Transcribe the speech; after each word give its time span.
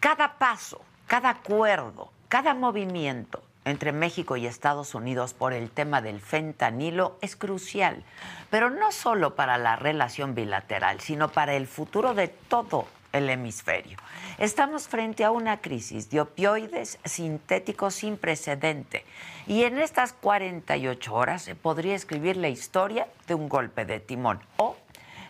Cada 0.00 0.36
paso, 0.36 0.82
cada 1.06 1.30
acuerdo, 1.30 2.12
cada 2.28 2.52
movimiento 2.52 3.42
entre 3.64 3.90
México 3.90 4.36
y 4.36 4.46
Estados 4.46 4.94
Unidos 4.94 5.32
por 5.32 5.54
el 5.54 5.70
tema 5.70 6.02
del 6.02 6.20
fentanilo 6.20 7.16
es 7.22 7.36
crucial, 7.36 8.04
pero 8.50 8.68
no 8.68 8.92
solo 8.92 9.34
para 9.34 9.56
la 9.56 9.76
relación 9.76 10.34
bilateral, 10.34 11.00
sino 11.00 11.32
para 11.32 11.54
el 11.54 11.66
futuro 11.66 12.12
de 12.12 12.28
todo 12.28 12.86
el 13.14 13.30
hemisferio. 13.30 13.96
Estamos 14.36 14.88
frente 14.88 15.24
a 15.24 15.30
una 15.30 15.62
crisis 15.62 16.10
de 16.10 16.20
opioides 16.20 16.98
sintéticos 17.02 17.94
sin 17.94 18.18
precedente 18.18 19.06
y 19.46 19.62
en 19.62 19.78
estas 19.78 20.12
48 20.12 21.14
horas 21.14 21.42
se 21.42 21.54
podría 21.54 21.94
escribir 21.94 22.36
la 22.36 22.50
historia 22.50 23.08
de 23.26 23.34
un 23.34 23.48
golpe 23.48 23.86
de 23.86 24.00
timón 24.00 24.40
o 24.58 24.76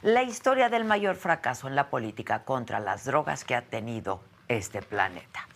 la 0.05 0.23
historia 0.23 0.69
del 0.69 0.85
mayor 0.85 1.17
fracaso 1.17 1.67
en 1.67 1.75
la 1.75 1.89
política 1.89 2.45
contra 2.45 2.79
las 2.79 3.07
drogas 3.07 3.43
que 3.43 3.55
ha 3.55 3.63
tenido 3.63 4.21
este 4.49 4.83
planeta. 4.83 5.49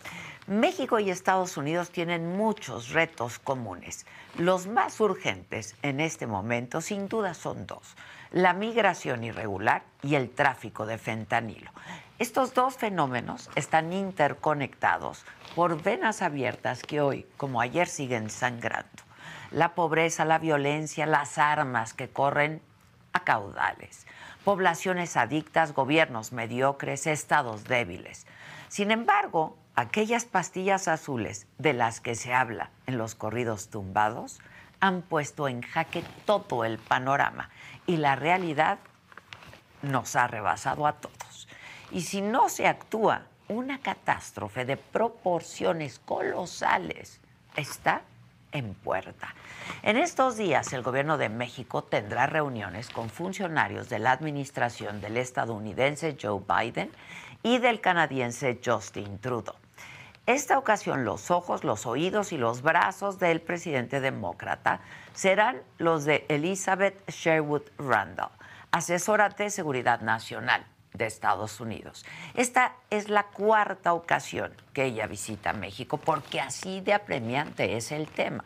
México 0.47 0.97
y 0.97 1.11
Estados 1.11 1.55
Unidos 1.55 1.91
tienen 1.91 2.35
muchos 2.35 2.89
retos 2.89 3.37
comunes. 3.37 4.07
Los 4.39 4.65
más 4.65 4.99
urgentes 5.01 5.75
en 5.83 5.99
este 5.99 6.25
momento 6.25 6.81
sin 6.81 7.07
duda 7.07 7.35
son 7.35 7.67
dos, 7.67 7.95
la 8.31 8.53
migración 8.53 9.23
irregular 9.23 9.83
y 10.01 10.15
el 10.15 10.31
tráfico 10.31 10.87
de 10.87 10.97
fentanilo. 10.97 11.69
Estos 12.17 12.55
dos 12.55 12.75
fenómenos 12.75 13.51
están 13.53 13.93
interconectados 13.93 15.25
por 15.55 15.79
venas 15.83 16.23
abiertas 16.23 16.81
que 16.81 17.01
hoy, 17.01 17.27
como 17.37 17.61
ayer, 17.61 17.87
siguen 17.87 18.31
sangrando. 18.31 19.03
La 19.51 19.75
pobreza, 19.75 20.25
la 20.25 20.39
violencia, 20.39 21.05
las 21.05 21.37
armas 21.37 21.93
que 21.93 22.09
corren 22.09 22.63
a 23.13 23.23
caudales 23.23 24.07
poblaciones 24.49 25.15
adictas, 25.15 25.75
gobiernos 25.75 26.31
mediocres, 26.31 27.05
estados 27.05 27.65
débiles. 27.65 28.25
Sin 28.67 28.89
embargo, 28.89 29.59
aquellas 29.75 30.25
pastillas 30.25 30.87
azules 30.87 31.45
de 31.59 31.73
las 31.73 32.01
que 32.01 32.15
se 32.15 32.33
habla 32.33 32.71
en 32.87 32.97
los 32.97 33.13
corridos 33.13 33.69
tumbados 33.69 34.39
han 34.79 35.03
puesto 35.03 35.47
en 35.47 35.61
jaque 35.61 36.03
todo 36.25 36.65
el 36.65 36.79
panorama 36.79 37.51
y 37.85 37.97
la 37.97 38.15
realidad 38.15 38.79
nos 39.83 40.15
ha 40.15 40.25
rebasado 40.25 40.87
a 40.87 40.93
todos. 40.93 41.47
Y 41.91 42.01
si 42.01 42.21
no 42.21 42.49
se 42.49 42.65
actúa, 42.65 43.27
una 43.49 43.77
catástrofe 43.77 44.65
de 44.65 44.77
proporciones 44.77 45.99
colosales 45.99 47.21
está 47.55 48.01
en 48.51 48.73
puerta. 48.73 49.33
En 49.83 49.97
estos 49.97 50.37
días, 50.37 50.73
el 50.73 50.81
gobierno 50.81 51.17
de 51.17 51.29
México 51.29 51.83
tendrá 51.83 52.27
reuniones 52.27 52.89
con 52.89 53.09
funcionarios 53.09 53.89
de 53.89 53.99
la 53.99 54.11
administración 54.11 55.01
del 55.01 55.17
estadounidense 55.17 56.17
Joe 56.21 56.41
Biden 56.47 56.91
y 57.43 57.59
del 57.59 57.81
canadiense 57.81 58.59
Justin 58.63 59.19
Trudeau. 59.19 59.55
Esta 60.25 60.57
ocasión 60.57 61.05
los 61.05 61.31
ojos, 61.31 61.63
los 61.63 61.85
oídos 61.85 62.31
y 62.33 62.37
los 62.37 62.61
brazos 62.61 63.17
del 63.17 63.41
presidente 63.41 63.99
demócrata 63.99 64.81
serán 65.13 65.61
los 65.77 66.05
de 66.05 66.25
Elizabeth 66.29 67.09
Sherwood 67.09 67.63
Randall, 67.77 68.29
asesora 68.71 69.29
de 69.29 69.49
seguridad 69.49 70.01
nacional 70.01 70.65
de 70.99 71.07
Estados 71.07 71.59
Unidos. 71.59 72.05
Esta 72.35 72.75
es 72.91 73.09
la 73.09 73.23
cuarta 73.23 73.93
ocasión 73.93 74.53
que 74.73 74.85
ella 74.85 75.07
visita 75.07 75.53
México 75.53 75.97
porque 75.97 76.39
así 76.39 76.81
de 76.81 76.93
apremiante 76.93 77.75
es 77.75 77.91
el 77.91 78.07
tema. 78.07 78.43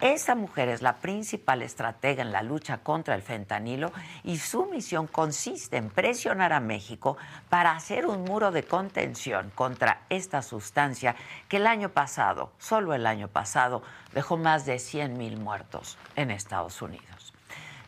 Esta 0.00 0.34
mujer 0.34 0.68
es 0.68 0.82
la 0.82 0.96
principal 0.96 1.62
estratega 1.62 2.22
en 2.22 2.32
la 2.32 2.42
lucha 2.42 2.78
contra 2.78 3.14
el 3.14 3.22
fentanilo 3.22 3.92
y 4.24 4.38
su 4.38 4.66
misión 4.66 5.06
consiste 5.06 5.76
en 5.76 5.88
presionar 5.88 6.52
a 6.52 6.60
México 6.60 7.16
para 7.48 7.76
hacer 7.76 8.04
un 8.04 8.24
muro 8.24 8.50
de 8.50 8.64
contención 8.64 9.50
contra 9.54 10.02
esta 10.10 10.42
sustancia 10.42 11.14
que 11.48 11.58
el 11.58 11.66
año 11.66 11.90
pasado, 11.90 12.52
solo 12.58 12.92
el 12.92 13.06
año 13.06 13.28
pasado, 13.28 13.82
dejó 14.12 14.36
más 14.36 14.66
de 14.66 14.80
100 14.80 15.16
mil 15.16 15.38
muertos 15.38 15.96
en 16.16 16.32
Estados 16.32 16.82
Unidos. 16.82 17.23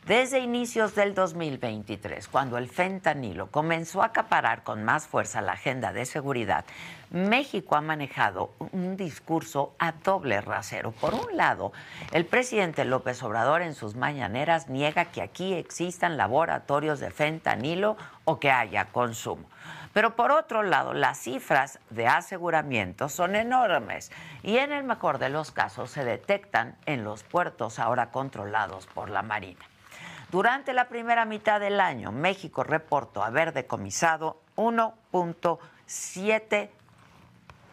Desde 0.06 0.38
inicios 0.38 0.94
del 0.94 1.16
2023, 1.16 2.28
cuando 2.28 2.58
el 2.58 2.68
fentanilo 2.68 3.50
comenzó 3.50 4.02
a 4.02 4.06
acaparar 4.06 4.62
con 4.62 4.84
más 4.84 5.08
fuerza 5.08 5.40
la 5.40 5.54
agenda 5.54 5.92
de 5.92 6.06
seguridad, 6.06 6.64
México 7.10 7.74
ha 7.74 7.80
manejado 7.80 8.52
un 8.70 8.96
discurso 8.96 9.74
a 9.80 9.90
doble 9.90 10.40
rasero. 10.40 10.92
Por 10.92 11.12
un 11.12 11.36
lado, 11.36 11.72
el 12.12 12.24
presidente 12.24 12.84
López 12.84 13.20
Obrador 13.24 13.62
en 13.62 13.74
sus 13.74 13.96
mañaneras 13.96 14.68
niega 14.68 15.06
que 15.06 15.22
aquí 15.22 15.54
existan 15.54 16.16
laboratorios 16.16 17.00
de 17.00 17.10
fentanilo 17.10 17.96
o 18.24 18.38
que 18.38 18.52
haya 18.52 18.84
consumo. 18.84 19.48
Pero 19.92 20.14
por 20.14 20.30
otro 20.30 20.62
lado, 20.62 20.94
las 20.94 21.18
cifras 21.18 21.80
de 21.90 22.06
aseguramiento 22.06 23.08
son 23.08 23.34
enormes 23.34 24.12
y 24.44 24.58
en 24.58 24.70
el 24.70 24.84
mejor 24.84 25.18
de 25.18 25.30
los 25.30 25.50
casos 25.50 25.90
se 25.90 26.04
detectan 26.04 26.76
en 26.86 27.02
los 27.02 27.24
puertos 27.24 27.80
ahora 27.80 28.12
controlados 28.12 28.86
por 28.86 29.10
la 29.10 29.22
Marina. 29.22 29.66
Durante 30.30 30.72
la 30.72 30.88
primera 30.88 31.24
mitad 31.24 31.60
del 31.60 31.80
año, 31.80 32.10
México 32.10 32.64
reportó 32.64 33.22
haber 33.22 33.52
decomisado 33.52 34.40
1.7 34.56 36.70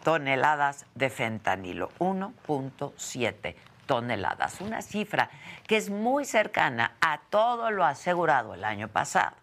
toneladas 0.03 0.85
de 0.93 1.09
fentanilo. 1.09 1.89
1.7 1.97 3.55
toneladas, 3.87 4.61
una 4.61 4.81
cifra 4.81 5.29
que 5.67 5.77
es 5.77 5.89
muy 5.89 6.25
cercana 6.25 6.93
a 7.01 7.19
todo 7.29 7.71
lo 7.71 7.85
asegurado 7.85 8.53
el 8.53 8.63
año 8.63 8.87
pasado. 8.87 9.35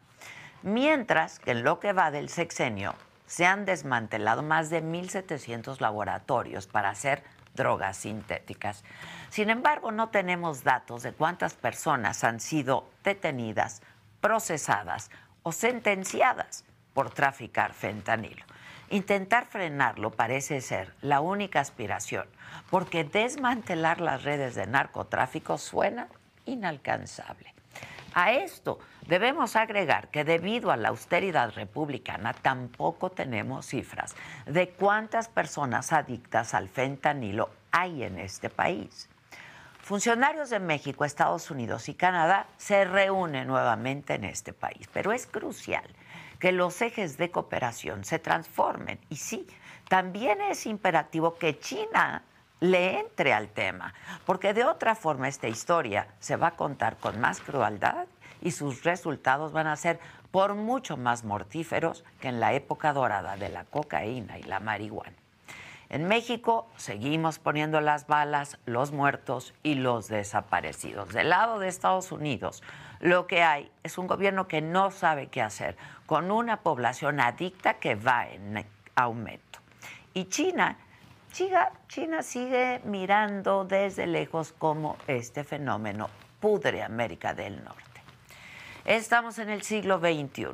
Mientras 0.62 1.40
que 1.40 1.52
en 1.52 1.64
lo 1.64 1.80
que 1.80 1.92
va 1.92 2.10
del 2.10 2.28
sexenio 2.28 2.94
se 3.26 3.46
han 3.46 3.64
desmantelado 3.64 4.42
más 4.42 4.70
de 4.70 4.82
1.700 4.82 5.80
laboratorios 5.80 6.66
para 6.66 6.90
hacer 6.90 7.22
drogas 7.54 7.96
sintéticas. 7.96 8.84
Sin 9.30 9.48
embargo, 9.48 9.92
no 9.92 10.08
tenemos 10.08 10.64
datos 10.64 11.04
de 11.04 11.12
cuántas 11.12 11.54
personas 11.54 12.24
han 12.24 12.40
sido 12.40 12.90
detenidas, 13.04 13.80
procesadas 14.20 15.10
o 15.44 15.52
sentenciadas 15.52 16.64
por 16.94 17.10
traficar 17.10 17.72
fentanilo. 17.72 18.44
Intentar 18.90 19.46
frenarlo 19.46 20.10
parece 20.10 20.60
ser 20.60 20.92
la 21.00 21.20
única 21.20 21.60
aspiración, 21.60 22.26
porque 22.70 23.04
desmantelar 23.04 24.00
las 24.00 24.24
redes 24.24 24.56
de 24.56 24.66
narcotráfico 24.66 25.58
suena 25.58 26.08
inalcanzable. 26.44 27.54
A 28.14 28.32
esto 28.32 28.80
debemos 29.06 29.54
agregar 29.54 30.08
que 30.08 30.24
debido 30.24 30.72
a 30.72 30.76
la 30.76 30.88
austeridad 30.88 31.52
republicana 31.54 32.32
tampoco 32.32 33.10
tenemos 33.10 33.66
cifras 33.66 34.16
de 34.46 34.70
cuántas 34.70 35.28
personas 35.28 35.92
adictas 35.92 36.54
al 36.54 36.68
fentanilo 36.68 37.50
hay 37.70 38.02
en 38.02 38.18
este 38.18 38.50
país. 38.50 39.08
Funcionarios 39.90 40.50
de 40.50 40.60
México, 40.60 41.04
Estados 41.04 41.50
Unidos 41.50 41.88
y 41.88 41.94
Canadá 41.94 42.46
se 42.58 42.84
reúnen 42.84 43.48
nuevamente 43.48 44.14
en 44.14 44.22
este 44.22 44.52
país, 44.52 44.88
pero 44.92 45.10
es 45.10 45.26
crucial 45.26 45.82
que 46.38 46.52
los 46.52 46.80
ejes 46.80 47.18
de 47.18 47.32
cooperación 47.32 48.04
se 48.04 48.20
transformen. 48.20 49.00
Y 49.08 49.16
sí, 49.16 49.48
también 49.88 50.40
es 50.42 50.66
imperativo 50.66 51.34
que 51.34 51.58
China 51.58 52.22
le 52.60 53.00
entre 53.00 53.32
al 53.32 53.48
tema, 53.48 53.92
porque 54.26 54.54
de 54.54 54.64
otra 54.64 54.94
forma 54.94 55.26
esta 55.26 55.48
historia 55.48 56.06
se 56.20 56.36
va 56.36 56.46
a 56.46 56.56
contar 56.56 56.96
con 56.98 57.20
más 57.20 57.40
crueldad 57.40 58.06
y 58.42 58.52
sus 58.52 58.84
resultados 58.84 59.50
van 59.50 59.66
a 59.66 59.74
ser 59.74 59.98
por 60.30 60.54
mucho 60.54 60.98
más 60.98 61.24
mortíferos 61.24 62.04
que 62.20 62.28
en 62.28 62.38
la 62.38 62.52
época 62.52 62.92
dorada 62.92 63.36
de 63.36 63.48
la 63.48 63.64
cocaína 63.64 64.38
y 64.38 64.44
la 64.44 64.60
marihuana. 64.60 65.16
En 65.90 66.06
México 66.06 66.68
seguimos 66.76 67.40
poniendo 67.40 67.80
las 67.80 68.06
balas, 68.06 68.58
los 68.64 68.92
muertos 68.92 69.54
y 69.64 69.74
los 69.74 70.06
desaparecidos. 70.06 71.12
Del 71.12 71.30
lado 71.30 71.58
de 71.58 71.66
Estados 71.66 72.12
Unidos, 72.12 72.62
lo 73.00 73.26
que 73.26 73.42
hay 73.42 73.72
es 73.82 73.98
un 73.98 74.06
gobierno 74.06 74.46
que 74.46 74.62
no 74.62 74.92
sabe 74.92 75.26
qué 75.26 75.42
hacer, 75.42 75.76
con 76.06 76.30
una 76.30 76.58
población 76.58 77.18
adicta 77.18 77.74
que 77.74 77.96
va 77.96 78.28
en 78.28 78.64
aumento. 78.94 79.58
Y 80.14 80.26
China, 80.26 80.76
China, 81.32 82.22
sigue 82.22 82.80
mirando 82.84 83.64
desde 83.64 84.06
lejos 84.06 84.54
cómo 84.56 84.96
este 85.08 85.42
fenómeno 85.42 86.08
pudre 86.38 86.84
América 86.84 87.34
del 87.34 87.64
Norte. 87.64 87.82
Estamos 88.84 89.40
en 89.40 89.50
el 89.50 89.62
siglo 89.62 89.98
XXI. 89.98 90.50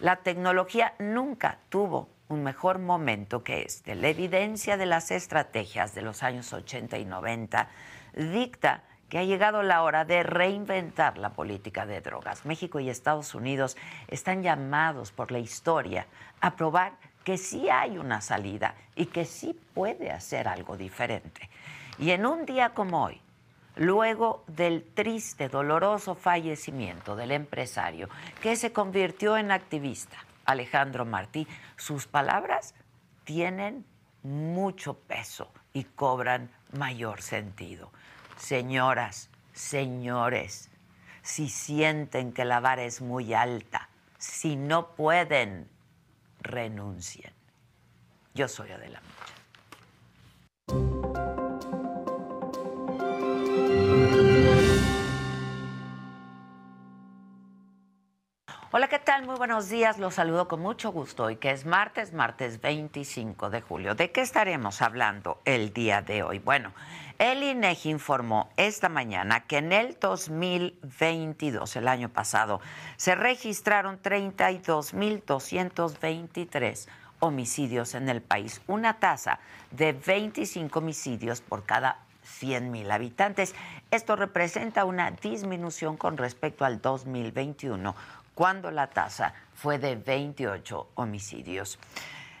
La 0.00 0.16
tecnología 0.16 0.94
nunca 0.98 1.58
tuvo 1.68 2.08
un 2.32 2.42
mejor 2.42 2.78
momento 2.78 3.44
que 3.44 3.62
este. 3.62 3.94
La 3.94 4.08
evidencia 4.08 4.76
de 4.76 4.86
las 4.86 5.10
estrategias 5.10 5.94
de 5.94 6.02
los 6.02 6.22
años 6.22 6.52
80 6.52 6.98
y 6.98 7.04
90 7.04 7.68
dicta 8.14 8.82
que 9.08 9.18
ha 9.18 9.24
llegado 9.24 9.62
la 9.62 9.82
hora 9.82 10.06
de 10.06 10.22
reinventar 10.22 11.18
la 11.18 11.30
política 11.30 11.84
de 11.84 12.00
drogas. 12.00 12.46
México 12.46 12.80
y 12.80 12.88
Estados 12.88 13.34
Unidos 13.34 13.76
están 14.08 14.42
llamados 14.42 15.12
por 15.12 15.30
la 15.30 15.38
historia 15.38 16.06
a 16.40 16.56
probar 16.56 16.94
que 17.22 17.36
sí 17.36 17.68
hay 17.68 17.98
una 17.98 18.22
salida 18.22 18.74
y 18.96 19.06
que 19.06 19.26
sí 19.26 19.58
puede 19.74 20.10
hacer 20.10 20.48
algo 20.48 20.76
diferente. 20.76 21.50
Y 21.98 22.10
en 22.12 22.24
un 22.24 22.46
día 22.46 22.70
como 22.70 23.04
hoy, 23.04 23.20
luego 23.76 24.44
del 24.46 24.82
triste, 24.82 25.50
doloroso 25.50 26.14
fallecimiento 26.14 27.14
del 27.14 27.32
empresario 27.32 28.08
que 28.40 28.56
se 28.56 28.72
convirtió 28.72 29.36
en 29.36 29.50
activista, 29.50 30.16
Alejandro 30.44 31.04
Martí, 31.04 31.46
sus 31.76 32.06
palabras 32.06 32.74
tienen 33.24 33.84
mucho 34.22 34.94
peso 34.94 35.52
y 35.72 35.84
cobran 35.84 36.50
mayor 36.72 37.22
sentido. 37.22 37.90
Señoras, 38.36 39.30
señores, 39.52 40.70
si 41.22 41.48
sienten 41.48 42.32
que 42.32 42.44
la 42.44 42.60
vara 42.60 42.82
es 42.82 43.00
muy 43.00 43.34
alta, 43.34 43.88
si 44.18 44.56
no 44.56 44.94
pueden, 44.94 45.68
renuncien. 46.40 47.32
Yo 48.34 48.48
soy 48.48 48.70
Adela 48.72 49.00
Hola, 58.74 58.88
¿qué 58.88 58.98
tal? 58.98 59.26
Muy 59.26 59.36
buenos 59.36 59.68
días. 59.68 59.98
Los 59.98 60.14
saludo 60.14 60.48
con 60.48 60.60
mucho 60.60 60.92
gusto 60.92 61.24
hoy, 61.24 61.36
que 61.36 61.50
es 61.50 61.66
martes, 61.66 62.14
martes 62.14 62.58
25 62.58 63.50
de 63.50 63.60
julio. 63.60 63.94
¿De 63.94 64.12
qué 64.12 64.22
estaremos 64.22 64.80
hablando 64.80 65.42
el 65.44 65.74
día 65.74 66.00
de 66.00 66.22
hoy? 66.22 66.38
Bueno, 66.38 66.72
el 67.18 67.42
INEGI 67.42 67.90
informó 67.90 68.48
esta 68.56 68.88
mañana 68.88 69.40
que 69.40 69.58
en 69.58 69.72
el 69.72 69.98
2022, 70.00 71.76
el 71.76 71.86
año 71.86 72.08
pasado, 72.08 72.62
se 72.96 73.14
registraron 73.14 74.00
32.223 74.00 76.88
homicidios 77.20 77.94
en 77.94 78.08
el 78.08 78.22
país, 78.22 78.62
una 78.68 78.98
tasa 78.98 79.38
de 79.70 79.92
25 79.92 80.78
homicidios 80.78 81.42
por 81.42 81.64
cada 81.64 81.98
100.000 82.40 82.90
habitantes. 82.90 83.54
Esto 83.90 84.16
representa 84.16 84.86
una 84.86 85.10
disminución 85.10 85.98
con 85.98 86.16
respecto 86.16 86.64
al 86.64 86.80
2021 86.80 87.94
cuando 88.34 88.70
la 88.70 88.88
tasa 88.88 89.34
fue 89.54 89.78
de 89.78 89.96
28 89.96 90.90
homicidios. 90.94 91.78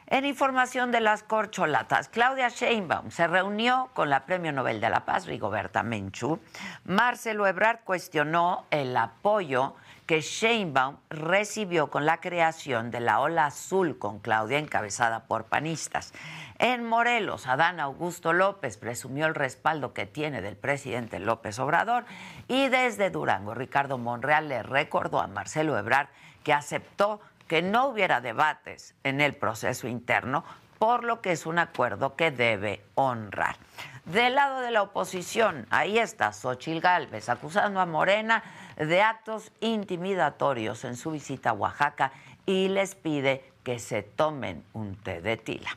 En 0.06 0.26
información 0.26 0.92
de 0.92 1.00
las 1.00 1.22
corcholatas, 1.22 2.08
Claudia 2.08 2.50
Sheinbaum 2.50 3.10
se 3.10 3.26
reunió 3.26 3.88
con 3.94 4.10
la 4.10 4.26
Premio 4.26 4.52
Nobel 4.52 4.78
de 4.78 4.90
la 4.90 5.06
Paz, 5.06 5.24
Rigoberta 5.26 5.82
Menchú. 5.82 6.38
Marcelo 6.84 7.46
Ebrard 7.46 7.80
cuestionó 7.84 8.66
el 8.70 8.94
apoyo 8.94 9.74
que 10.06 10.20
Sheinbaum 10.20 10.96
recibió 11.10 11.90
con 11.90 12.06
la 12.06 12.20
creación 12.20 12.90
de 12.90 13.00
la 13.00 13.20
Ola 13.20 13.46
Azul 13.46 13.98
con 13.98 14.18
Claudia, 14.18 14.58
encabezada 14.58 15.24
por 15.24 15.44
panistas. 15.44 16.12
En 16.58 16.84
Morelos, 16.84 17.46
Adán 17.46 17.80
Augusto 17.80 18.32
López 18.32 18.76
presumió 18.76 19.26
el 19.26 19.34
respaldo 19.34 19.94
que 19.94 20.06
tiene 20.06 20.42
del 20.42 20.56
presidente 20.56 21.18
López 21.18 21.58
Obrador 21.58 22.04
y 22.48 22.68
desde 22.68 23.10
Durango, 23.10 23.54
Ricardo 23.54 23.98
Monreal 23.98 24.48
le 24.48 24.62
recordó 24.62 25.20
a 25.20 25.26
Marcelo 25.26 25.78
Ebrard 25.78 26.08
que 26.44 26.52
aceptó 26.52 27.20
que 27.48 27.62
no 27.62 27.86
hubiera 27.88 28.20
debates 28.20 28.94
en 29.04 29.20
el 29.20 29.34
proceso 29.34 29.86
interno, 29.88 30.44
por 30.78 31.04
lo 31.04 31.20
que 31.20 31.32
es 31.32 31.46
un 31.46 31.58
acuerdo 31.58 32.16
que 32.16 32.30
debe 32.30 32.84
honrar. 32.94 33.56
Del 34.04 34.34
lado 34.34 34.60
de 34.60 34.72
la 34.72 34.82
oposición, 34.82 35.64
ahí 35.70 35.96
está 35.96 36.32
Xochil 36.32 36.80
Gálvez 36.80 37.28
acusando 37.28 37.78
a 37.78 37.86
Morena 37.86 38.42
de 38.76 39.00
actos 39.00 39.52
intimidatorios 39.60 40.84
en 40.84 40.96
su 40.96 41.12
visita 41.12 41.50
a 41.50 41.52
Oaxaca 41.52 42.10
y 42.44 42.66
les 42.66 42.96
pide 42.96 43.44
que 43.62 43.78
se 43.78 44.02
tomen 44.02 44.64
un 44.72 44.96
té 44.96 45.20
de 45.20 45.36
tila. 45.36 45.70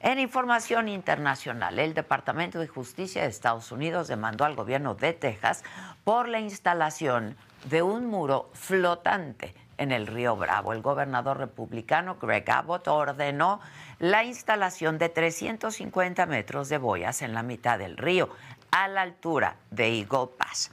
En 0.00 0.18
información 0.18 0.88
internacional, 0.88 1.78
el 1.78 1.94
Departamento 1.94 2.58
de 2.58 2.66
Justicia 2.66 3.22
de 3.22 3.28
Estados 3.28 3.70
Unidos 3.70 4.08
demandó 4.08 4.44
al 4.44 4.56
gobierno 4.56 4.96
de 4.96 5.12
Texas 5.12 5.62
por 6.02 6.26
la 6.26 6.40
instalación 6.40 7.36
de 7.70 7.82
un 7.82 8.06
muro 8.06 8.50
flotante 8.54 9.54
en 9.78 9.92
el 9.92 10.08
río 10.08 10.36
Bravo. 10.36 10.72
El 10.72 10.82
gobernador 10.82 11.38
republicano 11.38 12.16
Greg 12.20 12.50
Abbott 12.50 12.88
ordenó 12.88 13.60
la 13.98 14.24
instalación 14.24 14.98
de 14.98 15.08
350 15.08 16.26
metros 16.26 16.68
de 16.68 16.78
boyas 16.78 17.22
en 17.22 17.34
la 17.34 17.42
mitad 17.42 17.78
del 17.78 17.96
río, 17.96 18.28
a 18.70 18.88
la 18.88 19.02
altura 19.02 19.56
de 19.70 19.98
Eagle 19.98 20.28
Pass. 20.36 20.70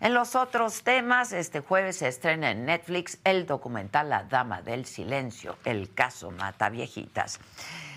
En 0.00 0.14
los 0.14 0.34
otros 0.34 0.82
temas, 0.82 1.32
este 1.32 1.60
jueves 1.60 1.98
se 1.98 2.08
estrena 2.08 2.50
en 2.50 2.64
Netflix 2.64 3.18
el 3.22 3.46
documental 3.46 4.08
La 4.08 4.22
Dama 4.22 4.62
del 4.62 4.86
Silencio, 4.86 5.56
el 5.64 5.92
caso 5.92 6.30
Mata 6.30 6.70
Viejitas. 6.70 7.38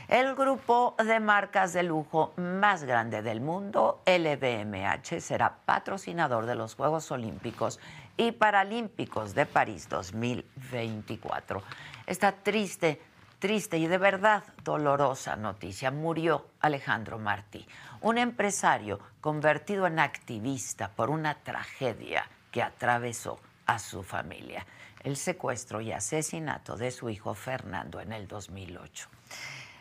El 0.10 0.36
grupo 0.36 0.96
de 1.04 1.22
marcas 1.22 1.72
de 1.72 1.84
lujo 1.84 2.34
más 2.36 2.84
grande 2.84 3.22
del 3.22 3.40
mundo, 3.40 4.02
LVMH, 4.06 5.22
será 5.22 5.60
patrocinador 5.66 6.46
de 6.46 6.56
los 6.56 6.76
Juegos 6.76 7.10
Olímpicos 7.10 7.80
y 8.18 8.34
Paralímpicos 8.34 9.34
de 9.34 9.46
París 9.46 9.88
2024. 9.88 11.64
Esta 12.06 12.34
triste, 12.34 13.00
triste 13.44 13.78
y 13.78 13.88
de 13.88 13.98
verdad 13.98 14.42
dolorosa 14.64 15.36
noticia. 15.36 15.92
Murió 15.92 16.48
Alejandro 16.62 17.20
Martí, 17.20 17.68
un 18.00 18.18
empresario 18.18 19.02
convertido 19.20 19.86
en 19.86 20.00
activista 20.00 20.88
por 20.88 21.10
una 21.10 21.36
tragedia 21.36 22.26
que 22.54 22.64
atravesó 22.64 23.42
a 23.66 23.80
su 23.80 24.02
familia, 24.02 24.66
el 25.04 25.18
secuestro 25.18 25.82
y 25.82 25.92
asesinato 25.92 26.78
de 26.78 26.90
su 26.90 27.10
hijo 27.10 27.34
Fernando 27.34 28.00
en 28.00 28.14
el 28.14 28.30
2008. 28.30 29.10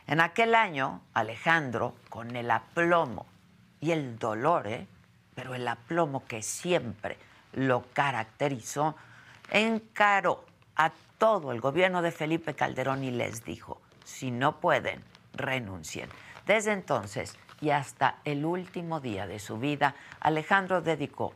En 0.08 0.20
aquel 0.20 0.56
año, 0.56 1.00
Alejandro, 1.14 1.94
con 2.08 2.34
el 2.34 2.50
aplomo 2.50 3.26
y 3.80 3.92
el 3.92 4.18
dolor, 4.18 4.66
¿eh? 4.66 4.88
pero 5.36 5.54
el 5.54 5.68
aplomo 5.68 6.24
que 6.26 6.42
siempre 6.42 7.16
lo 7.52 7.84
caracterizó, 7.92 8.96
encaró 9.52 10.46
a 10.76 10.92
todo 11.18 11.52
el 11.52 11.60
gobierno 11.60 12.02
de 12.02 12.12
Felipe 12.12 12.54
Calderón 12.54 13.04
y 13.04 13.10
les 13.10 13.44
dijo, 13.44 13.80
si 14.04 14.30
no 14.30 14.60
pueden, 14.60 15.02
renuncien. 15.34 16.08
Desde 16.46 16.72
entonces, 16.72 17.36
y 17.60 17.70
hasta 17.70 18.18
el 18.24 18.44
último 18.44 19.00
día 19.00 19.26
de 19.26 19.38
su 19.38 19.58
vida, 19.58 19.94
Alejandro 20.20 20.82
dedicó 20.82 21.32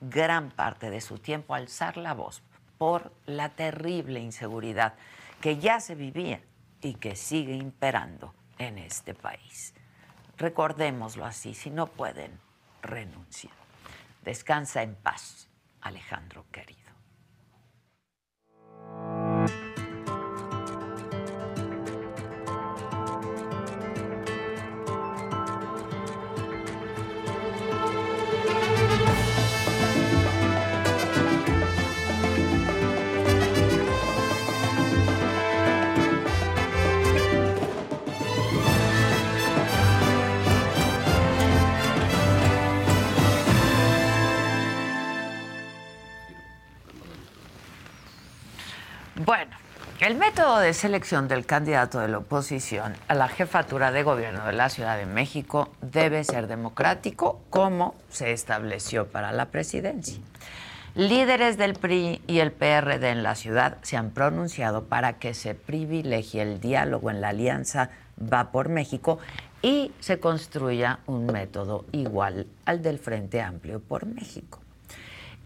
gran 0.00 0.50
parte 0.50 0.90
de 0.90 1.00
su 1.00 1.18
tiempo 1.18 1.54
a 1.54 1.58
alzar 1.58 1.96
la 1.96 2.14
voz 2.14 2.42
por 2.78 3.12
la 3.26 3.50
terrible 3.50 4.20
inseguridad 4.20 4.94
que 5.40 5.58
ya 5.58 5.80
se 5.80 5.94
vivía 5.94 6.40
y 6.80 6.94
que 6.94 7.16
sigue 7.16 7.54
imperando 7.54 8.34
en 8.58 8.78
este 8.78 9.14
país. 9.14 9.74
Recordémoslo 10.36 11.24
así, 11.24 11.54
si 11.54 11.70
no 11.70 11.86
pueden, 11.86 12.38
renunciar. 12.82 13.54
Descansa 14.24 14.82
en 14.82 14.94
paz, 14.94 15.48
Alejandro 15.80 16.44
querido. 16.52 16.87
Bueno, 49.28 49.54
el 50.00 50.14
método 50.14 50.58
de 50.58 50.72
selección 50.72 51.28
del 51.28 51.44
candidato 51.44 51.98
de 51.98 52.08
la 52.08 52.16
oposición 52.16 52.94
a 53.08 53.14
la 53.14 53.28
jefatura 53.28 53.92
de 53.92 54.02
gobierno 54.02 54.46
de 54.46 54.54
la 54.54 54.70
Ciudad 54.70 54.96
de 54.96 55.04
México 55.04 55.68
debe 55.82 56.24
ser 56.24 56.46
democrático, 56.46 57.42
como 57.50 57.94
se 58.08 58.32
estableció 58.32 59.08
para 59.08 59.32
la 59.32 59.50
presidencia. 59.50 60.16
Líderes 60.94 61.58
del 61.58 61.74
PRI 61.74 62.22
y 62.26 62.38
el 62.38 62.52
PRD 62.52 63.10
en 63.10 63.22
la 63.22 63.34
ciudad 63.34 63.76
se 63.82 63.98
han 63.98 64.12
pronunciado 64.12 64.84
para 64.84 65.18
que 65.18 65.34
se 65.34 65.54
privilegie 65.54 66.40
el 66.40 66.58
diálogo 66.58 67.10
en 67.10 67.20
la 67.20 67.28
alianza 67.28 67.90
Va 68.18 68.50
por 68.50 68.70
México 68.70 69.18
y 69.60 69.92
se 70.00 70.20
construya 70.20 71.00
un 71.04 71.26
método 71.26 71.84
igual 71.92 72.46
al 72.64 72.80
del 72.80 72.98
Frente 72.98 73.42
Amplio 73.42 73.80
por 73.80 74.06
México. 74.06 74.60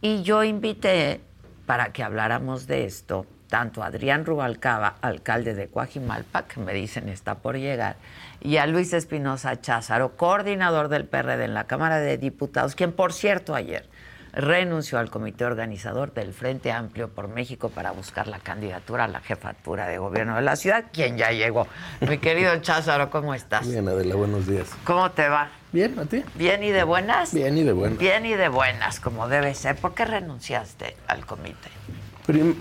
Y 0.00 0.22
yo 0.22 0.44
invité 0.44 1.20
para 1.66 1.92
que 1.92 2.04
habláramos 2.04 2.68
de 2.68 2.84
esto 2.84 3.26
tanto 3.52 3.82
a 3.82 3.88
Adrián 3.88 4.24
Rubalcaba, 4.24 4.94
alcalde 5.02 5.54
de 5.54 5.68
Coajimalpa, 5.68 6.46
que 6.46 6.58
me 6.58 6.72
dicen 6.72 7.10
está 7.10 7.34
por 7.34 7.58
llegar, 7.58 7.96
y 8.40 8.56
a 8.56 8.66
Luis 8.66 8.94
Espinosa 8.94 9.60
Cházaro, 9.60 10.16
coordinador 10.16 10.88
del 10.88 11.04
PRD 11.04 11.44
en 11.44 11.52
la 11.52 11.64
Cámara 11.64 11.98
de 11.98 12.16
Diputados, 12.16 12.74
quien 12.74 12.92
por 12.92 13.12
cierto 13.12 13.54
ayer 13.54 13.90
renunció 14.32 14.98
al 14.98 15.10
comité 15.10 15.44
organizador 15.44 16.14
del 16.14 16.32
Frente 16.32 16.72
Amplio 16.72 17.10
por 17.10 17.28
México 17.28 17.68
para 17.68 17.90
buscar 17.90 18.26
la 18.26 18.38
candidatura 18.38 19.04
a 19.04 19.08
la 19.08 19.20
jefatura 19.20 19.86
de 19.86 19.98
gobierno 19.98 20.36
de 20.36 20.40
la 20.40 20.56
ciudad, 20.56 20.86
quien 20.90 21.18
ya 21.18 21.30
llegó. 21.32 21.66
Mi 22.08 22.16
querido 22.16 22.56
Cházaro, 22.62 23.10
¿cómo 23.10 23.34
estás? 23.34 23.68
Bien, 23.68 23.86
Adela, 23.86 24.14
buenos 24.14 24.46
días. 24.46 24.70
¿Cómo 24.84 25.10
te 25.10 25.28
va? 25.28 25.50
Bien, 25.72 25.98
¿a 25.98 26.06
ti? 26.06 26.24
¿Bien 26.36 26.64
y 26.64 26.70
de 26.70 26.84
buenas? 26.84 27.34
Bien 27.34 27.58
y 27.58 27.64
de 27.64 27.72
buenas. 27.72 27.98
Bien 27.98 28.24
y 28.24 28.32
de 28.32 28.48
buenas, 28.48 28.98
como 28.98 29.28
debe 29.28 29.54
ser. 29.54 29.76
¿Por 29.76 29.92
qué 29.92 30.06
renunciaste 30.06 30.96
al 31.06 31.26
comité? 31.26 31.68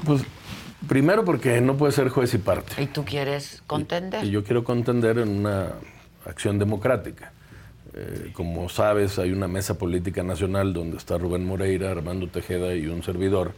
pues 0.03 0.25
primero 0.91 1.23
porque 1.23 1.61
no 1.61 1.77
puede 1.77 1.93
ser 1.93 2.09
juez 2.09 2.33
y 2.33 2.37
parte. 2.37 2.83
¿Y 2.83 2.87
tú 2.87 3.05
quieres 3.05 3.63
contender? 3.65 4.25
Y, 4.25 4.29
yo 4.29 4.43
quiero 4.43 4.65
contender 4.65 5.19
en 5.19 5.29
una 5.29 5.69
acción 6.25 6.59
democrática. 6.59 7.31
Eh, 7.93 8.31
como 8.33 8.67
sabes, 8.67 9.17
hay 9.17 9.31
una 9.31 9.47
mesa 9.47 9.77
política 9.77 10.21
nacional 10.21 10.73
donde 10.73 10.97
está 10.97 11.17
Rubén 11.17 11.45
Moreira, 11.45 11.91
Armando 11.91 12.27
Tejeda 12.27 12.75
y 12.75 12.87
un 12.87 13.03
servidor, 13.03 13.53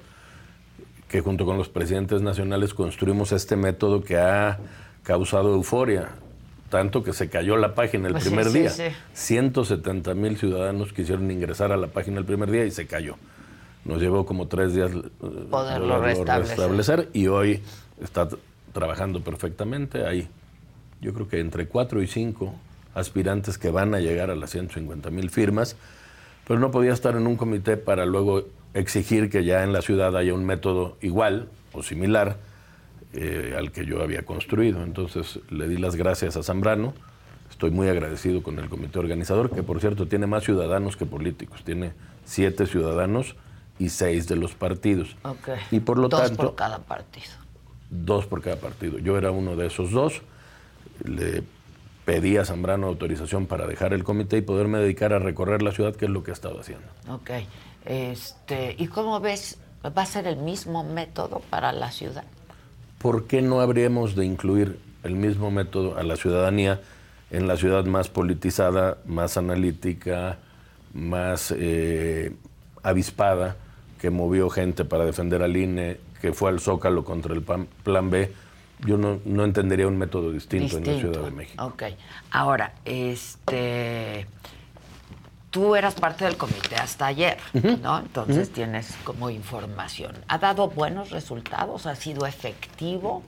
que 1.08 1.22
junto 1.22 1.44
con 1.44 1.58
los 1.58 1.70
presidentes 1.70 2.22
nacionales 2.22 2.76
construimos 2.76 3.32
este 3.32 3.56
método 3.56 4.04
que 4.04 4.18
ha 4.18 4.60
causado 5.02 5.56
euforia, 5.56 6.10
tanto 6.70 7.04
que 7.04 7.14
se 7.14 7.32
cayó 7.32 7.58
la 7.58 7.74
página 7.74 8.10
el 8.10 8.14
pues 8.14 8.26
primer 8.26 8.52
día. 8.52 8.72
170 9.14 10.14
mil 10.14 10.38
ciudadanos 10.38 10.94
quisieron 10.94 11.32
ingresar 11.32 11.72
a 11.72 11.78
la 11.78 11.88
página 11.88 12.20
el 12.20 12.26
primer 12.26 12.52
día 12.52 12.64
y 12.64 12.70
se 12.70 12.86
cayó. 12.86 13.16
Nos 13.86 14.02
llevó 14.02 14.26
como 14.26 14.48
tres 14.48 14.74
días 14.74 14.92
eh, 14.92 15.48
poderlo 15.50 16.02
restablecer. 16.02 17.10
y 17.14 17.28
hoy 17.28 17.62
está 18.02 18.30
trabajando 18.72 19.22
perfectamente. 19.22 20.06
Hay, 20.06 20.28
yo 21.02 21.14
creo 21.14 21.28
que 21.28 21.40
entre 21.40 21.68
cuatro 21.68 22.02
y 22.02 22.08
cinco 22.08 22.56
aspirantes 22.96 23.58
que 23.58 23.72
van 23.72 23.94
a 23.94 24.00
llegar 24.00 24.30
a 24.30 24.36
las 24.36 24.52
150 24.52 25.10
mil 25.10 25.30
firmas, 25.30 25.76
pero 26.48 26.60
no 26.60 26.72
podía 26.72 26.94
estar 26.94 27.16
en 27.16 27.28
un 27.28 27.36
comité 27.36 27.78
para 27.78 28.06
luego 28.06 28.46
exigir 28.74 29.30
que 29.30 29.44
ya 29.44 29.64
en 29.64 29.74
la 29.74 29.82
ciudad 29.82 30.16
haya 30.16 30.34
un 30.34 30.46
método 30.46 30.98
igual 31.02 31.50
o 31.74 31.84
similar 31.84 32.38
eh, 33.14 33.54
al 33.58 33.72
que 33.72 33.86
yo 33.86 34.02
había 34.02 34.24
construido. 34.24 34.84
Entonces 34.84 35.40
le 35.50 35.68
di 35.68 35.78
las 35.78 35.96
gracias 35.96 36.38
a 36.38 36.44
Zambrano. 36.44 36.94
Estoy 37.50 37.72
muy 37.72 37.88
agradecido 37.88 38.42
con 38.42 38.58
el 38.60 38.70
comité 38.70 38.98
organizador, 39.00 39.52
que 39.52 39.62
por 39.62 39.80
cierto 39.80 40.08
tiene 40.08 40.26
más 40.26 40.44
ciudadanos 40.44 40.98
que 40.98 41.06
políticos. 41.06 41.64
Tiene 41.64 41.94
siete 42.26 42.66
ciudadanos 42.66 43.36
y 43.80 43.90
seis 43.90 44.28
de 44.28 44.36
los 44.36 44.54
partidos. 44.54 45.16
Y 45.72 45.80
por 45.80 45.98
lo 45.98 46.10
dos 46.10 46.22
tanto. 46.22 46.44
por 46.44 46.56
cada 46.56 46.80
partido. 46.80 47.32
Dos 47.90 48.26
por 48.26 48.42
cada 48.42 48.58
partido. 48.58 49.00
Yo 49.00 49.18
era 49.18 49.32
uno 49.32 49.56
de 49.56 49.68
esos 49.68 49.92
dos. 49.92 50.22
Le 51.04 51.44
pedí 52.06 52.38
a 52.38 52.46
Zambrano 52.46 52.88
autorización 52.88 53.46
para 53.48 53.68
dejar 53.68 53.94
el 53.94 54.04
comité 54.04 54.38
y 54.38 54.42
poderme 54.42 54.80
dedicar 54.80 55.14
a 55.14 55.20
recorrer 55.20 55.62
la 55.62 55.72
ciudad, 55.72 55.96
que 55.96 56.06
es 56.06 56.12
lo 56.12 56.24
que 56.24 56.32
he 56.32 56.34
estado 56.34 56.60
haciendo. 56.60 56.86
Ok. 57.10 57.32
Este, 57.86 58.76
¿Y 58.78 58.88
cómo 58.88 59.20
ves? 59.20 59.58
¿Va 59.86 60.04
a 60.04 60.06
ser 60.06 60.28
el 60.28 60.38
mismo 60.38 60.84
método 60.84 61.42
para 61.50 61.72
la 61.74 61.92
ciudad? 61.92 62.24
¿Por 63.00 63.28
qué 63.28 63.42
no 63.42 63.60
habríamos 63.60 64.16
de 64.16 64.26
incluir 64.26 64.80
el 65.04 65.16
mismo 65.16 65.52
método 65.52 65.98
a 65.98 66.04
la 66.04 66.16
ciudadanía 66.16 66.80
en 67.32 67.48
la 67.48 67.58
ciudad 67.58 67.84
más 67.86 68.08
politizada, 68.08 68.98
más 69.06 69.36
analítica, 69.36 70.38
más 70.94 71.54
eh, 71.58 72.34
avispada? 72.82 73.58
Que 74.04 74.10
movió 74.10 74.50
gente 74.50 74.84
para 74.84 75.06
defender 75.06 75.42
al 75.44 75.56
INE, 75.56 75.98
que 76.20 76.34
fue 76.34 76.50
al 76.50 76.60
Zócalo 76.60 77.06
contra 77.06 77.34
el 77.34 77.42
Plan 77.42 78.10
B, 78.10 78.34
yo 78.86 78.98
no, 78.98 79.22
no 79.24 79.46
entendería 79.46 79.88
un 79.88 79.98
método 79.98 80.30
distinto, 80.30 80.78
en 80.78 80.86
la 80.86 81.00
Ciudad 81.00 81.24
de 81.24 81.32
México. 81.32 81.64
Ok. 81.64 81.84
Ahora, 82.30 82.74
este 82.84 84.28
tú 85.52 85.78
eras 85.78 85.96
parte 85.96 86.26
del 86.26 86.36
comité 86.36 86.76
hasta 86.76 87.06
ayer, 87.06 87.38
¿no? 87.82 88.00
Entonces 88.00 88.52
tienes 88.52 88.94
como 89.06 89.30
información. 89.30 90.12
¿Ha 90.28 90.38
dado 90.38 90.68
buenos 90.68 91.12
resultados? 91.12 91.86
¿Ha 91.86 91.96
sido 91.96 92.26
efectivo? 92.26 93.24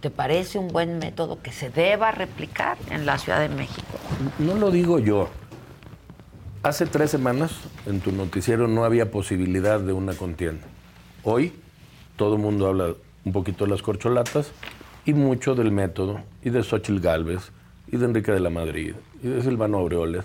¿Te 0.00 0.10
parece 0.10 0.58
un 0.58 0.66
buen 0.66 0.98
método 0.98 1.40
que 1.40 1.52
se 1.52 1.70
deba 1.70 2.10
replicar 2.10 2.78
en 2.90 3.06
la 3.06 3.16
Ciudad 3.18 3.38
de 3.38 3.48
México? 3.48 3.96
No 4.40 4.56
lo 4.56 4.72
digo 4.72 4.98
yo. 4.98 5.28
Hace 6.66 6.84
tres 6.86 7.12
semanas 7.12 7.52
en 7.86 8.00
tu 8.00 8.10
noticiero 8.10 8.66
no 8.66 8.84
había 8.84 9.12
posibilidad 9.12 9.78
de 9.78 9.92
una 9.92 10.14
contienda. 10.14 10.66
Hoy 11.22 11.52
todo 12.16 12.34
el 12.34 12.42
mundo 12.42 12.66
habla 12.66 12.92
un 13.24 13.32
poquito 13.32 13.66
de 13.66 13.70
las 13.70 13.82
corcholatas 13.82 14.50
y 15.04 15.12
mucho 15.12 15.54
del 15.54 15.70
método 15.70 16.22
y 16.42 16.50
de 16.50 16.64
Xochitl 16.64 16.98
Galvez 16.98 17.52
y 17.86 17.98
de 17.98 18.06
Enrique 18.06 18.32
de 18.32 18.40
la 18.40 18.50
Madrid 18.50 18.96
y 19.22 19.28
de 19.28 19.42
Silvano 19.42 19.78
Aureoles. 19.78 20.24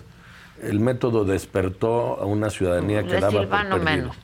El 0.63 0.79
método 0.79 1.25
despertó 1.25 2.19
a 2.19 2.25
una 2.25 2.49
ciudadanía 2.49 3.03
que 3.03 3.19
daba 3.19 3.41
Silvano 3.41 3.75
por 3.75 3.85
menos. 3.85 4.17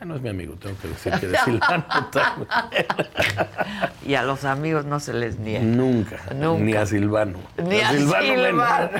Ah, 0.00 0.06
no 0.06 0.16
es 0.16 0.22
mi 0.22 0.30
amigo, 0.30 0.54
tengo 0.54 0.78
que 0.78 0.88
decir 0.88 1.12
que 1.20 1.26
de 1.26 1.36
Silvano 1.44 1.84
Y 4.06 4.14
a 4.14 4.22
los 4.22 4.46
amigos 4.46 4.86
no 4.86 4.98
se 4.98 5.12
les 5.12 5.38
niega. 5.38 5.62
Nunca. 5.62 6.18
Ni 6.34 6.72
a 6.72 6.86
Silvano. 6.86 7.38
Ni 7.62 7.80
a, 7.80 7.90
Silvano. 7.90 8.90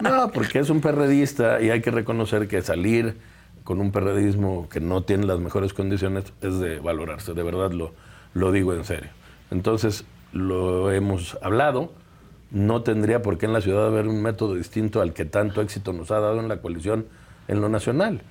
No, 0.00 0.32
porque 0.32 0.58
es 0.58 0.70
un 0.70 0.80
perredista 0.80 1.60
y 1.60 1.70
hay 1.70 1.80
que 1.80 1.92
reconocer 1.92 2.48
que 2.48 2.62
salir 2.62 3.16
con 3.62 3.80
un 3.80 3.92
perredismo 3.92 4.68
que 4.68 4.80
no 4.80 5.04
tiene 5.04 5.24
las 5.24 5.38
mejores 5.38 5.72
condiciones 5.72 6.24
es 6.42 6.58
de 6.58 6.80
valorarse. 6.80 7.32
De 7.32 7.44
verdad 7.44 7.70
lo, 7.70 7.94
lo 8.34 8.50
digo 8.50 8.74
en 8.74 8.84
serio. 8.84 9.10
Entonces, 9.52 10.04
lo 10.32 10.90
hemos 10.90 11.38
hablado. 11.42 11.92
No 12.50 12.82
tendría 12.82 13.22
por 13.22 13.38
qué 13.38 13.46
en 13.46 13.52
la 13.52 13.60
ciudad 13.60 13.86
haber 13.86 14.08
un 14.08 14.20
método 14.20 14.56
distinto 14.56 15.00
al 15.00 15.12
que 15.12 15.26
tanto 15.26 15.62
éxito 15.62 15.92
nos 15.92 16.10
ha 16.10 16.18
dado 16.18 16.40
en 16.40 16.48
la 16.48 16.56
coalición 16.56 17.06
en 17.46 17.60
lo 17.60 17.68
nacional. 17.68 18.22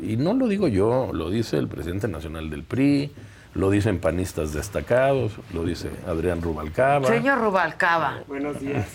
Y 0.00 0.16
no 0.16 0.34
lo 0.34 0.48
digo 0.48 0.68
yo, 0.68 1.10
lo 1.12 1.30
dice 1.30 1.56
el 1.56 1.68
presidente 1.68 2.08
nacional 2.08 2.50
del 2.50 2.62
PRI, 2.62 3.12
lo 3.54 3.70
dicen 3.70 4.00
panistas 4.00 4.52
destacados, 4.52 5.32
lo 5.52 5.64
dice 5.64 5.90
Adrián 6.06 6.42
Rubalcaba. 6.42 7.06
Señor 7.06 7.40
Rubalcaba. 7.40 8.20
Buenos 8.26 8.60
días. 8.60 8.86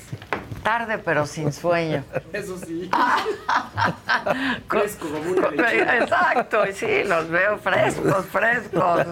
Tarde 0.64 0.98
pero 0.98 1.26
sin 1.26 1.54
sueño. 1.54 2.04
Eso 2.34 2.58
sí. 2.58 2.90
Fresco 4.68 5.08
como 5.08 5.32
una 5.32 5.50
lechuga. 5.52 5.98
Exacto, 5.98 6.64
sí, 6.74 7.04
los 7.06 7.30
veo 7.30 7.58
frescos, 7.58 8.26
frescos. 8.26 9.06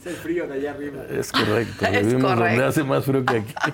Es 0.00 0.06
el 0.06 0.16
frío 0.16 0.46
de 0.46 0.54
allá 0.54 0.72
arriba. 0.72 1.02
Es 1.10 1.32
correcto. 1.32 1.86
Es 1.86 2.06
Vivimos 2.06 2.36
donde 2.36 2.64
hace 2.64 2.84
más 2.84 3.04
frío 3.04 3.24
que 3.24 3.38
aquí. 3.38 3.54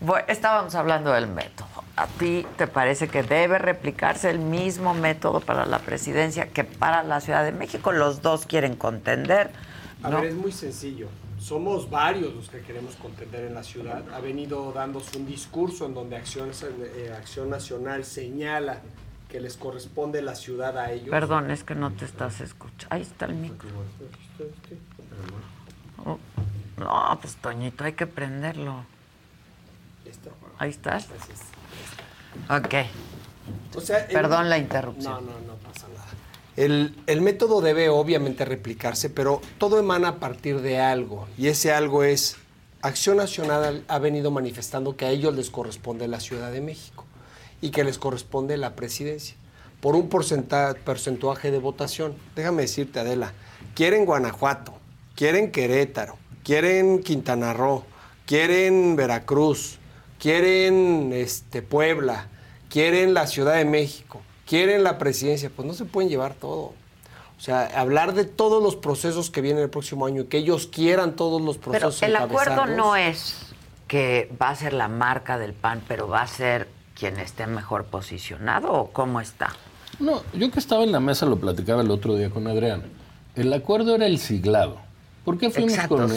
Bueno, 0.00 0.26
estábamos 0.28 0.74
hablando 0.74 1.12
del 1.12 1.26
método. 1.28 1.83
¿A 1.96 2.08
ti 2.08 2.44
te 2.56 2.66
parece 2.66 3.06
que 3.06 3.22
debe 3.22 3.58
replicarse 3.58 4.28
el 4.28 4.40
mismo 4.40 4.94
método 4.94 5.40
para 5.40 5.64
la 5.64 5.78
presidencia 5.78 6.48
que 6.48 6.64
para 6.64 7.04
la 7.04 7.20
Ciudad 7.20 7.44
de 7.44 7.52
México? 7.52 7.92
Los 7.92 8.20
dos 8.20 8.46
quieren 8.46 8.74
contender. 8.74 9.52
A 10.02 10.10
ver, 10.10 10.24
es 10.24 10.34
muy 10.34 10.50
sencillo. 10.50 11.08
Somos 11.38 11.88
varios 11.88 12.34
los 12.34 12.48
que 12.48 12.62
queremos 12.62 12.96
contender 12.96 13.44
en 13.44 13.54
la 13.54 13.62
ciudad. 13.62 14.02
Ha 14.12 14.20
venido 14.20 14.72
dándose 14.72 15.18
un 15.18 15.26
discurso 15.26 15.86
en 15.86 15.94
donde 15.94 16.16
Acción, 16.16 16.50
eh, 16.80 17.14
Acción 17.16 17.48
Nacional 17.48 18.04
señala 18.04 18.80
que 19.28 19.40
les 19.40 19.56
corresponde 19.56 20.20
la 20.20 20.34
ciudad 20.34 20.76
a 20.78 20.90
ellos. 20.90 21.10
Perdón, 21.10 21.50
es 21.50 21.62
que 21.62 21.74
no 21.74 21.92
te 21.92 22.06
estás 22.06 22.40
escuchando. 22.40 22.86
Ahí 22.90 23.02
está 23.02 23.26
el 23.26 23.34
micro. 23.34 23.68
Oh, 26.04 26.18
no, 26.78 27.18
pues 27.20 27.36
Toñito, 27.36 27.84
hay 27.84 27.92
que 27.92 28.06
prenderlo. 28.06 28.84
Ahí 30.58 30.70
estás. 30.70 31.08
Ok. 32.48 32.74
Perdón 34.12 34.48
la 34.48 34.58
interrupción. 34.58 35.12
No, 35.12 35.20
no, 35.20 35.40
no 35.46 35.54
pasa 35.54 35.88
nada. 35.88 36.04
El, 36.56 36.94
el, 37.06 37.20
método 37.20 37.60
debe 37.60 37.88
obviamente 37.88 38.44
replicarse, 38.44 39.10
pero 39.10 39.40
todo 39.58 39.78
emana 39.78 40.08
a 40.08 40.16
partir 40.16 40.60
de 40.60 40.78
algo. 40.78 41.26
Y 41.36 41.48
ese 41.48 41.72
algo 41.72 42.04
es, 42.04 42.36
Acción 42.82 43.16
Nacional 43.16 43.84
ha 43.88 43.98
venido 43.98 44.30
manifestando 44.30 44.96
que 44.96 45.06
a 45.06 45.10
ellos 45.10 45.34
les 45.34 45.50
corresponde 45.50 46.06
la 46.06 46.20
Ciudad 46.20 46.52
de 46.52 46.60
México 46.60 47.04
y 47.60 47.70
que 47.70 47.82
les 47.82 47.98
corresponde 47.98 48.56
la 48.56 48.76
presidencia 48.76 49.36
por 49.80 49.96
un 49.96 50.08
porcentaje 50.08 51.50
de 51.50 51.58
votación. 51.58 52.14
Déjame 52.34 52.62
decirte, 52.62 53.00
Adela, 53.00 53.32
quieren 53.74 54.06
Guanajuato, 54.06 54.72
quieren 55.14 55.50
Querétaro, 55.50 56.16
quieren 56.42 57.02
Quintana 57.02 57.52
Roo, 57.52 57.84
quieren 58.24 58.96
Veracruz, 58.96 59.78
quieren 60.24 61.12
este, 61.12 61.60
Puebla, 61.60 62.28
quieren 62.70 63.12
la 63.12 63.26
Ciudad 63.26 63.56
de 63.56 63.66
México, 63.66 64.22
quieren 64.46 64.82
la 64.82 64.96
presidencia, 64.96 65.50
pues 65.54 65.68
no 65.68 65.74
se 65.74 65.84
pueden 65.84 66.08
llevar 66.08 66.32
todo. 66.32 66.72
O 67.36 67.40
sea, 67.40 67.66
hablar 67.78 68.14
de 68.14 68.24
todos 68.24 68.62
los 68.62 68.74
procesos 68.74 69.28
que 69.28 69.42
vienen 69.42 69.64
el 69.64 69.68
próximo 69.68 70.06
año 70.06 70.22
y 70.22 70.24
que 70.24 70.38
ellos 70.38 70.66
quieran 70.66 71.14
todos 71.14 71.42
los 71.42 71.58
Pero 71.58 71.72
procesos. 71.72 72.02
el 72.04 72.16
acuerdo 72.16 72.64
no 72.64 72.96
es 72.96 73.52
que 73.86 74.32
va 74.40 74.48
a 74.48 74.56
ser 74.56 74.72
la 74.72 74.88
marca 74.88 75.36
del 75.36 75.52
PAN, 75.52 75.82
pero 75.86 76.08
va 76.08 76.22
a 76.22 76.26
ser 76.26 76.68
quien 76.98 77.20
esté 77.20 77.46
mejor 77.46 77.84
posicionado 77.84 78.72
o 78.72 78.90
cómo 78.92 79.20
está. 79.20 79.50
No, 79.98 80.22
yo 80.32 80.50
que 80.50 80.58
estaba 80.58 80.84
en 80.84 80.92
la 80.92 81.00
mesa 81.00 81.26
lo 81.26 81.36
platicaba 81.36 81.82
el 81.82 81.90
otro 81.90 82.16
día 82.16 82.30
con 82.30 82.46
Adrián. 82.46 82.82
El 83.36 83.52
acuerdo 83.52 83.94
era 83.94 84.06
el 84.06 84.18
siglado. 84.18 84.78
¿Por 85.24 85.38
qué 85.38 85.50
fuimos 85.50 85.72
Exacto, 85.72 85.96
con 85.96 86.10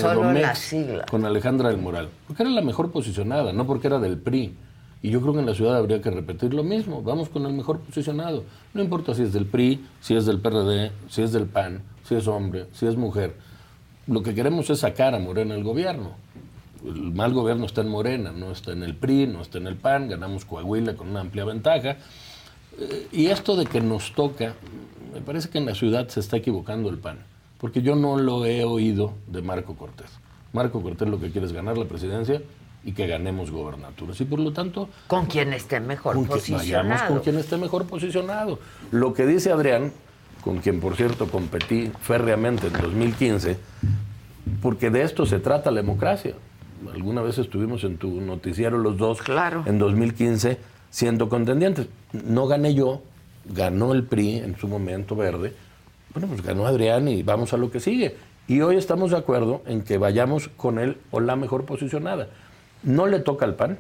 sigla. 0.56 1.06
con 1.10 1.26
Alejandra 1.26 1.70
del 1.70 1.78
Moral? 1.78 2.10
Porque 2.28 2.44
era 2.44 2.52
la 2.52 2.62
mejor 2.62 2.92
posicionada, 2.92 3.54
no 3.54 3.66
porque 3.66 3.88
era 3.88 4.00
del 4.00 4.18
PRI. 4.18 4.54
Y 5.02 5.12
yo 5.12 5.22
creo 5.22 5.34
que 5.34 5.40
en 5.40 5.46
la 5.46 5.54
ciudad 5.54 5.78
habría 5.78 6.02
que 6.02 6.10
repetir 6.10 6.54
lo 6.54 6.64
mismo. 6.64 7.02
Vamos 7.02 7.30
con 7.30 7.46
el 7.46 7.54
mejor 7.54 7.80
posicionado. 7.80 8.44
No 8.74 8.82
importa 8.82 9.14
si 9.14 9.24
es 9.24 9.32
del 9.32 9.46
PRI, 9.46 9.86
si 10.02 10.16
es 10.16 10.26
del 10.26 10.40
PRD, 10.42 10.92
si 11.08 11.22
es 11.22 11.32
del 11.32 11.46
PAN, 11.46 11.84
si 12.04 12.16
es 12.16 12.28
hombre, 12.28 12.66
si 12.74 12.88
es 12.88 12.96
mujer. 12.98 13.36
Lo 14.08 14.24
que 14.24 14.34
queremos 14.34 14.70
es 14.70 14.80
sacar 14.80 15.14
a 15.14 15.20
Morena 15.20 15.56
el 15.56 15.64
gobierno. 15.64 16.12
El 16.84 17.14
mal 17.14 17.34
gobierno 17.34 17.66
está 17.66 17.82
en 17.82 17.90
Morena, 17.90 18.32
no 18.32 18.52
está 18.52 18.72
en 18.72 18.84
el 18.84 18.96
PRI, 18.96 19.28
no 19.28 19.42
está 19.42 19.58
en 19.58 19.68
el 19.68 19.76
PAN. 19.76 20.10
Ganamos 20.10 20.46
Coahuila 20.46 20.96
con 20.96 21.10
una 21.10 21.22
amplia 21.22 21.46
ventaja. 21.46 21.98
Eh, 22.80 23.08
y 23.12 23.26
esto 23.28 23.56
de 23.56 23.66
que 23.66 23.82
nos 23.82 24.14
toca, 24.14 24.54
me 25.14 25.22
parece 25.22 25.50
que 25.50 25.58
en 25.58 25.66
la 25.66 25.76
ciudad 25.76 26.08
se 26.10 26.20
está 26.20 26.38
equivocando 26.38 26.90
el 26.90 26.98
PAN, 26.98 27.20
porque 27.60 27.82
yo 27.82 27.96
no 27.96 28.18
lo 28.18 28.46
he 28.46 28.64
oído 28.64 29.14
de 29.28 29.42
Marco 29.42 29.76
Cortés. 29.76 30.10
Marco 30.54 30.82
Cortés 30.82 31.08
lo 31.08 31.20
que 31.20 31.32
quiere 31.32 31.48
es 31.48 31.54
ganar 31.54 31.78
la 31.78 31.86
presidencia 31.86 32.42
y 32.84 32.94
que 32.94 33.08
ganemos 33.08 33.52
gobernaturas. 33.52 34.20
Y 34.22 34.26
por 34.26 34.40
lo 34.40 34.54
tanto, 34.54 34.88
Con 35.08 35.26
quien 35.26 35.52
esté 35.54 35.80
mejor 35.80 36.16
con 36.16 36.24
que 36.26 36.30
posicionado. 36.32 36.90
vayamos 36.90 37.02
con 37.04 37.20
quien 37.20 37.38
esté 37.38 37.58
mejor 37.58 37.86
posicionado. 37.86 38.60
Lo 38.92 39.14
que 39.14 39.26
dice 39.26 39.52
Adrián, 39.52 39.92
con 40.44 40.60
quien 40.60 40.80
por 40.80 40.96
cierto 40.96 41.28
competí 41.28 41.92
férreamente 42.02 42.68
en 42.68 42.74
2015, 42.74 43.58
porque 44.62 44.90
de 44.90 45.02
esto 45.04 45.26
se 45.26 45.40
trata 45.40 45.72
la 45.72 45.82
democracia. 45.82 46.36
Alguna 46.94 47.22
vez 47.22 47.38
estuvimos 47.40 47.84
en 47.84 47.98
tu 47.98 48.22
noticiero 48.22 48.78
los 48.78 48.98
dos 48.98 49.22
Claro. 49.22 49.64
en 49.66 49.80
2015 49.80 50.58
siendo 50.90 51.28
contendientes. 51.28 51.88
No 52.14 52.48
gané 52.48 52.74
yo, 52.74 53.02
ganó 53.46 53.94
el 53.94 54.04
PRI 54.04 54.38
en 54.38 54.58
su 54.58 54.68
momento 54.68 55.16
verde. 55.16 55.54
Bueno, 56.14 56.28
pues 56.28 56.42
ganó 56.42 56.66
Adrián 56.66 57.08
y 57.08 57.24
vamos 57.24 57.54
a 57.54 57.58
lo 57.58 57.70
que 57.70 57.80
sigue. 57.80 58.16
Y 58.48 58.62
hoy 58.62 58.78
estamos 58.78 59.12
de 59.12 59.18
acuerdo 59.18 59.62
en 59.66 59.82
que 59.84 59.98
vayamos 59.98 60.48
con 60.48 60.80
él 60.80 60.98
o 61.12 61.20
la 61.20 61.36
mejor 61.36 61.66
posicionada. 61.66 62.28
No 62.84 63.06
le 63.06 63.20
toca 63.20 63.46
al 63.46 63.56
PAN. 63.56 63.78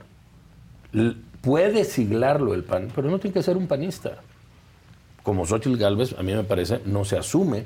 Puede 1.41 1.86
siglarlo 1.86 2.53
el 2.53 2.63
PAN, 2.63 2.89
pero 2.93 3.10
no 3.10 3.19
tiene 3.19 3.34
que 3.34 3.43
ser 3.43 3.55
un 3.55 3.67
panista. 3.67 4.17
Como 5.24 5.46
Xochitl 5.46 5.77
Galvez, 5.77 6.15
a 6.17 6.24
mí 6.24 6.34
me 6.34 6.43
parece, 6.43 6.81
no 6.86 7.05
se 7.05 7.17
asume 7.17 7.65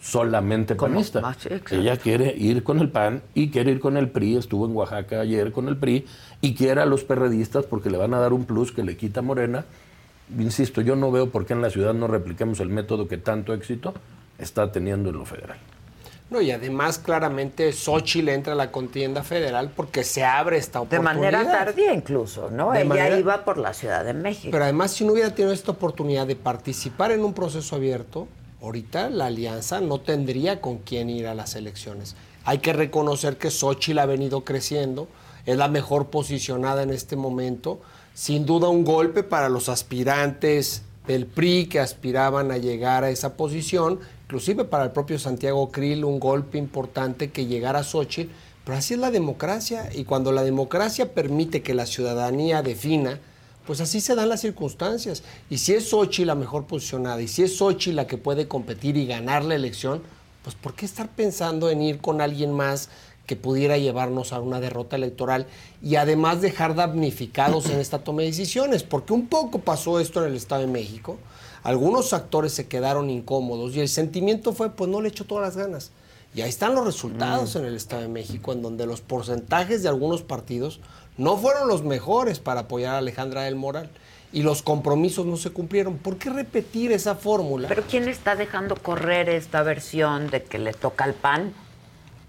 solamente 0.00 0.74
panista. 0.74 1.36
Ella 1.70 1.96
quiere 1.96 2.34
ir 2.36 2.62
con 2.62 2.80
el 2.80 2.90
PAN 2.90 3.22
y 3.34 3.50
quiere 3.50 3.72
ir 3.72 3.80
con 3.80 3.96
el 3.96 4.10
PRI. 4.10 4.36
Estuvo 4.36 4.66
en 4.66 4.76
Oaxaca 4.76 5.20
ayer 5.20 5.52
con 5.52 5.68
el 5.68 5.76
PRI 5.76 6.06
y 6.40 6.54
quiere 6.54 6.80
a 6.80 6.86
los 6.86 7.04
perredistas 7.04 7.64
porque 7.66 7.90
le 7.90 7.98
van 7.98 8.14
a 8.14 8.18
dar 8.18 8.32
un 8.32 8.44
plus 8.44 8.72
que 8.72 8.84
le 8.84 8.96
quita 8.96 9.22
Morena. 9.22 9.64
Insisto, 10.38 10.80
yo 10.80 10.96
no 10.96 11.10
veo 11.10 11.30
por 11.30 11.46
qué 11.46 11.52
en 11.54 11.62
la 11.62 11.70
ciudad 11.70 11.94
no 11.94 12.06
repliquemos 12.06 12.60
el 12.60 12.68
método 12.68 13.08
que 13.08 13.16
tanto 13.18 13.54
éxito 13.54 13.94
está 14.38 14.70
teniendo 14.72 15.10
en 15.10 15.16
lo 15.18 15.24
federal. 15.24 15.58
No, 16.30 16.42
y 16.42 16.50
además 16.50 16.98
claramente 16.98 17.72
Xochitl 17.72 18.28
entra 18.28 18.52
a 18.52 18.56
la 18.56 18.70
contienda 18.70 19.22
federal 19.22 19.70
porque 19.74 20.04
se 20.04 20.22
abre 20.24 20.58
esta 20.58 20.80
De 20.80 20.84
oportunidad. 20.98 21.14
manera 21.32 21.50
tardía 21.50 21.94
incluso, 21.94 22.50
¿no? 22.50 22.72
De 22.72 22.80
Ella 22.80 22.88
manera- 22.88 23.18
iba 23.18 23.44
por 23.46 23.56
la 23.56 23.72
Ciudad 23.72 24.04
de 24.04 24.12
México. 24.12 24.50
Pero 24.52 24.64
además, 24.64 24.90
si 24.90 25.06
no 25.06 25.12
hubiera 25.14 25.34
tenido 25.34 25.54
esta 25.54 25.70
oportunidad 25.72 26.26
de 26.26 26.36
participar 26.36 27.12
en 27.12 27.24
un 27.24 27.32
proceso 27.32 27.76
abierto, 27.76 28.28
ahorita 28.60 29.08
la 29.08 29.26
alianza 29.26 29.80
no 29.80 30.00
tendría 30.02 30.60
con 30.60 30.78
quién 30.78 31.08
ir 31.08 31.26
a 31.28 31.34
las 31.34 31.54
elecciones. 31.54 32.14
Hay 32.44 32.58
que 32.58 32.74
reconocer 32.74 33.38
que 33.38 33.50
Xochitl 33.50 33.98
ha 33.98 34.04
venido 34.06 34.44
creciendo, 34.44 35.08
es 35.46 35.56
la 35.56 35.68
mejor 35.68 36.08
posicionada 36.08 36.82
en 36.82 36.90
este 36.90 37.16
momento. 37.16 37.80
Sin 38.18 38.46
duda 38.46 38.68
un 38.68 38.82
golpe 38.82 39.22
para 39.22 39.48
los 39.48 39.68
aspirantes 39.68 40.82
del 41.06 41.24
PRI 41.24 41.66
que 41.66 41.78
aspiraban 41.78 42.50
a 42.50 42.58
llegar 42.58 43.04
a 43.04 43.10
esa 43.10 43.36
posición, 43.36 44.00
inclusive 44.24 44.64
para 44.64 44.82
el 44.82 44.90
propio 44.90 45.20
Santiago 45.20 45.70
Krill, 45.70 46.04
un 46.04 46.18
golpe 46.18 46.58
importante 46.58 47.30
que 47.30 47.46
llegara 47.46 47.78
a 47.78 47.84
Xochitl. 47.84 48.32
Pero 48.64 48.76
así 48.76 48.94
es 48.94 49.00
la 49.00 49.12
democracia 49.12 49.88
y 49.94 50.02
cuando 50.02 50.32
la 50.32 50.42
democracia 50.42 51.14
permite 51.14 51.62
que 51.62 51.74
la 51.74 51.86
ciudadanía 51.86 52.60
defina, 52.60 53.20
pues 53.64 53.80
así 53.80 54.00
se 54.00 54.16
dan 54.16 54.30
las 54.30 54.40
circunstancias. 54.40 55.22
Y 55.48 55.58
si 55.58 55.74
es 55.74 55.90
Sochi 55.90 56.24
la 56.24 56.34
mejor 56.34 56.66
posicionada, 56.66 57.22
y 57.22 57.28
si 57.28 57.44
es 57.44 57.56
Sochi 57.56 57.92
la 57.92 58.08
que 58.08 58.18
puede 58.18 58.48
competir 58.48 58.96
y 58.96 59.06
ganar 59.06 59.44
la 59.44 59.54
elección, 59.54 60.02
pues 60.42 60.56
¿por 60.56 60.74
qué 60.74 60.86
estar 60.86 61.08
pensando 61.08 61.70
en 61.70 61.82
ir 61.82 61.98
con 61.98 62.20
alguien 62.20 62.52
más 62.52 62.88
que 63.28 63.36
pudiera 63.36 63.76
llevarnos 63.76 64.32
a 64.32 64.40
una 64.40 64.58
derrota 64.58 64.96
electoral 64.96 65.46
y 65.82 65.96
además 65.96 66.40
dejar 66.40 66.74
damnificados 66.74 67.66
en 67.66 67.78
esta 67.78 67.98
toma 67.98 68.22
de 68.22 68.28
decisiones? 68.28 68.82
Porque 68.82 69.12
un 69.12 69.28
poco 69.28 69.58
pasó 69.60 70.00
esto 70.00 70.24
en 70.24 70.30
el 70.30 70.36
Estado 70.36 70.62
de 70.62 70.66
México. 70.66 71.18
Algunos 71.62 72.14
actores 72.14 72.54
se 72.54 72.68
quedaron 72.68 73.10
incómodos 73.10 73.76
y 73.76 73.80
el 73.80 73.90
sentimiento 73.90 74.54
fue, 74.54 74.70
pues 74.70 74.90
no 74.90 75.02
le 75.02 75.10
echó 75.10 75.26
todas 75.26 75.44
las 75.44 75.56
ganas. 75.62 75.90
Y 76.34 76.40
ahí 76.40 76.48
están 76.48 76.74
los 76.74 76.86
resultados 76.86 77.54
en 77.56 77.66
el 77.66 77.76
Estado 77.76 78.02
de 78.02 78.08
México, 78.08 78.52
en 78.52 78.62
donde 78.62 78.86
los 78.86 79.02
porcentajes 79.02 79.82
de 79.82 79.90
algunos 79.90 80.22
partidos 80.22 80.80
no 81.18 81.36
fueron 81.36 81.68
los 81.68 81.84
mejores 81.84 82.38
para 82.38 82.60
apoyar 82.60 82.94
a 82.94 82.98
Alejandra 82.98 83.42
del 83.42 83.56
Moral. 83.56 83.90
Y 84.32 84.42
los 84.42 84.62
compromisos 84.62 85.26
no 85.26 85.36
se 85.36 85.50
cumplieron. 85.50 85.98
¿Por 85.98 86.16
qué 86.16 86.30
repetir 86.30 86.92
esa 86.92 87.14
fórmula? 87.14 87.68
Pero 87.68 87.82
¿quién 87.88 88.08
está 88.08 88.36
dejando 88.36 88.76
correr 88.76 89.28
esta 89.28 89.62
versión 89.62 90.30
de 90.30 90.42
que 90.42 90.58
le 90.58 90.72
toca 90.72 91.04
al 91.04 91.14
PAN? 91.14 91.52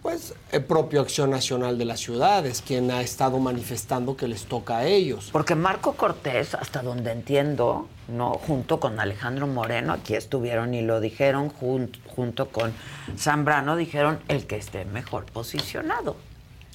Pues 0.01 0.33
el 0.53 0.63
propio 0.63 1.01
Acción 1.01 1.29
Nacional 1.29 1.77
de 1.77 1.83
las 1.83 1.99
Ciudades, 1.99 2.63
quien 2.65 2.89
ha 2.89 3.01
estado 3.01 3.37
manifestando 3.39 4.15
que 4.15 4.29
les 4.29 4.45
toca 4.45 4.77
a 4.77 4.85
ellos. 4.85 5.29
Porque 5.33 5.55
Marco 5.55 5.93
Cortés, 5.93 6.55
hasta 6.55 6.81
donde 6.81 7.11
entiendo, 7.11 7.87
no 8.07 8.31
junto 8.33 8.79
con 8.79 8.97
Alejandro 8.99 9.45
Moreno, 9.45 9.91
aquí 9.91 10.15
estuvieron 10.15 10.73
y 10.73 10.81
lo 10.83 11.01
dijeron, 11.01 11.51
jun- 11.51 11.91
junto 12.07 12.47
con 12.49 12.71
Zambrano, 13.17 13.75
dijeron 13.75 14.19
el 14.29 14.47
que 14.47 14.55
esté 14.55 14.85
mejor 14.85 15.25
posicionado. 15.25 16.15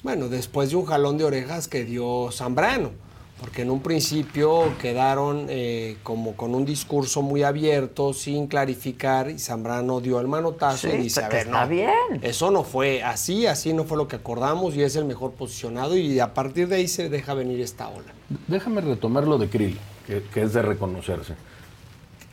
Bueno, 0.03 0.29
después 0.29 0.69
de 0.69 0.75
un 0.75 0.85
jalón 0.85 1.17
de 1.17 1.23
orejas 1.23 1.67
que 1.67 1.83
dio 1.83 2.29
Zambrano, 2.31 2.91
porque 3.39 3.63
en 3.63 3.69
un 3.69 3.81
principio 3.81 4.73
quedaron 4.81 5.47
eh, 5.49 5.97
como 6.03 6.35
con 6.35 6.55
un 6.55 6.65
discurso 6.65 7.21
muy 7.21 7.43
abierto, 7.43 8.13
sin 8.13 8.47
clarificar, 8.47 9.29
y 9.29 9.39
Zambrano 9.39 9.99
dio 9.99 10.19
el 10.21 10.27
manotazo 10.27 10.89
Sí, 10.89 10.95
y 10.95 10.97
dice, 11.03 11.23
a 11.23 11.27
ver, 11.29 11.47
está 11.47 11.63
no, 11.63 11.69
bien. 11.69 11.89
eso 12.21 12.49
no 12.49 12.63
fue 12.63 13.03
así, 13.03 13.45
así 13.45 13.73
no 13.73 13.83
fue 13.83 13.97
lo 13.97 14.07
que 14.07 14.15
acordamos 14.15 14.75
y 14.75 14.83
es 14.83 14.95
el 14.95 15.05
mejor 15.05 15.33
posicionado 15.33 15.97
y 15.97 16.19
a 16.19 16.33
partir 16.33 16.67
de 16.69 16.77
ahí 16.77 16.87
se 16.87 17.09
deja 17.09 17.33
venir 17.33 17.59
esta 17.59 17.89
ola. 17.89 18.13
Déjame 18.47 18.81
retomar 18.81 19.27
lo 19.27 19.37
de 19.37 19.49
Krill, 19.49 19.77
que, 20.07 20.23
que 20.33 20.41
es 20.43 20.53
de 20.53 20.61
reconocerse. 20.61 21.35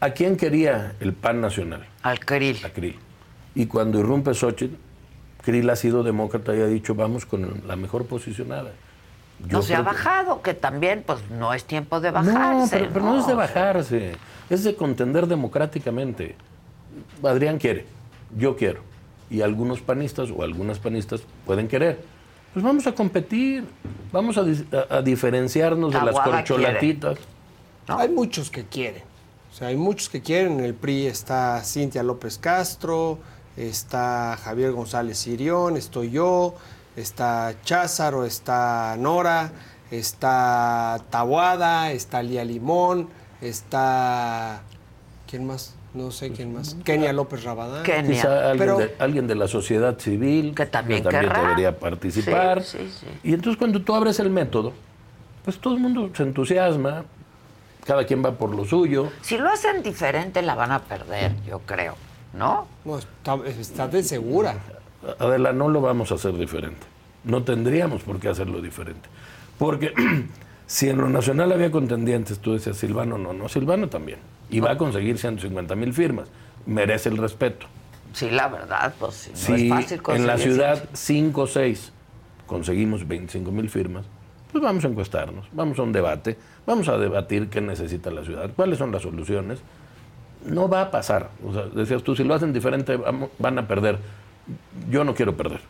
¿A 0.00 0.10
quién 0.10 0.36
quería 0.36 0.94
el 1.00 1.12
PAN 1.12 1.40
nacional? 1.40 1.86
Al 2.02 2.20
Krill. 2.20 2.58
A 2.64 2.70
Krill. 2.70 2.96
Y 3.54 3.66
cuando 3.66 3.98
irrumpe 4.00 4.34
Xochitl, 4.34 4.74
Krill 5.42 5.68
ha 5.70 5.76
sido 5.76 6.02
demócrata 6.02 6.56
y 6.56 6.60
ha 6.60 6.66
dicho, 6.66 6.94
vamos 6.94 7.26
con 7.26 7.62
la 7.66 7.76
mejor 7.76 8.06
posicionada. 8.06 8.72
Yo 9.46 9.58
No 9.58 9.62
se 9.62 9.74
ha 9.74 9.78
que- 9.78 9.82
bajado, 9.82 10.42
que 10.42 10.54
también, 10.54 11.02
pues 11.06 11.18
no 11.30 11.52
es 11.52 11.64
tiempo 11.64 12.00
de 12.00 12.12
No, 12.12 12.22
bajarse. 12.22 12.76
pero, 12.78 12.90
pero 12.92 13.04
no 13.04 13.18
es 13.20 13.26
de 13.26 13.34
bajarse, 13.34 14.12
es 14.48 14.64
de 14.64 14.76
contender 14.76 15.26
democráticamente. 15.26 16.36
Adrián 17.24 17.58
quiere, 17.58 17.86
yo 18.36 18.56
quiero, 18.56 18.80
y 19.30 19.40
algunos 19.42 19.80
panistas 19.80 20.30
o 20.30 20.42
algunas 20.42 20.78
panistas 20.78 21.22
pueden 21.46 21.66
querer. 21.68 22.00
Pues 22.52 22.64
vamos 22.64 22.86
a 22.86 22.92
competir, 22.94 23.64
vamos 24.12 24.36
a, 24.36 24.42
dis- 24.42 24.66
a- 24.72 24.98
a 24.98 25.02
diferenciarnos 25.02 25.92
de 25.92 26.02
las 26.02 26.14
corcholatitas. 26.20 27.18
¿No? 27.88 27.98
Hay 27.98 28.10
muchos 28.10 28.50
que 28.50 28.64
quieren. 28.64 29.02
O 29.50 29.54
sea, 29.54 29.68
hay 29.68 29.76
muchos 29.76 30.08
que 30.08 30.20
quieren. 30.22 30.60
En 30.60 30.64
el 30.66 30.74
PRI 30.74 31.06
está 31.06 31.62
Cintia 31.64 32.02
López 32.02 32.38
Castro, 32.38 33.18
está 33.56 34.38
Javier 34.42 34.72
González 34.72 35.18
Sirión, 35.18 35.76
estoy 35.76 36.10
yo, 36.10 36.54
está 36.96 37.54
Cházaro, 37.64 38.24
está 38.24 38.96
Nora, 38.98 39.52
está 39.90 41.00
Tabuada, 41.10 41.92
está 41.92 42.22
Lía 42.22 42.44
Limón, 42.44 43.08
está... 43.40 44.62
¿Quién 45.28 45.46
más? 45.46 45.74
No 45.94 46.10
sé 46.10 46.30
quién 46.30 46.54
más. 46.54 46.74
Kenia 46.84 47.12
López 47.12 47.44
Rabadán. 47.44 47.82
Kenia. 47.82 48.12
Quizá 48.12 48.50
alguien, 48.50 48.58
Pero- 48.58 48.78
de, 48.78 48.94
alguien 48.98 49.26
de 49.26 49.34
la 49.34 49.46
sociedad 49.46 49.98
civil 49.98 50.54
Que 50.54 50.64
también 50.66 51.02
debería 51.04 51.78
participar. 51.78 52.62
Sí, 52.62 52.78
sí, 52.78 52.90
sí. 53.00 53.06
Y 53.22 53.34
entonces 53.34 53.58
cuando 53.58 53.82
tú 53.82 53.94
abres 53.94 54.18
el 54.18 54.30
método, 54.30 54.72
pues 55.44 55.58
todo 55.58 55.74
el 55.74 55.80
mundo 55.80 56.10
se 56.14 56.22
entusiasma, 56.22 57.04
cada 57.84 58.06
quien 58.06 58.24
va 58.24 58.32
por 58.32 58.54
lo 58.54 58.64
suyo. 58.64 59.10
Si 59.20 59.36
lo 59.36 59.50
hacen 59.50 59.82
diferente, 59.82 60.40
la 60.40 60.54
van 60.54 60.72
a 60.72 60.80
perder, 60.80 61.34
yo 61.46 61.60
creo. 61.60 61.94
¿No? 62.32 62.66
No, 62.86 62.98
está, 62.98 63.36
está 63.58 63.88
de 63.88 64.02
segura. 64.02 64.54
Adela, 65.18 65.52
no 65.52 65.68
lo 65.68 65.80
vamos 65.80 66.12
a 66.12 66.14
hacer 66.16 66.32
diferente. 66.36 66.86
No 67.24 67.42
tendríamos 67.42 68.02
por 68.02 68.18
qué 68.20 68.28
hacerlo 68.28 68.60
diferente. 68.60 69.08
Porque 69.58 69.92
si 70.66 70.88
en 70.88 70.98
lo 70.98 71.08
nacional 71.08 71.52
había 71.52 71.70
contendientes, 71.70 72.38
tú 72.38 72.52
decías 72.54 72.76
Silvano, 72.76 73.18
no, 73.18 73.32
no, 73.32 73.48
Silvano 73.48 73.88
también. 73.88 74.18
Y 74.50 74.60
va 74.60 74.72
a 74.72 74.76
conseguir 74.78 75.18
150 75.18 75.74
mil 75.76 75.92
firmas. 75.92 76.28
Merece 76.66 77.08
el 77.08 77.16
respeto. 77.18 77.66
Sí, 78.12 78.28
la 78.30 78.48
verdad, 78.48 78.92
pues 78.98 79.30
no 79.32 79.36
si 79.36 79.52
es 79.54 79.68
fácil 79.70 80.00
en 80.08 80.26
la 80.26 80.32
conseguir 80.34 80.38
ciudad 80.54 80.84
cien- 80.92 81.30
5 81.32 81.40
o 81.42 81.46
6 81.46 81.92
conseguimos 82.46 83.08
25 83.08 83.50
mil 83.50 83.70
firmas, 83.70 84.04
pues 84.50 84.62
vamos 84.62 84.84
a 84.84 84.88
encuestarnos, 84.88 85.46
vamos 85.52 85.78
a 85.78 85.82
un 85.82 85.92
debate, 85.92 86.36
vamos 86.66 86.86
a 86.88 86.98
debatir 86.98 87.48
qué 87.48 87.62
necesita 87.62 88.10
la 88.10 88.22
ciudad, 88.22 88.50
cuáles 88.54 88.78
son 88.78 88.92
las 88.92 89.00
soluciones. 89.02 89.60
No 90.44 90.68
va 90.68 90.82
a 90.82 90.90
pasar. 90.90 91.30
O 91.46 91.54
sea, 91.54 91.62
decías 91.74 92.02
tú, 92.02 92.14
si 92.14 92.24
lo 92.24 92.34
hacen 92.34 92.52
diferente 92.52 92.98
van 93.38 93.58
a 93.58 93.66
perder. 93.66 93.98
Yo 94.90 95.04
no 95.04 95.14
quiero 95.14 95.36
perder. 95.36 95.60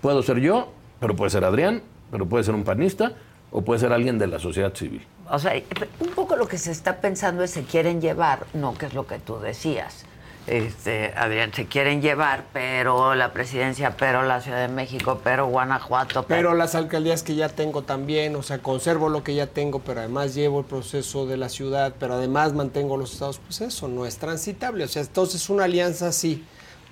Puedo 0.00 0.22
ser 0.22 0.38
yo, 0.38 0.72
pero 1.00 1.16
puede 1.16 1.30
ser 1.30 1.44
Adrián, 1.44 1.82
pero 2.10 2.26
puede 2.26 2.44
ser 2.44 2.54
un 2.54 2.64
panista 2.64 3.12
o 3.50 3.62
puede 3.62 3.80
ser 3.80 3.92
alguien 3.92 4.18
de 4.18 4.26
la 4.26 4.38
sociedad 4.38 4.74
civil. 4.74 5.04
O 5.30 5.38
sea, 5.38 5.52
un 6.00 6.10
poco 6.10 6.36
lo 6.36 6.46
que 6.46 6.58
se 6.58 6.70
está 6.70 6.96
pensando 7.00 7.42
es 7.42 7.50
se 7.50 7.64
quieren 7.64 8.00
llevar, 8.00 8.46
no, 8.54 8.74
que 8.74 8.86
es 8.86 8.94
lo 8.94 9.06
que 9.06 9.18
tú 9.18 9.38
decías. 9.38 10.04
Este, 10.46 11.12
Adrián, 11.16 11.52
se 11.52 11.66
quieren 11.66 12.00
llevar, 12.00 12.44
pero 12.52 13.16
la 13.16 13.32
presidencia, 13.32 13.96
pero 13.96 14.22
la 14.22 14.40
Ciudad 14.40 14.60
de 14.60 14.72
México, 14.72 15.20
pero 15.24 15.48
Guanajuato, 15.48 16.24
Pero 16.28 16.54
las 16.54 16.76
alcaldías 16.76 17.24
que 17.24 17.34
ya 17.34 17.48
tengo 17.48 17.82
también, 17.82 18.36
o 18.36 18.44
sea, 18.44 18.58
conservo 18.58 19.08
lo 19.08 19.24
que 19.24 19.34
ya 19.34 19.48
tengo, 19.48 19.80
pero 19.80 20.00
además 20.00 20.36
llevo 20.36 20.60
el 20.60 20.64
proceso 20.64 21.26
de 21.26 21.36
la 21.36 21.48
ciudad, 21.48 21.94
pero 21.98 22.14
además 22.14 22.52
mantengo 22.52 22.96
los 22.96 23.14
estados, 23.14 23.40
pues 23.40 23.60
eso 23.60 23.88
no 23.88 24.06
es 24.06 24.18
transitable. 24.18 24.84
O 24.84 24.88
sea, 24.88 25.02
entonces 25.02 25.50
una 25.50 25.64
alianza 25.64 26.08
así, 26.08 26.44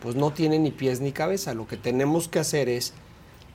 pues 0.05 0.17
no 0.17 0.33
tiene 0.33 0.59
ni 0.59 0.71
pies 0.71 1.01
ni 1.01 1.12
cabeza. 1.12 1.55
Lo 1.55 1.67
que 1.67 1.79
tenemos 1.79 2.29
que 2.29 2.38
hacer 2.38 2.69
es 2.69 2.93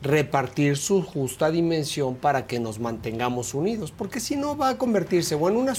repartir 0.01 0.77
su 0.77 1.03
justa 1.03 1.51
dimensión 1.51 2.15
para 2.15 2.47
que 2.47 2.59
nos 2.59 2.79
mantengamos 2.79 3.53
unidos, 3.53 3.91
porque 3.95 4.19
si 4.19 4.35
no 4.35 4.57
va 4.57 4.69
a 4.69 4.77
convertirse 4.79 5.35
o 5.35 5.47
en 5.47 5.57
una, 5.57 5.75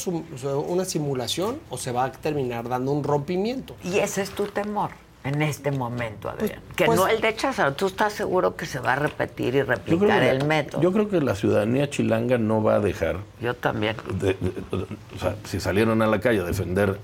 simulación 0.84 1.58
o 1.70 1.76
se 1.76 1.90
va 1.90 2.04
a 2.04 2.12
terminar 2.12 2.68
dando 2.68 2.92
un 2.92 3.02
rompimiento. 3.02 3.74
Y 3.82 3.98
ese 3.98 4.22
es 4.22 4.30
tu 4.30 4.44
temor 4.46 4.90
en 5.24 5.42
este 5.42 5.72
momento, 5.72 6.28
Adrián. 6.30 6.60
que 6.76 6.84
pues- 6.84 6.96
no 7.00 7.08
el 7.08 7.20
de 7.20 7.34
Cházaro. 7.34 7.72
¿Tú 7.74 7.88
estás 7.88 8.12
seguro 8.12 8.54
que 8.54 8.64
se 8.66 8.78
va 8.78 8.92
a 8.92 8.96
repetir 8.96 9.56
y 9.56 9.62
replicar 9.62 10.20
que 10.20 10.30
el 10.30 10.44
método? 10.46 10.80
yo 10.82 10.92
creo 10.92 11.08
que 11.08 11.20
la 11.20 11.34
ciudadanía 11.34 11.90
chilanga 11.90 12.38
no 12.38 12.62
va 12.62 12.76
a 12.76 12.80
dejar 12.80 13.16
Yo 13.40 13.54
también. 13.54 13.96
de- 14.20 14.34
de- 14.34 14.86
o 15.16 15.18
sea, 15.18 15.34
si 15.44 15.58
salieron 15.58 16.00
a 16.00 16.06
la 16.06 16.20
calle 16.20 16.38
a 16.40 16.44
defender 16.44 17.00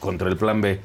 contra 0.00 0.28
el 0.28 0.36
plan 0.36 0.60
B, 0.60 0.80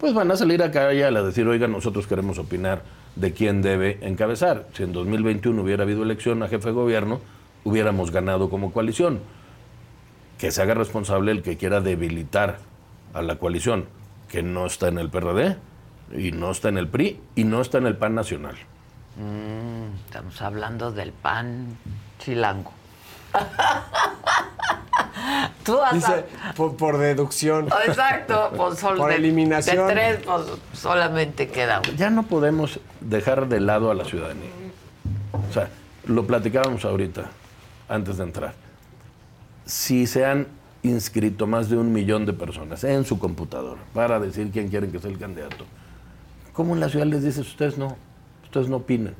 pues 0.00 0.14
van 0.14 0.30
a 0.30 0.36
salir 0.36 0.62
a 0.62 0.70
calle 0.70 1.04
a 1.04 1.10
decir, 1.10 1.46
oiga, 1.46 1.68
nosotros 1.68 2.06
queremos 2.06 2.38
opinar 2.38 2.82
de 3.16 3.34
quién 3.34 3.60
debe 3.60 3.98
encabezar. 4.00 4.66
Si 4.72 4.82
en 4.82 4.94
2021 4.94 5.60
hubiera 5.60 5.82
habido 5.82 6.02
elección 6.02 6.42
a 6.42 6.48
jefe 6.48 6.68
de 6.68 6.74
gobierno, 6.74 7.20
hubiéramos 7.64 8.10
ganado 8.10 8.48
como 8.48 8.72
coalición. 8.72 9.20
Que 10.38 10.50
se 10.50 10.62
haga 10.62 10.72
responsable 10.72 11.32
el 11.32 11.42
que 11.42 11.58
quiera 11.58 11.82
debilitar 11.82 12.60
a 13.12 13.20
la 13.20 13.36
coalición, 13.36 13.84
que 14.28 14.42
no 14.42 14.64
está 14.64 14.88
en 14.88 14.98
el 14.98 15.10
PRD, 15.10 15.58
y 16.16 16.32
no 16.32 16.50
está 16.50 16.70
en 16.70 16.78
el 16.78 16.88
PRI, 16.88 17.20
y 17.36 17.44
no 17.44 17.60
está 17.60 17.76
en 17.76 17.86
el 17.86 17.96
PAN 17.96 18.14
nacional. 18.14 18.56
Mm, 19.16 19.96
estamos 20.06 20.40
hablando 20.40 20.92
del 20.92 21.12
pan 21.12 21.76
chilango. 22.18 22.72
Tú 25.64 25.78
has 25.80 25.94
Dice, 25.94 26.24
por, 26.56 26.76
por 26.76 26.98
deducción. 26.98 27.68
Exacto, 27.86 28.50
pues 28.56 28.78
sol- 28.78 28.96
Por 28.96 29.10
de- 29.10 29.16
eliminación. 29.16 29.86
De 29.88 29.92
tres, 29.92 30.18
pues 30.24 30.42
solamente 30.72 31.48
queda 31.48 31.80
uno. 31.86 31.96
Ya 31.96 32.10
no 32.10 32.24
podemos 32.24 32.80
dejar 33.00 33.48
de 33.48 33.60
lado 33.60 33.90
a 33.90 33.94
la 33.94 34.04
ciudadanía. 34.04 34.50
O 35.48 35.52
sea, 35.52 35.68
lo 36.06 36.26
platicábamos 36.26 36.84
ahorita, 36.84 37.24
antes 37.88 38.16
de 38.16 38.24
entrar. 38.24 38.54
Si 39.64 40.06
se 40.06 40.24
han 40.24 40.46
inscrito 40.82 41.46
más 41.46 41.68
de 41.68 41.76
un 41.76 41.92
millón 41.92 42.24
de 42.26 42.32
personas 42.32 42.82
en 42.84 43.04
su 43.04 43.18
computadora 43.18 43.80
para 43.94 44.18
decir 44.18 44.50
quién 44.50 44.68
quieren 44.68 44.90
que 44.90 44.98
sea 44.98 45.10
el 45.10 45.18
candidato, 45.18 45.64
¿cómo 46.52 46.74
en 46.74 46.80
la 46.80 46.88
ciudad 46.88 47.06
les 47.06 47.22
dices 47.22 47.46
ustedes 47.46 47.76
no? 47.78 47.96
Ustedes 48.44 48.68
no 48.68 48.76
opinan. 48.76 49.14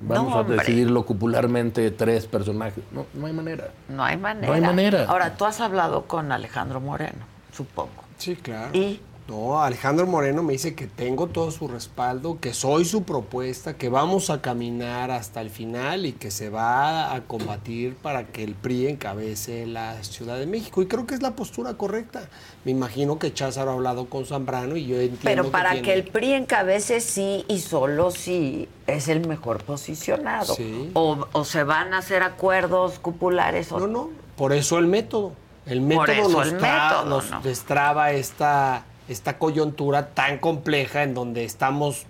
Vamos 0.00 0.32
No, 0.32 0.38
a 0.40 0.44
decidirlo 0.44 1.06
popularmente 1.06 1.90
tres 1.90 2.26
personajes. 2.26 2.84
No, 2.92 3.06
no 3.14 3.26
hay 3.26 3.32
manera. 3.32 3.70
No 3.88 4.04
hay 4.04 4.16
manera. 4.16 4.46
No 4.46 4.52
hay 4.52 4.60
manera. 4.60 5.04
Ahora, 5.08 5.36
tú 5.36 5.46
has 5.46 5.60
hablado 5.60 6.04
con 6.04 6.32
Alejandro 6.32 6.80
Moreno, 6.80 7.24
supongo. 7.52 8.04
Sí, 8.18 8.36
claro. 8.36 8.70
¿Y? 8.76 9.00
No, 9.28 9.60
Alejandro 9.60 10.06
Moreno 10.06 10.44
me 10.44 10.52
dice 10.52 10.76
que 10.76 10.86
tengo 10.86 11.26
todo 11.26 11.50
su 11.50 11.66
respaldo, 11.66 12.38
que 12.40 12.54
soy 12.54 12.84
su 12.84 13.02
propuesta, 13.02 13.74
que 13.76 13.88
vamos 13.88 14.30
a 14.30 14.40
caminar 14.40 15.10
hasta 15.10 15.40
el 15.40 15.50
final 15.50 16.06
y 16.06 16.12
que 16.12 16.30
se 16.30 16.48
va 16.48 17.12
a 17.12 17.22
combatir 17.22 17.96
para 17.96 18.26
que 18.28 18.44
el 18.44 18.54
PRI 18.54 18.86
encabece 18.86 19.66
la 19.66 20.00
Ciudad 20.04 20.38
de 20.38 20.46
México. 20.46 20.80
Y 20.80 20.86
creo 20.86 21.08
que 21.08 21.14
es 21.16 21.22
la 21.22 21.32
postura 21.34 21.74
correcta. 21.74 22.28
Me 22.64 22.70
imagino 22.70 23.18
que 23.18 23.34
Cházaro 23.34 23.72
ha 23.72 23.74
hablado 23.74 24.06
con 24.08 24.26
Zambrano 24.26 24.76
y 24.76 24.86
yo 24.86 24.94
entiendo 25.00 25.18
Pero 25.24 25.50
para 25.50 25.72
tiene- 25.72 25.84
que 25.86 25.94
el 25.94 26.04
PRI 26.04 26.34
encabece 26.34 27.00
sí 27.00 27.44
y 27.48 27.58
solo 27.58 28.12
sí 28.12 28.68
es 28.86 29.08
el 29.08 29.26
mejor 29.26 29.64
posicionado. 29.64 30.54
Sí. 30.54 30.92
O, 30.94 31.26
o 31.32 31.44
se 31.44 31.64
van 31.64 31.94
a 31.94 31.98
hacer 31.98 32.22
acuerdos 32.22 33.00
cupulares 33.00 33.72
o 33.72 33.80
No, 33.80 33.86
no, 33.88 34.10
por 34.36 34.52
eso 34.52 34.78
el 34.78 34.86
método. 34.86 35.32
El 35.66 35.80
método 35.80 36.28
nos, 36.28 36.46
el 36.46 36.60
tra- 36.60 36.90
método, 36.90 37.04
nos 37.10 37.28
¿no? 37.32 37.40
destraba 37.40 38.12
esta, 38.12 38.84
esta 39.08 39.38
coyuntura 39.38 40.14
tan 40.14 40.38
compleja 40.38 41.02
en 41.02 41.14
donde 41.14 41.44
estamos 41.44 42.06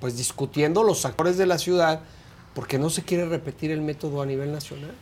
pues 0.00 0.16
discutiendo 0.16 0.82
los 0.84 1.04
actores 1.04 1.36
de 1.36 1.46
la 1.46 1.58
ciudad 1.58 2.00
porque 2.54 2.78
no 2.78 2.90
se 2.90 3.02
quiere 3.02 3.26
repetir 3.26 3.70
el 3.70 3.80
método 3.80 4.22
a 4.22 4.26
nivel 4.26 4.52
nacional. 4.52 4.92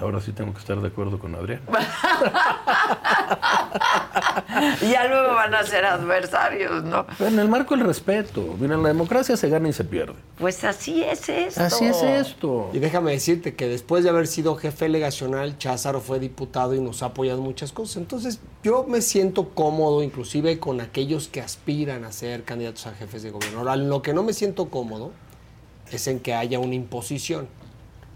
Ahora 0.00 0.20
sí 0.20 0.32
tengo 0.32 0.52
que 0.52 0.60
estar 0.60 0.80
de 0.80 0.88
acuerdo 0.88 1.18
con 1.18 1.34
Adrián. 1.34 1.60
ya 4.90 5.06
luego 5.08 5.34
van 5.34 5.54
a 5.54 5.64
ser 5.64 5.84
adversarios, 5.84 6.84
¿no? 6.84 7.04
Pero 7.18 7.30
en 7.30 7.38
el 7.38 7.48
marco 7.48 7.76
del 7.76 7.84
respeto. 7.86 8.56
Mira, 8.60 8.76
la 8.76 8.88
democracia 8.88 9.36
se 9.36 9.48
gana 9.48 9.68
y 9.68 9.72
se 9.72 9.84
pierde. 9.84 10.14
Pues 10.38 10.62
así 10.62 11.02
es 11.02 11.28
esto. 11.28 11.62
Así 11.62 11.86
es 11.86 12.02
esto. 12.02 12.70
Y 12.72 12.78
déjame 12.78 13.10
decirte 13.10 13.54
que 13.54 13.66
después 13.66 14.04
de 14.04 14.10
haber 14.10 14.28
sido 14.28 14.54
jefe 14.56 14.84
delegacional, 14.84 15.58
Cházaro 15.58 16.00
fue 16.00 16.20
diputado 16.20 16.74
y 16.74 16.80
nos 16.80 17.02
ha 17.02 17.06
apoyado 17.06 17.38
en 17.38 17.44
muchas 17.44 17.72
cosas. 17.72 17.96
Entonces 17.96 18.40
yo 18.62 18.84
me 18.84 19.00
siento 19.00 19.48
cómodo 19.48 20.02
inclusive 20.02 20.60
con 20.60 20.80
aquellos 20.80 21.26
que 21.26 21.40
aspiran 21.40 22.04
a 22.04 22.12
ser 22.12 22.44
candidatos 22.44 22.86
a 22.86 22.92
jefes 22.92 23.22
de 23.24 23.30
gobierno. 23.30 23.58
Ahora, 23.58 23.74
lo 23.76 24.00
que 24.02 24.14
no 24.14 24.22
me 24.22 24.32
siento 24.32 24.68
cómodo 24.70 25.10
es 25.90 26.06
en 26.06 26.20
que 26.20 26.34
haya 26.34 26.58
una 26.58 26.74
imposición. 26.74 27.48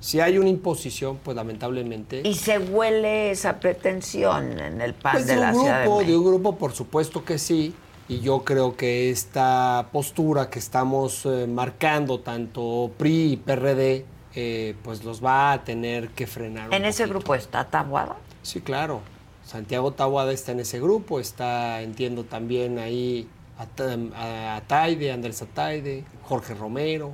Si 0.03 0.19
hay 0.19 0.37
una 0.37 0.49
imposición, 0.49 1.19
pues 1.23 1.37
lamentablemente... 1.37 2.23
Y 2.25 2.35
se 2.35 2.59
huele 2.59 3.31
esa 3.31 3.61
pretensión 3.61 4.59
en 4.59 4.81
el 4.81 4.95
PAN 4.95 5.13
Pues 5.13 5.29
de, 5.29 5.37
la 5.37 5.53
un 5.53 5.61
Ciudad 5.61 5.79
de 5.79 5.85
grupo, 5.85 5.99
de, 6.01 6.05
México. 6.07 6.19
un 6.19 6.27
grupo, 6.27 6.57
por 6.57 6.73
supuesto 6.73 7.25
que 7.25 7.39
sí. 7.39 7.73
Y 8.09 8.19
yo 8.19 8.43
creo 8.43 8.77
que 8.77 9.11
esta 9.11 9.91
postura 9.93 10.51
que 10.51 10.59
estamos 10.59 11.25
eh, 11.25 11.47
marcando, 11.47 12.19
tanto 12.19 12.91
PRI 12.99 13.33
y 13.35 13.37
PRD, 13.37 14.05
eh, 14.35 14.75
pues 14.83 15.05
los 15.05 15.25
va 15.25 15.53
a 15.53 15.63
tener 15.63 16.09
que 16.09 16.27
frenar. 16.27 16.67
un 16.67 16.75
En 16.75 16.85
ese 16.85 17.05
poquito. 17.05 17.19
grupo 17.21 17.35
está 17.37 17.71
Tabuada. 17.71 18.17
Sí, 18.43 18.61
claro. 18.61 19.03
Santiago 19.45 19.93
Tahuada 19.93 20.33
está 20.33 20.51
en 20.51 20.61
ese 20.61 20.81
grupo, 20.81 21.21
está, 21.21 21.81
entiendo, 21.81 22.25
también 22.25 22.81
ahí 22.81 23.29
Ataide, 23.57 25.13
Andrés 25.13 25.43
Ataide, 25.43 26.05
Jorge 26.25 26.55
Romero. 26.55 27.13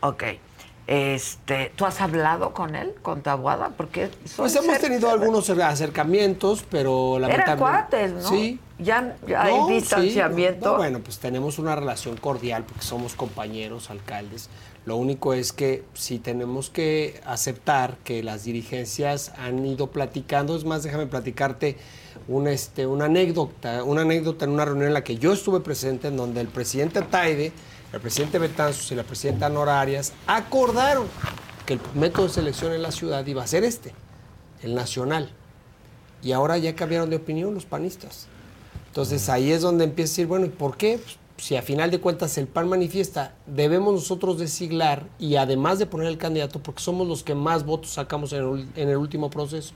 Ok. 0.00 0.24
Este, 0.86 1.72
¿Tú 1.76 1.84
has 1.84 2.00
hablado 2.00 2.52
con 2.52 2.74
él, 2.74 2.92
con 3.02 3.22
Tabuada? 3.22 3.70
Porque 3.76 4.10
son 4.24 4.36
Pues 4.44 4.56
hemos 4.56 4.78
tenido 4.78 5.10
algunos 5.10 5.48
acercamientos, 5.48 6.64
pero 6.68 7.18
Eran 7.18 7.30
lamentablemente... 7.30 7.60
cuates, 7.88 8.12
¿no? 8.12 8.28
Sí. 8.28 8.58
Ya, 8.78 9.16
ya 9.28 9.44
No, 9.44 9.48
hay 9.48 9.68
sí, 9.68 9.74
distanciamiento. 9.74 10.72
no, 10.72 10.76
bueno, 10.78 10.98
pues 10.98 11.20
tenemos 11.20 11.60
una 11.60 11.76
relación 11.76 12.16
cordial 12.16 12.64
porque 12.64 12.82
somos 12.82 13.14
compañeros, 13.14 13.90
alcaldes. 13.90 14.48
Lo 14.84 14.96
único 14.96 15.34
es 15.34 15.52
que 15.52 15.84
sí 15.94 16.18
tenemos 16.18 16.68
que 16.68 17.20
aceptar 17.24 17.96
que 18.02 18.24
las 18.24 18.42
dirigencias 18.42 19.32
han 19.38 19.64
ido 19.64 19.86
platicando. 19.86 20.56
Es 20.56 20.64
más, 20.64 20.82
déjame 20.82 21.06
platicarte 21.06 21.76
una, 22.26 22.50
este, 22.50 22.88
una 22.88 23.04
anécdota, 23.04 23.84
una 23.84 24.00
anécdota 24.02 24.46
en 24.46 24.50
una 24.50 24.64
reunión 24.64 24.88
en 24.88 24.94
la 24.94 25.04
que 25.04 25.16
yo 25.16 25.32
estuve 25.32 25.60
presente, 25.60 26.08
en 26.08 26.16
donde 26.16 26.40
el 26.40 26.48
presidente 26.48 27.02
Taide, 27.02 27.52
el 27.92 28.00
presidente 28.00 28.38
Betanzos 28.38 28.90
y 28.90 28.94
la 28.94 29.02
presidenta 29.02 29.48
Nora 29.48 29.80
Arias 29.80 30.12
acordaron 30.26 31.06
que 31.66 31.74
el 31.74 31.80
método 31.94 32.26
de 32.26 32.32
selección 32.32 32.72
en 32.72 32.82
la 32.82 32.90
ciudad 32.90 33.24
iba 33.26 33.42
a 33.42 33.46
ser 33.46 33.64
este, 33.64 33.92
el 34.62 34.74
nacional. 34.74 35.30
Y 36.22 36.32
ahora 36.32 36.56
ya 36.58 36.74
cambiaron 36.74 37.10
de 37.10 37.16
opinión 37.16 37.54
los 37.54 37.66
panistas. 37.66 38.26
Entonces 38.88 39.28
ahí 39.28 39.50
es 39.50 39.62
donde 39.62 39.84
empieza 39.84 40.10
a 40.10 40.12
decir, 40.12 40.26
bueno, 40.26 40.46
¿y 40.46 40.50
por 40.50 40.76
qué? 40.76 40.98
Pues, 40.98 41.18
si 41.36 41.56
a 41.56 41.62
final 41.62 41.90
de 41.90 42.00
cuentas 42.00 42.38
el 42.38 42.46
PAN 42.46 42.68
manifiesta, 42.68 43.34
debemos 43.46 43.94
nosotros 43.94 44.38
desiglar 44.38 45.06
y 45.18 45.36
además 45.36 45.78
de 45.78 45.86
poner 45.86 46.06
el 46.06 46.18
candidato, 46.18 46.62
porque 46.62 46.82
somos 46.82 47.08
los 47.08 47.22
que 47.22 47.34
más 47.34 47.64
votos 47.64 47.90
sacamos 47.90 48.32
en 48.32 48.68
el 48.76 48.96
último 48.96 49.28
proceso. 49.28 49.74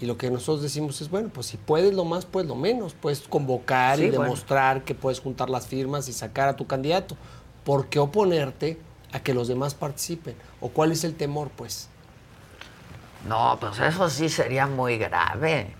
Y 0.00 0.06
lo 0.06 0.16
que 0.16 0.30
nosotros 0.30 0.62
decimos 0.62 1.00
es, 1.00 1.10
bueno, 1.10 1.28
pues 1.32 1.46
si 1.48 1.56
puedes 1.56 1.92
lo 1.92 2.04
más, 2.04 2.24
pues 2.24 2.46
lo 2.46 2.54
menos. 2.54 2.94
Puedes 2.94 3.20
convocar 3.22 3.98
Sí, 3.98 4.04
y 4.04 4.08
bueno. 4.10 4.22
demostrar 4.24 4.84
que 4.84 4.94
puedes 4.94 5.18
juntar 5.20 5.50
las 5.50 5.66
firmas 5.66 6.08
y 6.08 6.12
sacar 6.12 6.48
a 6.48 6.54
tu 6.56 6.66
candidato. 6.66 7.16
¿Por 7.64 7.86
qué 7.88 7.98
oponerte 7.98 8.78
a 9.12 9.20
que 9.20 9.34
los 9.34 9.48
demás 9.48 9.74
participen? 9.74 10.36
¿O 10.60 10.68
cuál 10.68 10.92
es 10.92 11.02
el 11.04 11.14
temor, 11.14 11.50
pues? 11.56 11.88
No, 13.26 13.56
pues 13.60 13.78
eso 13.80 14.08
sí 14.08 14.28
sería 14.28 14.66
muy 14.66 14.96
grave. 14.98 15.74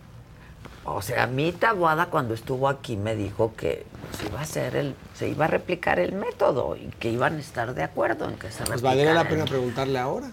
O 0.85 1.03
sea, 1.03 1.25
a 1.25 1.27
mí 1.27 1.53
Taboada 1.53 2.07
cuando 2.07 2.35
estuvo 2.35 2.69
aquí 2.69 2.97
me 2.97 3.15
dijo 3.15 3.53
que 3.57 3.87
se 4.19 4.27
iba 4.27 4.41
a 4.41 4.43
hacer 4.43 4.75
el, 4.75 4.95
se 5.15 5.29
iba 5.29 5.45
a 5.45 5.49
replicar 5.49 5.99
el 5.99 6.13
método 6.15 6.77
y 6.77 6.89
que 6.99 7.11
iban 7.11 7.37
a 7.37 7.41
estar 7.41 7.75
de 7.75 7.83
acuerdo 7.83 8.25
en 8.25 8.37
que 8.37 8.51
se 8.51 8.59
Pues 8.65 8.81
replicara. 8.81 8.89
valdría 8.89 9.15
la 9.15 9.21
el- 9.21 9.29
pena 9.29 9.45
preguntarle 9.45 9.99
ahora. 9.99 10.31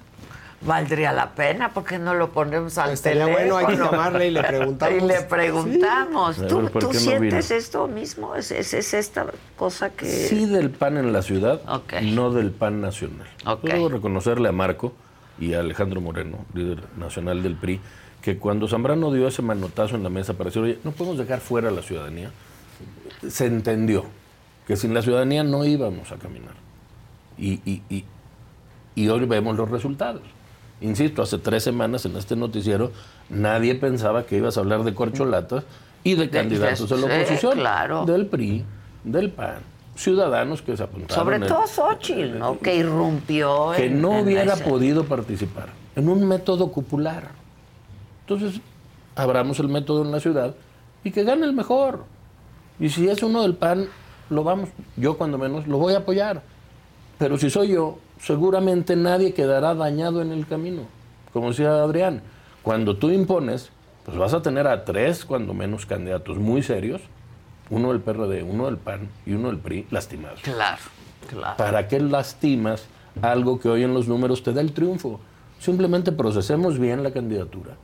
Valdría 0.65 1.12
la 1.13 1.32
pena 1.36 1.69
porque 1.73 1.99
no 1.99 2.13
lo 2.13 2.32
ponemos 2.32 2.78
al 2.78 2.91
Estaría 2.91 3.28
bueno, 3.28 3.58
hay 3.58 3.65
que 3.65 3.71
teléfono? 3.73 3.91
llamarle 3.91 4.28
y 4.28 4.32
le 4.32 4.43
preguntamos. 4.43 4.95
Y 5.04 5.06
le 5.08 5.21
preguntamos. 5.21 6.36
Sí. 6.38 6.43
A 6.43 6.47
¿Tú, 6.47 6.62
ver, 6.62 6.71
¿por 6.71 6.82
tú 6.82 6.89
qué 6.89 6.93
no 6.95 6.99
sientes 6.99 7.49
vino? 7.49 7.60
esto 7.60 7.88
mismo? 7.88 8.36
¿Es, 8.36 8.51
es, 8.51 8.73
es 8.73 8.93
esta 8.93 9.28
cosa 9.56 9.89
que...? 9.91 10.06
Sí 10.06 10.45
del 10.45 10.69
PAN 10.71 10.97
en 10.97 11.13
la 11.13 11.21
ciudad, 11.21 11.62
no 12.04 12.32
del 12.32 12.51
PAN 12.51 12.82
nacional. 12.82 13.28
Ok. 13.45 13.63
Yo 13.65 13.73
Debo 13.73 13.89
reconocerle 13.89 14.49
a 14.49 14.51
Marco 14.51 14.93
y 15.39 15.54
a 15.54 15.60
Alejandro 15.60 16.01
Moreno, 16.01 16.39
líder 16.54 16.84
nacional 16.97 17.43
del 17.43 17.56
PRI, 17.56 17.80
que 18.21 18.38
cuando 18.38 18.67
Zambrano 18.67 19.12
dio 19.12 19.28
ese 19.28 19.41
manotazo 19.41 19.95
en 19.95 20.04
la 20.04 20.10
mesa 20.10 20.34
para 20.34 20.45
decir, 20.49 20.62
oye, 20.63 20.80
no 20.84 20.91
podemos 20.91 21.17
dejar 21.19 21.41
fuera 21.41 21.69
a 21.69 21.71
la 21.71 21.82
ciudadanía, 21.84 22.32
se 23.30 23.45
entendió 23.45 24.06
que 24.65 24.75
sin 24.78 24.93
la 24.95 25.01
ciudadanía 25.04 25.43
no 25.43 25.63
íbamos 25.63 26.12
a 26.12 26.15
caminar. 26.15 26.54
Y, 27.38 27.54
y- 27.69 27.84
y- 27.89 28.06
y 28.95 29.10
hoy 29.10 29.25
vemos 29.25 29.58
los 29.58 29.69
resultados. 29.69 30.21
Insisto, 30.81 31.21
hace 31.21 31.38
tres 31.38 31.63
semanas 31.63 32.05
en 32.05 32.15
este 32.17 32.35
noticiero 32.35 32.91
nadie 33.29 33.75
pensaba 33.75 34.25
que 34.25 34.38
ibas 34.38 34.57
a 34.57 34.59
hablar 34.59 34.83
de 34.83 34.93
corcholatas 34.93 35.63
y 36.03 36.15
de, 36.15 36.29
candidatos 36.29 36.89
de 36.89 36.97
la 36.97 37.07
sí, 37.07 37.21
oposición. 37.21 37.53
claro. 37.59 38.05
Del 38.05 38.25
PRI, 38.27 38.63
del 39.03 39.31
PAN, 39.31 39.55
ciudadanos 39.95 40.61
que 40.61 40.75
se 40.75 40.83
apuntaron. 40.83 41.15
Sobre 41.23 41.38
en- 41.38 41.47
todo 41.47 41.65
Xochitl, 41.65 42.38
¿no? 42.38 42.59
Que 42.59 42.75
irrumpió 42.75 43.71
que 43.75 43.85
en- 43.85 44.01
no 44.01 44.19
en 44.19 44.25
hubiera 44.25 44.53
ese- 44.53 44.63
podido 44.65 45.05
participar 45.05 45.69
en 45.95 46.09
un 46.09 46.27
método 46.27 46.71
cupular. 46.71 47.29
Entonces, 48.27 48.59
abramos 49.15 49.59
el 49.59 49.69
método 49.69 50.03
en 50.03 50.11
la 50.11 50.19
ciudad 50.19 50.53
y 51.03 51.11
que 51.11 51.23
gane 51.23 51.45
el 51.45 51.53
mejor. 51.53 52.03
Y 52.79 52.89
si 52.89 53.07
es 53.07 53.23
uno 53.23 53.41
del 53.43 53.55
PAN, 53.55 53.88
lo 54.29 54.43
vamos, 54.43 54.69
yo 54.97 55.17
cuando 55.17 55.38
menos 55.38 55.65
lo 55.67 55.77
voy 55.77 55.93
a 55.93 55.99
apoyar. 55.99 56.41
Pero 57.17 57.38
si 57.38 57.49
soy 57.49 57.69
yo, 57.69 57.97
seguramente 58.25 58.95
nadie 58.95 59.33
quedará 59.33 59.75
dañado 59.75 60.21
en 60.21 60.31
el 60.31 60.47
camino. 60.47 60.83
Como 61.31 61.49
decía 61.49 61.83
Adrián, 61.83 62.21
cuando 62.63 62.97
tú 62.97 63.09
impones, 63.09 63.69
pues 64.03 64.17
vas 64.17 64.33
a 64.33 64.41
tener 64.41 64.67
a 64.67 64.83
tres, 64.83 65.25
cuando 65.25 65.53
menos, 65.53 65.85
candidatos 65.85 66.38
muy 66.38 66.63
serios, 66.63 67.01
uno 67.69 67.89
del 67.89 68.01
PRD, 68.01 68.43
uno 68.43 68.65
del 68.65 68.77
PAN 68.77 69.09
y 69.25 69.33
uno 69.33 69.49
del 69.49 69.59
PRI, 69.59 69.88
lastimados. 69.91 70.41
Claro, 70.41 70.81
claro. 71.29 71.57
¿Para 71.57 71.88
qué 71.88 71.99
lastimas 71.99 72.85
algo 73.21 73.59
que 73.59 73.69
hoy 73.69 73.83
en 73.83 73.93
los 73.93 74.07
números 74.07 74.41
te 74.41 74.53
da 74.53 74.61
el 74.61 74.73
triunfo? 74.73 75.19
Simplemente 75.59 76.11
procesemos 76.11 76.79
bien 76.79 77.03
la 77.03 77.11
candidatura 77.11 77.75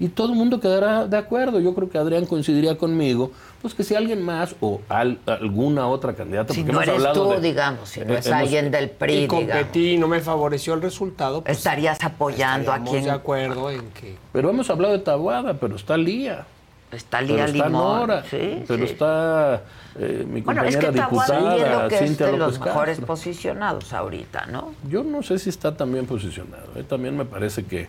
y 0.00 0.08
todo 0.08 0.28
el 0.32 0.34
mundo 0.38 0.60
quedará 0.60 1.06
de 1.06 1.16
acuerdo. 1.16 1.58
Yo 1.60 1.74
creo 1.74 1.88
que 1.90 1.98
Adrián 1.98 2.26
coincidiría 2.26 2.78
conmigo, 2.78 3.32
pues 3.60 3.74
que 3.74 3.82
si 3.82 3.94
alguien 3.96 4.22
más 4.22 4.54
o 4.60 4.80
al- 4.88 5.18
alguna 5.26 5.88
otra 5.88 6.14
candidata, 6.14 6.54
Si 6.54 6.60
porque 6.60 6.72
no 6.72 6.78
hemos 6.82 6.88
eres 6.94 7.06
hablado 7.06 7.24
tú, 7.34 7.40
de- 7.40 7.48
digamos, 7.48 7.88
si 7.88 8.00
no 8.00 8.14
eh, 8.14 8.18
es 8.18 8.26
hemos- 8.26 8.38
alguien 8.40 8.70
del 8.70 8.90
PRI, 8.90 9.12
y 9.12 9.20
digamos, 9.22 9.44
competí 9.44 9.92
y 9.94 9.98
no 9.98 10.06
me 10.08 10.20
favoreció 10.20 10.74
el 10.74 10.82
resultado, 10.82 11.42
pues 11.42 11.58
estarías 11.58 11.98
apoyando 12.02 12.72
a 12.72 12.78
quien 12.84 13.04
de 13.04 13.10
acuerdo 13.10 13.70
en 13.70 13.90
que 13.90 14.16
Pero 14.32 14.50
hemos 14.50 14.70
hablado 14.70 14.92
de 14.92 15.00
Tabuada, 15.00 15.54
pero 15.54 15.74
está 15.76 15.96
Lía. 15.96 16.44
está 16.92 17.18
Pero 17.18 17.34
Lía 17.34 17.44
está 17.46 17.66
Limón. 17.66 17.72
Nora, 18.08 18.22
Sí, 18.30 18.62
pero 18.68 18.86
sí. 18.86 18.92
está 18.92 19.62
eh, 19.98 20.24
mi 20.28 20.42
Bueno, 20.42 20.62
compañera 20.62 20.68
es 20.68 20.76
que 20.76 20.90
diputada, 20.92 21.50
entiendo 21.56 21.88
que 21.88 22.04
es 22.04 22.18
de 22.18 22.36
los 22.36 22.60
mejores 22.60 22.88
Castro. 22.98 23.06
posicionados 23.06 23.92
ahorita, 23.92 24.46
¿no? 24.46 24.72
Yo 24.88 25.02
no 25.02 25.24
sé 25.24 25.40
si 25.40 25.50
está 25.50 25.76
tan 25.76 25.92
bien 25.92 26.06
posicionado. 26.06 26.68
eh. 26.76 26.84
También 26.88 27.16
me 27.16 27.24
parece 27.24 27.64
que, 27.64 27.88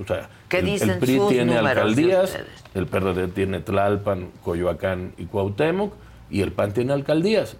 O 0.00 0.06
sea, 0.06 0.28
¿Qué 0.48 0.58
el, 0.58 0.66
dicen 0.66 0.90
el 0.90 0.98
PRI 0.98 1.16
sus 1.16 1.28
tiene 1.28 1.56
alcaldías, 1.56 2.38
el 2.74 2.86
PRD 2.86 3.28
tiene 3.28 3.60
Tlalpan, 3.60 4.30
Coyoacán 4.42 5.12
y 5.18 5.26
Cuauhtémoc, 5.26 5.94
y 6.30 6.40
el 6.40 6.52
PAN 6.52 6.72
tiene 6.72 6.92
alcaldías. 6.92 7.56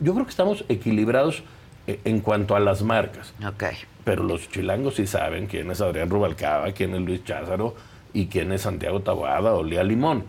Yo 0.00 0.12
creo 0.14 0.24
que 0.24 0.30
estamos 0.30 0.64
equilibrados 0.68 1.42
eh, 1.86 2.00
en 2.04 2.20
cuanto 2.20 2.54
a 2.56 2.60
las 2.60 2.82
marcas, 2.82 3.32
Ok. 3.46 3.64
pero 4.04 4.22
los 4.22 4.48
chilangos 4.50 4.96
sí 4.96 5.06
saben 5.06 5.46
quién 5.46 5.70
es 5.70 5.80
Adrián 5.80 6.10
Rubalcaba, 6.10 6.70
quién 6.72 6.94
es 6.94 7.00
Luis 7.00 7.24
Cházaro 7.24 7.74
y 8.12 8.26
quién 8.26 8.52
es 8.52 8.62
Santiago 8.62 9.00
Taboada 9.00 9.54
o 9.54 9.62
Lía 9.64 9.82
Limón, 9.84 10.24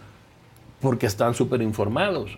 porque 0.82 1.06
están 1.06 1.34
súper 1.34 1.62
informados. 1.62 2.38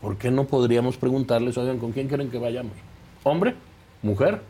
¿Por 0.00 0.16
qué 0.16 0.30
no 0.30 0.44
podríamos 0.44 0.96
preguntarles, 0.96 1.58
oigan, 1.58 1.78
¿con 1.78 1.92
quién 1.92 2.08
quieren 2.08 2.30
que 2.30 2.38
vayamos? 2.38 2.72
¿Hombre? 3.22 3.54
¿Mujer? 4.02 4.40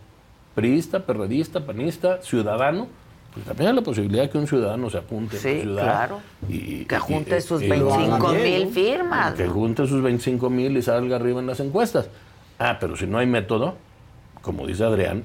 ¿Priista? 0.55 1.05
¿Perredista? 1.05 1.65
¿Panista? 1.67 2.23
¿Ciudadano? 2.23 2.89
Pues 3.33 3.47
también 3.47 3.71
hay 3.71 3.77
la 3.77 3.83
posibilidad 3.83 4.25
de 4.25 4.31
que 4.31 4.39
un 4.39 4.47
ciudadano 4.49 4.91
se 4.91 4.99
apunte 4.99 5.37
Sí, 5.39 5.57
la 5.59 5.63
ciudad. 5.63 5.83
claro. 5.85 6.21
y- 6.49 6.85
Que 6.85 6.99
junte 6.99 7.39
y- 7.39 7.41
sus 7.41 7.63
y 7.63 7.69
lo 7.69 7.93
haga 7.95 7.97
25 7.99 8.31
bien, 8.33 8.43
mil 8.45 8.69
firmas. 8.75 9.35
Que 9.35 9.47
junte 9.47 9.87
sus 9.87 10.03
25 10.03 10.51
mil 10.51 10.77
y 10.77 10.83
salga 10.83 11.17
arriba 11.17 11.39
en 11.41 11.47
las 11.47 11.61
encuestas. 11.61 12.09
Ah, 12.59 12.77
pero 12.81 12.97
si 12.97 13.07
no 13.07 13.19
hay 13.19 13.27
método, 13.27 13.77
como 14.43 14.67
dice 14.67 14.83
Adrián, 14.85 15.23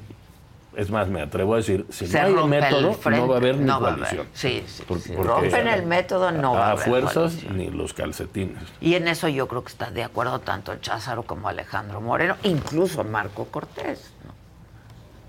es 0.75 0.91
más, 0.91 1.07
me 1.07 1.21
atrevo 1.21 1.53
a 1.55 1.57
decir, 1.57 1.85
si 1.89 2.05
Se 2.05 2.21
no 2.21 2.43
hay 2.43 2.47
método, 2.47 2.95
no 3.09 3.27
va 3.27 3.35
a 3.35 3.37
haber 3.37 3.57
ni 3.57 3.65
No 3.65 3.75
a 3.75 3.79
coalición. 3.79 4.27
Sí, 4.33 4.61
sí, 4.67 4.83
Por- 4.87 4.99
si 4.99 5.13
porque 5.13 5.27
rompen 5.29 5.67
el 5.67 5.85
método, 5.85 6.31
no 6.31 6.53
va 6.53 6.67
a 6.67 6.71
haber 6.73 6.83
fuerzas 6.85 7.13
coalición. 7.33 7.57
ni 7.57 7.69
los 7.71 7.93
calcetines. 7.93 8.61
Y 8.81 8.93
en 8.95 9.07
eso 9.07 9.27
yo 9.29 9.47
creo 9.47 9.63
que 9.63 9.69
está 9.69 9.89
de 9.89 10.03
acuerdo 10.03 10.39
tanto 10.39 10.75
Cházaro 10.75 11.23
como 11.23 11.47
Alejandro 11.47 12.01
Moreno, 12.01 12.35
incluso 12.43 13.03
Marco 13.03 13.45
Cortés, 13.45 14.11
¿no? 14.27 14.33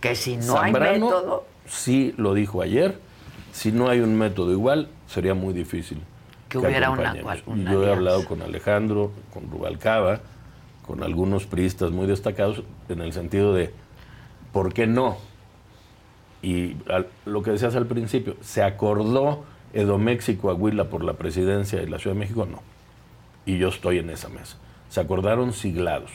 Que 0.01 0.15
si 0.15 0.37
no 0.37 0.61
hay 0.61 0.73
método, 0.73 1.47
sí 1.67 2.15
lo 2.17 2.35
dijo 2.35 2.63
ayer, 2.63 2.99
si 3.53 3.73
no 3.73 3.89
hay 3.89 4.01
un 4.01 4.17
método 4.17 4.53
igual, 4.53 4.89
sería 5.07 5.35
muy 5.35 5.55
difícil. 5.55 5.99
Que 6.49 6.59
hubiera 6.59 6.91
una 6.91 7.13
una 7.47 7.73
Yo 7.73 7.85
he 7.87 7.91
hablado 7.93 8.25
con 8.27 8.41
Alejandro, 8.43 9.11
con 9.33 9.51
Rubalcaba, 9.51 10.21
con 10.87 11.03
algunos 11.03 11.47
priistas 11.47 11.91
muy 11.91 12.07
destacados, 12.07 12.63
en 12.89 13.01
el 13.01 13.13
sentido 13.13 13.53
de, 13.55 13.73
¿por 14.53 14.73
qué 14.73 14.87
no? 14.87 15.17
Y 16.43 16.77
al- 16.89 17.09
lo 17.25 17.43
que 17.43 17.51
decías 17.53 17.75
al 17.75 17.87
principio, 17.87 18.37
¿se 18.41 18.63
acordó 18.63 19.45
Edomex 19.73 20.29
y 20.29 20.37
Coahuila 20.37 20.85
por 20.85 21.03
la 21.03 21.15
presidencia 21.15 21.83
y 21.83 21.87
la 21.87 21.99
Ciudad 21.99 22.15
de 22.15 22.21
México? 22.21 22.47
No. 22.49 22.61
Y 23.45 23.59
yo 23.59 23.69
estoy 23.69 23.99
en 23.99 24.11
esa 24.11 24.29
mesa. 24.29 24.57
Se 24.89 25.01
acordaron 25.01 25.53
siglados. 25.53 26.11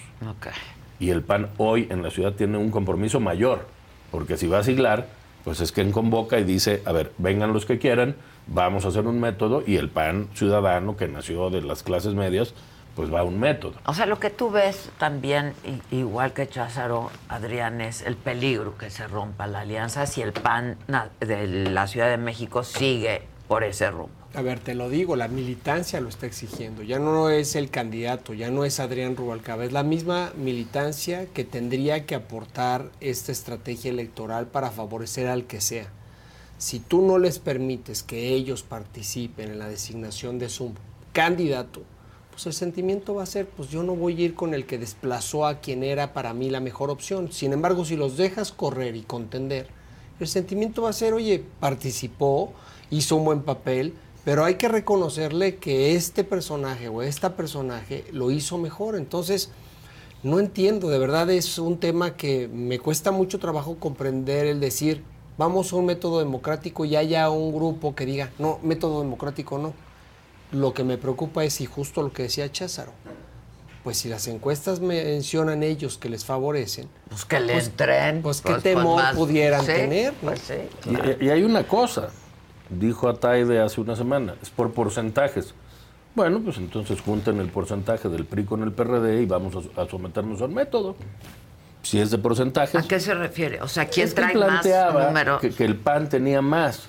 Y 1.00 1.10
el 1.10 1.22
PAN 1.24 1.50
hoy 1.58 1.88
en 1.90 2.04
la 2.04 2.12
ciudad 2.12 2.34
tiene 2.34 2.58
un 2.58 2.72
compromiso 2.72 3.20
mayor, 3.20 3.66
porque 4.12 4.38
si 4.38 4.48
va 4.48 4.60
a 4.60 4.64
siglar, 4.64 5.08
pues 5.44 5.62
es 5.62 5.72
quien 5.72 5.92
convoca 5.92 6.40
y 6.40 6.44
dice, 6.44 6.82
a 6.86 6.92
ver, 6.92 7.12
vengan 7.18 7.54
los 7.54 7.66
que 7.66 7.80
quieran, 7.80 8.16
vamos 8.48 8.86
a 8.86 8.90
hacer 8.90 9.08
un 9.08 9.20
método, 9.20 9.64
y 9.66 9.78
el 9.78 9.90
PAN 9.90 10.30
ciudadano 10.34 10.98
que 10.98 11.08
nació 11.08 11.50
de 11.50 11.62
las 11.62 11.84
clases 11.84 12.14
medias, 12.14 12.54
pues 12.96 13.14
va 13.14 13.24
un 13.24 13.40
método. 13.40 13.74
O 13.86 13.94
sea, 13.94 14.06
lo 14.06 14.20
que 14.20 14.30
tú 14.30 14.52
ves 14.52 14.90
también, 14.98 15.54
igual 15.92 16.34
que 16.34 16.48
Cházaro, 16.48 17.10
Adrián, 17.30 17.82
es 17.82 18.02
el 18.02 18.16
peligro 18.16 18.78
que 18.78 18.90
se 18.90 19.08
rompa 19.08 19.48
la 19.48 19.62
alianza 19.62 20.06
si 20.06 20.22
el 20.22 20.34
PAN 20.34 20.78
de 21.20 21.48
la 21.48 21.88
Ciudad 21.88 22.10
de 22.10 22.18
México 22.18 22.64
sigue 22.64 23.24
por 23.48 23.64
ese 23.64 23.90
rumbo. 23.90 24.21
A 24.34 24.42
ver, 24.42 24.62
te 24.62 24.76
lo 24.76 24.90
digo, 24.90 25.18
la 25.18 25.28
militancia 25.28 26.00
lo 26.00 26.08
está 26.08 26.26
exigiendo. 26.26 26.84
Ya 26.84 27.00
no 27.00 27.30
es 27.30 27.58
el 27.58 27.70
candidato, 27.70 28.34
ya 28.34 28.50
no 28.50 28.64
es 28.64 28.80
Adrián 28.80 29.18
Rubalcaba, 29.18 29.66
es 29.66 29.74
la 29.74 29.84
misma 29.84 30.32
militancia 30.38 31.26
que 31.26 31.44
tendría 31.44 32.06
que 32.06 32.16
aportar 32.16 32.92
esta 33.02 33.34
estrategia 33.34 33.92
electoral 33.92 34.48
para 34.48 34.72
favorecer 34.72 35.28
al 35.28 35.48
que 35.48 35.60
sea. 35.60 35.92
Si 36.58 36.80
tú 36.80 37.02
no 37.02 37.18
les 37.18 37.40
permites 37.40 38.04
que 38.04 38.30
ellos 38.30 38.64
participen 38.64 39.52
en 39.52 39.60
la 39.60 39.68
designación 39.68 40.40
de 40.40 40.48
su 40.48 40.72
candidato, 41.12 41.82
pues 42.30 42.46
el 42.46 42.54
sentimiento 42.54 43.16
va 43.16 43.24
a 43.24 43.26
ser, 43.26 43.48
pues 43.48 43.70
yo 43.70 43.84
no 43.84 43.96
voy 43.96 44.16
a 44.22 44.26
ir 44.26 44.34
con 44.34 44.54
el 44.54 44.66
que 44.66 44.78
desplazó 44.78 45.46
a 45.46 45.60
quien 45.60 45.84
era 45.84 46.14
para 46.14 46.34
mí 46.34 46.50
la 46.50 46.62
mejor 46.62 46.90
opción. 46.90 47.34
Sin 47.34 47.52
embargo, 47.52 47.84
si 47.84 47.98
los 47.98 48.16
dejas 48.16 48.54
correr 48.54 48.96
y 48.96 49.02
contender, 49.02 49.68
el 50.22 50.28
sentimiento 50.30 50.84
va 50.84 50.92
a 50.92 50.94
ser, 50.94 51.14
oye, 51.14 51.44
participó, 51.60 52.54
hizo 52.90 53.18
un 53.18 53.26
buen 53.26 53.42
papel, 53.42 53.94
pero 54.24 54.46
hay 54.46 54.56
que 54.56 54.68
reconocerle 54.68 55.56
que 55.56 55.96
este 55.96 56.24
personaje 56.24 56.88
o 56.88 57.02
esta 57.02 57.36
personaje 57.36 58.06
lo 58.12 58.32
hizo 58.32 58.58
mejor. 58.58 58.96
Entonces, 58.96 59.50
no 60.24 60.40
entiendo, 60.40 60.90
de 60.90 61.00
verdad 61.00 61.30
es 61.32 61.58
un 61.58 61.80
tema 61.80 62.16
que 62.16 62.48
me 62.48 62.80
cuesta 62.80 63.12
mucho 63.12 63.40
trabajo 63.40 63.78
comprender 63.78 64.46
el 64.46 64.60
decir, 64.60 65.04
vamos 65.38 65.74
a 65.74 65.78
un 65.78 65.88
método 65.88 66.20
democrático 66.20 66.86
y 66.86 66.96
haya 66.96 67.30
un 67.32 67.52
grupo 67.54 67.96
que 67.96 68.06
diga, 68.06 68.32
no, 68.38 68.60
método 68.62 69.02
democrático 69.02 69.58
no. 69.58 69.74
Lo 70.52 70.74
que 70.74 70.84
me 70.84 70.98
preocupa 70.98 71.44
es 71.44 71.54
si 71.54 71.66
justo 71.66 72.04
lo 72.04 72.12
que 72.12 72.24
decía 72.24 72.52
Cházaro, 72.52 72.92
pues 73.84 73.98
si 73.98 74.10
las 74.10 74.28
encuestas 74.28 74.80
mencionan 74.82 75.64
ellos 75.64 75.98
que 75.98 76.10
les 76.10 76.26
favorecen, 76.26 76.88
pues 77.10 77.26
que 77.26 77.40
les 77.40 77.68
entren, 77.68 78.22
pues, 78.22 78.42
pues 78.42 78.42
qué 78.42 78.62
pues 78.62 78.64
temor 78.64 79.02
pudieran 79.16 79.66
tener. 79.66 80.14
Pues 80.14 80.42
y, 80.86 81.26
y, 81.26 81.30
hay 81.30 81.42
una 81.42 81.66
cosa, 81.66 82.10
dijo 82.80 83.10
Ataide 83.10 83.60
hace 83.60 83.82
una 83.82 83.96
semana, 83.96 84.36
es 84.42 84.50
por 84.50 84.72
porcentajes. 84.72 85.54
Bueno, 86.14 86.42
pues 86.44 86.58
entonces 86.58 87.00
junten 87.00 87.40
el 87.40 87.48
porcentaje 87.48 88.10
del 88.10 88.26
PRI 88.26 88.44
con 88.44 88.64
el 88.64 88.72
PRD 88.72 89.22
y 89.22 89.26
vamos 89.26 89.54
a, 89.78 89.88
someternos 89.88 90.42
al 90.42 90.50
método. 90.50 90.96
Si 91.84 92.00
es 92.00 92.12
de 92.12 92.18
porcentajes. 92.18 92.76
¿A 92.76 92.88
qué 92.88 93.00
se 93.00 93.14
refiere? 93.14 93.62
O 93.62 93.68
sea, 93.68 93.86
¿quién 93.86 94.14
trae 94.14 94.36
más 94.36 94.66
número? 94.94 95.40
Que, 95.40 95.52
que, 95.52 95.64
el 95.64 95.76
PAN 95.76 96.10
tenía 96.10 96.42
más. 96.42 96.88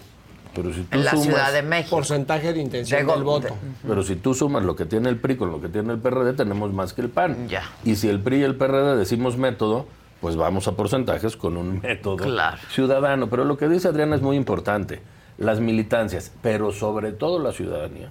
Pero 0.54 0.72
si 0.72 0.82
tú 0.82 0.98
en 0.98 1.04
la 1.04 1.12
Ciudad 1.12 1.52
de 1.52 1.62
México. 1.62 1.96
Porcentaje 1.96 2.52
de 2.52 2.60
intención 2.60 3.06
del 3.06 3.22
voto. 3.22 3.56
Pero 3.86 4.02
si 4.02 4.16
tú 4.16 4.34
sumas 4.34 4.64
lo 4.64 4.76
que 4.76 4.84
tiene 4.84 5.08
el 5.08 5.16
PRI 5.16 5.36
con 5.36 5.50
lo 5.50 5.62
que 5.62 5.68
tiene 5.68 5.92
el 5.92 5.98
PRD, 5.98 6.34
tenemos 6.34 6.72
más 6.72 6.92
que 6.92 7.00
el 7.00 7.08
PAN. 7.08 7.48
Ya. 7.48 7.62
Y 7.84 7.96
si 7.96 8.08
el 8.08 8.20
PRI 8.20 8.40
y 8.40 8.42
el 8.42 8.56
PRD 8.56 8.96
decimos 8.96 9.38
método, 9.38 9.86
pues 10.20 10.36
vamos 10.36 10.68
a 10.68 10.72
porcentajes 10.72 11.36
con 11.36 11.56
un 11.56 11.80
método 11.80 12.26
ciudadano. 12.70 13.30
Pero 13.30 13.44
lo 13.44 13.56
que 13.56 13.68
dice 13.68 13.88
Adriana 13.88 14.16
es 14.16 14.20
muy 14.20 14.36
importante 14.36 15.00
las 15.42 15.60
militancias, 15.60 16.32
pero 16.40 16.72
sobre 16.72 17.12
todo 17.12 17.38
la 17.38 17.52
ciudadanía. 17.52 18.10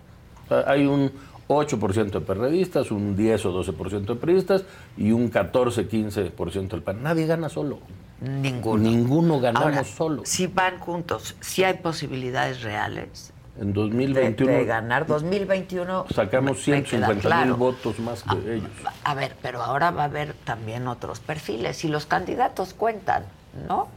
hay 0.68 0.86
un 0.86 1.12
8% 1.48 2.12
de 2.12 2.22
perredistas, 2.22 2.92
un 2.92 3.16
10 3.16 3.46
o 3.46 3.64
12% 3.64 4.06
de 4.06 4.16
periodistas 4.16 4.64
y 4.98 5.12
un 5.12 5.30
14, 5.30 5.90
15% 5.90 6.68
del 6.70 6.82
PAN. 6.82 7.04
Nadie 7.04 7.26
gana 7.26 7.50
solo. 7.50 7.80
Ninguno. 8.22 8.84
Ninguno 8.84 9.40
ganamos 9.40 9.88
solo. 9.88 10.22
Si 10.26 10.48
van 10.48 10.80
juntos, 10.80 11.36
si 11.42 11.64
hay 11.64 11.76
posibilidades 11.76 12.62
reales. 12.62 13.34
En 13.60 13.74
2021. 13.74 14.52
De, 14.52 14.66
ganar 14.66 15.06
2021. 15.06 16.06
Sacamos 16.14 16.62
150 16.62 17.46
mil 17.46 17.54
votos 17.54 18.00
más 18.00 18.24
que 18.24 18.30
ah, 18.30 18.54
ellos. 18.54 18.70
A 19.04 19.14
ver, 19.14 19.36
pero 19.42 19.62
ahora 19.62 19.92
va 19.92 20.04
a 20.04 20.06
haber 20.06 20.34
también 20.46 20.88
otros 20.88 21.20
perfiles 21.20 21.84
y 21.84 21.90
los 21.90 22.06
candidatos 22.06 22.74
cuentan, 22.74 23.26
¿no? 23.68 23.90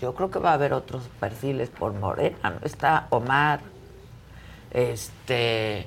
Yo 0.00 0.14
creo 0.14 0.30
que 0.30 0.38
va 0.38 0.50
a 0.50 0.54
haber 0.54 0.72
otros 0.72 1.04
perfiles 1.20 1.70
por 1.70 1.92
Morena. 1.92 2.58
Está 2.62 3.06
Omar, 3.10 3.60
este, 4.70 5.86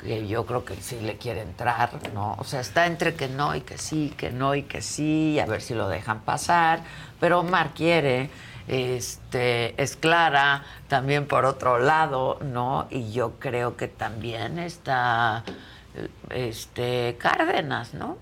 que 0.00 0.26
yo 0.28 0.46
creo 0.46 0.64
que 0.64 0.76
sí 0.76 1.00
le 1.00 1.16
quiere 1.16 1.42
entrar, 1.42 1.90
¿no? 2.14 2.36
O 2.38 2.44
sea, 2.44 2.60
está 2.60 2.86
entre 2.86 3.14
que 3.14 3.28
no 3.28 3.54
y 3.54 3.60
que 3.60 3.76
sí, 3.76 4.14
que 4.16 4.30
no 4.30 4.54
y 4.54 4.62
que 4.62 4.82
sí, 4.82 5.38
a 5.40 5.46
ver 5.46 5.62
si 5.62 5.74
lo 5.74 5.88
dejan 5.88 6.20
pasar. 6.20 6.80
Pero 7.18 7.40
Omar 7.40 7.70
quiere, 7.74 8.30
este, 8.68 9.80
es 9.82 9.96
Clara, 9.96 10.64
también 10.88 11.26
por 11.26 11.44
otro 11.44 11.78
lado, 11.78 12.38
¿no? 12.42 12.86
Y 12.90 13.10
yo 13.12 13.32
creo 13.40 13.76
que 13.76 13.88
también 13.88 14.58
está, 14.58 15.42
este, 16.30 17.16
Cárdenas, 17.18 17.94
¿no? 17.94 18.16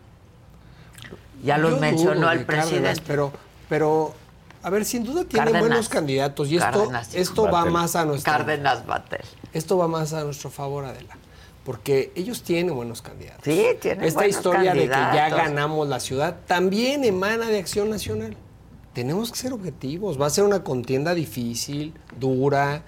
Ya 1.43 1.59
lo 1.59 1.77
mencionó 1.77 2.33
el 2.33 2.45
presidente. 2.45 3.03
pero, 3.07 3.33
pero 3.69 4.14
a 4.62 4.71
ver, 4.71 4.85
sin 4.85 5.05
duda 5.05 5.25
tiene 5.25 5.59
buenos 5.59 5.88
candidatos 5.88 6.49
y 6.51 6.57
esto, 6.57 6.90
esto 7.14 7.44
va 7.44 7.64
más 7.66 7.97
a 7.97 8.05
nuestro 8.05 8.33
Cárdenas 8.33 8.87
Batel. 8.87 9.25
Esto 9.53 9.79
va 9.79 9.88
más 9.88 10.12
a 10.12 10.25
nuestro 10.25 10.51
favor, 10.51 10.85
Adela. 10.85 11.16
Porque 11.64 12.12
ellos 12.14 12.42
tienen 12.42 12.75
buenos 12.75 13.03
candidatos. 13.03 13.44
Sí, 13.44 13.66
tienen 13.81 14.05
Esta 14.05 14.27
historia 14.27 14.73
de 14.73 14.83
que 14.83 14.88
ya 14.88 15.29
ganamos 15.29 15.87
la 15.88 16.01
ciudad 16.01 16.38
también 16.47 17.05
emana 17.05 17.47
de 17.47 17.59
Acción 17.59 17.90
Nacional. 17.90 18.37
Tenemos 18.94 19.31
que 19.31 19.38
ser 19.38 19.53
objetivos. 19.53 20.21
Va 20.21 20.27
a 20.27 20.31
ser 20.31 20.44
una 20.44 20.64
contienda 20.64 21.14
difícil, 21.14 21.94
dura. 22.18 22.83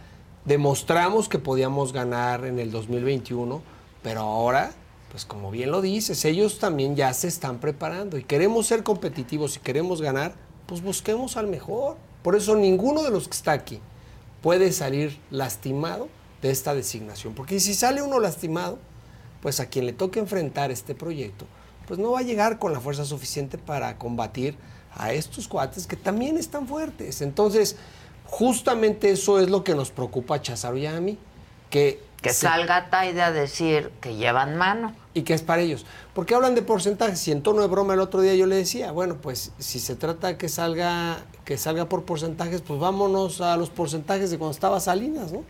Demostramos 0.44 1.28
que 1.28 1.38
podíamos 1.38 1.92
ganar 1.92 2.46
en 2.46 2.59
el 2.59 2.70
2021, 2.70 3.62
pero 4.02 4.20
ahora, 4.20 4.72
pues 5.11 5.24
como 5.26 5.50
bien 5.50 5.70
lo 5.70 5.83
dices, 5.83 6.24
ellos 6.24 6.59
también 6.59 6.96
ya 6.96 7.12
se 7.12 7.28
están 7.28 7.59
preparando 7.59 8.16
y 8.16 8.24
queremos 8.24 8.66
ser 8.66 8.83
competitivos 8.83 9.56
y 9.56 9.61
queremos 9.61 10.00
ganar 10.00 10.33
pues 10.70 10.83
busquemos 10.83 11.37
al 11.37 11.48
mejor. 11.48 11.96
Por 12.22 12.37
eso 12.37 12.54
ninguno 12.54 13.02
de 13.02 13.11
los 13.11 13.26
que 13.26 13.35
está 13.35 13.50
aquí 13.50 13.80
puede 14.40 14.70
salir 14.70 15.18
lastimado 15.33 16.09
de 16.42 16.52
esta 16.52 16.76
designación. 16.76 17.35
Porque 17.35 17.59
si 17.59 17.74
sale 17.74 18.02
uno 18.02 18.20
lastimado, 18.20 18.78
pues 19.42 19.59
a 19.59 19.66
quien 19.66 19.85
le 19.85 19.92
toque 19.92 20.20
enfrentar 20.20 20.70
este 20.70 20.94
proyecto, 20.94 21.44
pues 21.88 21.98
no 21.98 22.12
va 22.12 22.20
a 22.20 22.22
llegar 22.22 22.61
con 22.61 22.72
la 22.72 22.78
fuerza 22.78 23.04
suficiente 23.04 23.59
para 23.59 23.98
combatir 23.98 24.56
a 24.94 25.12
estos 25.12 25.48
cuates 25.48 25.88
que 25.88 25.96
también 25.96 26.38
están 26.38 26.68
fuertes. 26.68 27.20
Entonces, 27.20 27.74
justamente 28.26 29.11
eso 29.11 29.40
es 29.40 29.50
lo 29.50 29.64
que 29.64 29.74
nos 29.74 29.90
preocupa 29.90 30.37
a 30.37 30.40
Chazaro 30.40 30.76
y 30.76 30.87
a 30.87 31.00
mí, 31.00 31.18
que 31.68 32.00
que 32.20 32.33
salga 32.33 32.90
Taide 32.90 33.22
a 33.22 33.33
decir 33.33 33.90
que 34.00 34.16
llevan 34.16 34.56
mano. 34.56 34.94
Y 35.14 35.22
que 35.22 35.35
es 35.35 35.42
para 35.42 35.62
ellos. 35.62 35.87
Porque 36.14 36.35
hablan 36.35 36.54
de 36.54 36.62
porcentajes. 36.62 37.26
Y 37.28 37.33
en 37.33 37.42
tono 37.42 37.62
de 37.62 37.68
broma 37.68 37.94
el 37.94 38.00
otro 38.00 38.20
día 38.20 38.35
yo 38.35 38.46
le 38.46 38.56
decía, 38.56 38.92
bueno, 38.92 39.16
pues 39.20 39.52
si 39.59 39.80
se 39.80 39.96
trata 39.96 40.38
que 40.38 40.48
salga, 40.48 41.18
que 41.44 41.56
salga 41.56 41.88
por 41.88 42.04
porcentajes, 42.04 42.61
pues 42.61 42.78
vámonos 42.78 43.40
a 43.40 43.56
los 43.56 43.70
porcentajes 43.70 44.30
de 44.30 44.38
cuando 44.38 44.52
estaba 44.52 44.78
Salinas, 44.80 45.33
¿no? 45.33 45.42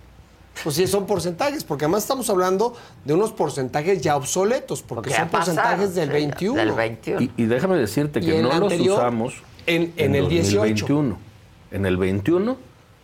Pues 0.63 0.77
sí, 0.77 0.87
son 0.87 1.07
porcentajes, 1.07 1.65
porque 1.65 1.85
además 1.85 2.03
estamos 2.03 2.29
hablando 2.29 2.75
de 3.05 3.15
unos 3.15 3.33
porcentajes 3.33 4.03
ya 4.03 4.17
obsoletos, 4.17 4.83
porque, 4.83 5.11
son 5.11 5.29
porcentajes 5.29 5.95
del 5.95 6.11
21. 6.11 6.61
Y, 7.37 7.45
déjame 7.45 7.77
decirte 7.77 8.21
que 8.21 8.43
no 8.43 8.59
los 8.59 8.73
usamos 8.79 9.35
en, 9.67 9.93
en, 9.97 10.15
el 10.15 10.29
18. 10.29 11.17
En 11.71 11.87
el 11.87 11.97
21 11.97 12.57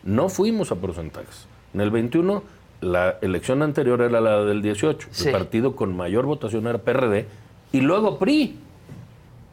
no 0.04 0.28
fuimos 0.28 0.70
a 0.72 0.74
porcentajes. 0.74 1.46
En 1.72 1.80
el 1.80 1.90
21 1.90 2.42
la 2.80 3.16
elección 3.22 3.62
anterior 3.62 4.00
era 4.00 4.20
la 4.20 4.44
del 4.44 4.62
18. 4.62 5.08
El 5.24 5.32
partido 5.32 5.76
con 5.76 5.96
mayor 5.96 6.26
votación 6.26 6.66
era 6.66 6.78
PRD 6.78 7.26
y 7.72 7.80
luego 7.80 8.18
PRI. 8.18 8.58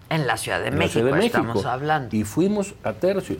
En 0.09 0.27
la 0.27 0.37
Ciudad 0.37 0.63
de, 0.63 0.71
México, 0.71 1.07
estamos 1.07 1.65
hablando. 1.65 2.15
Y 2.15 2.23
fuimos 2.23 2.75
a 2.83 2.93
tercios. 2.93 3.39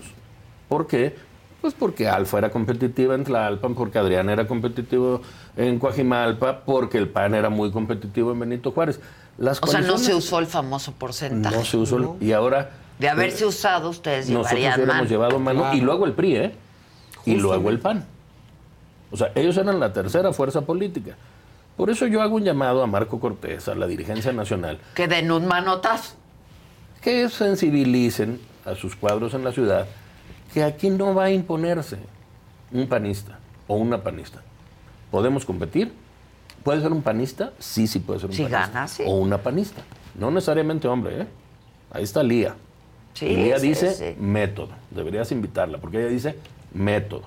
¿Por 0.68 0.88
qué? 0.88 1.16
Pues 1.62 1.74
porque 1.74 2.10
Alfa 2.10 2.40
era 2.40 2.50
competitiva 2.50 3.16
en 3.16 3.24
Tlalpan, 3.24 3.76
porque 3.76 4.00
Adrián 4.00 4.30
era 4.30 4.48
competitivo 4.48 5.22
en 5.56 5.80
Coajimalpa, 5.80 6.62
porque 6.66 6.98
el 6.98 7.10
PAN 7.10 7.36
era 7.36 7.50
muy 7.50 7.72
competitivo 7.72 8.32
en 8.32 8.40
Benito 8.40 8.72
Juárez. 8.72 9.00
Las 9.38 9.62
o 9.62 9.68
sea, 9.68 9.82
no 9.82 9.98
se 9.98 10.14
usó 10.14 10.40
el 10.40 10.48
famoso 10.48 10.94
porcentaje. 10.94 11.56
No 11.56 11.64
se 11.64 11.78
usó. 11.78 12.18
Y 12.20 12.32
ahora... 12.32 12.72
De 13.00 13.08
haberse 13.08 13.46
usado, 13.46 13.90
ustedes 13.90 14.28
llevarían 14.28 14.72
Nosotros 14.72 14.86
hubiéramos 14.86 15.10
llevado 15.10 15.40
mano. 15.40 15.74
Y 15.74 15.82
luego 15.82 16.06
el 16.06 16.14
PRI, 16.14 16.36
¿eh? 16.36 16.56
Y 17.26 17.36
luego 17.36 17.70
el 17.70 17.80
PAN. 17.80 18.06
O 19.14 19.18
sea, 19.18 19.32
ellos 19.36 19.56
eran 19.56 19.80
la 19.80 19.94
tercera 19.94 20.34
fuerza 20.34 20.62
política. 20.62 21.16
Por 21.78 21.90
eso 21.90 22.06
yo 22.08 22.22
hago 22.22 22.36
un 22.36 22.44
llamado 22.44 22.84
a 22.84 22.88
Marco 22.88 23.22
Cortés, 23.22 23.70
a 23.70 23.76
la 23.76 23.88
dirigencia 23.88 24.34
nacional. 24.34 24.80
Que 24.94 25.08
den 25.08 25.32
un 25.32 25.48
manotazo. 25.48 26.16
Que 27.02 27.30
sensibilicen 27.30 28.42
a 28.66 28.76
sus 28.76 28.96
cuadros 28.98 29.34
en 29.34 29.46
la 29.46 29.54
ciudad 29.54 29.88
que 30.54 30.64
aquí 30.64 30.90
no 30.90 31.16
va 31.16 31.26
a 31.26 31.32
imponerse 31.32 31.98
un 32.72 32.88
panista 32.88 33.40
o 33.68 33.76
una 33.76 34.04
panista. 34.04 34.42
¿Podemos 35.10 35.46
competir? 35.46 35.92
¿Puede 36.64 36.82
ser 36.82 36.92
un 36.92 37.02
panista? 37.02 37.54
Sí, 37.60 37.88
sí 37.88 38.00
puede 38.00 38.20
ser 38.20 38.30
un 38.30 38.36
panista. 38.36 38.68
Gana, 38.68 38.88
sí. 38.88 39.04
O 39.06 39.16
una 39.16 39.40
panista. 39.40 39.82
No 40.16 40.30
necesariamente 40.30 40.88
hombre, 40.88 41.22
¿eh? 41.22 41.28
Ahí 41.92 42.04
está 42.04 42.22
Lía. 42.22 42.56
Sí, 43.14 43.28
Lía 43.28 43.58
dice 43.58 44.16
método. 44.20 44.70
Deberías 44.92 45.32
invitarla, 45.32 45.80
porque 45.80 46.00
ella 46.00 46.10
dice 46.10 46.36
método. 46.74 47.24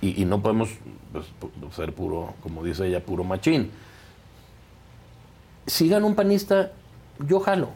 Y, 0.00 0.24
no 0.24 0.40
podemos 0.40 0.70
pues, 1.12 1.26
ser 1.74 1.92
puro, 1.94 2.34
como 2.42 2.62
dice 2.64 2.86
ella, 2.86 3.04
puro 3.04 3.24
machín. 3.24 3.70
si 5.66 5.88
gana 5.88 6.06
un 6.06 6.14
panista, 6.14 6.72
yo 7.26 7.40
jalo. 7.40 7.68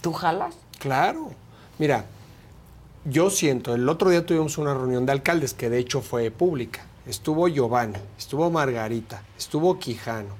¿Tú 0.00 0.12
jalas? 0.12 0.54
Claro. 0.78 1.30
Mira, 1.78 2.06
yo 3.04 3.30
siento, 3.30 3.74
el 3.74 3.88
otro 3.88 4.10
día 4.10 4.24
tuvimos 4.26 4.58
una 4.58 4.74
reunión 4.74 5.06
de 5.06 5.12
alcaldes 5.12 5.54
que 5.54 5.68
de 5.70 5.78
hecho 5.78 6.00
fue 6.00 6.30
pública. 6.30 6.84
Estuvo 7.06 7.48
Giovanni, 7.48 7.98
estuvo 8.18 8.50
Margarita, 8.50 9.22
estuvo 9.38 9.78
Quijano, 9.78 10.34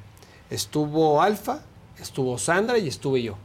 estuvo 0.51 1.23
Alfa, 1.23 1.63
estuvo 1.99 2.39
Sandra 2.39 2.79
y 2.79 2.89
estuve 2.89 3.23
yo. 3.23 3.37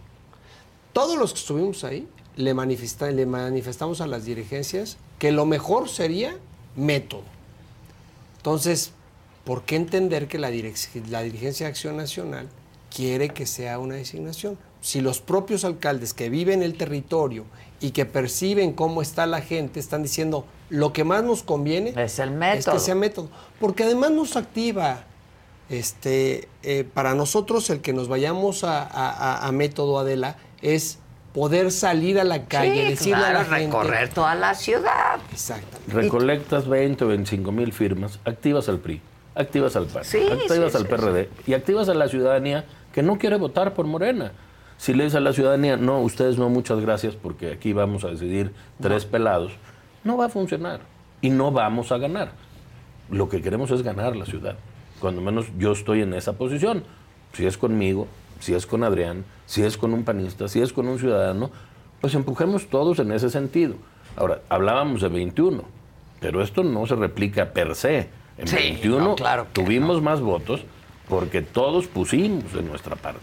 Todos 0.93 1.17
los 1.17 1.33
que 1.33 1.39
estuvimos 1.39 1.83
ahí 1.83 2.07
le, 2.36 2.53
manifesta- 2.53 3.11
le 3.11 3.25
manifestamos 3.25 4.01
a 4.01 4.07
las 4.07 4.25
dirigencias 4.25 4.97
que 5.19 5.31
lo 5.31 5.45
mejor 5.45 5.88
sería 5.89 6.36
método. 6.75 7.23
Entonces, 8.46 8.91
¿por 9.43 9.64
qué 9.64 9.76
entender 9.76 10.28
que 10.28 10.38
la, 10.38 10.52
dirigencia 10.52 11.66
de 11.66 11.70
Acción 11.72 11.98
Nacional 11.98 12.48
quiere 12.96 13.30
que 13.30 13.48
sea 13.48 13.80
una 13.80 13.96
designación? 13.96 14.60
Si 14.82 15.02
los 15.02 15.20
propios 15.20 15.66
alcaldes 15.66 16.14
que 16.14 16.30
viven 16.30 16.62
el 16.62 16.78
territorio 16.78 17.46
y 17.82 17.89
que 17.89 18.06
perciben 18.06 18.74
cómo 18.74 19.02
está 19.02 19.26
la 19.26 19.41
gente 19.41 19.80
están 19.80 20.04
diciendo 20.04 20.46
lo 20.70 20.93
que 20.93 21.04
más 21.04 21.24
nos 21.24 21.41
conviene 21.41 21.96
Es 22.00 22.20
el 22.20 22.30
es 22.30 22.36
método. 22.36 22.74
que 22.76 22.80
sea 22.82 22.93
método, 22.93 23.30
porque 23.60 23.84
además 23.84 24.12
nos 24.12 24.36
activa. 24.36 25.06
Este, 25.68 26.48
eh, 26.62 26.84
para 26.93 27.16
nosotros 27.16 27.68
el 27.72 27.82
que 27.82 27.93
nos 27.93 28.08
vayamos 28.08 28.64
a- 28.64 28.84
a- 28.84 29.48
a 29.48 29.52
método 29.54 29.98
Adela 29.98 30.38
es 30.62 31.00
poder 31.36 31.69
salir 31.69 32.17
a 32.17 32.23
la 32.23 32.45
calle, 32.45 32.86
sí, 32.86 32.89
decirle 32.91 33.17
claro, 33.17 33.39
a 33.39 33.43
la 33.43 33.57
gente. 33.57 33.65
recorrer 33.65 34.09
toda 34.09 34.36
la 34.36 34.55
ciudad. 34.55 35.19
Exactamente. 35.33 35.91
Recolectas 35.91 36.65
20 36.65 37.03
o 37.03 37.07
25 37.09 37.51
mil 37.51 37.73
firmas, 37.73 38.19
activas 38.23 38.69
al 38.69 38.79
PRI, 38.79 39.01
activas 39.36 39.75
al 39.75 39.86
PAN, 39.88 40.05
Sí, 40.05 40.19
activas 40.31 40.71
sí, 40.71 40.77
al 40.77 40.83
sí, 40.83 40.89
PRD 40.89 41.29
y 41.45 41.53
activas 41.53 41.89
a 41.89 41.93
la 41.93 42.07
ciudadanía 42.07 42.63
que 42.93 43.03
no 43.03 43.17
quiere 43.17 43.36
votar 43.36 43.73
por 43.73 43.86
Morena. 43.86 44.31
Si 44.77 44.93
le 44.93 45.03
dices 45.03 45.17
a 45.17 45.19
la 45.19 45.33
ciudadanía, 45.33 45.75
no, 45.75 45.99
ustedes 45.99 46.38
no, 46.38 46.47
muchas 46.47 46.79
gracias 46.79 47.15
porque 47.15 47.51
aquí 47.51 47.73
vamos 47.73 48.05
a 48.05 48.07
decidir 48.07 48.53
tres 48.81 49.03
pelados, 49.03 49.51
no 50.05 50.15
va 50.15 50.27
a 50.27 50.29
funcionar 50.29 50.79
y 51.19 51.31
no 51.31 51.51
vamos 51.51 51.91
a 51.91 51.97
ganar. 51.97 52.31
Lo 53.09 53.27
que 53.27 53.41
queremos 53.41 53.71
es 53.71 53.81
ganar 53.83 54.15
la 54.15 54.25
ciudad. 54.25 54.55
Cuando 55.01 55.21
menos 55.21 55.47
yo 55.57 55.73
estoy 55.73 56.01
en 56.01 56.13
esa 56.13 56.33
posición. 56.33 56.83
Si 57.33 57.45
es 57.45 57.57
conmigo, 57.57 58.07
si 58.39 58.53
es 58.53 58.65
con 58.65 58.83
Adrián, 58.83 59.25
si 59.45 59.63
es 59.63 59.77
con 59.77 59.93
un 59.93 60.03
panista, 60.03 60.47
si 60.47 60.61
es 60.61 60.73
con 60.73 60.88
un 60.88 60.99
ciudadano, 60.99 61.49
pues 62.01 62.13
empujemos 62.15 62.67
todos 62.69 62.99
en 62.99 63.11
ese 63.11 63.29
sentido. 63.29 63.75
Ahora, 64.17 64.41
hablábamos 64.49 65.01
de 65.01 65.09
21, 65.09 65.63
pero 66.19 66.41
esto 66.41 66.63
no 66.63 66.86
se 66.86 66.95
replica 66.95 67.51
per 67.51 67.75
se. 67.75 68.09
En 68.38 68.47
Sí, 68.47 68.55
21 68.55 68.99
no, 69.03 69.15
claro 69.15 69.47
tuvimos 69.53 70.01
más 70.01 70.19
votos 70.21 70.63
porque 71.07 71.41
todos 71.41 71.88
pusimos 71.88 72.51
de 72.53 72.61
nuestra 72.63 72.95
parte. 72.95 73.19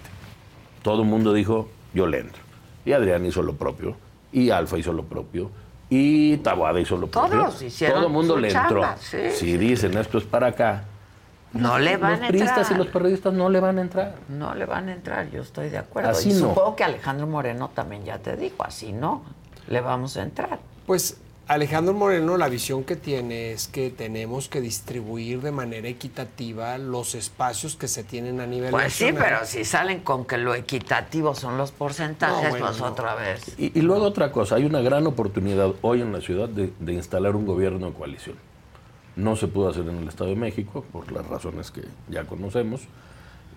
Todo 0.82 1.02
el 1.02 1.08
mundo 1.08 1.32
dijo, 1.32 1.68
yo 1.94 2.06
le 2.06 2.20
entro. 2.20 2.42
Y 2.84 2.92
Adrián 2.92 3.24
hizo 3.26 3.42
lo 3.42 3.54
propio, 3.54 3.96
y 4.32 4.50
Alfa 4.50 4.78
hizo 4.78 4.92
lo 4.92 5.04
propio, 5.04 5.50
y 5.90 6.38
Taboada 6.38 6.80
hizo 6.80 6.96
lo 6.96 7.06
propio. 7.06 7.38
Todos 7.40 7.62
hicieron 7.62 7.96
Todo 7.98 8.06
el 8.06 8.12
mundo 8.12 8.36
le 8.36 8.48
entró. 8.48 8.80
chamba, 8.80 8.96
sí, 8.96 9.18
si 9.32 9.56
dicen 9.56 9.96
esto 9.96 10.18
es 10.18 10.24
para 10.24 10.48
acá, 10.48 10.84
No 11.52 11.78
le 11.78 11.96
van 11.96 12.12
los 12.12 12.22
a 12.22 12.28
priistas 12.28 12.58
entrar. 12.58 12.72
y 12.72 12.78
los 12.84 12.86
periodistas 12.92 13.32
no 13.34 13.48
le 13.50 13.60
van 13.60 13.78
a 13.78 13.82
entrar. 13.82 14.14
No 14.28 14.54
le 14.54 14.64
van 14.66 14.88
a 14.88 14.92
entrar, 14.92 15.30
yo 15.30 15.42
estoy 15.42 15.68
de 15.68 15.78
acuerdo. 15.78 16.10
Así 16.10 16.30
y 16.30 16.32
no. 16.34 16.48
supongo 16.48 16.76
que 16.76 16.84
Alejandro 16.84 17.26
Moreno 17.26 17.70
también 17.74 18.04
ya 18.04 18.18
te 18.18 18.36
dijo, 18.36 18.64
así 18.64 18.92
no, 18.92 19.22
le 19.68 19.80
vamos 19.80 20.16
a 20.16 20.22
entrar. 20.22 20.58
Pues 20.86 21.18
Alejandro 21.48 21.92
Moreno, 21.92 22.36
la 22.38 22.48
visión 22.48 22.84
que 22.84 22.96
tiene 22.96 23.52
es 23.52 23.66
que 23.68 23.90
tenemos 23.90 24.48
que 24.48 24.60
distribuir 24.60 25.42
de 25.42 25.50
manera 25.50 25.88
equitativa 25.88 26.78
los 26.78 27.14
espacios 27.14 27.74
que 27.76 27.88
se 27.88 28.04
tienen 28.04 28.40
a 28.40 28.46
nivel 28.46 28.70
Pues 28.70 28.92
sí, 28.94 29.06
nacional. 29.06 29.24
pero 29.40 29.46
si 29.46 29.64
salen 29.64 30.00
con 30.00 30.24
que 30.24 30.38
lo 30.38 30.54
equitativo 30.54 31.34
son 31.34 31.58
los 31.58 31.72
porcentajes, 31.72 32.44
No, 32.44 32.50
bueno, 32.50 32.66
pues 32.66 32.78
no. 32.78 32.86
otra 32.86 33.14
vez. 33.16 33.42
Y, 33.58 33.76
y 33.78 33.82
luego 33.82 34.04
otra 34.06 34.30
cosa, 34.32 34.54
hay 34.54 34.64
una 34.64 34.80
gran 34.80 35.06
oportunidad 35.06 35.72
hoy 35.82 36.00
en 36.00 36.12
la 36.12 36.20
ciudad 36.20 36.48
de, 36.48 36.72
de 36.78 36.92
instalar 36.94 37.34
un 37.36 37.44
gobierno 37.44 37.88
de 37.88 37.92
coalición. 37.92 38.36
No 39.16 39.36
se 39.36 39.48
pudo 39.48 39.68
hacer 39.68 39.86
en 39.88 39.98
el 39.98 40.08
Estado 40.08 40.30
de 40.30 40.36
México 40.36 40.84
por 40.92 41.10
las 41.12 41.26
razones 41.26 41.70
que 41.70 41.82
ya 42.08 42.24
conocemos. 42.24 42.82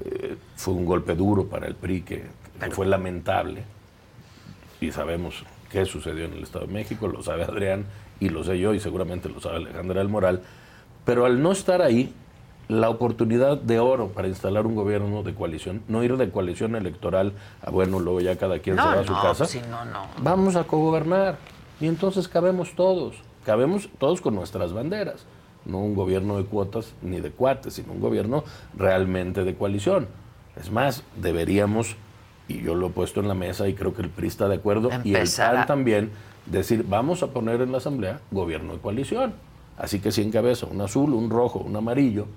Eh, 0.03 0.35
fue 0.55 0.73
un 0.73 0.85
golpe 0.85 1.15
duro 1.15 1.45
para 1.45 1.67
el 1.67 1.75
PRI 1.75 2.01
que, 2.01 2.25
que 2.59 2.71
fue 2.71 2.85
lamentable 2.85 3.63
y 4.81 4.91
sabemos 4.91 5.43
qué 5.69 5.85
sucedió 5.85 6.25
en 6.25 6.33
el 6.33 6.43
Estado 6.43 6.67
de 6.67 6.73
México, 6.73 7.07
lo 7.07 7.23
sabe 7.23 7.43
Adrián 7.43 7.85
y 8.19 8.29
lo 8.29 8.43
sé 8.43 8.59
yo 8.59 8.73
y 8.73 8.79
seguramente 8.79 9.29
lo 9.29 9.39
sabe 9.39 9.57
Alejandra 9.57 9.99
del 9.99 10.09
Moral, 10.09 10.41
pero 11.05 11.25
al 11.25 11.41
no 11.41 11.51
estar 11.51 11.81
ahí, 11.81 12.13
la 12.67 12.89
oportunidad 12.89 13.57
de 13.57 13.79
oro 13.79 14.07
para 14.07 14.27
instalar 14.27 14.65
un 14.65 14.75
gobierno 14.75 15.21
de 15.21 15.35
coalición, 15.35 15.83
no 15.87 16.03
ir 16.03 16.17
de 16.17 16.31
coalición 16.31 16.75
electoral 16.75 17.33
a 17.61 17.69
bueno, 17.69 17.99
luego 17.99 18.21
ya 18.21 18.37
cada 18.37 18.59
quien 18.59 18.75
se 18.75 18.81
va 18.81 19.01
a 19.01 19.05
su 19.05 19.13
no, 19.13 19.21
casa, 19.21 19.45
si 19.45 19.59
no, 19.61 19.85
no. 19.85 20.07
vamos 20.19 20.55
a 20.55 20.63
cogobernar 20.63 21.37
y 21.79 21.87
entonces 21.87 22.27
cabemos 22.27 22.73
todos, 22.75 23.15
cabemos 23.45 23.89
todos 23.99 24.19
con 24.21 24.33
nuestras 24.33 24.73
banderas, 24.73 25.25
no 25.65 25.79
un 25.79 25.95
gobierno 25.95 26.37
de 26.37 26.45
cuotas 26.45 26.93
ni 27.01 27.19
de 27.19 27.31
cuates, 27.31 27.73
sino 27.73 27.93
un 27.93 27.99
gobierno 27.99 28.43
realmente 28.77 29.43
de 29.43 29.55
coalición. 29.55 30.07
Es 30.59 30.71
más, 30.71 31.03
deberíamos, 31.21 31.95
y 32.47 32.61
yo 32.61 32.75
lo 32.75 32.87
he 32.87 32.89
puesto 32.91 33.19
en 33.19 33.27
la 33.27 33.33
mesa 33.33 33.67
y 33.67 33.73
creo 33.73 33.93
que 33.93 34.01
el 34.01 34.09
PRI 34.09 34.27
está 34.27 34.47
de 34.47 34.55
acuerdo, 34.55 34.89
y 35.03 35.15
el 35.15 35.27
PAN 35.27 35.65
también, 35.65 36.11
decir, 36.45 36.85
vamos 36.87 37.23
a 37.23 37.27
poner 37.27 37.61
en 37.61 37.71
la 37.71 37.79
Asamblea 37.79 38.19
gobierno 38.31 38.73
de 38.73 38.79
coalición. 38.79 39.33
Así 39.77 39.99
que 39.99 40.11
si 40.11 40.21
encabeza 40.21 40.67
un 40.67 40.79
azul, 40.81 41.13
un 41.13 41.29
rojo, 41.29 41.59
un 41.59 41.75
amarillo, 41.75 42.27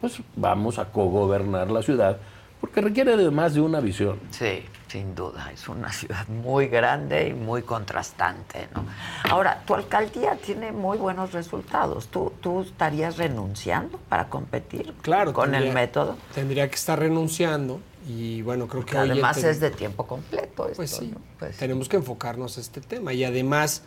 pues 0.00 0.20
vamos 0.36 0.78
a 0.78 0.86
cogobernar 0.92 1.70
la 1.70 1.82
ciudad, 1.82 2.18
porque 2.66 2.80
requiere 2.80 3.16
de 3.16 3.30
más 3.30 3.54
de 3.54 3.60
una 3.60 3.78
visión. 3.80 4.18
Sí, 4.30 4.64
sin 4.88 5.14
duda, 5.14 5.50
es 5.52 5.68
una 5.68 5.92
ciudad 5.92 6.26
muy 6.26 6.66
grande 6.66 7.28
y 7.28 7.32
muy 7.32 7.62
contrastante, 7.62 8.68
¿no? 8.74 8.84
Ahora, 9.30 9.62
tu 9.64 9.74
alcaldía 9.74 10.34
tiene 10.36 10.72
muy 10.72 10.98
buenos 10.98 11.32
resultados. 11.32 12.08
¿Tú, 12.08 12.32
tú 12.40 12.62
estarías 12.62 13.18
renunciando 13.18 13.98
para 14.08 14.28
competir 14.28 14.92
Claro, 15.02 15.32
con 15.32 15.54
el 15.54 15.72
método? 15.72 16.16
Tendría 16.34 16.68
que 16.68 16.74
estar 16.74 16.98
renunciando 16.98 17.80
y 18.08 18.42
bueno, 18.42 18.66
creo 18.66 18.84
que 18.84 18.98
además 18.98 19.36
ten- 19.40 19.50
es 19.50 19.60
de 19.60 19.70
tiempo 19.70 20.04
completo 20.06 20.64
esto, 20.66 20.76
Pues 20.76 20.90
sí, 20.90 21.12
¿no? 21.14 21.20
Pues 21.38 21.52
sí. 21.54 21.60
tenemos 21.60 21.88
que 21.88 21.96
enfocarnos 21.98 22.58
a 22.58 22.60
este 22.60 22.80
tema 22.80 23.12
y 23.12 23.22
además 23.24 23.82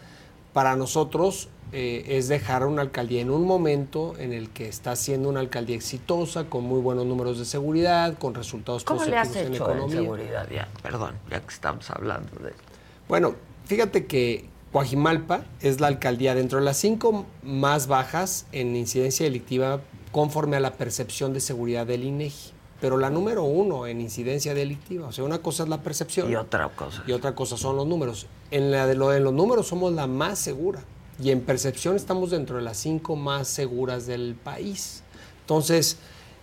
para 0.53 0.75
nosotros 0.75 1.49
eh, 1.71 2.17
es 2.17 2.27
dejar 2.27 2.65
una 2.65 2.81
alcaldía 2.81 3.21
en 3.21 3.29
un 3.29 3.45
momento 3.45 4.15
en 4.17 4.33
el 4.33 4.49
que 4.49 4.67
está 4.67 4.95
siendo 4.95 5.29
una 5.29 5.39
alcaldía 5.39 5.75
exitosa, 5.75 6.45
con 6.45 6.63
muy 6.63 6.81
buenos 6.81 7.05
números 7.05 7.37
de 7.37 7.45
seguridad, 7.45 8.17
con 8.17 8.33
resultados 8.33 8.83
¿Cómo 8.83 9.05
le 9.05 9.11
positivos 9.11 9.27
has 9.29 9.35
en 9.35 9.53
hecho 9.53 9.65
en 9.65 9.71
economía. 9.77 10.01
seguridad? 10.01 10.49
Ya, 10.49 10.67
perdón, 10.81 11.15
ya 11.29 11.41
que 11.41 11.53
estamos 11.53 11.89
hablando 11.91 12.31
de 12.41 12.49
esto. 12.49 12.63
Bueno, 13.07 13.35
fíjate 13.65 14.07
que 14.07 14.45
Coajimalpa 14.71 15.41
es 15.61 15.79
la 15.79 15.87
alcaldía 15.87 16.33
dentro 16.33 16.59
de 16.59 16.65
las 16.65 16.77
cinco 16.77 17.25
más 17.43 17.87
bajas 17.87 18.47
en 18.51 18.75
incidencia 18.75 19.25
delictiva 19.25 19.81
conforme 20.11 20.57
a 20.57 20.59
la 20.59 20.73
percepción 20.73 21.33
de 21.33 21.39
seguridad 21.39 21.85
del 21.85 22.03
INEGI, 22.03 22.51
pero 22.81 22.97
la 22.97 23.09
número 23.09 23.43
uno 23.43 23.87
en 23.87 24.01
incidencia 24.01 24.53
delictiva. 24.53 25.07
O 25.07 25.11
sea, 25.11 25.23
una 25.23 25.39
cosa 25.39 25.63
es 25.63 25.69
la 25.69 25.81
percepción 25.81 26.31
Y 26.31 26.35
otra 26.35 26.69
cosa. 26.69 27.03
y 27.05 27.11
otra 27.11 27.35
cosa 27.35 27.57
son 27.57 27.75
los 27.75 27.85
números. 27.87 28.27
En 28.51 28.71
la 28.71 28.87
de 28.87 28.95
lo 28.95 29.09
de 29.09 29.19
los 29.19 29.33
números 29.33 29.67
somos 29.67 29.93
la 29.93 30.07
más 30.07 30.39
segura 30.39 30.81
y 31.21 31.31
en 31.31 31.41
percepción 31.41 31.95
estamos 31.95 32.31
dentro 32.31 32.57
de 32.57 32.61
las 32.63 32.77
cinco 32.77 33.15
más 33.15 33.47
seguras 33.47 34.05
del 34.07 34.35
país. 34.35 35.03
Entonces, 35.41 35.97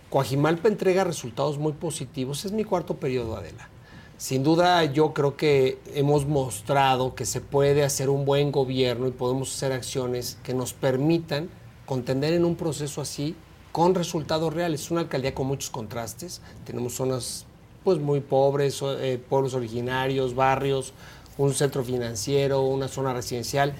Coajimalpa 0.09 0.67
entrega 0.67 1.03
resultados 1.03 1.57
muy 1.57 1.73
positivos. 1.73 2.45
Es 2.45 2.51
mi 2.51 2.63
cuarto 2.63 2.95
periodo, 2.95 3.35
Adela. 3.35 3.69
Sin 4.17 4.43
duda, 4.43 4.83
yo 4.85 5.13
creo 5.13 5.35
que 5.37 5.79
hemos 5.93 6.25
mostrado 6.25 7.13
que 7.13 7.25
se 7.25 7.39
puede 7.41 7.83
hacer 7.83 8.09
un 8.09 8.25
buen 8.25 8.51
gobierno 8.51 9.07
y 9.07 9.11
podemos 9.11 9.53
hacer 9.53 9.73
acciones 9.73 10.39
que 10.43 10.53
nos 10.53 10.73
permitan 10.73 11.49
contender 11.85 12.33
en 12.33 12.43
un 12.45 12.55
proceso 12.55 13.01
así 13.01 13.35
con 13.71 13.95
resultados 13.95 14.53
reales. 14.53 14.81
Es 14.81 14.91
una 14.91 15.01
alcaldía 15.01 15.33
con 15.33 15.47
muchos 15.47 15.69
contrastes. 15.69 16.41
Tenemos 16.65 16.93
zonas 16.93 17.45
pues 17.83 17.99
muy 17.99 18.19
pobres, 18.19 18.81
eh, 18.83 19.19
pueblos 19.29 19.53
originarios, 19.53 20.35
barrios, 20.35 20.93
un 21.37 21.53
centro 21.53 21.83
financiero, 21.83 22.61
una 22.61 22.87
zona 22.87 23.13
residencial. 23.13 23.73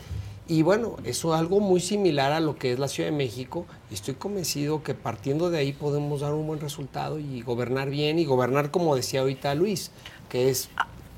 Y 0.48 0.62
bueno, 0.62 0.96
eso 1.04 1.34
es 1.34 1.40
algo 1.40 1.60
muy 1.60 1.82
similar 1.82 2.32
a 2.32 2.40
lo 2.40 2.58
que 2.58 2.72
es 2.72 2.80
la 2.80 2.88
Ciudad 2.88 3.10
de 3.10 3.16
México. 3.16 3.66
Y 3.92 3.96
estoy 3.96 4.14
convencido 4.14 4.82
que 4.82 4.94
partiendo 4.94 5.50
de 5.50 5.58
ahí 5.58 5.74
podemos 5.74 6.22
dar 6.22 6.34
un 6.34 6.48
buen 6.48 6.62
resultado 6.62 7.20
y 7.20 7.42
gobernar 7.42 7.90
bien 7.90 8.18
y 8.18 8.26
gobernar 8.26 8.72
como 8.72 8.96
decía 8.96 9.22
ahorita 9.22 9.56
Luis, 9.56 9.92
que 10.30 10.50
es 10.50 10.70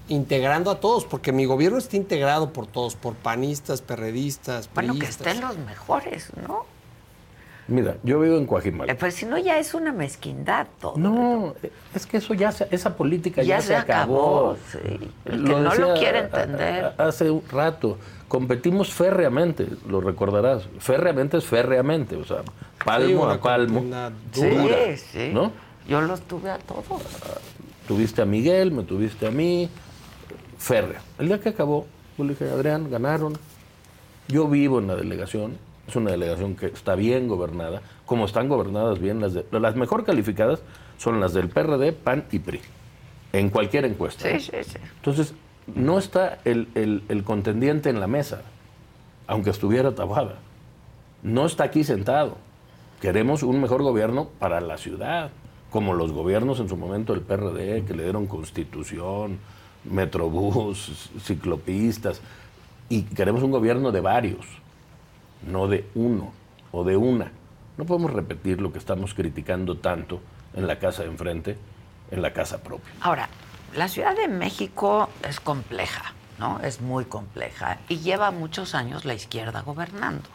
integrando 0.07 0.71
a 0.71 0.79
todos, 0.79 1.05
porque 1.05 1.31
mi 1.31 1.45
gobierno 1.45 1.77
está 1.77 1.95
integrado 1.95 2.51
por 2.51 2.65
todos, 2.65 2.95
por 2.95 3.13
panistas, 3.13 3.81
perredistas, 3.81 4.67
Bueno, 4.73 4.97
que 4.97 5.05
estén 5.05 5.39
los 5.41 5.57
mejores, 5.57 6.31
¿no? 6.47 6.65
Mira, 7.69 7.97
yo 8.03 8.19
vivo 8.19 8.37
en 8.37 8.45
Coajimalpa. 8.45 8.91
Eh, 8.91 8.95
Pues 8.95 9.15
si 9.15 9.25
no, 9.25 9.37
ya 9.37 9.59
es 9.59 9.73
una 9.73 9.91
mezquindad 9.93 10.67
todo. 10.81 10.97
No, 10.97 11.53
es 11.93 12.05
que 12.05 12.17
eso 12.17 12.33
ya 12.33 12.51
se- 12.51 12.67
esa 12.71 12.95
política 12.95 13.41
ya, 13.43 13.57
Ya 13.57 13.61
se 13.61 13.75
acabó, 13.75 14.57
sí. 14.71 14.77
El 15.25 15.43
que 15.43 15.49
no 15.55 15.75
lo 15.75 15.93
quiere 15.93 16.19
entender. 16.19 16.93
hace 16.97 17.29
un 17.29 17.43
rato, 17.51 17.97
competimos 18.27 18.91
férreamente, 18.91 19.67
lo 19.87 20.01
recordarás. 20.01 20.67
Férreamente 20.79 21.37
es 21.37 21.45
férreamente, 21.45 22.15
o 22.15 22.25
sea, 22.25 22.37
palmo 22.83 23.23
una 23.23 23.33
a 23.33 23.39
palmo. 23.39 23.83
Sí, 24.31 24.49
sí. 25.11 25.31
¿no? 25.33 25.51
Yo 25.87 26.01
los 26.01 26.21
tuve 26.21 26.49
a 26.51 26.57
todos. 26.59 26.83
tuviste 27.87 28.21
a 28.21 28.25
Miguel, 28.25 28.71
me 28.71 28.83
tuviste 28.83 29.25
a 29.27 29.31
mí, 29.31 29.69
férrea. 30.57 31.01
El 31.17 31.27
día 31.27 31.39
que 31.39 31.49
acabó, 31.49 31.87
yo 32.17 32.23
le 32.23 32.31
dije, 32.31 32.49
Adrián, 32.49 32.89
ganaron. 32.91 33.37
Yo 34.27 34.47
vivo 34.47 34.77
en 34.79 34.85
la 34.87 34.95
delegación, 34.95 35.57
es 35.89 35.95
una 35.95 36.11
delegación 36.11 36.55
que 36.55 36.67
está 36.67 36.95
bien 36.95 37.27
gobernada, 37.27 37.81
como 38.05 38.25
están 38.25 38.47
gobernadas 38.49 38.99
bien 38.99 39.19
las 39.19 39.33
de, 39.33 39.45
las 39.51 39.75
mejor 39.75 40.05
calificadas 40.05 40.61
son 40.97 41.19
las 41.19 41.33
del 41.33 41.49
PRD, 41.49 41.93
PAN 41.93 42.25
y 42.31 42.39
PRI, 42.39 42.61
en 43.33 43.49
cualquier 43.49 43.85
encuesta. 43.85 44.23
Sí, 44.27 44.33
¿no? 44.33 44.39
sí, 44.39 44.69
sí. 44.71 44.77
Entonces, 44.97 45.33
no 45.75 45.99
está 45.99 46.39
el, 46.45 46.67
el- 46.75 47.03
el 47.09 47.23
contendiente 47.23 47.89
en 47.89 47.99
la 47.99 48.07
mesa, 48.07 48.41
aunque 49.27 49.49
estuviera 49.51 49.93
Tabuada. 49.93 50.35
No 51.21 51.45
está 51.45 51.65
aquí 51.65 51.83
sentado. 51.83 52.37
Queremos 53.01 53.43
un 53.43 53.61
mejor 53.61 53.83
gobierno 53.83 54.29
para 54.39 54.59
la 54.61 54.77
ciudad, 54.77 55.29
como 55.69 55.93
los 55.93 56.11
gobiernos 56.11 56.59
en 56.59 56.67
su 56.69 56.75
momento 56.75 57.13
del 57.13 57.21
PRD, 57.21 57.83
que 57.85 57.93
le 57.93 58.03
dieron 58.03 58.25
constitución, 58.27 59.37
metrobús, 59.85 61.09
ciclopistas, 61.23 62.21
y 62.89 63.03
queremos 63.03 63.43
un 63.43 63.51
gobierno 63.51 63.91
de 63.91 64.01
varios, 64.01 64.45
no 65.43 65.67
de 65.67 65.87
uno 65.95 66.31
o 66.71 66.83
de 66.83 66.97
una. 66.97 67.31
No 67.77 67.85
podemos 67.85 68.11
repetir 68.11 68.61
lo 68.61 68.71
que 68.71 68.79
estamos 68.79 69.13
criticando 69.13 69.77
tanto 69.77 70.19
en 70.53 70.67
la 70.67 70.79
casa 70.79 71.03
de 71.03 71.09
enfrente, 71.09 71.57
en 72.11 72.21
la 72.21 72.33
casa 72.33 72.61
propia. 72.61 72.91
Ahora, 73.01 73.29
la 73.75 73.87
Ciudad 73.87 74.15
de 74.15 74.27
México 74.27 75.09
es 75.27 75.39
compleja, 75.39 76.13
¿no? 76.39 76.59
Es 76.61 76.81
muy 76.81 77.05
compleja 77.05 77.77
y 77.87 77.99
lleva 77.99 78.31
muchos 78.31 78.75
años 78.75 79.05
la 79.05 79.13
izquierda 79.13 79.61
gobernando. 79.61 80.27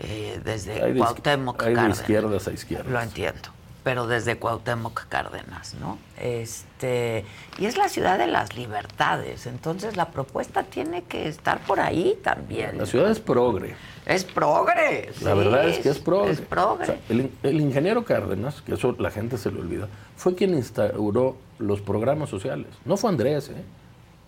Eh, 0.00 0.40
desde 0.44 0.80
Hay 0.82 0.92
de 0.92 1.00
izqui- 1.00 1.04
Cuauhtémoc 1.04 1.62
hay 1.64 1.74
de 1.74 1.88
izquierdas 1.88 2.46
a 2.48 2.52
izquierdas. 2.52 2.92
Lo 2.92 3.00
entiendo, 3.00 3.48
pero 3.84 4.06
desde 4.06 4.36
Cuauhtémoc 4.38 5.06
Cárdenas, 5.08 5.74
¿no? 5.74 5.98
Este, 6.18 7.24
y 7.58 7.66
es 7.66 7.76
la 7.76 7.88
ciudad 7.88 8.18
de 8.18 8.26
las 8.26 8.54
libertades, 8.56 9.46
entonces 9.46 9.96
la 9.96 10.10
propuesta 10.10 10.62
tiene 10.64 11.04
que 11.04 11.28
estar 11.28 11.60
por 11.60 11.80
ahí 11.80 12.18
también. 12.22 12.76
La 12.78 12.86
ciudad 12.86 13.10
es 13.10 13.20
progre. 13.20 13.74
Es 14.04 14.24
progre. 14.24 15.10
La 15.22 15.32
sí, 15.32 15.38
verdad 15.38 15.68
es 15.68 15.78
que 15.78 15.88
es 15.90 15.98
progre. 15.98 16.30
Es 16.32 16.40
progre. 16.40 16.82
O 16.82 16.86
sea, 16.86 16.98
el, 17.08 17.20
in- 17.20 17.38
el 17.42 17.60
ingeniero 17.60 18.04
Cárdenas, 18.04 18.62
que 18.62 18.74
eso 18.74 18.94
la 18.98 19.10
gente 19.10 19.38
se 19.38 19.50
le 19.50 19.60
olvida, 19.60 19.88
fue 20.16 20.34
quien 20.34 20.54
instauró 20.54 21.36
los 21.58 21.80
programas 21.80 22.28
sociales. 22.30 22.68
No 22.84 22.96
fue 22.96 23.10
Andrés, 23.10 23.48
¿eh? 23.50 23.62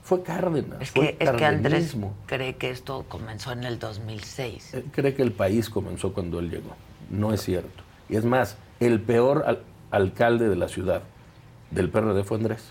Fue 0.02 0.22
Cárdenas. 0.22 0.80
es 0.80 0.90
fue 0.90 1.16
que, 1.16 1.24
es 1.24 1.30
que 1.30 1.44
Andrés 1.44 1.96
cree 2.26 2.56
que 2.56 2.70
esto 2.70 3.04
comenzó 3.08 3.52
en 3.52 3.64
el 3.64 3.78
2006. 3.78 4.74
Él 4.74 4.84
cree 4.92 5.14
que 5.14 5.22
el 5.22 5.32
país 5.32 5.68
comenzó 5.70 6.12
cuando 6.12 6.38
él 6.40 6.50
llegó. 6.50 6.74
No 7.10 7.32
es 7.32 7.42
cierto. 7.42 7.82
Y 8.08 8.16
es 8.16 8.24
más, 8.24 8.56
el 8.80 9.00
peor 9.00 9.44
al- 9.46 9.62
alcalde 9.90 10.48
de 10.48 10.56
la 10.56 10.68
ciudad 10.68 11.02
del 11.70 11.88
PRD 11.90 12.24
fue 12.24 12.38
Andrés. 12.38 12.70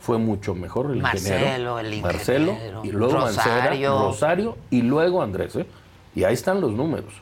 Fue 0.00 0.16
mucho 0.18 0.54
mejor 0.54 0.90
el 0.92 1.02
Marcelo, 1.02 1.36
ingeniero. 1.38 1.78
el 1.78 2.00
Marcelo, 2.02 2.52
ingeniero. 2.52 2.80
y 2.84 2.90
luego 2.92 3.18
Mancera, 3.18 3.56
Rosario. 3.56 3.98
Rosario 4.02 4.58
y 4.70 4.82
luego 4.82 5.22
Andrés. 5.22 5.56
¿eh? 5.56 5.66
Y 6.14 6.24
ahí 6.24 6.32
están 6.34 6.60
los 6.60 6.72
números. 6.72 7.12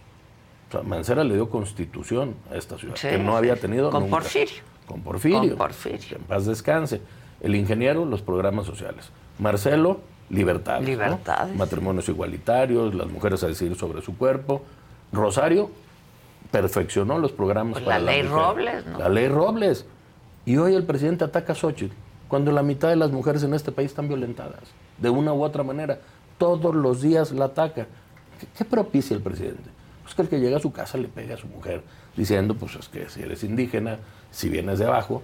O 0.69 0.73
sea, 0.73 0.83
Mancera 0.83 1.25
le 1.25 1.35
dio 1.35 1.49
constitución 1.51 2.35
a 2.53 2.57
esta 2.57 2.79
ciudad, 2.79 2.95
Sí, 2.97 3.09
que 3.09 3.19
no 3.19 3.37
había 3.37 3.57
tenido 3.57 3.91
Con 3.91 4.05
nunca. 4.05 4.17
Porfirio. 4.17 4.63
Con 4.87 5.01
Porfirio. 5.03 5.41
Con 5.41 5.59
Porfirio. 5.59 6.09
Que 6.09 6.15
en 6.15 6.23
paz 6.23 6.47
descanse. 6.47 7.01
El 7.41 7.55
ingeniero, 7.57 8.05
los 8.05 8.23
programas 8.23 8.67
sociales. 8.67 9.11
Marcelo, 9.39 10.01
libertades. 10.31 10.83
¿no? 10.83 10.89
Libertades. 10.89 11.57
Matrimonios 11.57 12.09
igualitarios, 12.09 12.95
las 12.95 13.09
mujeres 13.09 13.43
a 13.43 13.49
decidir 13.49 13.77
sobre 13.77 14.03
su 14.03 14.17
cuerpo. 14.17 14.63
Rosario 15.13 15.71
perfeccionó 16.51 17.19
los 17.19 17.33
programas 17.33 17.75
Pues 17.75 17.85
para 17.85 17.99
la 17.99 18.13
ley. 18.13 18.23
Robles, 18.23 18.87
¿no? 18.87 18.99
La 18.99 19.09
ley 19.09 19.29
Robles. 19.29 19.87
Y 20.47 20.57
hoy 20.57 20.75
el 20.75 20.85
presidente 20.85 21.25
ataca 21.25 21.53
a 21.53 21.57
Xochitl, 21.57 21.95
cuando 22.29 22.53
la 22.53 22.63
mitad 22.63 22.89
de 22.89 22.97
las 22.97 23.11
mujeres 23.11 23.43
en 23.43 23.55
este 23.55 23.73
país 23.73 23.91
están 23.91 24.09
violentadas, 24.09 24.63
de 24.99 25.11
una 25.11 25.33
u 25.33 25.43
otra 25.43 25.63
manera. 25.63 26.01
Todos 26.39 26.75
los 26.75 27.03
días 27.03 27.33
la 27.33 27.47
ataca. 27.47 27.87
¿Qué, 28.41 28.47
qué 28.57 28.65
propicia 28.65 29.15
el 29.17 29.23
presidente? 29.23 29.71
Pues 30.03 30.15
que 30.15 30.23
el 30.23 30.29
que 30.29 30.41
llega 30.41 30.57
a 30.57 30.61
su 30.61 30.73
casa 30.73 30.97
le 30.97 31.09
pegue 31.09 31.35
a 31.35 31.37
su 31.37 31.47
mujer, 31.49 31.83
diciendo, 32.17 32.55
pues 32.55 32.77
es 32.77 32.89
que 32.89 33.11
si 33.11 33.23
eres 33.23 33.45
indígena, 33.45 33.99
si 34.31 34.49
vienes 34.49 34.79
de 34.79 34.87
abajo, 34.87 35.23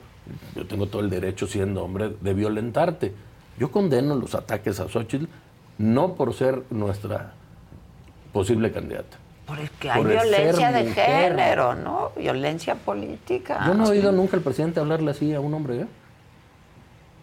yo 0.54 0.66
tengo 0.66 0.86
todo 0.86 1.00
el 1.00 1.10
derecho, 1.10 1.46
siendo 1.46 1.84
hombre, 1.84 2.14
de 2.20 2.34
violentarte. 2.34 3.14
Yo 3.58 3.70
condeno 3.70 4.14
los 4.14 4.34
ataques 4.34 4.80
a 4.80 4.88
Xochitl, 4.88 5.26
no 5.78 6.14
por 6.14 6.34
ser 6.34 6.64
nuestra 6.70 7.32
posible 8.32 8.72
candidata. 8.72 9.16
Porque 9.46 9.90
hay 9.90 10.02
Por 10.02 10.10
violencia 10.10 10.72
de 10.72 10.84
mujer. 10.84 11.32
género, 11.32 11.74
¿no? 11.74 12.12
Violencia 12.16 12.74
política. 12.76 13.62
Yo 13.66 13.74
no 13.74 13.86
he 13.86 13.90
oído 13.90 14.10
nunca 14.10 14.36
al 14.36 14.42
presidente 14.42 14.80
hablarle 14.80 15.10
así 15.10 15.34
a 15.34 15.40
un 15.40 15.52
hombre, 15.52 15.82
¿eh? 15.82 15.86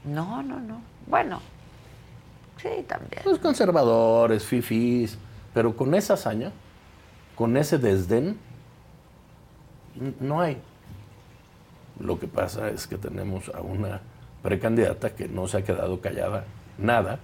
No, 0.05 0.43
no, 0.43 0.59
no. 0.59 0.81
Bueno, 1.07 1.41
sí, 2.61 2.69
también. 2.87 3.23
Los 3.25 3.39
conservadores, 3.39 4.43
fifís, 4.43 5.17
pero 5.53 5.75
con 5.75 5.93
esa 5.95 6.13
hazaña, 6.13 6.51
con 7.35 7.57
ese 7.57 7.77
desdén, 7.79 8.37
no 10.19 10.41
hay. 10.41 10.57
Lo 11.99 12.19
que 12.19 12.27
pasa 12.27 12.69
es 12.69 12.87
que 12.87 12.97
tenemos 12.97 13.49
a 13.49 13.61
una 13.61 14.01
precandidata 14.43 15.11
que 15.15 15.27
no 15.27 15.47
se 15.47 15.57
ha 15.57 15.63
quedado 15.63 16.01
callada 16.01 16.45
nada 16.77 17.19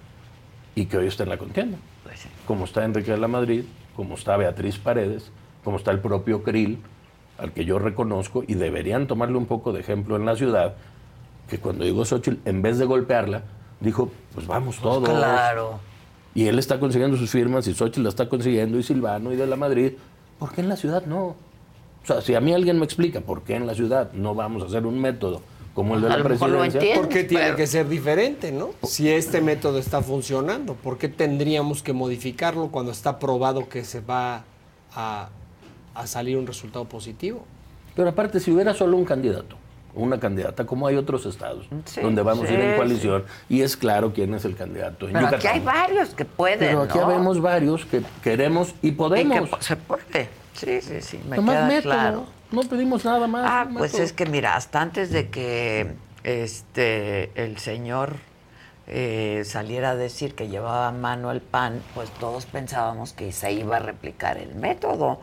y 0.74 0.86
que 0.86 0.98
hoy 0.98 1.06
está 1.06 1.22
en 1.24 1.30
la 1.30 1.38
contienda. 1.38 1.78
Pues 2.04 2.20
sí. 2.20 2.28
Como 2.46 2.64
está 2.64 2.84
Enrique 2.84 3.10
de 3.10 3.18
la 3.18 3.28
Madrid, 3.28 3.64
como 3.98 4.14
está 4.14 4.36
Beatriz 4.36 4.78
Paredes, 4.78 5.32
como 5.64 5.76
está 5.76 5.90
el 5.90 5.98
propio 5.98 6.44
Krill, 6.44 6.78
al 7.36 7.52
que 7.52 7.64
yo 7.64 7.80
reconozco, 7.80 8.44
y 8.46 8.54
deberían 8.54 9.08
tomarle 9.08 9.36
un 9.36 9.46
poco 9.46 9.72
de 9.72 9.80
ejemplo 9.80 10.14
en 10.14 10.24
la 10.24 10.36
ciudad, 10.36 10.76
que 11.50 11.58
cuando 11.58 11.82
llegó 11.82 12.04
Xochitl, 12.04 12.36
en 12.48 12.62
vez 12.62 12.78
de 12.78 12.84
golpearla, 12.84 13.42
dijo, 13.80 14.08
pues 14.32 14.46
vamos 14.46 14.78
todos. 14.78 15.08
Claro. 15.08 15.80
Y 16.32 16.46
él 16.46 16.60
está 16.60 16.78
consiguiendo 16.78 17.16
sus 17.16 17.28
firmas 17.28 17.66
y 17.66 17.74
Xochitl 17.74 18.04
la 18.04 18.10
está 18.10 18.28
consiguiendo 18.28 18.78
y 18.78 18.84
Silvano 18.84 19.32
y 19.32 19.36
de 19.36 19.48
la 19.48 19.56
Madrid. 19.56 19.94
¿Por 20.38 20.52
qué 20.52 20.60
en 20.60 20.68
la 20.68 20.76
ciudad 20.76 21.04
no? 21.04 21.24
O 21.24 21.36
sea, 22.04 22.20
si 22.20 22.36
a 22.36 22.40
mí 22.40 22.54
alguien 22.54 22.78
me 22.78 22.84
explica 22.84 23.20
por 23.20 23.42
qué 23.42 23.56
en 23.56 23.66
la 23.66 23.74
ciudad 23.74 24.12
no 24.12 24.36
vamos 24.36 24.62
a 24.62 24.66
hacer 24.66 24.86
un 24.86 25.00
método 25.00 25.42
como 25.78 25.94
el 25.94 26.00
de 26.00 26.06
A 26.08 26.10
la 26.10 26.16
lo 26.18 26.28
mejor 26.30 26.50
lo 26.50 26.58
presidencia. 26.58 26.96
¿Por 26.96 27.08
qué 27.08 27.22
tiene 27.22 27.44
Pero- 27.44 27.56
que 27.56 27.66
ser 27.68 27.88
diferente, 27.88 28.50
no? 28.50 28.70
Si 28.82 29.08
este 29.08 29.40
método 29.40 29.78
está 29.78 30.02
funcionando, 30.02 30.74
¿por 30.74 30.98
qué 30.98 31.08
tendríamos 31.08 31.84
que 31.84 31.92
modificarlo 31.92 32.66
cuando 32.72 32.90
está 32.90 33.20
probado 33.20 33.68
que 33.68 33.84
se 33.84 34.00
va 34.00 34.42
a, 34.92 35.28
a 35.94 36.06
salir 36.08 36.36
un 36.36 36.48
resultado 36.48 36.84
positivo? 36.86 37.44
Pero 37.94 38.08
aparte, 38.08 38.40
si 38.40 38.50
hubiera 38.50 38.74
solo 38.74 38.96
un 38.96 39.04
candidato, 39.04 39.54
una 39.94 40.18
candidata, 40.18 40.66
como 40.66 40.88
hay 40.88 40.96
otros 40.96 41.24
estados, 41.26 41.68
Sí, 41.84 42.00
donde 42.00 42.22
vamos 42.22 42.48
a 42.48 42.52
ir 42.52 42.58
en 42.58 42.76
coalición, 42.76 43.22
y 43.48 43.60
es 43.62 43.76
claro 43.76 44.12
quién 44.12 44.34
es 44.34 44.44
el 44.44 44.56
candidato. 44.56 45.06
En 45.06 45.12
Pero 45.12 45.28
aquí 45.28 45.46
hay 45.46 45.60
varios 45.60 46.08
que 46.08 46.24
pueden, 46.24 46.58
Pero 46.58 46.82
aquí 46.82 46.98
¿no? 46.98 47.06
vemos 47.06 47.40
varios 47.40 47.84
que 47.84 48.02
queremos 48.24 48.74
y 48.82 48.88
Y 48.88 48.92
podemos. 48.92 49.48
que 49.48 49.62
se 49.64 49.76
puede. 49.76 50.28
Sí, 50.54 50.80
sí, 50.80 51.00
sí. 51.02 51.20
Me 51.28 51.36
Nomás 51.36 51.54
queda 51.54 51.66
método. 51.68 51.82
claro. 51.92 52.37
No 52.50 52.62
pedimos 52.62 53.04
nada 53.04 53.26
más. 53.26 53.44
Ah, 53.48 53.68
pues 53.76 53.94
es 53.94 54.12
que 54.12 54.26
mira, 54.26 54.56
hasta 54.56 54.80
antes 54.80 55.10
de 55.10 55.28
que 55.28 55.92
este 56.24 57.30
el 57.42 57.58
señor 57.58 58.16
eh, 58.86 59.42
saliera 59.44 59.90
a 59.90 59.96
decir 59.96 60.34
que 60.34 60.48
llevaba 60.48 60.88
a 60.88 60.92
mano 60.92 61.30
el 61.30 61.40
pan, 61.42 61.82
pues 61.94 62.10
todos 62.18 62.46
pensábamos 62.46 63.12
que 63.12 63.32
se 63.32 63.52
iba 63.52 63.76
a 63.76 63.80
replicar 63.80 64.38
el 64.38 64.54
método 64.54 65.20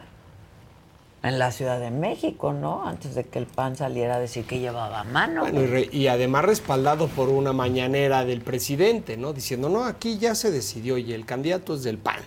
en 1.24 1.40
la 1.40 1.50
Ciudad 1.52 1.80
de 1.80 1.90
México, 1.90 2.54
¿no? 2.54 2.88
Antes 2.88 3.16
de 3.16 3.24
que 3.24 3.40
el 3.40 3.48
pan 3.48 3.76
saliera 3.76 4.18
a 4.18 4.20
decir 4.20 4.46
que 4.46 4.60
llevaba 4.60 5.00
a 5.00 5.04
mano. 5.04 5.42
Bueno, 5.42 5.64
y, 5.64 5.66
re- 5.66 5.90
y 5.92 6.06
además 6.06 6.46
respaldado 6.46 7.08
por 7.08 7.30
una 7.30 7.52
mañanera 7.52 8.24
del 8.26 8.42
presidente, 8.42 9.18
¿no? 9.18 9.34
Diciendo, 9.34 9.68
no, 9.68 9.86
aquí 9.86 10.20
ya 10.20 10.36
se 10.36 10.52
decidió 10.52 11.00
y 11.00 11.14
el 11.14 11.26
candidato 11.26 11.74
es 11.74 11.82
del 11.82 11.98
PAN. 11.98 12.20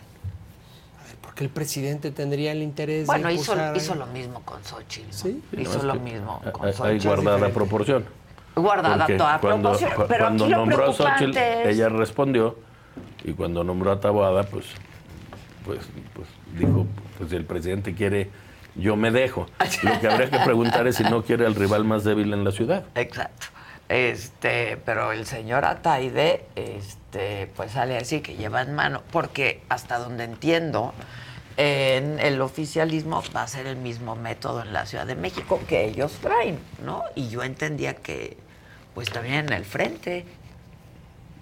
A 1.38 1.42
ver, 1.42 1.44
¿por 1.44 1.44
qué 1.44 1.44
el 1.44 1.50
presidente 1.50 2.10
tendría 2.10 2.52
el 2.52 2.62
interés 2.62 3.06
bueno, 3.06 3.28
de 3.28 3.34
hizo, 3.34 3.54
hizo 3.76 3.94
lo 3.94 4.06
mismo 4.06 4.42
con 4.42 4.62
Xochitl. 4.64 5.06
¿no? 5.08 5.12
Sí. 5.12 5.42
Hizo 5.56 5.72
no, 5.72 5.78
es 5.78 5.84
lo 5.84 5.92
que 5.94 5.98
mismo 6.00 6.40
hay- 6.44 6.52
con 6.52 6.66
Hay 6.66 6.72
Xochitl. 6.72 7.06
guardada 7.06 7.36
diferente. 7.36 7.54
proporción. 7.54 8.04
Guardada 8.56 8.96
Porque 8.98 9.14
toda 9.14 9.38
cuando, 9.40 9.70
proporción. 9.70 9.90
cu- 9.94 10.04
Pero 10.08 10.24
cuando 10.24 10.44
aquí 10.44 10.50
lo 10.52 10.58
nombró 10.58 10.90
a 10.90 10.92
Xochitl, 10.92 11.36
es- 11.38 11.66
ella 11.68 11.88
respondió, 11.90 12.58
y 13.24 13.32
cuando 13.32 13.62
nombró 13.64 13.92
a 13.92 14.00
Taboada, 14.00 14.42
pues, 14.44 14.66
pues, 15.64 15.78
pues 16.14 16.26
dijo, 16.58 16.86
pues 17.18 17.30
si 17.30 17.36
el 17.36 17.44
presidente 17.44 17.94
quiere, 17.94 18.30
yo 18.74 18.96
me 18.96 19.10
dejo. 19.12 19.46
Lo 19.84 20.00
que 20.00 20.08
habría 20.08 20.30
que 20.30 20.38
preguntar 20.44 20.86
es 20.88 20.96
si 20.96 21.04
no 21.04 21.22
quiere 21.22 21.46
al 21.46 21.54
rival 21.54 21.84
más 21.84 22.02
débil 22.04 22.32
en 22.32 22.42
la 22.44 22.50
ciudad. 22.52 22.84
Exacto. 22.96 23.46
Este, 23.88 24.76
pero 24.84 25.12
el 25.12 25.24
señor 25.24 25.64
Ataide, 25.64 26.44
este, 26.56 27.50
pues 27.56 27.72
sale 27.72 27.94
a 27.94 27.98
decir 27.98 28.20
que 28.22 28.36
lleva 28.36 28.60
en 28.60 28.74
mano, 28.74 29.02
porque 29.10 29.62
hasta 29.70 29.98
donde 29.98 30.24
entiendo, 30.24 30.92
en 31.58 32.20
el 32.20 32.40
oficialismo 32.40 33.20
va 33.36 33.42
a 33.42 33.48
ser 33.48 33.66
el 33.66 33.76
mismo 33.76 34.14
método 34.14 34.62
en 34.62 34.72
la 34.72 34.86
Ciudad 34.86 35.06
de 35.06 35.16
México 35.16 35.60
que 35.68 35.84
ellos 35.86 36.12
traen, 36.22 36.58
¿no? 36.84 37.02
Y 37.16 37.28
yo 37.30 37.42
entendía 37.42 37.94
que, 37.94 38.36
pues 38.94 39.10
también 39.10 39.46
en 39.46 39.52
el 39.52 39.64
frente. 39.64 40.24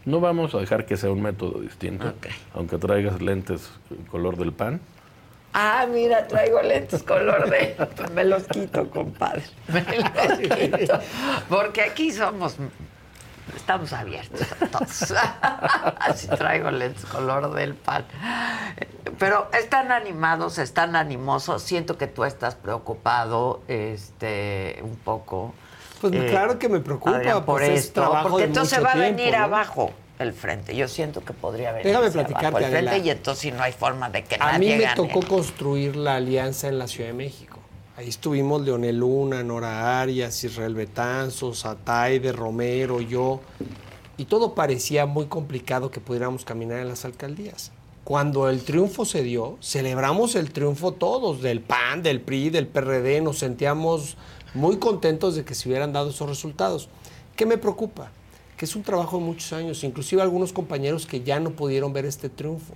No 0.07 0.19
vamos 0.21 0.55
a 0.55 0.59
dejar 0.59 0.87
que 0.87 0.97
sea 0.97 1.11
un 1.11 1.21
método 1.21 1.61
distinto, 1.61 2.09
Ok. 2.09 2.29
aunque 2.55 2.79
traigas 2.79 3.21
lentes 3.21 3.71
color 4.11 4.39
del 4.39 4.53
pan. 4.53 4.81
Ah, 5.53 5.87
mira, 5.91 6.27
traigo 6.27 6.62
lentes 6.62 7.03
color 7.03 7.51
de. 7.51 7.77
Me 8.14 8.25
los 8.25 8.45
quito, 8.45 8.89
compadre. 8.91 9.43
Me 9.69 9.83
los 9.83 10.39
quito. 10.39 10.99
Porque 11.51 11.83
aquí 11.83 12.11
somos. 12.11 12.57
Estamos 13.55 13.92
abiertos 13.92 14.40
a 14.61 14.66
todos. 14.66 15.12
Así 16.01 16.28
traigo 16.28 16.70
lentes 16.70 17.05
color 17.05 17.55
del 17.55 17.74
pan. 17.74 18.05
Pero 19.18 19.49
están 19.59 19.92
animados, 19.92 20.59
están 20.59 20.97
animosos. 20.97 21.62
Siento 21.62 21.97
que 21.97 22.07
tú 22.07 22.24
estás 22.24 22.55
preocupado, 22.55 23.62
este, 23.68 24.80
un 24.82 24.97
poco. 24.97 25.55
Pues 26.01 26.12
eh, 26.12 26.26
claro 26.30 26.59
que 26.59 26.68
me 26.68 26.80
preocupa. 26.80 27.16
Adrián, 27.16 27.44
por 27.44 27.61
pues, 27.61 27.68
es 27.70 27.80
esto. 27.86 28.03
trabajo 28.03 28.28
Porque 28.30 28.44
entonces 28.44 28.84
va 28.84 28.92
a 28.92 28.97
venir 28.97 29.36
¿no? 29.36 29.44
abajo 29.44 29.92
el 30.18 30.32
frente. 30.32 30.74
Yo 30.74 30.88
siento 30.88 31.24
que 31.24 31.32
podría 31.32 31.72
venir. 31.72 31.86
Déjame 31.86 32.11
platicarte, 32.11 32.47
abajo 32.47 32.59
el 32.59 32.70
frente 32.70 32.90
Adela. 32.90 33.07
y 33.07 33.11
entonces 33.11 33.55
no 33.55 33.62
hay 33.62 33.72
forma 33.72 34.11
de 34.11 34.24
que 34.24 34.36
A 34.36 34.53
nadie 34.53 34.59
mí 34.59 34.76
me 34.76 34.84
gane. 34.84 34.97
tocó 34.97 35.20
construir 35.22 35.97
la 35.97 36.16
alianza 36.16 36.68
en 36.68 36.78
la 36.78 36.86
Ciudad 36.86 37.09
de 37.11 37.14
México. 37.14 37.56
Ahí 37.97 38.09
estuvimos 38.09 38.61
Leonel 38.61 38.99
Luna, 38.99 39.42
Nora 39.42 40.03
Arias, 40.03 40.44
Israel 40.44 40.74
Betanzos, 40.74 41.64
Ataide, 41.64 42.30
Romero, 42.30 43.01
yo. 43.01 43.40
Y 44.18 44.26
todo 44.26 44.55
parecía 44.55 45.07
muy 45.07 45.26
complicado 45.26 45.90
que 45.90 45.99
pudiéramos 45.99 46.44
caminar 46.44 46.80
en 46.80 46.88
las 46.88 47.07
alcaldías. 47.07 47.72
Cuando 48.05 48.51
el 48.51 48.62
triunfo 48.64 49.07
se 49.07 49.22
dio, 49.22 49.57
celebramos 49.62 50.34
el 50.34 50.53
triunfo 50.53 50.92
todos, 50.92 51.40
del 51.40 51.62
PAN, 51.62 52.03
del 52.03 52.20
PRI, 52.20 52.51
del 52.51 52.66
PRD, 52.66 53.22
nos 53.22 53.38
sentíamos 53.38 54.18
muy 54.53 54.76
contentos 54.76 55.34
de 55.34 55.47
que 55.47 55.55
se 55.55 55.66
hubieran 55.66 55.94
dado 55.94 56.11
esos 56.11 56.28
resultados. 56.28 56.90
¿Qué 57.34 57.47
me 57.47 57.57
preocupa? 57.57 58.11
Que 58.59 58.66
es 58.66 58.76
un 58.76 58.82
trabajo 58.82 59.16
de 59.16 59.24
muchos 59.24 59.55
años, 59.55 59.82
inclusive 59.84 60.20
algunos 60.20 60.53
compañeros 60.53 61.07
que 61.07 61.22
ya 61.22 61.40
no 61.40 61.53
pudieron 61.53 61.94
ver 61.94 62.05
este 62.05 62.28
triunfo. 62.28 62.74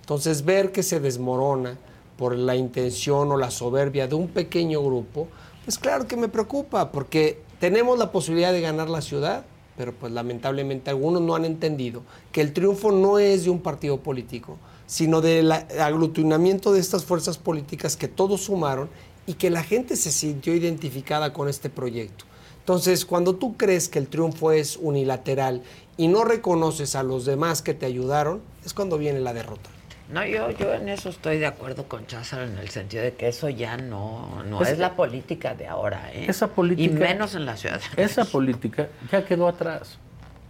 Entonces, 0.00 0.46
ver 0.46 0.72
que 0.72 0.82
se 0.82 0.98
desmorona 0.98 1.76
por 2.16 2.36
la 2.36 2.56
intención 2.56 3.30
o 3.32 3.36
la 3.36 3.50
soberbia 3.50 4.06
de 4.06 4.14
un 4.14 4.28
pequeño 4.28 4.82
grupo, 4.82 5.28
pues 5.64 5.78
claro 5.78 6.06
que 6.06 6.16
me 6.16 6.28
preocupa, 6.28 6.90
porque 6.92 7.40
tenemos 7.60 7.98
la 7.98 8.10
posibilidad 8.10 8.52
de 8.52 8.60
ganar 8.60 8.90
la 8.90 9.00
ciudad, 9.00 9.44
pero 9.76 9.92
pues 9.92 10.12
lamentablemente 10.12 10.90
algunos 10.90 11.22
no 11.22 11.34
han 11.34 11.44
entendido 11.44 12.02
que 12.30 12.40
el 12.40 12.52
triunfo 12.52 12.92
no 12.92 13.18
es 13.18 13.44
de 13.44 13.50
un 13.50 13.60
partido 13.60 14.00
político, 14.00 14.58
sino 14.86 15.20
del 15.20 15.50
aglutinamiento 15.52 16.72
de 16.72 16.80
estas 16.80 17.04
fuerzas 17.04 17.38
políticas 17.38 17.96
que 17.96 18.08
todos 18.08 18.42
sumaron 18.42 18.90
y 19.26 19.34
que 19.34 19.50
la 19.50 19.62
gente 19.62 19.96
se 19.96 20.10
sintió 20.10 20.54
identificada 20.54 21.32
con 21.32 21.48
este 21.48 21.70
proyecto. 21.70 22.24
Entonces, 22.58 23.04
cuando 23.04 23.34
tú 23.34 23.56
crees 23.56 23.88
que 23.88 23.98
el 23.98 24.08
triunfo 24.08 24.52
es 24.52 24.76
unilateral 24.76 25.62
y 25.96 26.08
no 26.08 26.24
reconoces 26.24 26.94
a 26.94 27.02
los 27.02 27.24
demás 27.24 27.62
que 27.62 27.74
te 27.74 27.86
ayudaron, 27.86 28.40
es 28.64 28.74
cuando 28.74 28.98
viene 28.98 29.20
la 29.20 29.32
derrota. 29.32 29.70
No, 30.12 30.24
yo, 30.26 30.50
yo 30.50 30.74
en 30.74 30.88
eso 30.88 31.08
estoy 31.08 31.38
de 31.38 31.46
acuerdo 31.46 31.84
con 31.88 32.06
Cházaro 32.06 32.44
en 32.44 32.58
el 32.58 32.68
sentido 32.68 33.02
de 33.02 33.14
que 33.14 33.28
eso 33.28 33.48
ya 33.48 33.76
no, 33.78 34.42
no 34.48 34.60
Es 34.60 34.68
es, 34.68 34.74
que- 34.74 34.80
la 34.80 34.94
política 34.94 35.54
de 35.54 35.66
ahora, 35.66 36.12
¿eh? 36.12 36.26
Esa 36.28 36.48
política- 36.48 36.94
Y 36.94 36.98
menos 36.98 37.34
en 37.34 37.46
la 37.46 37.56
ciudad. 37.56 37.80
Esa 37.96 38.24
política 38.26 38.88
ya 39.10 39.24
quedó 39.24 39.48
atrás. 39.48 39.98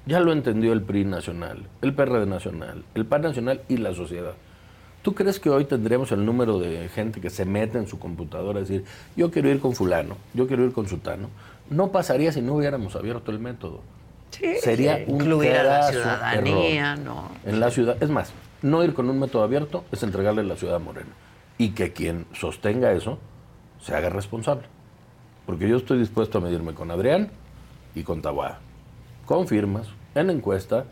Ya 0.05 0.19
lo 0.19 0.33
entendió 0.33 0.73
el 0.73 0.83
PRI 0.83 1.05
nacional, 1.05 1.65
el 1.81 1.95
PRD 1.95 2.27
nacional, 2.27 2.83
el 2.97 3.07
PAN 3.07 3.23
nacional 3.23 3.61
y 3.69 3.77
la 3.77 3.95
sociedad. 3.95 4.33
¿Tú 5.03 5.15
crees 5.15 5.39
que 5.39 5.49
hoy 5.49 5.65
tendremos 5.65 6.11
el 6.11 6.25
número 6.25 6.59
de 6.59 6.89
gente 6.89 7.21
que 7.21 7.31
se 7.31 7.45
mete 7.45 7.79
en 7.79 7.87
su 7.87 8.01
computadora 8.01 8.59
a 8.59 8.63
decir, 8.63 8.85
yo 9.17 9.31
quiero 9.31 9.49
ir 9.49 9.61
con 9.61 9.75
fulano, 9.77 10.17
yo 10.35 10.49
quiero 10.49 10.65
ir 10.65 10.73
con 10.73 10.89
sutano? 10.89 11.29
No 11.71 11.93
pasaría 11.93 12.33
si 12.33 12.41
no 12.43 12.55
hubiéramos 12.55 12.97
abierto 12.97 13.31
el 13.31 13.39
método. 13.39 13.81
Sí, 14.31 14.55
Sería 14.61 15.05
un 15.07 15.21
incluir 15.21 15.53
a 15.55 15.63
la 15.63 15.83
ciudadanía, 15.91 16.93
error. 16.95 17.05
¿no? 17.05 17.31
En 17.45 17.61
la 17.61 17.71
ciudad, 17.71 17.97
es 18.03 18.09
más, 18.11 18.33
no 18.63 18.83
ir 18.85 18.95
con 18.95 19.11
un 19.11 19.19
método 19.19 19.43
abierto 19.43 19.85
es 19.93 20.03
entregarle 20.03 20.43
la 20.45 20.57
ciudad 20.57 20.77
a 20.77 20.79
Morena. 20.79 21.11
Y 21.59 21.71
que 21.71 21.93
quien 21.93 22.27
sostenga 22.33 22.93
eso 22.93 23.19
se 23.81 23.95
haga 23.95 24.09
responsable. 24.09 24.65
Porque 25.47 25.69
yo 25.69 25.77
estoy 25.77 25.99
dispuesto 25.99 26.39
a 26.39 26.41
medirme 26.41 26.75
con 26.75 26.91
Adrián 26.91 27.31
y 27.95 28.03
con 28.03 28.23
Taboada. 28.23 28.61
Con 29.27 29.47
firmas, 29.47 29.89
en 30.15 30.31
encuesta, 30.31 30.87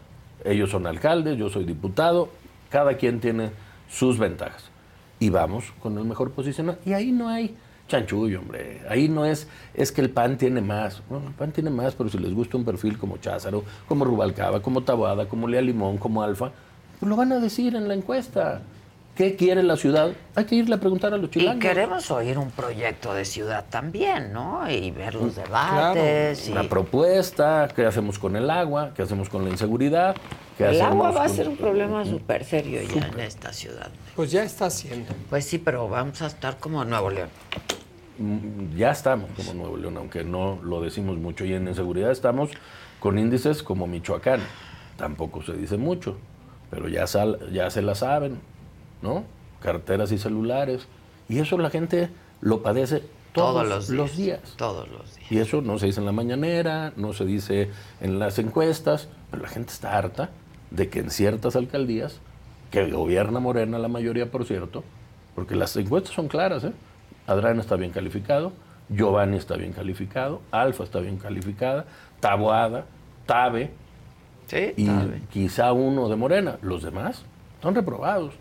ellos 0.44 0.70
son 0.70 0.86
alcaldes, 0.86 1.38
yo 1.38 1.48
soy 1.48 1.64
diputado, 1.64 2.28
cada 2.68 2.96
quien 2.96 3.20
tiene 3.20 3.50
sus 3.88 4.18
ventajas. 4.18 4.70
Y 5.18 5.30
vamos 5.30 5.72
con 5.80 5.98
el 5.98 6.04
mejor 6.04 6.32
posicionado. 6.32 6.78
Y 6.84 6.92
ahí 6.92 7.12
no 7.12 7.28
hay 7.28 7.56
chanchullo, 7.90 8.40
hombre. 8.40 8.80
Ahí 8.88 9.08
no 9.08 9.24
es, 9.26 9.48
es 9.74 9.92
que 9.92 10.00
el 10.00 10.10
PAN 10.10 10.38
tiene 10.38 10.62
más. 10.62 11.02
Bueno, 11.08 11.28
el 11.28 11.34
PAN 11.34 11.52
tiene 11.52 11.70
más, 11.70 11.94
pero 11.94 12.08
si 12.08 12.18
les 12.18 12.32
gusta 12.32 12.56
un 12.56 12.64
perfil 12.64 12.96
como 12.96 13.18
Cházaro, 13.18 13.64
como 13.86 14.04
Rubalcaba, 14.04 14.62
como 14.62 14.82
Taboada, 14.82 15.28
como 15.28 15.48
Lea 15.48 15.60
Limón, 15.60 15.98
como 15.98 16.22
Alfa, 16.22 16.52
pues 17.00 17.08
lo 17.08 17.16
van 17.16 17.32
a 17.32 17.38
decir 17.40 17.74
en 17.74 17.88
la 17.88 17.94
encuesta. 17.94 18.60
¿Qué 19.16 19.36
quiere 19.36 19.62
la 19.62 19.76
ciudad? 19.76 20.12
Hay 20.34 20.44
que 20.44 20.54
irle 20.54 20.76
a 20.76 20.80
preguntar 20.80 21.12
a 21.12 21.18
los 21.18 21.28
Y 21.30 21.40
chilangos. 21.40 21.60
queremos 21.62 22.10
oír 22.10 22.38
un 22.38 22.50
proyecto 22.50 23.12
de 23.12 23.24
ciudad 23.26 23.66
también, 23.68 24.32
¿no? 24.32 24.70
Y 24.70 24.90
ver 24.92 25.14
los 25.14 25.36
debates. 25.36 26.48
y- 26.48 26.52
Una 26.52 26.62
propuesta, 26.68 27.68
qué 27.74 27.84
hacemos 27.84 28.18
con 28.18 28.36
el 28.36 28.48
agua, 28.48 28.92
qué 28.94 29.02
hacemos 29.02 29.28
con 29.28 29.44
la 29.44 29.50
inseguridad. 29.50 30.16
qué 30.56 30.68
El 30.68 30.80
agua 30.80 31.10
va 31.10 31.24
a 31.24 31.28
ser 31.28 31.48
un 31.48 31.56
problema 31.56 32.04
súper 32.06 32.44
serio 32.44 32.80
ya 32.82 33.08
en 33.08 33.20
esta 33.20 33.52
ciudad. 33.52 33.90
Pues 34.16 34.30
ya 34.30 34.42
está 34.42 34.66
haciendo. 34.66 35.12
Pues 35.28 35.44
sí, 35.44 35.58
pero 35.58 35.88
vamos 35.88 36.22
a 36.22 36.26
estar 36.26 36.58
como 36.58 36.82
Nuevo 36.84 37.10
León. 37.10 37.28
Mm, 38.18 38.76
Ya 38.76 38.90
estamos 38.92 39.30
como 39.36 39.52
Nuevo 39.54 39.76
León, 39.76 39.96
aunque 39.98 40.24
no 40.24 40.58
lo 40.62 40.80
decimos 40.80 41.16
mucho. 41.18 41.44
Y 41.44 41.52
en 41.54 41.66
inseguridad 41.68 42.10
estamos 42.10 42.50
con 43.00 43.18
índices 43.18 43.62
como 43.62 43.86
Michoacán. 43.86 44.40
Tampoco 44.96 45.42
se 45.42 45.54
dice 45.54 45.76
mucho, 45.78 46.18
pero 46.70 46.88
ya, 46.88 47.06
sal- 47.06 47.38
ya 47.52 47.70
se 47.70 47.82
la 47.82 47.94
saben, 47.94 48.40
¿no? 49.02 49.24
Carteras 49.60 50.12
y 50.12 50.18
celulares. 50.18 50.86
Y 51.28 51.38
eso 51.38 51.58
la 51.58 51.70
gente 51.70 52.10
lo 52.40 52.62
padece 52.62 53.02
todos, 53.32 53.62
Todos 53.68 53.90
los 53.90 54.16
días. 54.16 54.40
días. 54.42 54.54
Todos 54.56 54.88
los 54.88 55.14
días. 55.16 55.30
Y 55.32 55.38
eso 55.38 55.62
no 55.62 55.78
se 55.78 55.86
dice 55.86 56.00
en 56.00 56.06
la 56.06 56.12
mañanera, 56.12 56.92
no 56.96 57.12
se 57.12 57.24
dice 57.24 57.70
en 58.00 58.18
las 58.18 58.38
encuestas, 58.38 59.08
pero 59.30 59.42
la 59.42 59.48
gente 59.48 59.72
está 59.72 59.96
harta 59.96 60.30
de 60.70 60.88
que 60.88 61.00
en 61.00 61.10
ciertas 61.10 61.54
alcaldías, 61.56 62.20
que 62.70 62.90
gobierna 62.90 63.40
Morena 63.40 63.78
la 63.78 63.88
mayoría, 63.88 64.30
por 64.30 64.44
cierto, 64.44 64.82
porque 65.34 65.54
las 65.56 65.76
encuestas 65.76 66.14
son 66.14 66.28
claras, 66.28 66.64
¿eh? 66.64 66.72
Adrián 67.26 67.60
está 67.60 67.76
bien 67.76 67.90
calificado, 67.92 68.52
Giovanni 68.88 69.36
está 69.36 69.56
bien 69.56 69.72
calificado, 69.72 70.40
Alfa 70.50 70.82
está 70.84 70.98
bien 71.00 71.16
calificada, 71.16 71.84
Taboada, 72.18 72.86
Tabe 73.26 73.70
Sí, 74.50 74.74
y 74.76 74.88
quizá 75.32 75.72
uno 75.72 76.08
de 76.08 76.16
Morena. 76.16 76.58
Los 76.60 76.82
demás 76.82 77.22
son 77.62 77.74
reprobados. 77.74 78.34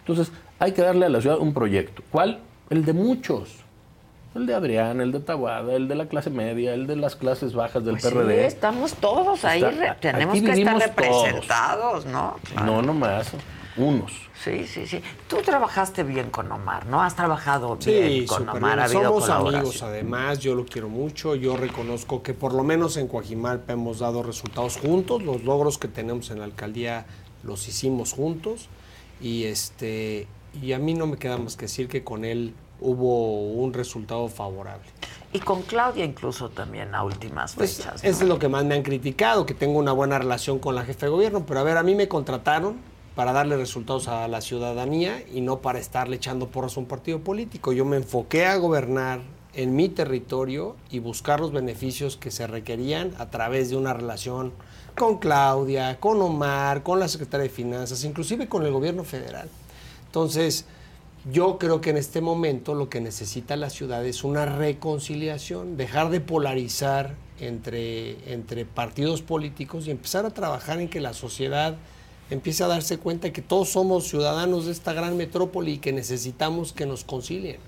Entonces, 0.00 0.30
hay 0.58 0.72
que 0.72 0.82
darle 0.82 1.06
a 1.06 1.08
la 1.08 1.20
ciudad 1.20 1.38
un 1.38 1.54
proyecto. 1.54 2.02
¿Cuál? 2.10 2.40
El 2.68 2.84
de 2.84 2.92
muchos. 2.92 3.56
El 4.34 4.44
de 4.44 4.54
Adrián, 4.54 5.00
el 5.00 5.12
de 5.12 5.20
Tabuada, 5.20 5.72
el 5.74 5.88
de 5.88 5.94
la 5.94 6.06
clase 6.08 6.28
media, 6.28 6.74
el 6.74 6.86
de 6.86 6.96
las 6.96 7.16
clases 7.16 7.54
bajas 7.54 7.82
del 7.86 7.94
Pues 7.94 8.02
sí, 8.04 8.10
PRD. 8.10 8.46
estamos 8.46 8.92
todos 8.94 9.46
ahí, 9.46 9.62
Está- 9.64 9.94
tenemos 9.94 10.38
que 10.42 10.52
estar 10.52 10.76
representados, 10.78 12.04
¿no? 12.04 12.36
Claro. 12.44 12.66
No 12.66 12.82
nomás 12.82 13.32
unos. 13.76 14.12
Sí, 14.42 14.66
sí, 14.66 14.86
sí. 14.86 15.00
Tú 15.28 15.36
trabajaste 15.44 16.02
bien 16.02 16.30
con 16.30 16.50
Omar, 16.52 16.86
¿no? 16.86 17.02
Has 17.02 17.14
trabajado 17.16 17.76
Sí, 17.80 17.90
bien 17.92 18.26
con 18.26 18.48
Omar, 18.48 18.60
bien. 18.62 18.78
ha 18.78 18.84
habido 18.84 19.02
Somos 19.20 19.28
amigos 19.30 19.82
además, 19.82 20.38
yo 20.38 20.54
lo 20.54 20.64
quiero 20.66 20.88
mucho, 20.88 21.34
yo 21.34 21.56
reconozco 21.56 22.22
que 22.22 22.34
por 22.34 22.52
lo 22.54 22.62
menos 22.64 22.96
en 22.96 23.08
Coajimalpa 23.08 23.72
hemos 23.72 23.98
dado 23.98 24.22
resultados 24.22 24.76
juntos, 24.76 25.22
los 25.22 25.42
logros 25.44 25.78
que 25.78 25.88
tenemos 25.88 26.30
en 26.30 26.38
la 26.38 26.44
alcaldía 26.44 27.06
los 27.42 27.68
hicimos 27.68 28.12
juntos 28.12 28.68
y 29.20 29.44
este 29.44 30.26
y 30.62 30.72
a 30.72 30.78
mí 30.78 30.94
no 30.94 31.06
me 31.06 31.16
queda 31.18 31.36
más 31.36 31.56
que 31.56 31.66
decir 31.66 31.86
que 31.88 32.02
con 32.02 32.24
él 32.24 32.54
hubo 32.80 33.52
un 33.52 33.72
resultado 33.72 34.28
favorable. 34.28 34.86
Y 35.32 35.40
con 35.40 35.62
Claudia 35.62 36.04
incluso 36.04 36.48
también 36.50 36.94
a 36.94 37.02
últimas 37.04 37.54
Pues, 37.54 37.76
fechas. 37.78 38.02
eso 38.04 38.22
es 38.22 38.28
lo 38.28 38.38
que 38.38 38.48
más 38.48 38.64
me 38.64 38.74
han 38.74 38.82
criticado, 38.82 39.44
que 39.46 39.54
tengo 39.54 39.78
una 39.78 39.92
buena 39.92 40.18
relación 40.18 40.58
con 40.58 40.74
la 40.74 40.82
jefa 40.84 41.06
de 41.06 41.10
gobierno, 41.12 41.44
pero 41.46 41.60
a 41.60 41.62
ver, 41.62 41.76
a 41.76 41.82
mí 41.82 41.94
me 41.94 42.08
contrataron 42.08 42.76
para 43.16 43.32
darle 43.32 43.56
resultados 43.56 44.08
a 44.08 44.28
la 44.28 44.42
ciudadanía 44.42 45.24
y 45.32 45.40
no 45.40 45.62
para 45.62 45.78
estarle 45.78 46.16
echando 46.16 46.48
porras 46.48 46.76
a 46.76 46.80
un 46.80 46.86
partido 46.86 47.20
político. 47.20 47.72
Yo 47.72 47.86
me 47.86 47.96
enfoqué 47.96 48.44
a 48.44 48.56
gobernar 48.56 49.20
en 49.54 49.74
mi 49.74 49.88
territorio 49.88 50.76
y 50.90 50.98
buscar 50.98 51.40
los 51.40 51.50
beneficios 51.50 52.18
que 52.18 52.30
se 52.30 52.46
requerían 52.46 53.14
a 53.16 53.30
través 53.30 53.70
de 53.70 53.76
una 53.76 53.94
relación 53.94 54.52
con 54.94 55.16
Claudia, 55.18 55.98
con 55.98 56.20
Omar, 56.20 56.82
con 56.82 57.00
la 57.00 57.08
secretaria 57.08 57.44
de 57.44 57.48
Finanzas, 57.48 58.04
inclusive 58.04 58.50
con 58.50 58.66
el 58.66 58.72
gobierno 58.72 59.02
federal. 59.02 59.48
Entonces, 60.04 60.66
yo 61.32 61.56
creo 61.56 61.80
que 61.80 61.90
en 61.90 61.96
este 61.96 62.20
momento 62.20 62.74
lo 62.74 62.90
que 62.90 63.00
necesita 63.00 63.56
la 63.56 63.70
ciudad 63.70 64.04
es 64.04 64.24
una 64.24 64.44
reconciliación, 64.44 65.78
dejar 65.78 66.10
de 66.10 66.20
polarizar 66.20 67.14
entre, 67.40 68.30
entre 68.30 68.66
partidos 68.66 69.22
políticos 69.22 69.86
y 69.86 69.90
empezar 69.90 70.26
a 70.26 70.30
trabajar 70.30 70.80
en 70.80 70.90
que 70.90 71.00
la 71.00 71.14
sociedad 71.14 71.76
empiece 72.30 72.64
a 72.64 72.66
darse 72.66 72.98
cuenta 72.98 73.32
que 73.32 73.42
todos 73.42 73.70
somos 73.70 74.08
ciudadanos 74.08 74.66
de 74.66 74.72
esta 74.72 74.92
gran 74.92 75.16
metrópoli 75.16 75.72
y 75.74 75.78
que 75.78 75.92
necesitamos 75.92 76.72
que 76.72 76.86
nos 76.86 77.04
concilien. 77.04 77.58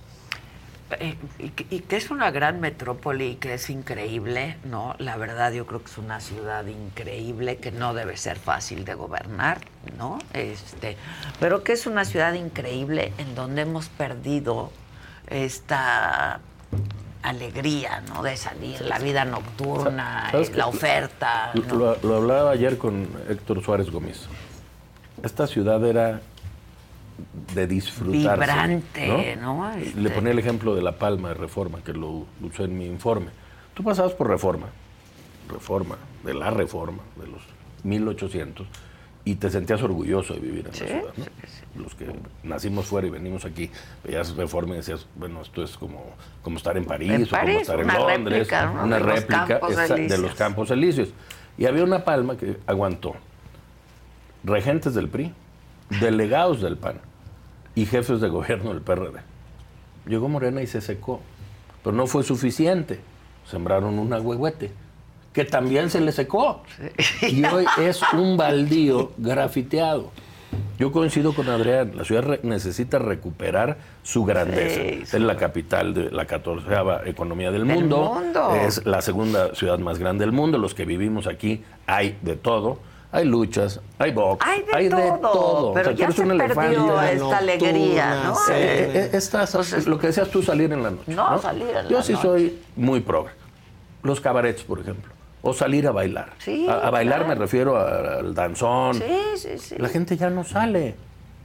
Eh, 1.01 1.17
y, 1.39 1.51
que- 1.51 1.67
y 1.69 1.81
que 1.81 1.97
es 1.97 2.11
una 2.11 2.31
gran 2.31 2.61
metrópoli 2.61 3.33
y 3.33 3.35
que 3.37 3.53
es 3.55 3.69
increíble, 3.69 4.57
¿no? 4.65 4.95
La 4.99 5.19
verdad 5.19 5.53
yo 5.53 5.67
creo 5.67 5.81
que 5.85 5.91
es 5.91 5.99
una 5.99 6.19
ciudad 6.19 6.65
increíble 6.67 7.59
que 7.59 7.71
no 7.71 7.93
debe 7.93 8.17
ser 8.17 8.39
fácil 8.39 8.87
de 8.87 8.95
gobernar, 8.95 9.61
¿no? 9.99 10.19
Este, 10.33 10.97
pero 11.41 11.63
que 11.63 11.73
es 11.75 11.87
una 11.87 12.07
ciudad 12.07 12.33
increíble 12.33 13.13
en 13.19 13.35
donde 13.35 13.63
hemos 13.63 13.89
perdido 13.91 14.73
esta 15.29 16.41
alegría, 17.23 18.03
¿no? 18.09 18.23
De 18.23 18.37
salir, 18.39 18.81
la 18.81 18.99
vida 18.99 19.25
nocturna, 19.27 20.29
¿Sabes 20.31 20.49
eh, 20.49 20.53
la 20.57 20.67
oferta, 20.69 21.51
¿no? 21.69 21.75
Lo, 21.75 21.97
lo 22.03 22.17
hablaba 22.17 22.51
ayer 22.53 22.79
con 22.79 23.09
Héctor 23.29 23.63
Suárez 23.63 23.91
Gómez. 23.91 24.23
Esta 25.23 25.47
ciudad 25.47 25.85
era 25.85 26.21
de 27.55 27.67
disfrutar. 27.67 28.39
Vibrante, 28.39 29.37
¿no? 29.41 29.75
Le 29.77 29.83
Este- 29.89 30.11
ponía 30.11 30.31
el 30.33 30.39
ejemplo 30.39 30.75
de 30.75 30.83
La 30.83 30.93
Palma 30.93 31.29
de 31.29 31.35
Reforma, 31.35 31.81
que 31.85 31.93
lo 31.93 32.27
usé 32.43 32.65
en 32.65 32.79
mi 32.79 32.87
informe. 32.87 33.29
Tú 33.75 33.83
pasabas 33.83 34.13
por 34.13 34.29
Reforma, 34.29 34.67
Reforma, 35.49 35.97
de 36.25 36.35
la 36.35 36.51
Reforma, 36.51 37.03
de 37.17 37.27
los 37.27 37.43
1800, 37.85 38.67
y 39.25 39.35
te 39.35 39.51
sentías 39.51 39.83
orgulloso 39.83 40.35
de 40.35 40.41
vivir 40.41 40.67
en 40.69 40.75
Sí, 40.75 40.81
la 40.85 40.87
ciudad. 40.89 41.13
¿no? 41.17 41.25
sí, 41.25 41.31
sí. 41.47 41.65
Los 41.79 41.95
que 41.95 42.07
nacimos 42.45 42.87
fuera 42.87 43.07
y 43.09 43.11
venimos 43.11 43.45
aquí, 43.45 43.71
veías 44.05 44.35
Reforma 44.37 44.75
y 44.75 44.79
decías, 44.79 45.07
bueno, 45.17 45.43
esto 45.43 45.63
es 45.63 45.77
como, 45.77 46.15
como 46.43 46.57
estar 46.57 46.77
en 46.77 46.85
París, 46.85 47.11
En 47.11 47.23
o 47.25 47.29
como 47.29 47.49
estar 47.61 47.79
en 47.81 47.85
una 47.87 47.99
Londres, 47.99 48.39
réplica, 48.39 48.67
¿no? 48.67 48.85
una 48.85 48.97
de 48.99 49.05
los 49.05 49.15
réplica 49.15 49.47
Campos 49.47 49.73
esa- 49.73 49.95
de 49.97 50.19
los 50.19 50.35
Campos 50.35 50.71
Elíseos. 50.71 51.09
Y 51.59 51.67
había 51.67 51.83
una 51.85 52.05
palma 52.05 52.37
que 52.37 52.59
aguantó. 52.67 53.17
Regentes 54.45 54.95
del 54.95 55.09
PRI, 55.09 55.33
delegados 56.01 56.61
del 56.61 56.77
PAN 56.77 57.01
y 57.75 57.87
jefes 57.87 58.21
de 58.21 58.29
gobierno 58.29 58.71
del 58.73 58.83
PRD. 58.83 59.21
Llegó 60.07 60.29
Morena 60.29 60.63
y 60.63 60.67
se 60.67 60.81
secó. 60.81 61.21
Pero 61.83 61.95
no 61.97 62.07
fue 62.07 62.23
suficiente. 62.25 63.01
Sembraron 63.47 63.99
un 63.99 64.13
agüehuete, 64.13 64.71
que 65.33 65.45
también 65.45 65.91
se 65.91 66.01
le 66.01 66.13
secó. 66.13 66.63
Y 67.23 67.45
hoy 67.45 67.65
es 67.81 68.01
un 68.13 68.37
baldío 68.37 69.13
grafiteado. 69.17 70.11
Yo 70.79 70.93
coincido 70.93 71.35
con 71.35 71.49
Adrián, 71.49 71.93
la 71.95 72.05
ciudad 72.05 72.23
re- 72.23 72.41
necesita 72.43 72.99
recuperar 72.99 73.77
su 74.03 74.25
grandeza. 74.25 74.81
Sí, 74.81 75.03
es 75.03 75.23
la 75.23 75.37
capital 75.37 75.93
de 75.93 76.11
la 76.11 76.27
catorceava 76.27 77.03
economía 77.05 77.51
del, 77.51 77.67
Del 77.67 77.77
mundo. 77.81 78.15
mundo. 78.15 78.55
Es 78.55 78.85
la 78.87 79.03
segunda 79.03 79.55
ciudad 79.55 79.79
más 79.79 79.99
grande 79.99 80.25
del 80.25 80.33
mundo. 80.33 80.57
Los 80.59 80.75
que 80.75 80.85
vivimos 80.85 81.27
aquí 81.27 81.63
hay 81.87 82.17
de 82.23 82.37
todo. 82.37 82.79
Hay 83.11 83.25
luchas, 83.25 83.81
hay 83.99 84.13
box, 84.13 84.45
Hay 84.47 84.89
de 84.89 84.91
todo, 85.23 85.73
pero 85.73 85.93
O 85.93 85.97
sea, 85.97 86.07
ya 86.09 86.13
se 86.13 86.23
un 86.23 86.37
perdió 86.37 87.01
esta 87.01 87.39
alegría, 87.39 88.15
¿no? 88.17 88.25
nocturna, 88.35 88.59
Eh, 88.59 88.91
eh, 88.95 89.11
estas- 89.15 89.87
lo 89.87 89.99
que 89.99 90.09
decías 90.09 90.29
tú, 90.29 90.43
salir 90.43 90.71
en 90.73 90.83
la 90.83 90.91
noche. 90.91 91.15
No, 91.15 91.39
salir 91.41 91.69
en 91.69 91.89
Yo 91.89 91.97
la 91.99 92.03
sí 92.03 92.13
noche. 92.13 92.23
soy 92.23 92.59
muy 92.77 93.01
progre. 93.01 93.33
Los 94.03 94.21
cabarets, 94.21 94.63
por 94.63 94.81
ejemplo. 94.81 95.11
O 95.41 95.55
salir 95.55 95.87
a 95.87 95.93
bailar. 95.93 96.33
Sí, 96.39 96.69
a, 96.69 96.87
a 96.87 96.91
bailar 96.91 97.21
claro. 97.21 97.29
me 97.29 97.35
refiero 97.37 97.77
a- 97.79 98.19
al 98.19 98.35
danzón. 98.35 98.95
Sí, 98.97 99.03
sí, 99.37 99.59
sí. 99.59 99.75
La 99.79 99.89
gente 99.89 100.17
ya 100.19 100.29
no 100.29 100.45
sale. 100.45 100.95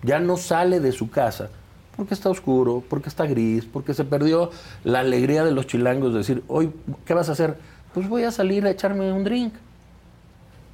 Ya 0.02 0.20
no 0.20 0.36
sale 0.36 0.82
de 0.82 0.92
su 0.92 1.10
casa. 1.10 1.50
Porque 1.96 2.14
está 2.14 2.30
oscuro, 2.30 2.84
porque 2.90 3.08
está 3.08 3.26
gris, 3.26 3.66
porque 3.72 3.94
se 3.94 4.04
perdió 4.04 4.50
la 4.84 5.00
alegría 5.00 5.44
de 5.46 5.52
los 5.52 5.68
chilangos 5.68 6.12
de 6.12 6.18
decir, 6.20 6.44
hoy, 6.48 6.72
¿qué 7.06 7.14
vas 7.14 7.30
a 7.30 7.34
hacer? 7.34 7.56
Pues 7.94 8.10
voy 8.10 8.24
a 8.24 8.32
salir 8.32 8.66
a 8.66 8.72
echarme 8.72 9.14
un 9.14 9.24
drink. 9.24 9.54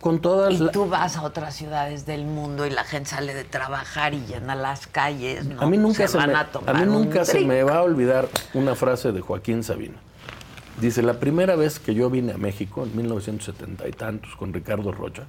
Con 0.01 0.19
todas 0.21 0.53
Y 0.53 0.69
tú 0.71 0.87
vas 0.87 1.17
a 1.17 1.23
otras 1.23 1.55
ciudades 1.55 2.05
del 2.05 2.23
mundo 2.25 2.65
y 2.65 2.69
la 2.69 2.85
gente 2.85 3.09
sale 3.09 3.33
de 3.33 3.43
trabajar 3.43 4.13
y 4.13 4.21
llena 4.25 4.55
las 4.55 4.87
calles, 4.87 5.45
¿no? 5.45 5.61
A 5.61 5.65
mí 5.67 5.77
nunca, 5.77 6.07
se, 6.07 6.17
me, 6.17 6.33
a 6.33 6.73
mí 6.73 6.81
un 6.83 6.89
nunca 6.89 7.25
se 7.25 7.41
me 7.41 7.63
va 7.63 7.77
a 7.79 7.83
olvidar 7.83 8.29
una 8.53 8.75
frase 8.75 9.11
de 9.11 9.19
Joaquín 9.19 9.63
Sabina. 9.63 9.95
Dice, 10.79 11.01
la 11.01 11.19
primera 11.19 11.57
vez 11.57 11.79
que 11.79 11.93
yo 11.93 12.09
vine 12.09 12.31
a 12.31 12.37
México, 12.37 12.83
en 12.83 12.95
1970 12.95 13.87
y 13.89 13.91
tantos, 13.91 14.33
con 14.37 14.53
Ricardo 14.53 14.93
Rocha, 14.93 15.23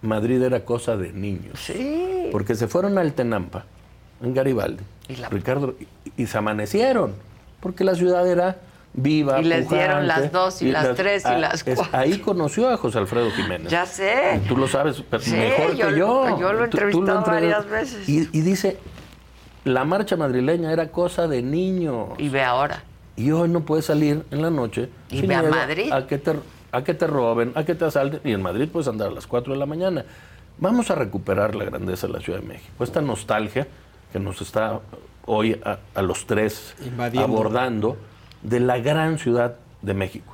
Madrid 0.00 0.42
era 0.42 0.64
cosa 0.64 0.96
de 0.96 1.12
niños. 1.12 1.58
Sí. 1.60 2.28
Porque 2.32 2.54
se 2.54 2.66
fueron 2.66 2.96
al 2.96 3.12
Tenampa, 3.12 3.64
en 4.22 4.32
Garibaldi. 4.32 4.82
Y 5.08 5.16
la- 5.16 5.28
Ricardo, 5.28 5.74
y, 6.16 6.22
y 6.22 6.26
se 6.26 6.38
amanecieron. 6.38 7.12
Porque 7.60 7.84
la 7.84 7.94
ciudad 7.94 8.26
era 8.26 8.56
viva. 8.94 9.40
Y 9.40 9.44
les 9.44 9.68
dieron 9.68 10.06
las 10.06 10.30
dos 10.32 10.62
y 10.62 10.70
las 10.70 10.94
tres 10.94 11.24
y 11.26 11.38
las 11.40 11.66
es- 11.66 11.76
cuatro. 11.76 11.98
ahí 11.98 12.18
conoció 12.18 12.68
a 12.70 12.76
José 12.76 12.98
Alfredo 12.98 13.30
Jiménez. 13.32 13.70
Ya 13.70 13.84
sé. 13.86 14.40
Tú 14.48 14.56
lo 14.56 14.66
sabes 14.68 15.02
pero 15.10 15.22
Sí, 15.22 15.32
mejor 15.32 15.74
yo 15.74 15.88
que 15.88 15.98
yo. 15.98 16.38
yo 16.40 16.52
lo 16.52 16.64
he 16.64 16.68
Tú- 16.68 16.76
tú 16.78 16.84
entrevistado 16.84 17.18
entre- 17.18 17.32
varias 17.34 17.68
veces. 17.68 18.08
Y, 18.08 18.28
y 18.32 18.40
dice, 18.40 18.78
la 19.64 19.84
marcha 19.84 20.16
madrileña 20.16 20.72
era 20.72 20.88
cosa 20.90 21.26
de 21.28 21.42
niños. 21.42 22.08
Y 22.18 22.28
ve 22.28 22.42
ahora. 22.42 22.82
Y 23.16 23.30
hoy 23.30 23.48
no 23.48 23.60
puedes 23.60 23.84
salir 23.84 24.24
en 24.30 24.42
la 24.42 24.50
noche 24.50 24.88
Y 25.10 25.18
sin 25.20 25.28
ve 25.28 25.34
a 25.36 25.42
Madrid. 25.42 25.92
A 25.92 26.06
que, 26.06 26.18
te, 26.18 26.32
a 26.72 26.82
que 26.84 26.94
te 26.94 27.06
roben, 27.06 27.52
a 27.54 27.64
que 27.64 27.74
te 27.74 27.84
asalten. 27.84 28.20
Y 28.24 28.32
en 28.32 28.42
Madrid 28.42 28.68
puedes 28.72 28.88
andar 28.88 29.08
a 29.08 29.12
las 29.12 29.26
4 29.26 29.52
de 29.54 29.58
la 29.58 29.66
mañana. 29.66 30.04
Vamos 30.58 30.90
a 30.90 30.94
recuperar 30.94 31.54
la 31.54 31.64
grandeza 31.64 32.06
de 32.06 32.12
la 32.12 32.20
Ciudad 32.20 32.40
de 32.40 32.46
México. 32.46 32.84
Esta 32.84 33.00
nostalgia 33.00 33.66
que 34.12 34.20
nos 34.20 34.40
está 34.40 34.80
hoy 35.26 35.60
a, 35.64 35.78
a 35.94 36.02
los 36.02 36.26
tres 36.26 36.74
Invadiendo. 36.84 37.26
abordando 37.26 37.96
de 38.44 38.60
la 38.60 38.78
gran 38.78 39.18
ciudad 39.18 39.56
de 39.82 39.94
México. 39.94 40.32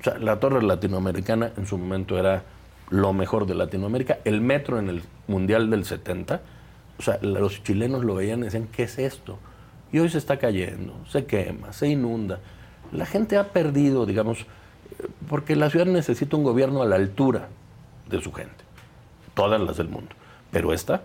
O 0.00 0.04
sea, 0.04 0.18
la 0.18 0.38
torre 0.38 0.62
latinoamericana 0.62 1.52
en 1.56 1.66
su 1.66 1.78
momento 1.78 2.18
era 2.18 2.42
lo 2.90 3.12
mejor 3.12 3.46
de 3.46 3.54
Latinoamérica. 3.54 4.18
El 4.24 4.40
metro 4.40 4.78
en 4.78 4.88
el 4.88 5.02
Mundial 5.26 5.70
del 5.70 5.84
70, 5.84 6.40
o 6.98 7.02
sea, 7.02 7.18
los 7.22 7.62
chilenos 7.62 8.04
lo 8.04 8.16
veían 8.16 8.40
y 8.40 8.44
decían, 8.44 8.68
¿qué 8.70 8.84
es 8.84 8.98
esto? 8.98 9.38
Y 9.92 9.98
hoy 9.98 10.08
se 10.08 10.18
está 10.18 10.38
cayendo, 10.38 10.94
se 11.08 11.24
quema, 11.24 11.72
se 11.72 11.88
inunda. 11.88 12.40
La 12.92 13.06
gente 13.06 13.36
ha 13.36 13.52
perdido, 13.52 14.06
digamos, 14.06 14.40
eh, 14.40 15.08
porque 15.28 15.56
la 15.56 15.70
ciudad 15.70 15.86
necesita 15.86 16.36
un 16.36 16.44
gobierno 16.44 16.82
a 16.82 16.86
la 16.86 16.96
altura 16.96 17.48
de 18.08 18.20
su 18.20 18.32
gente, 18.32 18.64
todas 19.34 19.60
las 19.60 19.76
del 19.76 19.88
mundo. 19.88 20.10
Pero 20.50 20.72
esta, 20.72 21.02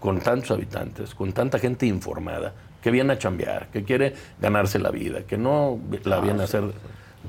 con 0.00 0.20
tantos 0.20 0.50
habitantes, 0.52 1.14
con 1.14 1.32
tanta 1.32 1.58
gente 1.58 1.86
informada, 1.86 2.52
que 2.82 2.90
viene 2.90 3.12
a 3.14 3.18
chambear, 3.18 3.68
que 3.68 3.84
quiere 3.84 4.14
ganarse 4.40 4.78
la 4.78 4.90
vida, 4.90 5.22
que 5.22 5.38
no 5.38 5.78
la 6.04 6.20
viene 6.20 6.42
a 6.42 6.44
hacer, 6.44 6.64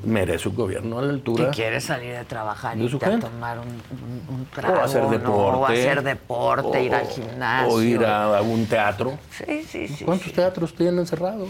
merece 0.04 0.50
un 0.50 0.56
gobierno 0.56 0.98
a 0.98 1.02
la 1.04 1.08
Que 1.10 1.14
altura. 1.14 1.52
quiere 1.52 1.80
salir 1.80 2.14
de 2.14 2.26
trabajar 2.26 2.76
y 2.78 2.88
a 2.88 3.20
tomar 3.20 3.60
un, 3.60 3.68
un, 3.68 4.36
un 4.36 4.66
O 4.66 4.80
hacer 4.82 5.04
¿no? 5.04 5.10
deporte. 5.12 5.60
O 5.62 5.66
hacer 5.68 6.02
deporte, 6.04 6.78
o- 6.80 6.82
ir 6.82 6.96
al 6.96 7.08
gimnasio. 7.08 7.74
O 7.74 7.82
ir 7.82 8.04
a, 8.04 8.40
a 8.40 8.42
un 8.42 8.66
teatro. 8.66 9.14
Sí, 9.30 9.64
sí, 9.64 9.88
sí. 9.88 10.04
¿Cuántos 10.04 10.28
sí. 10.28 10.34
teatros 10.34 10.74
tienen 10.74 11.06
cerrados? 11.06 11.50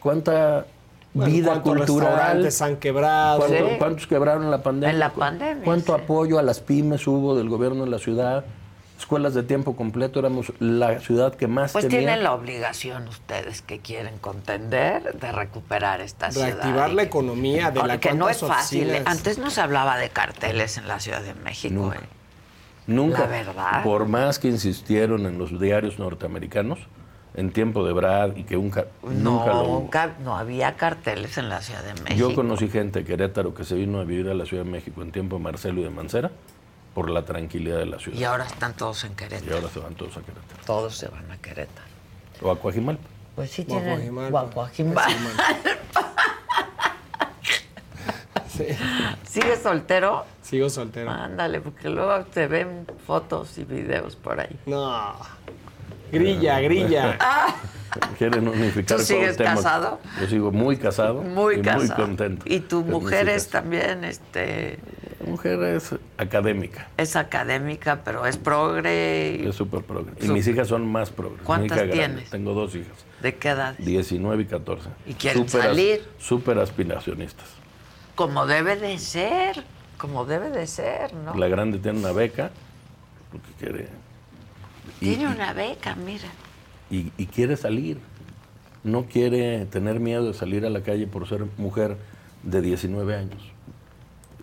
¿Cuánta 0.00 0.64
Bueno, 1.12 1.32
vida 1.32 1.46
¿cuántos 1.62 1.72
cultural? 1.86 2.08
restaurantes 2.12 2.62
han 2.62 2.76
quebrado? 2.76 3.38
¿Cuánto- 3.40 3.56
Sí. 3.68 3.74
¿Cuántos 3.78 4.06
quebraron 4.06 4.44
en 4.44 4.50
la 4.50 4.62
pandemia? 4.62 4.90
En 4.92 4.98
la 5.00 5.10
pandemia, 5.10 5.64
¿Cuánto 5.64 5.96
sí. 5.96 6.00
apoyo 6.02 6.38
a 6.38 6.42
las 6.42 6.60
pymes 6.60 7.06
hubo 7.06 7.36
del 7.36 7.48
gobierno 7.48 7.84
de 7.84 7.90
la 7.90 7.98
ciudad? 7.98 8.44
Escuelas 9.02 9.34
de 9.34 9.42
tiempo 9.42 9.74
completo, 9.74 10.20
éramos 10.20 10.52
la 10.60 11.00
ciudad 11.00 11.34
que 11.34 11.48
más 11.48 11.72
Pues 11.72 11.86
tenía. 11.86 11.98
tienen 11.98 12.22
la 12.22 12.32
obligación 12.34 13.08
ustedes 13.08 13.60
que 13.60 13.80
quieren 13.80 14.16
contender 14.18 15.18
de 15.18 15.32
recuperar 15.32 16.00
esta 16.00 16.30
ciudad. 16.30 16.46
Reactivar 16.46 16.90
la 16.92 17.02
economía 17.02 17.72
de 17.72 17.82
la 17.82 17.98
Que 17.98 18.14
no 18.14 18.28
es 18.28 18.38
fácil. 18.38 18.82
¿eh? 18.90 18.92
oficinas. 18.92 19.16
Antes 19.18 19.38
no 19.38 19.50
se 19.50 19.60
hablaba 19.60 19.98
de 19.98 20.08
carteles 20.10 20.78
en 20.78 20.86
la 20.86 21.00
Ciudad 21.00 21.20
de 21.20 21.34
México. 21.34 21.74
Nunca. 21.74 21.96
¿eh? 21.98 22.02
Nunca, 22.86 23.18
La 23.22 23.26
verdad. 23.26 23.82
por 23.82 24.06
más 24.06 24.38
que 24.38 24.46
insistieron 24.48 25.26
en 25.26 25.36
los 25.36 25.58
diarios 25.60 25.98
norteamericanos, 25.98 26.78
en 27.34 27.50
tiempo 27.52 27.84
de 27.84 27.92
Brad 27.92 28.36
y 28.36 28.44
que 28.44 28.54
nunca, 28.54 28.86
nunca 29.02 29.46
lo 29.46 29.62
hubo. 29.64 29.80
Nunca, 29.80 30.12
no 30.22 30.36
había 30.38 30.76
carteles 30.76 31.38
en 31.38 31.48
la 31.48 31.60
Ciudad 31.60 31.82
de 31.82 31.94
México. 32.02 32.14
Yo 32.30 32.34
conocí 32.36 32.68
gente 32.68 33.00
de 33.00 33.04
Querétaro 33.04 33.52
que 33.52 33.64
se 33.64 33.74
vino 33.74 33.98
a 33.98 34.04
vivir 34.04 34.28
a 34.28 34.34
la 34.34 34.46
Ciudad 34.46 34.62
de 34.64 34.70
México 34.70 35.02
en 35.02 35.10
tiempo 35.10 35.36
de 35.38 35.42
Marcelo 35.42 35.80
y 35.80 35.84
de 35.84 35.90
Mancera 35.90 36.30
por 36.94 37.10
la 37.10 37.24
tranquilidad 37.24 37.78
de 37.78 37.86
la 37.86 37.98
ciudad. 37.98 38.18
Y 38.18 38.24
ahora 38.24 38.44
están 38.46 38.74
todos 38.74 39.04
en 39.04 39.12
Y 39.12 39.14
Querétaro. 39.16 39.56
ahora 39.56 39.68
se 39.70 39.80
van 39.80 39.94
todos 39.94 40.16
a 40.16 40.20
Querétaro. 40.20 40.62
Todos 40.66 40.96
se 40.96 41.08
van 41.08 41.30
a 41.30 41.38
Querétaro. 41.38 41.88
O 42.42 42.50
a 42.50 42.58
Coajimalpa. 42.58 43.02
Pues 43.34 43.50
sí 43.50 43.64
tienen 43.64 43.84
Guajuajimalpa. 43.86 44.40
Guajuajimalpa. 44.54 45.08
Sí. 48.48 48.66
¿Sigues 49.24 49.62
soltero? 49.62 50.26
Sigo 50.42 50.68
soltero. 50.68 51.10
Ándale, 51.10 51.62
porque 51.62 51.88
luego 51.88 52.22
te 52.26 52.46
ven 52.46 52.86
fotos 53.06 53.56
y 53.56 53.64
videos 53.64 54.14
por 54.16 54.38
ahí. 54.40 54.58
No. 54.66 55.14
Grilla, 56.12 56.60
grilla. 56.60 57.18
Quieren 58.16 58.48
unificar 58.48 58.96
¿Tú 58.98 59.04
sigues 59.04 59.36
casado? 59.36 60.00
Yo 60.20 60.26
sigo 60.26 60.50
muy 60.50 60.78
casado. 60.78 61.20
Muy 61.22 61.56
y 61.56 61.60
casado. 61.62 61.84
Muy 61.86 61.90
contento. 62.06 62.44
Y 62.48 62.60
tu 62.60 62.82
mujer 62.84 63.28
es 63.28 63.48
también, 63.50 64.04
este, 64.04 64.78
Mi 65.22 65.32
mujer 65.32 65.62
es 65.64 65.94
académica. 66.16 66.88
es 66.96 67.16
académica, 67.16 68.00
pero 68.02 68.24
es 68.26 68.38
progre. 68.38 69.40
y- 69.42 69.46
Es 69.48 69.56
súper 69.56 69.82
progre. 69.82 70.12
Y 70.22 70.28
mis 70.28 70.46
hijas 70.48 70.68
son 70.68 70.90
más 70.90 71.10
progres. 71.10 71.40
Mi 71.40 71.44
¿Cuántas 71.44 71.76
grande. 71.78 71.94
tienes? 71.94 72.30
Tengo 72.30 72.54
dos 72.54 72.74
hijas. 72.74 72.96
¿De 73.20 73.34
qué 73.34 73.50
edad? 73.50 73.74
19 73.76 74.42
y 74.42 74.46
14. 74.46 74.88
¿Y 75.06 75.12
quieren 75.12 75.46
Súper 75.46 75.60
as- 75.60 75.66
salir? 75.68 76.04
Súper 76.18 76.58
aspiracionistas. 76.60 77.46
Como 78.14 78.46
debe 78.46 78.76
de 78.76 78.96
ser, 78.98 79.64
como 79.98 80.24
debe 80.24 80.48
de 80.48 80.66
ser, 80.66 81.12
¿no? 81.12 81.34
La 81.34 81.48
grande 81.48 81.76
tiene 81.78 81.98
una 81.98 82.12
beca, 82.12 82.50
porque 83.30 83.48
quiere. 83.58 83.88
Tiene 85.02 85.24
y- 85.24 85.26
una 85.26 85.52
beca, 85.52 85.94
mira. 85.94 86.28
y, 86.90 87.12
y 87.16 87.26
quiere 87.26 87.56
salir. 87.56 87.98
no 88.84 89.04
quiere 89.04 89.64
tener 89.66 90.00
miedo 90.00 90.26
de 90.26 90.34
salir 90.34 90.66
a 90.66 90.70
la 90.70 90.82
calle 90.82 91.06
por 91.06 91.28
ser 91.28 91.46
mujer 91.56 91.96
de 92.42 92.60
19 92.60 93.14
años. 93.16 93.40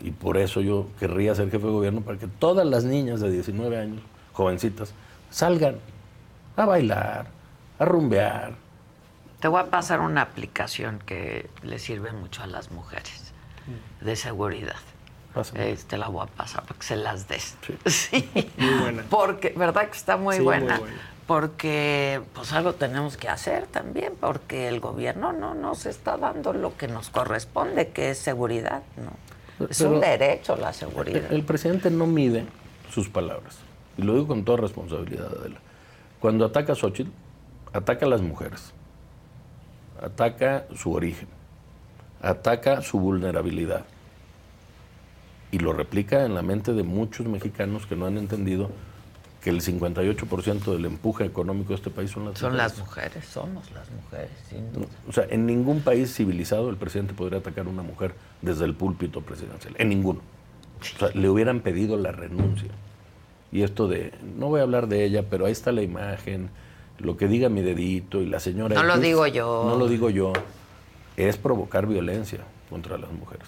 Y 0.02 0.12
por 0.12 0.38
eso 0.38 0.62
yo 0.62 0.88
querría 0.98 1.36
ser 1.36 1.52
jefe 1.52 1.66
de 1.66 1.72
gobierno 1.74 2.00
para 2.02 2.18
que 2.18 2.28
todas 2.28 2.66
las 2.66 2.86
niñas 2.86 3.20
de 3.20 3.30
19 3.32 3.78
años, 3.78 4.02
jovencitas, 4.32 4.94
salgan 5.30 5.76
a 6.56 6.66
bailar, 6.66 7.28
a 7.80 7.84
rumbear. 7.86 8.54
Te 9.42 9.50
voy 9.50 9.60
a 9.62 9.66
pasar 9.66 10.00
una 10.00 10.22
aplicación 10.22 11.00
que 11.06 11.50
le 11.64 11.78
sirve 11.80 12.14
mucho 12.14 12.42
a 12.44 12.48
las 12.48 12.72
mujeres 12.72 13.34
de 14.00 14.16
seguridad. 14.16 14.76
Pásame. 15.34 15.72
Este 15.72 15.98
la 15.98 16.08
voy 16.08 16.24
a 16.24 16.28
pasar 16.28 16.64
para 16.64 16.80
que 16.80 16.86
se 16.86 16.96
las 16.96 17.28
des. 17.28 17.56
Sí. 17.62 17.78
Sí. 17.90 18.52
Muy 18.58 18.80
buena. 18.80 19.04
Porque, 19.10 19.54
¿verdad 19.56 19.88
que 19.90 19.98
está 19.98 20.18
muy 20.18 20.36
Sí, 20.36 20.42
muy 20.42 20.46
buena? 20.60 20.80
buena. 20.80 20.96
Porque 21.28 22.22
pues 22.34 22.52
algo 22.54 22.74
tenemos 22.74 23.16
que 23.16 23.30
hacer 23.30 23.68
también, 23.68 24.14
porque 24.20 24.68
el 24.68 24.80
gobierno 24.80 25.32
no 25.32 25.54
nos 25.54 25.86
está 25.86 26.18
dando 26.18 26.54
lo 26.54 26.76
que 26.76 26.88
nos 26.88 27.10
corresponde, 27.12 27.90
que 27.90 28.10
es 28.10 28.18
seguridad, 28.18 28.82
¿no? 28.98 29.68
Es 29.68 29.80
un 29.82 30.00
derecho 30.00 30.56
la 30.56 30.70
El, 30.70 30.74
seguridad. 30.74 31.32
el 31.32 31.44
presidente 31.44 31.92
no 31.92 32.08
mide 32.08 32.48
sus 32.90 33.10
palabras. 33.10 33.60
Y 33.98 34.02
lo 34.02 34.14
digo 34.14 34.28
con 34.28 34.44
toda 34.44 34.58
responsabilidad, 34.60 35.28
Adela. 35.40 35.60
Cuando 36.20 36.46
ataca 36.46 36.74
a 36.74 36.76
Xochitl, 36.76 37.12
ataca 37.74 38.06
a 38.08 38.10
las 38.10 38.22
mujeres. 38.22 38.74
Ataca 40.02 40.66
su 40.76 40.94
origen. 40.94 41.28
Ataca 42.22 42.82
su 42.82 43.00
vulnerabilidad. 43.00 43.86
Y 45.52 45.60
lo 45.60 45.74
replica 45.74 46.26
en 46.26 46.36
la 46.36 46.42
mente 46.42 46.74
de 46.74 46.84
muchos 46.84 47.28
mexicanos 47.28 47.86
que 47.88 47.96
no 47.96 48.06
han 48.06 48.18
entendido 48.18 48.70
que 49.42 49.50
el 49.50 49.62
58% 49.62 50.74
del 50.74 50.86
empuje 50.86 51.24
económico 51.24 51.70
de 51.70 51.76
este 51.76 51.90
país 51.90 52.12
son 52.12 52.26
las 52.26 52.38
Son 52.38 52.52
mujeres. 52.52 52.72
las 52.78 52.80
mujeres, 52.86 53.26
somos 53.26 53.72
las 53.72 53.90
mujeres, 53.90 54.30
sin 54.50 54.72
duda. 54.74 54.88
O 55.08 55.14
sea, 55.14 55.26
en 55.30 55.46
ningún 55.46 55.80
país 55.80 56.14
civilizado 56.14 56.70
el 56.70 56.76
presidente 56.76 57.14
podría 57.14 57.40
atacar 57.40 57.66
a 57.66 57.70
una 57.70 57.82
mujer 57.82 58.14
desde 58.42 58.66
el 58.66 58.74
púlpito 58.76 59.22
presidencial. 59.22 59.74
En 59.78 59.90
ninguno. 59.90 60.20
O 60.82 61.00
sea, 61.00 61.10
le 61.14 61.30
hubieran 61.30 61.62
pedido 61.62 61.98
la 61.98 62.12
renuncia. 62.12 62.70
Y 63.52 63.64
esto 63.64 63.88
de, 63.88 64.14
no 64.38 64.48
voy 64.48 64.60
a 64.60 64.64
hablar 64.64 64.88
de 64.88 65.06
ella, 65.06 65.24
pero 65.30 65.46
ahí 65.46 65.52
está 65.54 65.72
la 65.72 65.82
imagen, 65.82 66.50
lo 67.00 67.16
que 67.18 67.28
diga 67.28 67.48
mi 67.50 67.62
dedito 67.62 68.22
y 68.22 68.26
la 68.28 68.40
señora... 68.42 68.76
No 68.76 68.84
lo 68.84 68.98
digo 68.98 69.26
yo. 69.26 69.64
No 69.66 69.78
lo 69.78 69.88
digo 69.88 70.10
yo. 70.10 70.34
Es 71.18 71.38
provocar 71.38 71.88
violencia 71.88 72.40
contra 72.70 72.98
las 72.98 73.12
mujeres. 73.12 73.48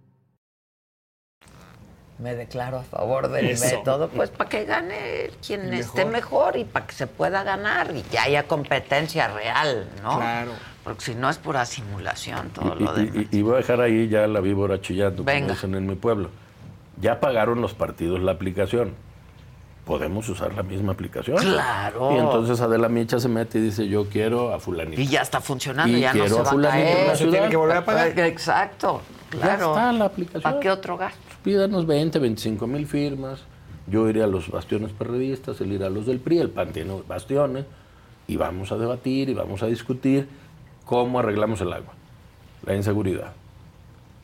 Me 2.21 2.35
declaro 2.35 2.77
a 2.79 2.83
favor 2.83 3.29
del 3.29 3.49
Eso. 3.49 3.65
método, 3.77 4.07
pues 4.09 4.29
para 4.29 4.47
que 4.47 4.63
gane 4.65 5.31
quien 5.45 5.73
esté 5.73 6.05
mejor 6.05 6.55
y 6.55 6.65
para 6.65 6.85
que 6.85 6.93
se 6.93 7.07
pueda 7.07 7.43
ganar 7.43 7.95
y 7.95 8.03
que 8.03 8.19
haya 8.19 8.43
competencia 8.47 9.27
real, 9.29 9.89
¿no? 10.03 10.17
Claro. 10.17 10.51
Porque 10.83 11.01
si 11.01 11.15
no 11.15 11.29
es 11.31 11.37
pura 11.39 11.65
simulación 11.65 12.49
todo 12.49 12.75
Y, 12.79 12.83
lo 12.83 12.99
y- 12.99 13.05
demás. 13.07 13.25
y- 13.31 13.37
y 13.37 13.41
voy 13.41 13.55
a 13.55 13.57
dejar 13.57 13.81
ahí 13.81 14.07
ya 14.07 14.27
la 14.27 14.39
víbora 14.39 14.79
chillando, 14.79 15.23
Venga. 15.23 15.39
como 15.47 15.53
dicen 15.55 15.75
en 15.75 15.87
mi 15.87 15.95
pueblo. 15.95 16.29
Ya 16.99 17.19
pagaron 17.19 17.59
los 17.59 17.73
partidos 17.73 18.19
la 18.19 18.33
aplicación. 18.33 18.93
Podemos 19.85 20.29
usar 20.29 20.53
la 20.53 20.61
misma 20.61 20.91
aplicación. 20.91 21.37
Claro. 21.37 22.11
Y 22.15 22.19
entonces 22.19 22.61
Adela 22.61 22.87
Micha 22.87 23.19
se 23.19 23.27
mete 23.29 23.57
y 23.57 23.61
dice, 23.61 23.87
yo 23.87 24.07
quiero 24.09 24.53
a 24.53 24.59
fulanito. 24.59 25.01
Y 25.01 25.07
ya 25.07 25.21
está 25.23 25.41
funcionando, 25.41 25.97
Y 25.97 26.01
ya 26.01 26.13
no 26.13 26.27
se 26.27 26.37
a 26.39 26.43
va 26.43 26.51
a 26.51 26.71
caer. 26.71 27.17
Se 27.17 27.25
tiene 27.25 27.49
que 27.49 27.57
volver 27.57 27.77
a 27.77 27.83
pagar. 27.85 28.07
Exacto, 28.19 29.01
claro. 29.31 29.69
está 29.71 29.91
la 29.91 30.05
aplicación. 30.05 30.43
¿Para 30.43 30.59
qué 30.59 30.69
otro 30.69 30.97
gasto? 30.97 31.19
Pídanos 31.43 31.85
20, 31.87 32.19
25 32.19 32.67
mil 32.67 32.85
firmas. 32.87 33.39
Yo 33.87 34.07
iré 34.09 34.23
a 34.23 34.27
los 34.27 34.49
bastiones 34.49 34.91
perredistas, 34.91 35.59
él 35.61 35.73
irá 35.73 35.87
a 35.87 35.89
los 35.89 36.05
del 36.05 36.19
PRI, 36.19 36.37
el 36.39 36.49
PAN 36.49 36.71
tiene 36.71 36.93
bastiones, 37.07 37.65
y 38.27 38.37
vamos 38.37 38.71
a 38.71 38.77
debatir 38.77 39.29
y 39.29 39.33
vamos 39.33 39.63
a 39.63 39.65
discutir 39.67 40.27
cómo 40.85 41.19
arreglamos 41.19 41.59
el 41.61 41.73
agua, 41.73 41.93
la 42.65 42.75
inseguridad, 42.75 43.33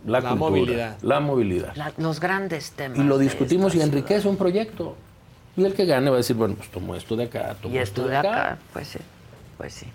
la, 0.05 0.21
La 0.21 0.29
cultura, 0.29 0.49
movilidad. 0.49 0.97
la 1.01 1.19
movilidad. 1.19 1.75
La- 1.75 1.91
los 1.97 2.19
grandes 2.19 2.71
temas. 2.71 2.99
y 2.99 3.03
lo 3.03 3.17
discutimos 3.17 3.73
y 3.75 3.81
enriquece 3.81 4.27
un 4.27 4.37
proyecto. 4.37 4.95
Y 5.57 5.65
el 5.65 5.73
que 5.73 5.85
gane 5.85 6.11
va 6.11 6.17
a 6.17 6.19
decir, 6.19 6.35
bueno, 6.35 6.53
pues 6.55 6.69
tomo 6.69 6.93
esto 6.95 7.15
de 7.15 7.23
acá, 7.23 7.55
tomo 7.59 7.73
Y 7.73 7.79
esto 7.79 8.07
de 8.07 8.15
acá, 8.15 8.59
pues 8.73 8.89
sí, 8.89 8.99
pues 9.57 9.73
sí. 9.73 9.87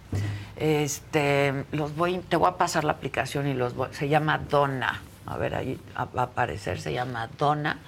Este, 0.56 1.64
los 1.70 1.94
voy, 1.94 2.18
te 2.28 2.34
voy 2.36 2.48
a 2.48 2.56
pasar 2.56 2.82
la 2.82 2.92
aplicación 2.92 3.46
y 3.46 3.54
los 3.54 3.74
voy, 3.76 3.88
se 3.92 4.08
llama 4.08 4.38
Dona. 4.50 5.00
A 5.26 5.36
ver, 5.36 5.54
ahí 5.54 5.80
va 5.96 6.22
a 6.22 6.24
aparecer, 6.24 6.80
se 6.80 6.92
llama 6.92 7.28
Dona. 7.38 7.78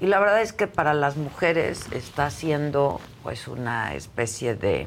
Y 0.00 0.06
la 0.06 0.18
verdad 0.18 0.40
es 0.40 0.52
que 0.52 0.66
para 0.66 0.94
las 0.94 1.16
mujeres 1.16 1.86
está 1.92 2.30
siendo 2.30 3.00
pues 3.22 3.48
una 3.48 3.94
especie 3.94 4.54
de 4.54 4.86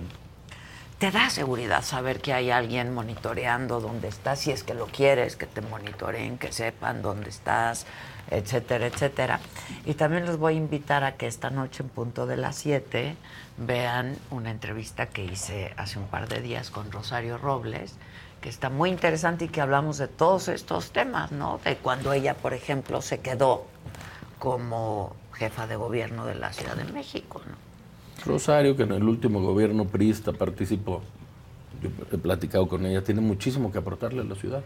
te 1.04 1.12
da 1.12 1.30
seguridad 1.30 1.84
saber 1.84 2.22
que 2.22 2.32
hay 2.32 2.49
alguien 2.49 2.93
monitoreando 2.93 3.82
dónde 3.82 4.08
estás, 4.08 4.39
si 4.39 4.51
es 4.51 4.64
que 4.64 4.74
lo 4.74 4.86
quieres, 4.86 5.36
que 5.36 5.45
te 5.45 5.60
monitoreen, 5.60 6.38
que 6.38 6.54
sepan 6.54 7.01
dónde 7.01 7.30
estás, 7.30 7.86
etcétera, 8.32 8.88
etcétera. 8.88 9.41
Y 9.86 9.95
también 9.95 10.26
los 10.26 10.38
voy 10.38 10.54
a 10.54 10.58
invitar 10.58 11.04
a 11.04 11.18
que 11.18 11.28
esta 11.28 11.49
noche 11.49 11.84
en 11.84 11.89
punto 11.89 12.26
de 12.26 12.38
las 12.38 12.56
7 12.56 13.18
vean 13.58 14.18
una 14.32 14.49
entrevista 14.49 15.08
que 15.08 15.26
hice 15.26 15.74
hace 15.76 15.99
un 15.99 16.08
par 16.08 16.30
de 16.30 16.41
días 16.41 16.72
con 16.72 16.89
Rosario 16.89 17.38
Robles, 17.38 17.95
que 18.44 18.50
está 18.50 18.70
muy 18.70 18.89
interesante 18.89 19.46
y 19.46 19.48
que 19.48 19.62
hablamos 19.62 19.98
de 19.98 20.10
todos 20.10 20.50
estos 20.50 20.91
temas, 20.91 21.32
¿no? 21.32 21.62
De 21.64 21.78
cuando 21.78 22.12
ella, 22.12 22.34
por 22.34 22.54
ejemplo, 22.54 23.02
se 23.02 23.22
quedó 23.22 23.64
como 24.38 25.16
jefa 25.32 25.66
de 25.66 25.78
gobierno 25.78 26.26
de 26.26 26.36
la 26.36 26.52
Ciudad 26.52 26.76
de 26.76 26.84
México, 26.91 27.41
¿no? 27.48 27.56
Rosario, 28.30 28.76
que 28.76 28.84
en 28.84 28.91
el 28.91 29.04
último 29.04 29.41
gobierno 29.41 29.86
priista 29.86 30.34
participó, 30.34 31.02
yo 31.82 31.89
he 32.12 32.18
platicado 32.18 32.68
con 32.68 32.86
ella, 32.86 33.02
tiene 33.02 33.22
muchísimo 33.22 33.72
que 33.72 33.78
aportarle 33.78 34.20
a 34.22 34.26
la 34.26 34.36
ciudad. 34.36 34.62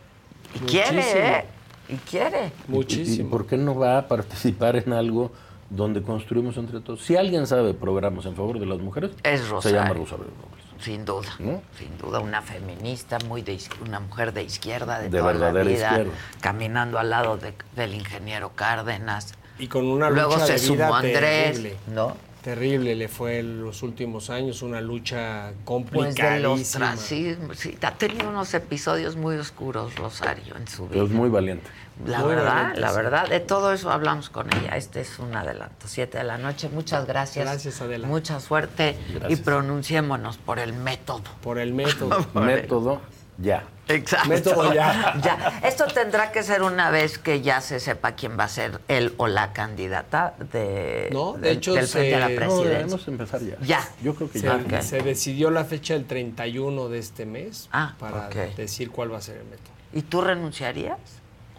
Y 0.55 0.59
quiere, 0.65 0.91
Muchísimo. 0.95 1.21
¿eh? 1.21 1.45
Y 1.89 1.95
quiere. 1.97 2.45
¿Y- 2.47 2.71
¿Y, 2.71 2.75
Muchísimo. 2.75 3.30
por 3.30 3.45
qué 3.45 3.57
no 3.57 3.75
va 3.75 3.99
a 3.99 4.07
participar 4.07 4.75
en 4.75 4.91
algo 4.91 5.32
donde 5.69 6.01
construimos 6.01 6.57
entre 6.57 6.80
todos? 6.80 7.03
Si 7.03 7.15
alguien 7.15 7.45
sabe 7.45 7.75
programas 7.75 8.25
en 8.25 8.36
favor 8.36 8.59
de 8.59 8.65
las 8.65 8.80
mujeres, 8.80 9.11
Es 9.23 9.41
se 9.41 9.49
Rosario. 9.49 9.78
llama 9.82 9.93
Rosario 9.93 10.25
Robles. 10.25 10.65
Sin 10.80 11.05
duda, 11.05 11.30
¿No? 11.39 11.61
sin 11.78 11.97
duda, 11.97 12.19
una 12.19 12.41
feminista, 12.41 13.17
muy 13.28 13.41
de 13.41 13.59
una 13.86 13.99
mujer 13.99 14.32
de 14.34 14.43
izquierda 14.43 14.99
de, 14.99 15.09
De 15.09 15.19
toda 15.19 15.34
la 15.34 15.39
verdadera 15.51 15.69
vida, 15.69 15.88
izquierda. 15.89 16.11
caminando 16.41 16.99
al 16.99 17.09
lado 17.09 17.38
de- 17.38 17.53
del 17.75 17.93
ingeniero 17.95 18.51
Cárdenas. 18.55 19.34
Y 19.59 19.67
con 19.67 19.86
una 19.88 20.09
Luego 20.09 20.34
lucha 20.34 20.45
se 20.45 20.53
de 20.53 20.59
vida 20.59 20.86
sumó 20.86 20.95
Andrés, 20.95 21.21
terrible. 21.53 21.78
¿no? 21.88 22.15
Terrible 22.47 22.95
le 22.95 23.09
fue 23.09 23.39
en 23.39 23.61
los 23.61 23.83
últimos 23.83 24.29
años, 24.29 24.61
una 24.61 24.79
lucha 24.79 25.47
Pues 25.51 25.65
complicadísima. 25.65 26.29
del 26.31 26.45
ostracismo, 26.45 27.53
sí, 27.53 27.77
ha 27.81 27.91
tenido 27.95 28.29
unos 28.29 28.53
episodios 28.53 29.17
muy 29.17 29.35
oscuros 29.35 29.93
Rosario 29.95 30.55
en 30.55 30.65
su 30.65 30.87
Pero 30.87 31.03
es 31.03 31.09
vida. 31.09 31.19
muy 31.19 31.29
valiente. 31.29 31.67
La 32.05 32.19
Muy 32.19 32.29
verdad, 32.29 32.53
valiente, 32.55 32.79
la 32.79 32.89
sí. 32.91 32.95
verdad, 32.95 33.27
de 33.27 33.39
todo 33.41 33.73
eso 33.73 33.91
hablamos 33.91 34.29
con 34.29 34.47
ella. 34.53 34.77
Este 34.77 35.01
es 35.01 35.19
un 35.19 35.35
adelanto, 35.35 35.87
siete 35.89 36.19
de 36.19 36.23
la 36.23 36.37
noche. 36.37 36.69
Muchas 36.69 37.05
gracias. 37.05 37.43
Gracias, 37.43 37.81
Adela. 37.81 38.07
Mucha 38.07 38.39
suerte 38.39 38.95
y 39.09 39.13
Gracias. 39.15 39.39
pronunciémonos 39.41 40.37
por 40.37 40.59
el 40.59 40.71
método. 40.71 41.23
Por 41.43 41.59
el 41.59 41.73
método. 41.73 42.25
Método 42.33 43.01
Ya. 43.38 43.63
Exacto. 43.88 44.27
Método 44.29 44.73
ya. 44.73 45.13
ya. 45.23 45.59
Esto 45.63 45.85
tendrá 45.85 46.31
que 46.31 46.43
ser 46.43 46.61
una 46.61 46.89
vez 46.89 47.17
que 47.17 47.41
ya 47.41 47.61
se 47.61 47.79
sepa 47.79 48.13
quién 48.13 48.38
va 48.38 48.43
a 48.45 48.49
ser 48.49 48.81
él 48.89 49.13
o 49.17 49.27
la 49.27 49.53
candidata 49.53 50.33
de, 50.51 51.09
No, 51.13 51.33
de 51.33 51.39
del- 51.49 51.57
hecho, 51.57 51.73
del 51.73 51.88
frente 51.88 52.15
a 52.15 52.19
la 52.19 52.27
se- 52.27 52.33
no, 52.33 52.39
No, 52.39 52.45
presidencia. 52.47 52.77
debemos 52.79 53.07
empezar 53.07 53.41
ya. 53.41 53.55
Ya. 53.61 53.89
Yo 54.03 54.15
creo 54.15 54.29
que 54.29 54.39
Se, 54.39 54.45
ya. 54.47 54.55
Ok. 54.55 54.81
se 54.81 55.01
decidió 55.01 55.51
la 55.51 55.63
fecha 55.65 55.93
del 55.93 56.05
31 56.05 56.89
de 56.89 56.99
este 56.99 57.25
mes 57.25 57.69
Ah, 57.71 57.95
para 57.99 58.27
ok. 58.27 58.55
decir 58.57 58.89
cuál 58.91 59.13
va 59.13 59.19
a 59.19 59.21
ser 59.21 59.38
el 59.38 59.45
método. 59.45 59.71
¿Y 59.93 60.01
tú 60.01 60.21
renunciarías? 60.21 60.97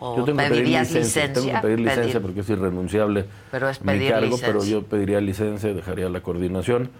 ¿O 0.00 0.16
Yo 0.18 0.24
tengo 0.24 0.38
que 0.38 0.44
pedir 0.44 0.58
pedirías 0.62 0.88
licencia, 0.88 1.22
licencia? 1.26 1.42
tengo 1.42 1.56
que 1.56 1.66
pedir 1.66 1.80
licencia 1.80 2.12
Pedir- 2.12 2.22
porque 2.22 2.40
es 2.40 2.48
irrenunciable 2.50 3.24
Pero 3.50 3.68
es 3.68 3.80
mi 3.80 3.86
pedir 3.92 4.10
cargo, 4.12 4.24
licencia. 4.26 4.46
pero 4.48 4.64
yo 4.64 4.82
pediría 4.84 5.20
licencia, 5.20 5.72
dejaría 5.72 6.08
la 6.08 6.20
coordinación 6.20 6.90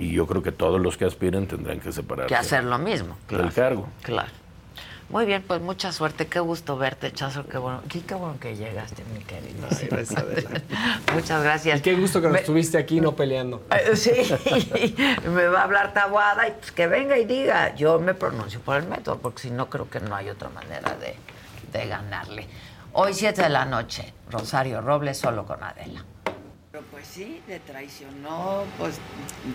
y 0.00 0.12
yo 0.12 0.26
creo 0.26 0.42
que 0.42 0.52
todos 0.52 0.80
los 0.80 0.96
que 0.96 1.04
aspiren 1.04 1.46
tendrán 1.46 1.80
que 1.80 1.92
separarse 1.92 2.28
que 2.28 2.34
hacer 2.36 2.64
lo 2.64 2.78
mismo. 2.78 3.16
del 3.28 3.52
cargo. 3.52 3.88
Claro. 4.02 4.30
Muy 5.10 5.26
bien, 5.26 5.42
pues 5.44 5.60
mucha 5.60 5.90
suerte. 5.90 6.28
Qué 6.28 6.38
gusto 6.38 6.76
verte, 6.76 7.12
Chazo. 7.12 7.44
Qué 7.48 7.58
bueno, 7.58 7.82
qué, 7.88 8.00
qué 8.00 8.14
bueno 8.14 8.38
que 8.38 8.54
llegaste, 8.54 9.02
mi 9.12 9.18
querido. 9.24 9.66
gracias, 9.90 10.16
Adela. 10.16 10.50
Muchas 11.14 11.42
gracias. 11.42 11.80
Y 11.80 11.82
qué 11.82 11.94
gusto 11.96 12.22
que 12.22 12.28
nos 12.28 12.36
estuviste 12.38 12.78
aquí 12.78 13.00
no 13.00 13.16
peleando. 13.16 13.60
Eh, 13.72 13.96
Sí, 13.96 14.94
me 15.28 15.46
va 15.48 15.62
a 15.62 15.64
hablar 15.64 15.92
Tabuada 15.92 16.46
y 16.46 16.52
pues 16.52 16.70
que 16.70 16.86
venga 16.86 17.18
y 17.18 17.24
diga. 17.24 17.74
Yo 17.74 17.98
me 17.98 18.14
pronuncio 18.14 18.60
por 18.60 18.76
el 18.76 18.86
método, 18.86 19.18
porque 19.18 19.42
si 19.42 19.50
no 19.50 19.68
creo 19.68 19.90
que 19.90 19.98
no 19.98 20.14
hay 20.14 20.28
otra 20.30 20.48
manera 20.48 20.94
de, 20.96 21.16
de 21.76 21.88
ganarle. 21.88 22.46
Hoy 22.92 23.12
7 23.12 23.42
de 23.42 23.48
la 23.48 23.64
noche, 23.64 24.14
Rosario 24.30 24.80
Robles 24.80 25.18
solo 25.18 25.44
con 25.44 25.60
Adela. 25.64 26.04
Pues 27.00 27.12
sí, 27.14 27.40
le 27.48 27.58
traicionó, 27.60 28.64
pues... 28.76 28.96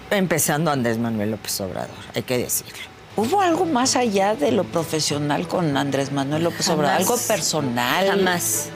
Empezando 0.10 0.72
Andrés 0.72 0.98
Manuel 0.98 1.30
López 1.30 1.62
Obrador, 1.62 1.96
hay 2.16 2.24
que 2.24 2.40
decirlo. 2.40 2.74
¿Hubo 3.16 3.40
algo 3.40 3.66
más 3.66 3.96
allá 3.96 4.34
de 4.34 4.52
lo 4.52 4.64
profesional 4.64 5.48
con 5.48 5.78
Andrés 5.78 6.12
Manuel 6.12 6.46
López 6.46 6.68
Obrador? 6.70 7.04
Jamás. 7.04 7.08
¿Algo 7.08 7.28
personal? 7.28 8.08
Jamás. 8.08 8.70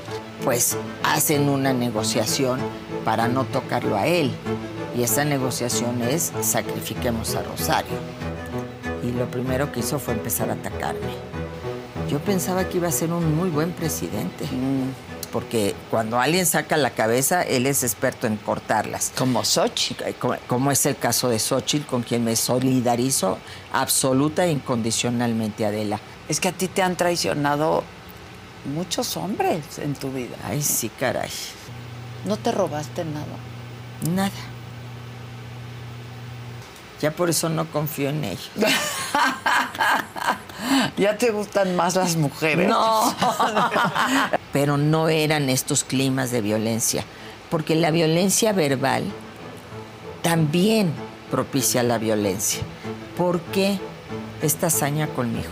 Pues 0.44 0.78
hacen 1.02 1.50
una 1.50 1.74
negociación 1.74 2.60
para 3.04 3.28
no 3.28 3.44
tocarlo 3.46 3.98
a 3.98 4.06
él. 4.06 4.32
Y 4.96 5.02
esa 5.02 5.26
negociación 5.26 6.04
es 6.04 6.32
sacrifiquemos 6.42 7.34
a 7.34 7.42
Rosario. 7.42 7.98
Y 9.02 9.14
lo 9.14 9.26
primero 9.32 9.72
que 9.72 9.80
hizo 9.80 9.98
fue 9.98 10.14
empezar 10.14 10.52
a 10.52 10.54
atacarme. 10.54 11.16
Yo 12.08 12.20
pensaba 12.20 12.70
que 12.70 12.78
iba 12.78 12.88
a 12.88 12.92
ser 12.92 13.12
un 13.12 13.36
muy 13.36 13.50
buen 13.50 13.72
presidente. 13.72 14.46
Porque 15.32 15.76
cuando 15.90 16.20
alguien 16.20 16.46
saca 16.46 16.78
la 16.78 16.92
cabeza, 16.92 17.44
él 17.44 17.66
es 17.66 17.84
experto 17.84 18.28
en 18.28 18.38
cortarlas. 18.38 19.12
Como 19.18 19.44
Xochitl. 19.44 20.04
Como, 20.20 20.36
como 20.48 20.72
es 20.72 20.86
el 20.86 20.98
caso 20.98 21.30
de 21.30 21.40
Xochitl, 21.40 21.86
con 21.86 22.04
quien 22.04 22.24
me 22.24 22.36
solidarizo 22.36 23.38
absoluta 23.72 24.46
e 24.46 24.52
incondicionalmente, 24.52 25.66
Adela. 25.66 26.00
Es 26.28 26.40
que 26.40 26.48
a 26.48 26.52
ti 26.52 26.68
te 26.68 26.82
han 26.82 26.96
traicionado 26.96 27.84
muchos 28.66 29.18
hombres 29.18 29.80
en 29.80 29.94
tu 29.94 30.12
vida. 30.12 30.36
Ay, 30.44 30.62
sí, 30.62 30.90
caray. 30.90 31.30
No 32.26 32.38
te 32.38 32.52
robaste 32.52 33.06
nada. 33.06 33.26
Nada. 34.12 34.32
Ya 37.02 37.12
por 37.12 37.30
eso 37.30 37.50
no 37.50 37.66
confío 37.72 38.10
en 38.10 38.26
ellos. 38.26 38.52
¿Ya 40.98 41.18
te 41.18 41.32
gustan 41.32 41.76
más 41.76 41.96
las 41.96 42.16
mujeres? 42.18 42.68
No. 42.68 43.16
Pero 44.52 44.78
no 44.78 45.10
eran 45.10 45.50
estos 45.50 45.84
climas 45.84 46.32
de 46.32 46.42
violencia, 46.42 47.04
porque 47.50 47.76
la 47.76 47.92
violencia 47.92 48.52
verbal 48.52 49.04
también 50.22 50.92
propicia 51.30 51.84
la 51.84 51.98
violencia. 51.98 52.62
¿Por 53.18 53.40
qué 53.42 53.80
esta 54.42 54.68
hazaña 54.68 55.08
conmigo? 55.08 55.50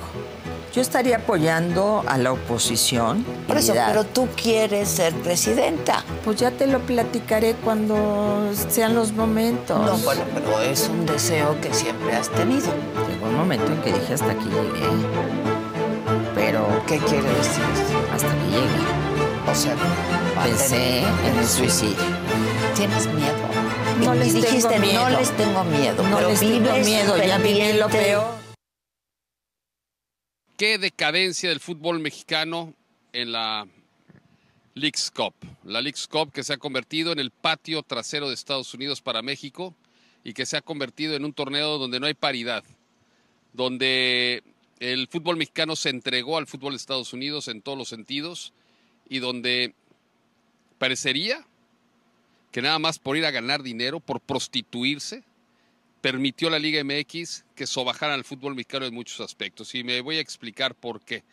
Yo 0.73 0.81
estaría 0.81 1.17
apoyando 1.17 2.03
a 2.05 2.19
la 2.19 2.31
oposición. 2.31 3.25
Por 3.47 3.57
eso, 3.57 3.73
pero 3.73 4.03
tú 4.03 4.27
quieres 4.35 4.87
ser 4.87 5.11
presidenta. 5.15 6.03
Pues 6.23 6.37
ya 6.37 6.51
te 6.51 6.67
lo 6.67 6.79
platicaré 6.81 7.55
cuando 7.55 8.51
sean 8.69 8.93
los 8.93 9.13
momentos. 9.13 9.79
No, 9.79 9.97
bueno, 10.05 10.21
pero 10.35 10.59
es 10.61 10.87
un 10.87 11.07
deseo 11.07 11.59
que 11.61 11.73
siempre 11.73 12.15
has 12.15 12.29
tenido. 12.29 12.67
Llegó 13.09 13.27
un 13.27 13.37
momento 13.37 13.71
en 13.71 13.81
que 13.81 13.91
dije 13.91 14.13
hasta 14.13 14.31
aquí 14.31 14.45
llegué. 14.45 15.66
Pero 16.47 16.83
¿Qué 16.87 16.97
quiere 16.99 17.27
decir? 17.27 17.63
hasta 18.09 18.31
aquí 18.31 18.45
llegué. 18.49 19.51
O 19.51 19.53
sea, 19.55 19.75
Pensé 20.43 20.99
en 21.01 21.39
el 21.39 21.45
suicidio. 21.45 21.97
¿Tienes 22.73 23.05
miedo? 23.07 23.49
No 24.05 24.13
les 24.15 24.31
tengo 24.33 24.45
dijiste, 24.45 24.79
miedo. 24.79 25.09
no 25.09 25.19
les 25.19 25.35
tengo 25.35 25.63
miedo. 25.65 26.03
No 26.03 26.15
pero 26.17 26.29
les 26.29 26.39
tengo 26.39 26.53
vives 26.53 26.85
miedo, 26.85 27.17
ya 27.17 27.37
viví 27.39 27.73
lo 27.73 27.89
peor. 27.89 28.37
qué 30.55 30.77
decadencia 30.77 31.49
del 31.49 31.59
fútbol 31.59 31.99
mexicano 31.99 32.73
en 33.11 33.33
la 33.33 33.67
Leagues 34.73 35.11
Cup. 35.11 35.33
La 35.65 35.81
Leagues 35.81 36.07
Cup 36.07 36.31
que 36.31 36.43
se 36.43 36.53
ha 36.53 36.57
convertido 36.57 37.11
en 37.11 37.19
el 37.19 37.31
patio 37.31 37.83
trasero 37.83 38.29
de 38.29 38.35
Estados 38.35 38.73
Unidos 38.73 39.01
para 39.01 39.21
México 39.21 39.75
y 40.23 40.33
que 40.33 40.45
se 40.45 40.55
ha 40.55 40.61
convertido 40.61 41.15
en 41.15 41.25
un 41.25 41.33
torneo 41.33 41.77
donde 41.77 41.99
no 41.99 42.05
hay 42.05 42.13
paridad, 42.13 42.63
donde 43.53 44.43
el 44.79 45.07
fútbol 45.07 45.37
mexicano 45.37 45.75
se 45.75 45.89
entregó 45.89 46.37
al 46.37 46.47
fútbol 46.47 46.73
de 46.73 46.77
Estados 46.77 47.13
Unidos 47.13 47.47
en 47.47 47.61
todos 47.61 47.77
los 47.77 47.89
sentidos 47.89 48.53
y 49.09 49.19
donde 49.19 49.73
parecería 50.77 51.45
que 52.51 52.61
nada 52.61 52.79
más 52.79 52.99
por 52.99 53.17
ir 53.17 53.25
a 53.25 53.31
ganar 53.31 53.63
dinero, 53.63 53.99
por 53.99 54.21
prostituirse, 54.21 55.23
permitió 56.01 56.49
la 56.49 56.59
Liga 56.59 56.83
MX 56.83 57.45
que 57.55 57.67
sobajara 57.67 58.13
al 58.13 58.23
fútbol 58.23 58.55
mexicano 58.55 58.85
en 58.85 58.93
muchos 58.93 59.19
aspectos. 59.19 59.73
Y 59.75 59.83
me 59.83 60.01
voy 60.01 60.17
a 60.17 60.21
explicar 60.21 60.75
por 60.75 61.01
qué. 61.01 61.23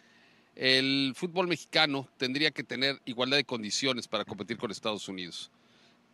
El 0.56 1.12
fútbol 1.16 1.48
mexicano 1.48 2.08
tendría 2.16 2.50
que 2.50 2.64
tener 2.64 3.00
igualdad 3.04 3.36
de 3.36 3.44
condiciones 3.44 4.08
para 4.08 4.24
competir 4.24 4.56
con 4.56 4.70
Estados 4.70 5.08
Unidos. 5.08 5.50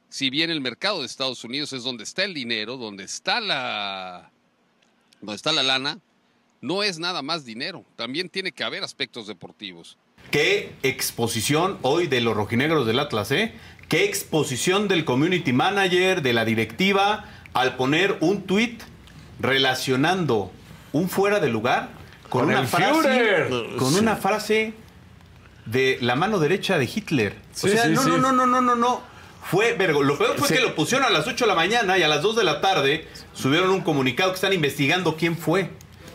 Si 0.08 0.30
bien 0.30 0.50
el 0.50 0.60
mercado 0.60 1.00
de 1.00 1.06
Estados 1.06 1.44
Unidos 1.44 1.72
es 1.72 1.84
donde 1.84 2.04
está 2.04 2.24
el 2.24 2.34
dinero, 2.34 2.76
donde 2.76 3.04
está 3.04 3.40
la, 3.40 4.32
donde 5.20 5.36
está 5.36 5.52
la 5.52 5.62
lana, 5.62 6.00
no 6.60 6.82
es 6.82 6.98
nada 6.98 7.22
más 7.22 7.44
dinero. 7.44 7.84
También 7.96 8.28
tiene 8.28 8.52
que 8.52 8.64
haber 8.64 8.82
aspectos 8.84 9.26
deportivos. 9.26 9.96
Qué 10.30 10.72
exposición 10.82 11.78
hoy 11.82 12.06
de 12.06 12.20
los 12.20 12.36
rojinegros 12.36 12.86
del 12.86 12.98
Atlas, 12.98 13.30
¿eh? 13.32 13.52
Qué 13.88 14.04
exposición 14.04 14.86
del 14.86 15.04
community 15.04 15.52
manager, 15.52 16.22
de 16.22 16.32
la 16.32 16.44
directiva, 16.44 17.24
al 17.54 17.76
poner 17.76 18.16
un 18.20 18.42
tuit 18.42 18.82
relacionando 19.40 20.52
un 20.92 21.08
fuera 21.08 21.40
de 21.40 21.48
lugar 21.48 21.88
con, 22.28 22.42
Con 22.42 22.50
una 22.50 22.64
frase, 22.66 23.48
con 23.78 23.94
una 23.94 24.16
frase 24.16 24.74
de 25.66 25.98
la 26.00 26.14
mano 26.14 26.38
derecha 26.38 26.78
de 26.78 26.84
Hitler. 26.84 27.34
Sí, 27.52 27.66
o 27.68 27.70
sea, 27.70 27.84
sí, 27.84 27.90
no, 27.90 28.02
sí. 28.02 28.08
no, 28.10 28.18
no, 28.18 28.32
no, 28.32 28.46
no, 28.46 28.60
no, 28.60 28.76
no. 28.76 29.02
Fue 29.42 29.72
vergo- 29.72 30.02
Lo 30.02 30.16
peor 30.18 30.36
fue 30.36 30.46
Sí. 30.48 30.54
que 30.54 30.60
lo 30.60 30.74
pusieron 30.76 31.06
a 31.06 31.10
las 31.10 31.26
8 31.26 31.44
de 31.44 31.48
la 31.48 31.54
mañana 31.56 31.98
y 31.98 32.02
a 32.02 32.08
las 32.08 32.22
2 32.22 32.36
de 32.36 32.44
la 32.44 32.60
tarde 32.60 33.08
subieron 33.32 33.70
un 33.70 33.80
comunicado 33.80 34.30
que 34.30 34.36
están 34.36 34.52
investigando 34.52 35.16
quién 35.16 35.36
fue. 35.36 35.70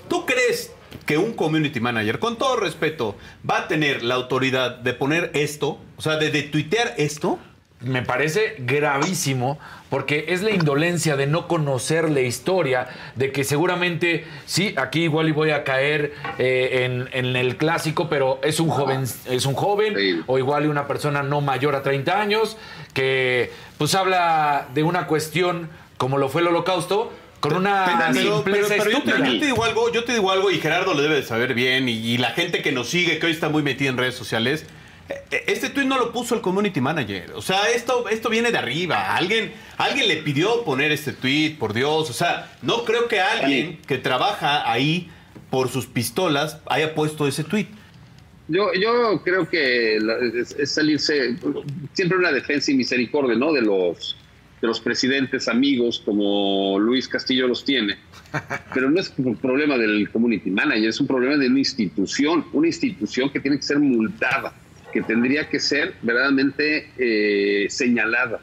¿Tú 0.08 0.26
crees 0.26 0.72
que 1.06 1.18
un 1.18 1.34
community 1.34 1.80
manager, 1.80 2.20
con 2.20 2.38
todo 2.38 2.56
respeto, 2.58 3.16
va 3.50 3.60
a 3.60 3.68
tener 3.68 4.04
la 4.04 4.16
autoridad 4.16 4.78
de 4.78 4.94
poner 4.94 5.32
esto? 5.34 5.80
O 5.98 6.02
sea, 6.02 6.16
de, 6.18 6.30
de 6.32 6.44
tuitear 6.44 6.94
esto. 6.98 7.40
Me 7.82 8.02
parece 8.02 8.56
gravísimo 8.60 9.60
porque 9.90 10.26
es 10.30 10.42
la 10.42 10.50
indolencia 10.52 11.16
de 11.18 11.28
no 11.28 11.48
conocer 11.48 12.10
la 12.10 12.22
historia, 12.22 12.88
de 13.16 13.32
que 13.32 13.44
seguramente, 13.44 14.26
sí, 14.46 14.74
aquí 14.78 15.04
igual 15.04 15.28
y 15.30 15.34
voy 15.34 15.52
a 15.52 15.64
caer 15.64 16.14
eh, 16.40 16.84
en, 16.86 17.10
en 17.12 17.36
el 17.36 17.58
clásico, 17.58 18.10
pero 18.10 18.40
es 18.44 18.60
un 18.60 18.70
joven, 18.70 19.04
es 19.26 19.46
un 19.46 19.54
joven 19.54 19.94
Sí. 19.96 20.22
o 20.26 20.38
igual 20.40 20.66
y 20.66 20.68
una 20.68 20.88
persona 20.88 21.22
no 21.22 21.42
mayor 21.42 21.76
a 21.76 21.84
30 21.84 22.20
años 22.20 22.58
que 22.94 23.52
pues 23.78 23.94
habla 23.94 24.68
de 24.74 24.82
una 24.84 25.06
cuestión 25.06 25.70
como 25.98 26.18
lo 26.18 26.30
fue 26.30 26.42
el 26.42 26.48
holocausto 26.48 27.12
con 27.50 27.58
una 27.58 28.12
Pero, 28.14 28.44
pero- 28.44 28.68
pero 28.68 28.92
yo, 28.92 29.02
te, 29.02 29.10
estúpida. 29.12 29.18
yo 29.28 29.40
te 29.40 29.46
digo 29.46 29.64
algo, 29.64 29.92
yo 29.94 30.04
te 30.04 30.14
digo 30.14 30.32
algo 30.32 30.52
y 30.52 30.60
Gerardo 30.60 30.94
lo 30.94 31.02
debe 31.02 31.16
de 31.16 31.24
saber 31.24 31.54
bien 31.54 31.88
y, 31.90 31.94
y 31.94 32.18
la 32.18 32.32
gente 32.32 32.62
que 32.62 32.72
nos 32.72 32.90
sigue, 32.90 33.20
que 33.20 33.26
hoy 33.28 33.32
está 33.32 33.50
muy 33.50 33.64
metida 33.64 33.90
en 33.90 33.98
redes 33.98 34.16
sociales. 34.16 34.66
eh, 35.10 35.44
Este 35.48 35.70
tuit 35.70 35.88
no 35.88 35.98
lo 35.98 36.12
puso 36.12 36.36
el 36.36 36.42
community 36.42 36.82
manager. 36.82 37.32
O 37.36 37.42
sea, 37.42 37.70
esto, 37.70 38.08
esto 38.10 38.30
viene 38.30 38.52
de 38.52 38.58
arriba. 38.58 39.16
Alguien, 39.16 39.54
alguien 39.78 40.08
le 40.08 40.18
pidió 40.18 40.64
poner 40.64 40.92
este 40.92 41.12
tuit, 41.14 41.58
por 41.58 41.74
Dios. 41.74 42.10
O 42.10 42.14
sea, 42.14 42.52
no 42.62 42.84
creo 42.86 43.08
que 43.08 43.20
alguien 43.22 43.80
que 43.88 43.98
trabaja 43.98 44.70
ahí 44.72 45.10
por 45.50 45.70
sus 45.70 45.86
pistolas 45.86 46.60
haya 46.68 46.94
puesto 46.96 47.28
ese 47.28 47.44
tuit. 47.44 47.68
Yo, 48.48 48.72
yo 48.74 49.22
creo 49.24 49.50
que 49.50 49.98
es, 49.98 50.52
es 50.52 50.72
salirse 50.72 51.36
siempre 51.94 52.18
una 52.18 52.32
defensa 52.32 52.70
y 52.72 52.76
misericordia, 52.76 53.36
¿no? 53.36 53.52
De 53.52 53.62
los, 53.64 54.16
de 54.66 54.70
los 54.70 54.80
presidentes 54.80 55.48
amigos 55.48 56.02
como 56.04 56.80
Luis 56.80 57.08
Castillo 57.08 57.48
los 57.48 57.64
tiene. 57.64 57.98
Pero 58.74 58.90
no 58.90 59.00
es 59.00 59.14
un 59.18 59.36
problema 59.36 59.78
del 59.78 60.10
community 60.10 60.50
manager, 60.50 60.90
es 60.90 61.00
un 61.00 61.06
problema 61.06 61.38
de 61.38 61.48
una 61.48 61.60
institución, 61.60 62.46
una 62.52 62.68
institución 62.68 63.30
que 63.30 63.40
tiene 63.40 63.58
que 63.58 63.64
ser 63.64 63.80
multada, 63.80 64.54
que 64.92 65.04
tendría 65.04 65.48
que 65.48 65.60
ser 65.60 65.94
verdaderamente 66.02 66.90
eh, 66.98 67.68
señalada 67.70 68.40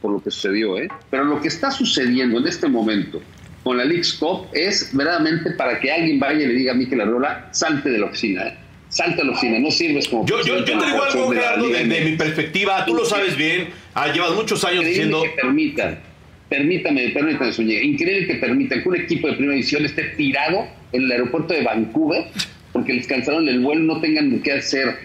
por 0.00 0.12
lo 0.12 0.22
que 0.22 0.30
sucedió, 0.30 0.78
¿eh? 0.78 0.88
Pero 1.10 1.24
lo 1.24 1.40
que 1.40 1.48
está 1.48 1.70
sucediendo 1.70 2.38
en 2.38 2.46
este 2.46 2.68
momento 2.68 3.20
con 3.62 3.76
la 3.76 3.84
League's 3.84 4.14
Cup 4.14 4.46
es 4.54 4.90
verdaderamente 4.96 5.50
para 5.50 5.78
que 5.80 5.92
alguien 5.92 6.18
vaya 6.18 6.44
y 6.44 6.46
le 6.46 6.54
diga 6.54 6.72
a 6.72 6.76
Mikel 6.76 7.00
Arreola, 7.00 7.48
salte 7.52 7.90
de 7.90 7.98
la 7.98 8.06
oficina, 8.06 8.46
¿eh? 8.46 8.58
Salte 8.98 9.18
de 9.18 9.24
la 9.24 9.32
oficina, 9.32 9.58
no 9.60 9.70
sirves 9.70 10.08
como... 10.08 10.26
Yo, 10.26 10.44
yo, 10.44 10.58
yo 10.58 10.64
te 10.64 10.72
digo 10.72 11.02
algo, 11.02 11.30
Gerardo, 11.30 11.68
desde 11.68 12.04
mi 12.04 12.16
perspectiva, 12.16 12.84
tú 12.84 12.94
lo 12.94 13.04
sabes 13.04 13.36
bien, 13.36 13.68
ah, 13.94 14.12
llevas 14.12 14.32
muchos 14.32 14.64
años 14.64 14.84
Increíble 14.84 15.04
diciendo... 15.04 15.22
que 15.22 15.40
permitan, 15.40 15.98
permítame, 16.48 17.08
permítame, 17.10 17.52
Zúñiga, 17.52 17.82
increíble 17.82 18.26
que 18.26 18.34
permitan 18.34 18.82
que 18.82 18.88
un 18.88 18.96
equipo 18.96 19.28
de 19.28 19.34
primera 19.34 19.54
división 19.54 19.84
esté 19.84 20.02
tirado 20.16 20.66
en 20.92 21.02
el 21.04 21.12
aeropuerto 21.12 21.54
de 21.54 21.62
Vancouver 21.62 22.24
porque 22.72 22.92
les 22.92 23.06
cansaron 23.06 23.48
el 23.48 23.60
vuelo, 23.60 23.82
no 23.82 24.00
tengan 24.00 24.40
qué 24.40 24.52
hacer. 24.52 24.96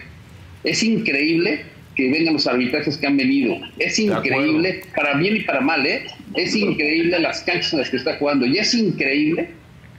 Es 0.62 0.82
increíble 0.82 1.62
que 1.96 2.10
vengan 2.10 2.34
los 2.34 2.46
arbitrajes 2.46 2.96
que 2.96 3.06
han 3.06 3.16
venido. 3.16 3.56
Es 3.78 3.98
increíble, 3.98 4.82
para 4.94 5.14
bien 5.14 5.36
y 5.36 5.40
para 5.40 5.60
mal, 5.60 5.86
¿eh? 5.86 6.06
Es 6.34 6.54
increíble 6.54 7.18
las 7.18 7.42
canchas 7.42 7.72
en 7.72 7.80
las 7.80 7.90
que 7.90 7.96
está 7.96 8.16
jugando. 8.16 8.46
Y 8.46 8.58
es 8.58 8.74
increíble 8.74 9.50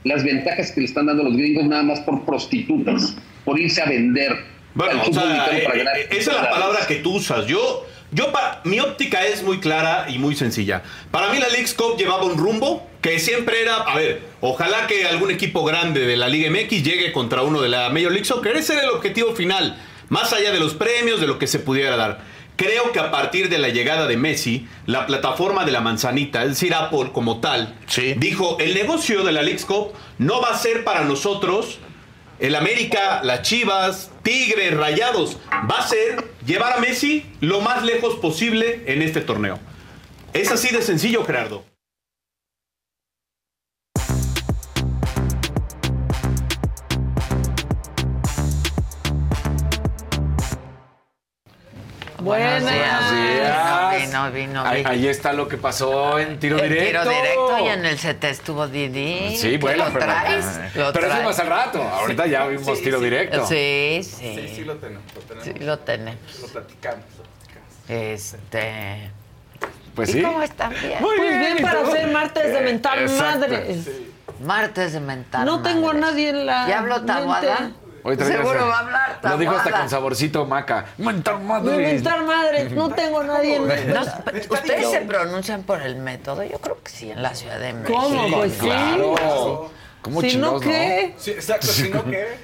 las 0.04 0.22
ventajas 0.24 0.72
que 0.72 0.80
le 0.80 0.86
están 0.86 1.06
dando 1.06 1.24
los 1.24 1.36
gringos 1.36 1.66
nada 1.66 1.82
más 1.82 2.00
por 2.00 2.24
prostitutas, 2.24 3.16
por 3.46 3.58
irse 3.58 3.80
a 3.80 3.86
vender. 3.86 4.36
Bueno, 4.74 5.02
o 5.08 5.12
sea, 5.12 5.48
eh, 5.52 5.62
para 5.64 5.78
ganar 5.78 5.96
eh, 5.96 6.08
esa 6.10 6.32
es 6.32 6.36
la 6.36 6.50
palabra 6.50 6.86
que 6.86 6.96
tú 6.96 7.14
usas. 7.14 7.46
Yo, 7.46 7.86
yo 8.10 8.30
mi 8.64 8.78
óptica 8.80 9.24
es 9.24 9.42
muy 9.42 9.58
clara 9.60 10.06
y 10.10 10.18
muy 10.18 10.36
sencilla. 10.36 10.82
Para 11.10 11.32
mí 11.32 11.38
la 11.38 11.48
League's 11.48 11.72
Cup 11.72 11.96
llevaba 11.96 12.24
un 12.24 12.36
rumbo 12.36 12.86
que 13.00 13.18
siempre 13.18 13.62
era, 13.62 13.76
a 13.76 13.96
ver, 13.96 14.20
ojalá 14.42 14.86
que 14.86 15.06
algún 15.06 15.30
equipo 15.30 15.64
grande 15.64 16.00
de 16.00 16.16
la 16.16 16.28
Liga 16.28 16.50
MX 16.50 16.82
llegue 16.82 17.12
contra 17.12 17.42
uno 17.42 17.62
de 17.62 17.70
la 17.70 17.88
Major 17.88 18.10
League 18.10 18.26
Soccer. 18.26 18.56
Ese 18.56 18.74
era 18.74 18.82
el 18.82 18.90
objetivo 18.90 19.34
final, 19.34 19.80
más 20.08 20.32
allá 20.32 20.50
de 20.50 20.60
los 20.60 20.74
premios, 20.74 21.20
de 21.20 21.28
lo 21.28 21.38
que 21.38 21.46
se 21.46 21.60
pudiera 21.60 21.96
dar. 21.96 22.20
Creo 22.56 22.90
que 22.90 22.98
a 22.98 23.10
partir 23.10 23.48
de 23.48 23.58
la 23.58 23.68
llegada 23.68 24.06
de 24.06 24.16
Messi, 24.16 24.66
la 24.86 25.06
plataforma 25.06 25.64
de 25.64 25.72
la 25.72 25.82
manzanita, 25.82 26.42
es 26.42 26.48
decir, 26.50 26.74
Apple 26.74 27.10
como 27.12 27.40
tal, 27.40 27.74
dijo, 28.16 28.56
el 28.58 28.74
negocio 28.74 29.24
de 29.24 29.32
la 29.32 29.42
League's 29.42 29.66
Cup 29.66 29.92
no 30.18 30.40
va 30.40 30.50
a 30.50 30.58
ser 30.58 30.82
para 30.82 31.04
nosotros 31.04 31.78
el 32.38 32.54
América, 32.54 33.20
las 33.22 33.42
Chivas, 33.42 34.10
Tigres, 34.22 34.74
Rayados, 34.74 35.38
va 35.70 35.78
a 35.78 35.86
ser 35.86 36.24
llevar 36.44 36.74
a 36.74 36.80
Messi 36.80 37.24
lo 37.40 37.60
más 37.60 37.84
lejos 37.84 38.16
posible 38.16 38.82
en 38.86 39.02
este 39.02 39.20
torneo. 39.20 39.58
Es 40.32 40.50
así 40.50 40.74
de 40.74 40.82
sencillo, 40.82 41.24
Gerardo. 41.24 41.64
Buenas. 52.26 52.60
Buenos 52.64 53.12
días. 53.12 54.06
Vino, 54.06 54.32
vino, 54.32 54.66
Ahí, 54.66 54.78
vino. 54.78 54.90
ahí 54.90 55.06
está 55.06 55.32
lo 55.32 55.46
que 55.46 55.56
pasó 55.56 56.18
en 56.18 56.40
tiro 56.40 56.58
En 56.58 56.68
directo. 56.68 57.02
Tiro 57.02 57.04
directo 57.04 57.58
y 57.64 57.68
en 57.68 57.86
el 57.86 57.96
CT 57.96 58.24
estuvo 58.24 58.66
Didi. 58.66 59.36
Sí, 59.36 59.50
¿Qué 59.50 59.58
bueno, 59.58 59.84
lo 59.84 59.92
pero, 59.92 60.06
traes? 60.06 60.44
Lo 60.74 60.92
pero 60.92 61.06
eso 61.06 61.22
más 61.22 61.38
al 61.38 61.46
rato. 61.46 61.80
Ahorita 61.80 62.26
ya 62.26 62.48
vimos 62.48 62.82
tiro 62.82 62.98
directo. 62.98 63.46
Sí, 63.46 64.00
sí. 64.02 64.34
Sí, 64.34 64.52
sí 64.56 64.64
lo 64.64 64.74
tenemos. 64.74 65.04
Lo, 65.14 65.20
tenemos. 65.20 65.44
Sí, 65.44 65.64
lo 65.64 65.78
tenemos. 65.78 66.40
Lo 66.42 66.48
platicamos. 66.48 67.04
lo 67.16 67.22
platicamos. 67.22 67.74
Este. 67.88 69.10
Pues 69.94 70.08
¿Y 70.08 70.12
sí. 70.14 70.22
cómo 70.22 70.42
están 70.42 70.70
bien? 70.70 70.98
Pues 71.00 71.20
bien 71.20 71.56
¿y 71.58 71.62
para 71.62 71.80
hacer 71.82 72.08
martes 72.08 72.52
de 72.52 72.60
mentar 72.60 72.98
Exacto. 72.98 73.38
madres. 73.38 73.88
Martes 74.40 74.92
de 74.94 75.00
mentar. 75.00 75.46
No 75.46 75.62
tengo 75.62 75.90
a 75.90 75.94
nadie 75.94 76.30
en 76.30 76.44
la. 76.44 76.66
¿Ya 76.68 76.80
habló 76.80 77.02
Tabuada? 77.02 77.70
Hoy 78.06 78.16
Seguro 78.16 78.68
va 78.68 78.76
a 78.76 78.78
hablar 78.78 79.18
Lo 79.20 79.36
dijo 79.36 79.52
hasta 79.56 79.80
con 79.80 79.90
saborcito 79.90 80.46
maca. 80.46 80.86
Mentar 80.96 81.40
madre. 81.40 81.76
mentar 81.76 82.22
madres. 82.22 82.70
No 82.70 82.88
tengo 82.90 83.20
a 83.20 83.24
nadie 83.24 83.56
en 83.56 83.92
No. 83.92 84.02
¿Ustedes 84.02 84.90
se 84.90 85.00
pronuncian 85.00 85.64
por 85.64 85.82
el 85.82 85.96
método? 85.96 86.44
Yo 86.44 86.60
creo 86.60 86.80
que 86.84 86.90
sí, 86.92 87.10
en 87.10 87.20
la 87.20 87.34
Ciudad 87.34 87.58
de 87.58 87.72
México. 87.72 87.98
¿Cómo? 88.00 88.36
Pues 88.36 88.52
sí. 88.52 88.58
Claro. 88.60 89.70
¿Cómo 90.02 90.20
Si 90.20 90.36
no, 90.36 90.60
¿qué? 90.60 91.14
Sí, 91.18 91.32
exacto. 91.32 91.66
Si 91.66 91.90
no, 91.90 92.04
¿qué? 92.04 92.38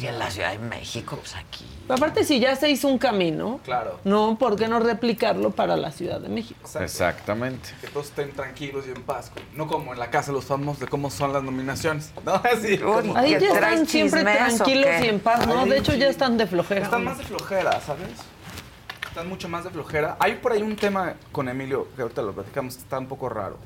Y 0.00 0.06
en 0.06 0.18
la 0.18 0.30
Ciudad 0.30 0.52
de 0.52 0.58
México, 0.58 1.16
pues 1.16 1.34
aquí. 1.36 1.64
Aparte, 1.88 2.24
si 2.24 2.40
ya 2.40 2.56
se 2.56 2.70
hizo 2.70 2.88
un 2.88 2.98
camino, 2.98 3.60
Claro. 3.64 3.98
no, 4.04 4.36
¿por 4.38 4.56
qué 4.56 4.66
no 4.68 4.78
replicarlo 4.80 5.50
para 5.50 5.76
la 5.76 5.90
Ciudad 5.90 6.20
de 6.20 6.28
México? 6.28 6.58
Exacto. 6.62 6.84
Exactamente. 6.84 7.68
Que 7.80 7.88
todos 7.88 8.06
estén 8.06 8.32
tranquilos 8.32 8.84
y 8.86 8.90
en 8.90 9.02
paz. 9.02 9.30
No 9.54 9.66
como 9.66 9.92
en 9.92 9.98
la 9.98 10.10
casa 10.10 10.28
de 10.30 10.36
los 10.36 10.44
famosos 10.46 10.80
de 10.80 10.86
cómo 10.86 11.10
son 11.10 11.32
las 11.32 11.42
nominaciones. 11.42 12.12
No, 12.24 12.34
así. 12.44 12.80
Ahí 13.16 13.34
¿Que 13.34 13.40
ya 13.40 13.54
están 13.54 13.86
siempre 13.86 14.22
tranquilos 14.22 14.86
y 15.02 15.08
en 15.08 15.20
paz, 15.20 15.46
¿no? 15.46 15.60
Ay, 15.60 15.70
De 15.70 15.78
hecho, 15.78 15.94
ya 15.94 16.08
están 16.08 16.38
de 16.38 16.46
flojera. 16.46 16.84
Están 16.84 17.04
más 17.04 17.18
de 17.18 17.24
flojera, 17.24 17.80
¿sabes? 17.80 18.08
Están 19.08 19.28
mucho 19.28 19.48
más 19.48 19.64
de 19.64 19.70
flojera. 19.70 20.16
Hay 20.20 20.36
por 20.36 20.52
ahí 20.52 20.62
un 20.62 20.76
tema 20.76 21.14
con 21.32 21.48
Emilio 21.48 21.88
que 21.96 22.02
ahorita 22.02 22.22
lo 22.22 22.32
platicamos 22.32 22.76
que 22.76 22.82
está 22.82 22.98
un 22.98 23.06
poco 23.08 23.28
raro. 23.28 23.58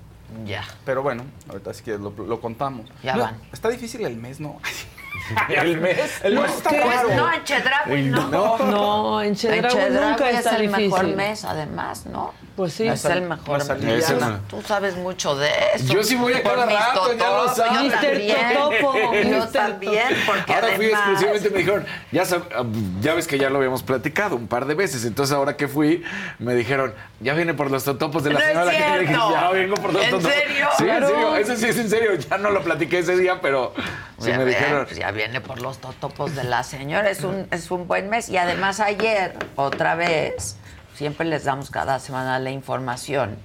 Ya. 0.46 0.64
Pero 0.86 1.02
bueno, 1.02 1.22
ahorita 1.50 1.74
sí 1.74 1.84
que 1.84 1.98
lo, 1.98 2.10
lo 2.10 2.40
contamos. 2.40 2.86
Ya 3.02 3.14
No, 3.14 3.24
van. 3.24 3.36
Está 3.52 3.68
difícil 3.68 4.04
el 4.06 4.16
mes, 4.16 4.40
¿no? 4.40 4.58
El 5.48 5.80
mes. 5.80 6.20
El 6.24 6.38
mes 6.38 6.52
está 6.56 6.70
¿qué? 6.70 6.80
Pues 6.82 6.96
raro. 6.96 7.14
no, 7.14 7.32
en 7.32 7.44
Chedraui 7.44 8.02
no. 8.10 8.58
No, 8.58 9.22
en 9.22 9.28
En 9.28 9.34
Chedraui 9.36 9.72
Chedraui 9.74 10.10
nunca 10.10 10.30
es 10.30 10.38
está 10.38 10.56
el 10.56 10.62
difícil. 10.62 10.90
mejor 10.90 11.06
mes, 11.16 11.44
además, 11.44 12.06
¿no? 12.06 12.34
Pues 12.56 12.72
sí. 12.74 12.86
Es 12.86 13.04
el 13.06 13.22
mejor. 13.22 13.60
Ese 13.60 14.14
Tú- 14.48 14.62
sabes 14.62 14.94
mucho 14.96 15.34
de 15.34 15.48
eso. 15.74 15.92
Yo 15.92 16.04
sí 16.04 16.14
voy 16.14 16.34
a 16.34 16.42
cada 16.42 16.64
rato, 16.66 17.12
ya 17.18 17.28
lo 17.28 17.48
sabes. 17.52 17.72
Yo 17.72 17.84
Mr. 17.88 18.00
también. 18.00 18.36
Totopo, 18.54 19.14
Yo 19.24 19.48
también, 19.48 20.04
porque 20.24 20.52
Ahora 20.54 20.68
fui 20.76 20.84
además... 20.86 21.00
exclusivamente, 21.00 21.50
me 21.50 21.58
dijeron, 21.58 21.86
ya, 22.12 22.22
sab- 22.22 22.44
ah, 22.54 22.64
ya 23.00 23.14
ves 23.14 23.26
que 23.26 23.38
ya 23.38 23.50
lo 23.50 23.56
habíamos 23.58 23.82
platicado 23.82 24.36
un 24.36 24.46
par 24.46 24.66
de 24.66 24.74
veces. 24.74 25.04
Entonces, 25.04 25.34
ahora 25.34 25.56
que 25.56 25.66
fui, 25.66 26.04
me 26.38 26.54
dijeron, 26.54 26.94
ya 27.18 27.34
viene 27.34 27.54
por 27.54 27.72
los 27.72 27.82
totopos 27.82 28.22
de 28.22 28.32
la 28.34 28.38
No 28.38 28.44
es 28.44 28.52
señora. 28.52 28.70
que 28.94 28.98
dije, 29.00 29.12
ya 29.32 29.50
vengo 29.50 29.74
por 29.74 29.92
los 29.92 30.04
¿En 30.04 30.10
totopos. 30.10 30.32
serio? 30.32 30.68
Sí, 30.78 30.84
Claro. 30.84 31.06
en 31.08 31.12
serio. 31.12 31.36
Eso 31.36 31.56
sí 31.56 31.66
es 31.66 31.76
en 31.78 31.90
serio. 31.90 32.10
Ya 32.14 32.38
no 32.38 32.50
lo 32.50 32.62
platiqué 32.62 33.00
ese 33.00 33.16
día, 33.16 33.40
pero 33.40 33.74
sí 34.20 34.28
Ya 34.30 34.38
me 34.38 34.44
dijeron. 34.44 34.84
pues 34.84 34.96
ya 34.96 35.10
viene 35.10 35.40
por 35.40 35.60
los 35.60 35.78
totopos 35.78 36.36
de 36.36 36.44
la 36.44 36.62
señora. 36.62 37.10
Es 37.10 37.22
un, 37.24 37.48
es 37.50 37.70
un 37.72 37.88
buen 37.88 38.08
mes. 38.08 38.28
Y 38.28 38.36
además 38.36 38.78
ayer, 38.78 39.34
otra 39.56 39.96
vez, 39.96 40.56
siempre 40.94 41.26
les 41.26 41.44
damos 41.44 41.70
cada 41.70 41.98
semana 41.98 42.38
la 42.38 42.50
información, 42.50 43.36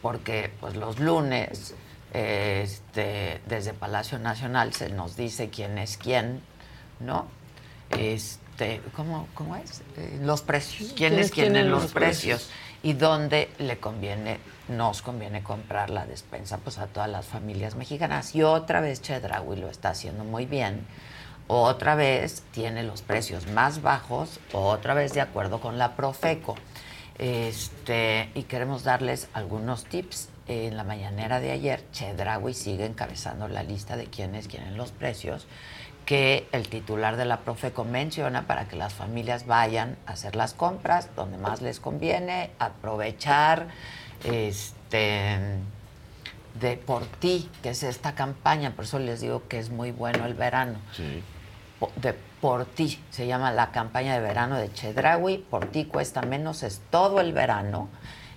porque 0.00 0.52
pues 0.60 0.76
los 0.76 0.98
lunes, 0.98 1.74
este, 2.12 3.40
desde 3.46 3.72
Palacio 3.72 4.18
Nacional 4.18 4.74
se 4.74 4.90
nos 4.90 5.16
dice 5.16 5.50
quién 5.50 5.78
es 5.78 5.96
quién, 5.96 6.42
¿no? 7.00 7.26
Este, 7.90 8.80
¿cómo, 8.94 9.28
cómo 9.34 9.56
es? 9.56 9.82
Eh, 9.96 10.18
los 10.22 10.42
precios. 10.42 10.92
¿Quién 10.96 11.18
es 11.18 11.30
quién 11.30 11.56
en 11.56 11.70
los 11.70 11.92
precios? 11.92 12.50
Y 12.82 12.94
dónde 12.94 13.50
le 13.58 13.78
conviene, 13.78 14.40
nos 14.68 15.02
conviene 15.02 15.42
comprar 15.42 15.90
la 15.90 16.04
despensa 16.06 16.58
pues 16.58 16.78
a 16.78 16.86
todas 16.86 17.08
las 17.08 17.26
familias 17.26 17.76
mexicanas. 17.76 18.34
Y 18.34 18.42
otra 18.42 18.80
vez 18.80 19.00
Chedraui 19.02 19.56
lo 19.56 19.68
está 19.68 19.90
haciendo 19.90 20.24
muy 20.24 20.46
bien. 20.46 20.86
Otra 21.48 21.94
vez 21.94 22.42
tiene 22.52 22.82
los 22.82 23.02
precios 23.02 23.46
más 23.48 23.82
bajos, 23.82 24.40
otra 24.52 24.94
vez 24.94 25.12
de 25.12 25.20
acuerdo 25.20 25.60
con 25.60 25.76
la 25.76 25.96
Profeco. 25.96 26.56
Este, 27.18 28.30
y 28.34 28.44
queremos 28.44 28.84
darles 28.84 29.28
algunos 29.34 29.84
tips. 29.84 30.28
En 30.48 30.76
la 30.76 30.82
mañanera 30.84 31.38
de 31.38 31.52
ayer, 31.52 31.84
Chedraui 31.92 32.52
sigue 32.52 32.84
encabezando 32.84 33.46
la 33.46 33.62
lista 33.62 33.96
de 33.96 34.06
quiénes 34.06 34.48
quieren 34.48 34.76
los 34.76 34.90
precios 34.90 35.46
que 36.04 36.48
el 36.50 36.68
titular 36.68 37.16
de 37.16 37.24
la 37.24 37.38
Profeco 37.40 37.84
menciona 37.84 38.48
para 38.48 38.66
que 38.66 38.74
las 38.74 38.92
familias 38.92 39.46
vayan 39.46 39.96
a 40.04 40.12
hacer 40.12 40.34
las 40.34 40.52
compras 40.52 41.08
donde 41.14 41.38
más 41.38 41.62
les 41.62 41.78
conviene, 41.78 42.50
aprovechar 42.58 43.68
este 44.24 45.38
de 46.60 46.76
por 46.76 47.06
ti, 47.06 47.48
que 47.62 47.70
es 47.70 47.82
esta 47.84 48.14
campaña, 48.16 48.72
por 48.72 48.84
eso 48.84 48.98
les 48.98 49.20
digo 49.20 49.44
que 49.48 49.58
es 49.60 49.70
muy 49.70 49.92
bueno 49.92 50.26
el 50.26 50.34
verano. 50.34 50.78
Po- 51.78 51.92
De 51.96 52.14
por 52.42 52.64
ti, 52.64 52.98
se 53.10 53.28
llama 53.28 53.52
la 53.52 53.70
campaña 53.70 54.14
de 54.14 54.20
verano 54.20 54.56
de 54.56 54.72
Chedraui, 54.72 55.38
por 55.38 55.66
ti 55.66 55.84
cuesta 55.84 56.22
menos, 56.22 56.64
es 56.64 56.82
todo 56.90 57.20
el 57.20 57.32
verano. 57.32 57.88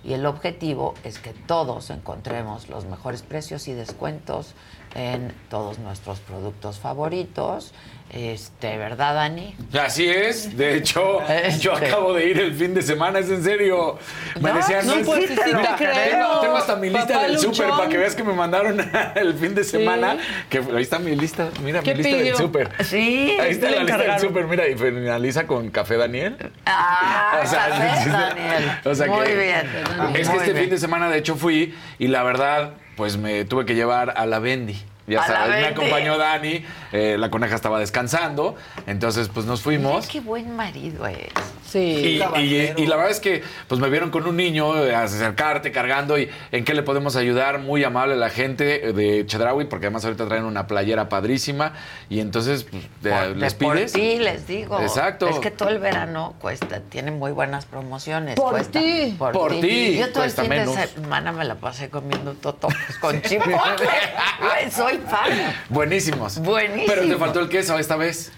Y 0.04 0.12
el 0.12 0.26
objetivo 0.26 0.94
es 1.02 1.18
que 1.18 1.32
todos 1.32 1.90
encontremos 1.90 2.68
los 2.68 2.84
mejores 2.84 3.22
precios 3.22 3.66
y 3.66 3.72
descuentos 3.72 4.54
en 4.94 5.34
todos 5.50 5.80
nuestros 5.80 6.20
productos 6.20 6.78
favoritos. 6.78 7.74
Este, 8.08 8.78
¿verdad, 8.78 9.14
Dani? 9.14 9.54
Así 9.78 10.08
es. 10.08 10.56
De 10.56 10.76
hecho, 10.76 11.20
Este. 11.28 11.58
yo 11.60 11.74
acabo 11.74 12.14
de 12.14 12.26
ir 12.26 12.38
el 12.40 12.54
fin 12.54 12.72
de 12.72 12.80
semana, 12.80 13.18
es 13.18 13.28
en 13.30 13.42
serio. 13.42 13.98
Me 14.40 14.50
No, 14.50 14.56
decían, 14.56 14.86
no, 14.86 14.94
es- 14.94 15.06
pues 15.06 15.26
sí 15.28 15.34
te 15.34 15.42
tengo, 15.42 15.60
creo. 15.76 16.40
tengo 16.40 16.56
hasta 16.56 16.76
mi 16.76 16.88
lista 16.88 17.14
Papá 17.14 17.22
del 17.26 17.38
súper 17.38 17.68
para 17.68 17.88
que 17.88 17.98
veas 17.98 18.14
que 18.14 18.22
me 18.24 18.32
mandaron 18.32 18.78
el 19.16 19.34
fin 19.34 19.54
de 19.54 19.64
semana. 19.64 20.16
Que 20.48 20.58
ahí 20.58 20.82
está 20.82 20.98
mi 20.98 21.14
lista. 21.16 21.48
Mira, 21.62 21.80
mi 21.80 21.84
¿Qué 21.84 21.94
lista 21.94 22.10
del 22.12 22.20
pidió? 22.22 22.36
súper. 22.36 22.70
Sí. 22.84 23.36
Ahí 23.40 23.50
está 23.50 23.70
la 23.70 23.82
lista 23.82 23.98
del 23.98 24.20
súper, 24.20 24.46
mira, 24.46 24.66
y 24.68 24.76
finaliza 24.76 25.46
con 25.46 25.68
Café 25.70 25.96
Daniel. 25.96 26.36
Ah, 26.64 27.40
O 27.44 27.46
sea, 27.46 27.68
café, 27.68 27.96
sí, 27.98 28.04
sí, 28.04 28.10
Daniel. 28.10 28.70
o 28.84 28.94
sea 28.94 29.06
Muy 29.08 29.26
que- 29.26 29.34
bien. 29.36 29.66
Es 30.14 30.28
que 30.28 30.28
muy 30.28 30.38
este 30.38 30.52
bien. 30.52 30.56
fin 30.64 30.70
de 30.70 30.78
semana, 30.78 31.10
de 31.10 31.18
hecho, 31.18 31.34
fui 31.36 31.74
y 31.98 32.08
la 32.08 32.22
verdad, 32.22 32.74
pues 32.96 33.16
me 33.18 33.44
tuve 33.44 33.66
que 33.66 33.74
llevar 33.74 34.14
a 34.16 34.24
la 34.26 34.38
Bendy. 34.38 34.80
Ya 35.06 35.20
A 35.22 35.26
sabes, 35.26 35.48
me 35.50 35.62
20. 35.62 35.68
acompañó 35.80 36.18
Dani, 36.18 36.64
eh, 36.92 37.16
la 37.18 37.30
coneja 37.30 37.54
estaba 37.54 37.78
descansando, 37.78 38.56
entonces 38.86 39.28
pues 39.32 39.46
nos 39.46 39.64
Mira 39.66 39.80
fuimos. 39.80 40.08
qué 40.08 40.20
buen 40.20 40.56
marido 40.56 41.06
es. 41.06 41.28
Sí. 41.64 42.20
Y, 42.36 42.40
y- 42.40 42.72
y 42.76 42.86
la 42.86 42.96
verdad 42.96 43.10
es 43.12 43.20
que 43.20 43.42
pues 43.68 43.80
me 43.80 43.88
vieron 43.90 44.10
con 44.10 44.26
un 44.26 44.36
niño 44.36 44.76
eh, 44.84 44.94
acercarte 44.94 45.70
cargando 45.72 46.18
y 46.18 46.28
en 46.52 46.64
qué 46.64 46.74
le 46.74 46.82
podemos 46.82 47.16
ayudar 47.16 47.58
muy 47.60 47.84
amable 47.84 48.16
la 48.16 48.30
gente 48.30 48.92
de 48.92 49.24
Chedraui 49.26 49.66
porque 49.66 49.86
además 49.86 50.04
ahorita 50.04 50.26
traen 50.26 50.44
una 50.44 50.66
playera 50.66 51.08
padrísima 51.08 51.72
y 52.08 52.20
entonces 52.20 52.64
pues, 52.64 52.84
Por- 53.02 53.36
les 53.36 53.58
de 53.58 53.64
por 53.64 53.74
pides 53.76 53.92
ti, 53.92 54.18
les 54.18 54.46
digo. 54.46 54.80
Exacto. 54.80 55.28
Es 55.28 55.38
que 55.38 55.50
todo 55.50 55.68
el 55.68 55.78
verano 55.78 56.34
cuesta, 56.40 56.80
tiene 56.80 57.10
muy 57.10 57.32
buenas 57.32 57.64
promociones. 57.66 58.36
Por 58.36 58.60
ti. 58.66 59.14
Por 59.18 59.60
ti, 59.60 59.98
Yo 59.98 60.12
todo 60.12 60.24
el 60.24 60.30
fin 60.30 60.48
menos. 60.48 60.76
de 60.76 60.86
semana 60.88 61.32
me 61.32 61.44
la 61.44 61.56
pasé 61.56 61.90
comiendo 61.90 62.32
totopos 62.34 62.76
con 63.00 63.20
chipotle. 63.22 63.56
Güey, 64.40 64.70
Soy 64.96 65.06
fan. 65.10 65.54
buenísimos. 65.68 66.38
Buenísimo. 66.38 66.86
Pero 66.86 67.06
te 67.08 67.16
faltó 67.16 67.40
el 67.40 67.48
queso 67.48 67.78
esta 67.78 67.96
vez. 67.96 68.32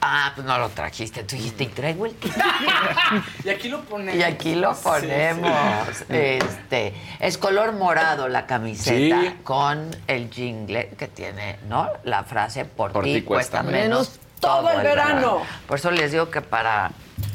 Ah, 0.00 0.32
pues 0.34 0.46
no 0.46 0.58
lo 0.58 0.68
trajiste. 0.68 1.22
Tú 1.24 1.34
dijiste, 1.36 1.64
y 1.64 1.66
traigo 1.68 2.04
el 2.06 2.14
queso. 2.16 2.34
Y 3.44 3.48
aquí 3.48 3.68
lo 3.68 3.80
ponemos. 3.84 4.14
Y 4.20 4.22
aquí 4.22 4.54
lo 4.54 4.74
ponemos. 4.74 5.50
Este, 6.08 6.94
es 7.20 7.38
color 7.38 7.72
morado 7.72 8.28
la 8.28 8.46
camiseta 8.46 9.20
Sí. 9.22 9.34
con 9.42 9.90
el 10.06 10.30
jingle 10.30 10.90
que 10.98 11.08
tiene, 11.08 11.58
¿no? 11.68 11.88
La 12.04 12.24
frase 12.24 12.64
por, 12.64 12.92
Por 12.92 13.04
ti, 13.04 13.22
cuesta 13.22 13.60
cuesta 13.60 13.62
menos, 13.62 14.10
menos 14.10 14.20
todo 14.40 14.70
el 14.70 14.82
verano. 14.82 15.42
Por 15.66 15.78
eso 15.78 15.90
les 15.90 16.12
digo 16.12 16.30
que 16.30 16.42
para 16.42 16.90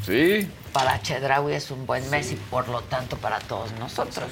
Sí. 0.06 0.48
Para 0.72 1.00
Chedraui 1.02 1.54
es 1.54 1.70
un 1.70 1.86
buen 1.86 2.08
mes 2.10 2.32
y 2.32 2.36
por 2.36 2.68
lo 2.68 2.80
tanto 2.82 3.16
para 3.16 3.38
todos 3.40 3.72
nosotros. 3.78 4.26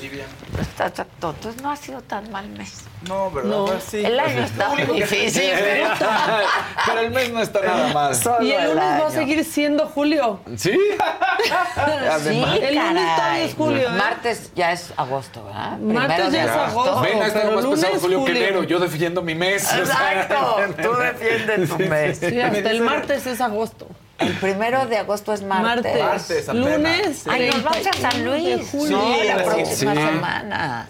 Pues, 0.52 0.66
Entonces 0.78 1.62
no 1.62 1.70
ha 1.70 1.76
sido 1.76 2.00
tan 2.02 2.30
mal 2.30 2.48
mes. 2.50 2.84
No, 3.08 3.30
¿verdad? 3.30 3.50
No. 3.50 3.64
Pues 3.66 3.84
sí. 3.84 4.04
El 4.04 4.18
año 4.18 4.44
está 4.44 4.68
muy 4.70 4.82
difícil. 4.84 5.50
pero- 5.54 5.88
Pero 6.86 7.00
el 7.00 7.10
mes 7.10 7.32
no 7.32 7.40
está 7.42 7.60
nada 7.62 7.88
mal. 7.92 8.14
Solo 8.14 8.42
Y 8.42 8.52
el 8.52 8.68
lunes 8.70 9.02
va 9.02 9.06
a 9.06 9.10
seguir 9.10 9.44
siendo 9.44 9.86
julio. 9.86 10.40
¿Sí? 10.56 10.70
El 10.70 12.74
lunes 12.76 13.16
todavía 13.16 13.44
es 13.44 13.54
julio, 13.54 13.88
¿eh? 13.88 13.92
Martes 13.96 14.52
ya 14.54 14.72
es 14.72 14.92
agosto, 14.96 15.44
¿verdad? 15.44 15.78
Martes 15.78 16.32
ya 16.32 16.44
es 16.44 16.50
agosto. 16.50 17.00
Ven, 17.00 17.12
pero 17.18 17.52
más 17.52 17.66
pesado 17.66 17.74
lunes, 17.74 18.00
Julio 18.00 18.24
que 18.24 18.30
enero. 18.32 18.62
Yo 18.64 18.78
defiendo 18.78 19.22
mi 19.22 19.34
mes. 19.34 19.64
o 19.64 19.68
sea. 19.68 19.82
Exacto. 20.22 20.56
Tú 20.82 20.94
defiendes 20.96 21.68
tu 21.68 21.78
mes. 21.78 22.18
Sí, 22.18 22.40
hasta 22.40 22.70
el 22.70 22.80
martes 22.82 23.26
es 23.26 23.40
agosto. 23.40 23.86
El 24.18 24.34
primero 24.34 24.86
de 24.86 24.96
agosto 24.98 25.32
es 25.32 25.42
martes. 25.42 26.00
Martes. 26.02 26.48
Lunes. 26.52 27.24
Ay, 27.28 27.50
nos 27.50 27.62
vamos 27.62 27.86
a 27.86 27.92
San 27.92 28.10
31 28.10 28.32
de 28.32 28.56
Luis. 28.56 28.68
julio. 28.70 28.96
No, 28.98 29.22
la 29.24 29.38
Sí, 29.38 29.44
próxima 29.44 29.94
sí. 29.94 30.00
semana. 30.00 30.88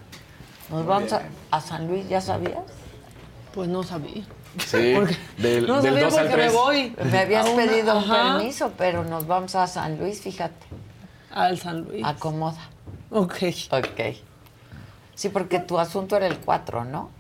Nos 0.70 0.86
vamos 0.86 1.12
a, 1.12 1.22
a 1.50 1.60
San 1.60 1.86
Luis, 1.88 2.08
¿ya 2.08 2.20
sabías? 2.20 2.58
Pues 3.54 3.68
no 3.68 3.82
sabía. 3.82 4.24
Sí. 4.66 4.94
Del, 5.36 5.66
No 5.66 5.82
del 5.82 5.92
sabía 5.94 6.04
2 6.06 6.16
al 6.18 6.24
porque 6.26 6.36
me 6.36 6.42
3. 6.44 6.52
voy. 6.54 6.96
Me 7.10 7.18
habías 7.18 7.48
una- 7.48 7.56
pedido 7.66 7.98
un 7.98 8.04
ajá, 8.10 8.36
permiso, 8.38 8.72
pero 8.78 9.04
nos 9.04 9.26
vamos 9.26 9.54
a 9.54 9.66
San 9.66 9.98
Luis, 9.98 10.20
fíjate. 10.22 10.66
Al 11.30 11.58
San 11.58 11.82
Luis. 11.82 12.02
Acomoda. 12.04 12.58
Ok. 13.10 13.34
Ok. 13.70 14.16
Sí, 15.14 15.28
porque 15.28 15.58
tu 15.58 15.78
asunto 15.78 16.16
era 16.16 16.26
el 16.26 16.38
4, 16.38 16.84
¿no? 16.84 17.10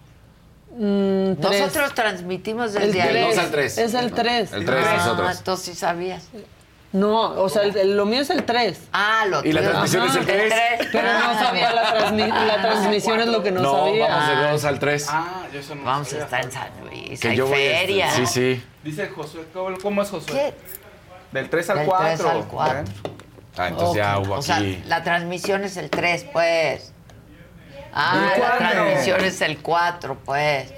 Mm. 0.76 1.40
Nosotros 1.40 1.94
transmitimos 1.94 2.74
el 2.74 2.92
desde 2.92 3.02
ahí. 3.02 3.08
tres. 3.10 3.26
dos 3.36 3.44
al 3.44 3.50
tres. 3.50 3.78
Es 3.78 3.94
el 3.94 4.12
3. 4.12 4.52
El 4.52 4.64
3 4.64 4.84
Ah, 4.86 4.96
nosotros. 4.96 5.38
entonces 5.38 5.66
sí 5.66 5.74
sabías. 5.74 6.28
No, 6.90 7.20
o 7.42 7.48
sea, 7.50 7.62
el- 7.64 7.76
el- 7.76 7.96
lo 7.98 8.06
mío 8.06 8.22
es 8.22 8.30
el 8.30 8.44
3. 8.44 8.80
Ah, 8.92 9.24
lo 9.28 9.44
Y 9.44 9.52
la 9.52 9.60
tuyo. 9.60 9.70
transmisión 9.72 10.08
es 10.08 10.16
el 10.16 10.24
tres. 10.26 10.54
Pero 10.90 11.08
no 11.12 11.34
sabía 11.38 11.72
la, 11.74 11.94
transmi- 11.94 12.46
la 12.46 12.62
transmisión, 12.62 13.20
es 13.20 13.26
lo 13.26 13.42
que 13.42 13.50
no, 13.50 13.60
No, 13.60 13.72
sabía. 13.86 14.08
vamos 14.08 14.28
de 14.28 14.50
2 14.52 14.64
al 14.64 14.78
3. 14.78 15.06
Ah, 15.10 15.42
yo 15.52 15.60
eso 15.60 15.74
no 15.74 15.84
Vamos 15.84 16.12
a 16.14 16.18
estar 16.18 16.42
en 16.44 16.50
San 16.52 16.68
Luis. 16.86 17.20
Que 17.20 17.28
Hay 17.28 17.36
yo 17.36 17.46
voy 17.46 17.54
a- 17.66 17.78
feria. 17.78 18.10
Sí, 18.12 18.26
sí. 18.26 18.62
Dice 18.84 19.08
Josué, 19.08 19.44
¿cómo, 19.82 20.02
es 20.02 20.08
Josué? 20.10 20.32
¿Qué? 20.32 20.54
Del 21.32 21.50
3 21.50 21.68
al 21.70 21.78
Del 21.80 21.86
4. 21.88 22.06
3 22.16 22.20
al 22.26 22.44
4. 22.46 22.84
Ah, 23.58 23.68
entonces 23.68 23.96
ya 23.96 24.18
hubo 24.18 24.34
O 24.36 24.42
sea, 24.42 24.56
aquí. 24.56 24.82
la 24.86 25.02
transmisión 25.02 25.64
es 25.64 25.76
el 25.76 25.90
3, 25.90 26.24
pues. 26.32 26.94
Ah, 27.92 28.32
¿El 28.34 28.40
la 28.40 28.58
transmisión 28.58 29.24
es 29.24 29.40
el 29.40 29.58
4, 29.58 30.18
pues. 30.24 30.72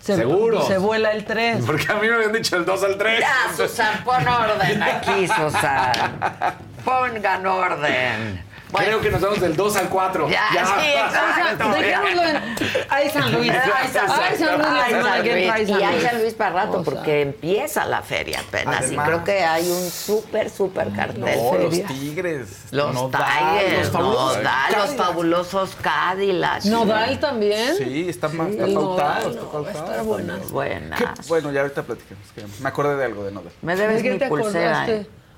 Se, 0.00 0.16
¿Seguro? 0.16 0.66
Se 0.66 0.78
vuela 0.78 1.10
el 1.12 1.24
3. 1.24 1.64
Porque 1.66 1.90
a 1.90 1.96
mí 1.96 2.08
me 2.08 2.14
habían 2.14 2.32
dicho 2.32 2.56
el 2.56 2.64
2 2.64 2.84
al 2.84 2.96
3. 2.96 3.20
Ya, 3.20 3.56
Susan, 3.56 4.04
pon 4.04 4.26
orden 4.26 4.82
aquí, 4.82 5.26
Susan. 5.26 5.92
Pongan 6.84 7.46
orden. 7.46 8.45
Bueno, 8.72 8.86
Creo 8.86 9.00
que 9.00 9.10
nos 9.10 9.20
vamos 9.20 9.40
del 9.40 9.54
2 9.54 9.76
al 9.76 9.88
4. 9.88 10.28
Ya, 10.28 10.48
sí, 10.52 10.90
exacto. 10.90 11.68
Dejémoslo 11.70 12.22
en. 12.24 12.36
Ay, 12.90 13.10
San 13.10 13.32
Luis. 13.32 13.52
Ay, 13.52 13.88
San 13.92 14.06
Luis. 14.06 14.18
Ay, 14.18 14.36
San 14.38 14.58
Luis. 14.58 15.50
Ay, 15.52 15.66
San 15.66 15.78
Y 15.78 15.82
hay. 15.84 16.00
San 16.00 16.20
Luis 16.20 16.34
para 16.34 16.50
rato 16.54 16.80
O 16.80 16.84
sea, 16.84 16.92
porque 16.92 17.22
empieza 17.22 17.84
la 17.86 18.02
feria 18.02 18.40
apenas. 18.40 18.78
Además. 18.80 19.06
y 19.06 19.08
creo 19.08 19.24
que 19.24 19.44
hay 19.44 19.70
un 19.70 19.90
súper, 19.90 20.50
súper 20.50 20.92
cartel. 20.92 21.20
No, 21.20 21.58
los. 21.58 21.82
Tigres. 21.86 22.64
Los 22.72 22.92
Nodal, 22.92 23.22
Tigers, 23.22 23.78
los 23.78 23.90
fabulosos 23.90 24.36
Nodal, 24.36 24.72
los 24.72 24.76
Cadillacs. 24.80 24.96
fabulosos 24.96 25.76
Cadillacs. 25.82 26.66
Nodal 26.66 27.20
también. 27.20 27.76
Sí, 27.76 28.08
está, 28.08 28.28
más, 28.28 28.48
está 28.50 28.64
El 28.64 28.74
pautado. 28.74 29.28
Nodal, 29.28 29.36
está 29.36 29.50
pautado. 29.52 30.04
Buenas. 30.50 30.98
¿Qué? 30.98 31.06
Bueno, 31.28 31.52
ya 31.52 31.60
ahorita 31.60 31.82
platicamos. 31.84 32.24
me 32.60 32.68
acordé 32.68 32.96
de 32.96 33.04
algo 33.04 33.24
de 33.24 33.30
Nodal. 33.32 33.52
Me 33.62 33.76
¿De 33.76 33.82
debes 33.82 34.02
qué 34.02 34.10
mi 34.12 34.18
te 34.18 34.26
pulsera. 34.28 34.86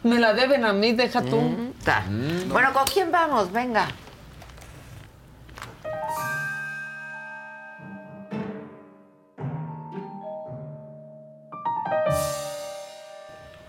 Me 0.03 0.19
la 0.19 0.33
deben 0.33 0.65
a 0.65 0.73
mí, 0.73 0.93
deja 0.93 1.23
tú. 1.23 1.73
Ta. 1.85 2.05
Bueno, 2.49 2.73
¿con 2.73 2.85
quién 2.87 3.11
vamos? 3.11 3.53
Venga. 3.53 3.89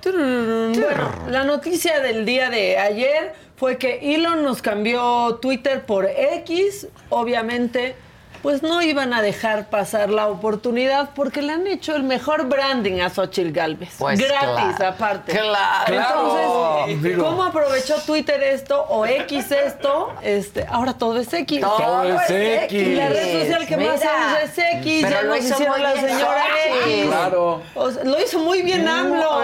Bueno, 0.04 1.12
la 1.30 1.44
noticia 1.44 2.00
del 2.00 2.26
día 2.26 2.50
de 2.50 2.78
ayer 2.78 3.34
fue 3.56 3.78
que 3.78 4.16
Elon 4.16 4.44
nos 4.44 4.62
cambió 4.62 5.36
Twitter 5.42 5.86
por 5.86 6.06
X. 6.06 6.88
Obviamente, 7.10 7.96
pues 8.42 8.64
no 8.64 8.82
iban 8.82 9.14
a 9.14 9.22
dejar 9.22 9.70
pasar 9.70 10.10
la 10.10 10.28
oportunidad 10.28 11.10
porque 11.16 11.42
le 11.42 11.54
han 11.54 11.68
hecho 11.68 11.96
el 11.96 12.04
mejor 12.04 12.48
branding 12.48 13.02
a 13.02 13.10
Xochitl 13.10 13.52
Galvez. 13.52 13.96
Pues 14.00 14.20
Gratis, 14.20 14.76
claro. 14.78 14.88
aparte. 14.94 15.32
Claro. 15.32 15.94
Entonces, 15.94 17.02
Digo. 17.04 17.26
¿cómo 17.26 17.44
aprovechó 17.44 17.96
Twitter 18.06 18.42
esto 18.44 18.82
o 18.90 19.06
X 19.06 19.52
esto? 19.52 20.14
Este, 20.22 20.66
ahora 20.70 20.94
todo 20.94 21.20
es 21.20 21.32
X. 21.34 21.62
Todo 21.62 22.04
es 22.04 22.30
X. 22.30 22.72
Y 22.82 22.96
la 22.96 23.10
red 23.10 23.42
social 23.42 23.68
que 23.68 23.78
más 23.78 24.00
Mira. 24.00 24.12
usa 24.28 24.42
es 24.44 24.58
X. 24.80 25.00
Pero 25.04 25.16
ya 25.16 25.22
lo 25.24 25.36
nos 25.36 25.46
hizo 25.46 25.60
muy 25.60 25.82
la 25.82 25.94
bien 25.94 26.08
señora. 26.08 26.44
X. 26.86 27.06
Claro. 27.08 27.62
O 27.76 27.92
sea, 27.92 28.04
lo 28.04 28.22
hizo 28.22 28.40
muy 28.40 28.62
bien 28.62 28.88
AMLO. 28.88 29.42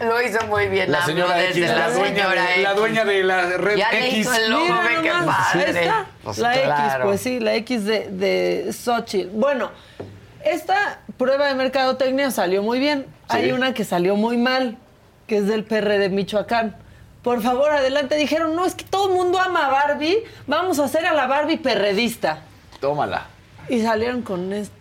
Lo 0.00 0.20
hizo 0.22 0.46
muy 0.48 0.66
bien 0.68 0.90
La 0.90 0.98
AMLO 0.98 1.06
señora 1.12 1.36
desde 1.36 1.60
X, 1.60 1.68
la, 1.70 1.76
la 1.78 1.90
dueña, 1.90 2.14
señora 2.24 2.42
de, 2.42 2.50
X. 2.52 2.62
la 2.62 2.74
dueña 2.74 3.04
de 3.04 3.22
la 3.24 3.42
red 3.56 3.76
Ya 3.76 3.90
le 3.92 4.06
X. 4.08 4.18
hizo 4.18 4.34
el 4.34 4.50
logo, 4.50 4.64
ve 4.82 4.98
qué 5.02 5.08
nomás, 5.08 5.54
ahí 5.54 5.64
Pues 6.22 6.38
la 6.38 6.54
X, 6.54 6.94
pues 7.02 7.20
sí, 7.20 7.40
la 7.40 7.54
X 7.54 7.84
de, 7.84 8.08
de 8.08 8.72
Xochitl. 8.72 9.30
Bueno, 9.30 9.70
esta 10.44 11.00
prueba 11.16 11.48
de 11.48 11.54
mercadotecnia 11.54 12.30
salió 12.30 12.62
muy 12.62 12.78
bien. 12.78 13.06
Hay 13.28 13.52
una 13.52 13.74
que 13.74 13.84
salió 13.84 14.14
muy 14.16 14.36
mal, 14.36 14.76
que 15.26 15.38
es 15.38 15.46
del 15.46 15.64
PR 15.64 15.98
de 15.98 16.08
Michoacán. 16.08 16.76
Por 17.22 17.40
favor, 17.40 17.70
adelante. 17.70 18.16
Dijeron, 18.16 18.54
no, 18.54 18.64
es 18.66 18.74
que 18.74 18.84
todo 18.84 19.08
el 19.08 19.14
mundo 19.14 19.38
ama 19.38 19.66
a 19.66 19.70
Barbie. 19.70 20.24
Vamos 20.46 20.78
a 20.78 20.84
hacer 20.84 21.06
a 21.06 21.12
la 21.12 21.26
Barbie 21.26 21.56
perredista. 21.56 22.40
Tómala. 22.80 23.26
Y 23.68 23.80
salieron 23.80 24.22
con 24.22 24.52
esto. 24.52 24.74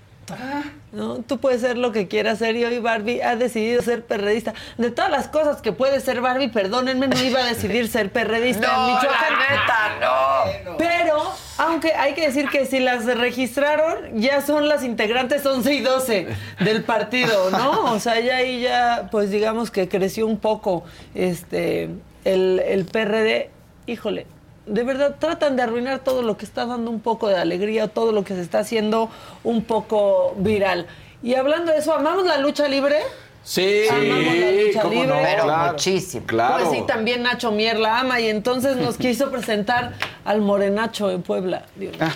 ¿No? 0.92 1.18
Tú 1.20 1.40
puedes 1.40 1.62
ser 1.62 1.78
lo 1.78 1.92
que 1.92 2.08
quieras 2.08 2.40
ser 2.40 2.56
y 2.56 2.66
hoy 2.66 2.80
Barbie 2.80 3.22
ha 3.22 3.36
decidido 3.36 3.82
ser 3.82 4.04
perredista. 4.06 4.54
De 4.78 4.92
todas 4.92 5.10
las 5.12 5.28
cosas 5.28 5.62
que 5.62 5.72
puede 5.72 6.00
ser 6.02 6.22
Barbie, 6.22 6.50
perdónenme, 6.50 7.08
no 7.08 7.22
iba 7.22 7.40
a 7.40 7.46
decidir 7.46 7.88
ser 7.88 8.12
perredista 8.12 8.68
en 8.68 8.74
No, 8.74 8.88
Michoacán. 8.88 9.34
la 9.34 9.50
neta, 9.50 10.62
no. 10.66 10.78
Pero, 10.78 11.32
aunque 11.58 11.94
hay 11.94 12.14
que 12.14 12.28
decir 12.28 12.50
que 12.50 12.66
si 12.66 12.80
las 12.80 13.06
registraron, 13.06 14.20
ya 14.20 14.42
son 14.42 14.68
las 14.68 14.84
integrantes 14.84 15.46
11 15.46 15.74
y 15.74 15.80
12 15.82 16.28
del 16.60 16.84
partido, 16.84 17.50
¿no? 17.52 17.94
O 17.94 18.00
sea, 18.00 18.20
ya 18.20 18.38
ahí 18.38 18.62
ya, 18.62 19.08
pues 19.12 19.32
digamos 19.32 19.72
que 19.72 19.88
creció 19.88 20.28
un 20.28 20.38
poco 20.40 20.84
este 21.16 21.90
el, 22.26 22.60
el 22.66 22.86
PRD. 22.86 23.50
Híjole, 23.88 24.26
de 24.66 24.84
verdad 24.84 25.16
tratan 25.20 25.56
de 25.56 25.64
arruinar 25.64 26.00
todo 26.00 26.22
lo 26.22 26.38
que 26.38 26.46
está 26.46 26.66
dando 26.66 26.92
un 26.92 27.00
poco 27.00 27.28
de 27.28 27.36
alegría, 27.38 27.88
todo 27.88 28.12
lo 28.12 28.24
que 28.24 28.36
se 28.36 28.42
está 28.42 28.60
haciendo 28.60 29.10
un 29.44 29.64
poco 29.64 30.34
viral. 30.38 30.88
Y 31.24 31.36
hablando 31.36 31.72
de 31.72 31.80
eso, 31.80 31.94
¿amamos 31.94 32.26
la 32.26 32.38
lucha 32.38 32.68
libre? 32.68 32.98
Sí. 33.44 33.84
Amamos 33.90 34.36
la 34.36 34.52
lucha 34.52 34.82
cómo 34.82 34.94
libre. 34.94 35.08
no, 35.08 35.22
Pero 35.24 35.44
claro. 35.44 35.72
muchísimo. 35.74 36.26
Claro. 36.28 36.66
Pues 36.66 36.78
sí, 36.78 36.84
también 36.88 37.24
Nacho 37.24 37.52
Mier 37.52 37.80
la 37.80 38.00
ama 38.00 38.20
y 38.20 38.28
entonces 38.28 38.78
nos 38.78 38.98
quiso 39.00 39.32
presentar 39.32 39.94
al 40.26 40.42
Morenacho 40.42 41.10
en 41.12 41.22
Puebla. 41.24 41.66
Dios 41.76 41.94
mío. 42.00 42.08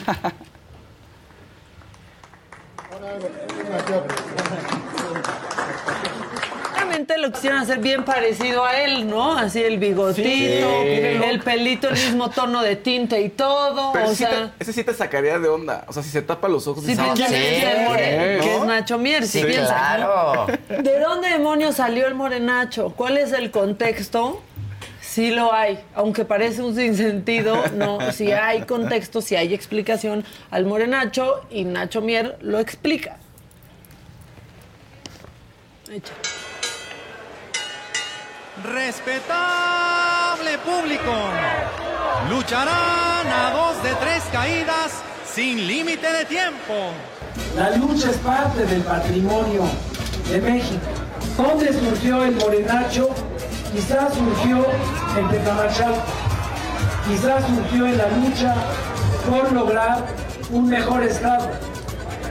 Lo 7.18 7.32
quisieron 7.32 7.60
hacer 7.60 7.80
bien 7.80 8.04
parecido 8.04 8.66
a 8.66 8.82
él, 8.82 9.08
¿no? 9.08 9.38
Así 9.38 9.62
el 9.64 9.78
bigotito, 9.78 10.82
el 10.82 11.40
pelito, 11.42 11.88
el 11.90 11.94
mismo 11.96 12.30
tono 12.30 12.62
de 12.62 12.76
tinte 12.76 13.22
y 13.22 13.30
todo. 13.30 13.92
Pero 13.94 14.06
o 14.06 14.12
ese, 14.12 14.16
sí 14.16 14.24
sea, 14.32 14.52
te, 14.58 14.64
ese 14.64 14.74
sí 14.74 14.84
te 14.84 14.94
sacaría 14.94 15.40
de 15.40 15.48
onda. 15.50 15.86
O 15.88 15.94
sea, 15.94 16.04
si 16.04 16.10
se 16.10 16.22
tapa 16.22 16.48
los 16.48 16.68
ojos... 16.68 16.84
sí 16.84 16.92
dices, 16.92 17.06
piensas 17.06 17.28
"Ah, 17.28 17.30
que 17.34 17.58
es 17.58 17.64
el 17.64 17.86
more- 17.86 18.40
que 18.42 18.56
es 18.56 18.64
Nacho 18.66 18.98
Mier, 18.98 19.28
sí, 19.28 19.40
Sí, 19.40 19.46
piensas, 19.46 19.70
claro. 19.70 20.48
¿no? 20.70 20.82
¿De 20.82 21.00
dónde 21.00 21.30
demonios 21.30 21.76
salió 21.76 22.08
el 22.08 22.16
morenacho? 22.16 22.94
¿Cuál 22.96 23.18
es 23.18 23.32
el 23.34 23.52
contexto? 23.52 24.42
Sí 25.02 25.30
lo 25.32 25.54
hay, 25.54 25.80
aunque 25.94 26.26
parece 26.26 26.62
un 26.62 26.76
sinsentido, 26.76 27.64
no, 27.76 28.12
sí 28.12 28.32
hay 28.34 28.64
contexto, 28.64 29.22
sí 29.22 29.36
hay 29.38 29.54
explicación 29.54 30.26
al 30.52 30.66
morenacho 30.66 31.42
y 31.50 31.64
Nacho 31.64 32.02
Mier 32.02 32.38
lo 32.42 32.60
explica. 32.60 33.18
Echa. 35.90 36.12
Respetable 38.74 40.58
público, 40.66 41.14
lucharán 42.32 43.28
a 43.28 43.52
dos 43.52 43.84
de 43.84 43.94
tres 43.96 44.24
caídas 44.32 45.04
sin 45.32 45.68
límite 45.68 46.12
de 46.12 46.26
tiempo. 46.26 46.74
La 47.56 47.72
lucha 47.78 48.10
es 48.10 48.18
parte 48.18 48.66
del 48.66 48.82
patrimonio 48.82 49.62
de 50.32 50.42
México. 50.42 50.82
¿Dónde 51.38 51.74
surgió 51.74 52.24
el 52.24 52.36
morenacho? 52.38 53.10
Quizás 53.72 54.14
surgió 54.16 54.66
en 55.16 55.30
Tecamachalco. 55.30 56.02
Quizás 57.08 57.44
surgió 57.46 57.86
en 57.86 57.98
la 58.00 58.08
lucha 58.10 58.56
por 59.30 59.52
lograr 59.54 60.08
un 60.50 60.68
mejor 60.68 61.04
Estado, 61.04 61.52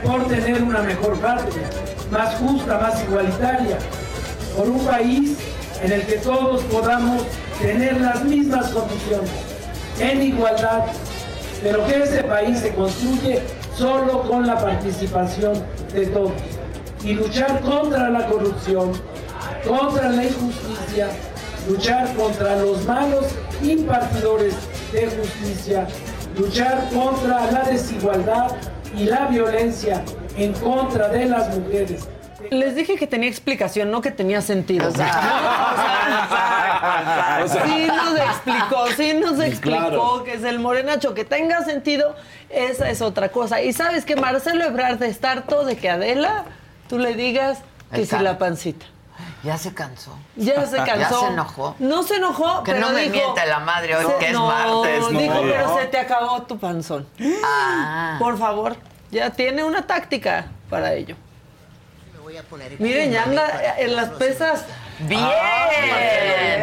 por 0.03 0.27
tener 0.27 0.63
una 0.63 0.81
mejor 0.81 1.17
patria, 1.19 1.69
más 2.11 2.35
justa, 2.35 2.77
más 2.77 3.01
igualitaria, 3.03 3.77
por 4.57 4.67
un 4.67 4.85
país 4.85 5.37
en 5.83 5.91
el 5.91 6.03
que 6.03 6.17
todos 6.17 6.63
podamos 6.63 7.23
tener 7.61 7.99
las 8.01 8.23
mismas 8.23 8.69
condiciones, 8.69 9.29
en 9.99 10.21
igualdad, 10.21 10.85
pero 11.63 11.85
que 11.85 12.03
ese 12.03 12.23
país 12.23 12.59
se 12.59 12.73
construye 12.73 13.41
solo 13.77 14.23
con 14.23 14.45
la 14.45 14.57
participación 14.57 15.63
de 15.93 16.07
todos. 16.07 16.33
Y 17.03 17.13
luchar 17.13 17.61
contra 17.61 18.09
la 18.09 18.25
corrupción, 18.27 18.91
contra 19.67 20.09
la 20.09 20.23
injusticia, 20.23 21.09
luchar 21.67 22.13
contra 22.15 22.55
los 22.57 22.83
malos 22.85 23.25
impartidores 23.61 24.53
de 24.91 25.07
justicia, 25.07 25.87
luchar 26.37 26.89
contra 26.93 27.51
la 27.51 27.63
desigualdad 27.63 28.51
y 28.97 29.05
la 29.05 29.27
violencia 29.27 30.03
en 30.37 30.53
contra 30.53 31.09
de 31.09 31.25
las 31.25 31.55
mujeres. 31.57 32.07
Les 32.51 32.75
dije 32.75 32.95
que 32.95 33.07
tenía 33.07 33.29
explicación, 33.29 33.91
no 33.91 34.01
que 34.01 34.11
tenía 34.11 34.41
sentido. 34.41 34.89
O 34.89 34.91
sea, 34.91 35.11
sí 37.65 37.87
nos 37.87 38.19
explicó, 38.19 38.87
sí 38.95 39.13
nos 39.13 39.39
explicó 39.39 39.77
claro. 39.89 40.23
que 40.23 40.33
es 40.33 40.43
el 40.43 40.59
morenacho. 40.59 41.13
Que 41.13 41.25
tenga 41.25 41.63
sentido, 41.63 42.15
esa 42.49 42.89
es 42.89 43.01
otra 43.01 43.29
cosa. 43.29 43.61
Y 43.61 43.73
sabes 43.73 44.05
que 44.05 44.15
Marcelo 44.15 44.65
Ebrard 44.65 45.01
está 45.03 45.31
harto 45.31 45.63
de 45.65 45.77
que 45.77 45.89
Adela, 45.89 46.45
tú 46.89 46.99
le 46.99 47.13
digas 47.15 47.59
que 47.93 48.05
si 48.05 48.17
la 48.17 48.37
pancita. 48.37 48.85
Ya 49.43 49.57
se 49.57 49.73
cansó. 49.73 50.11
Ya 50.35 50.65
se 50.65 50.77
cansó. 50.77 50.93
Ya 50.97 51.09
se 51.09 51.27
enojó. 51.27 51.75
No 51.79 52.03
se 52.03 52.15
enojó, 52.15 52.63
Que 52.63 52.73
pero 52.73 52.87
no 52.87 52.93
me 52.93 53.01
dijo- 53.03 53.13
miente 53.13 53.45
la 53.45 53.59
madre 53.59 53.95
hoy, 53.95 54.05
Se- 54.05 54.15
que 54.17 54.25
es 54.27 54.33
no, 54.33 54.47
martes. 54.47 55.09
dijo, 55.09 55.33
No. 55.35 55.41
pero 55.41 55.77
se 55.77 55.85
te 55.85 55.99
acabó 55.99 56.41
tu 56.43 56.57
panzón. 56.57 57.07
Ah. 57.43 58.15
Por 58.19 58.37
favor, 58.37 58.75
ya 59.11 59.29
tiene 59.29 59.63
una 59.63 59.83
táctica 59.85 60.47
para 60.69 60.93
ello. 60.93 61.15
Miren, 62.79 63.11
ya 63.11 63.23
anda 63.23 63.75
en 63.77 63.95
las 63.95 64.09
pesas. 64.11 64.65
Bien. 64.99 65.19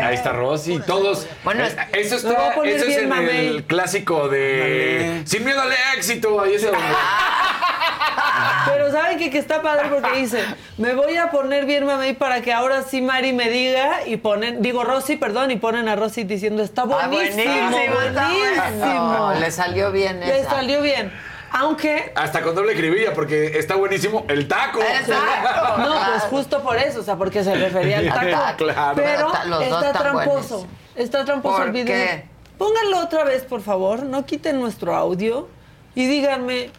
Ahí 0.05 0.15
está 0.15 0.33
Rosy, 0.33 0.81
todos. 0.87 1.27
Bueno, 1.45 1.65
Eh, 1.65 1.77
eso 1.93 2.17
Me 2.17 2.23
voy 2.23 2.33
está, 2.33 2.51
a 2.51 2.55
poner 2.55 2.73
eso 2.77 2.83
es 2.85 2.89
bien 2.89 3.01
en 3.03 3.09
mamey. 3.09 3.47
el 3.49 3.65
clásico 3.65 4.29
de 4.29 5.23
Sin 5.27 5.45
miedo 5.45 5.61
al 5.61 5.73
éxito. 5.97 6.41
Ahí 6.41 6.55
es 6.55 6.63
donde. 6.63 6.79
Pero 8.67 8.91
¿saben 8.93 9.19
qué? 9.19 9.31
Que 9.31 9.39
está 9.39 9.61
padre 9.63 9.89
porque 9.91 10.13
dice, 10.19 10.43
me 10.79 10.95
voy 10.95 11.17
a 11.17 11.31
poner 11.31 11.65
bien 11.67 11.85
mamey 11.85 12.15
para 12.15 12.41
que 12.41 12.53
ahora 12.53 12.83
sí 12.83 13.01
Mari 13.03 13.33
me 13.33 13.51
diga 13.51 14.07
y 14.07 14.17
ponen, 14.17 14.63
digo 14.63 14.85
Rosy, 14.85 15.17
perdón, 15.17 15.51
y 15.51 15.57
ponen 15.57 15.89
a 15.89 15.97
Rosy 15.97 16.25
diciendo, 16.25 16.63
está 16.63 16.83
Ah, 16.83 16.87
buenísimo, 16.87 17.43
buenísimo, 17.45 18.01
está 18.01 18.29
buenísimo. 18.29 19.19
bueno. 19.27 19.41
Le 19.41 19.51
salió 19.51 19.93
bien 19.93 20.21
Le 20.21 20.41
esa. 20.41 20.51
salió 20.51 20.81
bien. 20.81 21.13
Aunque 21.55 22.13
Hasta 22.17 22.41
con 22.43 22.55
doble 22.55 22.73
escribilla, 22.73 23.13
porque 23.13 23.59
está 23.59 23.75
buenísimo 23.77 24.25
el 24.29 24.49
taco. 24.49 24.81
Exacto. 24.81 25.77
No, 25.83 25.95
pues 26.11 26.23
justo 26.25 26.63
por 26.63 26.77
eso, 26.77 27.01
o 27.01 27.03
sea, 27.03 27.17
porque 27.17 27.45
se 27.45 27.55
refería 27.55 27.99
al 27.99 28.09
taco. 28.31 28.65
Claro. 28.65 28.95
Pero 28.97 29.33
está 29.61 29.93
tramposo. 29.93 30.67
Está 30.95 31.25
tramposo 31.25 31.57
¿Por 31.59 31.67
el 31.67 31.73
video. 31.73 31.87
qué? 31.87 32.27
Pónganlo 32.59 33.01
otra 33.01 33.25
vez, 33.25 33.43
por 33.45 33.61
favor. 33.63 34.03
No 34.03 34.25
quiten 34.25 34.61
nuestro 34.61 34.95
audio 34.95 35.49
y 35.95 36.07
díganme. 36.07 36.71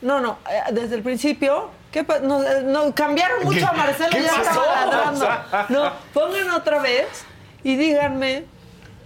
No, 0.00 0.20
no, 0.20 0.38
eh, 0.50 0.62
desde 0.72 0.96
el 0.96 1.02
principio. 1.02 1.70
¿Qué 1.92 2.04
pa- 2.04 2.20
no, 2.20 2.42
eh, 2.42 2.62
no, 2.64 2.94
cambiaron 2.94 3.42
mucho 3.44 3.66
a 3.66 3.72
Marcelo, 3.72 4.10
qué 4.12 4.22
ya 4.22 4.30
pasó? 4.30 4.62
estaba. 4.64 5.66
No, 5.68 5.92
pongan 6.14 6.50
otra 6.50 6.80
vez 6.80 7.06
y 7.64 7.76
díganme 7.76 8.44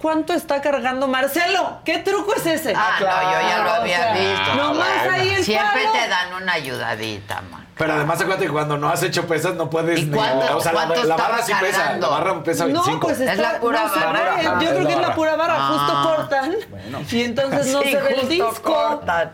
cuánto 0.05 0.35
está 0.35 0.61
cargando 0.61 1.09
Marcelo. 1.09 1.81
¿Qué 1.83 1.97
truco 2.01 2.35
es 2.35 2.45
ese? 2.45 2.75
Ah, 2.77 2.97
no, 3.01 3.07
yo 3.07 3.49
ya 3.49 3.59
lo 3.65 3.71
o 3.71 3.75
había 3.77 3.97
sea, 3.97 4.13
visto. 4.13 4.55
Nomás 4.55 5.09
ahí 5.11 5.31
el 5.31 5.43
Siempre 5.43 5.83
palo. 5.83 5.93
te 5.93 6.09
dan 6.09 6.35
una 6.43 6.53
ayudadita, 6.53 7.41
man. 7.51 7.64
Pero 7.77 7.93
además 7.95 8.21
acuérdate 8.21 8.47
que 8.47 8.53
cuando 8.53 8.77
no 8.79 8.89
has 8.89 9.03
hecho 9.03 9.27
pesas 9.27 9.55
no 9.55 9.69
puedes 9.69 9.99
¿Y 9.99 10.05
ni. 10.07 10.17
cuánto- 10.17 10.57
o 10.57 10.61
sea, 10.61 10.73
la, 10.73 10.87
la 10.87 11.17
barra 11.17 11.43
sí 11.43 11.53
pesa. 11.61 11.79
cargando? 11.79 12.07
La 12.11 12.13
barra 12.19 12.43
pesa 12.45 12.65
25. 12.67 12.93
No, 12.95 13.01
pues 13.01 13.19
está, 13.21 13.33
Es 13.33 13.39
la 13.39 13.59
pura 13.61 13.83
no 13.85 13.95
se 13.95 13.99
barra. 14.01 14.13
ve. 14.37 14.47
Ah, 14.47 14.59
Yo 14.61 14.69
es 14.69 14.69
creo 14.71 14.81
la 14.83 14.89
que 14.89 14.95
es 14.95 15.01
la 15.09 15.15
pura 15.15 15.37
barra. 15.37 15.55
Ah. 15.59 15.69
Justo 15.73 16.09
cortan. 16.17 16.55
Y 17.11 17.23
entonces 17.23 17.67
no 17.73 17.81
Sí, 17.83 17.91
se 17.91 18.01
ve 18.01 18.15
el 18.21 18.29
disco. 18.29 18.63
cortan. 18.63 19.31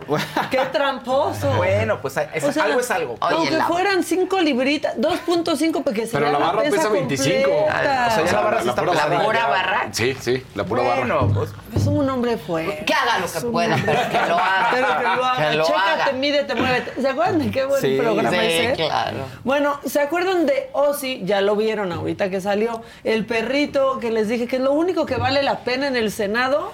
Qué 0.49 0.57
tramposo. 0.71 1.51
Bueno, 1.57 2.01
pues 2.01 2.17
es- 2.33 2.43
O 2.43 2.51
sea, 2.51 2.63
algo 2.63 2.79
es 2.79 2.89
algo. 2.91 3.17
Aunque 3.19 3.51
la- 3.51 3.65
fueran 3.67 4.03
5 4.03 4.39
libritas, 4.41 4.95
2.5 4.97 5.83
porque 5.83 6.07
se 6.07 6.13
Pero 6.17 6.31
la 6.31 6.39
barra 6.39 6.61
pesa 6.63 6.89
25. 6.89 7.49
completa. 7.49 8.07
O 8.07 8.11
sea, 8.15 8.25
ya 8.25 8.31
la 8.33 8.41
barra 8.41 8.61
sí 8.63 8.69
está 8.69 8.81
pesada. 8.83 9.09
¿La 9.17 9.23
pura 9.23 9.47
barra? 9.47 9.87
Sí, 9.91 10.17
sí, 10.19 10.43
la 10.55 10.63
pura 10.63 10.81
barra. 10.83 10.95
Bueno, 11.01 11.31
pues 11.33 11.51
Es 11.75 11.85
un 11.85 12.09
hombre 12.09 12.37
fuerte. 12.37 12.85
Que 12.85 12.93
haga 12.93 13.19
lo 13.19 13.31
que 13.31 13.39
pueda, 13.41 13.75
pero 13.85 13.99
que 14.09 14.27
lo 14.29 14.35
haga. 14.37 14.67
Pero 14.71 14.87
que 14.97 15.03
lo 15.15 15.25
haga. 15.25 15.63
Chécate, 15.63 16.13
mídete, 16.13 16.55
muévete. 16.55 17.01
¿Se 17.01 17.07
acuerdan 17.07 17.39
de 17.39 17.51
qué 17.51 17.65
buen 17.65 17.97
programa 17.97 18.30
Sí, 18.31 18.73
claro. 18.75 19.25
Bueno, 19.43 19.79
¿se 19.85 19.99
acuerdan 19.99 20.45
de 20.45 20.69
Ozzy? 20.73 21.21
Ya 21.25 21.41
lo 21.41 21.55
vieron 21.55 21.91
ahorita 21.91 22.29
que 22.29 22.41
salió. 22.41 22.81
El 23.03 23.25
perrito 23.25 23.99
que 23.99 24.11
les 24.11 24.27
dije 24.27 24.47
que 24.47 24.57
es 24.57 24.61
lo 24.61 24.73
único 24.73 25.05
que 25.05 25.17
vale 25.17 25.43
la 25.43 25.59
pena 25.59 25.87
en 25.87 25.95
el 25.95 26.11
Senado. 26.11 26.71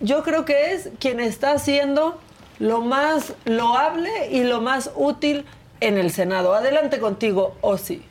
Yo 0.00 0.22
creo 0.22 0.44
que 0.44 0.72
es 0.72 0.90
quien 0.98 1.20
está 1.20 1.52
haciendo 1.52 2.18
lo 2.58 2.80
más 2.80 3.34
loable 3.44 4.28
y 4.30 4.44
lo 4.44 4.60
más 4.60 4.90
útil 4.94 5.44
en 5.80 5.98
el 5.98 6.12
Senado. 6.12 6.54
Adelante 6.54 7.00
contigo, 7.00 7.56
Ozzy. 7.60 8.02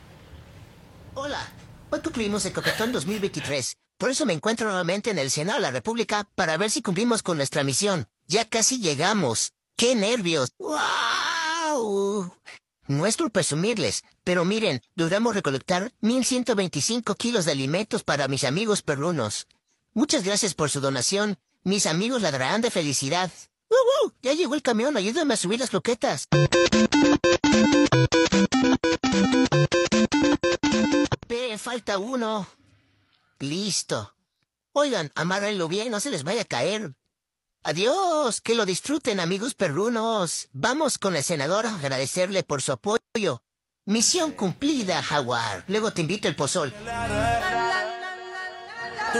Hola, 1.14 1.48
hoy 1.90 2.00
cumplimos 2.00 2.44
el 2.46 2.52
Coquetón 2.52 2.92
2023. 2.92 3.76
Por 3.98 4.10
eso 4.10 4.24
me 4.24 4.32
encuentro 4.32 4.66
nuevamente 4.66 5.10
en 5.10 5.18
el 5.18 5.30
Senado 5.30 5.58
de 5.58 5.62
la 5.62 5.70
República 5.70 6.26
para 6.34 6.56
ver 6.56 6.70
si 6.70 6.80
cumplimos 6.80 7.22
con 7.22 7.36
nuestra 7.36 7.64
misión. 7.64 8.06
Ya 8.26 8.48
casi 8.48 8.80
llegamos. 8.80 9.52
¡Qué 9.76 9.94
nervios! 9.94 10.50
¡Wow! 10.58 12.32
No 12.90 13.06
es 13.06 13.16
por 13.16 13.30
presumirles, 13.30 14.02
pero 14.24 14.44
miren, 14.44 14.82
logramos 14.96 15.36
recolectar 15.36 15.92
1.125 16.02 17.16
kilos 17.16 17.44
de 17.44 17.52
alimentos 17.52 18.02
para 18.02 18.26
mis 18.26 18.42
amigos 18.42 18.82
perrunos. 18.82 19.46
Muchas 19.94 20.24
gracias 20.24 20.54
por 20.54 20.70
su 20.70 20.80
donación. 20.80 21.38
Mis 21.62 21.86
amigos 21.86 22.20
ladrarán 22.20 22.62
de 22.62 22.72
felicidad. 22.72 23.30
¡Uh, 23.68 24.06
uh! 24.06 24.12
Ya 24.22 24.32
llegó 24.32 24.56
el 24.56 24.62
camión, 24.62 24.96
ayúdame 24.96 25.34
a 25.34 25.36
subir 25.36 25.60
las 25.60 25.70
croquetas. 25.70 26.26
Pe, 31.28 31.58
falta 31.58 31.98
uno. 31.98 32.48
Listo. 33.38 34.16
Oigan, 34.72 35.12
amárrenlo 35.14 35.68
bien, 35.68 35.92
no 35.92 36.00
se 36.00 36.10
les 36.10 36.24
vaya 36.24 36.42
a 36.42 36.44
caer. 36.44 36.96
Adiós, 37.62 38.40
que 38.40 38.54
lo 38.54 38.64
disfruten 38.64 39.20
amigos 39.20 39.54
perrunos. 39.54 40.48
Vamos 40.52 40.96
con 40.96 41.14
el 41.14 41.22
senador 41.22 41.66
a 41.66 41.74
agradecerle 41.74 42.42
por 42.42 42.62
su 42.62 42.72
apoyo. 42.72 43.42
Misión 43.84 44.32
cumplida, 44.32 45.02
Jaguar. 45.02 45.64
Luego 45.68 45.92
te 45.92 46.00
invito 46.00 46.26
el 46.26 46.36
pozol. 46.36 46.72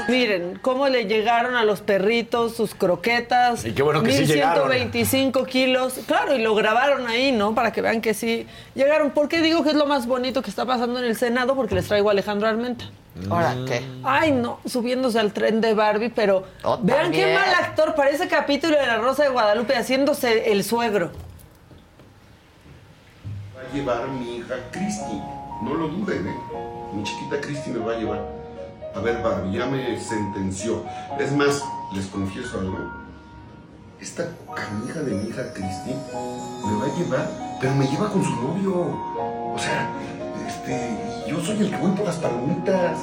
Miren 0.09 0.59
cómo 0.63 0.89
le 0.89 1.05
llegaron 1.07 1.55
a 1.55 1.65
los 1.65 1.81
perritos 1.81 2.55
sus 2.57 2.75
croquetas. 2.75 3.65
Y 3.65 3.73
qué 3.73 3.83
bueno 3.83 4.03
que 4.03 4.13
sí 4.13 4.27
llegaron. 4.27 4.69
1125 4.69 5.45
kilos. 5.45 6.01
Claro, 6.07 6.35
y 6.37 6.43
lo 6.43 6.55
grabaron 6.55 7.07
ahí, 7.07 7.33
¿no? 7.33 7.55
Para 7.55 7.73
que 7.73 7.83
vean 7.83 8.01
que 8.01 8.15
sí 8.15 8.47
llegaron. 8.75 9.11
¿Por 9.11 9.29
qué 9.29 9.41
digo 9.41 9.63
que 9.63 9.71
es 9.71 9.77
lo 9.77 9.87
más 9.87 10.07
bonito 10.07 10.43
que 10.43 10.51
está 10.51 10.65
pasando 10.67 10.99
en 10.99 11.05
el 11.05 11.17
Senado? 11.17 11.55
Porque 11.55 11.75
les 11.75 11.87
traigo 11.89 12.09
a 12.09 12.13
Alejandro 12.13 12.49
Armenta. 12.49 12.85
¿Ahora 13.29 13.55
qué? 13.67 13.83
Ay, 14.05 14.31
no, 14.33 14.61
subiéndose 14.65 15.19
al 15.19 15.33
tren 15.33 15.61
de 15.61 15.75
Barbie, 15.75 16.11
pero 16.11 16.45
Oh, 16.63 16.79
vean 16.81 17.11
qué 17.11 17.35
mal 17.35 17.53
actor. 17.55 17.95
Parece 17.95 18.29
capítulo 18.29 18.79
de 18.79 18.87
La 18.87 18.99
Rosa 18.99 19.25
de 19.25 19.29
Guadalupe 19.31 19.75
haciéndose 19.77 20.53
el 20.53 20.63
suegro. 20.65 21.11
va 23.57 23.63
a 23.69 23.75
llevar 23.75 24.09
mi 24.09 24.37
hija 24.37 24.55
Cristi. 24.71 25.21
No 25.63 25.75
lo 25.75 25.89
duden, 25.89 26.27
¿eh? 26.29 26.35
Mi 26.95 27.03
chiquita 27.03 27.41
Cristi 27.41 27.71
me 27.71 27.79
va 27.81 27.93
a 27.93 27.97
llevar. 27.99 28.40
A 28.95 29.01
ver, 29.01 29.23
Barbie, 29.23 29.57
ya 29.57 29.67
me 29.67 29.99
sentenció. 30.01 30.85
Es 31.19 31.33
más, 31.33 31.63
les 31.95 32.07
confieso 32.07 32.59
algo. 32.59 32.79
Esta 34.01 34.29
canija 34.55 35.01
de 35.01 35.13
mi 35.13 35.29
hija 35.29 35.53
Cristi 35.53 35.91
me 35.91 36.79
va 36.79 36.87
a 36.87 36.99
llevar, 36.99 37.59
pero 37.61 37.75
me 37.75 37.87
lleva 37.87 38.11
con 38.11 38.25
su 38.25 38.35
novio. 38.35 38.75
O 39.55 39.59
sea, 39.59 39.91
este, 40.47 41.29
yo 41.29 41.41
soy 41.41 41.59
el 41.59 41.71
que 41.71 41.77
voy 41.77 41.93
por 41.93 42.07
las 42.07 42.17
palomitas. 42.17 42.99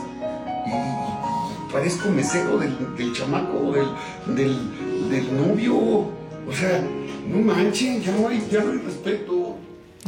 Y, 0.65 1.71
parezco 1.71 2.09
mesero 2.09 2.57
del, 2.57 2.95
del 2.97 3.13
chamaco, 3.13 3.71
del, 3.71 4.35
del, 4.35 5.09
del 5.09 5.37
novio. 5.37 5.75
O 5.75 6.51
sea, 6.51 6.81
no 7.27 7.37
manchen, 7.39 8.01
ya 8.01 8.11
no 8.11 8.27
hay, 8.27 8.45
ya 8.51 8.61
no 8.61 8.71
hay 8.71 8.77
respeto. 8.79 9.57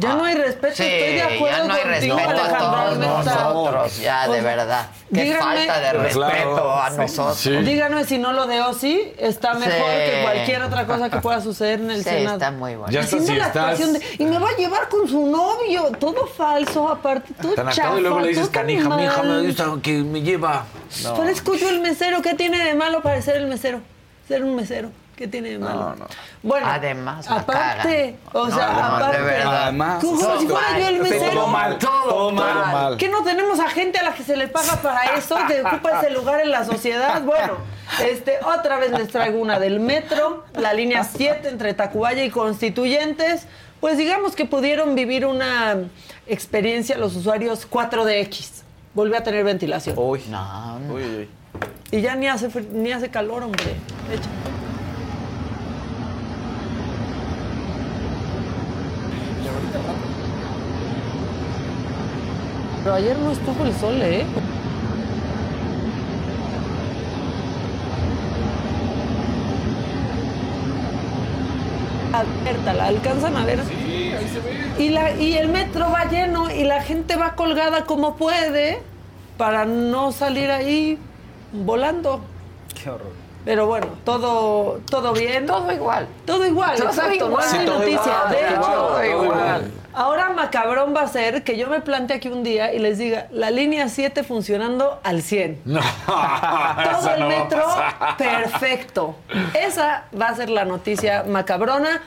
Ya 0.00 0.14
no 0.14 0.24
hay 0.24 0.34
respeto, 0.34 0.74
Sí, 0.76 0.82
estoy 0.84 1.14
de 1.14 1.22
acuerdo 1.22 1.56
ya 1.58 1.64
no 1.64 1.74
hay 1.74 1.82
contigo, 1.82 2.16
respeto 2.16 2.40
a 2.40 2.44
Alejandro, 2.44 3.06
todos 3.06 3.24
nosotros, 3.26 3.98
ya, 4.00 4.28
de 4.28 4.32
sea, 4.34 4.42
verdad. 4.42 4.86
Qué 5.12 5.24
díganme- 5.24 5.38
falta 5.66 5.80
de 5.80 5.92
respeto 5.92 6.72
a 6.80 6.90
nosotros. 6.90 7.44
Díganme 7.64 8.04
si 8.04 8.18
no 8.18 8.32
lo 8.32 8.46
de 8.46 8.60
Ozzy 8.62 9.12
está 9.18 9.54
mejor 9.54 9.72
Sí. 9.72 10.10
que 10.10 10.20
cualquier 10.22 10.62
otra 10.62 10.86
cosa 10.86 11.10
que 11.10 11.18
pueda 11.18 11.40
suceder 11.40 11.80
en 11.80 11.90
el 11.90 11.98
Sí, 12.04 12.10
Senado. 12.10 12.36
está 12.36 12.50
muy 12.50 12.76
bueno. 12.76 12.92
Ya 12.92 13.02
si 13.02 13.18
la 13.36 13.46
estás- 13.48 13.78
de, 13.92 14.00
y 14.18 14.24
me 14.24 14.38
va 14.38 14.48
a 14.50 14.56
llevar 14.56 14.88
con 14.88 15.08
su 15.08 15.26
novio, 15.26 15.90
todo 15.98 16.26
falso, 16.26 16.88
aparte, 16.88 17.34
todo 17.40 17.54
Tan 17.54 17.68
chafa, 17.70 17.98
y 17.98 18.02
luego 18.02 18.20
le 18.20 18.28
dices, 18.28 18.48
canija, 18.48 18.88
mi 18.88 19.04
hija 19.04 19.22
me 19.22 19.42
gusta 19.42 19.66
que 19.82 19.92
me 19.98 20.22
lleva. 20.22 20.64
No. 21.02 21.14
Parezco 21.14 21.54
yo 21.54 21.68
el 21.70 21.80
mesero, 21.80 22.22
¿qué 22.22 22.34
tiene 22.34 22.64
de 22.64 22.74
malo 22.74 23.02
parecer 23.02 23.36
el 23.36 23.46
mesero? 23.46 23.80
Ser 24.28 24.44
un 24.44 24.54
mesero, 24.54 24.90
¿qué 25.20 25.28
tiene 25.28 25.50
de 25.50 25.58
malo? 25.58 25.94
Bueno, 26.42 26.66
Además, 26.66 27.30
aparte, 27.30 28.16
o 28.32 28.48
No, 28.48 28.54
sea, 28.56 28.68
no, 28.68 28.74
de 28.78 28.82
aparte, 28.82 29.20
verdad. 29.20 29.62
Además, 29.64 30.02
como 30.02 30.18
todo 30.18 30.40
si 30.40 30.46
fuera 30.46 30.70
mal. 30.70 30.80
yo 30.80 30.88
el 30.88 31.00
mesero. 31.02 31.30
todo 31.32 31.46
mal, 31.46 31.78
todo 31.78 32.30
mal. 32.32 32.96
¿Que 32.96 33.08
no 33.10 33.22
tenemos 33.22 33.60
a 33.60 33.68
gente 33.68 33.98
a 33.98 34.02
la 34.02 34.14
que 34.14 34.22
se 34.22 34.34
le 34.34 34.48
paga 34.48 34.76
para 34.76 35.04
eso, 35.16 35.36
que 35.46 35.60
ocupa 35.60 36.00
ese 36.00 36.08
lugar 36.10 36.40
en 36.40 36.50
la 36.50 36.64
sociedad? 36.64 37.20
Bueno, 37.22 37.52
este, 38.02 38.38
otra 38.42 38.78
vez 38.78 38.92
les 38.92 39.08
traigo 39.08 39.38
una 39.38 39.58
del 39.60 39.78
metro, 39.78 40.44
la 40.54 40.72
línea 40.72 41.04
7 41.04 41.50
entre 41.50 41.74
Tacubaya 41.74 42.24
y 42.24 42.30
Constituyentes. 42.30 43.46
Pues 43.80 43.98
digamos 43.98 44.34
que 44.34 44.46
pudieron 44.46 44.94
vivir 44.94 45.26
una 45.26 45.76
experiencia 46.26 46.96
los 46.96 47.14
usuarios 47.14 47.68
4DX. 47.70 48.62
Volvió 48.94 49.18
a 49.18 49.22
tener 49.22 49.44
ventilación. 49.44 49.96
Uy. 49.98 50.22
No, 50.30 50.78
no. 50.78 50.94
Uy, 50.94 51.02
uy. 51.02 51.28
Y 51.90 52.00
ya 52.00 52.14
ni 52.16 52.26
hace, 52.26 52.48
ni 52.72 52.90
hace 52.92 53.10
calor, 53.10 53.42
hombre. 53.42 53.64
De 53.64 54.18
Pero 62.82 62.94
ayer 62.94 63.18
no 63.18 63.32
estuvo 63.32 63.64
el 63.64 63.74
sol, 63.74 64.00
¿eh? 64.02 64.24
Abierta, 72.12 72.72
la 72.74 72.86
alcanzan 72.86 73.36
a 73.36 73.44
ver. 73.44 73.60
Sí, 73.64 74.12
ahí 74.12 74.28
se 74.28 74.40
ve. 74.40 74.82
Y, 74.84 74.88
la, 74.88 75.12
y 75.12 75.36
el 75.36 75.48
metro 75.48 75.90
va 75.90 76.06
lleno 76.06 76.50
y 76.50 76.64
la 76.64 76.82
gente 76.82 77.16
va 77.16 77.34
colgada 77.36 77.84
como 77.84 78.16
puede 78.16 78.82
para 79.36 79.64
no 79.64 80.10
salir 80.10 80.50
ahí 80.50 80.98
volando. 81.52 82.20
Qué 82.82 82.90
horror. 82.90 83.12
Pero 83.44 83.66
bueno, 83.66 83.86
todo, 84.04 84.80
todo 84.90 85.12
bien. 85.12 85.46
Todo 85.46 85.72
igual. 85.72 86.08
Todo 86.26 86.46
igual, 86.46 86.76
Todo 86.76 86.88
exacto. 86.88 87.14
igual. 87.26 87.44
No 87.44 87.58
Sí, 87.58 87.64
todo 87.64 87.78
noticia. 87.78 88.00
igual, 88.02 88.30
de 88.30 88.36
todo 88.36 88.44
hecho, 88.48 88.54
igual, 88.60 88.76
todo 88.76 89.24
igual. 89.24 89.70
Ahora 89.92 90.30
macabrón 90.30 90.94
va 90.94 91.02
a 91.02 91.08
ser 91.08 91.42
que 91.44 91.56
yo 91.56 91.68
me 91.68 91.80
plante 91.80 92.14
aquí 92.14 92.28
un 92.28 92.42
día 92.42 92.72
y 92.72 92.78
les 92.78 92.98
diga, 92.98 93.26
la 93.30 93.50
línea 93.50 93.88
7 93.88 94.22
funcionando 94.24 95.00
al 95.02 95.22
100. 95.22 95.60
No, 95.64 95.80
Todo 96.06 97.14
el 97.14 97.20
no 97.20 97.28
va 97.28 97.34
a 97.34 97.38
metro 97.42 97.62
pasar. 97.64 98.16
perfecto. 98.16 99.16
Esa 99.54 100.04
va 100.18 100.28
a 100.28 100.34
ser 100.34 100.50
la 100.50 100.64
noticia 100.64 101.24
macabrona. 101.24 102.02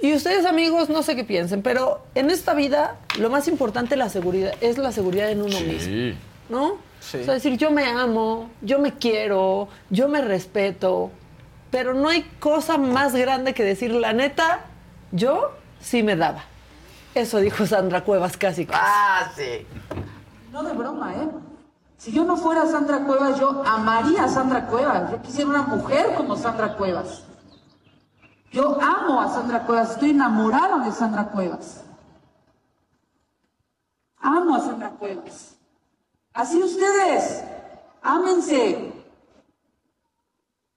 Y 0.00 0.14
ustedes, 0.14 0.46
amigos, 0.46 0.88
no 0.88 1.02
sé 1.02 1.16
qué 1.16 1.24
piensen, 1.24 1.62
pero 1.62 2.02
en 2.14 2.30
esta 2.30 2.54
vida 2.54 2.96
lo 3.18 3.30
más 3.30 3.48
importante 3.48 3.96
la 3.96 4.08
seguridad, 4.08 4.52
es 4.60 4.78
la 4.78 4.92
seguridad 4.92 5.28
en 5.30 5.42
uno 5.42 5.58
mismo. 5.60 5.80
Sí. 5.80 6.16
¿No? 6.48 6.76
Sí. 7.00 7.18
O 7.20 7.24
sea, 7.24 7.34
decir, 7.34 7.56
yo 7.56 7.70
me 7.72 7.84
amo, 7.84 8.48
yo 8.60 8.78
me 8.78 8.94
quiero, 8.94 9.68
yo 9.90 10.08
me 10.08 10.20
respeto, 10.20 11.10
pero 11.70 11.94
no 11.94 12.08
hay 12.08 12.22
cosa 12.38 12.78
más 12.78 13.14
grande 13.14 13.54
que 13.54 13.64
decir, 13.64 13.90
la 13.92 14.12
neta, 14.12 14.60
yo 15.10 15.52
sí 15.80 16.02
me 16.04 16.14
daba. 16.16 16.44
Eso 17.18 17.38
dijo 17.38 17.66
Sandra 17.66 18.04
Cuevas 18.04 18.36
casi 18.36 18.64
casi. 18.64 18.80
Ah, 18.80 19.28
sí. 19.34 19.66
No 20.52 20.62
de 20.62 20.72
broma, 20.72 21.16
¿eh? 21.16 21.28
Si 21.96 22.12
yo 22.12 22.22
no 22.24 22.36
fuera 22.36 22.64
Sandra 22.64 23.00
Cuevas, 23.00 23.40
yo 23.40 23.60
amaría 23.66 24.22
a 24.22 24.28
Sandra 24.28 24.68
Cuevas. 24.68 25.10
Yo 25.10 25.20
quisiera 25.22 25.50
una 25.50 25.62
mujer 25.62 26.14
como 26.14 26.36
Sandra 26.36 26.76
Cuevas. 26.76 27.24
Yo 28.52 28.80
amo 28.80 29.20
a 29.20 29.28
Sandra 29.30 29.64
Cuevas, 29.66 29.90
estoy 29.90 30.10
enamorada 30.10 30.78
de 30.84 30.92
Sandra 30.92 31.24
Cuevas. 31.30 31.82
Amo 34.20 34.54
a 34.54 34.60
Sandra 34.60 34.90
Cuevas. 34.90 35.56
Así 36.32 36.62
ustedes, 36.62 37.42
ámense. 38.00 38.92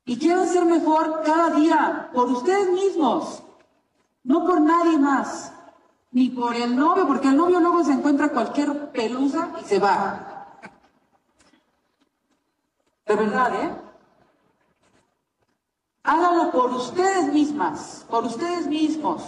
Y 0.05 0.17
quieran 0.17 0.47
ser 0.47 0.65
mejor 0.65 1.21
cada 1.23 1.51
día 1.51 2.09
por 2.11 2.31
ustedes 2.31 2.71
mismos, 2.71 3.43
no 4.23 4.43
por 4.43 4.59
nadie 4.59 4.97
más, 4.97 5.53
ni 6.11 6.29
por 6.29 6.55
el 6.55 6.75
novio, 6.75 7.07
porque 7.07 7.29
el 7.29 7.37
novio 7.37 7.59
luego 7.59 7.83
se 7.83 7.93
encuentra 7.93 8.29
cualquier 8.29 8.91
pelusa 8.91 9.49
y 9.61 9.65
se 9.65 9.79
va. 9.79 10.47
De 13.05 13.15
verdad, 13.15 13.63
¿eh? 13.63 13.71
Háganlo 16.03 16.51
por 16.51 16.71
ustedes 16.71 17.31
mismas, 17.31 18.05
por 18.09 18.25
ustedes 18.25 18.67
mismos. 18.67 19.23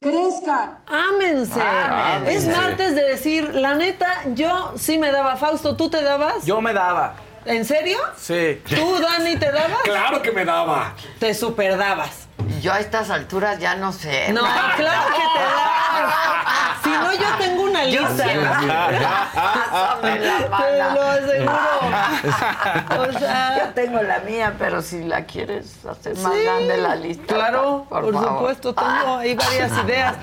Crezcan. 0.00 0.78
Ámense. 0.86 1.60
Ámense. 1.60 2.34
Es 2.34 2.46
martes 2.56 2.94
de 2.94 3.02
decir, 3.02 3.54
la 3.54 3.74
neta, 3.74 4.22
yo 4.34 4.72
sí 4.76 4.98
me 4.98 5.10
daba. 5.10 5.36
Fausto, 5.36 5.76
¿tú 5.76 5.90
te 5.90 6.02
dabas? 6.02 6.44
Yo 6.46 6.60
me 6.60 6.72
daba. 6.72 7.16
¿En 7.44 7.64
serio? 7.64 7.98
Sí. 8.16 8.62
¿Tú, 8.68 8.98
Dani, 9.00 9.36
te 9.36 9.50
dabas? 9.50 9.78
Claro 9.84 10.22
que 10.22 10.32
me 10.32 10.44
daba. 10.44 10.94
Te 11.18 11.34
super 11.34 11.76
dabas. 11.76 12.25
Yo 12.60 12.72
a 12.72 12.80
estas 12.80 13.10
alturas 13.10 13.58
ya 13.58 13.74
no 13.76 13.92
sé. 13.92 14.32
No, 14.32 14.40
claro 14.76 15.08
que 15.08 15.22
te 15.22 15.38
dabas. 15.44 16.14
Si 16.86 16.90
no, 16.92 17.12
yo 17.12 17.36
tengo 17.38 17.62
una 17.64 17.84
Yo 17.84 18.00
lista. 18.02 18.24
sí. 18.28 18.38
Pásame 19.34 20.20
la 20.20 20.56
Te 20.56 20.78
lo 20.94 21.02
aseguro. 21.02 21.58
O 23.16 23.18
sea, 23.18 23.58
Yo 23.58 23.72
tengo 23.74 24.02
la 24.02 24.18
mía, 24.20 24.54
pero 24.58 24.80
si 24.82 25.02
la 25.02 25.24
quieres 25.24 25.84
hacer 25.84 26.16
más 26.18 26.32
Sí, 26.32 26.42
grande 26.44 26.76
la 26.76 26.94
lista. 26.94 27.34
Claro, 27.34 27.86
por, 27.88 28.12
favor. 28.12 28.28
supuesto, 28.38 28.74
tengo 28.74 29.16
ahí 29.16 29.34
varias 29.34 29.72
ideas. 29.84 30.14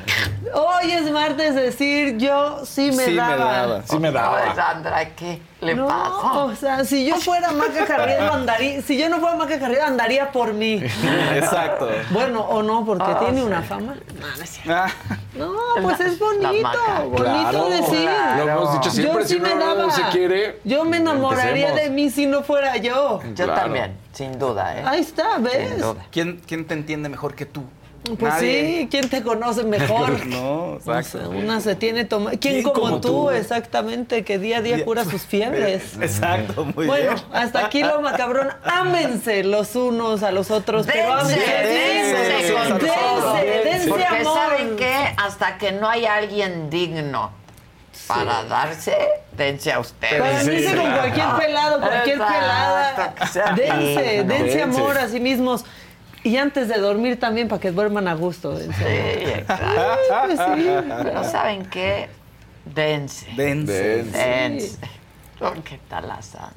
Hoy 0.53 0.91
es 0.91 1.11
martes 1.11 1.55
decir 1.55 2.17
yo 2.17 2.65
sí 2.65 2.91
me 2.91 3.05
Sí 3.05 3.11
me 3.11 3.17
daba. 3.17 3.35
daba. 3.45 3.81
Sí 3.83 3.99
me 3.99 4.11
daba. 4.11 4.55
Sandra, 4.55 5.05
¿qué 5.15 5.41
le 5.63 5.75
no, 5.75 5.87
pasa? 5.87 6.43
o 6.43 6.55
sea, 6.55 6.83
si 6.85 7.05
yo 7.05 7.15
fuera 7.17 7.51
Maca 7.51 7.85
Carrillo 7.85 8.31
andaría, 8.33 8.81
si 8.81 8.97
yo 8.97 9.09
no 9.09 9.19
fuera 9.19 9.35
Maca 9.35 9.59
Carrillo 9.59 9.83
andaría 9.85 10.31
por 10.31 10.53
mí. 10.53 10.73
Exacto. 11.35 11.89
Bueno, 12.11 12.41
o 12.41 12.61
no, 12.63 12.85
porque 12.85 13.03
Ah, 13.07 13.19
tiene 13.19 13.39
sí. 13.39 13.43
una 13.45 13.61
fama. 13.61 13.95
No, 14.19 14.27
no 14.37 14.43
es 14.43 14.49
cierto. 14.49 14.71
Ah, 14.73 15.15
No, 15.35 15.53
pues 15.81 15.99
La- 15.99 16.05
es 16.05 16.19
bonito, 16.19 16.69
bonito 17.09 17.23
Claro. 17.23 17.69
decir. 17.69 18.09
Lo 18.37 18.49
hemos 18.49 18.73
dicho 18.73 18.89
siempre, 18.91 19.21
Yo 19.23 19.27
si 19.27 19.33
sí 19.33 19.39
uno 19.39 19.49
me 19.49 19.55
no 19.55 19.75
daba. 19.75 19.91
se 19.91 20.01
quiere, 20.11 20.59
Yo 20.63 20.85
me 20.85 20.97
enamoraría 20.97 21.69
empecemos. 21.69 21.81
de 21.81 21.89
mí 21.89 22.09
si 22.09 22.25
no 22.27 22.43
fuera 22.43 22.77
yo. 22.77 23.19
Yo 23.35 23.45
Claro. 23.45 23.61
también, 23.61 23.97
sin 24.11 24.37
duda, 24.37 24.77
¿eh? 24.79 24.83
Ahí 24.85 25.01
está, 25.01 25.37
¿ves? 25.39 25.83
¿quién, 26.11 26.41
¿Quién 26.47 26.65
te 26.67 26.73
entiende 26.75 27.09
mejor 27.09 27.33
que 27.35 27.45
tú? 27.45 27.63
Pues 28.03 28.33
Nadie. 28.33 28.79
sí, 28.81 28.87
¿quién 28.91 29.09
te 29.09 29.23
conoce 29.23 29.63
mejor? 29.63 30.25
No, 30.27 30.73
O 30.73 30.79
sea, 30.83 30.99
exacto. 30.99 31.29
una 31.29 31.61
se 31.61 31.75
tiene 31.75 32.03
toma. 32.03 32.31
¿Quién, 32.31 32.39
¿Quién 32.55 32.63
como, 32.63 32.73
como 32.81 32.99
tú, 33.01 33.07
tú? 33.07 33.29
exactamente, 33.31 34.25
que 34.25 34.37
día 34.39 34.57
a 34.57 34.61
día 34.61 34.83
cura 34.83 35.05
sus 35.05 35.21
fiebres? 35.21 35.93
Exacto, 36.01 36.65
muy 36.65 36.85
bueno, 36.87 37.13
bien. 37.13 37.23
hasta 37.31 37.65
aquí 37.65 37.81
lo 37.81 38.01
macabrón. 38.01 38.49
Ámense 38.65 39.43
los 39.45 39.75
unos 39.77 40.21
a 40.21 40.31
los 40.33 40.51
otros, 40.51 40.85
pero 40.85 41.15
Dense, 41.17 41.33
ámense. 41.33 41.67
dense 41.67 42.53
con 42.53 42.79
dense, 42.79 42.87
todo. 42.93 43.33
dense 43.35 43.87
Porque 43.89 44.05
amor. 44.05 44.33
¿saben 44.37 44.75
qué? 44.75 44.95
Hasta 45.17 45.57
que 45.57 45.71
no 45.71 45.87
haya 45.89 46.15
alguien 46.15 46.69
digno 46.69 47.31
para 48.07 48.43
darse, 48.43 48.97
dense 49.31 49.71
a 49.71 49.79
ustedes. 49.79 50.19
Para 50.19 50.41
Sí, 50.41 50.51
irse 50.51 50.69
sí. 50.71 50.75
con 50.75 50.91
cualquier 50.91 51.27
pelado, 51.39 51.79
cualquier 51.79 52.15
Exacto, 52.17 52.33
pelada. 52.33 53.13
Dense, 53.55 54.23
dense 54.23 54.43
Dense. 54.43 54.61
amor 54.63 54.97
a 54.97 55.07
sí 55.07 55.19
mismos. 55.21 55.63
Y 56.23 56.37
antes 56.37 56.69
de 56.69 56.77
dormir 56.79 57.19
también, 57.19 57.47
para 57.47 57.59
que 57.59 57.71
duerman 57.71 58.07
a 58.07 58.13
gusto. 58.13 58.57
Sí, 58.57 58.65
exacto. 58.65 60.25
Pues 60.25 60.39
sí. 60.39 60.69
Pero 61.03 61.23
¿saben 61.25 61.65
qué? 61.65 62.09
Dense. 62.65 63.27
Dense. 63.35 63.73
Dense. 63.73 64.17
Dense. 64.17 64.77
¿Qué 65.65 65.79
tal 65.89 66.07
la 66.07 66.21
Sandra? 66.21 66.53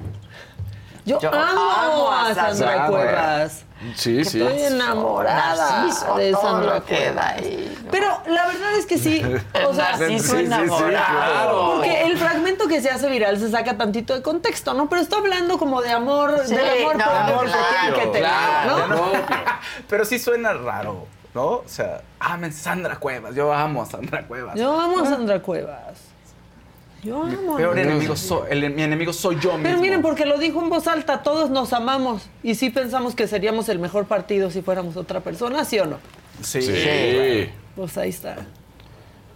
Yo, 1.07 1.19
Yo 1.21 1.33
amo, 1.33 1.71
amo 1.71 2.11
a 2.11 2.25
Sandra, 2.35 2.53
Sandra 2.53 2.87
Cuevas. 2.87 3.63
Sí, 3.95 4.25
sí. 4.25 4.41
Estoy 4.41 4.61
enamorada 4.63 5.83
Narciso, 5.83 6.15
de 6.17 6.33
Sandra 6.33 6.81
Cuevas. 6.81 7.15
da 7.15 7.29
ahí, 7.29 7.77
¿no? 7.85 7.91
Pero 7.91 8.07
la 8.27 8.47
verdad 8.47 8.73
es 8.77 8.85
que 8.85 8.97
sí. 8.97 9.21
O 9.65 9.73
sea, 9.73 9.97
sí, 9.97 10.19
sí, 10.19 10.27
sí, 10.27 10.35
enamorado. 10.35 10.87
claro. 10.89 11.71
Porque 11.75 12.03
el 12.07 12.17
fragmento 12.17 12.67
que 12.67 12.81
se 12.81 12.89
hace 12.89 13.07
viral 13.09 13.39
se 13.39 13.49
saca 13.49 13.77
tantito 13.77 14.13
de 14.15 14.21
contexto, 14.21 14.73
¿no? 14.73 14.89
Pero 14.89 15.01
está 15.01 15.15
hablando 15.17 15.57
como 15.57 15.81
de 15.81 15.91
amor, 15.91 16.41
Sí, 16.45 16.55
del 16.55 16.81
amor 16.81 16.97
no, 16.97 17.03
propio 17.05 17.39
que 17.39 17.51
claro, 17.51 17.95
que 17.95 18.01
tener, 18.07 18.19
claro. 18.19 18.87
¿no? 18.87 18.95
No, 18.95 19.11
Pero 19.87 20.03
sí 20.03 20.19
suena 20.19 20.53
raro, 20.53 21.07
¿no? 21.33 21.45
O 21.45 21.63
sea, 21.67 22.01
amen 22.19 22.51
Sandra 22.51 22.97
Cuevas. 22.97 23.33
Yo 23.33 23.53
amo 23.53 23.83
a 23.83 23.85
Sandra 23.85 24.27
Cuevas. 24.27 24.55
Yo 24.55 24.77
amo 24.77 24.99
a 24.99 25.05
Sandra 25.05 25.41
Cuevas. 25.41 25.99
Yo 27.03 27.23
amo 27.23 27.59
enemigo 27.59 28.15
el- 28.49 28.71
mi 28.71 28.81
enemigo 28.83 29.13
soy 29.13 29.35
yo 29.39 29.51
mismo. 29.53 29.63
Pero 29.63 29.79
miren, 29.79 30.01
porque 30.01 30.25
lo 30.25 30.37
dijo 30.37 30.61
en 30.61 30.69
voz 30.69 30.87
alta, 30.87 31.21
todos 31.23 31.49
nos 31.49 31.71
amamos. 31.73 32.27
Y 32.43 32.55
sí 32.55 32.69
pensamos 32.69 33.15
que 33.15 33.27
seríamos 33.27 33.69
el 33.69 33.79
mejor 33.79 34.05
partido 34.05 34.49
si 34.51 34.61
fuéramos 34.61 34.97
otra 34.97 35.19
persona, 35.21 35.63
¿sí 35.63 35.79
o 35.79 35.85
no? 35.85 35.99
Sí. 36.41 36.61
Sí. 36.61 37.49
Pues 37.75 37.97
ahí 37.97 38.09
está. 38.09 38.37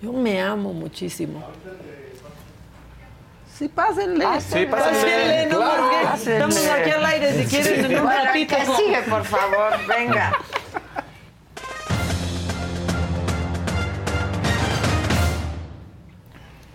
Yo 0.01 0.11
me 0.11 0.41
amo 0.41 0.73
muchísimo. 0.73 1.43
Sí, 3.57 3.67
pásenle. 3.67 4.25
Sí, 4.39 4.65
pásenle, 4.65 5.45
¿no? 5.45 5.57
claro. 5.57 5.83
Porque 5.83 6.05
Pásenle. 6.07 6.33
Estamos 6.33 6.67
aquí 6.67 6.89
al 6.89 7.05
aire 7.05 7.43
si 7.43 7.45
quieren 7.55 7.85
en 7.85 7.97
un 7.99 8.03
Bueno, 8.05 8.23
ratito. 8.25 8.55
que 8.55 8.65
sigue, 8.65 9.01
por 9.07 9.23
favor, 9.23 9.73
venga. 9.88 10.31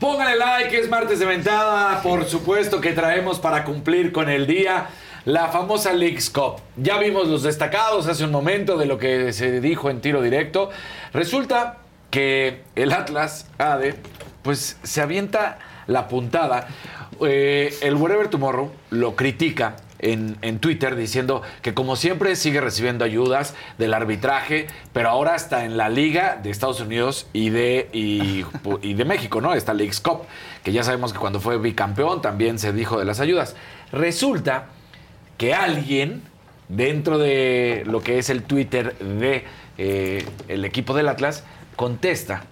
Póngale 0.06 0.36
like, 0.36 0.78
es 0.78 0.88
martes 0.88 1.18
de 1.18 1.26
ventada. 1.26 2.00
Por 2.00 2.26
supuesto 2.26 2.80
que 2.80 2.92
traemos 2.92 3.40
para 3.40 3.64
cumplir 3.64 4.12
con 4.12 4.28
el 4.28 4.46
día 4.46 4.86
la 5.24 5.48
famosa 5.48 5.92
Leagues 5.92 6.30
Cup. 6.30 6.60
Ya 6.76 6.96
vimos 6.98 7.26
los 7.26 7.42
destacados 7.42 8.06
hace 8.06 8.22
un 8.22 8.30
momento 8.30 8.76
de 8.76 8.86
lo 8.86 8.98
que 8.98 9.32
se 9.32 9.60
dijo 9.60 9.90
en 9.90 10.00
tiro 10.00 10.22
directo. 10.22 10.70
Resulta 11.12 11.78
que 12.12 12.62
el 12.76 12.92
Atlas 12.92 13.48
ADE, 13.58 13.96
pues 14.44 14.78
se 14.80 15.00
avienta 15.00 15.58
la 15.88 16.06
puntada. 16.06 16.68
Eh, 17.20 17.76
el 17.82 17.96
Wherever 17.96 18.28
Tomorrow 18.28 18.70
lo 18.90 19.16
critica 19.16 19.74
en, 19.98 20.58
Twitter 20.58 20.96
diciendo 20.96 21.42
que 21.62 21.74
como 21.74 21.96
siempre 21.96 22.36
sigue 22.36 22.60
recibiendo 22.60 23.04
ayudas 23.04 23.54
del 23.78 23.94
arbitraje, 23.94 24.66
pero 24.92 25.08
ahora 25.08 25.34
está 25.34 25.64
en 25.64 25.76
la 25.76 25.88
Liga 25.88 26.38
de 26.42 26.50
Estados 26.50 26.80
Unidos 26.80 27.26
y 27.32 27.50
de, 27.50 27.88
y, 27.92 28.44
y 28.82 28.94
de 28.94 29.04
México, 29.04 29.40
¿no? 29.40 29.54
Esta 29.54 29.74
Leagues 29.74 30.00
Cup, 30.00 30.22
que 30.62 30.72
ya 30.72 30.82
sabemos 30.82 31.12
que 31.12 31.18
cuando 31.18 31.40
fue 31.40 31.58
bicampeón 31.58 32.22
también 32.22 32.58
se 32.58 32.72
dijo 32.72 32.98
de 32.98 33.04
las 33.04 33.20
ayudas. 33.20 33.56
Resulta 33.92 34.66
que 35.38 35.54
alguien 35.54 36.22
dentro 36.68 37.18
de 37.18 37.84
lo 37.86 38.02
que 38.02 38.18
es 38.18 38.30
el 38.30 38.42
Twitter 38.42 38.96
de 38.98 39.44
eh, 39.78 40.26
el 40.48 40.64
equipo 40.64 40.94
del 40.94 41.08
Atlas 41.08 41.44
contesta, 41.76 42.44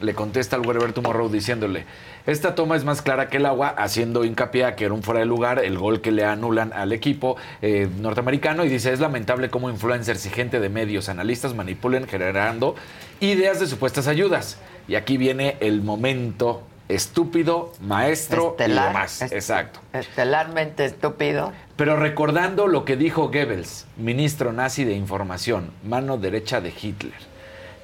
le 0.00 0.14
contesta 0.14 0.56
al 0.56 0.66
Wherever 0.66 0.92
Tomorrow 0.92 1.28
diciéndole, 1.28 1.84
esta 2.26 2.54
toma 2.54 2.76
es 2.76 2.84
más 2.84 3.02
clara 3.02 3.28
que 3.28 3.36
el 3.36 3.46
agua, 3.46 3.68
haciendo 3.76 4.24
hincapié 4.24 4.64
a 4.64 4.76
que 4.76 4.84
era 4.86 4.94
un 4.94 5.02
fuera 5.02 5.20
de 5.20 5.26
lugar 5.26 5.58
el 5.58 5.76
gol 5.78 6.00
que 6.00 6.10
le 6.10 6.24
anulan 6.24 6.72
al 6.72 6.92
equipo 6.92 7.36
eh, 7.62 7.88
norteamericano 8.00 8.64
y 8.64 8.68
dice, 8.68 8.92
es 8.92 9.00
lamentable 9.00 9.50
cómo 9.50 9.68
influencers 9.70 10.24
y 10.26 10.30
gente 10.30 10.60
de 10.60 10.68
medios, 10.68 11.08
analistas 11.08 11.54
manipulen 11.54 12.06
generando 12.06 12.74
ideas 13.20 13.60
de 13.60 13.66
supuestas 13.66 14.08
ayudas. 14.08 14.58
Y 14.88 14.94
aquí 14.96 15.16
viene 15.16 15.56
el 15.60 15.82
momento 15.82 16.62
estúpido, 16.88 17.72
maestro 17.80 18.50
Estelar. 18.50 18.84
y 18.84 18.88
demás. 18.88 19.22
Est- 19.22 19.32
Exacto. 19.32 19.80
Estelarmente 19.92 20.84
estúpido. 20.84 21.52
Pero 21.76 21.96
recordando 21.96 22.66
lo 22.68 22.84
que 22.84 22.96
dijo 22.96 23.28
Goebbels, 23.28 23.86
ministro 23.96 24.52
nazi 24.52 24.84
de 24.84 24.92
información, 24.92 25.70
mano 25.82 26.18
derecha 26.18 26.60
de 26.60 26.68
Hitler, 26.80 27.14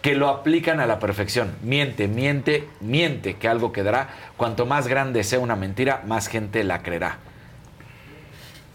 que 0.02 0.14
lo 0.14 0.28
aplican 0.28 0.81
a 0.81 0.86
la 0.86 0.98
perfección. 0.98 1.56
Miente, 1.62 2.09
miente, 2.09 2.68
miente, 2.81 3.36
que 3.36 3.48
algo 3.48 3.72
quedará. 3.72 4.09
Cuanto 4.36 4.66
más 4.66 4.89
grande 4.89 5.24
sea 5.24 5.39
una 5.39 5.56
mentira, 5.56 6.02
más 6.06 6.28
gente 6.28 6.64
la 6.64 6.82
creerá. 6.82 7.18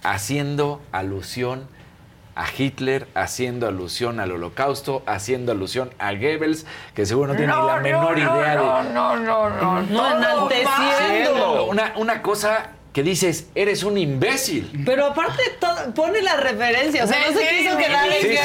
Haciendo 0.04 0.82
alusión 0.92 1.68
a 2.36 2.46
Hitler, 2.56 3.08
haciendo 3.16 3.68
alusión 3.68 4.20
al 4.20 4.32
holocausto, 4.32 5.04
haciendo 5.08 5.54
alusión 5.54 5.90
a 6.00 6.12
Goebbels, 6.12 6.66
que 6.94 7.06
seguro 7.06 7.32
no 7.32 7.38
tiene 7.38 7.54
ni 7.54 7.66
la 7.66 7.78
menor 7.78 8.18
idea 8.18 8.56
no, 8.56 8.84
de... 8.84 8.94
No, 8.94 9.16
no, 9.16 9.50
no, 9.50 9.82
No, 9.84 10.18
enalteciendo. 10.18 11.66
Una, 11.66 11.94
una 11.96 12.22
cosa 12.22 12.72
que 12.96 13.04
dices, 13.04 13.48
eres 13.56 13.84
un 13.84 13.98
imbécil. 13.98 14.72
Pero 14.86 15.08
aparte 15.08 15.44
todo- 15.60 15.94
pone 15.94 16.22
la 16.22 16.38
referencia, 16.38 17.04
o 17.04 17.08
sea, 17.08 17.18
no 17.30 17.38
se 17.38 17.46
quiso 17.50 17.78
quedar 17.78 18.10
en 18.10 18.22
que 18.22 18.38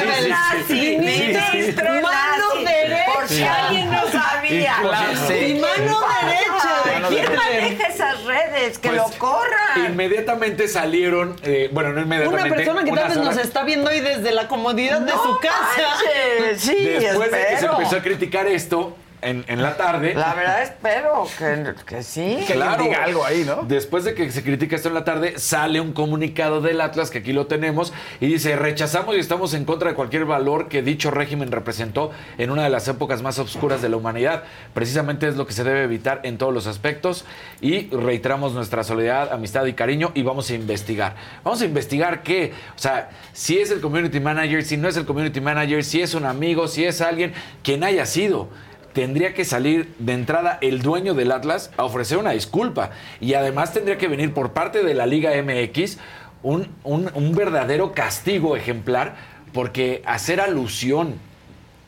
mano 2.02 2.54
derecha. 2.66 3.04
Por 3.14 3.28
si 3.28 3.42
alguien 3.44 3.88
no 3.92 4.08
sabía. 4.10 4.74
Y 4.82 5.54
mano 5.54 6.00
derecha 6.24 7.08
¿Quién 7.08 7.36
maneja 7.36 7.86
esas 7.86 8.24
redes? 8.24 8.78
Que 8.78 8.88
Pues, 8.88 9.00
lo 9.00 9.18
corran. 9.18 9.86
Inmediatamente 9.86 10.66
salieron, 10.66 11.36
eh, 11.44 11.68
bueno, 11.72 11.90
no 11.90 12.02
Una 12.02 12.16
inmediatamente. 12.16 12.56
persona 12.56 12.84
que 12.84 12.90
tal 12.90 13.08
vez 13.08 13.16
nos 13.18 13.36
está 13.36 13.62
viendo 13.62 13.88
hoy 13.90 14.00
desde 14.00 14.32
la 14.32 14.48
comodidad 14.48 15.00
de 15.00 15.12
No 15.12 15.22
su 15.22 15.38
casa. 15.38 16.56
Sí, 16.56 16.74
Después 16.74 17.30
de 17.30 17.38
que 17.50 17.56
se 17.58 17.66
empezó 17.66 17.96
a 17.96 18.02
criticar 18.02 18.48
esto 18.48 18.96
en, 19.22 19.44
en 19.48 19.62
la 19.62 19.76
tarde. 19.76 20.14
La 20.14 20.34
verdad 20.34 20.62
espero 20.62 21.26
que, 21.38 21.74
que 21.86 22.02
sí. 22.02 22.38
Que 22.46 22.54
alguien 22.54 22.90
diga 22.90 23.04
algo 23.04 23.24
ahí, 23.24 23.44
¿no? 23.44 23.62
Después 23.62 24.04
de 24.04 24.14
que 24.14 24.30
se 24.30 24.42
critica 24.42 24.76
esto 24.76 24.88
en 24.88 24.94
la 24.94 25.04
tarde, 25.04 25.38
sale 25.38 25.80
un 25.80 25.92
comunicado 25.92 26.60
del 26.60 26.80
Atlas, 26.80 27.10
que 27.10 27.18
aquí 27.18 27.32
lo 27.32 27.46
tenemos, 27.46 27.92
y 28.20 28.26
dice, 28.26 28.56
rechazamos 28.56 29.16
y 29.16 29.18
estamos 29.18 29.54
en 29.54 29.64
contra 29.64 29.90
de 29.90 29.94
cualquier 29.94 30.24
valor 30.24 30.68
que 30.68 30.82
dicho 30.82 31.10
régimen 31.10 31.52
representó 31.52 32.10
en 32.38 32.50
una 32.50 32.64
de 32.64 32.70
las 32.70 32.88
épocas 32.88 33.22
más 33.22 33.38
oscuras 33.38 33.82
de 33.82 33.88
la 33.88 33.96
humanidad. 33.96 34.44
Precisamente 34.74 35.28
es 35.28 35.36
lo 35.36 35.46
que 35.46 35.52
se 35.52 35.64
debe 35.64 35.82
evitar 35.82 36.20
en 36.24 36.38
todos 36.38 36.52
los 36.52 36.66
aspectos 36.66 37.24
y 37.60 37.88
reiteramos 37.90 38.52
nuestra 38.52 38.84
solidaridad, 38.84 39.32
amistad 39.32 39.64
y 39.66 39.72
cariño 39.74 40.12
y 40.14 40.22
vamos 40.22 40.50
a 40.50 40.54
investigar. 40.54 41.16
Vamos 41.44 41.60
a 41.62 41.64
investigar 41.64 42.22
qué, 42.22 42.52
o 42.76 42.78
sea, 42.78 43.10
si 43.32 43.58
es 43.58 43.70
el 43.70 43.80
community 43.80 44.20
manager, 44.20 44.62
si 44.64 44.76
no 44.76 44.88
es 44.88 44.96
el 44.96 45.04
community 45.04 45.40
manager, 45.40 45.84
si 45.84 46.02
es 46.02 46.14
un 46.14 46.24
amigo, 46.24 46.68
si 46.68 46.84
es 46.84 47.00
alguien, 47.00 47.32
quien 47.62 47.84
haya 47.84 48.06
sido 48.06 48.48
tendría 48.92 49.34
que 49.34 49.44
salir 49.44 49.94
de 49.98 50.12
entrada 50.14 50.58
el 50.60 50.82
dueño 50.82 51.14
del 51.14 51.32
Atlas 51.32 51.70
a 51.76 51.84
ofrecer 51.84 52.18
una 52.18 52.32
disculpa. 52.32 52.90
Y 53.20 53.34
además 53.34 53.72
tendría 53.72 53.98
que 53.98 54.08
venir 54.08 54.32
por 54.34 54.52
parte 54.52 54.82
de 54.82 54.94
la 54.94 55.06
Liga 55.06 55.30
MX 55.42 55.98
un, 56.42 56.68
un- 56.84 57.10
un 57.14 57.34
verdadero 57.34 57.92
castigo 57.92 58.56
ejemplar, 58.56 59.16
porque 59.52 60.02
hacer 60.06 60.40
alusión 60.40 61.14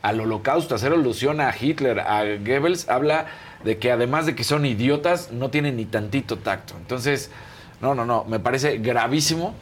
al 0.01 0.19
holocausto, 0.19 0.75
hacer 0.75 0.91
alusión 0.93 1.39
a 1.41 1.53
Hitler, 1.57 1.99
a 2.01 2.23
Goebbels, 2.23 2.89
habla 2.89 3.27
de 3.63 3.77
que 3.77 3.91
además 3.91 4.25
de 4.25 4.35
que 4.35 4.43
son 4.43 4.65
idiotas, 4.65 5.31
no 5.31 5.49
tienen 5.49 5.77
ni 5.77 5.85
tantito 5.85 6.37
tacto. 6.37 6.75
Entonces, 6.77 7.31
no, 7.81 7.95
no, 7.95 8.05
no, 8.05 8.25
me 8.25 8.39
parece 8.39 8.77
gravísimo 8.79 9.53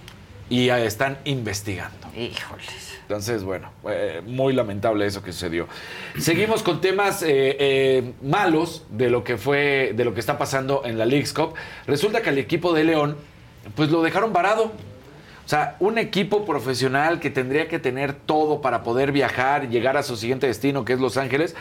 y 0.49 0.69
están 0.69 1.19
investigando. 1.25 2.00
Híjoles. 2.15 2.99
Entonces, 3.01 3.43
bueno, 3.43 3.71
eh, 3.89 4.21
muy 4.25 4.53
lamentable 4.53 5.05
eso 5.05 5.21
que 5.21 5.31
sucedió. 5.31 5.67
Seguimos 6.19 6.63
con 6.63 6.81
temas 6.81 7.23
eh, 7.23 7.55
eh, 7.59 8.13
malos 8.21 8.85
de 8.89 9.09
lo 9.09 9.23
que 9.23 9.37
fue, 9.37 9.93
de 9.95 10.05
lo 10.05 10.13
que 10.13 10.19
está 10.19 10.37
pasando 10.37 10.83
en 10.85 10.97
la 10.97 11.05
League's 11.05 11.33
Cup. 11.33 11.53
Resulta 11.87 12.21
que 12.21 12.29
al 12.29 12.37
equipo 12.37 12.73
de 12.73 12.83
León, 12.83 13.17
pues 13.75 13.89
lo 13.89 14.01
dejaron 14.01 14.33
varado. 14.33 14.71
O 15.45 15.49
sea, 15.51 15.75
un 15.79 15.97
equipo 15.97 16.45
profesional 16.45 17.19
que 17.19 17.29
tendría 17.29 17.67
que 17.67 17.79
tener 17.79 18.13
todo 18.13 18.61
para 18.61 18.83
poder 18.83 19.11
viajar 19.11 19.65
y 19.65 19.67
llegar 19.67 19.97
a 19.97 20.03
su 20.03 20.15
siguiente 20.15 20.47
destino, 20.47 20.85
que 20.85 20.93
es 20.93 20.99
Los 20.99 21.17
Ángeles, 21.17 21.55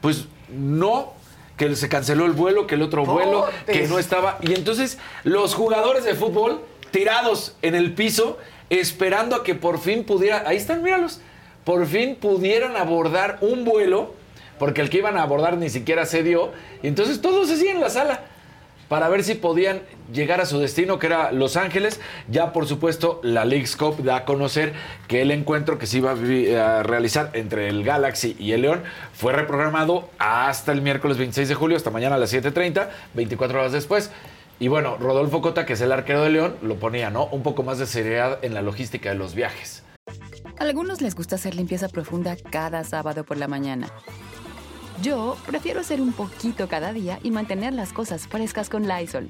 pues 0.00 0.26
no, 0.48 1.12
que 1.56 1.74
se 1.74 1.88
canceló 1.88 2.24
el 2.26 2.32
vuelo, 2.32 2.66
que 2.66 2.76
el 2.76 2.82
otro 2.82 3.04
vuelo, 3.04 3.46
que 3.66 3.88
no 3.88 3.98
estaba. 3.98 4.38
Y 4.42 4.54
entonces 4.54 4.98
los 5.24 5.54
jugadores 5.54 6.04
de 6.04 6.14
fútbol 6.14 6.62
tirados 6.90 7.56
en 7.62 7.74
el 7.74 7.92
piso, 7.92 8.38
esperando 8.70 9.36
a 9.36 9.44
que 9.44 9.54
por 9.54 9.78
fin 9.78 10.04
pudiera, 10.04 10.44
ahí 10.46 10.56
están, 10.56 10.82
míralos, 10.82 11.20
por 11.64 11.86
fin 11.86 12.16
pudieran 12.16 12.76
abordar 12.76 13.38
un 13.40 13.64
vuelo, 13.64 14.14
porque 14.58 14.80
el 14.80 14.90
que 14.90 14.98
iban 14.98 15.16
a 15.16 15.22
abordar 15.22 15.56
ni 15.56 15.70
siquiera 15.70 16.06
se 16.06 16.22
dio, 16.22 16.52
y 16.82 16.88
entonces 16.88 17.20
todos 17.20 17.50
así 17.50 17.68
en 17.68 17.80
la 17.80 17.90
sala 17.90 18.20
para 18.88 19.08
ver 19.08 19.24
si 19.24 19.34
podían 19.34 19.82
llegar 20.12 20.40
a 20.40 20.46
su 20.46 20.58
destino, 20.58 20.98
que 20.98 21.08
era 21.08 21.32
Los 21.32 21.56
Ángeles. 21.56 22.00
Ya, 22.28 22.52
por 22.52 22.66
supuesto, 22.66 23.20
la 23.22 23.44
League's 23.44 23.76
Cup 23.76 24.02
da 24.02 24.16
a 24.16 24.24
conocer 24.24 24.74
que 25.08 25.22
el 25.22 25.30
encuentro 25.30 25.78
que 25.78 25.86
se 25.86 25.98
iba 25.98 26.12
a 26.12 26.82
realizar 26.82 27.30
entre 27.34 27.68
el 27.68 27.82
Galaxy 27.82 28.36
y 28.38 28.52
el 28.52 28.62
León 28.62 28.82
fue 29.12 29.32
reprogramado 29.32 30.08
hasta 30.18 30.72
el 30.72 30.82
miércoles 30.82 31.18
26 31.18 31.48
de 31.48 31.54
julio, 31.54 31.76
hasta 31.76 31.90
mañana 31.90 32.14
a 32.16 32.18
las 32.18 32.32
7.30, 32.32 32.88
24 33.14 33.58
horas 33.58 33.72
después. 33.72 34.10
Y 34.58 34.68
bueno, 34.68 34.96
Rodolfo 34.96 35.42
Cota, 35.42 35.66
que 35.66 35.74
es 35.74 35.80
el 35.82 35.92
arquero 35.92 36.22
de 36.22 36.30
León, 36.30 36.56
lo 36.62 36.76
ponía, 36.76 37.10
¿no? 37.10 37.26
Un 37.26 37.42
poco 37.42 37.62
más 37.62 37.78
de 37.78 37.86
seriedad 37.86 38.38
en 38.42 38.54
la 38.54 38.62
logística 38.62 39.10
de 39.10 39.16
los 39.16 39.34
viajes. 39.34 39.82
A 40.58 40.62
algunos 40.64 41.02
les 41.02 41.14
gusta 41.14 41.34
hacer 41.34 41.54
limpieza 41.54 41.88
profunda 41.88 42.36
cada 42.50 42.82
sábado 42.84 43.24
por 43.24 43.36
la 43.36 43.48
mañana. 43.48 43.88
Yo 45.02 45.36
prefiero 45.46 45.80
hacer 45.80 46.00
un 46.00 46.14
poquito 46.14 46.68
cada 46.68 46.94
día 46.94 47.18
y 47.22 47.30
mantener 47.30 47.74
las 47.74 47.92
cosas 47.92 48.26
frescas 48.26 48.70
con 48.70 48.88
Lysol. 48.88 49.28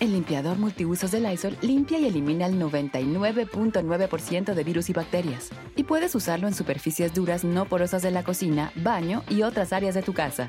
El 0.00 0.12
limpiador 0.12 0.58
multiusos 0.58 1.10
de 1.10 1.20
Lysol 1.20 1.56
limpia 1.60 1.98
y 1.98 2.06
elimina 2.06 2.46
el 2.46 2.58
99.9% 2.58 4.54
de 4.54 4.64
virus 4.64 4.88
y 4.90 4.92
bacterias. 4.94 5.50
Y 5.76 5.84
puedes 5.84 6.14
usarlo 6.14 6.48
en 6.48 6.54
superficies 6.54 7.12
duras 7.12 7.44
no 7.44 7.66
porosas 7.66 8.02
de 8.02 8.10
la 8.10 8.22
cocina, 8.22 8.72
baño 8.76 9.22
y 9.28 9.42
otras 9.42 9.72
áreas 9.72 9.94
de 9.94 10.02
tu 10.02 10.14
casa. 10.14 10.48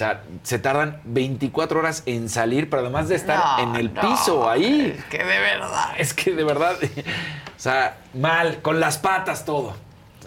O 0.00 0.02
sea, 0.02 0.22
se 0.44 0.58
tardan 0.58 0.98
24 1.04 1.78
horas 1.78 2.04
en 2.06 2.30
salir, 2.30 2.70
pero 2.70 2.80
además 2.80 3.10
de 3.10 3.16
estar 3.16 3.38
No, 3.38 3.64
en 3.64 3.76
el 3.76 3.92
no, 3.92 4.00
piso 4.00 4.48
ahí. 4.48 4.96
Es 4.96 5.04
que 5.04 5.18
de 5.18 5.38
verdad. 5.38 5.90
Es 5.98 6.14
que 6.14 6.32
de 6.32 6.42
verdad, 6.42 6.74
o 6.82 7.60
sea, 7.60 7.98
mal, 8.14 8.62
con 8.62 8.80
las 8.80 8.96
patas 8.96 9.44
todo. 9.44 9.74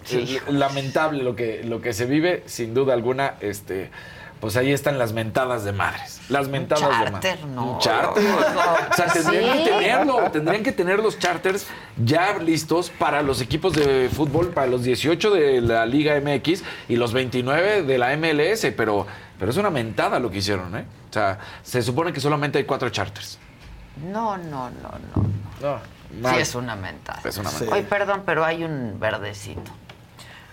Sí. 0.04 0.38
Lamentable 0.48 1.24
lo 1.24 1.34
que, 1.34 1.64
lo 1.64 1.80
que 1.80 1.92
se 1.92 2.06
vive, 2.06 2.44
sin 2.46 2.72
duda 2.72 2.94
alguna, 2.94 3.34
este, 3.40 3.90
pues 4.38 4.56
ahí 4.56 4.72
están 4.72 4.96
las 4.96 5.12
mentadas 5.12 5.64
de 5.64 5.72
madres. 5.72 6.20
Las 6.28 6.46
mentadas 6.46 7.04
de 7.04 7.10
madres. 7.10 7.44
no. 7.46 7.72
Un 7.72 7.78
charter. 7.80 8.22
No, 8.22 8.36
O 8.36 8.94
sea, 8.94 9.06
tendrían 9.06 9.56
sí. 9.58 9.64
que 9.64 9.70
tenerlo, 9.70 10.30
tendrían 10.30 10.62
que 10.62 10.70
tener 10.70 11.00
los 11.00 11.18
charters 11.18 11.66
ya 11.96 12.38
listos 12.38 12.90
para 12.90 13.22
los 13.22 13.40
equipos 13.40 13.72
de 13.72 14.08
fútbol, 14.08 14.50
para 14.50 14.68
los 14.68 14.84
18 14.84 15.32
de 15.32 15.60
la 15.62 15.84
Liga 15.84 16.14
MX 16.20 16.62
y 16.88 16.94
los 16.94 17.12
29 17.12 17.82
de 17.82 17.98
la 17.98 18.16
MLS, 18.16 18.66
pero, 18.76 19.06
pero 19.44 19.52
es 19.52 19.58
una 19.58 19.68
mentada 19.68 20.18
lo 20.18 20.30
que 20.30 20.38
hicieron, 20.38 20.74
¿eh? 20.74 20.86
O 21.10 21.12
sea, 21.12 21.38
se 21.62 21.82
supone 21.82 22.14
que 22.14 22.18
solamente 22.18 22.56
hay 22.56 22.64
cuatro 22.64 22.88
charters. 22.88 23.38
No, 24.10 24.38
no, 24.38 24.70
no, 24.70 24.90
no. 25.14 25.28
No, 25.60 26.30
Sí, 26.30 26.36
es 26.38 26.54
una 26.54 26.74
mentada. 26.76 27.20
Es 27.22 27.36
una 27.36 27.50
mentada. 27.50 27.72
Oye, 27.72 27.82
perdón, 27.82 28.22
pero 28.24 28.42
hay 28.42 28.64
un 28.64 28.96
verdecito. 28.98 29.70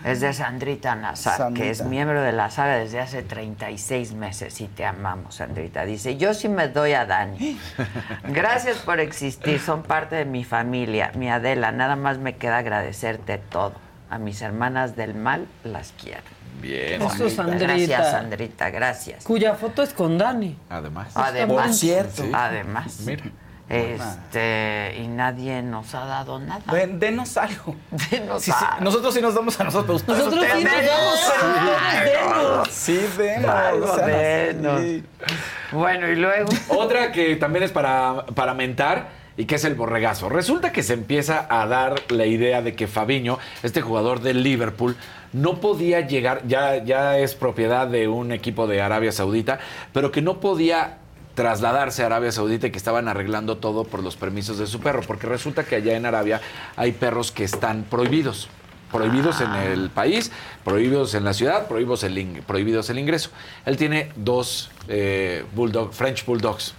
Es 0.04 0.20
de 0.20 0.34
Sandrita 0.34 0.94
Nazar, 0.96 1.38
Sandrita. 1.38 1.64
que 1.64 1.72
es 1.72 1.86
miembro 1.86 2.22
de 2.22 2.34
la 2.34 2.52
saga 2.52 2.76
desde 2.76 3.00
hace 3.00 3.24
36 3.24 4.12
meses 4.12 4.60
y 4.60 4.68
te 4.68 4.86
amamos, 4.86 5.36
Sandrita. 5.36 5.86
Dice, 5.86 6.18
yo 6.18 6.34
sí 6.34 6.50
me 6.50 6.68
doy 6.68 6.92
a 6.92 7.06
Dani. 7.06 7.58
Gracias 8.26 8.80
por 8.80 9.00
existir, 9.00 9.62
son 9.62 9.84
parte 9.84 10.18
de 10.18 10.26
mi 10.26 10.44
familia, 10.44 11.14
mi 11.16 11.30
Adela. 11.30 11.72
Nada 11.72 11.96
más 11.96 12.18
me 12.18 12.36
queda 12.36 12.58
agradecerte 12.58 13.38
todo. 13.38 13.72
A 14.10 14.18
mis 14.18 14.42
hermanas 14.42 14.98
del 14.98 15.16
mal 15.16 15.48
las 15.64 15.94
quiero. 15.94 16.41
Bien. 16.62 17.02
Eso, 17.02 17.18
Bonita. 17.24 17.30
Sandrita. 17.44 17.68
Gracias, 17.68 18.12
Sandrita, 18.12 18.70
gracias. 18.70 19.24
Cuya 19.24 19.56
foto 19.56 19.84
es 19.84 19.94
con 19.94 20.18
Dani. 20.18 20.58
Además. 20.70 21.12
Además, 21.16 21.68
Por 21.68 21.74
cierto. 21.74 22.24
además. 22.34 23.00
Mira. 23.06 23.24
Este, 23.70 24.98
y 25.02 25.08
nadie 25.08 25.62
nos 25.62 25.96
ha 25.96 26.06
dado 26.06 26.40
nada. 26.40 26.62
Ven, 26.74 27.00
denos 27.00 27.38
algo. 27.38 27.74
Denos 28.12 28.44
Sí, 28.44 28.52
nosotros 28.82 29.14
sí 29.14 29.22
nos 29.22 29.34
damos 29.34 29.58
a 29.62 29.64
nosotros. 29.64 30.06
Nosotros 30.06 30.46
sí 30.58 30.64
nos 30.64 30.86
damos, 30.86 32.04
denos. 32.04 32.68
Sí, 32.70 33.10
denos. 33.18 33.50
Algo 33.50 33.96
denos. 33.96 34.82
Bueno, 35.72 36.10
y 36.10 36.16
luego. 36.18 36.50
Otra 36.68 37.14
que 37.14 37.38
también 37.38 37.64
es 37.64 37.72
para, 37.72 38.26
para 38.36 38.54
mentar 38.54 39.21
y 39.38 39.46
que 39.46 39.56
es 39.56 39.64
el 39.66 39.76
borregazo. 39.76 40.30
Resulta 40.30 40.72
que 40.72 40.84
se 40.84 40.94
empieza 40.94 41.48
a 41.50 41.66
dar 41.68 42.02
la 42.10 42.26
idea 42.26 42.62
de 42.62 42.76
que 42.76 42.88
Fabiño, 42.88 43.40
este 43.64 43.82
jugador 43.82 44.22
del 44.22 44.44
Liverpool, 44.44 44.96
no 45.34 45.62
podía 45.62 46.02
llegar, 46.02 46.42
ya, 46.48 46.84
ya 46.84 47.18
es 47.18 47.36
propiedad 47.36 47.88
de 47.88 48.08
un 48.08 48.32
equipo 48.32 48.68
de 48.68 48.82
Arabia 48.82 49.12
Saudita, 49.12 49.60
pero 49.94 50.12
que 50.12 50.22
no 50.22 50.40
podía 50.40 50.98
trasladarse 51.36 52.04
a 52.04 52.08
Arabia 52.08 52.34
Saudita 52.34 52.68
y 52.68 52.72
que 52.72 52.78
estaban 52.78 53.08
arreglando 53.08 53.58
todo 53.58 53.86
por 53.86 54.04
los 54.04 54.18
permisos 54.18 54.58
de 54.58 54.68
su 54.68 54.82
perro, 54.82 55.02
porque 55.08 55.28
resulta 55.28 55.64
que 55.64 55.78
allá 55.78 55.96
en 55.96 56.06
Arabia 56.06 56.42
hay 56.76 56.92
perros 56.92 57.32
que 57.32 57.46
están 57.46 57.84
prohibidos. 57.90 58.50
Prohibidos 58.92 59.40
en 59.40 59.54
el 59.56 59.90
país, 59.90 60.34
prohibidos 60.66 61.14
en 61.14 61.24
la 61.24 61.34
ciudad, 61.34 61.70
prohibidos 61.70 62.04
el, 62.04 62.18
ing- 62.18 62.42
prohibidos 62.42 62.90
el 62.90 63.00
ingreso. 63.00 63.30
Él 63.66 63.78
tiene 63.78 64.12
dos 64.18 64.70
eh, 64.90 65.46
bulldog, 65.56 65.94
French 65.94 66.26
Bulldogs. 66.26 66.74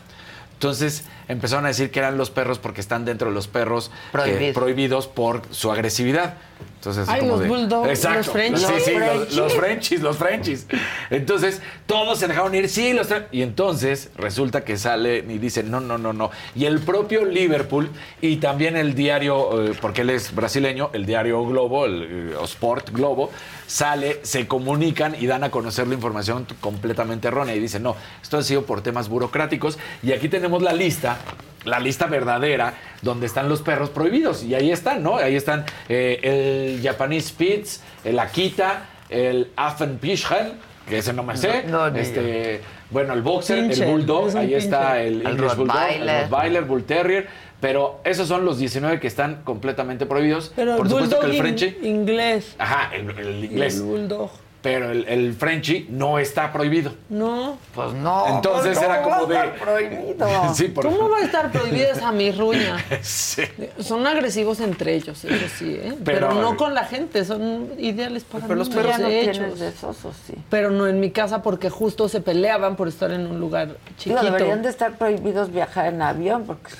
Entonces 0.53 1.07
empezaron 1.29 1.65
a 1.65 1.69
decir 1.69 1.91
que 1.91 1.99
eran 1.99 2.17
los 2.19 2.31
perros 2.31 2.59
porque 2.59 2.81
están 2.81 3.05
dentro 3.05 3.29
de 3.29 3.35
los 3.35 3.49
perros 3.49 3.91
eh, 4.25 4.53
Prohibidos. 4.55 5.07
por 5.09 5.43
su 5.51 5.71
agresividad. 5.71 6.35
Entonces, 6.77 7.09
Ay, 7.09 7.21
como 7.21 7.33
los 7.33 7.41
de- 7.41 7.49
bulldogs, 7.49 7.89
Exacto. 7.89 8.19
los 8.19 8.29
Frenchies. 8.31 8.67
Sí, 8.67 8.75
sí, 8.85 8.93
Los 8.99 9.15
los, 9.17 9.35
los 9.35 9.55
Frenchies, 9.55 10.01
los 10.01 10.17
Frenchies. 10.17 10.67
Entonces, 11.11 11.61
todos 11.87 12.19
se 12.19 12.27
dejaron 12.29 12.55
ir, 12.55 12.69
sí, 12.69 12.93
los 12.93 13.09
Y 13.31 13.43
entonces 13.43 14.11
resulta 14.17 14.65
que 14.65 14.77
sale 14.77 15.19
y 15.19 15.39
dice, 15.39 15.63
no, 15.63 15.81
no, 15.81 15.99
no, 15.99 16.13
no. 16.13 16.31
Y 16.55 16.65
el 16.65 16.81
propio 16.81 17.25
Liverpool 17.25 17.91
y 18.21 18.37
también 18.37 18.77
el 18.77 18.95
diario, 18.95 19.71
eh, 19.71 19.77
porque 19.81 20.03
él 20.03 20.11
es 20.11 20.35
brasileño, 20.35 20.91
el 20.93 21.07
diario 21.07 21.45
Globo, 21.47 21.87
el 21.87 22.33
eh, 22.33 22.45
Sport 22.45 22.91
Globo, 22.91 23.31
sale, 23.67 24.21
se 24.23 24.47
comunican 24.47 25.17
y 25.19 25.27
dan 25.27 25.45
a 25.45 25.51
conocer 25.51 25.87
la 25.87 25.95
información 25.95 26.47
completamente 26.61 27.29
errónea. 27.29 27.55
Y 27.55 27.61
dicen, 27.61 27.83
no, 27.83 27.97
esto 28.23 28.39
ha 28.39 28.43
sido 28.43 28.67
por 28.67 28.83
temas 28.83 29.09
burocráticos. 29.09 29.79
Y 30.03 30.13
aquí 30.13 30.29
tenemos 30.29 30.63
la 30.63 30.73
lista 30.73 31.19
la 31.65 31.79
lista 31.79 32.07
verdadera 32.07 32.75
donde 33.03 33.27
están 33.27 33.49
los 33.49 33.63
perros 33.63 33.91
prohibidos. 33.91 34.43
Y 34.43 34.55
ahí 34.55 34.71
están, 34.73 35.03
¿no? 35.03 35.17
Ahí 35.17 35.37
están 35.37 35.65
eh, 35.89 36.77
el 36.77 36.83
Japanese 36.83 37.29
Spitz, 37.29 37.81
el 38.05 38.19
Akita, 38.19 38.87
el 39.09 39.51
Affenpischel, 39.57 40.55
que 40.89 40.99
ese 40.99 41.13
no 41.13 41.23
me 41.23 41.37
sé. 41.37 41.65
No, 41.69 41.89
ni 41.91 42.01
este, 42.01 42.61
bueno, 42.91 43.13
el 43.15 43.23
Boxer, 43.23 43.59
el 43.71 43.85
Bulldog, 43.85 44.29
es 44.29 44.35
ahí 44.35 44.55
está 44.55 45.01
el 45.01 45.21
El 45.23 45.27
English 45.29 45.55
Bulldog, 45.57 45.77
el 45.91 46.29
Rottweiler. 46.29 46.65
Bull 46.65 46.85
Terrier. 46.85 47.29
Pero 47.61 48.01
esos 48.03 48.27
son 48.27 48.45
los 48.45 48.59
19 48.59 48.99
que 48.99 49.07
están 49.07 49.43
completamente 49.45 50.05
prohibidos. 50.05 50.53
Pero 50.57 50.77
Por 50.77 50.87
el 50.87 50.91
supuesto 50.93 51.17
bulldog 51.19 51.21
que 51.21 51.27
el 51.31 51.35
in- 51.37 51.43
Frenchie... 51.43 51.79
inglés. 51.89 52.57
Ajá, 52.59 52.91
el, 52.93 53.09
el 53.17 53.45
Y 53.45 53.47
inglés. 53.47 53.77
El 53.77 53.83
bulldog. 53.83 54.31
Pero 54.63 54.93
el, 54.93 55.07
el 55.09 55.35
Frenchie 55.35 55.87
no 55.91 56.19
está 56.21 56.53
prohibido. 56.53 56.93
No. 57.09 57.59
Pues 57.75 57.93
no. 57.95 58.29
Entonces 58.37 58.79
¿cómo 58.79 58.91
era 58.93 59.03
como 59.03 59.17
va 59.17 59.23
a 59.23 59.27
de- 59.27 59.35
estar 59.35 59.55
prohibido. 59.59 60.55
Sí, 60.55 60.69
por 60.69 60.85
¿Cómo 60.85 61.11
va 61.11 61.19
a 61.19 61.23
estar 61.23 61.51
prohibida 61.51 61.89
esa 61.91 62.13
mirruña? 62.13 62.77
Sí. 63.03 63.43
Son 63.81 64.07
agresivos 64.07 64.61
entre 64.61 64.95
ellos, 64.95 65.25
eso 65.25 65.47
sí, 65.59 65.75
¿eh? 65.75 65.95
Pero, 66.05 66.29
Pero- 66.29 66.35
no 66.41 66.57
con 66.57 66.75
la 66.75 66.85
gente, 66.85 67.25
son 67.25 67.71
ideales 67.79 68.23
para 68.25 68.45
Pero 68.47 68.57
los 68.59 68.69
perros 68.71 68.99
no 69.01 69.09
de 69.09 69.27
de 69.27 69.69
esos, 69.69 70.05
¿o 70.05 70.13
sí? 70.27 70.35
Pero 70.49 70.71
no 70.71 70.87
en 70.87 71.01
mi 71.01 71.11
casa 71.11 71.43
porque 71.43 71.69
justo 71.69 72.09
se 72.09 72.21
peleaban 72.21 72.77
por 72.77 72.87
estar 72.89 73.11
en 73.11 73.27
un 73.27 73.41
lugar 73.41 73.77
chiquito. 73.99 74.23
deberían 74.23 74.63
de 74.63 74.69
estar 74.69 74.97
prohibidos 74.97 75.51
viajar 75.53 75.87
en 75.87 76.03
avión 76.03 76.45
porque 76.45 76.71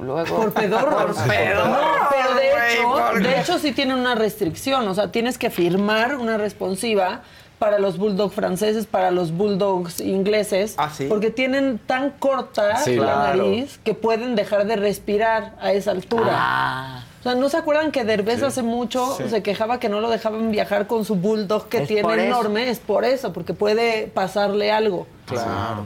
luego... 0.00 0.36
Por 0.36 0.52
pedorros. 0.52 1.16
Por 1.16 1.26
pedorros, 1.28 1.68
No, 1.68 1.78
pero 2.10 2.34
de 2.34 2.48
hecho, 2.48 3.28
de 3.28 3.40
hecho 3.40 3.58
sí 3.58 3.72
tiene 3.72 3.94
una 3.94 4.14
restricción. 4.14 4.86
O 4.88 4.94
sea, 4.94 5.10
tienes 5.12 5.38
que 5.38 5.50
firmar 5.50 6.16
una 6.16 6.38
responsiva 6.38 7.22
para 7.58 7.78
los 7.78 7.98
bulldog 7.98 8.32
franceses, 8.32 8.86
para 8.86 9.10
los 9.10 9.32
bulldogs 9.32 10.00
ingleses, 10.00 10.74
Ah, 10.78 10.88
¿sí? 10.90 11.06
porque 11.10 11.30
tienen 11.30 11.78
tan 11.78 12.10
corta 12.12 12.78
Sí, 12.78 12.96
la 12.96 13.02
claro. 13.02 13.42
nariz 13.44 13.78
que 13.84 13.92
pueden 13.92 14.34
dejar 14.34 14.64
de 14.66 14.76
respirar 14.76 15.54
a 15.60 15.72
esa 15.72 15.90
altura. 15.90 16.30
Ah, 16.32 17.04
O 17.20 17.22
sea, 17.22 17.34
¿no 17.34 17.50
se 17.50 17.58
acuerdan 17.58 17.92
que 17.92 18.02
Derbez 18.02 18.42
hace 18.42 18.62
mucho 18.62 19.14
Sí. 19.18 19.24
se 19.28 19.42
quejaba 19.42 19.78
que 19.78 19.90
no 19.90 20.00
lo 20.00 20.08
dejaban 20.08 20.50
viajar 20.50 20.86
con 20.86 21.04
su 21.04 21.16
bulldog 21.16 21.68
que 21.68 21.82
Es 21.82 21.88
tiene 21.88 22.28
enorme? 22.28 22.70
Es 22.70 22.78
por 22.78 23.04
eso, 23.04 23.34
porque 23.34 23.52
puede 23.52 24.06
pasarle 24.06 24.72
algo. 24.72 25.06
Claro. 25.26 25.84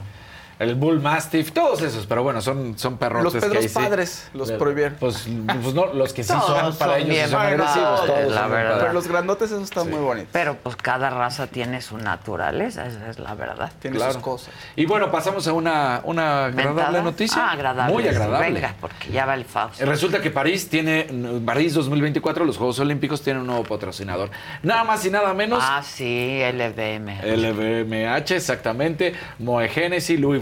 El 0.57 0.75
Bull 0.75 1.01
Mastiff, 1.01 1.51
todos 1.51 1.81
esos, 1.81 2.05
pero 2.05 2.23
bueno, 2.23 2.39
son, 2.41 2.77
son 2.77 2.97
perrotes 2.97 3.25
Los 3.25 3.33
que 3.33 3.39
Pedros 3.41 3.63
ahí 3.63 3.67
sí- 3.69 3.75
padres 3.75 4.29
los 4.33 4.47
de- 4.47 4.57
prohibieron. 4.57 4.97
Pues, 4.99 5.27
pues 5.61 5.73
no, 5.73 5.87
los 5.93 6.13
que 6.13 6.23
sí 6.23 6.29
Todos 6.31 6.45
son 6.45 6.75
para 6.77 6.99
son 6.99 7.11
ellos 7.11 7.29
son 7.29 7.41
agresivos, 7.41 8.05
todos 8.05 8.31
la 8.31 8.41
son 8.41 8.49
bien 8.49 8.51
verdad. 8.51 8.79
Pero 8.79 8.93
los 8.93 9.07
grandotes 9.07 9.51
esos 9.51 9.63
están 9.63 9.89
muy 9.89 9.99
bonitos. 9.99 10.29
pero 10.31 10.55
pues 10.55 10.75
cada 10.77 11.09
raza 11.09 11.47
tiene 11.47 11.81
su 11.81 11.97
naturaleza, 11.97 12.87
esa 12.87 13.09
es 13.09 13.19
la 13.19 13.35
verdad. 13.35 13.71
Tienen 13.79 13.97
Claro. 13.97 14.13
sus 14.13 14.21
cosas. 14.21 14.53
Y 14.75 14.85
bueno, 14.85 15.11
pasamos 15.11 15.45
a 15.47 15.53
una, 15.53 15.99
una 16.05 16.45
agradable 16.45 17.01
noticia. 17.01 17.47
Ah, 17.47 17.51
agradable. 17.51 17.93
Muy 17.93 18.07
agradable. 18.07 18.51
Venga, 18.53 18.75
porque 18.79 19.11
ya 19.11 19.25
va 19.25 19.33
el 19.33 19.43
Fausto. 19.45 19.85
Resulta 19.85 20.21
que 20.21 20.31
París 20.31 20.69
tiene, 20.69 21.07
París 21.45 21.73
2024, 21.73 22.45
los 22.45 22.57
Juegos 22.57 22.79
Olímpicos 22.79 23.21
tienen 23.21 23.41
un 23.41 23.47
nuevo 23.47 23.63
patrocinador. 23.63 24.29
Nada 24.63 24.83
más 24.85 25.05
y 25.05 25.09
nada 25.11 25.33
menos. 25.33 25.59
Ah, 25.61 25.81
sí, 25.83 26.39
LVM. 26.41 27.19
LVMH, 27.23 28.35
exactamente, 28.35 29.13
Moe 29.39 29.67
Genesis, 29.67 30.19
Louis 30.19 30.41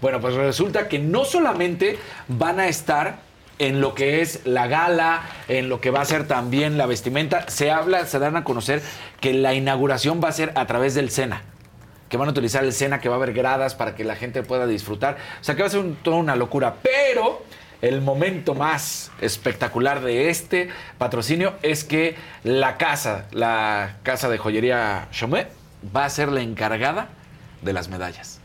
Bueno, 0.00 0.20
pues 0.20 0.34
resulta 0.34 0.88
que 0.88 0.98
no 0.98 1.24
solamente 1.24 1.98
van 2.28 2.60
a 2.60 2.68
estar 2.68 3.26
en 3.58 3.80
lo 3.80 3.94
que 3.94 4.20
es 4.20 4.40
la 4.44 4.66
gala, 4.66 5.22
en 5.48 5.68
lo 5.68 5.80
que 5.80 5.90
va 5.90 6.02
a 6.02 6.04
ser 6.04 6.26
también 6.26 6.78
la 6.78 6.86
vestimenta. 6.86 7.48
Se 7.48 7.70
habla, 7.70 8.06
se 8.06 8.18
dan 8.18 8.36
a 8.36 8.44
conocer 8.44 8.82
que 9.20 9.32
la 9.32 9.54
inauguración 9.54 10.20
va 10.22 10.28
a 10.28 10.32
ser 10.32 10.52
a 10.54 10.66
través 10.66 10.94
del 10.94 11.10
Sena. 11.10 11.42
Que 12.08 12.16
van 12.16 12.28
a 12.28 12.30
utilizar 12.30 12.64
el 12.64 12.72
Sena, 12.72 13.00
que 13.00 13.08
va 13.08 13.16
a 13.16 13.18
haber 13.18 13.32
gradas 13.32 13.74
para 13.74 13.94
que 13.94 14.04
la 14.04 14.14
gente 14.14 14.42
pueda 14.42 14.66
disfrutar. 14.66 15.16
O 15.40 15.44
sea 15.44 15.56
que 15.56 15.62
va 15.62 15.68
a 15.68 15.70
ser 15.70 15.84
toda 16.02 16.16
una 16.16 16.36
locura. 16.36 16.76
Pero 16.82 17.42
el 17.82 18.00
momento 18.00 18.54
más 18.54 19.10
espectacular 19.20 20.00
de 20.02 20.30
este 20.30 20.68
patrocinio 20.98 21.54
es 21.62 21.84
que 21.84 22.16
la 22.44 22.76
casa, 22.76 23.26
la 23.32 23.96
casa 24.02 24.28
de 24.28 24.38
joyería 24.38 25.08
Chomet, 25.10 25.48
va 25.94 26.04
a 26.04 26.10
ser 26.10 26.28
la 26.28 26.40
encargada 26.40 27.08
de 27.62 27.72
las 27.72 27.88
medallas. 27.88 28.35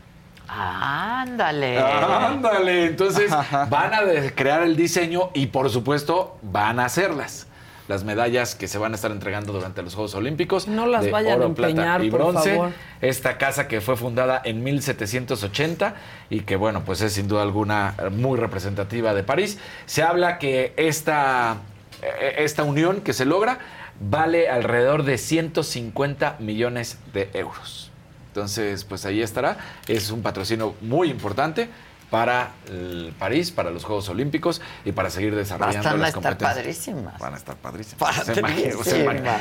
Ándale. 0.54 1.78
Ándale, 1.78 2.86
entonces 2.86 3.30
van 3.70 3.94
a 3.94 4.00
crear 4.34 4.62
el 4.62 4.76
diseño 4.76 5.30
y 5.34 5.46
por 5.46 5.70
supuesto 5.70 6.36
van 6.42 6.80
a 6.80 6.86
hacerlas. 6.86 7.46
Las 7.88 8.04
medallas 8.04 8.54
que 8.54 8.68
se 8.68 8.78
van 8.78 8.92
a 8.92 8.94
estar 8.94 9.10
entregando 9.10 9.52
durante 9.52 9.82
los 9.82 9.94
Juegos 9.94 10.14
Olímpicos. 10.14 10.68
No 10.68 10.86
las 10.86 11.04
de 11.04 11.10
vayan 11.10 11.32
a 11.32 11.44
oro, 11.44 11.54
plata 11.54 11.70
empeñar, 11.70 12.04
y 12.04 12.10
por 12.10 12.20
bronce. 12.20 12.50
favor. 12.54 12.72
Esta 13.00 13.38
casa 13.38 13.66
que 13.66 13.80
fue 13.80 13.96
fundada 13.96 14.40
en 14.44 14.62
1780 14.62 15.94
y 16.30 16.40
que 16.40 16.56
bueno, 16.56 16.84
pues 16.84 17.00
es 17.00 17.14
sin 17.14 17.26
duda 17.26 17.42
alguna 17.42 17.94
muy 18.12 18.38
representativa 18.38 19.14
de 19.14 19.24
París. 19.24 19.58
Se 19.86 20.02
habla 20.02 20.38
que 20.38 20.74
esta, 20.76 21.56
eh, 22.02 22.36
esta 22.38 22.62
unión 22.62 23.00
que 23.00 23.12
se 23.12 23.24
logra 23.24 23.58
vale 24.00 24.48
alrededor 24.48 25.02
de 25.02 25.18
150 25.18 26.36
millones 26.38 26.98
de 27.12 27.30
euros. 27.34 27.91
Entonces, 28.36 28.84
pues 28.84 29.04
ahí 29.04 29.20
estará. 29.20 29.58
Es 29.86 30.10
un 30.10 30.22
patrocinio 30.22 30.74
muy 30.80 31.10
importante 31.10 31.68
para 32.08 32.50
el 32.68 33.14
París, 33.18 33.50
para 33.50 33.70
los 33.70 33.84
Juegos 33.84 34.06
Olímpicos 34.10 34.60
y 34.84 34.92
para 34.92 35.08
seguir 35.08 35.34
desarrollando 35.34 35.82
Van 35.88 35.94
a 35.94 35.96
las 35.98 36.08
estar 36.08 36.22
competencias. 36.22 36.56
padrísimas. 36.56 37.18
Van 37.18 37.34
a 37.34 37.36
estar 37.38 37.56
padrísimas. 37.56 38.16
Se 38.84 39.00
imagina-. 39.00 39.38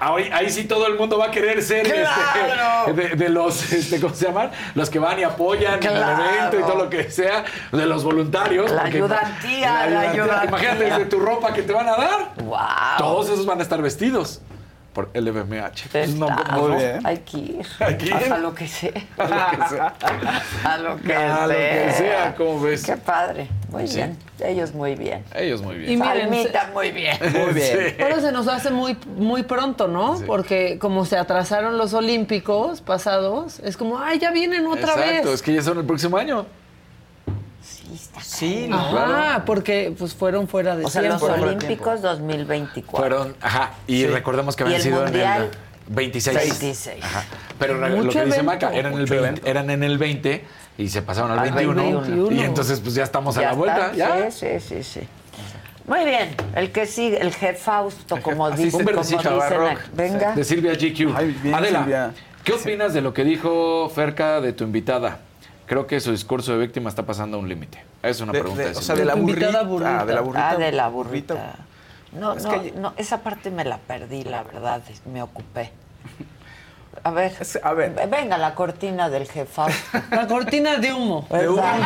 Ahí, 0.00 0.30
ahí 0.32 0.50
sí 0.50 0.64
todo 0.64 0.86
el 0.86 0.96
mundo 0.96 1.18
va 1.18 1.26
a 1.26 1.30
querer 1.32 1.60
ser 1.62 1.86
este, 1.86 2.92
de, 2.92 3.08
de 3.16 3.28
los, 3.28 3.72
este, 3.72 4.00
¿cómo 4.00 4.14
se 4.14 4.26
llaman? 4.26 4.50
Los 4.76 4.90
que 4.90 4.98
van 5.00 5.18
y 5.18 5.24
apoyan 5.24 5.80
Claro. 5.80 6.22
el 6.24 6.28
evento 6.36 6.58
y 6.60 6.62
todo 6.62 6.84
lo 6.84 6.90
que 6.90 7.10
sea, 7.10 7.44
de 7.72 7.86
los 7.86 8.04
voluntarios. 8.04 8.70
La 8.70 8.84
ayudantía, 8.84 9.86
la 9.90 10.00
ayudantía. 10.10 10.48
Imagínate 10.48 10.98
de 10.98 11.04
tu 11.06 11.18
ropa 11.20 11.52
que 11.52 11.62
te 11.62 11.72
van 11.72 11.88
a 11.88 11.96
dar. 11.96 12.32
¡Wow! 12.44 12.58
Todos 12.98 13.28
esos 13.30 13.44
van 13.46 13.58
a 13.60 13.62
estar 13.62 13.80
vestidos 13.82 14.40
por 14.94 15.10
LVMH. 15.12 16.08
No. 16.16 16.26
¿cómo 16.50 16.68
no? 16.68 16.78
Hay 17.04 17.18
que 17.18 17.36
ir. 17.38 17.66
Hay 17.80 17.98
que 17.98 18.06
ir. 18.06 18.14
A 18.32 18.38
lo 18.38 18.54
que 18.54 18.66
sea. 18.66 18.92
A 19.18 19.26
lo 19.26 19.58
que 19.58 19.68
sea. 19.68 19.94
A 20.64 20.78
lo 20.78 20.96
que 20.96 21.14
A 21.14 21.46
lo 21.46 21.52
que 21.54 21.92
sea, 21.92 22.34
¿cómo 22.36 22.60
ves? 22.62 22.84
Qué 22.86 22.96
padre. 22.96 23.48
Muy 23.70 23.86
Sí. 23.88 23.96
bien. 23.96 24.16
Ellos 24.40 24.72
muy 24.72 24.94
bien. 24.94 25.24
Ellos 25.34 25.60
muy 25.62 25.76
bien. 25.76 25.92
Y 25.92 25.96
miren, 25.96 26.28
Palmita, 26.30 26.70
muy 26.72 26.90
bien. 26.92 27.16
Muy 27.34 27.52
bien. 27.54 27.94
Pero 27.98 28.20
se 28.20 28.32
nos 28.32 28.46
hace 28.48 28.70
muy, 28.70 28.96
muy 29.16 29.42
pronto, 29.42 29.88
¿no? 29.88 30.20
Porque 30.26 30.78
como 30.78 31.04
se 31.04 31.16
atrasaron 31.16 31.76
los 31.76 31.92
Olímpicos 31.94 32.80
pasados, 32.80 33.58
es 33.60 33.76
como, 33.76 33.98
ay, 33.98 34.18
ya 34.20 34.30
vienen 34.30 34.66
otra 34.66 34.92
Exacto, 34.94 35.28
vez. 35.30 35.34
es 35.34 35.42
que 35.42 35.54
ya 35.54 35.62
son 35.62 35.78
el 35.78 35.84
próximo 35.84 36.16
año. 36.16 36.46
Sí, 38.22 38.68
Ajá, 38.72 39.42
porque 39.44 39.94
pues 39.98 40.14
fueron 40.14 40.48
fuera 40.48 40.76
de 40.76 40.84
O 40.84 40.88
sea, 40.90 41.02
tiempo. 41.02 41.28
los 41.28 41.38
Olímpicos 41.40 42.02
2024. 42.02 42.98
Fueron, 42.98 43.36
ajá, 43.40 43.72
y 43.86 43.98
Sí. 44.02 44.06
recordemos 44.06 44.56
que 44.56 44.62
¿Y 44.64 44.66
habían 44.66 44.80
el 44.80 44.82
sido 44.84 45.02
Mundial? 45.02 45.36
en 45.36 45.42
el 45.44 45.50
26. 45.94 46.36
26. 46.60 47.04
Ajá. 47.04 47.24
Pero 47.58 47.78
re- 47.78 47.90
Mucho 47.90 48.02
lo 48.04 48.10
que 48.12 48.24
dice 48.24 48.40
evento. 48.40 48.44
Maca, 48.44 48.72
eran, 48.74 48.92
el 48.94 49.00
Mucho 49.00 49.20
20 49.20 49.50
eran 49.50 49.70
en 49.70 49.82
el 49.82 49.98
20 49.98 50.44
y 50.78 50.88
se 50.88 51.02
pasaron 51.02 51.30
al, 51.32 51.38
Al 51.40 51.50
21, 51.52 51.82
21. 52.00 52.32
Y 52.32 52.40
entonces 52.40 52.80
pues 52.80 52.94
ya 52.94 53.04
estamos 53.04 53.36
a 53.38 53.42
la 53.42 53.52
vuelta. 53.52 53.90
está. 53.92 53.96
¿ya? 53.96 54.30
Sí, 54.30 54.46
sí, 54.60 54.60
sí, 54.60 54.82
sí. 54.82 55.00
Muy 55.86 56.04
bien. 56.04 56.34
El 56.54 56.72
que 56.72 56.86
sigue, 56.86 57.18
el 57.20 57.32
jefe 57.34 57.54
Fausto, 57.60 58.20
como 58.22 58.46
Así, 58.46 58.64
dice, 58.64 58.76
un 58.78 58.84
como 58.84 58.96
verdecito, 58.96 59.34
dicen. 59.34 59.62
Aquí. 59.66 59.80
Venga. 59.94 60.32
De 60.34 60.44
Silvia 60.44 60.72
GQ. 60.72 61.42
bien, 61.42 61.54
Adela, 61.54 61.78
Silvia. 61.80 62.12
¿qué 62.42 62.52
opinas 62.54 62.94
de 62.94 63.02
lo 63.02 63.12
que 63.12 63.22
dijo 63.24 63.90
Ferca 63.94 64.40
de 64.40 64.52
tu 64.54 64.64
invitada? 64.64 65.18
Creo 65.66 65.86
que 65.86 65.98
su 66.00 66.10
discurso 66.10 66.52
de 66.52 66.58
víctima 66.58 66.88
está 66.90 67.04
pasando 67.04 67.38
un 67.38 67.48
límite. 67.48 67.82
Es 68.02 68.20
una 68.20 68.32
De- 68.32 68.40
pregunta. 68.40 68.62
de- 68.64 68.70
de 68.72 68.76
o 68.78 68.82
sea, 68.82 68.94
de 68.94 69.04
la 69.04 69.14
burrita. 69.14 69.46
Ah, 70.00 70.04
de 70.04 70.12
la 70.14 70.20
burrita. 70.20 70.50
Ah, 70.50 70.56
de 70.56 70.72
la 70.72 70.88
burrita. 70.88 71.54
No, 72.12 72.34
Es 72.34 72.44
no, 72.44 72.50
que- 72.62 72.72
no, 72.72 72.92
esa 72.96 73.22
parte 73.22 73.50
me 73.50 73.64
la 73.64 73.78
perdí, 73.78 74.22
la 74.24 74.42
verdad, 74.42 74.82
me 75.12 75.22
ocupé. 75.22 75.72
A 77.02 77.10
ver, 77.10 77.32
a 77.62 77.72
ver. 77.72 78.08
venga 78.08 78.38
la 78.38 78.54
cortina 78.54 79.10
del 79.10 79.26
jefe 79.26 79.46
Fausto. 79.46 79.98
La 80.10 80.26
cortina 80.26 80.76
de 80.76 80.92
humo. 80.92 81.26
¿verdad? 81.28 81.80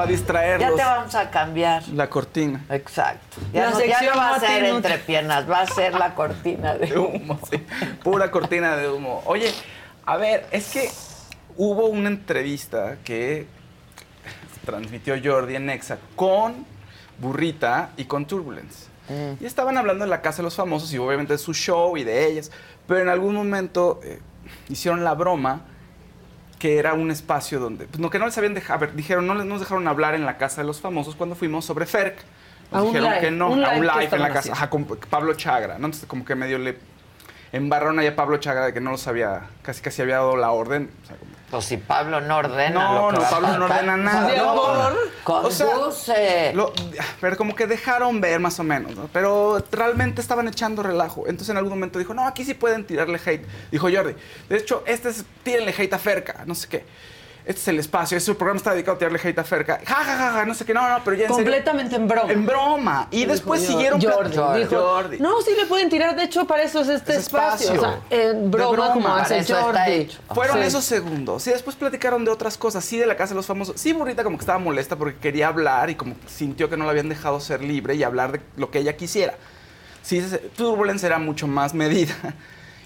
Para 0.00 0.12
distraerlos. 0.12 0.70
Ya 0.70 0.76
te 0.76 0.82
vamos 0.82 1.14
a 1.14 1.30
cambiar. 1.30 1.86
La 1.88 2.08
cortina. 2.08 2.64
Exacto. 2.70 3.36
Ya, 3.52 3.64
La 3.64 3.70
no, 3.70 3.84
ya 3.84 4.00
no 4.00 4.16
va 4.16 4.34
a 4.34 4.40
ser 4.40 4.64
entre 4.64 4.96
piernas, 4.96 5.50
va 5.50 5.60
a 5.60 5.66
ser 5.66 5.92
la 5.92 6.14
cortina 6.14 6.74
de 6.74 6.86
De 6.86 6.98
humo, 6.98 7.38
sí. 7.50 7.58
Pura 8.02 8.30
cortina 8.30 8.76
de 8.76 8.88
humo. 8.88 9.22
Oye, 9.26 9.52
a 10.06 10.16
ver, 10.16 10.46
es 10.52 10.70
que 10.70 10.90
hubo 11.58 11.86
una 11.86 12.08
entrevista 12.08 12.96
que 13.04 13.46
transmitió 14.64 15.16
Jordi 15.22 15.56
en 15.56 15.66
Nexa 15.66 15.98
con 16.16 16.64
Burrita 17.18 17.90
y 17.98 18.04
con 18.06 18.24
Turbulence. 18.24 18.88
Y 19.38 19.44
estaban 19.44 19.76
hablando 19.76 20.04
de 20.04 20.10
la 20.10 20.22
Casa 20.22 20.38
de 20.38 20.44
los 20.44 20.54
Famosos 20.54 20.90
y 20.94 20.98
obviamente 20.98 21.34
de 21.34 21.38
su 21.38 21.52
show 21.52 21.96
y 21.98 22.04
de 22.04 22.26
ellas. 22.26 22.50
Pero 22.86 23.00
en 23.00 23.08
algún 23.10 23.34
momento 23.34 24.00
eh, 24.02 24.20
hicieron 24.70 25.04
la 25.04 25.14
broma 25.14 25.62
que 26.60 26.78
era 26.78 26.92
un 26.94 27.10
espacio 27.10 27.58
donde, 27.58 27.86
pues 27.86 27.98
no, 27.98 28.10
que 28.10 28.18
no 28.20 28.26
les 28.26 28.36
habían 28.38 28.54
dejado, 28.54 28.74
a 28.74 28.78
ver, 28.86 28.94
dijeron, 28.94 29.26
no 29.26 29.34
les 29.34 29.46
nos 29.46 29.58
dejaron 29.60 29.88
hablar 29.88 30.14
en 30.14 30.24
la 30.26 30.36
Casa 30.36 30.60
de 30.60 30.66
los 30.66 30.78
Famosos 30.80 31.16
cuando 31.16 31.34
fuimos 31.34 31.64
sobre 31.64 31.86
Ferc. 31.86 32.18
Nos 32.70 32.80
A 32.80 32.82
un 32.82 32.86
dijeron 32.92 33.08
live, 33.10 33.20
que 33.22 33.30
no, 33.32 33.46
a 33.46 33.48
un 33.48 33.60
live 33.86 34.08
en 34.12 34.22
la 34.22 34.30
casa, 34.32 34.52
ajá, 34.52 34.70
con 34.70 34.84
Pablo 34.84 35.32
Chagra, 35.34 35.78
¿no? 35.78 35.86
Entonces 35.86 36.06
como 36.06 36.24
que 36.24 36.34
medio 36.36 36.58
le 36.58 36.76
embarraron 37.52 37.98
ahí 37.98 38.06
a 38.06 38.14
Pablo 38.14 38.36
Chagra 38.36 38.66
de 38.66 38.72
que 38.74 38.80
no 38.80 38.90
los 38.92 39.06
había, 39.08 39.40
casi 39.62 39.80
casi 39.82 40.02
había 40.02 40.16
dado 40.16 40.36
la 40.36 40.50
orden. 40.52 40.90
O 41.02 41.06
sea, 41.06 41.16
como- 41.16 41.30
Pues 41.50 41.64
si 41.64 41.76
Pablo 41.78 42.20
no 42.20 42.36
ordena. 42.36 42.70
no, 42.70 43.06
lo 43.06 43.08
que 43.10 43.14
no, 43.16 43.22
va 43.22 43.26
a 43.26 43.30
Pablo 43.30 43.58
no 43.58 43.64
ordena 43.64 43.96
nada. 43.96 44.36
No. 44.36 44.50
amor. 44.50 44.96
O 45.24 45.50
sea, 45.50 46.52
lo- 46.54 46.72
pero 47.20 47.36
como 47.36 47.54
que 47.56 47.66
dejaron 47.66 48.20
ver 48.20 48.38
más 48.40 48.58
o 48.60 48.64
menos, 48.64 48.94
¿no? 48.96 49.08
Pero 49.12 49.62
realmente 49.72 50.20
estaban 50.20 50.46
echando 50.48 50.82
relajo. 50.82 51.22
Entonces 51.26 51.48
en 51.50 51.56
algún 51.56 51.72
momento 51.72 51.98
dijo, 51.98 52.14
no, 52.14 52.26
aquí 52.26 52.44
sí 52.44 52.54
pueden 52.54 52.84
tirarle 52.86 53.20
hate. 53.24 53.44
Dijo 53.70 53.88
Jordi, 53.92 54.14
de 54.48 54.56
hecho, 54.56 54.84
este 54.86 55.08
es, 55.08 55.24
tírenle 55.42 55.74
hate 55.76 55.92
a 55.92 55.98
Ferca, 55.98 56.44
no 56.46 56.54
sé 56.54 56.68
qué. 56.68 56.84
Este 57.50 57.62
es 57.62 57.68
el 57.68 57.80
espacio, 57.80 58.16
ese 58.16 58.32
programa 58.36 58.58
está 58.58 58.70
dedicado 58.74 58.94
a 58.94 58.98
tirarle 58.98 59.18
hate 59.24 59.38
a 59.40 59.42
Ferca. 59.42 59.80
Ja, 59.84 59.94
ja, 59.96 60.16
ja, 60.16 60.32
ja, 60.34 60.46
no 60.46 60.54
sé 60.54 60.64
qué, 60.64 60.72
no, 60.72 60.88
no, 60.88 61.02
pero 61.04 61.16
ya 61.16 61.24
en 61.24 61.34
serio. 61.34 61.44
Completamente 61.44 61.96
en 61.96 62.06
broma. 62.06 62.32
En 62.32 62.46
broma. 62.46 63.08
Y 63.10 63.16
Dijo 63.22 63.32
después 63.32 63.66
siguieron... 63.66 64.00
Jordi, 64.00 64.36
dijo, 64.60 64.76
Jordi. 64.80 65.18
No, 65.18 65.42
sí 65.42 65.50
le 65.56 65.66
pueden 65.66 65.88
tirar, 65.90 66.14
de 66.14 66.22
hecho, 66.22 66.46
para 66.46 66.62
eso 66.62 66.80
es 66.82 66.88
este 66.88 67.16
espacio. 67.16 67.74
espacio. 67.74 67.80
O 67.80 68.00
sea, 68.08 68.28
en 68.30 68.52
broma, 68.52 68.70
broma. 68.70 68.92
como 68.92 69.08
hace 69.16 69.42
Jordi. 69.52 70.08
Fueron 70.32 70.58
Sí. 70.58 70.62
esos 70.62 70.84
segundos. 70.84 71.44
Y 71.48 71.50
después 71.50 71.74
platicaron 71.74 72.24
de 72.24 72.30
otras 72.30 72.56
cosas. 72.56 72.84
Sí, 72.84 72.98
de 72.98 73.06
la 73.06 73.16
casa 73.16 73.30
de 73.30 73.38
los 73.38 73.46
famosos. 73.46 73.74
Sí, 73.80 73.92
Burrita 73.92 74.22
como 74.22 74.36
que 74.38 74.42
estaba 74.42 74.60
molesta 74.60 74.94
porque 74.94 75.18
quería 75.18 75.48
hablar 75.48 75.90
y 75.90 75.96
como 75.96 76.14
sintió 76.28 76.70
que 76.70 76.76
no 76.76 76.84
la 76.84 76.90
habían 76.92 77.08
dejado 77.08 77.40
ser 77.40 77.64
libre 77.64 77.96
y 77.96 78.04
hablar 78.04 78.30
de 78.30 78.40
lo 78.58 78.70
que 78.70 78.78
ella 78.78 78.96
quisiera. 78.96 79.34
Sí, 80.02 80.24
Turbulence 80.56 81.04
era 81.04 81.18
mucho 81.18 81.48
más 81.48 81.74
medida. 81.74 82.14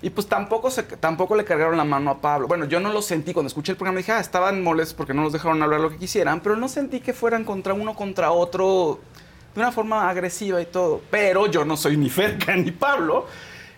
Y 0.04 0.10
pues 0.10 0.26
tampoco, 0.26 0.70
se, 0.70 0.82
tampoco 0.82 1.34
le 1.34 1.46
cargaron 1.46 1.78
la 1.78 1.84
mano 1.84 2.10
a 2.10 2.20
Pablo. 2.20 2.46
Bueno, 2.46 2.66
yo 2.66 2.78
no 2.78 2.92
lo 2.92 3.00
sentí. 3.00 3.32
Cuando 3.32 3.46
escuché 3.46 3.72
el 3.72 3.78
programa 3.78 3.96
dije, 3.96 4.12
ah, 4.12 4.20
estaban 4.20 4.62
molestos 4.62 4.92
porque 4.92 5.14
no 5.14 5.22
los 5.22 5.32
dejaron 5.32 5.62
hablar 5.62 5.80
lo 5.80 5.88
que 5.88 5.96
quisieran. 5.96 6.40
Pero 6.40 6.56
no 6.56 6.68
sentí 6.68 7.00
que 7.00 7.14
fueran 7.14 7.42
contra 7.42 7.72
uno 7.72 7.94
contra 7.96 8.30
otro 8.30 9.00
de 9.54 9.60
una 9.62 9.72
forma 9.72 10.10
agresiva 10.10 10.60
y 10.60 10.66
todo. 10.66 11.00
Pero 11.10 11.46
yo 11.46 11.64
no 11.64 11.78
soy 11.78 11.96
ni 11.96 12.10
Ferca 12.10 12.54
ni 12.54 12.70
Pablo. 12.70 13.26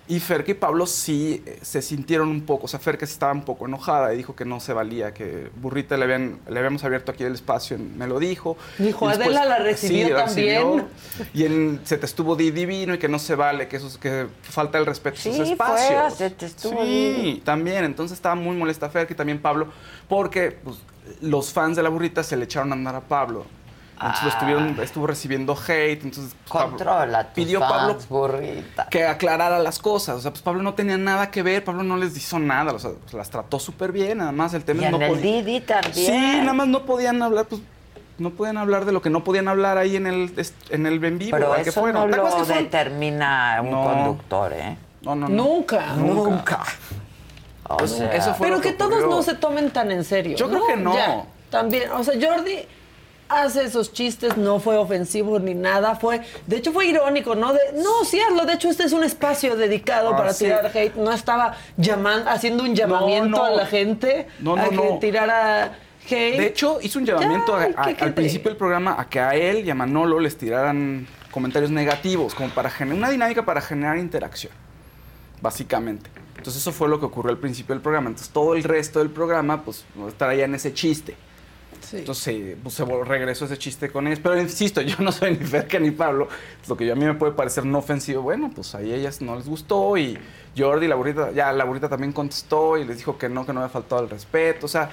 Y 0.08 0.20
Ferca 0.20 0.52
y 0.52 0.54
Pablo 0.54 0.86
sí 0.86 1.42
eh, 1.44 1.58
se 1.62 1.82
sintieron 1.82 2.28
un 2.28 2.42
poco, 2.42 2.66
o 2.66 2.68
sea, 2.68 2.78
Ferca 2.78 3.04
estaba 3.04 3.32
un 3.32 3.44
poco 3.44 3.66
enojada 3.66 4.14
y 4.14 4.16
dijo 4.16 4.36
que 4.36 4.44
no 4.44 4.60
se 4.60 4.72
valía, 4.72 5.12
que 5.12 5.50
Burrita 5.56 5.96
le, 5.96 6.04
habían, 6.04 6.38
le 6.48 6.58
habíamos 6.60 6.84
abierto 6.84 7.10
aquí 7.10 7.24
el 7.24 7.34
espacio, 7.34 7.76
me 7.78 8.06
lo 8.06 8.20
dijo. 8.20 8.56
Dijo, 8.78 9.06
Y 9.06 9.08
después- 9.08 9.36
Adela 9.36 9.44
la 9.44 9.58
recibió 9.58 10.16
la 10.16 10.26
también. 10.26 10.86
Y 11.34 11.44
en, 11.44 11.80
se 11.82 11.98
te 11.98 12.06
estuvo 12.06 12.36
di 12.36 12.52
divino 12.52 12.94
y 12.94 12.98
que 12.98 13.08
no 13.08 13.18
se 13.18 13.34
vale, 13.34 13.66
que 13.66 13.78
eso 13.78 13.88
es- 13.88 13.98
que 13.98 14.26
falta 14.42 14.78
el 14.78 14.86
respeto 14.86 15.18
a 15.18 15.22
Sí, 15.22 15.30
sus 15.30 15.38
fue, 15.38 15.52
espacios. 15.52 16.14
se 16.14 16.30
te 16.30 16.46
estuvo 16.46 16.84
sí, 16.84 17.42
también, 17.44 17.84
entonces 17.84 18.16
estaba 18.16 18.36
muy 18.36 18.54
molesta 18.56 18.88
Ferca 18.88 19.12
y 19.12 19.16
también 19.16 19.40
Pablo, 19.40 19.66
porque 20.08 20.52
pues, 20.62 20.76
los 21.20 21.52
fans 21.52 21.76
de 21.76 21.82
la 21.82 21.88
burrita 21.88 22.22
se 22.22 22.36
le 22.36 22.44
echaron 22.44 22.70
a 22.70 22.74
andar 22.76 22.94
a 22.94 23.00
Pablo. 23.00 23.44
Entonces 23.98 24.22
lo 24.24 24.28
estuvieron, 24.28 24.78
estuvo 24.82 25.06
recibiendo 25.06 25.56
hate, 25.56 26.04
entonces 26.04 26.36
Pablo- 26.52 26.68
Controla 26.76 27.24
tus 27.24 27.32
pidió 27.34 27.60
fans, 27.60 27.72
Pablo 27.72 27.96
burrita. 28.10 28.86
que 28.90 29.06
aclarara 29.06 29.58
las 29.58 29.78
cosas. 29.78 30.16
O 30.16 30.20
sea, 30.20 30.30
pues 30.32 30.42
Pablo 30.42 30.62
no 30.62 30.74
tenía 30.74 30.98
nada 30.98 31.30
que 31.30 31.42
ver, 31.42 31.64
Pablo 31.64 31.82
no 31.82 31.96
les 31.96 32.14
hizo 32.16 32.38
nada, 32.38 32.72
o 32.74 32.78
sea, 32.78 32.90
pues, 33.00 33.14
las 33.14 33.30
trató 33.30 33.58
súper 33.58 33.92
bien, 33.92 34.18
nada 34.18 34.32
más 34.32 34.52
el 34.52 34.64
tema 34.64 34.82
Y 34.82 34.84
es 34.84 34.92
en 34.92 34.98
no 35.00 35.04
el 35.06 35.12
podía- 35.12 35.22
Didi 35.42 35.60
también. 35.60 35.94
Sí, 35.94 36.38
nada 36.40 36.52
más 36.52 36.68
no 36.68 36.84
podían 36.84 37.22
hablar, 37.22 37.46
pues 37.46 37.62
no 38.18 38.30
podían 38.30 38.58
hablar 38.58 38.84
de 38.84 38.92
lo 38.92 39.00
que 39.00 39.08
no 39.10 39.24
podían 39.24 39.48
hablar 39.48 39.78
ahí 39.78 39.96
en 39.96 40.06
el 40.06 40.46
en 40.70 40.86
el 40.86 41.02
en 41.04 41.18
vivo, 41.18 41.30
Pero 41.36 41.54
que 41.54 41.62
eso 41.62 41.80
fueron. 41.80 42.02
no 42.02 42.14
¿Te 42.14 42.16
acuerdas 42.20 42.48
lo 42.48 42.54
que 42.54 42.62
determina 42.64 43.58
un 43.62 43.70
No. 43.70 43.82
conductor, 43.84 44.52
¿eh? 44.52 44.76
No, 45.02 45.14
no, 45.14 45.28
no. 45.28 45.34
Nunca. 45.44 45.92
Nunca. 45.96 46.64
O 47.68 47.86
sea, 47.86 48.12
Eso 48.14 48.34
fue 48.34 48.46
pero 48.48 48.60
que, 48.60 48.70
que 48.70 48.74
todos 48.76 49.02
no 49.08 49.22
se 49.22 49.34
tomen 49.34 49.70
tan 49.70 49.90
en 49.90 50.04
serio. 50.04 50.36
Yo 50.36 50.48
creo 50.48 50.66
que 50.66 50.76
no. 50.76 50.94
Ya, 50.94 51.24
también, 51.50 51.90
o 51.90 52.02
sea, 52.04 52.14
Jordi 52.14 52.60
hace 53.28 53.64
esos 53.64 53.92
chistes, 53.92 54.36
no 54.36 54.60
fue 54.60 54.76
ofensivo 54.76 55.38
ni 55.38 55.54
nada, 55.54 55.96
fue, 55.96 56.20
de 56.46 56.56
hecho 56.56 56.72
fue 56.72 56.86
irónico, 56.86 57.34
¿no? 57.34 57.52
De, 57.52 57.60
no, 57.74 58.04
sí 58.04 58.20
hazlo, 58.20 58.44
de 58.46 58.52
hecho 58.54 58.68
este 58.68 58.84
es 58.84 58.92
un 58.92 59.02
espacio 59.04 59.56
dedicado 59.56 60.10
Ah, 60.14 60.16
para 60.16 60.32
sí. 60.32 60.44
tirar 60.44 60.70
hate, 60.74 60.94
no 60.96 61.12
estaba 61.12 61.56
llamando, 61.76 62.30
haciendo 62.30 62.62
un 62.62 62.74
llamamiento 62.74 63.36
no. 63.38 63.44
a 63.44 63.50
la 63.50 63.66
gente 63.66 64.26
No, 64.38 64.54
a 64.56 64.68
que 64.68 64.98
tirara 65.00 65.64
hate. 66.08 66.38
De 66.38 66.46
hecho, 66.46 66.78
hizo 66.80 66.98
un 67.00 67.06
llamamiento 67.06 67.56
Ay, 67.56 67.74
a- 67.76 68.04
al 68.04 68.14
principio 68.14 68.50
del 68.50 68.56
programa 68.56 68.94
a 68.98 69.08
que 69.08 69.18
a 69.18 69.34
él 69.34 69.64
y 69.66 69.70
a 69.70 69.74
Manolo 69.74 70.20
les 70.20 70.38
tiraran 70.38 71.06
comentarios 71.32 71.70
negativos, 71.70 72.34
como 72.34 72.48
para 72.50 72.70
generar 72.70 72.96
una 72.98 73.10
dinámica 73.10 73.44
para 73.44 73.60
generar 73.60 73.98
interacción, 73.98 74.52
básicamente. 75.42 76.10
Entonces 76.36 76.62
eso 76.62 76.72
fue 76.72 76.88
lo 76.88 77.00
que 77.00 77.06
ocurrió 77.06 77.30
al 77.32 77.38
principio 77.38 77.74
del 77.74 77.82
programa. 77.82 78.08
Entonces 78.08 78.32
todo 78.32 78.54
el 78.54 78.62
resto 78.62 79.00
del 79.00 79.10
programa, 79.10 79.62
pues, 79.64 79.84
estaría 80.08 80.44
en 80.44 80.54
ese 80.54 80.72
chiste. 80.72 81.16
Entonces 81.92 82.56
pues, 82.62 82.74
se 82.74 82.84
regresó 82.84 83.44
ese 83.46 83.56
chiste 83.58 83.90
con 83.90 84.06
ellos. 84.06 84.20
Pero 84.22 84.40
insisto, 84.40 84.80
yo 84.82 84.96
no 85.00 85.12
soy 85.12 85.32
ni 85.32 85.44
Ferca 85.46 85.78
ni 85.78 85.90
Pablo. 85.90 86.28
Lo 86.68 86.76
que 86.76 86.86
yo- 86.86 86.92
a 86.92 86.96
mí 86.96 87.04
me 87.04 87.14
puede 87.14 87.32
parecer 87.32 87.64
no 87.64 87.78
ofensivo, 87.78 88.22
bueno, 88.22 88.50
pues 88.54 88.74
ahí 88.74 88.92
a 88.92 88.96
ellas 88.96 89.20
no 89.22 89.36
les 89.36 89.48
gustó. 89.48 89.96
Y 89.96 90.18
Jordi, 90.56 90.86
la 90.88 90.94
burrita, 90.94 91.30
ya 91.32 91.52
la 91.52 91.64
burrita 91.64 91.88
también 91.88 92.12
contestó 92.12 92.76
y 92.78 92.84
les 92.84 92.96
dijo 92.98 93.18
que 93.18 93.28
no, 93.28 93.44
que 93.46 93.52
no 93.52 93.60
había 93.60 93.70
faltado 93.70 94.02
el 94.02 94.10
respeto. 94.10 94.66
O 94.66 94.68
sea, 94.68 94.90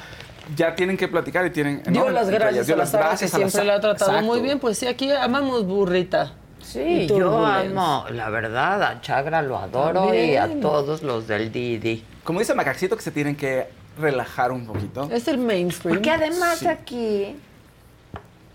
ya 0.55 0.75
tienen 0.75 0.97
que 0.97 1.07
platicar 1.07 1.45
y 1.45 1.49
tienen. 1.51 1.81
Dio 1.83 2.03
¿no? 2.05 2.09
las 2.09 2.29
gracias 2.29 2.53
ellas, 2.53 2.65
dio 2.67 2.75
a 2.75 2.77
la 2.77 2.83
las 2.83 2.91
Sara, 2.91 3.03
que 3.03 3.09
gracias 3.09 3.33
a 3.33 3.37
la 3.39 3.49
siempre 3.49 3.61
Sa- 3.61 3.63
la 3.65 3.75
ha 3.75 3.79
tratado 3.81 4.11
Exacto. 4.11 4.25
muy 4.33 4.41
bien. 4.41 4.59
Pues 4.59 4.77
sí, 4.77 4.87
aquí 4.87 5.11
amamos 5.11 5.65
burrita. 5.65 6.33
Sí, 6.61 7.07
yo 7.07 7.45
amo, 7.45 8.05
la 8.09 8.29
verdad, 8.29 8.81
a 8.83 9.01
Chagra 9.01 9.41
lo 9.41 9.57
adoro 9.57 10.13
y 10.15 10.37
a 10.37 10.47
todos 10.61 11.03
los 11.03 11.27
del 11.27 11.51
Didi. 11.51 12.03
Como 12.23 12.39
dice 12.39 12.53
Macaxito, 12.53 12.95
que 12.95 13.01
se 13.01 13.11
tienen 13.11 13.35
que 13.35 13.67
relajar 13.97 14.51
un 14.51 14.65
poquito. 14.65 15.09
Es 15.11 15.27
el 15.27 15.37
mainstream. 15.37 15.95
Porque 15.97 16.11
además 16.11 16.59
Sí. 16.59 16.67
aquí, 16.67 17.35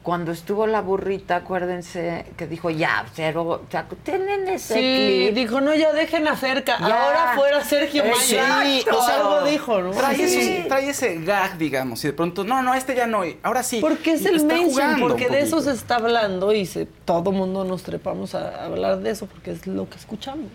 cuando 0.03 0.33
estuvo 0.33 0.67
la 0.67 0.81
burrita, 0.81 1.37
acuérdense 1.37 2.25
que 2.39 2.47
dijo, 2.47 2.71
ya, 2.71 3.05
cero, 3.13 3.61
o 3.67 3.71
sea, 3.71 3.87
tienen 4.03 4.49
ese 4.49 4.75
Sí, 4.75 4.81
clip. 5.31 5.35
dijo, 5.35 5.61
no, 5.61 5.75
ya 5.75 5.93
dejen 5.93 6.27
a 6.27 6.35
Ferca. 6.35 6.79
Ya. 6.81 6.87
Ahora 7.05 7.33
fuera 7.35 7.63
Sergio 7.63 8.05
Mayer. 8.05 8.43
Sí, 8.65 8.85
o 8.91 9.03
sea, 9.05 9.17
algo 9.17 9.45
dijo, 9.45 9.81
¿no? 9.83 9.91
Trae, 9.91 10.17
Sí. 10.17 10.23
ese, 10.23 10.65
trae 10.67 10.89
ese 10.89 11.21
gag, 11.23 11.59
digamos, 11.59 12.03
y 12.05 12.07
de 12.09 12.13
pronto, 12.15 12.43
no, 12.45 12.63
no, 12.63 12.73
este 12.73 12.95
ya 12.95 13.07
no, 13.07 13.21
ahora 13.43 13.63
sí. 13.63 13.81
Porque 13.83 14.13
es 14.13 14.23
Y 14.23 14.29
el 14.29 14.47
mainstream, 14.47 14.99
porque 15.01 15.29
de 15.29 15.41
eso 15.41 15.61
se 15.61 15.73
está 15.73 15.97
hablando 15.97 16.55
y 16.55 16.65
se, 16.65 16.87
todo 16.87 17.31
mundo 17.31 17.65
nos 17.65 17.83
trepamos 17.83 18.35
a 18.35 18.65
hablar 18.65 19.01
de 19.01 19.11
eso 19.11 19.27
porque 19.27 19.51
es 19.51 19.67
lo 19.67 19.91
que 19.91 19.97
escuchamos. 19.99 20.49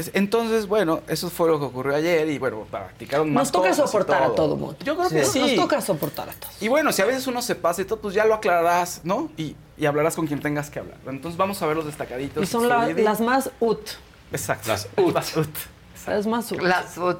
Es- 0.00 0.10
entonces, 0.14 0.66
bueno, 0.66 1.00
eso 1.08 1.30
fue 1.30 1.48
lo 1.48 1.58
que 1.58 1.66
ocurrió 1.66 1.94
ayer 1.94 2.28
y 2.28 2.38
bueno, 2.38 2.66
practicaron 2.70 3.32
más 3.32 3.42
Nos 3.44 3.52
toca 3.52 3.68
cosas 3.68 3.90
soportar 3.90 4.22
a 4.22 4.34
todo. 4.34 4.56
mundo. 4.56 4.76
Yo 4.84 4.96
creo 4.96 5.08
que 5.08 5.24
sí. 5.24 5.40
Nos 5.40 5.54
toca 5.56 5.80
soportar 5.80 6.28
a 6.30 6.32
todos. 6.32 6.60
Y 6.62 6.68
bueno, 6.68 6.92
si 6.92 7.02
a 7.02 7.04
veces 7.04 7.26
uno 7.26 7.42
se 7.42 7.54
pasa 7.54 7.82
y 7.82 7.84
todo, 7.84 8.00
pues 8.00 8.14
ya 8.14 8.24
lo 8.24 8.34
aclararás, 8.34 9.00
¿no? 9.04 9.30
Y, 9.36 9.56
y 9.76 9.86
hablarás 9.86 10.14
con 10.16 10.26
quien 10.26 10.40
tengas 10.40 10.70
que 10.70 10.78
hablar. 10.78 10.96
Entonces 11.06 11.36
vamos 11.36 11.60
a 11.62 11.66
ver 11.66 11.76
los 11.76 11.86
destacaditos. 11.86 12.42
Y 12.42 12.46
son 12.46 12.68
la- 12.68 12.86
las 12.88 13.20
más 13.20 13.50
ut. 13.60 13.80
Exacto. 14.32 14.68
Las 14.68 14.88
ut. 15.36 15.48
Las 16.06 16.26
más 16.26 16.52
ut. 16.52 16.60
Las 16.62 16.96
ut. 16.98 17.18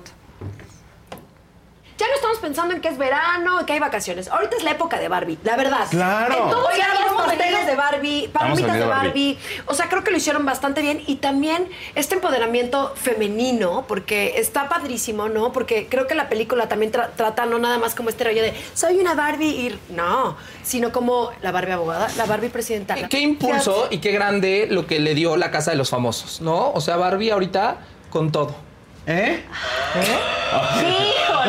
Ya 2.00 2.06
no 2.08 2.14
estamos 2.14 2.38
pensando 2.38 2.74
en 2.74 2.80
que 2.80 2.88
es 2.88 2.96
verano, 2.96 3.60
en 3.60 3.66
que 3.66 3.74
hay 3.74 3.78
vacaciones. 3.78 4.28
Ahorita 4.28 4.56
es 4.56 4.64
la 4.64 4.70
época 4.70 4.98
de 4.98 5.08
Barbie, 5.08 5.38
la 5.44 5.54
verdad. 5.54 5.86
Claro. 5.90 6.32
En 6.32 6.50
todos 6.50 6.72
Oigan, 6.72 6.88
lados 6.88 7.04
vamos 7.08 7.22
a 7.24 7.26
pasteles 7.26 7.66
de 7.66 7.74
Barbie, 7.76 8.28
palomitas 8.32 8.74
de 8.74 8.86
Barbie. 8.86 9.38
O 9.66 9.74
sea, 9.74 9.90
creo 9.90 10.02
que 10.02 10.10
lo 10.10 10.16
hicieron 10.16 10.46
bastante 10.46 10.80
bien. 10.80 11.02
Y 11.06 11.16
también 11.16 11.68
este 11.94 12.14
empoderamiento 12.14 12.94
femenino, 12.96 13.84
porque 13.86 14.32
está 14.38 14.70
padrísimo, 14.70 15.28
¿no? 15.28 15.52
Porque 15.52 15.88
creo 15.90 16.06
que 16.06 16.14
la 16.14 16.30
película 16.30 16.70
también 16.70 16.90
tra- 16.90 17.10
trata 17.14 17.44
no 17.44 17.58
nada 17.58 17.76
más 17.76 17.94
como 17.94 18.08
este 18.08 18.24
rollo 18.24 18.40
de 18.40 18.54
soy 18.72 18.98
una 18.98 19.12
Barbie 19.14 19.50
y 19.50 19.78
no, 19.92 20.38
sino 20.62 20.92
como 20.92 21.32
la 21.42 21.52
Barbie 21.52 21.72
abogada, 21.72 22.08
la 22.16 22.24
Barbie 22.24 22.48
presidenta. 22.48 22.94
Qué 23.08 23.20
impulso 23.20 23.88
y 23.90 23.98
qué 23.98 24.12
grande 24.12 24.68
lo 24.70 24.86
que 24.86 25.00
le 25.00 25.14
dio 25.14 25.36
la 25.36 25.50
Casa 25.50 25.70
de 25.72 25.76
los 25.76 25.90
Famosos, 25.90 26.40
¿no? 26.40 26.72
O 26.72 26.80
sea, 26.80 26.96
Barbie 26.96 27.30
ahorita 27.30 27.76
con 28.08 28.32
todo. 28.32 28.69
¿Eh? 29.10 29.42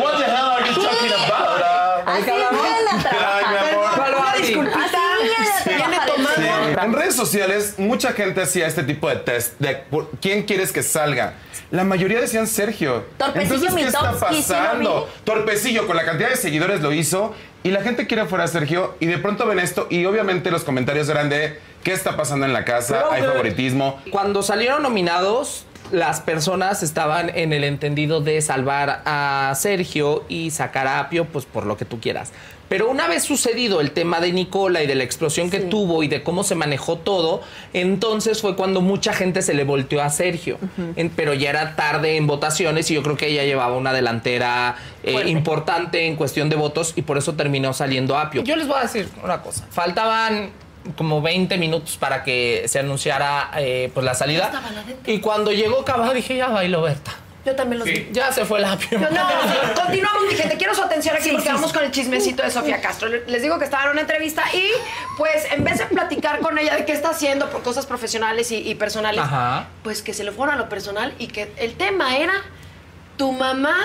What 0.02 0.18
the 0.18 0.24
hell 0.24 0.50
are 0.50 0.66
you 0.68 0.74
talking 0.74 1.12
about? 1.12 1.62
Así. 2.06 2.32
En 6.82 6.92
redes 6.92 7.14
sociales, 7.14 7.74
mucha 7.78 8.12
gente 8.12 8.42
hacía 8.42 8.66
este 8.66 8.82
tipo 8.82 9.08
de 9.08 9.16
test 9.16 9.54
de 9.60 9.76
por- 9.76 10.10
quién 10.20 10.42
quieres 10.42 10.72
que 10.72 10.82
salga. 10.82 11.34
La 11.70 11.84
mayoría 11.84 12.20
decían 12.20 12.46
Sergio. 12.48 13.04
Torpecillo 13.16 13.54
Entonces, 13.68 13.74
¿qué 13.74 13.86
está 13.86 14.12
pasando? 14.18 15.08
Torpecillo, 15.24 15.86
con 15.86 15.96
la 15.96 16.04
cantidad 16.04 16.30
de 16.30 16.36
seguidores 16.36 16.80
lo 16.80 16.92
hizo 16.92 17.34
y 17.62 17.70
la 17.70 17.82
gente 17.82 18.06
quiere 18.08 18.26
fuera 18.26 18.44
a 18.44 18.48
Sergio 18.48 18.96
y 18.98 19.06
de 19.06 19.18
pronto 19.18 19.46
ven 19.46 19.60
esto 19.60 19.86
y 19.88 20.04
obviamente 20.04 20.50
los 20.50 20.64
comentarios 20.64 21.08
eran 21.08 21.28
de 21.28 21.60
¿qué 21.84 21.92
está 21.92 22.16
pasando 22.16 22.44
en 22.44 22.52
la 22.52 22.64
casa? 22.64 22.94
Pero, 22.98 23.12
¿Hay 23.12 23.22
eh, 23.22 23.26
favoritismo? 23.26 24.02
Cuando 24.10 24.42
salieron 24.42 24.82
nominados, 24.82 25.64
las 25.92 26.20
personas 26.20 26.82
estaban 26.82 27.30
en 27.34 27.52
el 27.52 27.62
entendido 27.64 28.20
de 28.20 28.40
salvar 28.42 29.02
a 29.04 29.52
Sergio 29.56 30.24
y 30.28 30.50
sacar 30.50 30.86
a 30.86 30.98
Apio, 30.98 31.26
pues 31.26 31.44
por 31.44 31.66
lo 31.66 31.76
que 31.76 31.84
tú 31.84 32.00
quieras. 32.00 32.32
Pero 32.68 32.88
una 32.90 33.06
vez 33.06 33.24
sucedido 33.24 33.82
el 33.82 33.90
tema 33.90 34.18
de 34.20 34.32
Nicola 34.32 34.82
y 34.82 34.86
de 34.86 34.94
la 34.94 35.04
explosión 35.04 35.50
que 35.50 35.58
tuvo 35.60 36.02
y 36.02 36.08
de 36.08 36.22
cómo 36.22 36.42
se 36.42 36.54
manejó 36.54 36.96
todo, 36.96 37.42
entonces 37.74 38.40
fue 38.40 38.56
cuando 38.56 38.80
mucha 38.80 39.12
gente 39.12 39.42
se 39.42 39.52
le 39.52 39.64
volteó 39.64 40.00
a 40.02 40.08
Sergio. 40.08 40.56
En- 40.96 41.10
pero 41.10 41.34
ya 41.34 41.50
era 41.50 41.76
tarde 41.76 42.16
en 42.16 42.26
votaciones 42.26 42.90
y 42.90 42.94
yo 42.94 43.02
creo 43.02 43.18
que 43.18 43.26
ella 43.28 43.44
llevaba 43.44 43.76
una 43.76 43.92
delantera 43.92 44.76
eh, 45.02 45.28
importante 45.28 46.06
en 46.06 46.16
cuestión 46.16 46.48
de 46.48 46.56
votos 46.56 46.94
y 46.96 47.02
por 47.02 47.18
eso 47.18 47.34
terminó 47.34 47.74
saliendo 47.74 48.16
Apio. 48.16 48.42
Yo 48.42 48.56
les 48.56 48.66
voy 48.66 48.78
a 48.78 48.82
decir 48.84 49.06
una 49.22 49.42
cosa. 49.42 49.66
Faltaban 49.70 50.48
como 50.96 51.22
20 51.22 51.56
minutos 51.58 51.96
para 51.96 52.24
que 52.24 52.64
se 52.66 52.78
anunciara 52.78 53.50
eh, 53.56 53.90
pues 53.94 54.04
la 54.04 54.14
salida. 54.14 54.50
Y 55.06 55.20
cuando 55.20 55.52
llegó 55.52 55.84
Cava 55.84 56.12
dije, 56.14 56.36
ya 56.36 56.48
bailó 56.48 56.82
Berta. 56.82 57.12
Yo 57.44 57.56
también 57.56 57.80
los 57.80 57.88
vi. 57.88 58.08
Ya 58.12 58.30
se 58.30 58.44
fue 58.44 58.60
el 58.60 58.64
apio. 58.66 58.88
Yo 59.00 59.10
no, 59.10 59.26
continuamos, 59.84 60.22
mi 60.30 60.34
gente. 60.36 60.56
Quiero 60.56 60.76
su 60.76 60.82
atención 60.82 61.16
aquí 61.16 61.24
Sí, 61.24 61.30
porque 61.32 61.48
sí, 61.48 61.52
vamos 61.52 61.70
sí. 61.70 61.76
con 61.76 61.84
el 61.84 61.90
chismecito 61.90 62.42
de 62.44 62.50
Sofía 62.52 62.80
Castro. 62.80 63.08
Le- 63.08 63.24
Les 63.26 63.42
digo 63.42 63.58
que 63.58 63.64
estaba 63.64 63.86
en 63.86 63.90
una 63.90 64.02
entrevista 64.02 64.44
y, 64.54 64.70
pues, 65.18 65.50
en 65.50 65.64
vez 65.64 65.78
de 65.78 65.86
platicar 65.86 66.38
con 66.38 66.56
ella 66.56 66.76
de 66.76 66.84
qué 66.84 66.92
está 66.92 67.10
haciendo 67.10 67.50
por 67.50 67.62
cosas 67.64 67.84
profesionales 67.84 68.52
y, 68.52 68.58
y 68.58 68.76
personales, 68.76 69.22
Ajá. 69.24 69.66
pues 69.82 70.02
que 70.02 70.14
se 70.14 70.22
le 70.22 70.30
fueron 70.30 70.54
a 70.54 70.58
lo 70.58 70.68
personal 70.68 71.14
y 71.18 71.26
que 71.26 71.52
el 71.56 71.74
tema 71.74 72.16
era 72.16 72.34
tu 73.16 73.32
mamá 73.32 73.76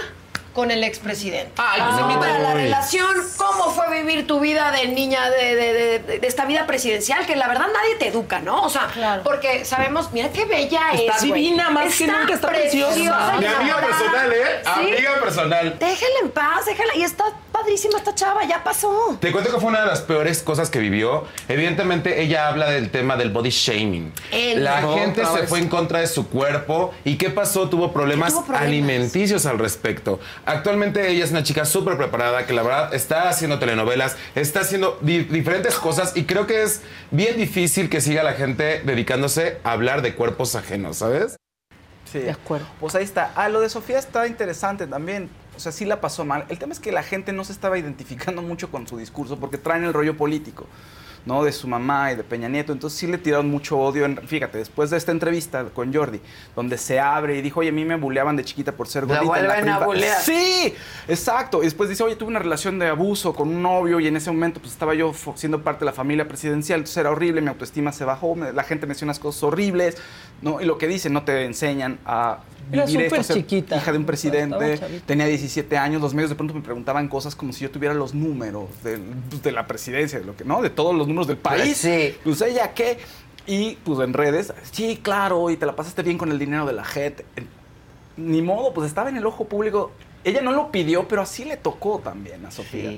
con 0.57 0.71
el 0.71 0.83
expresidente. 0.83 1.51
Ay, 1.57 1.79
pues, 1.85 1.93
¿no? 1.97 2.01
invita- 2.11 2.19
Para 2.19 2.39
la 2.39 2.53
relación, 2.55 3.15
cómo 3.37 3.69
fue 3.69 4.01
vivir 4.01 4.25
tu 4.25 4.39
vida 4.39 4.71
de 4.71 4.87
niña 4.87 5.29
de, 5.29 5.55
de- 5.55 5.99
de- 5.99 6.19
de 6.19 6.27
esta 6.27 6.45
vida 6.45 6.65
presidencial, 6.65 7.27
que 7.27 7.35
la 7.35 7.47
verdad 7.47 7.67
nadie 7.71 7.95
te 7.99 8.07
educa, 8.07 8.39
¿no? 8.39 8.63
O 8.63 8.69
sea, 8.71 8.89
porque 9.23 9.65
sabemos, 9.65 10.11
mira 10.13 10.29
qué 10.31 10.45
bella 10.45 10.93
Está 10.93 11.17
es. 11.17 11.27
güey. 11.27 11.43
divina, 11.43 11.69
más 11.69 11.95
que 11.95 12.07
nunca 12.07 12.33
está 12.33 12.47
preciosa. 12.47 13.35
Mi 13.39 13.45
amiga 13.45 13.77
personal, 13.81 14.33
¿eh? 14.33 14.45
Sí. 14.63 14.93
Amiga 14.95 15.11
personal. 15.21 15.75
Déjala 15.79 16.19
en 16.23 16.31
paz, 16.31 16.65
déjala. 16.65 16.95
Y 16.95 17.03
está 17.03 17.25
padrísima 17.51 17.99
esta 17.99 18.15
chava, 18.15 18.43
ya 18.45 18.63
pasó. 18.63 19.15
Te 19.21 19.31
cuento 19.31 19.51
que 19.53 19.59
fue 19.59 19.69
una 19.69 19.81
de 19.81 19.87
las 19.87 20.01
peores 20.01 20.41
cosas 20.41 20.71
que 20.71 20.79
vivió. 20.79 21.25
Evidentemente, 21.47 22.23
ella 22.23 22.47
habla 22.47 22.69
del 22.71 22.89
tema 22.89 23.15
del 23.15 23.29
body 23.29 23.51
shaming. 23.51 24.11
Él. 24.31 24.63
La 24.63 24.81
No, 24.81 24.95
gente 24.95 25.23
se 25.23 25.41
vez. 25.41 25.49
fue 25.49 25.59
en 25.59 25.69
contra 25.69 25.99
de 25.99 26.07
su 26.07 26.27
cuerpo. 26.29 26.93
¿Y 27.05 27.17
qué 27.17 27.29
pasó? 27.29 27.69
Tuvo 27.69 27.91
problemas, 27.93 28.33
Tuvo 28.33 28.41
problemas. 28.45 28.67
alimenticios 28.67 29.45
al 29.45 29.59
respecto. 29.59 30.19
Actualmente 30.47 31.09
ella 31.11 31.25
es 31.25 31.31
una 31.31 31.43
chica 31.43 31.65
súper 31.65 31.97
preparada 31.97 32.45
que 32.45 32.53
la 32.53 32.63
verdad 32.63 32.93
está 32.93 33.27
haciendo 33.27 33.59
telenovelas, 33.59 34.15
está 34.33 34.61
haciendo 34.61 34.97
di- 35.01 35.25
diferentes 35.25 35.75
cosas 35.75 36.15
y 36.15 36.23
creo 36.23 36.47
que 36.47 36.63
es 36.63 36.81
bien 37.11 37.35
difícil 37.35 37.89
que 37.89 37.99
siga 37.99 38.23
la 38.23 38.31
gente 38.33 38.81
dedicándose 38.85 39.57
a 39.65 39.73
hablar 39.73 40.01
de 40.01 40.15
cuerpos 40.15 40.55
ajenos, 40.55 40.97
¿sabes? 40.97 41.35
Sí. 42.11 42.19
De 42.19 42.31
acuerdo. 42.31 42.65
Pues 42.79 42.95
ahí 42.95 43.03
está. 43.03 43.33
Ah, 43.35 43.49
lo 43.49 43.59
de 43.59 43.67
Sofía 43.67 43.99
está 43.99 44.25
interesante 44.25 44.87
también. 44.87 45.29
O 45.57 45.59
sea, 45.59 45.73
sí 45.73 45.83
la 45.83 45.99
pasó 45.99 46.23
mal. 46.23 46.45
El 46.47 46.59
tema 46.59 46.71
es 46.71 46.79
que 46.79 46.93
la 46.93 47.03
gente 47.03 47.33
no 47.33 47.43
se 47.43 47.51
estaba 47.51 47.77
identificando 47.77 48.41
mucho 48.41 48.71
con 48.71 48.87
su 48.87 48.97
discurso 48.97 49.37
porque 49.37 49.57
traen 49.57 49.83
el 49.83 49.93
rollo 49.93 50.15
político, 50.15 50.65
¿no? 51.27 51.43
De 51.43 51.51
su 51.51 51.67
mamá 51.67 52.11
y 52.11 52.15
de 52.15 52.23
Peña 52.23 52.49
Nieto. 52.49 52.71
Entonces 52.73 52.97
sí 52.97 53.05
le 53.05 53.19
tiraron 53.19 53.49
mucho 53.49 53.77
odio. 53.77 54.05
En- 54.05 54.17
fíjate, 54.27 54.57
después 54.57 54.89
de 54.89 54.97
esta 54.97 55.11
entrevista 55.11 55.65
con 55.65 55.93
Jordi, 55.93 56.19
donde 56.55 56.77
se 56.77 56.99
abre 56.99 57.37
y 57.37 57.41
dijo, 57.41 57.59
oye, 57.59 57.69
a 57.69 57.73
mí 57.73 57.85
me 57.85 57.95
buleaban 57.95 58.35
de 58.35 58.43
chiquita 58.43 58.71
por 58.71 58.87
ser 58.87 59.05
gordita. 59.05 59.25
vuelven 59.25 59.51
a 59.69 59.77
prepa". 59.77 59.85
bulear. 59.85 60.21
Sí, 60.21 60.73
exacto. 61.07 61.61
Y 61.61 61.65
después 61.65 61.89
dice, 61.89 62.03
oye, 62.03 62.15
tuve 62.15 62.29
una 62.29 62.39
relación 62.39 62.79
de 62.79 62.87
abuso 62.87 63.33
con 63.33 63.49
un 63.49 63.61
novio 63.61 63.99
y 63.99 64.07
en 64.07 64.15
ese 64.17 64.31
momento 64.31 64.59
pues 64.59 64.71
estaba 64.73 64.93
yo 64.95 65.13
siendo 65.35 65.61
parte 65.61 65.81
de 65.81 65.85
la 65.85 65.93
familia 65.93 66.27
presidencial, 66.27 66.79
entonces 66.79 66.97
era 66.97 67.11
horrible, 67.11 67.41
mi 67.41 67.49
autoestima 67.49 67.91
se 67.91 68.03
bajó, 68.05 68.35
me- 68.35 68.51
la 68.53 68.63
gente 68.63 68.85
me 68.87 68.95
unas 69.01 69.19
cosas 69.19 69.43
horribles, 69.43 69.97
¿no? 70.41 70.59
Y 70.61 70.65
lo 70.65 70.77
que 70.77 70.87
dicen, 70.87 71.13
no 71.13 71.23
te 71.23 71.45
enseñan 71.45 71.99
a 72.05 72.39
Era 72.71 72.85
vivir 72.85 73.01
esto, 73.01 73.15
súper 73.15 73.23
ser 73.23 73.35
chiquita. 73.37 73.77
hija 73.77 73.91
de 73.91 73.97
un 73.97 74.05
presidente, 74.05 74.79
tenía 75.05 75.25
17 75.25 75.77
años, 75.77 76.01
los 76.01 76.13
medios 76.13 76.29
de 76.29 76.35
pronto 76.35 76.53
me 76.53 76.61
preguntaban 76.61 77.07
cosas 77.07 77.35
como 77.35 77.53
si 77.53 77.61
yo 77.63 77.71
tuviera 77.71 77.93
los 77.93 78.13
números 78.13 78.65
del- 78.83 79.01
pues, 79.29 79.41
de 79.43 79.51
la 79.51 79.67
presidencia, 79.67 80.19
de 80.19 80.25
lo 80.25 80.35
que, 80.35 80.43
¿no? 80.43 80.61
De 80.61 80.69
todos 80.69 80.95
los 80.95 81.07
números 81.07 81.27
del 81.27 81.37
país. 81.37 81.77
Sí. 81.77 82.15
Pues 82.23 82.41
ella 82.41 82.73
qué. 82.73 82.97
Y 83.45 83.75
pues 83.85 83.99
en 84.01 84.13
redes, 84.13 84.53
sí, 84.71 84.99
claro, 85.01 85.49
y 85.49 85.55
te 85.57 85.65
la 85.65 85.75
pasaste 85.75 86.03
bien 86.03 86.17
con 86.17 86.31
el 86.31 86.37
dinero 86.39 86.65
de 86.65 86.73
la 86.73 86.83
gente. 86.83 87.23
Ni 88.17 88.41
modo, 88.41 88.73
pues 88.73 88.87
estaba 88.87 89.09
en 89.09 89.17
el 89.17 89.25
ojo 89.25 89.45
público 89.45 89.91
ella 90.23 90.41
no 90.41 90.51
lo 90.51 90.71
pidió, 90.71 91.07
pero 91.07 91.21
así 91.21 91.45
le 91.45 91.55
tocó 91.55 91.99
también 92.03 92.45
a 92.45 92.51
Sofía. 92.51 92.91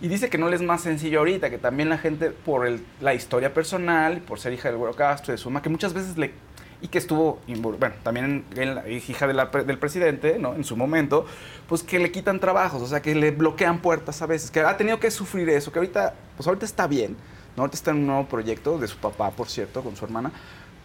Y 0.00 0.06
dice 0.08 0.28
que 0.30 0.38
no 0.38 0.48
le 0.48 0.54
es 0.56 0.62
más 0.62 0.82
sencillo 0.82 1.18
ahorita, 1.20 1.50
que 1.50 1.58
también 1.58 1.88
la 1.88 1.98
gente, 1.98 2.30
por 2.30 2.66
el- 2.66 2.84
la 3.00 3.12
historia 3.14 3.52
personal, 3.52 4.18
por 4.20 4.38
ser 4.38 4.52
hija 4.52 4.68
del 4.68 4.76
Güero 4.78 4.94
Castro, 4.94 5.32
de 5.32 5.38
su 5.38 5.50
mamá, 5.50 5.62
que 5.62 5.68
muchas 5.70 5.92
veces 5.94 6.16
le... 6.16 6.32
Y 6.84 6.88
que 6.88 6.98
estuvo, 6.98 7.38
bueno, 7.48 7.94
también 8.02 8.44
en 8.56 8.74
la- 8.74 8.86
hija 8.86 9.26
de 9.26 9.32
la 9.32 9.46
del 9.46 9.78
presidente, 9.78 10.38
¿no? 10.38 10.54
En 10.54 10.64
su 10.64 10.76
momento, 10.76 11.24
pues 11.66 11.82
que 11.82 11.98
le 11.98 12.12
quitan 12.12 12.40
trabajos, 12.40 12.82
o 12.82 12.86
sea, 12.86 13.00
que 13.00 13.14
le 13.14 13.30
bloquean 13.30 13.78
puertas 13.80 14.20
a 14.20 14.26
veces, 14.26 14.50
que 14.50 14.60
ha 14.60 14.76
tenido 14.76 15.00
que 15.00 15.10
sufrir 15.10 15.48
eso, 15.48 15.72
que 15.72 15.78
ahorita, 15.78 16.12
pues 16.36 16.46
ahorita 16.46 16.66
está 16.66 16.86
bien, 16.86 17.16
¿no? 17.56 17.62
Ahorita 17.62 17.76
está 17.76 17.90
en 17.92 17.96
un 17.96 18.06
nuevo 18.08 18.26
proyecto 18.26 18.76
de 18.76 18.86
su 18.86 18.98
papá, 18.98 19.30
por 19.30 19.48
cierto, 19.48 19.80
con 19.82 19.96
su 19.96 20.04
hermana, 20.04 20.30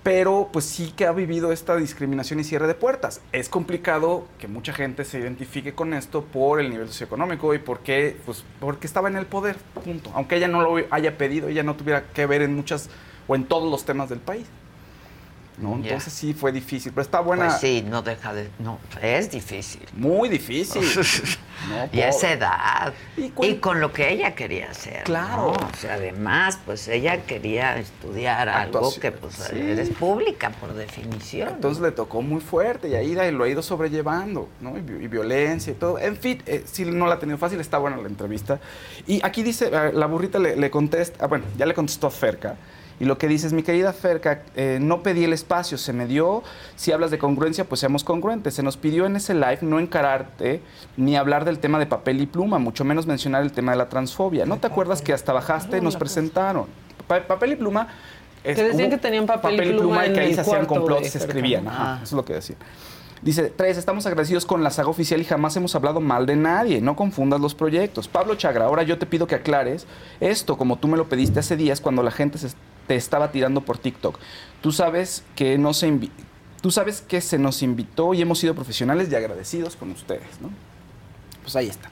pero 0.02 0.48
pues 0.54 0.64
sí 0.64 0.94
que 0.96 1.06
ha 1.06 1.12
vivido 1.12 1.52
esta 1.52 1.76
discriminación 1.76 2.40
y 2.40 2.46
cierre 2.46 2.68
de 2.68 2.76
puertas. 2.76 3.20
Es 3.34 3.50
complicado 3.50 4.26
que 4.40 4.48
mucha 4.48 4.72
gente 4.72 5.04
se 5.04 5.20
identifique 5.20 5.76
con 5.76 5.94
esto 5.94 6.24
por 6.24 6.62
el 6.62 6.70
nivel 6.70 6.88
socioeconómico 6.88 7.54
y 7.54 7.60
porque, 7.60 8.16
pues, 8.26 8.46
porque 8.62 8.88
estaba 8.88 9.10
en 9.10 9.18
el 9.18 9.26
poder, 9.26 9.58
punto. 9.84 10.12
Aunque 10.16 10.38
ella 10.38 10.48
no 10.48 10.62
lo 10.62 10.82
haya 10.92 11.18
pedido, 11.18 11.50
ella 11.50 11.64
no 11.64 11.76
tuviera 11.76 12.06
que 12.14 12.26
ver 12.26 12.42
en 12.42 12.56
muchas 12.56 12.90
o 13.28 13.36
en 13.36 13.44
todos 13.44 13.70
los 13.70 13.84
temas 13.84 14.08
del 14.08 14.20
país. 14.20 14.46
¿No? 15.60 15.76
Entonces 15.76 16.12
sí 16.14 16.34
fue 16.34 16.52
difícil, 16.52 16.92
pero 16.94 17.02
está 17.04 17.20
buena. 17.20 17.48
Pues 17.48 17.60
sí, 17.60 17.86
no 17.88 18.02
deja 18.02 18.34
de. 18.34 18.50
No, 18.60 18.80
es 19.02 19.30
difícil. 19.32 19.86
Muy 19.94 20.30
difícil. 20.30 20.84
No, 21.68 21.90
y 21.92 22.00
a 22.00 22.08
esa 22.08 22.32
edad. 22.32 22.94
Y, 23.18 23.32
con 23.56 23.82
lo 23.82 23.92
que 23.92 24.10
ella 24.14 24.34
quería 24.34 24.72
hacer. 24.72 25.04
Claro. 25.04 25.48
¿no? 25.60 25.68
O 25.68 25.76
sea, 25.78 25.96
además, 25.96 26.58
pues 26.66 26.88
ella 26.88 27.24
quería 27.24 27.78
estudiar 27.78 28.48
algo 28.48 28.94
que, 28.98 29.12
pues, 29.12 29.34
Sí. 29.36 29.60
eres 29.60 29.90
pública 29.90 30.52
por 30.52 30.74
definición. 30.74 31.50
Entonces 31.50 31.84
le 31.84 31.92
tocó 31.92 32.22
muy 32.22 32.40
fuerte 32.40 32.88
y 32.88 32.96
ahí 32.96 33.14
lo 33.34 33.44
ha 33.44 33.50
ido 33.50 33.62
sobrellevando, 33.62 34.48
¿no? 34.62 34.78
Y, 34.78 34.82
vi- 34.82 35.04
y 35.04 35.08
violencia 35.10 35.72
y 35.72 35.76
todo. 35.76 36.00
En 36.00 36.16
fin, 36.16 36.42
eh, 36.46 36.64
sí 36.66 36.86
no 36.86 37.08
la 37.08 37.16
ha 37.16 37.20
tenido 37.20 37.38
fácil, 37.38 37.60
está 37.60 37.78
buena 37.78 37.98
la 37.98 38.08
entrevista. 38.08 38.62
Y 39.06 39.20
aquí 39.22 39.44
dice, 39.44 39.70
eh, 39.70 39.92
la 39.94 40.06
burrita 40.06 40.40
le, 40.40 40.56
le 40.56 40.72
contesta, 40.72 41.26
ah, 41.26 41.28
bueno, 41.28 41.44
ya 41.58 41.66
le 41.66 41.74
contestó 41.74 42.08
a 42.08 42.12
Ferca. 42.12 42.56
Y 43.00 43.06
lo 43.06 43.18
que 43.18 43.28
dice 43.30 43.48
es, 43.48 43.54
mi 43.54 43.64
querida 43.64 43.94
Ferca, 43.94 44.44
eh, 44.56 44.78
no 44.82 45.02
pedí 45.04 45.24
el 45.24 45.32
espacio, 45.34 45.78
se 45.78 45.94
me 45.94 46.06
dio. 46.06 46.44
Si 46.76 46.92
hablas 46.92 47.12
de 47.12 47.18
congruencia, 47.18 47.64
pues 47.64 47.80
seamos 47.80 48.04
congruentes. 48.04 48.54
Se 48.56 48.64
nos 48.64 48.76
pidió 48.76 49.06
en 49.06 49.16
ese 49.16 49.34
live 49.34 49.60
no 49.62 49.80
encararte 49.80 50.62
ni 50.98 51.16
hablar 51.16 51.46
del 51.46 51.60
tema 51.60 51.80
de 51.80 51.86
papel 51.86 52.20
y 52.22 52.26
pluma, 52.26 52.60
mucho 52.60 52.84
menos 52.84 53.06
mencionar 53.08 53.42
el 53.44 53.52
tema 53.54 53.72
de 53.72 53.78
la 53.78 53.88
transfobia. 53.90 54.46
¿No 54.46 54.58
te 54.58 54.68
acuerdas 54.68 55.02
que 55.02 55.14
hasta 55.14 55.32
bajaste 55.32 55.80
nos 55.82 55.96
presentaron? 55.96 56.66
Pa- 57.08 57.22
papel 57.26 57.54
y 57.54 57.56
pluma... 57.56 57.88
es- 58.44 58.58
Que 58.58 58.64
decían 58.64 58.90
que 58.90 58.98
tenían 58.98 59.26
papel 59.26 59.64
y 59.66 59.74
pluma 59.78 60.06
y 60.06 60.10
en 60.10 60.14
que 60.14 60.20
ahí 60.20 60.34
se 60.34 60.42
hacían 60.42 60.66
complots, 60.66 61.04
de 61.04 61.10
se 61.10 61.18
escribían. 61.20 61.68
Ajá, 61.68 61.94
Ah. 61.94 61.96
eso 61.98 62.04
es 62.04 62.12
lo 62.14 62.26
que 62.26 62.34
decían. 62.34 62.60
Dice, 63.22 63.52
tres, 63.56 63.78
estamos 63.78 64.06
agradecidos 64.06 64.46
con 64.46 64.64
la 64.64 64.70
saga 64.72 64.88
oficial 64.90 65.20
y 65.20 65.26
jamás 65.26 65.56
hemos 65.58 65.76
hablado 65.76 66.00
mal 66.00 66.26
de 66.26 66.36
nadie. 66.38 66.80
No 66.82 66.96
confundas 66.96 67.42
los 67.42 67.54
proyectos. 67.56 68.08
Pablo 68.08 68.36
Chagra, 68.36 68.66
ahora 68.66 68.84
yo 68.84 68.98
te 68.98 69.06
pido 69.06 69.28
que 69.28 69.36
aclares 69.36 69.88
esto 70.22 70.58
como 70.58 70.78
tú 70.78 70.88
me 70.88 70.96
lo 70.98 71.10
pediste 71.10 71.40
hace 71.40 71.58
días 71.58 71.82
cuando 71.82 72.02
la 72.04 72.12
gente 72.12 72.38
se- 72.38 72.50
te 72.90 72.96
estaba 72.96 73.32
tirando 73.32 73.62
por 73.62 73.78
TikTok. 73.78 74.18
Tú 74.64 74.72
sabes 74.72 75.24
que 75.36 75.60
no 75.60 75.76
se 75.76 76.10
Tú 76.60 76.72
sabes 76.72 77.02
que 77.02 77.22
se 77.22 77.38
nos 77.38 77.62
invitó 77.62 78.16
y 78.16 78.22
hemos 78.24 78.40
sido 78.40 78.56
profesionales 78.56 79.10
y 79.12 79.16
agradecidos 79.16 79.76
con 79.76 79.92
ustedes, 79.92 80.42
¿no? 80.42 80.50
Pues 81.44 81.56
ahí 81.56 81.68
está. 81.68 81.92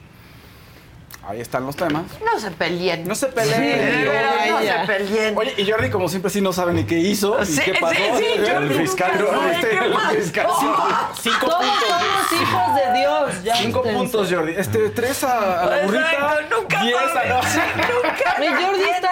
Ahí 1.28 1.42
están 1.42 1.66
los 1.66 1.76
temas. 1.76 2.04
No 2.24 2.40
se 2.40 2.52
peleen. 2.52 3.06
No 3.06 3.14
se 3.14 3.28
peleen. 3.28 4.06
Sí, 4.06 4.50
no 4.50 4.60
se 4.62 4.88
peleen. 4.88 5.38
Oye, 5.38 5.54
y 5.58 5.70
Jordi, 5.70 5.90
como 5.90 6.08
siempre, 6.08 6.32
sí 6.32 6.40
no 6.40 6.54
sabe 6.54 6.72
ni 6.72 6.86
qué 6.86 6.98
hizo, 7.00 7.44
Sí, 7.44 7.52
ni 7.52 7.66
qué 7.66 7.74
sí, 7.74 7.78
pasó. 7.82 7.96
sí, 7.96 8.26
Jordi 8.38 8.50
el 8.68 8.74
fiscal, 8.74 9.12
nunca 9.20 9.32
no, 9.34 9.40
sabe 9.42 9.52
este, 9.56 9.70
qué 9.70 9.78
el 9.86 9.92
pasó. 9.92 10.10
fiscal, 10.16 10.48
cinco, 10.60 10.88
cinco 11.22 11.48
Todos 11.48 11.66
puntos. 11.66 11.88
somos 11.90 12.42
hijos 12.42 12.76
de 12.76 13.00
Dios. 13.00 13.44
Ya 13.44 13.56
Cinco 13.58 13.84
puntos, 13.84 14.32
Jordi. 14.32 14.54
Este, 14.56 14.90
tres 14.92 15.24
a, 15.26 15.64
a 15.64 15.66
la 15.66 15.84
burrita. 15.84 16.12
Exacto, 16.12 16.56
nunca 16.62 16.82
diez 16.82 16.96
a 16.98 17.14
sabe. 17.14 18.40
Mi 18.40 18.48
Jordi 18.48 18.84
está 18.84 19.12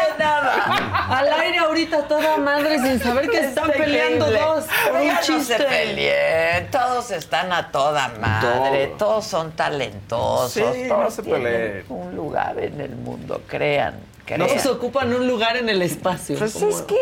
al 1.10 1.34
aire 1.34 1.58
ahorita 1.60 2.08
toda 2.08 2.38
madre 2.38 2.80
sin 2.80 3.00
saber 3.00 3.30
que 3.30 3.40
están 3.40 3.66
Está 3.70 3.78
peleando 3.84 4.26
increíble. 4.28 4.40
dos 4.40 4.66
por 4.90 5.02
un 5.02 5.08
ya 5.08 5.14
No 5.16 5.22
chiste. 5.22 5.58
se 5.58 5.64
peleen, 5.64 6.72
todos 6.72 7.12
están 7.12 7.52
a 7.52 7.72
toda 7.72 8.08
madre, 8.22 8.88
Todos. 8.88 8.98
todos 8.98 9.26
son 9.26 9.52
talentosos, 9.52 10.52
Sí, 10.52 10.86
todos 10.88 11.04
no 11.04 11.12
se 11.12 11.24
peleen. 11.24 11.86
Un 12.06 12.16
lugar 12.16 12.58
en 12.60 12.80
el 12.82 12.96
mundo, 12.96 13.42
crean. 13.48 13.96
crean. 14.26 14.48
Todos 14.48 14.66
ocupan 14.68 15.14
un 15.14 15.28
lugar 15.28 15.58
en 15.58 15.70
el 15.70 15.82
espacio. 15.82 16.38
Pues 16.38 16.62
es 16.62 16.82
que, 16.84 16.98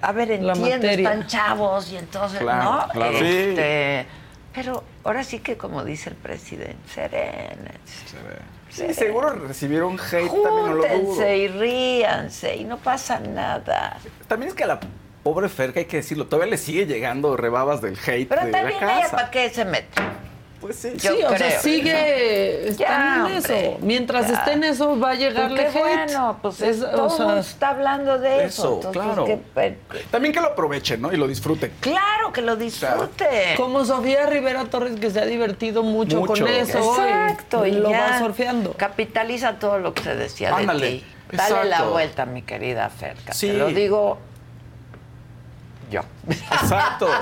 a 0.00 0.12
ver, 0.12 0.28
la 0.42 0.52
entiendo, 0.52 0.86
están 0.88 1.26
chavos 1.26 1.90
y 1.92 1.96
entonces, 1.96 2.40
Claro, 2.40 2.64
¿no? 2.64 2.88
claro. 2.92 3.18
Este, 3.18 4.06
Pero 4.54 4.82
ahora 5.04 5.24
sí 5.24 5.40
que, 5.40 5.56
como 5.56 5.84
dice 5.84 6.10
el 6.10 6.16
presidente, 6.16 6.76
serénense. 6.92 8.16
Sí, 8.70 8.92
seguro 8.92 9.30
recibieron 9.30 9.98
hate, 9.98 10.30
también 10.30 10.66
no 10.66 10.74
lo 10.74 10.82
dudo. 10.82 10.88
Júntense 10.98 11.36
y 11.38 11.48
ríanse 11.48 12.56
y 12.56 12.64
no 12.64 12.76
pasa 12.78 13.18
nada. 13.18 13.96
También 14.26 14.50
es 14.50 14.54
que 14.54 14.64
a 14.64 14.66
la 14.66 14.80
pobre 15.22 15.48
Ferca, 15.48 15.80
hay 15.80 15.86
que 15.86 15.96
decirlo, 15.98 16.26
todavía 16.26 16.50
le 16.50 16.58
sigue 16.58 16.86
llegando 16.86 17.36
rebabas 17.36 17.80
del 17.80 17.96
hate 18.06 18.28
Pero 18.28 18.44
de 18.44 18.50
la 18.52 18.58
también 18.58 18.82
ella, 18.82 19.00
casa. 19.02 19.16
¿para 19.16 19.30
qué 19.30 19.48
se 19.50 19.64
mete? 19.64 20.00
Pues 20.60 20.76
sí. 20.76 20.92
Yo 20.96 21.14
sí, 21.16 21.22
o 21.22 21.36
sea, 21.38 21.60
sigue 21.60 21.92
¿no? 22.64 22.68
están 22.70 22.76
Ya, 22.88 23.14
en 23.14 23.22
hombre, 23.36 23.38
eso. 23.68 23.78
Mientras 23.80 24.28
ya. 24.28 24.34
esté 24.34 24.52
en 24.54 24.64
eso 24.64 24.98
va 24.98 25.10
a 25.10 25.14
llegarle 25.14 25.62
Pues 25.62 25.72
qué 25.72 25.78
hate. 25.78 25.88
bueno, 26.06 26.38
pues 26.42 26.60
Es- 26.60 26.76
es, 26.78 26.82
o 26.82 26.90
todo 26.90 27.10
sea, 27.10 27.18
el 27.18 27.24
mundo 27.26 27.40
está 27.40 27.68
hablando 27.68 28.18
de 28.18 28.36
eso. 28.44 28.46
Eso, 28.46 28.74
entonces, 28.74 29.02
claro. 29.02 29.24
que- 29.24 29.76
También 30.10 30.34
que 30.34 30.40
lo 30.40 30.48
aprovechen, 30.48 31.00
¿no? 31.00 31.12
Y 31.12 31.16
lo 31.16 31.28
disfruten. 31.28 31.72
claro 31.80 32.32
que 32.32 32.42
lo 32.42 32.56
disfrute. 32.56 33.54
Como 33.56 33.84
Sofía 33.84 34.26
Rivera 34.26 34.64
Torres 34.64 34.98
que 34.98 35.10
se 35.10 35.20
ha 35.20 35.26
divertido 35.26 35.82
mucho, 35.82 36.18
Mucho. 36.20 36.44
con 36.44 36.52
eso. 36.52 36.78
Exacto, 36.78 37.64
y 37.64 37.72
lo 37.72 37.90
ya 37.90 38.00
va 38.00 38.18
surfeando. 38.18 38.72
Capitaliza 38.72 39.58
todo 39.60 39.78
lo 39.78 39.94
que 39.94 40.02
se 40.02 40.14
decía 40.16 40.54
Ándale, 40.56 40.86
de 40.86 40.92
ti. 40.98 41.04
Dale 41.30 41.68
la 41.68 41.82
vuelta, 41.84 42.24
mi 42.26 42.42
querida 42.42 42.88
Ferca. 42.88 43.32
Sí. 43.32 43.48
Te 43.48 43.52
lo 43.54 43.68
digo 43.68 44.18
yo. 45.90 46.00
Exacto. 46.28 47.08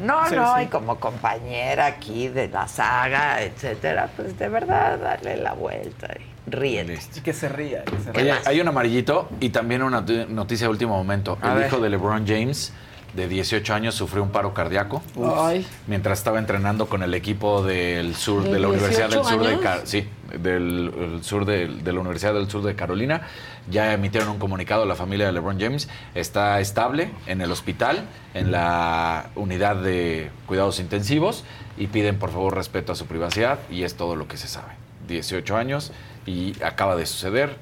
No, 0.00 0.26
Sí, 0.28 0.34
no, 0.34 0.56
sí. 0.56 0.62
y 0.64 0.66
como 0.66 0.98
compañera 0.98 1.86
aquí 1.86 2.28
de 2.28 2.48
la 2.48 2.66
saga, 2.68 3.40
etcétera, 3.42 4.08
pues 4.16 4.38
de 4.38 4.48
verdad, 4.48 4.98
darle 4.98 5.36
la 5.36 5.52
vuelta 5.52 6.08
y 6.18 6.50
ríete. 6.50 6.98
Y 7.16 7.20
que 7.20 7.32
se 7.32 7.48
ría. 7.48 7.84
Que 7.84 7.98
se 7.98 8.10
Oye, 8.20 8.34
hay 8.44 8.60
un 8.60 8.68
amarillito 8.68 9.28
y 9.40 9.50
también 9.50 9.82
una 9.82 10.00
noti- 10.04 10.26
noticia 10.28 10.66
de 10.66 10.70
último 10.70 10.96
momento. 10.96 11.38
A 11.42 11.52
el 11.52 11.58
ver. 11.58 11.66
hijo 11.68 11.78
de 11.80 11.90
LeBron 11.90 12.26
James, 12.26 12.72
de 13.14 13.28
18 13.28 13.74
años, 13.74 13.94
sufrió 13.94 14.22
un 14.22 14.30
paro 14.30 14.54
cardíaco 14.54 15.02
Ay. 15.36 15.66
mientras 15.86 16.18
estaba 16.18 16.38
entrenando 16.38 16.86
con 16.86 17.02
el 17.02 17.12
equipo 17.14 17.62
del 17.62 18.14
sur, 18.16 18.42
¿De 18.44 18.52
de 18.52 18.58
la 18.60 18.68
Universidad 18.68 19.10
del 19.10 19.20
18 19.20 19.28
Sur 19.38 19.46
de? 19.46 19.58
Car- 19.60 19.80
sí, 19.84 20.08
del 20.38 20.92
el 21.16 21.24
sur 21.24 21.44
de, 21.44 21.68
de 21.68 21.92
la 21.92 22.00
Universidad 22.00 22.32
del 22.34 22.48
Sur 22.48 22.62
de 22.62 22.74
Carolina. 22.74 23.22
Ya 23.70 23.92
emitieron 23.92 24.30
un 24.30 24.38
comunicado 24.38 24.82
a 24.84 24.86
la 24.86 24.94
familia 24.96 25.26
de 25.26 25.32
LeBron 25.32 25.60
James. 25.60 25.88
Está 26.14 26.58
estable 26.60 27.10
en 27.26 27.40
el 27.42 27.52
hospital, 27.52 28.06
en 28.34 28.50
la 28.50 29.26
unidad 29.36 29.76
de 29.76 30.30
cuidados 30.46 30.80
intensivos 30.80 31.44
y 31.76 31.88
piden 31.88 32.18
por 32.18 32.30
favor 32.30 32.54
respeto 32.56 32.92
a 32.92 32.94
su 32.94 33.06
privacidad 33.06 33.58
y 33.70 33.82
es 33.82 33.94
todo 33.94 34.16
lo 34.16 34.26
que 34.26 34.36
se 34.38 34.48
sabe. 34.48 34.72
18 35.08 35.56
años 35.56 35.92
y 36.26 36.54
acaba 36.62 36.96
de 36.96 37.04
suceder 37.06 37.56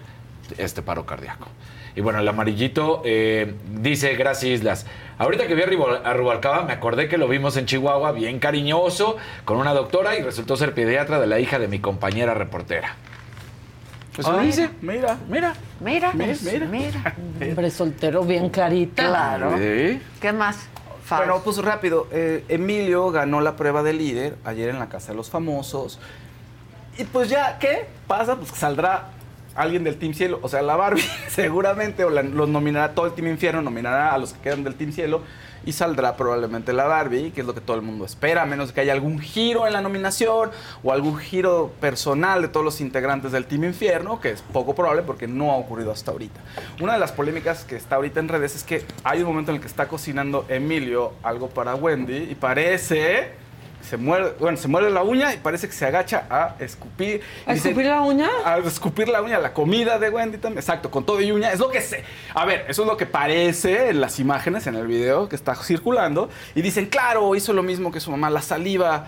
este 0.59 0.81
paro 0.83 1.07
cardíaco. 1.07 1.49
Y 1.97 2.01
bueno, 2.01 2.21
el 2.21 2.29
amarillito 2.29 3.03
eh, 3.05 3.55
dice, 3.81 4.15
gracias 4.15 4.61
Islas. 4.61 4.87
Ahorita 5.19 5.47
que 5.47 5.55
vi 5.55 5.63
a 5.63 6.13
Rubalcaba, 6.15 6.63
me 6.63 6.73
acordé 6.73 7.09
que 7.09 7.19
lo 7.19 7.29
vimos 7.29 7.57
en 7.57 7.67
Chihuahua, 7.67 8.13
bien 8.13 8.39
cariñoso, 8.39 9.17
con 9.45 9.59
una 9.59 9.75
doctora 9.75 10.17
y 10.17 10.23
resultó 10.23 10.57
ser 10.57 10.73
pediatra 10.73 11.21
de 11.21 11.27
la 11.27 11.39
hija 11.41 11.59
de 11.59 11.69
mi 11.69 11.79
compañera 11.79 12.33
reportera. 12.35 12.95
Eso 14.17 14.37
Ay, 14.39 14.47
dice. 14.47 14.71
Mira. 14.81 15.17
Mira. 15.29 15.55
Mira, 15.81 16.13
Mira, 16.15 16.27
pues, 16.27 16.43
mira. 16.43 16.67
mira. 16.67 17.15
Hombre 17.51 17.71
soltero 17.71 18.23
bien 18.25 18.51
clarita. 18.51 19.07
Claro. 19.09 19.57
Sí. 19.59 20.01
¿Qué 20.21 20.33
más? 20.33 20.69
Fabs? 21.05 21.27
Bueno, 21.27 21.43
pues 21.45 21.59
rápido. 21.59 22.07
eh, 22.13 22.45
Emilio 22.49 23.11
ganó 23.11 23.41
la 23.41 23.57
prueba 23.57 23.83
de 23.83 23.93
líder 23.93 24.37
ayer 24.45 24.69
en 24.71 24.79
la 24.79 24.89
Casa 24.89 25.09
de 25.13 25.17
los 25.17 25.31
Famosos. 25.31 25.99
Y 26.99 27.05
pues 27.05 27.29
ya, 27.31 27.59
¿qué 27.59 27.87
pasa? 28.07 28.37
Pues 28.37 28.53
que 28.53 28.59
saldrá 28.59 29.09
alguien 29.63 29.85
del 29.85 29.97
Team 29.97 30.15
Cielo, 30.15 30.39
o 30.43 30.49
sea, 30.49 30.63
la 30.63 30.77
Barbie 30.77 31.03
seguramente, 31.29 32.05
o 32.05 32.11
la- 32.11 32.23
los 32.23 32.49
nominará, 32.49 32.95
todo 32.95 33.07
el 33.07 33.13
Team 33.13 33.29
Infierno 33.29 33.63
nominará 33.63 34.13
a 34.15 34.19
los 34.19 34.33
que 34.33 34.41
quedan 34.41 34.65
del 34.65 34.75
Team 34.75 34.93
Cielo 34.93 35.23
y 35.63 35.73
saldrá 35.73 36.17
probablemente 36.17 36.73
la 36.73 36.85
Barbie, 36.85 37.33
que 37.33 37.43
es 37.43 37.47
lo 37.47 37.53
que 37.55 37.61
todo 37.61 37.77
el 37.77 37.83
mundo 37.83 38.07
espera, 38.07 38.43
a 38.43 38.47
menos 38.47 38.73
que 38.73 38.81
haya 38.81 38.95
algún 38.95 39.19
giro 39.21 39.67
en 39.67 39.75
la 39.75 39.83
nominación 39.83 40.51
o 40.83 40.91
algún 40.91 41.19
giro 41.19 41.71
personal 41.83 42.41
de 42.41 42.49
todos 42.49 42.65
los 42.65 42.81
integrantes 42.81 43.31
del 43.33 43.45
Team 43.45 43.65
Infierno, 43.65 44.21
que 44.23 44.31
es 44.31 44.41
poco 44.41 44.75
probable 44.75 45.03
porque 45.03 45.27
no 45.29 45.51
ha 45.53 45.57
ocurrido 45.57 45.93
hasta 45.93 46.13
ahorita. 46.13 46.41
Una 46.81 46.95
de 46.95 46.99
las 46.99 47.13
polémicas 47.13 47.65
que 47.65 47.77
está 47.77 47.97
ahorita 47.97 48.21
en 48.21 48.29
redes 48.29 48.57
es 48.57 48.65
que 48.65 48.87
hay 49.05 49.21
un 49.21 49.27
momento 49.27 49.51
en 49.51 49.57
el 49.57 49.61
que 49.61 49.67
está 49.69 49.87
cocinando 49.87 50.47
Emilio 50.49 51.13
algo 51.23 51.51
para 51.51 51.75
Wendy 51.75 52.29
y 52.31 52.35
parece 52.37 53.33
se 53.83 53.97
muerde, 53.97 54.35
bueno, 54.39 54.57
se 54.57 54.69
muerde 54.69 54.91
la 54.91 55.03
uña 55.03 55.33
y 55.35 55.39
parece 55.39 55.67
que 55.67 55.73
se 55.73 55.87
agacha 55.87 56.25
a 56.31 56.55
escupir. 56.61 57.23
¿A 57.47 57.55
dice- 57.55 57.69
escupir 57.71 57.87
la 57.89 58.01
uña? 58.03 58.29
A 58.45 58.59
escupir 58.59 59.09
la 59.09 59.23
uña, 59.23 59.39
la 59.39 59.53
comida 59.53 59.99
de 59.99 60.11
Wendy 60.11 60.39
también. 60.39 60.59
Exacto, 60.59 60.91
con 60.91 61.05
todo 61.05 61.21
y 61.21 61.33
uña. 61.33 61.53
Es 61.53 61.59
lo 61.59 61.71
que 61.71 61.81
se. 61.81 62.05
A 62.35 62.45
ver, 62.45 62.67
eso 62.69 62.83
es 62.83 62.89
lo 62.89 62.97
que 62.97 63.07
parece 63.07 63.91
en 63.91 64.01
las 64.01 64.19
imágenes, 64.21 64.67
en 64.67 64.75
el 64.77 64.87
video 64.87 65.29
que 65.29 65.37
está 65.37 65.55
circulando. 65.55 66.29
Y 66.55 66.63
dicen, 66.63 66.87
claro, 66.87 67.35
hizo 67.35 67.53
lo 67.53 67.63
mismo 67.63 67.91
que 67.91 68.01
su 68.01 68.11
mamá, 68.11 68.31
la 68.31 68.43
saliva. 68.43 69.07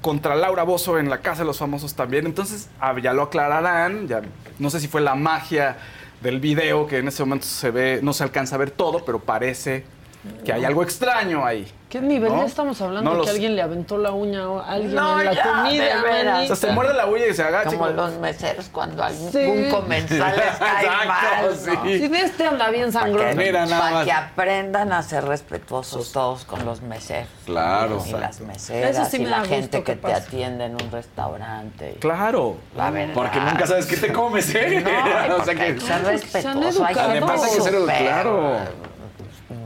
contra 0.00 0.34
Laura 0.34 0.62
Bozo 0.62 0.98
en 0.98 1.10
la 1.10 1.18
Casa 1.20 1.40
de 1.42 1.44
los 1.46 1.58
Famosos 1.58 1.94
también. 1.94 2.24
Entonces, 2.24 2.70
ah, 2.80 2.94
ya 3.02 3.12
lo 3.12 3.22
aclararán. 3.22 4.08
Ya, 4.08 4.22
no 4.58 4.70
sé 4.70 4.80
si 4.80 4.88
fue 4.88 5.02
la 5.02 5.14
magia 5.14 5.76
del 6.22 6.40
video 6.40 6.86
que 6.86 6.98
en 6.98 7.08
ese 7.08 7.22
momento 7.22 7.44
se 7.46 7.70
ve, 7.70 8.00
no 8.02 8.14
se 8.14 8.22
alcanza 8.24 8.54
a 8.54 8.58
ver 8.58 8.70
todo, 8.70 9.04
pero 9.04 9.18
parece 9.20 9.84
que 10.44 10.52
hay 10.54 10.64
algo 10.64 10.82
extraño 10.82 11.44
ahí. 11.44 11.70
¿Qué 11.90 12.00
nivel 12.00 12.30
¿No? 12.32 12.38
ya 12.38 12.46
estamos 12.46 12.80
hablando 12.82 13.02
No 13.02 13.10
de 13.10 13.16
los- 13.16 13.26
que 13.26 13.32
alguien 13.32 13.56
le 13.56 13.62
aventó 13.62 13.98
la 13.98 14.12
uña 14.12 14.44
a 14.44 14.74
alguien 14.74 14.94
No, 14.94 15.18
en 15.18 15.26
la 15.26 15.32
ya, 15.32 15.42
comida? 15.42 15.84
de 15.96 16.02
veras. 16.02 16.34
manita? 16.36 16.52
O 16.52 16.56
sea, 16.56 16.68
se 16.68 16.74
muerde 16.74 16.94
la 16.94 17.06
uña 17.06 17.26
y 17.26 17.34
se 17.34 17.42
agacha. 17.42 17.70
Como 17.70 17.90
y- 17.90 17.94
los 17.94 18.12
meseros 18.18 18.68
cuando 18.68 19.02
algún 19.02 19.32
Sí. 19.32 19.68
comensal 19.72 20.36
les 20.36 20.56
cae 20.60 20.84
Exacto, 20.84 21.08
mal. 21.08 21.56
sí. 21.56 21.70
¿no? 21.74 21.82
Si 21.84 22.08
de 22.08 22.20
este 22.20 22.46
anda 22.46 22.70
bien 22.70 22.92
Para 22.92 23.04
sangrón. 23.06 23.28
que, 23.30 23.34
Mira, 23.34 23.66
nada 23.66 23.80
pa' 23.82 23.90
más. 23.90 24.04
que 24.04 24.12
aprendan 24.12 24.92
a 24.92 25.02
ser 25.02 25.24
respetuosos 25.24 26.12
todos 26.12 26.44
con 26.44 26.64
los 26.64 26.80
meseros. 26.80 27.28
Claro. 27.44 28.00
Y 28.06 28.12
las 28.12 28.40
meseras 28.40 28.96
Eso 28.96 29.04
sí 29.06 29.16
y 29.16 29.20
me 29.24 29.30
la 29.30 29.38
da 29.40 29.44
gente 29.46 29.82
que, 29.82 29.94
que 29.94 29.96
te 29.96 30.12
atiende 30.14 30.66
en 30.66 30.74
un 30.80 30.92
restaurante. 30.92 31.96
Claro. 32.00 32.54
La 32.76 32.90
verdad. 32.92 33.14
Porque 33.14 33.40
nunca 33.40 33.66
sabes 33.66 33.86
qué 33.86 33.96
te 33.96 34.12
comes, 34.12 34.54
¿eh? 34.54 34.80
No, 35.28 35.36
o 35.42 35.44
sea 35.44 35.56
que. 35.56 35.80
ser 35.80 36.04
respetuoso. 36.04 36.84
Hay 36.84 36.94
educados. 36.94 36.96
gente 36.96 37.00
Además 37.00 37.42
hay 37.42 37.50
que 37.56 37.60
ser 37.62 37.74
súper 37.74 37.98
claro. 37.98 38.56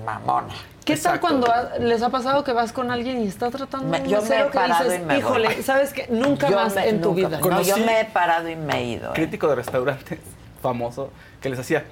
Mamona. 0.06 0.54
¿Qué 0.84 0.96
tal 0.96 1.18
cuando 1.20 1.50
ha- 1.50 1.78
les 1.78 2.02
ha 2.02 2.10
pasado 2.10 2.44
que 2.44 2.52
vas 2.52 2.72
con 2.72 2.90
alguien 2.90 3.22
y 3.22 3.26
está 3.28 3.50
tratando 3.50 3.88
Me- 3.88 4.06
yo 4.08 4.20
me 4.22 4.40
he 4.40 4.42
que 4.44 4.50
parado 4.50 4.84
dices, 4.84 5.00
y 5.00 5.02
me 5.04 5.14
voy. 5.14 5.18
híjole, 5.18 5.62
¿sabes 5.62 5.92
qué? 5.92 6.06
Nunca 6.10 6.50
Yo 6.50 6.56
más 6.56 6.74
me- 6.74 6.88
en 6.88 7.00
tu 7.00 7.14
vida. 7.14 7.40
No, 7.40 7.62
yo 7.62 7.76
me 7.78 8.00
he 8.00 8.04
parado 8.04 8.48
y 8.48 8.56
me 8.56 8.78
he 8.78 8.84
ido. 8.84 9.10
¿eh? 9.10 9.14
Crítico 9.14 9.48
de 9.48 9.54
restaurantes 9.56 10.18
famoso 10.62 11.10
que 11.40 11.48
les 11.48 11.58
hacía. 11.58 11.84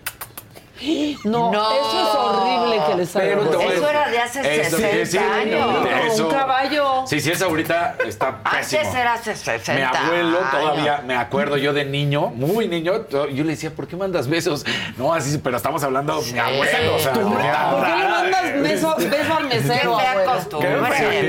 No, 1.24 1.50
No. 1.52 1.70
eso 1.72 2.00
es 2.02 2.14
horrible 2.16 2.82
que 2.88 2.94
les 2.96 3.16
hagan. 3.16 3.38
Eso 3.72 3.88
era 3.90 4.09
de 4.09 4.18
hace 4.18 4.60
Eso, 4.62 4.76
60 4.78 5.06
sí, 5.06 5.18
años. 5.18 5.86
eso. 6.12 6.26
Un 6.28 6.34
caballo. 6.34 7.04
Sí, 7.06 7.20
sí, 7.20 7.30
es 7.30 7.42
ahorita 7.42 7.96
está 8.06 8.42
pésimo. 8.42 8.80
Antes 8.82 8.94
era 8.94 9.12
hace 9.14 9.36
60 9.36 9.72
Mi 9.74 9.82
abuelo 9.82 10.38
años. 10.38 10.50
todavía, 10.50 11.02
me 11.06 11.16
acuerdo 11.16 11.56
yo 11.56 11.72
de 11.72 11.84
niño, 11.84 12.28
muy 12.28 12.68
niño, 12.68 13.06
yo 13.09 13.26
le 13.26 13.44
decía, 13.44 13.70
¿por 13.70 13.86
qué 13.86 13.96
mandas 13.96 14.28
besos? 14.28 14.64
No, 14.96 15.12
así, 15.14 15.38
pero 15.38 15.56
estamos 15.56 15.82
hablando 15.84 16.20
de 16.20 16.32
mi 16.32 16.38
abuelo, 16.38 16.96
o 16.96 16.98
sea, 16.98 17.12
¿Por 17.12 17.36
qué 17.36 17.96
le 17.96 18.09
mandas 18.09 18.42
beso, 18.62 18.94
beso 18.98 19.36
al 19.36 19.46
mesero, 19.48 19.98
costumbre, 20.26 20.76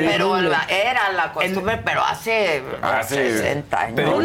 pero 0.10 0.42
la- 0.42 0.66
era 0.70 1.12
la 1.12 1.32
costumbre, 1.34 1.80
pero 1.84 2.04
hace, 2.04 2.64
Hace- 2.82 3.32
60 3.38 3.80
años. 3.82 3.94
Pero. 3.96 4.22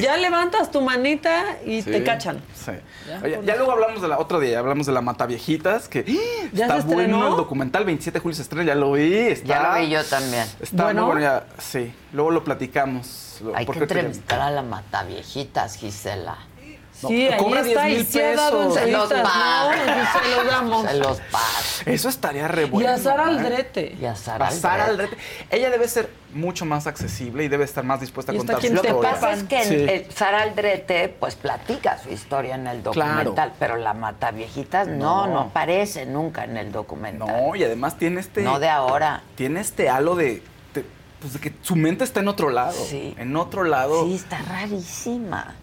Ya 0.00 0.16
levantas 0.16 0.70
tu 0.70 0.80
manita 0.80 1.44
y 1.64 1.82
Sí. 1.82 1.90
te 1.90 2.02
cachan. 2.04 2.42
Sí. 2.54 2.72
Oye, 3.22 3.40
ya 3.44 3.56
luego 3.56 3.72
hablamos 3.72 4.00
de 4.02 4.08
la 4.08 4.18
otro 4.18 4.38
día, 4.40 4.62
hablamos 4.70 4.86
de 4.86 4.92
la 4.92 5.00
Mataviejitas, 5.00 5.88
que 5.88 6.04
¡ah! 6.08 6.48
¿Ya 6.52 6.66
está 6.66 6.80
bueno 6.86 7.28
el 7.28 7.36
documental, 7.36 7.84
27 7.84 8.18
de 8.18 8.22
julio 8.22 8.36
se 8.36 8.42
estrena, 8.42 8.64
ya 8.64 8.74
lo 8.74 8.92
vi. 8.92 9.12
Está, 9.14 9.46
Ya 9.46 9.62
lo 9.74 9.80
vi 9.80 9.90
yo 9.90 10.04
también. 10.04 10.46
Está 10.60 10.84
Bueno. 10.84 11.02
muy 11.02 11.12
bueno, 11.12 11.20
ya, 11.22 11.46
sí. 11.58 11.92
Luego 12.12 12.30
lo 12.30 12.44
platicamos. 12.44 13.40
Hay 13.54 13.66
que 13.66 13.78
entrevistar 13.78 14.40
a 14.40 14.50
la 14.50 14.62
Mataviejitas, 14.62 15.76
Gisela. 15.76 16.38
No, 17.02 17.08
Sí, 17.08 17.28
ahí 17.28 17.38
cobra 17.38 17.60
está 17.60 17.84
10,000 17.84 18.00
y 18.00 18.04
se 18.04 18.26
ha 18.26 18.34
dado 18.36 18.58
pesos. 18.58 18.74
Se 18.74 18.90
los 18.90 19.08
pago. 19.12 19.70
¿no? 19.72 20.20
Se 20.22 20.36
los 20.36 20.46
damos. 20.46 20.86
Se 20.86 20.94
los 20.98 21.20
pago. 21.32 21.44
Eso 21.86 22.08
estaría 22.10 22.46
re 22.48 22.68
Y 22.72 22.84
a 22.84 22.98
Sara 22.98 23.22
¿eh? 23.24 23.26
Aldrete. 23.28 23.96
Y 24.00 24.04
a 24.04 24.14
Sara 24.16 24.48
A 24.48 24.50
Sara 24.50 24.84
Aldrete. 24.84 25.16
Ella 25.50 25.70
debe 25.70 25.88
ser 25.88 26.10
mucho 26.34 26.64
más 26.66 26.86
accesible 26.86 27.44
y 27.44 27.48
debe 27.48 27.64
estar 27.64 27.84
más 27.84 28.00
dispuesta 28.00 28.32
a 28.32 28.36
contar 28.36 28.60
su 28.60 28.72
Lo 28.74 28.82
que 28.82 28.88
historia. 28.88 29.10
pasa 29.12 29.32
es 29.32 29.42
que 29.44 29.64
Sí. 29.64 29.74
el- 29.74 30.12
Sara 30.12 30.42
Aldrete 30.42 31.08
pues 31.08 31.36
platica 31.36 31.98
su 31.98 32.10
historia 32.10 32.54
en 32.54 32.66
el 32.66 32.82
documental, 32.82 33.52
pero 33.58 33.76
la 33.76 33.94
Mataviejitas 33.94 34.86
no, 34.88 35.26
No. 35.26 35.32
no 35.32 35.40
aparece 35.40 36.04
nunca 36.06 36.44
en 36.44 36.56
el 36.56 36.70
documental. 36.70 37.28
No, 37.28 37.56
y 37.56 37.64
además 37.64 37.96
tiene 37.98 38.20
este. 38.20 38.42
No 38.42 38.60
de 38.60 38.68
ahora. 38.68 39.22
Tiene 39.36 39.60
este 39.60 39.88
halo 39.88 40.16
de. 40.16 40.42
de- 40.74 40.84
pues 41.20 41.32
de 41.34 41.40
que 41.40 41.54
su 41.62 41.76
mente 41.76 42.04
está 42.04 42.20
en 42.20 42.28
otro 42.28 42.50
lado. 42.50 42.72
Sí. 42.72 43.14
En 43.18 43.34
otro 43.36 43.64
lado. 43.64 44.04
Sí, 44.04 44.14
está 44.16 44.38
rarísima. 44.42 45.54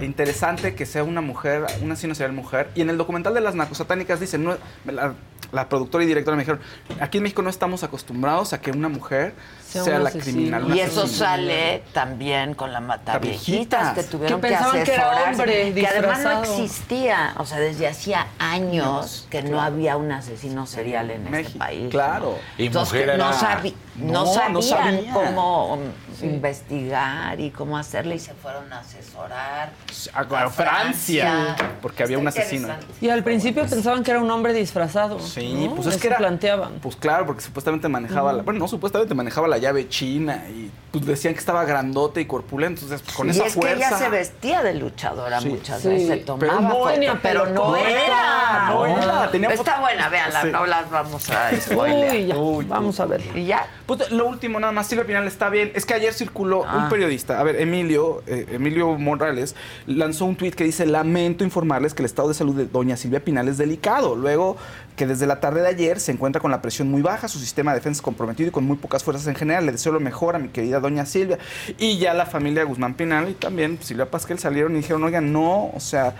Interesante 0.00 0.74
que 0.74 0.86
sea 0.86 1.04
una 1.04 1.20
mujer, 1.20 1.66
una 1.82 1.94
asesino 1.94 2.14
serial 2.14 2.32
mujer. 2.32 2.70
Y 2.74 2.80
en 2.80 2.90
el 2.90 2.98
documental 2.98 3.34
de 3.34 3.40
las 3.40 3.54
narcosatánicas 3.54 4.20
dicen, 4.20 4.44
no, 4.44 4.56
la, 4.84 5.14
la 5.52 5.68
productora 5.68 6.04
y 6.04 6.06
directora 6.06 6.36
me 6.36 6.42
dijeron, 6.42 6.60
aquí 7.00 7.18
en 7.18 7.24
México 7.24 7.42
no 7.42 7.50
estamos 7.50 7.84
acostumbrados 7.84 8.52
a 8.52 8.60
que 8.60 8.70
una 8.70 8.88
mujer 8.88 9.34
Sea 9.72 9.84
sea, 9.84 9.98
la 9.98 10.10
criminal. 10.10 10.74
Y 10.76 10.80
eso 10.80 11.02
asesina. 11.04 11.26
sale 11.26 11.82
también 11.92 12.54
con 12.54 12.72
la 12.72 12.80
Mataviejitas, 12.80 13.94
que 13.94 14.02
tuvieron 14.04 14.40
Que 14.40 14.48
que, 14.48 14.54
pensaban 14.54 14.84
que 14.84 14.94
era 14.94 15.24
hombre 15.30 15.72
que 15.74 15.86
además 15.86 16.20
no 16.22 16.42
existía, 16.42 17.34
o 17.38 17.44
sea, 17.46 17.58
desde 17.58 17.88
hacía 17.88 18.26
años 18.38 19.26
que 19.30 19.42
no 19.42 19.60
había 19.60 19.96
un 19.96 20.12
asesino 20.12 20.66
serial 20.66 21.10
en 21.10 21.18
este 21.22 21.30
México, 21.30 21.58
país. 21.58 21.88
claro. 21.90 22.38
Y 22.58 22.66
Entonces, 22.66 23.00
mujer 23.00 23.18
no, 23.18 23.32
sabi- 23.32 23.74
no 23.96 24.24
No, 24.24 24.62
sabían 24.62 24.62
sabía. 24.96 25.12
cómo 25.12 25.78
investigar 26.22 27.40
y 27.40 27.50
cómo 27.50 27.76
hacerle 27.78 28.16
y 28.16 28.18
se 28.18 28.32
fueron 28.34 28.72
a 28.72 28.80
asesorar. 28.80 29.70
A, 30.14 30.20
a 30.20 30.50
Francia, 30.50 31.56
porque 31.80 32.02
había 32.02 32.18
un 32.18 32.26
asesino. 32.28 32.68
Y 33.00 33.08
al 33.08 33.22
principio 33.22 33.64
pensaban 33.66 34.02
que 34.02 34.10
era 34.10 34.20
un 34.20 34.30
hombre 34.30 34.52
disfrazado. 34.52 35.18
Sí, 35.20 35.66
¿no? 35.68 35.74
pues 35.74 35.88
es 35.88 35.94
Eso 35.94 36.00
que 36.02 36.08
era. 36.08 36.18
planteaban. 36.18 36.74
Pues 36.82 36.96
claro, 36.96 37.26
porque 37.26 37.42
supuestamente 37.42 37.88
manejaba 37.88 38.32
la. 38.32 38.42
Bueno, 38.42 38.60
no, 38.60 38.68
supuestamente 38.68 39.14
manejaba 39.14 39.48
la 39.48 39.58
llave 39.62 39.88
china 39.88 40.44
y 40.50 40.70
pues 40.92 41.06
decían 41.06 41.32
que 41.32 41.40
estaba 41.40 41.64
grandote 41.64 42.20
y 42.20 42.26
corpulento. 42.26 42.82
Entonces, 42.82 43.00
pues, 43.02 43.16
con 43.16 43.26
y 43.28 43.30
esa 43.30 43.46
es 43.46 43.54
fuerza. 43.54 43.74
que 43.78 43.78
ella 43.86 43.96
se 43.98 44.08
vestía 44.10 44.62
de 44.62 44.74
luchadora 44.74 45.40
Sí. 45.40 45.48
muchas 45.48 45.80
Sí, 45.80 45.88
veces, 45.88 46.06
se 46.08 46.14
pero 46.16 46.24
tomaba 46.26 46.60
no 46.60 46.68
foto, 46.70 46.90
tenía 46.92 47.18
pero 47.22 47.46
no 47.46 47.68
No 47.70 47.76
era. 47.76 48.04
era, 48.06 48.68
no 48.68 48.86
era, 48.86 49.30
tenía 49.30 49.48
Está 49.48 49.80
buena, 49.80 50.08
véanla, 50.10 50.42
Sí. 50.42 50.48
no 50.52 50.66
las 50.66 50.90
vamos 50.90 51.30
a 51.30 51.50
spoilear. 51.58 52.14
Uy, 52.14 52.26
ya. 52.26 52.36
Uy, 52.36 52.64
Vamos 52.66 53.00
a 53.00 53.06
ver. 53.06 53.22
Y 53.34 53.46
ya. 53.46 53.66
Pues, 53.86 54.10
lo 54.10 54.26
último, 54.26 54.60
nada 54.60 54.72
más, 54.74 54.86
Silvia 54.86 55.06
Pinal 55.06 55.26
está 55.26 55.48
bien. 55.48 55.72
Es 55.74 55.86
que 55.86 55.94
ayer 55.94 56.12
circuló 56.12 56.64
Ah. 56.66 56.76
un 56.76 56.88
periodista, 56.90 57.40
a 57.40 57.42
ver, 57.42 57.56
Emilio, 57.58 58.22
eh, 58.26 58.44
Emilio 58.52 58.88
Morales, 58.98 59.56
lanzó 59.86 60.26
un 60.26 60.36
tuit 60.36 60.54
que 60.54 60.64
dice, 60.64 60.84
lamento 60.84 61.42
informarles 61.42 61.94
que 61.94 62.02
el 62.02 62.06
estado 62.06 62.28
de 62.28 62.34
salud 62.34 62.54
de 62.54 62.66
doña 62.66 62.98
Silvia 62.98 63.24
Pinal 63.24 63.48
es 63.48 63.56
delicado. 63.56 64.14
Luego 64.14 64.58
que 64.96 65.06
desde 65.06 65.26
la 65.26 65.40
tarde 65.40 65.62
de 65.62 65.68
ayer 65.68 66.00
se 66.00 66.12
encuentra 66.12 66.40
con 66.40 66.50
la 66.50 66.60
presión 66.60 66.90
muy 66.90 67.02
baja, 67.02 67.28
su 67.28 67.38
sistema 67.38 67.72
de 67.72 67.78
defensa 67.78 68.02
comprometido 68.02 68.48
y 68.48 68.52
con 68.52 68.64
muy 68.64 68.76
pocas 68.76 69.02
fuerzas 69.02 69.26
en 69.26 69.34
general. 69.34 69.66
Le 69.66 69.72
deseo 69.72 69.92
lo 69.92 70.00
mejor 70.00 70.36
a 70.36 70.38
mi 70.38 70.48
querida 70.48 70.80
doña 70.80 71.06
Silvia. 71.06 71.38
Y 71.78 71.98
ya 71.98 72.14
la 72.14 72.26
familia 72.26 72.64
Guzmán 72.64 72.94
Pinal 72.94 73.30
y 73.30 73.34
también 73.34 73.78
Silvia 73.80 74.10
Pasquel 74.10 74.38
salieron 74.38 74.72
y 74.72 74.76
dijeron, 74.76 75.02
oigan, 75.04 75.32
no, 75.32 75.70
o 75.74 75.80
sea... 75.80 76.14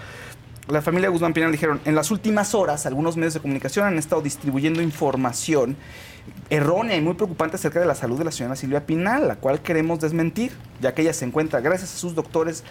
La 0.69 0.81
familia 0.81 1.09
Guzmán 1.09 1.32
Pinal 1.32 1.51
dijeron, 1.51 1.81
en 1.85 1.97
las 1.97 2.12
últimas 2.12 2.55
horas 2.55 2.86
algunos 2.86 3.16
medios 3.16 3.35
de 3.35 3.40
comunicación 3.40 3.85
han 3.85 3.99
estado 3.99 4.23
distribuyendo 4.23 4.81
información 4.81 5.77
errónea 6.51 6.97
y 6.97 7.01
muy 7.01 7.15
preocupante 7.15 7.57
acerca 7.57 7.81
de 7.81 7.86
la 7.86 7.97
salud 7.97 8.16
de 8.16 8.24
la 8.24 8.31
señora 8.31 8.55
Silvia 8.55 8.86
Pinal, 8.86 9.27
la 9.27 9.36
cual 9.36 9.61
queremos 9.61 9.99
desmentir, 9.99 10.53
ya 10.81 10.94
que 10.94 11.03
ella 11.03 11.15
se 11.15 11.24
encuentra, 11.24 11.61
gracias 11.61 11.94
a 11.94 11.97
sus 11.97 12.15
doctores 12.15 12.62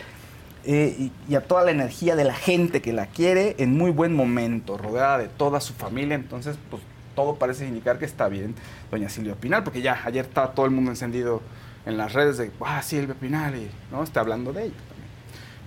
eh, 0.65 0.95
y, 0.97 1.11
y 1.29 1.35
a 1.35 1.41
toda 1.41 1.63
la 1.63 1.71
energía 1.71 2.15
de 2.15 2.23
la 2.23 2.33
gente 2.35 2.81
que 2.81 2.93
la 2.93 3.07
quiere, 3.07 3.55
en 3.59 3.77
muy 3.77 3.91
buen 3.91 4.15
momento, 4.15 4.77
rodeada 4.77 5.17
de 5.17 5.27
toda 5.27 5.59
su 5.61 5.73
familia. 5.73 6.15
Entonces, 6.15 6.57
pues 6.69 6.81
todo 7.15 7.35
parece 7.35 7.67
indicar 7.67 7.99
que 7.99 8.05
está 8.05 8.27
bien 8.29 8.55
doña 8.89 9.09
Silvia 9.09 9.35
Pinal, 9.35 9.63
porque 9.63 9.81
ya 9.81 9.99
ayer 10.05 10.25
estaba 10.25 10.53
todo 10.53 10.65
el 10.65 10.71
mundo 10.71 10.91
encendido 10.91 11.41
en 11.85 11.97
las 11.97 12.13
redes 12.13 12.37
de, 12.37 12.51
ah, 12.61 12.81
Silvia 12.81 13.15
Pinal, 13.15 13.55
y 13.55 13.69
no 13.91 14.03
está 14.03 14.19
hablando 14.21 14.53
de 14.53 14.65
ella 14.65 14.75
también. 14.87 15.09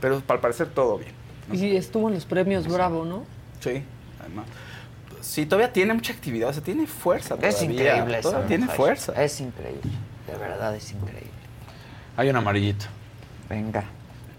Pero 0.01 0.23
al 0.27 0.41
parecer 0.41 0.69
todo 0.69 0.99
bien. 0.99 1.13
Y 1.53 1.77
estuvo 1.77 2.09
en 2.09 2.15
los 2.15 2.25
premios 2.25 2.67
Bravo, 2.67 3.05
¿no? 3.05 3.25
Sí, 3.61 3.83
además. 4.21 4.47
Sí, 5.21 5.47
todavía 5.47 5.73
tiene 5.73 5.95
mucha 5.95 6.13
actividad, 6.13 6.51
o 6.51 6.53
sea, 6.53 6.63
tiene 6.63 6.87
fuerza. 6.87 7.35
Es 7.41 7.57
todavía, 7.57 7.97
increíble 7.97 8.19
esa 8.19 8.29
todavía 8.29 8.49
tiene 8.49 8.65
mujer. 8.65 8.77
fuerza. 8.77 9.23
Es 9.25 9.41
increíble. 9.41 9.91
De 10.27 10.37
verdad 10.39 10.75
es 10.77 10.93
increíble. 10.93 11.31
Hay 12.17 12.29
un 12.29 12.37
amarillito. 12.37 12.87
Venga. 13.49 13.85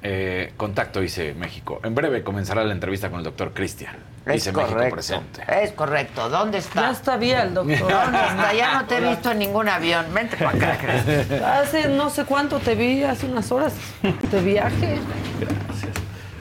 Eh, 0.07 0.53
contacto, 0.55 0.99
dice 1.01 1.33
México. 1.33 1.79
En 1.83 1.95
breve 1.95 2.23
comenzará 2.23 2.63
la 2.63 2.73
entrevista 2.73 3.09
con 3.09 3.17
el 3.19 3.23
doctor 3.23 3.53
Cristian. 3.53 3.95
Es 4.27 4.33
Dice 4.33 4.51
México 4.51 4.71
correcto. 4.73 4.93
presente. 4.95 5.41
Es 5.63 5.71
correcto. 5.71 6.29
¿Dónde 6.29 6.59
está? 6.59 6.81
Ya 6.81 6.91
está 6.91 7.17
bien 7.17 7.39
el 7.39 7.53
doctor. 7.55 7.79
¿Dónde 7.91 8.17
está? 8.19 8.53
Ya 8.53 8.73
no 8.81 8.85
te 8.85 8.97
he 8.97 9.01
visto 9.09 9.31
en 9.31 9.39
ningún 9.39 9.67
avión. 9.67 10.05
Vente 10.13 10.37
para 10.37 10.51
acá, 10.51 10.77
Cristian. 10.77 11.43
Hace 11.43 11.87
no 11.89 12.11
sé 12.11 12.23
cuánto 12.25 12.59
te 12.59 12.75
vi, 12.75 13.01
hace 13.03 13.25
unas 13.25 13.51
horas 13.51 13.73
de 14.31 14.41
viaje. 14.41 14.99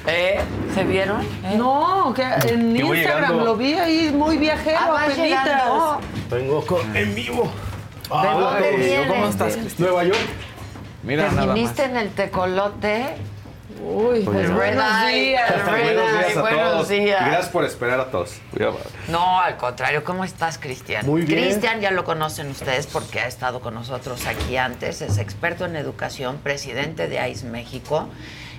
¿Eh? 0.09 0.41
¿Se 0.75 0.85
vieron? 0.85 1.23
¿Eh? 1.23 1.55
No, 1.57 2.13
que 2.15 2.23
en 2.23 2.77
Instagram 2.77 2.95
llegando. 3.23 3.45
lo 3.47 3.57
vi 3.57 3.73
ahí 3.73 4.13
muy 4.15 4.37
viajero, 4.37 4.79
Ah, 4.79 5.09
llegando. 5.09 6.01
Con- 6.67 6.95
en 6.95 7.15
vivo. 7.15 7.51
¿De 8.11 8.29
dónde 8.29 8.77
vienes? 8.77 9.09
¿Cómo 9.09 9.27
estás, 9.29 9.57
Cristian? 9.57 9.89
Nueva 9.89 10.05
York. 10.05 10.19
Mira 11.03 11.29
¿Te 11.31 11.35
nada 11.35 11.47
más. 11.47 11.55
viniste 11.55 11.85
en 11.85 11.97
el 11.97 12.11
tecolote? 12.11 13.15
Uy, 13.83 14.21
pues 14.21 14.53
buenos 14.53 15.07
días. 15.09 15.65
Buenos 15.67 16.13
días 16.13 16.37
a 16.37 16.41
buenos 16.41 16.73
todos. 16.73 16.91
Y 16.91 17.01
días. 17.01 17.27
gracias 17.27 17.49
por 17.49 17.65
esperar 17.65 18.01
a 18.01 18.11
todos. 18.11 18.41
No, 19.09 19.41
al 19.41 19.57
contrario. 19.57 20.05
¿Cómo 20.05 20.25
estás, 20.25 20.59
Cristian? 20.59 21.05
Muy 21.07 21.23
bien. 21.23 21.43
Cristian 21.43 21.81
ya 21.81 21.91
lo 21.91 22.05
conocen 22.05 22.51
ustedes 22.51 22.87
porque 22.87 23.21
ha 23.21 23.27
estado 23.27 23.61
con 23.61 23.75
nosotros 23.75 24.27
aquí 24.27 24.57
antes. 24.57 25.03
Es 25.03 25.19
experto 25.19 25.65
en 25.65 25.77
educación, 25.77 26.39
presidente 26.39 27.09
de 27.09 27.19
AIS 27.19 27.45
México. 27.45 28.09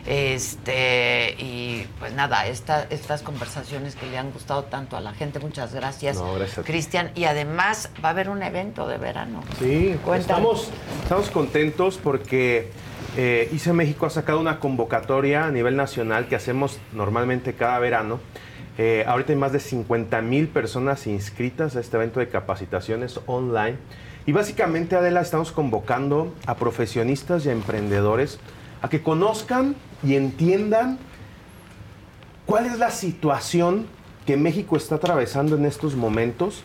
Este, 0.07 1.36
y 1.40 1.88
pues 1.99 2.14
nada, 2.14 2.45
esta, 2.48 2.84
estas 2.90 3.23
conversaciones 3.23 3.95
que 3.95 4.06
le 4.06 4.18
han 4.18 4.32
gustado 4.32 4.64
tanto 4.65 4.98
a 4.98 5.02
la 5.02 5.14
gente, 5.14 5.40
muchas 5.40 5.73
gracias, 5.73 6.18
No. 6.18 6.36
Cristian. 6.64 7.11
Y 7.15 7.26
además 7.26 7.90
va 8.03 8.10
a 8.10 8.11
haber 8.11 8.30
un 8.30 8.44
evento 8.44 8.88
de 8.88 8.98
verano. 8.98 9.44
Sí, 9.60 9.98
Cuéntame. 10.03 10.19
estamos, 10.19 10.69
estamos 11.03 11.30
contentos 11.32 11.99
porque 12.02 12.72
eh, 13.18 13.49
ICE 13.52 13.73
México 13.73 14.06
ha 14.06 14.10
sacado 14.11 14.40
una 14.40 14.60
convocatoria 14.60 15.45
a 15.45 15.52
nivel 15.52 15.76
nacional 15.76 16.27
que 16.27 16.36
hacemos 16.36 16.80
normalmente 16.94 17.53
cada 17.53 17.80
verano. 17.80 18.19
Eh, 18.77 19.06
ahorita 19.07 19.32
hay 19.32 19.40
más 19.40 19.53
de 19.53 19.60
50 19.60 20.22
mil 20.22 20.49
personas 20.49 21.07
inscritas 21.07 21.76
a 21.76 21.80
este 21.80 21.95
evento 21.98 22.19
de 22.19 22.27
capacitaciones 22.27 23.19
online. 23.26 23.77
Y 24.27 24.34
básicamente, 24.34 24.95
Adela, 24.95 25.22
estamos 25.22 25.52
convocando 25.52 26.34
a 26.45 26.56
profesionistas 26.56 27.45
y 27.45 27.49
a 27.49 27.52
emprendedores 27.53 28.40
a 28.85 28.89
que 28.89 29.01
conozcan 29.01 29.75
y 30.03 30.15
entiendan 30.15 30.99
¿Cuál 32.45 32.67
es 32.67 32.77
la 32.77 32.91
situación 32.91 33.87
que 34.25 34.37
México 34.37 34.77
está 34.77 34.95
atravesando 34.95 35.55
en 35.55 35.65
estos 35.65 35.95
momentos? 35.95 36.63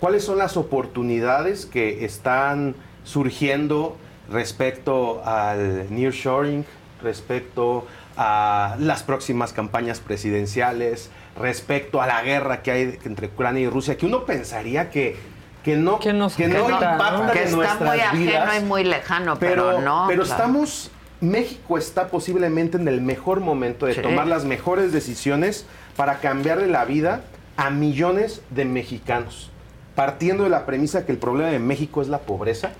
¿Cuáles 0.00 0.24
son 0.24 0.38
las 0.38 0.56
oportunidades 0.56 1.66
que 1.66 2.04
están 2.04 2.74
surgiendo 3.04 3.96
respecto 4.30 5.22
al 5.24 5.86
nearshoring, 5.94 6.64
respecto 7.02 7.86
a 8.16 8.76
las 8.80 9.04
próximas 9.04 9.52
campañas 9.52 10.00
presidenciales, 10.00 11.10
respecto 11.38 12.02
a 12.02 12.06
la 12.06 12.22
guerra 12.22 12.62
que 12.62 12.70
hay 12.72 12.98
entre 13.04 13.28
Ucrania 13.28 13.62
y 13.62 13.68
Rusia, 13.68 13.96
que 13.96 14.06
uno 14.06 14.24
pensaría 14.24 14.90
que, 14.90 15.16
que 15.62 15.76
no, 15.76 16.00
que 16.00 16.12
no 16.12 16.28
Que 16.28 16.48
no, 16.48 16.68
impacta 16.68 17.30
que 17.32 17.38
en 17.38 17.44
está 17.44 17.56
nuestras 17.56 17.90
muy 17.92 18.00
ajeno 18.00 18.24
vidas. 18.24 18.58
y 18.60 18.64
muy 18.64 18.84
lejano, 18.84 19.38
pero, 19.38 19.80
no. 19.80 20.06
Pero 20.08 20.22
claro. 20.24 20.40
estamos, 20.40 20.90
México 21.20 21.76
está 21.78 22.08
posiblemente 22.08 22.76
en 22.78 22.88
el 22.88 23.00
mejor 23.00 23.40
momento 23.40 23.86
de 23.86 23.94
Sí. 23.94 24.02
tomar 24.02 24.26
las 24.26 24.44
mejores 24.44 24.92
decisiones 24.92 25.66
para 25.96 26.18
cambiarle 26.20 26.66
la 26.66 26.84
vida 26.84 27.22
a 27.56 27.70
millones 27.70 28.40
de 28.50 28.64
mexicanos. 28.64 29.50
Partiendo 29.94 30.44
de 30.44 30.50
la 30.50 30.64
premisa 30.66 31.04
que 31.04 31.12
el 31.12 31.18
problema 31.18 31.50
de 31.50 31.58
México 31.58 32.00
es 32.00 32.08
la 32.08 32.20
pobreza, 32.20 32.70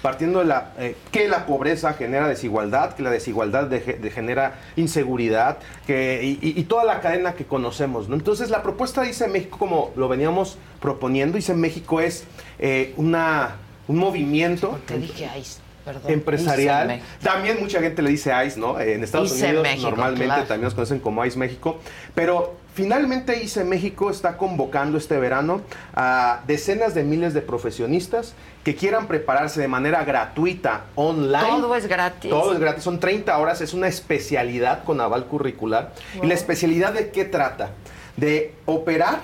partiendo 0.00 0.38
de 0.38 0.44
la 0.44 0.72
eh, 0.78 0.94
que 1.10 1.26
la 1.26 1.44
pobreza 1.44 1.92
genera 1.94 2.28
desigualdad, 2.28 2.94
que 2.94 3.02
la 3.02 3.10
desigualdad 3.10 3.64
de- 3.64 3.80
de 3.80 4.10
genera 4.12 4.60
inseguridad, 4.76 5.58
que, 5.88 6.38
y, 6.40 6.62
toda 6.64 6.84
la 6.84 7.00
cadena 7.00 7.32
que 7.32 7.46
conocemos. 7.46 8.08
¿no? 8.08 8.14
Entonces 8.14 8.48
la 8.50 8.62
propuesta 8.62 9.02
dice 9.02 9.26
México, 9.26 9.58
como 9.58 9.90
lo 9.96 10.06
veníamos 10.06 10.56
proponiendo, 10.80 11.34
dice 11.36 11.54
México 11.54 12.00
es 12.00 12.22
eh, 12.60 12.94
una, 12.96 13.56
un 13.88 13.96
movimiento 13.96 14.78
Te 14.86 14.98
dije 14.98 15.28
ICE, 15.36 15.60
perdón. 15.92 16.12
empresarial. 16.12 16.90
ICE 16.90 17.02
También 17.22 17.60
mucha 17.60 17.80
gente 17.80 18.02
le 18.02 18.10
dice 18.10 18.32
ICE, 18.46 18.58
¿no? 18.58 18.78
En 18.78 19.02
Estados 19.02 19.32
ICE 19.32 19.46
Unidos 19.46 19.62
México, 19.62 19.90
normalmente 19.90 20.24
claro. 20.24 20.44
también 20.44 20.64
nos 20.64 20.74
conocen 20.74 21.00
como 21.00 21.24
ICE 21.24 21.38
México. 21.38 21.78
Pero 22.14 22.56
finalmente 22.74 23.42
ICE 23.42 23.64
México 23.64 24.10
está 24.10 24.36
convocando 24.36 24.98
este 24.98 25.18
verano 25.18 25.62
a 25.94 26.42
decenas 26.46 26.94
de 26.94 27.04
miles 27.04 27.34
de 27.34 27.40
profesionistas 27.40 28.34
que 28.64 28.74
quieran 28.76 29.06
prepararse 29.06 29.60
de 29.60 29.68
manera 29.68 30.04
gratuita 30.04 30.84
online. 30.94 31.48
Todo 31.48 31.74
es 31.74 31.86
gratis. 31.86 32.30
Todo 32.30 32.52
es 32.52 32.60
gratis, 32.60 32.84
son 32.84 33.00
30 33.00 33.36
horas, 33.38 33.60
es 33.60 33.72
una 33.72 33.88
especialidad 33.88 34.84
con 34.84 35.00
aval 35.00 35.26
curricular. 35.26 35.92
¿Y 36.22 36.26
la 36.26 36.34
especialidad 36.34 36.92
de 36.92 37.10
qué 37.10 37.24
trata? 37.24 37.70
De 38.16 38.54
operar, 38.66 39.20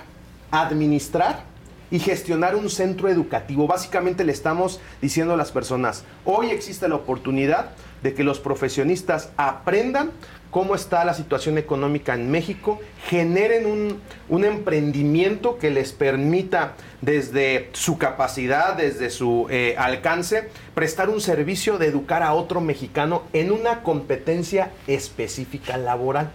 administrar 0.50 1.53
y 1.94 2.00
gestionar 2.00 2.56
un 2.56 2.70
centro 2.70 3.08
educativo. 3.08 3.68
Básicamente 3.68 4.24
le 4.24 4.32
estamos 4.32 4.80
diciendo 5.00 5.34
a 5.34 5.36
las 5.36 5.52
personas, 5.52 6.02
hoy 6.24 6.50
existe 6.50 6.88
la 6.88 6.96
oportunidad 6.96 7.70
de 8.02 8.14
que 8.14 8.24
los 8.24 8.40
profesionistas 8.40 9.30
aprendan 9.36 10.10
cómo 10.50 10.74
está 10.74 11.04
la 11.04 11.14
situación 11.14 11.56
económica 11.56 12.14
en 12.14 12.32
México, 12.32 12.80
generen 13.06 13.66
un, 13.66 14.00
un 14.28 14.44
emprendimiento 14.44 15.56
que 15.56 15.70
les 15.70 15.92
permita 15.92 16.72
desde 17.00 17.70
su 17.74 17.96
capacidad, 17.96 18.74
desde 18.74 19.08
su 19.08 19.46
eh, 19.48 19.76
alcance, 19.78 20.48
prestar 20.74 21.08
un 21.10 21.20
servicio 21.20 21.78
de 21.78 21.86
educar 21.86 22.24
a 22.24 22.34
otro 22.34 22.60
mexicano 22.60 23.22
en 23.32 23.52
una 23.52 23.84
competencia 23.84 24.72
específica 24.88 25.76
laboral. 25.76 26.32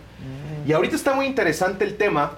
Y 0.66 0.72
ahorita 0.72 0.96
está 0.96 1.14
muy 1.14 1.26
interesante 1.26 1.84
el 1.84 1.98
tema, 1.98 2.38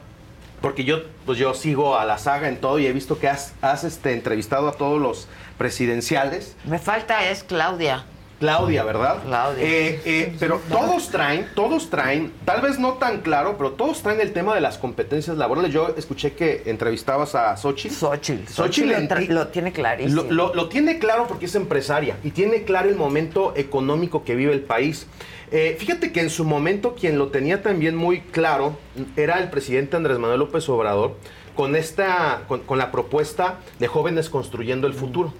porque 0.61 0.83
yo, 0.83 1.03
pues 1.25 1.38
yo 1.38 1.53
sigo 1.53 1.97
a 1.97 2.05
la 2.05 2.17
saga 2.17 2.47
en 2.47 2.61
todo 2.61 2.79
y 2.79 2.85
he 2.85 2.93
visto 2.93 3.19
que 3.19 3.27
has, 3.27 3.53
has, 3.61 3.83
este, 3.83 4.13
entrevistado 4.13 4.69
a 4.69 4.73
todos 4.73 5.01
los 5.01 5.27
presidenciales. 5.57 6.55
Me 6.65 6.79
falta 6.79 7.29
es 7.29 7.43
Claudia. 7.43 8.05
Claudia, 8.41 8.84
¿verdad? 8.84 9.22
Claudia. 9.23 9.63
Eh, 9.63 10.01
eh, 10.03 10.35
pero 10.39 10.59
todos 10.68 11.09
traen, 11.09 11.47
todos 11.55 11.89
traen, 11.89 12.34
tal 12.43 12.59
vez 12.61 12.77
no 12.80 12.95
tan 12.95 13.22
claro, 13.22 13.55
pero 13.57 13.72
todos 13.73 14.01
traen 14.01 14.19
el 14.19 14.34
tema 14.34 14.53
de 14.53 14.59
las 14.61 14.77
competencias 14.77 15.38
laborales. 15.38 15.72
Yo 15.72 15.93
escuché 15.95 16.34
que 16.34 16.63
entrevistabas 16.65 17.35
a 17.35 17.55
Xochitl. 17.55 17.93
Xochitl. 17.95 18.51
Xochitl 18.51 18.89
lo, 18.89 18.97
tra- 18.97 19.27
lo 19.27 19.47
tiene 19.47 19.72
clarísimo. 19.72 20.23
lo, 20.23 20.31
lo- 20.31 20.55
lo 20.55 20.68
tiene 20.69 20.99
claro 20.99 21.27
porque 21.27 21.45
es 21.45 21.55
empresaria 21.55 22.18
y 22.23 22.31
tiene 22.31 22.63
claro 22.63 22.89
el 22.89 22.95
momento 22.95 23.53
económico 23.55 24.23
que 24.26 24.35
vive 24.35 24.51
el 24.53 24.61
país. 24.61 25.05
Eh, 25.51 25.76
fíjate 25.80 26.11
que 26.11 26.22
en 26.22 26.30
su 26.30 26.43
momento 26.43 26.95
quien 26.95 27.18
lo 27.19 27.27
tenía 27.27 27.61
también 27.61 27.95
muy 27.95 28.22
claro 28.22 28.77
era 29.15 29.38
el 29.39 29.49
presidente 29.49 29.95
Andrés 29.97 30.18
Manuel 30.18 30.39
López 30.39 30.68
Obrador 30.69 31.15
con 31.55 31.76
esta, 31.76 32.43
con, 32.47 32.61
con 32.61 32.77
la 32.80 32.91
propuesta 32.91 33.59
de 33.77 33.88
jóvenes 33.88 34.30
construyendo 34.30 34.88
el 34.88 34.93
futuro, 34.93 35.34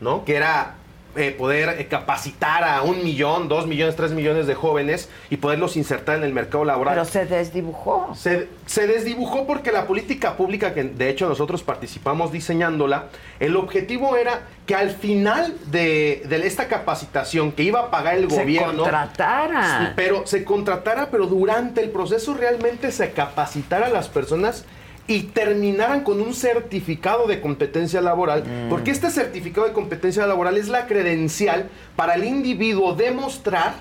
¿no? 0.00 0.24
Que 0.24 0.36
era 0.36 0.76
eh, 1.16 1.34
poder 1.36 1.80
eh, 1.80 1.86
capacitar 1.86 2.64
a 2.64 2.82
un 2.82 3.04
millón, 3.04 3.48
dos 3.48 3.66
millones, 3.66 3.96
tres 3.96 4.12
millones 4.12 4.46
de 4.46 4.54
jóvenes 4.54 5.08
y 5.30 5.36
poderlos 5.36 5.76
insertar 5.76 6.16
en 6.18 6.24
el 6.24 6.32
mercado 6.32 6.64
laboral. 6.64 6.94
Pero 6.94 7.04
se 7.04 7.26
desdibujó. 7.26 8.14
Se, 8.14 8.48
se 8.66 8.86
desdibujó 8.86 9.46
porque 9.46 9.72
la 9.72 9.86
política 9.86 10.36
pública, 10.36 10.74
que 10.74 10.84
de 10.84 11.08
hecho 11.08 11.28
nosotros 11.28 11.62
participamos 11.62 12.32
diseñándola, 12.32 13.06
el 13.40 13.56
objetivo 13.56 14.16
era 14.16 14.42
que 14.66 14.74
al 14.74 14.90
final 14.90 15.54
de, 15.66 16.22
de 16.26 16.46
esta 16.46 16.68
capacitación 16.68 17.52
que 17.52 17.62
iba 17.64 17.80
a 17.80 17.90
pagar 17.90 18.16
el 18.16 18.30
Se 18.30 18.42
gobierno... 18.42 18.82
contratara. 18.82 19.78
Sí, 19.80 19.92
pero 19.96 20.26
se 20.26 20.44
contratara, 20.44 21.10
pero 21.10 21.26
durante 21.26 21.82
el 21.82 21.90
proceso 21.90 22.34
realmente 22.34 22.90
se 22.92 23.12
capacitara 23.12 23.86
a 23.86 23.90
las 23.90 24.08
personas 24.08 24.64
y 25.06 25.24
terminaran 25.24 26.02
con 26.02 26.20
un 26.20 26.34
certificado 26.34 27.26
de 27.26 27.40
competencia 27.40 28.00
laboral, 28.00 28.44
porque 28.70 28.90
este 28.90 29.10
certificado 29.10 29.66
de 29.66 29.72
competencia 29.72 30.26
laboral 30.26 30.56
es 30.56 30.68
la 30.68 30.86
credencial 30.86 31.68
para 31.96 32.14
el 32.14 32.24
individuo 32.24 32.94
demostrar 32.94 33.74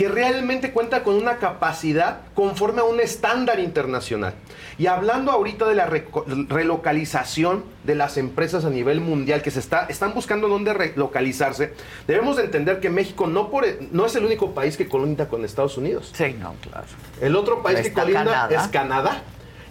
que 0.00 0.08
realmente 0.08 0.72
cuenta 0.72 1.02
con 1.02 1.16
una 1.16 1.36
capacidad 1.36 2.20
conforme 2.32 2.80
a 2.80 2.84
un 2.84 3.00
estándar 3.00 3.60
internacional. 3.60 4.32
Y 4.78 4.86
hablando 4.86 5.30
ahorita 5.30 5.68
de 5.68 5.74
la 5.74 5.90
relocalización 6.48 7.64
de 7.84 7.96
las 7.96 8.16
empresas 8.16 8.64
a 8.64 8.70
nivel 8.70 9.02
mundial 9.02 9.42
que 9.42 9.50
se 9.50 9.60
está, 9.60 9.84
están 9.90 10.14
buscando 10.14 10.48
dónde 10.48 10.72
relocalizarse, 10.72 11.74
debemos 12.06 12.38
de 12.38 12.44
entender 12.44 12.80
que 12.80 12.88
México 12.88 13.26
no, 13.26 13.50
por, 13.50 13.66
no 13.92 14.06
es 14.06 14.16
el 14.16 14.24
único 14.24 14.54
país 14.54 14.78
que 14.78 14.88
colinda 14.88 15.28
con 15.28 15.44
Estados 15.44 15.76
Unidos. 15.76 16.12
Sí, 16.14 16.34
no, 16.40 16.54
claro. 16.62 16.86
El 17.20 17.36
otro 17.36 17.62
país 17.62 17.80
que 17.82 17.92
colinda 17.92 18.24
Canadá. 18.24 18.64
es 18.64 18.68
Canadá. 18.68 19.22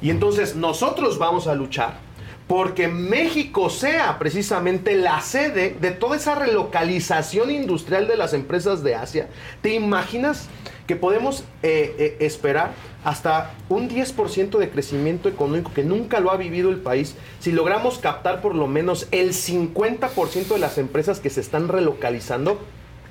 Y 0.01 0.09
entonces 0.09 0.55
nosotros 0.55 1.17
vamos 1.17 1.47
a 1.47 1.55
luchar 1.55 2.09
porque 2.49 2.87
México 2.87 3.69
sea 3.69 4.17
precisamente 4.17 4.95
la 4.95 5.21
sede 5.21 5.77
de 5.79 5.91
toda 5.91 6.17
esa 6.17 6.33
relocalización 6.33 7.51
industrial 7.51 8.07
de 8.07 8.17
las 8.17 8.33
empresas 8.33 8.81
de 8.81 8.95
Asia. 8.95 9.29
¿Te 9.61 9.75
imaginas 9.75 10.49
que 10.87 10.95
podemos 10.95 11.41
eh, 11.61 11.95
eh, 11.99 12.17
esperar 12.21 12.71
hasta 13.03 13.53
un 13.69 13.87
10% 13.87 14.57
de 14.57 14.71
crecimiento 14.71 15.29
económico 15.29 15.71
que 15.75 15.83
nunca 15.83 16.19
lo 16.19 16.31
ha 16.31 16.37
vivido 16.37 16.71
el 16.71 16.77
país 16.77 17.15
si 17.39 17.51
logramos 17.51 17.99
captar 17.99 18.41
por 18.41 18.55
lo 18.55 18.65
menos 18.65 19.07
el 19.11 19.33
50% 19.33 20.47
de 20.47 20.57
las 20.57 20.79
empresas 20.79 21.19
que 21.19 21.29
se 21.29 21.41
están 21.41 21.67
relocalizando? 21.67 22.59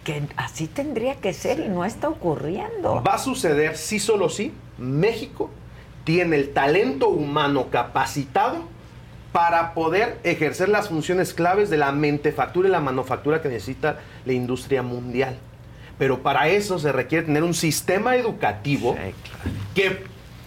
Que 0.02 0.24
así 0.34 0.66
tendría 0.66 1.14
que 1.14 1.32
ser 1.32 1.60
y 1.60 1.68
no 1.68 1.84
está 1.84 2.08
ocurriendo. 2.08 3.04
Va 3.06 3.14
a 3.14 3.18
suceder, 3.18 3.76
sí 3.76 4.00
solo 4.00 4.28
sí, 4.28 4.52
México 4.78 5.48
tiene 6.08 6.36
el 6.36 6.54
talento 6.54 7.10
humano 7.10 7.66
capacitado 7.70 8.64
para 9.30 9.74
poder 9.74 10.18
ejercer 10.24 10.70
las 10.70 10.88
funciones 10.88 11.34
claves 11.34 11.68
de 11.68 11.76
la 11.76 11.92
mentefactura 11.92 12.66
y 12.66 12.72
la 12.72 12.80
manufactura 12.80 13.42
que 13.42 13.50
necesita 13.50 13.98
la 14.24 14.32
industria 14.32 14.82
mundial. 14.82 15.36
Pero 15.98 16.22
para 16.22 16.48
eso 16.48 16.78
se 16.78 16.92
requiere 16.92 17.26
tener 17.26 17.42
un 17.42 17.52
sistema 17.52 18.16
educativo 18.16 18.96
que 19.74 20.02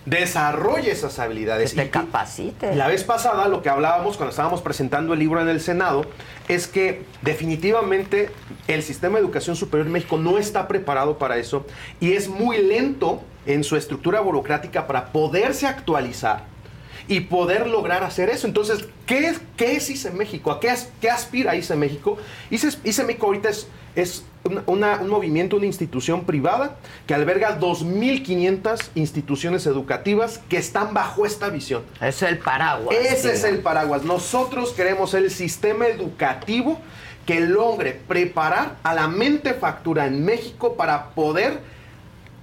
desarrolle 0.07 0.89
esas 0.89 1.19
habilidades. 1.19 1.75
Que 1.75 1.83
te 1.83 1.89
capacite. 1.91 2.75
La 2.75 2.88
vez 2.88 3.03
pasada 3.03 3.47
lo 3.47 3.61
que 3.61 3.69
hablábamos 3.69 4.17
cuando 4.17 4.31
estábamos 4.31 4.63
presentando 4.63 5.13
el 5.13 5.19
libro 5.19 5.43
en 5.43 5.47
el 5.47 5.61
Senado 5.61 6.07
es 6.47 6.65
que 6.67 7.05
definitivamente 7.21 8.31
el 8.67 8.81
sistema 8.81 9.19
de 9.19 9.25
educación 9.25 9.55
superior 9.55 9.85
en 9.85 9.93
México 9.93 10.17
no 10.17 10.39
está 10.39 10.67
preparado 10.67 11.19
para 11.19 11.38
eso 11.38 11.67
y 11.99 12.13
es 12.13 12.29
muy 12.29 12.57
lento 12.57 13.21
en 13.45 13.63
su 13.63 13.76
estructura 13.76 14.19
burocrática 14.22 14.88
para 14.88 15.07
poderse 15.11 15.68
actualizar 15.68 16.43
y 17.07 17.22
poder 17.22 17.68
lograr 17.68 18.03
hacer 18.03 18.30
eso. 18.30 18.47
Entonces, 18.47 18.85
¿qué 19.05 19.27
es, 19.27 19.41
qué 19.57 19.76
es 19.76 19.89
ICE 19.89 20.11
México? 20.11 20.51
¿A 20.51 20.59
qué, 20.59 20.69
as- 20.69 20.89
qué 21.01 21.09
aspira 21.09 21.55
ICE 21.55 21.76
México? 21.76 22.18
ICE, 22.51 22.69
ICE 22.84 23.03
México 23.03 23.26
ahorita 23.27 23.49
es, 23.49 23.68
Es 23.93 24.23
una- 24.68 25.01
un 25.01 25.09
movimiento, 25.09 25.57
una 25.57 25.65
institución 25.65 26.23
privada 26.23 26.77
que 27.07 27.13
alberga 27.13 27.59
2.500 27.59 28.89
instituciones 28.95 29.65
educativas 29.65 30.39
que 30.47 30.55
están 30.57 30.93
bajo 30.93 31.26
esta 31.26 31.49
visión. 31.49 31.84
Es 31.99 32.22
el 32.22 32.38
paraguas. 32.38 32.95
Ese 32.95 33.34
es 33.34 33.43
el 33.43 33.59
paraguas. 33.59 34.03
Nosotros 34.05 34.72
queremos 34.72 35.13
el 35.13 35.30
sistema 35.30 35.88
educativo 35.88 36.80
que 37.26 37.41
logre 37.41 37.99
preparar 38.07 38.77
a 38.84 38.93
la 38.93 39.09
mente 39.09 39.53
factura 39.53 40.05
en 40.05 40.23
México 40.23 40.76
para 40.76 41.09
poder 41.09 41.59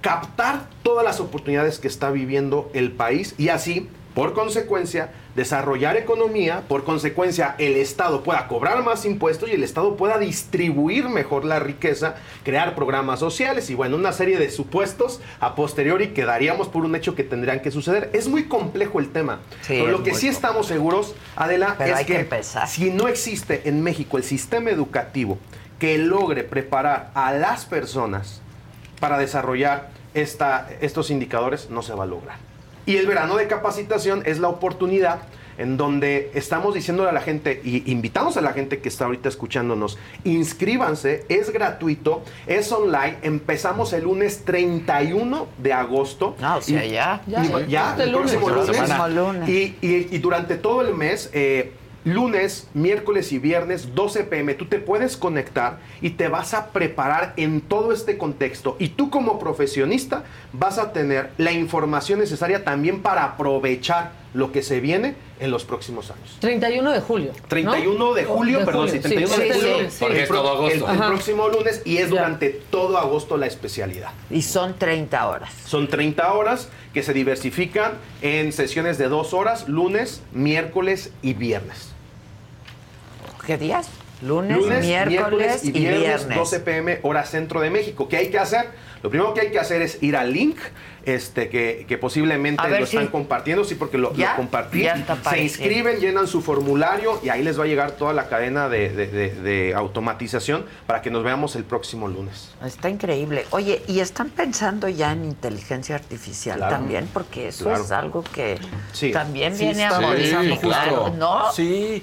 captar 0.01 0.69
todas 0.83 1.05
las 1.05 1.21
oportunidades 1.21 1.79
que 1.79 1.89
está 1.89 2.11
viviendo 2.11 2.71
el 2.73 2.93
país 2.93 3.35
y 3.37 3.49
así, 3.49 3.89
por 4.15 4.33
consecuencia, 4.33 5.11
desarrollar 5.37 5.97
economía, 5.97 6.63
por 6.67 6.83
consecuencia, 6.83 7.55
el 7.59 7.77
Estado 7.77 8.23
pueda 8.25 8.49
cobrar 8.49 8.83
más 8.83 9.05
impuestos 9.05 9.49
y 9.49 9.53
el 9.53 9.63
Estado 9.63 9.97
pueda 9.97 10.19
distribuir 10.19 11.09
mejor 11.09 11.45
la 11.45 11.61
riqueza, 11.61 12.17
crear 12.43 12.75
programas 12.75 13.21
sociales 13.21 13.71
y 13.71 13.75
bueno, 13.75 13.97
una 13.97 14.13
serie 14.13 14.39
de 14.39 14.51
supuestos 14.51 15.21
a 15.39 15.55
posteriori 15.55 16.09
que 16.09 16.25
daríamos 16.25 16.67
por 16.69 16.85
un 16.85 16.97
hecho 16.97 17.15
que 17.15 17.23
tendrían 17.23 17.61
que 17.61 17.71
suceder. 17.71 18.11
Es 18.13 18.29
muy 18.29 18.45
complejo 18.45 18.99
el 18.99 19.11
tema, 19.11 19.41
Sí, 19.61 19.79
pero 19.81 19.89
lo 19.89 20.03
que 20.03 20.15
sí 20.15 20.27
estamos 20.27 20.67
seguros, 20.67 21.15
Adela, 21.37 21.77
Pero 21.79 21.95
es 21.95 22.07
que 22.07 22.15
que, 22.15 22.21
empezar. 22.21 22.67
si 22.67 22.91
no 22.91 23.07
existe 23.07 23.69
en 23.69 23.83
México 23.83 24.17
el 24.17 24.25
sistema 24.25 24.71
educativo 24.71 25.39
que 25.79 25.99
logre 25.99 26.43
preparar 26.43 27.13
a 27.15 27.33
las 27.33 27.65
personas 27.67 28.43
para 28.99 29.19
desarrollar 29.19 29.91
esta, 30.15 30.69
estos 30.81 31.11
indicadores 31.11 31.71
no 31.71 31.83
se 31.83 31.93
va 31.95 32.05
a 32.05 32.07
lograr. 32.07 32.37
Y 32.87 32.97
el 32.97 33.07
verano 33.07 33.37
de 33.37 33.47
capacitación 33.49 34.23
es 34.25 34.39
la 34.39 34.49
oportunidad 34.49 35.21
en 35.59 35.77
donde 35.77 36.31
estamos 36.35 36.73
diciéndole 36.73 37.11
a 37.11 37.13
la 37.13 37.21
gente 37.21 37.61
y 37.65 37.91
invitamos 37.91 38.37
a 38.37 38.41
la 38.41 38.53
gente 38.53 38.79
que 38.79 38.89
está 38.89 39.07
ahorita 39.07 39.29
escuchándonos, 39.29 39.99
inscríbanse, 40.23 41.25
es 41.29 41.51
gratuito, 41.53 42.23
es 42.47 42.71
online, 42.71 43.19
empezamos 43.23 43.93
el 43.93 44.05
lunes 44.05 44.45
31 44.45 45.49
de 45.59 45.73
agosto. 45.73 46.37
Ah, 46.41 46.57
o 46.59 46.63
sea, 46.63 46.85
Y- 46.85 46.93
ya. 46.93 47.23
y- 47.27 47.31
Ya, 47.33 47.43
Ya, 47.45 47.67
ya. 47.67 47.91
Este 47.91 48.03
el 48.05 48.13
próximo 48.13 48.49
lunes. 48.51 48.67
lunes. 48.69 48.77
Próximo 48.83 49.09
lunes. 49.09 49.49
Y, 49.49 49.77
y- 49.83 50.09
y 50.13 50.19
durante 50.19 50.57
todo 50.57 50.83
el 50.83 50.95
mes, 50.95 51.29
eh, 51.33 51.73
lunes, 52.15 52.69
miércoles 52.75 53.33
y 53.33 53.39
viernes, 53.39 53.95
12 53.95 54.25
pm, 54.25 54.55
tú 54.55 54.67
te 54.67 54.79
puedes 54.79 55.17
conectar 55.17 55.79
y 56.01 56.11
te 56.11 56.29
vas 56.29 56.55
a 56.55 56.69
preparar 56.69 57.35
en 57.37 57.61
todo 57.61 57.93
este 57.93 58.19
contexto. 58.19 58.77
Y 58.79 58.89
tú 58.91 59.11
como 59.11 59.39
profesionista 59.39 60.25
vas 60.53 60.79
a 60.79 60.93
tener 60.93 61.31
la 61.39 61.53
información 61.53 62.19
necesaria 62.19 62.65
también 62.65 63.03
para 63.03 63.25
aprovechar 63.25 64.13
lo 64.35 64.53
que 64.53 64.63
se 64.63 64.81
viene 64.81 65.15
en 65.41 65.51
los 65.51 65.65
próximos 65.65 66.11
años. 66.11 66.37
31 66.41 66.93
de 66.93 67.01
julio. 67.01 67.33
¿no? 67.35 67.49
31 67.49 68.15
de 68.15 68.25
julio, 68.25 68.59
De 68.59 68.65
perdón, 68.67 68.89
sí, 68.91 68.99
31 68.99 69.37
de 69.37 69.53
julio. 69.55 69.77
lunes, 69.79 69.95
sí. 69.95 70.05
el, 70.05 70.27
pro- 70.27 70.69
el- 70.69 70.73
el 70.79 70.85
Ajá. 70.85 71.07
próximo 71.09 71.49
lunes 71.49 71.83
y 71.85 71.97
es 71.99 72.11
durante 72.11 72.51
todo 72.71 72.99
agosto 72.99 73.37
la 73.39 73.47
especialidad. 73.47 74.11
Y 74.31 74.43
son 74.43 74.75
30 74.79 75.27
horas. 75.29 75.53
Son 75.65 75.89
30 75.89 76.31
horas 76.35 76.69
que 76.93 77.03
se 77.03 77.13
diversifican 77.15 77.93
en 78.21 78.53
sesiones 78.53 78.99
de 78.99 79.09
dos 79.09 79.33
horas, 79.33 79.67
lunes, 79.69 80.23
miércoles 80.33 81.11
y 81.23 81.33
viernes. 81.33 81.93
¿Qué 83.49 83.57
días? 83.57 83.89
Lunes, 84.21 84.59
miércoles, 84.85 85.65
y 85.65 85.71
viernes. 85.73 86.29
12 86.37 86.61
pm, 86.61 86.99
hora 87.03 87.25
centro 87.25 87.63
de 87.63 87.71
México. 87.71 88.07
¿Qué 88.11 88.19
hay 88.19 88.29
que 88.31 88.39
hacer? 88.39 88.67
Lo 89.03 89.09
primero 89.09 89.33
que 89.33 89.41
hay 89.41 89.51
que 89.51 89.59
hacer 89.59 89.81
es 89.81 90.03
ir 90.03 90.17
al 90.19 90.35
link 90.35 90.59
este, 91.07 91.49
que, 91.49 91.87
que 91.89 91.97
posiblemente 91.97 92.69
lo 92.69 92.77
están 92.77 93.05
si- 93.07 93.11
compartiendo, 93.11 93.65
sí, 93.65 93.75
porque 93.75 93.97
lo, 93.97 94.11
lo 94.11 94.17
¿Ya? 94.17 94.37
compartí. 94.37 94.83
Ya 94.83 94.93
está 94.97 95.17
Se 95.31 95.41
inscriben, 95.41 95.99
llenan 95.99 96.27
su 96.27 96.43
formulario 96.43 97.19
y 97.25 97.31
ahí 97.31 97.43
les 97.43 97.59
va 97.59 97.65
a 97.65 97.67
llegar 97.69 97.93
toda 97.93 98.13
la 98.13 98.29
cadena 98.29 98.69
de, 98.69 98.91
de- 98.91 99.07
de- 99.07 99.31
de 99.31 99.75
automatización 99.75 100.67
para 100.87 101.01
que 101.01 101.11
nos 101.11 101.25
veamos 101.25 101.57
el 101.57 101.65
próximo 101.65 102.07
lunes. 102.07 102.51
Está 102.63 102.91
increíble. 102.91 103.47
Oye, 103.49 103.81
¿y 103.89 104.01
están 104.01 104.29
pensando 104.29 104.91
ya 104.91 105.13
en 105.13 105.25
inteligencia 105.25 105.95
artificial 105.95 106.59
Claro. 106.59 106.77
también? 106.77 107.09
Porque 107.15 107.49
eso 107.49 107.65
Claro. 107.65 107.83
es 107.83 107.93
algo 107.93 108.23
que 108.25 108.59
Sí. 108.93 109.11
también 109.11 109.57
Sí, 109.57 109.65
viene 109.65 109.85
a 109.87 109.99
bien, 109.99 110.57
claro, 110.59 110.97
justo. 111.05 111.17
¿no? 111.17 111.51
Sí. 111.53 112.03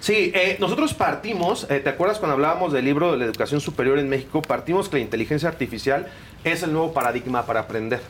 Sí, 0.00 0.32
eh, 0.34 0.56
nosotros 0.60 0.94
partimos, 0.94 1.66
eh, 1.70 1.80
¿te 1.80 1.88
acuerdas 1.88 2.18
cuando 2.18 2.34
hablábamos 2.34 2.72
del 2.72 2.84
libro 2.84 3.12
de 3.12 3.18
la 3.18 3.24
educación 3.24 3.60
superior 3.60 3.98
en 3.98 4.08
México? 4.08 4.42
Partimos 4.42 4.88
que 4.88 4.96
la 4.96 5.02
inteligencia 5.02 5.48
artificial 5.48 6.08
es 6.44 6.62
el 6.62 6.72
nuevo 6.72 6.92
paradigma 6.92 7.46
para 7.46 7.60
aprender. 7.60 8.00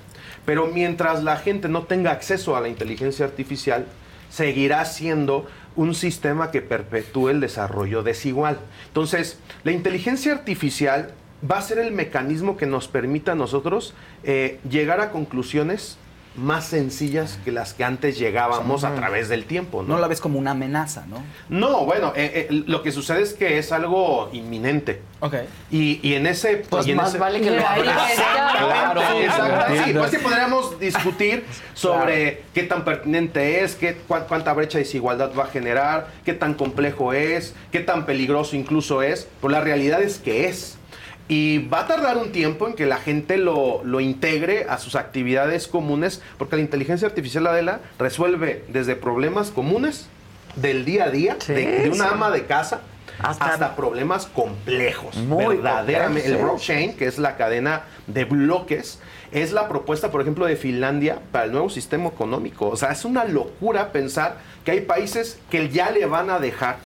Pero 0.44 0.66
mientras 0.66 1.22
la 1.22 1.36
gente 1.36 1.68
no 1.68 1.84
tenga 1.84 2.10
acceso 2.10 2.56
a 2.56 2.60
la 2.60 2.68
inteligencia 2.68 3.24
artificial, 3.24 3.86
seguirá 4.30 4.84
siendo 4.84 5.46
un 5.76 5.94
sistema 5.94 6.50
que 6.50 6.62
perpetúe 6.62 7.30
el 7.30 7.40
desarrollo 7.40 8.02
desigual. 8.02 8.58
Entonces, 8.88 9.38
la 9.62 9.72
inteligencia 9.72 10.32
artificial 10.32 11.12
va 11.48 11.58
a 11.58 11.62
ser 11.62 11.78
el 11.78 11.92
mecanismo 11.92 12.56
que 12.56 12.66
nos 12.66 12.88
permita 12.88 13.32
a 13.32 13.34
nosotros 13.34 13.94
eh, 14.22 14.58
llegar 14.68 15.00
a 15.00 15.10
conclusiones 15.10 15.98
más 16.36 16.66
sencillas 16.66 17.38
que 17.44 17.52
las 17.52 17.74
que 17.74 17.84
antes 17.84 18.18
llegábamos 18.18 18.82
a 18.84 18.94
través 18.94 19.28
del 19.28 19.44
tiempo. 19.44 19.82
¿no? 19.82 19.94
No 19.94 20.00
la 20.00 20.08
ves 20.08 20.20
como 20.20 20.38
una 20.38 20.50
amenaza, 20.52 21.04
¿no? 21.06 21.22
No, 21.48 21.84
bueno, 21.84 22.12
eh, 22.16 22.48
eh, 22.50 22.62
lo 22.66 22.82
que 22.82 22.90
sucede 22.92 23.22
es 23.22 23.34
que 23.34 23.58
es 23.58 23.70
algo 23.72 24.30
inminente. 24.32 25.00
Ok. 25.20 25.34
Y, 25.70 26.00
y 26.06 26.14
en 26.14 26.26
ese... 26.26 26.64
Pues 26.68 26.86
y 26.86 26.90
en 26.90 26.96
más 26.96 27.10
ese- 27.10 27.18
vale 27.18 27.40
que 27.40 27.50
lo 27.50 27.66
abracen. 27.66 28.16
Claro, 28.16 29.00
exactamente. 29.20 29.84
Sí, 29.84 29.92
pues 29.98 30.10
sí 30.10 30.18
podríamos 30.18 30.80
discutir 30.80 31.44
sobre 31.74 32.42
qué 32.52 32.64
tan 32.64 32.84
pertinente 32.84 33.62
es, 33.62 33.74
qué, 33.76 33.96
cuán- 34.08 34.24
cuánta 34.28 34.52
brecha 34.52 34.78
de 34.78 34.84
desigualdad 34.84 35.30
va 35.38 35.44
a 35.44 35.48
generar, 35.48 36.08
qué 36.24 36.32
tan 36.32 36.54
complejo 36.54 37.12
es, 37.12 37.54
qué 37.70 37.80
tan 37.80 38.06
peligroso 38.06 38.56
incluso 38.56 39.02
es. 39.02 39.28
Pues 39.40 39.52
la 39.52 39.60
realidad 39.60 40.02
es 40.02 40.18
que 40.18 40.46
es. 40.48 40.78
Y 41.26 41.68
va 41.68 41.80
a 41.80 41.86
tardar 41.86 42.18
un 42.18 42.32
tiempo 42.32 42.68
en 42.68 42.74
que 42.74 42.84
la 42.84 42.98
gente 42.98 43.38
lo, 43.38 43.82
lo 43.82 44.00
integre 44.00 44.66
a 44.68 44.78
sus 44.78 44.94
actividades 44.94 45.68
comunes, 45.68 46.20
porque 46.36 46.56
la 46.56 46.62
inteligencia 46.62 47.08
artificial, 47.08 47.46
Adela, 47.46 47.80
resuelve 47.98 48.64
desde 48.68 48.94
problemas 48.94 49.50
comunes 49.50 50.08
del 50.56 50.84
día 50.84 51.04
a 51.04 51.10
día, 51.10 51.36
Sí, 51.40 51.54
de, 51.54 51.80
de 51.80 51.88
una 51.88 52.04
sí. 52.08 52.10
ama 52.12 52.30
de 52.30 52.44
casa, 52.44 52.82
hasta, 53.18 53.74
problemas 53.76 54.26
complejos. 54.26 55.16
Muy 55.16 55.56
verdaderamente. 55.56 56.28
El 56.28 56.38
blockchain, 56.38 56.94
que 56.94 57.06
es 57.06 57.18
la 57.18 57.36
cadena 57.36 57.84
de 58.06 58.24
bloques, 58.24 58.98
es 59.32 59.52
la 59.52 59.68
propuesta, 59.68 60.10
por 60.10 60.20
ejemplo, 60.20 60.46
de 60.46 60.56
Finlandia 60.56 61.20
para 61.32 61.46
el 61.46 61.52
nuevo 61.52 61.70
sistema 61.70 62.08
económico. 62.08 62.68
O 62.68 62.76
sea, 62.76 62.92
es 62.92 63.04
una 63.04 63.24
locura 63.24 63.92
pensar 63.92 64.38
que 64.64 64.72
hay 64.72 64.80
países 64.82 65.38
que 65.50 65.68
ya 65.70 65.90
le 65.90 66.06
van 66.06 66.30
a 66.30 66.38
dejar 66.38 66.78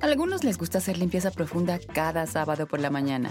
A 0.00 0.06
algunos 0.06 0.44
les 0.44 0.56
gusta 0.58 0.78
hacer 0.78 0.98
limpieza 0.98 1.30
profunda 1.30 1.78
cada 1.92 2.26
sábado 2.26 2.66
por 2.66 2.80
la 2.80 2.90
mañana. 2.90 3.30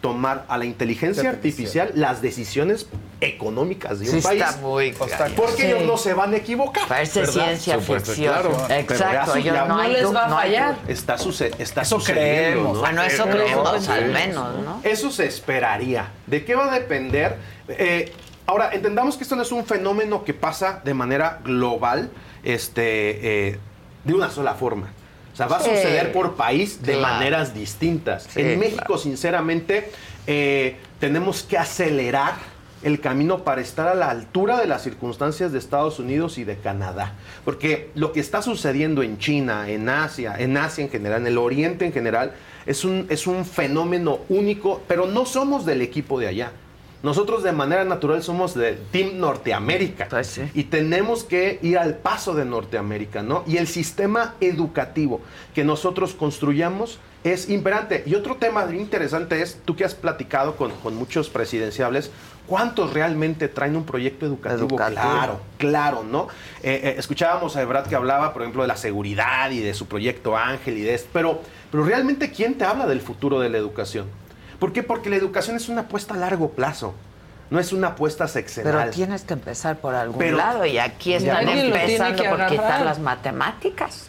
Tomar 0.00 0.44
a 0.48 0.56
la 0.58 0.64
inteligencia 0.64 1.28
artificial 1.28 1.90
las 1.94 2.22
decisiones 2.22 2.86
económicas 3.20 3.98
de 3.98 4.08
un 4.10 4.16
Sí, 4.16 4.20
país. 4.22 4.42
está 4.42 4.56
muy. 4.58 4.92
Porque 5.36 5.56
Sí. 5.56 5.66
ellos 5.66 5.82
no 5.82 5.96
se 5.96 6.14
van 6.14 6.32
a 6.34 6.36
equivocar. 6.36 6.86
Parece 6.86 7.20
¿verdad? 7.20 7.32
ciencia 7.32 7.80
Supuesto, 7.80 8.12
ficción. 8.12 8.32
claro. 8.32 8.50
Exacto, 8.68 9.34
ellos 9.36 9.54
no 9.56 9.62
du- 9.62 9.68
no 10.12 10.38
hay 10.38 10.56
du- 10.56 10.76
Está, 10.86 11.18
suce- 11.18 11.50
está 11.58 11.82
Eso 11.82 11.98
sucediendo. 11.98 12.30
creemos. 12.30 12.74
¿no? 12.74 12.80
Bueno, 12.80 13.02
eso 13.02 13.24
creemos, 13.26 13.84
sí. 13.84 13.90
al 13.90 14.10
menos, 14.12 14.56
¿no? 14.64 14.80
Eso 14.84 15.10
se 15.10 15.26
esperaría. 15.26 16.10
¿De 16.26 16.44
qué 16.44 16.54
va 16.54 16.72
a 16.72 16.78
depender? 16.78 17.36
Eh, 17.68 18.12
ahora, 18.46 18.70
entendamos 18.72 19.16
que 19.16 19.24
esto 19.24 19.34
no 19.34 19.42
es 19.42 19.50
un 19.50 19.66
fenómeno 19.66 20.22
que 20.24 20.32
pasa 20.32 20.80
de 20.84 20.94
manera 20.94 21.40
global, 21.44 22.10
este, 22.44 23.48
eh, 23.48 23.58
de 24.04 24.14
una 24.14 24.30
sola 24.30 24.54
forma. 24.54 24.92
O 25.38 25.40
sea, 25.40 25.46
va 25.46 25.58
a 25.58 25.60
Sí. 25.62 25.70
suceder 25.70 26.10
por 26.10 26.34
país 26.34 26.82
de 26.82 26.94
Claro. 26.94 27.14
maneras 27.14 27.54
distintas. 27.54 28.24
Sí, 28.24 28.40
en 28.40 28.58
México, 28.58 28.82
claro. 28.86 29.00
sinceramente, 29.00 29.88
eh, 30.26 30.76
tenemos 30.98 31.44
que 31.44 31.56
acelerar 31.56 32.34
el 32.82 32.98
camino 33.00 33.44
para 33.44 33.60
estar 33.60 33.86
a 33.86 33.94
la 33.94 34.10
altura 34.10 34.58
de 34.58 34.66
las 34.66 34.82
circunstancias 34.82 35.52
de 35.52 35.58
Estados 35.60 36.00
Unidos 36.00 36.38
y 36.38 36.44
de 36.44 36.56
Canadá. 36.56 37.12
Porque 37.44 37.90
lo 37.94 38.12
que 38.12 38.18
está 38.18 38.42
sucediendo 38.42 39.04
en 39.04 39.18
China, 39.18 39.68
en 39.68 39.88
Asia, 39.88 40.34
en 40.36 40.56
Asia 40.56 40.82
en 40.82 40.90
general, 40.90 41.20
en 41.20 41.28
el 41.28 41.38
Oriente 41.38 41.84
en 41.86 41.92
general, 41.92 42.32
es 42.66 42.84
un, 42.84 43.06
es 43.08 43.28
un 43.28 43.44
fenómeno 43.44 44.18
único, 44.28 44.82
pero 44.88 45.06
no 45.06 45.24
somos 45.24 45.64
del 45.64 45.82
equipo 45.82 46.18
de 46.18 46.26
allá. 46.26 46.50
Nosotros 47.02 47.44
de 47.44 47.52
manera 47.52 47.84
natural 47.84 48.22
somos 48.22 48.54
de 48.54 48.72
Team 48.90 49.18
Norteamérica 49.18 50.08
y 50.52 50.64
tenemos 50.64 51.22
que 51.22 51.60
ir 51.62 51.78
al 51.78 51.96
paso 51.96 52.34
de 52.34 52.44
Norteamérica, 52.44 53.22
¿no? 53.22 53.44
Y 53.46 53.58
el 53.58 53.68
sistema 53.68 54.34
educativo 54.40 55.20
que 55.54 55.62
nosotros 55.62 56.14
construyamos 56.14 56.98
es 57.22 57.48
imperante. 57.50 58.02
Y 58.04 58.14
otro 58.14 58.36
tema 58.36 58.66
interesante 58.72 59.42
es, 59.42 59.60
tú 59.64 59.76
que 59.76 59.84
has 59.84 59.94
platicado 59.94 60.56
con, 60.56 60.72
con 60.72 60.96
muchos 60.96 61.28
presidenciables, 61.28 62.10
¿cuántos 62.48 62.92
realmente 62.92 63.46
traen 63.48 63.76
un 63.76 63.84
proyecto 63.84 64.26
educativo? 64.26 64.66
Educativo. 64.68 65.00
Claro, 65.00 65.40
claro, 65.56 66.04
¿no? 66.04 66.28
Eh, 66.62 66.80
eh, 66.82 66.94
escuchábamos 66.98 67.56
a 67.56 67.62
Ebrad 67.62 67.86
que 67.86 67.94
hablaba, 67.94 68.32
por 68.32 68.42
ejemplo, 68.42 68.62
de 68.62 68.68
la 68.68 68.76
seguridad 68.76 69.50
y 69.50 69.60
de 69.60 69.74
su 69.74 69.86
proyecto 69.86 70.36
Ángel 70.36 70.78
y 70.78 70.82
de 70.82 70.94
esto, 70.94 71.10
pero, 71.12 71.42
pero 71.70 71.84
realmente, 71.84 72.32
¿quién 72.32 72.54
te 72.54 72.64
habla 72.64 72.86
del 72.86 73.00
futuro 73.00 73.38
de 73.38 73.50
la 73.50 73.58
educación? 73.58 74.06
¿Por 74.58 74.72
qué? 74.72 74.82
Porque 74.82 75.08
la 75.10 75.16
educación 75.16 75.56
es 75.56 75.68
una 75.68 75.82
apuesta 75.82 76.14
a 76.14 76.16
largo 76.16 76.50
plazo. 76.50 76.94
No 77.50 77.58
es 77.58 77.72
una 77.72 77.88
apuesta 77.88 78.28
sexenal. 78.28 78.72
Pero 78.78 78.90
tienes 78.90 79.22
que 79.22 79.32
empezar 79.34 79.78
por 79.78 79.94
algún 79.94 80.18
Pero- 80.18 80.36
lado 80.36 80.66
y 80.66 80.78
aquí 80.78 81.14
están 81.14 81.36
alguien 81.48 81.70
lo 81.70 81.76
tiene 81.76 81.92
empezando 81.94 82.22
que 82.22 82.28
por 82.28 82.46
quitar 82.46 82.82
las 82.84 82.98
matemáticas. 82.98 84.08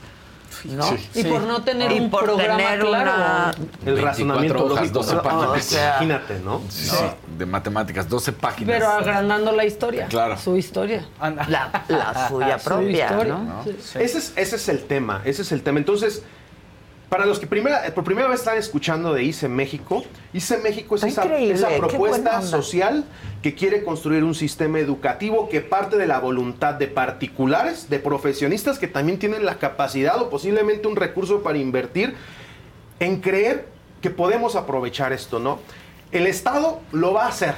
¿no? 0.66 0.84
Y 1.14 1.24
por 1.24 1.42
no 1.44 1.64
tener 1.64 1.90
Y 1.94 2.00
un 2.02 2.10
por 2.10 2.26
programa 2.26 2.58
tener 2.58 2.80
claro. 2.82 3.12
una- 3.14 3.52
El 3.86 3.94
24 3.94 4.06
razonamiento 4.06 4.66
hojas, 4.66 4.76
lógico. 4.82 4.94
12 5.00 5.16
Ah, 5.16 5.22
páginas. 5.24 5.48
o 5.48 5.60
sea, 5.62 5.90
imagínate, 5.92 6.40
¿no? 6.40 6.62
Sí, 6.68 6.96
de 7.38 7.46
matemáticas, 7.46 8.10
12 8.10 8.34
páginas. 8.34 8.76
Pero 8.78 8.90
agrandando 8.92 9.54
la 9.54 9.64
historia. 9.64 10.08
Claro. 10.08 10.38
Su 10.38 10.58
historia. 10.58 11.06
La, 11.22 11.84
la 11.88 12.28
suya 12.28 12.60
Su 12.60 12.66
propia, 12.66 13.06
historia. 13.06 13.34
¿no? 13.36 13.64
Sí. 13.64 14.00
Ese 14.00 14.18
es, 14.18 14.34
ese 14.36 14.56
es 14.58 14.68
el 14.68 14.84
tema, 14.84 15.22
ese 15.24 15.44
es 15.44 15.52
el 15.54 15.62
tema. 15.64 15.80
Entonces, 15.80 16.24
para 17.10 17.26
los 17.26 17.40
que 17.40 17.48
primera, 17.48 17.84
por 17.96 18.04
primera 18.04 18.28
vez 18.28 18.40
están 18.40 18.58
escuchando 18.58 19.14
de 19.14 19.24
ICE 19.24 19.50
México, 19.50 20.04
ICE 20.32 20.60
México 20.60 20.96
es 20.96 21.04
esa, 21.04 21.24
esa 21.38 21.70
propuesta 21.78 22.42
social 22.44 23.04
que 23.42 23.56
quiere 23.56 23.84
construir 23.84 24.24
un 24.24 24.36
sistema 24.36 24.80
educativo 24.80 25.50
que 25.50 25.62
parte 25.62 25.98
de 25.98 26.06
la 26.06 26.20
voluntad 26.20 26.76
de 26.76 26.88
particulares, 26.88 27.90
de 27.90 28.00
profesionistas 28.00 28.78
que 28.78 28.88
también 28.88 29.18
tienen 29.18 29.44
la 29.44 29.56
capacidad 29.56 30.22
o 30.22 30.30
posiblemente 30.30 30.88
un 30.88 30.96
recurso 30.96 31.42
para 31.42 31.58
invertir 31.58 32.16
en 33.00 33.22
creer 33.22 33.68
que 34.02 34.12
podemos 34.12 34.56
aprovechar 34.56 35.12
esto, 35.12 35.40
¿no? 35.40 35.60
El 36.12 36.28
Estado 36.28 36.80
lo 36.92 37.14
va 37.14 37.26
a 37.26 37.30
hacer 37.30 37.56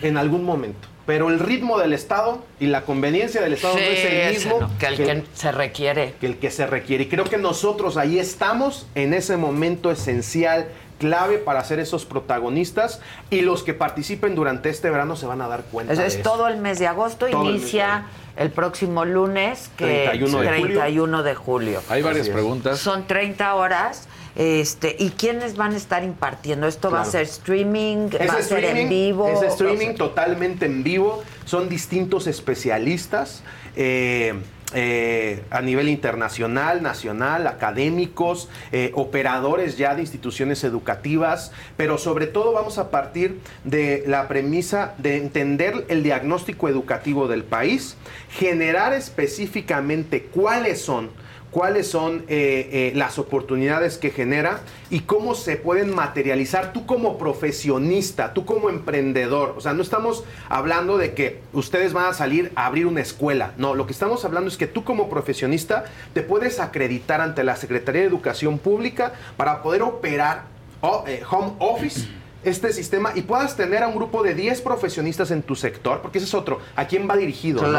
en 0.00 0.16
algún 0.16 0.44
momento, 0.44 0.88
pero 1.06 1.30
el 1.30 1.40
ritmo 1.40 1.78
del 1.78 1.92
Estado 1.92 2.44
y 2.60 2.66
la 2.66 2.82
conveniencia 2.82 3.40
del 3.42 3.54
Estado 3.54 3.74
no 3.74 3.80
es 3.80 4.04
el 4.04 4.34
mismo 4.34 4.60
no, 4.60 4.78
que 4.78 4.86
el 4.86 4.96
que 4.96 5.24
se 5.34 5.52
requiere. 5.52 6.14
que 6.20 6.26
el 6.26 6.36
que 6.38 6.50
se 6.50 6.66
requiere. 6.66 7.04
Y 7.04 7.08
creo 7.08 7.24
que 7.24 7.38
nosotros 7.38 7.96
ahí 7.96 8.18
estamos 8.18 8.86
en 8.94 9.14
ese 9.14 9.36
momento 9.36 9.90
esencial, 9.90 10.68
clave 11.02 11.38
para 11.38 11.64
ser 11.64 11.80
esos 11.80 12.04
protagonistas 12.04 13.00
y 13.28 13.40
los 13.40 13.64
que 13.64 13.74
participen 13.74 14.36
durante 14.36 14.70
este 14.70 14.88
verano 14.88 15.16
se 15.16 15.26
van 15.26 15.42
a 15.42 15.48
dar 15.48 15.64
cuenta. 15.64 15.92
Es, 15.92 15.98
de 15.98 16.06
es 16.06 16.14
eso. 16.14 16.22
todo 16.22 16.46
el 16.46 16.58
mes 16.58 16.78
de 16.78 16.86
agosto, 16.86 17.26
Todo 17.26 17.42
el 17.42 17.54
mes 17.54 17.54
de 17.54 17.58
inicia 17.58 18.06
el 18.36 18.52
próximo 18.52 19.04
lunes, 19.04 19.68
que 19.76 20.04
31 20.06 20.38
de 20.38 20.46
julio. 20.46 20.80
31 20.80 21.22
de 21.24 21.34
julio. 21.34 21.82
Hay 21.88 22.02
varias 22.02 22.28
preguntas. 22.28 22.78
Son 22.78 23.08
30 23.08 23.54
horas. 23.56 24.06
Este, 24.36 24.94
¿Y 24.96 25.10
quiénes 25.10 25.56
van 25.56 25.74
a 25.74 25.76
estar 25.76 26.04
impartiendo? 26.04 26.68
¿Esto 26.68 26.90
va 26.90 27.00
a 27.00 27.04
ser 27.04 27.22
streaming? 27.22 28.08
Es 28.18 28.30
¿Va 28.30 28.38
a 28.38 28.42
ser 28.42 28.64
en 28.64 28.88
vivo? 28.88 29.28
Es 29.28 29.42
streaming 29.42 29.96
totalmente 29.96 30.66
en 30.66 30.84
vivo. 30.84 31.22
Son 31.44 31.68
distintos 31.68 32.28
especialistas 32.28 33.42
eh, 33.74 34.34
eh, 34.74 35.42
a 35.50 35.60
nivel 35.60 35.88
internacional, 35.88 36.82
nacional, 36.82 37.46
académicos, 37.46 38.48
eh, 38.72 38.90
operadores 38.94 39.76
ya 39.76 39.94
de 39.94 40.02
instituciones 40.02 40.64
educativas, 40.64 41.52
pero 41.76 41.98
sobre 41.98 42.26
todo 42.26 42.52
vamos 42.52 42.78
a 42.78 42.90
partir 42.90 43.40
de 43.64 44.04
la 44.06 44.28
premisa 44.28 44.94
de 44.98 45.16
entender 45.18 45.84
el 45.88 46.02
diagnóstico 46.02 46.68
educativo 46.68 47.28
del 47.28 47.44
país, 47.44 47.96
generar 48.30 48.92
específicamente 48.92 50.22
cuáles 50.22 50.80
son 50.80 51.10
cuáles 51.52 51.86
son 51.86 52.24
eh, 52.28 52.68
eh, 52.72 52.92
las 52.96 53.18
oportunidades 53.18 53.98
que 53.98 54.10
genera 54.10 54.60
y 54.90 55.00
cómo 55.00 55.34
se 55.36 55.56
pueden 55.56 55.94
materializar 55.94 56.72
tú 56.72 56.86
como 56.86 57.18
profesionista, 57.18 58.32
tú 58.34 58.44
como 58.44 58.68
emprendedor. 58.70 59.54
O 59.56 59.60
sea, 59.60 59.72
no 59.74 59.82
estamos 59.82 60.24
hablando 60.48 60.98
de 60.98 61.12
que 61.14 61.40
ustedes 61.52 61.92
van 61.92 62.06
a 62.06 62.14
salir 62.14 62.50
a 62.56 62.66
abrir 62.66 62.86
una 62.86 63.02
escuela. 63.02 63.52
No, 63.58 63.74
lo 63.74 63.86
que 63.86 63.92
estamos 63.92 64.24
hablando 64.24 64.48
es 64.48 64.56
que 64.56 64.66
tú 64.66 64.82
como 64.82 65.08
profesionista 65.08 65.84
te 66.14 66.22
puedes 66.22 66.58
acreditar 66.58 67.20
ante 67.20 67.44
la 67.44 67.54
Secretaría 67.56 68.00
de 68.00 68.08
Educación 68.08 68.58
Pública 68.58 69.12
para 69.36 69.62
poder 69.62 69.82
operar 69.82 70.44
o- 70.80 71.04
eh, 71.06 71.22
home 71.30 71.52
office 71.58 72.08
este 72.44 72.72
sistema 72.72 73.12
y 73.14 73.22
puedas 73.22 73.56
tener 73.56 73.82
a 73.82 73.88
un 73.88 73.94
grupo 73.94 74.22
de 74.22 74.34
10 74.34 74.60
profesionistas 74.62 75.30
en 75.30 75.42
tu 75.42 75.54
sector, 75.54 76.00
porque 76.00 76.18
ese 76.18 76.26
es 76.26 76.34
otro. 76.34 76.60
¿A 76.76 76.86
quién 76.86 77.08
va 77.08 77.16
dirigido? 77.16 77.62
no? 77.62 77.72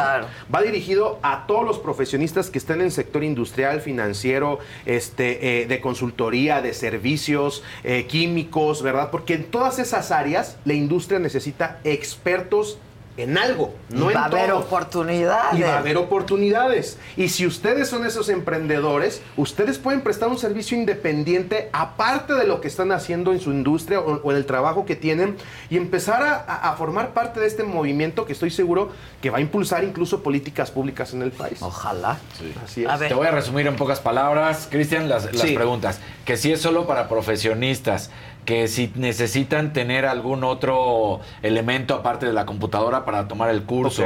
Va 0.53 0.61
dirigido 0.61 1.19
a 1.22 1.45
todos 1.48 1.65
los 1.65 1.80
profesionistas 1.80 2.49
que 2.49 2.57
estén 2.57 2.80
en 2.80 2.88
el 2.88 2.91
sector 2.91 3.23
industrial, 3.23 3.81
financiero, 3.81 4.60
este, 4.85 5.61
eh, 5.61 5.68
de 5.68 5.81
consultoría, 5.81 6.61
de 6.61 6.73
servicios, 6.73 7.64
eh, 7.84 8.06
químicos, 8.07 8.81
¿verdad? 8.81 9.10
Porque 9.11 9.34
en 9.35 9.45
todas 9.45 9.80
esas 9.80 10.11
áreas 10.11 10.57
la 10.65 10.73
industria 10.73 11.19
necesita 11.19 11.80
expertos 11.84 12.77
en 13.15 13.38
algo, 13.38 13.76
no 13.90 14.06
Y 14.06 14.14
en 14.14 14.18
va 14.18 14.22
a 14.23 14.26
haber 14.26 14.49
todo. 14.49 14.60
oportunidades. 14.60 15.60
Y 15.60 15.64
va 15.64 15.76
a 15.76 15.77
haber 15.77 15.98
oportunidades. 15.98 16.98
Y 17.15 17.30
si 17.30 17.45
ustedes 17.45 17.88
son 17.88 18.06
esos 18.06 18.27
emprendedores, 18.30 19.22
ustedes 19.38 19.77
pueden 19.77 20.02
prestar 20.02 20.30
un 20.30 20.38
servicio 20.40 20.77
independiente 20.77 21.69
aparte 21.73 22.34
de 22.34 22.48
lo 22.48 22.60
que 22.60 22.68
están 22.68 22.91
haciendo 22.91 23.31
en 23.31 23.40
su 23.40 23.52
industria 23.52 23.99
o, 23.99 24.19
o 24.23 24.31
en 24.31 24.38
el 24.38 24.45
trabajo 24.45 24.85
que 24.85 24.95
tienen 24.95 25.35
y 25.69 25.77
empezar 25.77 26.23
a, 26.48 26.73
formar 26.77 27.14
parte 27.14 27.40
de 27.40 27.45
este 27.45 27.64
movimiento 27.64 28.26
que 28.26 28.34
estoy 28.34 28.49
seguro 28.49 28.90
que 29.22 29.30
va 29.30 29.38
a 29.38 29.41
impulsar 29.41 29.84
incluso 29.84 30.23
políticas 30.23 30.72
públicas 30.72 31.14
en 31.14 31.22
el 31.22 31.31
país. 31.31 31.61
Ojalá. 31.61 32.18
Así 32.65 32.84
es. 32.84 32.99
Te 32.99 33.14
voy 33.14 33.27
a 33.27 33.31
resumir 33.31 33.68
en 33.68 33.76
pocas 33.76 33.99
palabras, 33.99 34.68
Cristian, 34.72 35.07
las, 35.07 35.31
las 35.31 35.41
Sí. 35.41 35.53
preguntas. 35.56 35.99
Que 36.26 36.35
si 36.38 36.52
es 36.52 36.61
solo 36.61 36.88
para 36.88 37.07
profesionistas, 37.10 38.10
que 38.45 38.67
si 38.67 38.91
necesitan 38.95 39.73
tener 39.73 40.05
algún 40.05 40.43
otro 40.43 41.21
elemento 41.41 41.93
aparte 41.95 42.25
de 42.25 42.33
la 42.33 42.45
computadora 42.45 43.05
para 43.05 43.27
tomar 43.27 43.49
el 43.49 43.63
curso. 43.63 44.03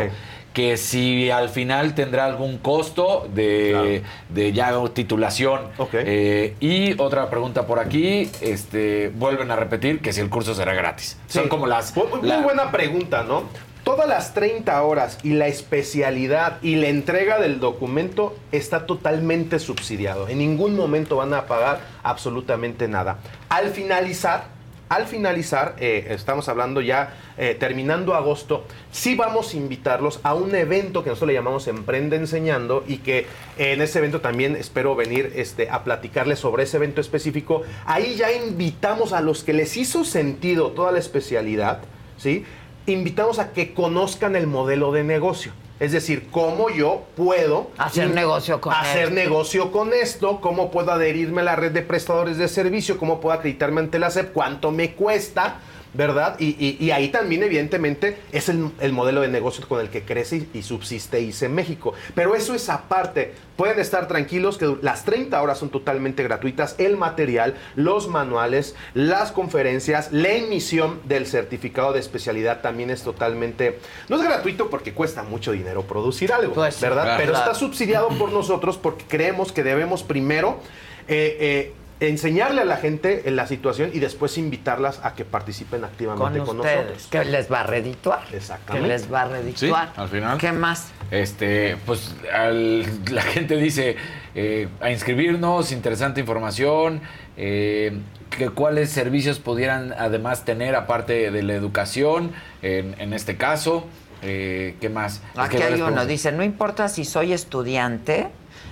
Que 0.53 0.75
si 0.77 1.29
al 1.29 1.49
final 1.49 1.93
tendrá 1.93 2.25
algún 2.25 2.57
costo 2.57 3.27
de, 3.31 4.01
de 4.29 4.53
ya 4.53 4.73
titulación. 4.91 5.61
Eh, 5.93 6.55
y 6.59 6.99
otra 6.99 7.29
pregunta 7.29 7.67
por 7.67 7.77
aquí, 7.77 8.31
este, 8.41 9.09
vuelven 9.13 9.51
a 9.51 9.55
repetir 9.55 10.01
que 10.01 10.13
si 10.13 10.21
el 10.21 10.29
curso 10.29 10.55
será 10.55 10.73
gratis. 10.73 11.19
Son 11.27 11.47
como 11.47 11.67
las... 11.67 11.95
Muy, 11.95 12.07
muy 12.07 12.27
la- 12.27 12.41
buena 12.41 12.71
pregunta, 12.71 13.23
¿no? 13.23 13.43
Todas 13.87 14.09
las 14.09 14.33
30 14.33 14.83
horas 14.83 15.17
y 15.23 15.29
la 15.29 15.47
especialidad 15.47 16.57
y 16.61 16.75
la 16.75 16.89
entrega 16.89 17.39
del 17.39 17.61
documento 17.61 18.35
está 18.51 18.85
totalmente 18.85 19.59
subsidiado. 19.59 20.27
En 20.27 20.39
ningún 20.39 20.75
momento 20.75 21.15
van 21.15 21.33
a 21.33 21.45
pagar 21.45 21.79
absolutamente 22.03 22.89
nada. 22.89 23.19
Al 23.47 23.69
finalizar, 23.69 24.47
al 24.89 25.07
finalizar, 25.07 25.77
eh, 25.79 26.07
estamos 26.09 26.49
hablando 26.49 26.81
ya 26.81 27.15
eh, 27.37 27.55
terminando 27.57 28.13
agosto, 28.13 28.65
sí 28.91 29.15
vamos 29.15 29.53
a 29.53 29.57
invitarlos 29.57 30.19
a 30.23 30.33
un 30.33 30.53
evento 30.53 31.01
que 31.01 31.11
nosotros 31.11 31.29
le 31.29 31.35
llamamos 31.35 31.69
Emprende 31.69 32.17
Enseñando 32.17 32.83
y 32.85 32.97
que 32.97 33.19
eh, 33.19 33.71
en 33.71 33.81
ese 33.81 33.99
evento 33.99 34.19
también 34.19 34.57
espero 34.57 34.97
venir 34.97 35.31
este, 35.37 35.69
a 35.69 35.85
platicarles 35.85 36.39
sobre 36.39 36.63
ese 36.63 36.75
evento 36.75 36.99
específico. 36.99 37.61
Ahí 37.85 38.15
ya 38.17 38.33
invitamos 38.33 39.13
a 39.13 39.21
los 39.21 39.45
que 39.45 39.53
les 39.53 39.77
hizo 39.77 40.03
sentido 40.03 40.71
toda 40.71 40.91
la 40.91 40.99
especialidad, 40.99 41.79
¿sí? 42.17 42.43
Invitamos 42.87 43.37
a 43.37 43.51
que 43.51 43.73
conozcan 43.73 44.37
el 44.37 44.47
modelo 44.47 44.93
de 44.93 45.03
negocio. 45.03 45.51
Es 45.79 45.91
decir, 45.91 46.29
cómo 46.31 46.69
yo 46.69 47.03
puedo 47.15 47.69
Hacer 47.77 48.09
negocio 48.09 48.59
con 48.61 48.73
hacer 48.73 49.03
esto. 49.03 49.13
negocio 49.15 49.71
con 49.73 49.93
esto, 49.93 50.39
cómo 50.41 50.71
puedo 50.71 50.91
adherirme 50.93 51.41
a 51.41 51.43
la 51.43 51.55
red 51.57 51.71
de 51.71 51.81
prestadores 51.81 52.37
de 52.37 52.47
servicio, 52.47 52.97
cómo 52.97 53.19
puedo 53.19 53.35
acreditarme 53.35 53.81
ante 53.81 53.99
la 53.99 54.09
SEP, 54.09 54.31
cuánto 54.31 54.71
me 54.71 54.93
cuesta, 54.93 55.59
¿verdad? 55.93 56.35
Y, 56.39 56.55
y- 56.63 56.77
y 56.79 56.91
ahí 56.91 57.09
también, 57.09 57.43
evidentemente, 57.43 58.17
es 58.31 58.49
el, 58.49 58.69
el 58.79 58.93
modelo 58.93 59.21
de 59.21 59.27
negocio 59.29 59.67
con 59.67 59.79
el 59.79 59.89
que 59.89 60.03
crece 60.03 60.47
y, 60.53 60.59
y 60.59 60.63
subsiste 60.63 61.19
ICE 61.21 61.49
México. 61.49 61.93
Pero 62.15 62.35
eso 62.35 62.53
es 62.53 62.69
aparte. 62.69 63.33
Pueden 63.55 63.79
estar 63.79 64.07
tranquilos 64.07 64.57
que 64.59 64.77
las 64.83 65.03
30 65.03 65.41
horas 65.41 65.57
son 65.57 65.69
totalmente 65.69 66.21
gratuitas. 66.23 66.75
El 66.77 66.95
material, 66.97 67.55
los 67.75 68.07
manuales, 68.07 68.75
las 68.93 69.31
conferencias, 69.31 70.11
la 70.11 70.29
emisión 70.29 70.99
del 71.05 71.25
certificado 71.25 71.93
de 71.93 71.99
especialidad 71.99 72.61
también 72.61 72.91
es 72.91 73.01
totalmente... 73.01 73.79
No 74.09 74.17
es 74.17 74.23
gratuito 74.23 74.69
porque 74.69 74.93
cuesta 74.93 75.23
mucho 75.23 75.51
dinero 75.53 75.83
producir 75.83 76.31
algo, 76.33 76.53
¿verdad? 76.53 77.03
claro. 77.03 77.17
Pero 77.17 77.33
está 77.33 77.53
subsidiado 77.55 78.09
por 78.09 78.31
nosotros 78.31 78.77
porque 78.77 79.05
creemos 79.07 79.51
que 79.51 79.63
debemos 79.63 80.03
primero 80.03 80.59
eh, 81.07 81.37
eh, 81.39 81.73
enseñarle 81.99 82.61
a 82.61 82.65
la 82.65 82.77
gente 82.77 83.23
en 83.27 83.35
la 83.35 83.47
situación 83.47 83.89
y 83.93 83.99
después 83.99 84.37
invitarlas 84.37 84.99
a 85.03 85.13
que 85.15 85.25
participen 85.25 85.83
activamente 85.83 86.39
con, 86.39 86.47
con, 86.47 86.57
ustedes, 86.59 86.77
nosotros. 86.85 87.07
que 87.09 87.25
les 87.25 87.51
va 87.51 87.61
a 87.61 87.63
redituar. 87.63 88.21
Exactamente. 88.31 88.87
Que 88.87 88.93
les 88.93 89.11
va 89.11 89.21
a 89.23 89.27
Sí, 89.27 89.31
redituar. 89.33 89.93
al 89.95 90.07
final. 90.09 90.37
¿Qué 90.37 90.51
más? 90.51 90.91
Este, 91.11 91.75
pues 91.85 92.13
al- 92.33 92.85
la 93.11 93.21
gente 93.23 93.55
dice 93.57 93.95
eh, 94.35 94.67
a 94.81 94.91
inscribirnos, 94.91 95.71
interesante 95.71 96.19
información, 96.19 97.01
eh, 97.37 97.97
que 98.29 98.49
cuáles 98.49 98.89
servicios 98.91 99.39
pudieran 99.39 99.93
además 99.97 100.45
tener 100.45 100.75
aparte 100.75 101.31
de 101.31 101.43
la 101.43 101.53
educación, 101.53 102.31
en, 102.61 102.95
en 102.99 103.13
este 103.13 103.37
caso, 103.37 103.85
eh, 104.21 104.75
¿qué 104.81 104.89
más? 104.89 105.21
Es 105.33 105.39
Aquí 105.39 105.57
que 105.57 105.63
hay 105.63 105.81
uno, 105.81 106.05
dice, 106.05 106.31
no 106.31 106.43
importa 106.43 106.89
si 106.89 107.05
soy 107.05 107.33
estudiante, 107.33 108.27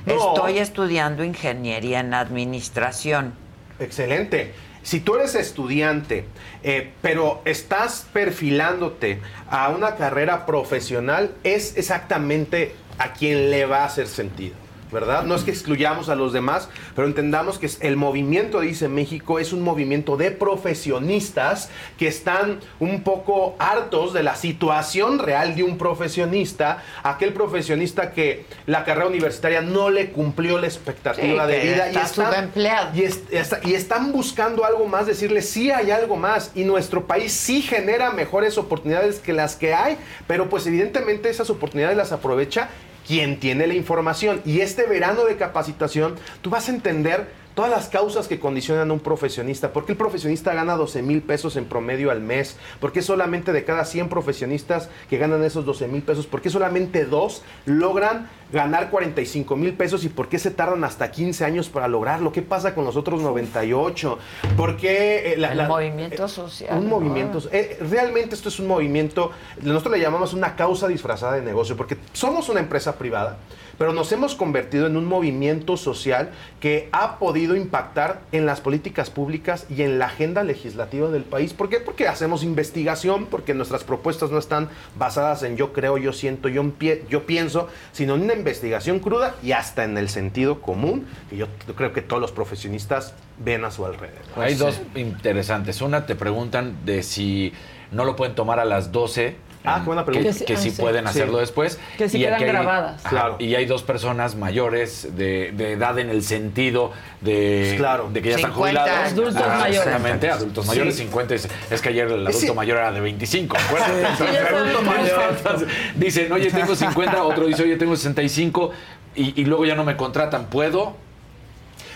No. 0.06 0.34
estoy 0.34 0.60
estudiando 0.60 1.24
ingeniería 1.24 2.00
en 2.00 2.14
administración. 2.14 3.34
Excelente. 3.80 4.54
Si 4.84 5.00
tú 5.00 5.16
eres 5.16 5.34
estudiante, 5.34 6.26
eh, 6.62 6.92
pero 7.02 7.42
estás 7.44 8.06
perfilándote 8.14 9.20
a 9.50 9.70
una 9.70 9.96
carrera 9.96 10.46
profesional, 10.46 11.34
es 11.44 11.76
exactamente 11.76 12.76
a 13.00 13.14
quien 13.14 13.50
le 13.50 13.66
va 13.66 13.80
a 13.80 13.86
hacer 13.86 14.08
sentido. 14.08 14.65
¿Verdad? 14.96 15.24
No 15.26 15.36
es 15.36 15.44
que 15.44 15.52
excluyamos 15.52 16.08
a 16.08 16.16
los 16.16 16.32
demás, 16.32 16.70
pero 16.96 17.06
entendamos 17.06 17.60
que 17.60 17.70
el 17.82 17.98
movimiento, 17.98 18.62
dice 18.62 18.88
México, 18.88 19.40
es 19.40 19.52
un 19.52 19.62
movimiento 19.62 20.16
de 20.16 20.32
profesionistas 20.32 21.70
que 21.98 22.08
están 22.08 22.62
un 22.80 23.04
poco 23.04 23.56
hartos 23.60 24.14
de 24.14 24.24
la 24.24 24.36
situación 24.36 25.20
real 25.20 25.54
de 25.56 25.64
un 25.64 25.78
profesionista, 25.78 26.82
aquel 27.04 27.34
profesionista 27.34 28.12
que 28.14 28.46
la 28.68 28.86
carrera 28.86 29.08
universitaria 29.08 29.60
no 29.62 29.90
le 29.90 30.12
cumplió 30.12 30.60
la 30.60 30.68
expectativa 30.68 31.46
Sí, 31.46 31.52
de 31.52 31.60
vida 31.60 31.88
está 31.90 32.08
subempleado. 32.08 32.96
y, 32.96 33.04
es- 33.04 33.24
está- 33.32 33.60
y 33.66 33.74
están 33.74 34.14
buscando 34.14 34.64
algo 34.64 34.86
más, 34.88 35.08
decirle 35.08 35.42
sí 35.42 35.72
hay 35.72 35.92
algo 35.92 36.16
más 36.16 36.52
y 36.56 36.64
nuestro 36.64 37.06
país 37.06 37.34
sí 37.34 37.62
genera 37.62 38.12
mejores 38.12 38.58
oportunidades 38.58 39.20
que 39.20 39.34
las 39.34 39.58
que 39.58 39.74
hay, 39.74 39.98
pero 40.26 40.50
pues 40.50 40.66
evidentemente 40.68 41.30
esas 41.30 41.50
oportunidades 41.50 41.98
las 41.98 42.14
aprovecha 42.14 42.70
quien 43.06 43.40
tiene 43.40 43.68
la 43.68 43.74
información 43.74 44.42
y 44.46 44.62
este 44.62 44.86
verano 44.86 45.26
de 45.26 45.38
capacitación 45.38 46.16
tú 46.42 46.50
vas 46.50 46.68
a 46.68 46.72
entender 46.72 47.28
todas 47.56 47.72
las 47.72 47.88
causas 47.88 48.28
que 48.28 48.40
condicionan 48.40 48.90
a 48.90 48.94
un 48.94 49.00
profesionista. 49.00 49.72
¿Por 49.72 49.86
qué 49.86 49.94
el 49.94 49.98
profesionista 49.98 50.54
gana 50.54 50.76
12 50.76 51.02
mil 51.02 51.22
pesos 51.22 51.56
en 51.56 51.66
promedio 51.66 52.12
al 52.12 52.20
mes? 52.20 52.58
¿Por 52.80 52.92
qué 52.92 53.02
solamente 53.02 53.54
de 53.54 53.64
cada 53.64 53.86
100 53.86 54.10
profesionistas 54.10 54.90
que 55.10 55.18
ganan 55.18 55.44
esos 55.44 55.66
12 55.66 55.88
mil 55.88 56.04
pesos? 56.04 56.28
¿Por 56.28 56.42
qué 56.42 56.50
solamente 56.50 57.06
dos 57.06 57.44
logran 57.66 58.30
ganar 58.52 58.90
45 58.90 59.56
mil 59.56 59.74
pesos? 59.74 60.04
¿Y 60.04 60.10
por 60.10 60.28
qué 60.30 60.40
se 60.40 60.52
tardan 60.52 60.84
hasta 60.84 61.12
15 61.12 61.46
años 61.46 61.70
para 61.70 61.88
lograrlo? 61.88 62.32
¿Qué 62.32 62.42
pasa 62.42 62.74
con 62.76 62.86
los 62.86 62.96
otros 62.96 63.22
98? 63.22 64.18
¿Por 64.58 64.78
qué... 64.78 65.34
eh, 65.34 65.38
la- 65.38 65.52
El 65.52 65.58
la- 65.58 65.68
movimiento 65.68 66.28
social. 66.28 66.78
un 66.78 66.90
¿no? 66.90 67.00
movimiento. 67.00 67.42
eh, 67.52 67.78
realmente 67.90 68.36
esto 68.36 68.50
es 68.50 68.60
un 68.60 68.68
movimiento, 68.68 69.32
nosotros 69.62 69.94
le 69.94 70.00
llamamos 70.02 70.34
una 70.34 70.56
causa 70.56 70.88
disfrazada 70.88 71.34
de 71.34 71.42
negocio, 71.42 71.76
porque 71.76 71.98
somos 72.14 72.50
una 72.50 72.60
empresa 72.60 72.98
privada, 72.98 73.38
pero 73.78 73.92
nos 73.92 74.10
hemos 74.14 74.36
convertido 74.36 74.88
en 74.88 74.96
un 74.96 75.06
movimiento 75.06 75.76
social 75.76 76.30
que 76.62 76.88
ha 76.94 77.20
podido 77.20 77.56
impactar 77.58 78.22
en 78.32 78.46
las 78.46 78.62
políticas 78.62 79.10
públicas 79.10 79.66
y 79.70 79.82
en 79.82 80.00
la 80.00 80.06
agenda 80.06 80.44
legislativa 80.44 81.10
del 81.10 81.24
país. 81.24 81.54
¿Por 81.54 81.68
qué? 81.70 81.80
Porque 81.82 82.08
hacemos 82.08 82.44
investigación, 82.44 83.26
porque 83.26 83.54
nuestras 83.54 83.84
propuestas 83.84 84.32
no 84.32 84.38
están 84.38 84.70
basadas 84.98 85.44
en 85.44 85.58
yo 85.58 85.74
creo, 85.74 85.98
yo 85.98 86.14
siento, 86.14 86.48
yo 86.48 87.26
pienso, 87.26 87.68
sino 87.92 88.16
en 88.16 88.22
una 88.22 88.34
investigación 88.36 89.00
cruda 89.00 89.36
y 89.44 89.52
hasta 89.52 89.84
en 89.84 89.98
el 89.98 90.10
sentido 90.10 90.62
común, 90.62 91.08
que 91.30 91.38
yo 91.38 91.48
creo 91.76 91.94
que 91.94 92.02
todos 92.02 92.22
los 92.22 92.32
profesionistas 92.32 93.14
ven 93.38 93.66
a 93.66 93.72
su 93.72 93.86
alrededor. 93.86 94.22
Hay 94.38 94.56
dos 94.56 94.82
interesantes. 94.96 95.82
Una, 95.82 96.06
te 96.06 96.16
preguntan 96.16 96.86
de 96.86 97.04
si 97.04 97.54
no 97.92 98.06
lo 98.06 98.16
pueden 98.16 98.36
tomar 98.36 98.60
a 98.60 98.66
las 98.66 98.92
12. 98.92 99.36
Ah, 99.66 99.82
buena 99.86 100.04
que- 100.04 100.12
pregunta. 100.12 100.38
Que, 100.40 100.46
Que 100.46 100.56
sí- 100.58 100.64
sí 100.64 100.70
ah, 100.70 100.76
sí. 100.76 100.82
pueden 100.82 101.08
hacerlo 101.08 101.34
Sí. 101.36 101.40
después. 101.42 101.80
Que 101.98 102.10
sí 102.10 102.18
Y 102.18 102.22
quedan 102.26 102.42
hay- 102.42 102.48
grabadas. 102.48 103.00
Ajá, 103.06 103.10
Claro. 103.10 103.36
Y 103.40 103.56
hay 103.56 103.66
dos 103.66 103.84
personas 103.84 104.36
mayores 104.36 105.10
de, 105.16 105.52
de 105.54 105.74
edad 105.74 105.98
en 106.00 106.10
el 106.10 106.24
sentido 106.24 106.92
de, 107.22 107.76
Claro. 107.78 108.10
de 108.12 108.22
que 108.22 108.30
ya 108.30 108.36
están 108.36 108.52
50 108.54 108.82
jubilados. 108.82 109.12
adultos 109.14 109.36
Ah, 109.44 109.58
mayores. 109.60 109.78
Exactamente, 109.78 110.30
adultos 110.30 110.66
mayores, 110.68 110.96
Sí. 110.96 111.02
50. 111.04 111.36
Es, 111.36 111.50
es 111.72 111.82
que 111.82 111.90
ayer 111.90 112.06
el 112.08 112.14
adulto 112.28 112.32
Sí. 112.40 112.52
mayor 112.54 112.78
era 112.78 112.92
de 112.92 113.00
25. 113.00 113.58
acuérdate. 113.58 113.94
Sí, 114.02 114.06
Entonces, 114.12 114.34
ya 114.36 114.50
sabemos. 114.50 115.38
entonces, 115.38 115.68
dicen, 115.96 116.32
oye, 116.32 116.52
tengo 116.52 116.76
50, 116.76 117.24
otro 117.24 117.48
dice, 117.48 117.64
oye, 117.64 117.76
tengo 117.78 117.96
65 117.96 118.72
y, 119.16 119.40
y 119.42 119.46
luego 119.46 119.66
ya 119.66 119.76
no 119.76 119.84
me 119.84 119.96
contratan. 119.98 120.46
¿Puedo? 120.48 120.98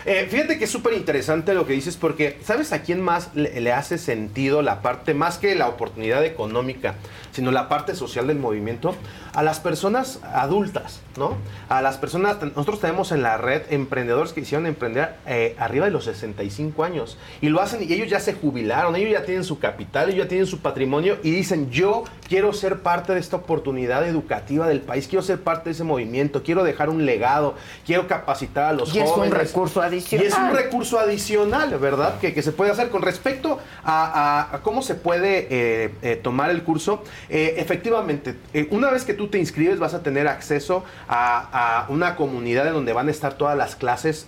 Eh, 0.06 0.28
fíjate 0.30 0.58
que 0.58 0.66
es 0.66 0.72
súper 0.72 0.94
interesante 0.94 1.54
lo 1.54 1.66
que 1.66 1.74
dices 1.74 1.98
porque 1.98 2.40
¿sabes 2.44 2.72
a 2.72 2.82
quién 2.82 3.02
más 3.02 3.30
le, 3.36 3.60
le 3.60 3.74
hace 3.74 3.98
sentido 3.98 4.62
la 4.62 4.82
parte, 4.82 5.14
más 5.14 5.38
que 5.38 5.56
la 5.56 5.68
oportunidad 5.68 6.24
económica, 6.26 6.96
sino 7.32 7.52
la 7.52 7.68
parte 7.70 7.96
social 7.96 8.28
del 8.28 8.38
movimiento? 8.40 8.96
A 9.34 9.44
las 9.44 9.60
personas 9.60 10.20
adultas, 10.34 11.02
¿no? 11.18 11.36
A 11.68 11.82
las 11.82 11.98
personas, 11.98 12.38
nosotros 12.42 12.80
tenemos 12.80 13.12
en 13.12 13.22
la 13.22 13.38
red 13.38 13.62
emprendedores 13.70 14.34
que 14.34 14.42
hicieron 14.42 14.66
emprender 14.66 15.16
eh, 15.28 15.56
arriba 15.60 15.86
de 15.86 15.92
los 15.92 16.06
65 16.06 16.84
años 16.84 17.18
y 17.42 17.50
lo 17.50 17.62
hacen 17.62 17.84
y 17.84 17.94
ellos 17.94 18.10
ya 18.10 18.20
se 18.20 18.34
jubilaron, 18.34 18.96
ellos 18.96 19.12
ya 19.12 19.26
tienen 19.26 19.44
su 19.44 19.60
capital, 19.60 20.10
ellos 20.10 20.24
ya 20.26 20.30
tienen 20.30 20.48
su 20.48 20.60
patrimonio 20.60 21.18
y 21.24 21.32
dicen 21.32 21.70
yo 21.70 22.04
quiero 22.28 22.54
ser 22.54 22.80
parte 22.80 23.14
de 23.14 23.20
esta 23.20 23.36
oportunidad 23.38 24.08
educativa 24.08 24.68
del 24.68 24.82
país, 24.82 25.08
quiero 25.08 25.24
ser 25.24 25.42
parte 25.42 25.66
de 25.66 25.72
ese 25.74 25.84
movimiento, 25.84 26.42
quiero 26.44 26.64
dejar 26.64 26.90
un 26.90 27.06
legado, 27.06 27.56
quiero 27.86 28.08
capacitar 28.08 28.66
a 28.66 28.74
los 28.74 28.96
Y 28.96 29.00
es 29.00 29.10
un 29.10 29.16
jóvenes. 29.16 29.38
recurso 29.38 29.82
Y 29.92 30.16
es 30.16 30.38
un 30.38 30.52
recurso 30.52 31.00
adicional, 31.00 31.78
¿verdad? 31.80 32.20
Que, 32.20 32.34
que 32.34 32.42
se 32.42 32.52
puede 32.52 32.72
hacer 32.72 32.90
con 32.90 33.02
respecto 33.02 33.60
a, 33.84 34.60
cómo 34.64 34.82
se 34.82 34.96
puede 34.96 35.48
eh, 35.50 35.92
eh, 36.02 36.16
tomar 36.16 36.50
el 36.50 36.64
curso. 36.64 37.04
eh, 37.30 37.56
efectivamente, 37.58 38.36
una 38.72 38.92
vez 38.92 39.06
que 39.06 39.14
tú 39.14 39.28
te 39.28 39.40
inscribes 39.40 39.80
vas 39.80 39.94
a 39.94 40.04
tener 40.04 40.28
acceso 40.28 40.84
a, 41.08 41.86
a 41.86 41.90
una 41.90 42.16
comunidad 42.16 42.68
en 42.68 42.74
donde 42.74 42.94
van 42.94 43.08
a 43.08 43.12
estar 43.12 43.34
todas 43.34 43.58
las 43.58 43.76
clases 43.76 44.28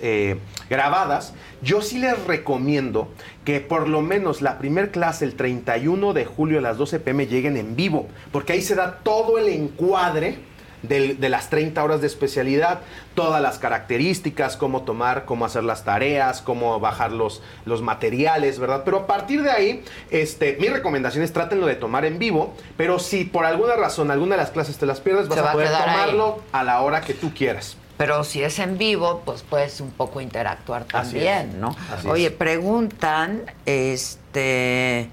grabadas. 0.70 1.34
Yo 1.62 1.82
sí 1.82 2.00
les 2.00 2.26
recomiendo 2.26 3.10
que 3.46 3.60
por 3.60 3.88
lo 3.88 4.02
menos 4.02 4.42
la 4.42 4.58
primer 4.58 4.92
clase 4.92 5.26
el 5.26 5.36
31 5.36 6.14
de 6.14 6.26
julio 6.26 6.60
a 6.60 6.62
las 6.62 6.78
12 6.78 7.00
pm 7.00 7.28
lleguen 7.28 7.58
en 7.58 7.76
vivo, 7.76 8.08
porque 8.32 8.54
ahí 8.54 8.62
se 8.62 8.76
da 8.76 9.00
todo 9.04 9.38
el 9.38 9.48
encuadre 9.50 10.51
del- 10.84 11.20
de 11.20 11.30
las 11.30 11.50
30 11.50 11.84
horas 11.84 12.02
de 12.02 12.08
especialidad, 12.08 12.80
todas 13.16 13.42
las 13.42 13.60
características, 13.60 14.58
cómo 14.58 14.82
tomar, 14.82 15.26
cómo 15.26 15.46
hacer 15.46 15.64
las 15.64 15.84
tareas, 15.84 16.42
cómo 16.42 16.80
bajar 16.80 17.12
los, 17.12 17.42
los 17.66 17.82
materiales, 17.82 18.58
¿verdad? 18.60 18.82
Pero 18.86 18.98
a 19.02 19.08
partir 19.08 19.44
de 19.44 19.52
ahí, 19.52 19.84
este, 20.10 20.58
mi 20.60 20.68
recomendación 20.70 21.24
es 21.24 21.34
trátenlo 21.34 21.68
de 21.68 21.76
tomar 21.76 22.06
en 22.06 22.18
vivo, 22.20 22.54
pero 22.78 23.00
si 23.00 23.24
por 23.26 23.46
alguna 23.46 23.76
razón 23.76 24.12
alguna 24.12 24.36
de 24.36 24.42
las 24.42 24.52
clases 24.52 24.78
te 24.78 24.86
las 24.86 25.00
pierdes, 25.02 25.28
vas 25.28 25.38
va 25.40 25.48
a 25.48 25.50
a 25.50 25.54
poder 25.54 25.68
ahí. 25.68 25.82
tomarlo 25.84 26.42
a 26.52 26.64
la 26.64 26.82
hora 26.82 27.02
que 27.02 27.14
tú 27.14 27.34
quieras. 27.34 27.78
Pero 27.98 28.24
si 28.24 28.42
es 28.42 28.58
en 28.58 28.80
vivo, 28.80 29.22
pues 29.24 29.44
puedes 29.44 29.80
un 29.80 29.92
poco 29.92 30.22
interactuar 30.22 30.86
también. 30.86 31.62
¿no? 31.62 31.76
Así 31.96 32.08
Oye, 32.08 32.26
es. 32.28 32.32
preguntan, 32.32 33.44
este... 33.68 35.08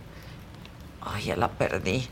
Ay, 1.02 1.24
ya 1.24 1.36
la 1.36 1.48
perdí. 1.48 2.08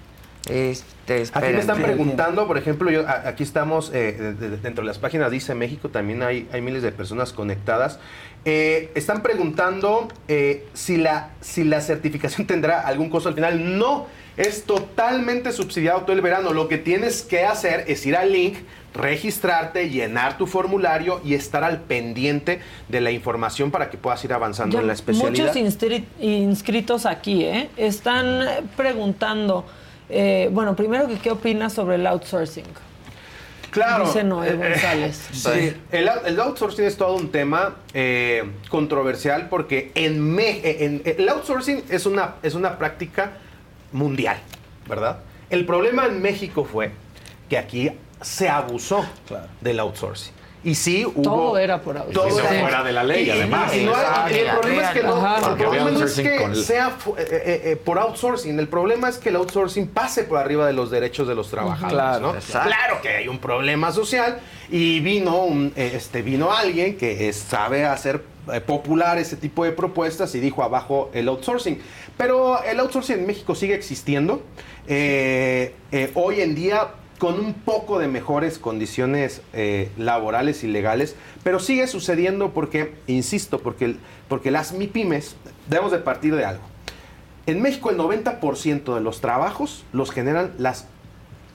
Este, 0.48 1.24
Aquí 1.32 1.52
me 1.52 1.58
están 1.60 1.82
preguntando, 1.82 2.46
por 2.46 2.58
ejemplo, 2.58 2.90
yo, 2.90 3.06
a- 3.08 3.28
aquí 3.28 3.42
estamos 3.42 3.90
eh, 3.94 4.12
de- 4.12 4.32
de- 4.50 4.56
dentro 4.58 4.82
de 4.82 4.86
las 4.88 4.98
páginas 4.98 5.30
Dice 5.30 5.54
México, 5.54 5.88
también 5.88 6.22
hay, 6.22 6.48
hay 6.52 6.60
miles 6.60 6.82
de 6.82 6.92
personas 6.92 7.32
conectadas. 7.32 7.98
Eh, 8.44 8.90
están 8.94 9.22
preguntando 9.22 10.06
eh, 10.28 10.66
si, 10.72 10.96
la, 10.98 11.30
si 11.40 11.64
la 11.64 11.80
certificación 11.80 12.46
tendrá 12.46 12.80
algún 12.80 13.10
costo 13.10 13.28
al 13.28 13.34
final. 13.34 13.76
No, 13.78 14.06
es 14.36 14.64
totalmente 14.64 15.50
subsidiado 15.52 16.02
todo 16.02 16.12
el 16.12 16.20
verano. 16.22 16.52
Lo 16.52 16.68
que 16.68 16.78
tienes 16.78 17.22
que 17.22 17.44
hacer 17.44 17.84
es 17.88 18.04
ir 18.06 18.14
al 18.16 18.32
link, 18.32 18.56
registrarte, 18.94 19.90
llenar 19.90 20.38
tu 20.38 20.46
formulario 20.46 21.20
y 21.24 21.34
estar 21.34 21.64
al 21.64 21.80
pendiente 21.82 22.60
de 22.88 23.00
la 23.00 23.10
información 23.10 23.70
para 23.70 23.90
que 23.90 23.96
puedas 23.98 24.24
ir 24.24 24.32
avanzando 24.32 24.74
Ya 24.76 24.80
en 24.80 24.86
la 24.86 24.92
especialidad. 24.92 25.52
Muchos 25.54 26.02
inscritos 26.20 27.04
aquí, 27.06 27.44
¿eh? 27.44 27.68
Están 27.76 28.44
preguntando, 28.76 29.64
eh, 30.08 30.48
bueno, 30.52 30.74
primero 30.76 31.08
que 31.08 31.16
qué 31.18 31.30
opinas 31.30 31.72
sobre 31.72 31.96
el 31.96 32.06
outsourcing. 32.06 32.64
Claro. 33.70 34.06
Dice 34.06 34.24
Noé 34.24 34.48
Eh, 34.48 34.52
eh, 34.52 34.56
González. 34.70 35.28
Sí, 35.32 35.74
el, 35.92 36.08
out- 36.08 36.26
el 36.26 36.40
outsourcing 36.40 36.84
es 36.86 36.96
todo 36.96 37.14
un 37.16 37.30
tema 37.30 37.76
eh, 37.92 38.42
controversial 38.70 39.48
porque 39.50 39.90
en, 39.94 40.20
Me- 40.34 40.60
en- 40.84 41.02
el 41.04 41.28
outsourcing 41.28 41.84
es 41.90 42.06
una, 42.06 42.36
es 42.42 42.54
una 42.54 42.78
práctica 42.78 43.32
mundial, 43.92 44.38
¿verdad? 44.88 45.18
El 45.50 45.66
problema 45.66 46.06
en 46.06 46.22
México 46.22 46.64
fue 46.64 46.92
que 47.50 47.58
aquí 47.58 47.90
se 48.22 48.48
abusó 48.48 49.04
del 49.60 49.78
outsourcing. 49.80 50.32
Y 50.66 50.74
sí 50.74 51.06
hubo... 51.06 51.22
Todo 51.22 51.58
era 51.58 51.80
por 51.80 51.96
outsourcing. 51.96 52.28
todo 52.42 52.50
era- 52.50 52.60
fuera 52.60 52.82
de 52.82 52.92
la 52.92 53.04
ley, 53.04 53.22
y- 53.24 53.26
y- 53.28 53.30
además. 53.30 53.72
y 53.76 53.84
no 53.84 53.92
hay- 53.94 54.34
y 54.34 54.38
el 54.40 54.50
problema 54.58 54.82
es 54.82 54.90
que 54.90 55.02
no, 55.04 55.14
Ajá. 55.16 55.50
el 55.50 55.56
problema 55.56 55.90
no 55.90 55.96
es 55.98 56.02
outsourcing 56.02 56.24
que 56.52 56.54
sea 56.56 56.88
eh, 56.88 57.22
eh, 57.30 57.60
eh, 57.64 57.76
por 57.76 57.98
outsourcing. 58.00 58.58
El 58.58 58.66
problema 58.66 59.08
es 59.08 59.18
que 59.18 59.28
el 59.28 59.36
outsourcing 59.36 59.86
pase 59.86 60.24
por 60.24 60.38
arriba 60.38 60.66
de 60.66 60.72
los 60.72 60.90
derechos 60.90 61.28
de 61.28 61.36
los 61.36 61.48
trabajadores. 61.50 61.92
Claro. 61.92 62.32
¿no? 62.32 62.34
Exacto. 62.34 62.68
Claro 62.68 63.00
que 63.00 63.08
hay 63.10 63.28
un 63.28 63.38
problema 63.38 63.92
social 63.92 64.40
y 64.68 64.98
vino 64.98 65.44
un, 65.44 65.72
este, 65.76 66.22
vino 66.22 66.52
alguien 66.52 66.96
que 66.96 67.28
es- 67.28 67.36
sabe 67.36 67.84
hacer 67.84 68.22
popular 68.66 69.18
ese 69.18 69.36
tipo 69.36 69.64
de 69.64 69.70
propuestas 69.72 70.34
y 70.34 70.40
dijo 70.40 70.64
abajo 70.64 71.10
el 71.14 71.28
outsourcing. 71.28 71.80
Pero 72.16 72.60
el 72.64 72.80
outsourcing 72.80 73.18
en 73.20 73.26
México 73.26 73.54
sigue 73.54 73.74
existiendo. 73.74 74.42
Eh, 74.88 75.74
eh, 75.92 76.10
hoy 76.14 76.40
en 76.40 76.54
día 76.56 76.88
con 77.18 77.40
un 77.40 77.54
poco 77.54 77.98
de 77.98 78.08
mejores 78.08 78.58
condiciones 78.58 79.40
eh, 79.54 79.90
laborales 79.96 80.64
y 80.64 80.66
legales, 80.66 81.14
pero 81.42 81.58
sigue 81.60 81.86
sucediendo 81.86 82.52
porque, 82.52 82.94
insisto, 83.06 83.58
porque, 83.60 83.86
el- 83.86 83.96
porque 84.28 84.50
las 84.50 84.72
MIPIMES, 84.72 85.36
debemos 85.68 85.92
de 85.92 85.98
partir 85.98 86.34
de 86.36 86.44
algo. 86.44 86.62
En 87.46 87.62
México 87.62 87.90
el 87.90 87.96
90% 87.96 88.94
de 88.94 89.00
los 89.00 89.20
trabajos 89.20 89.84
los 89.92 90.10
generan 90.10 90.52
las 90.58 90.86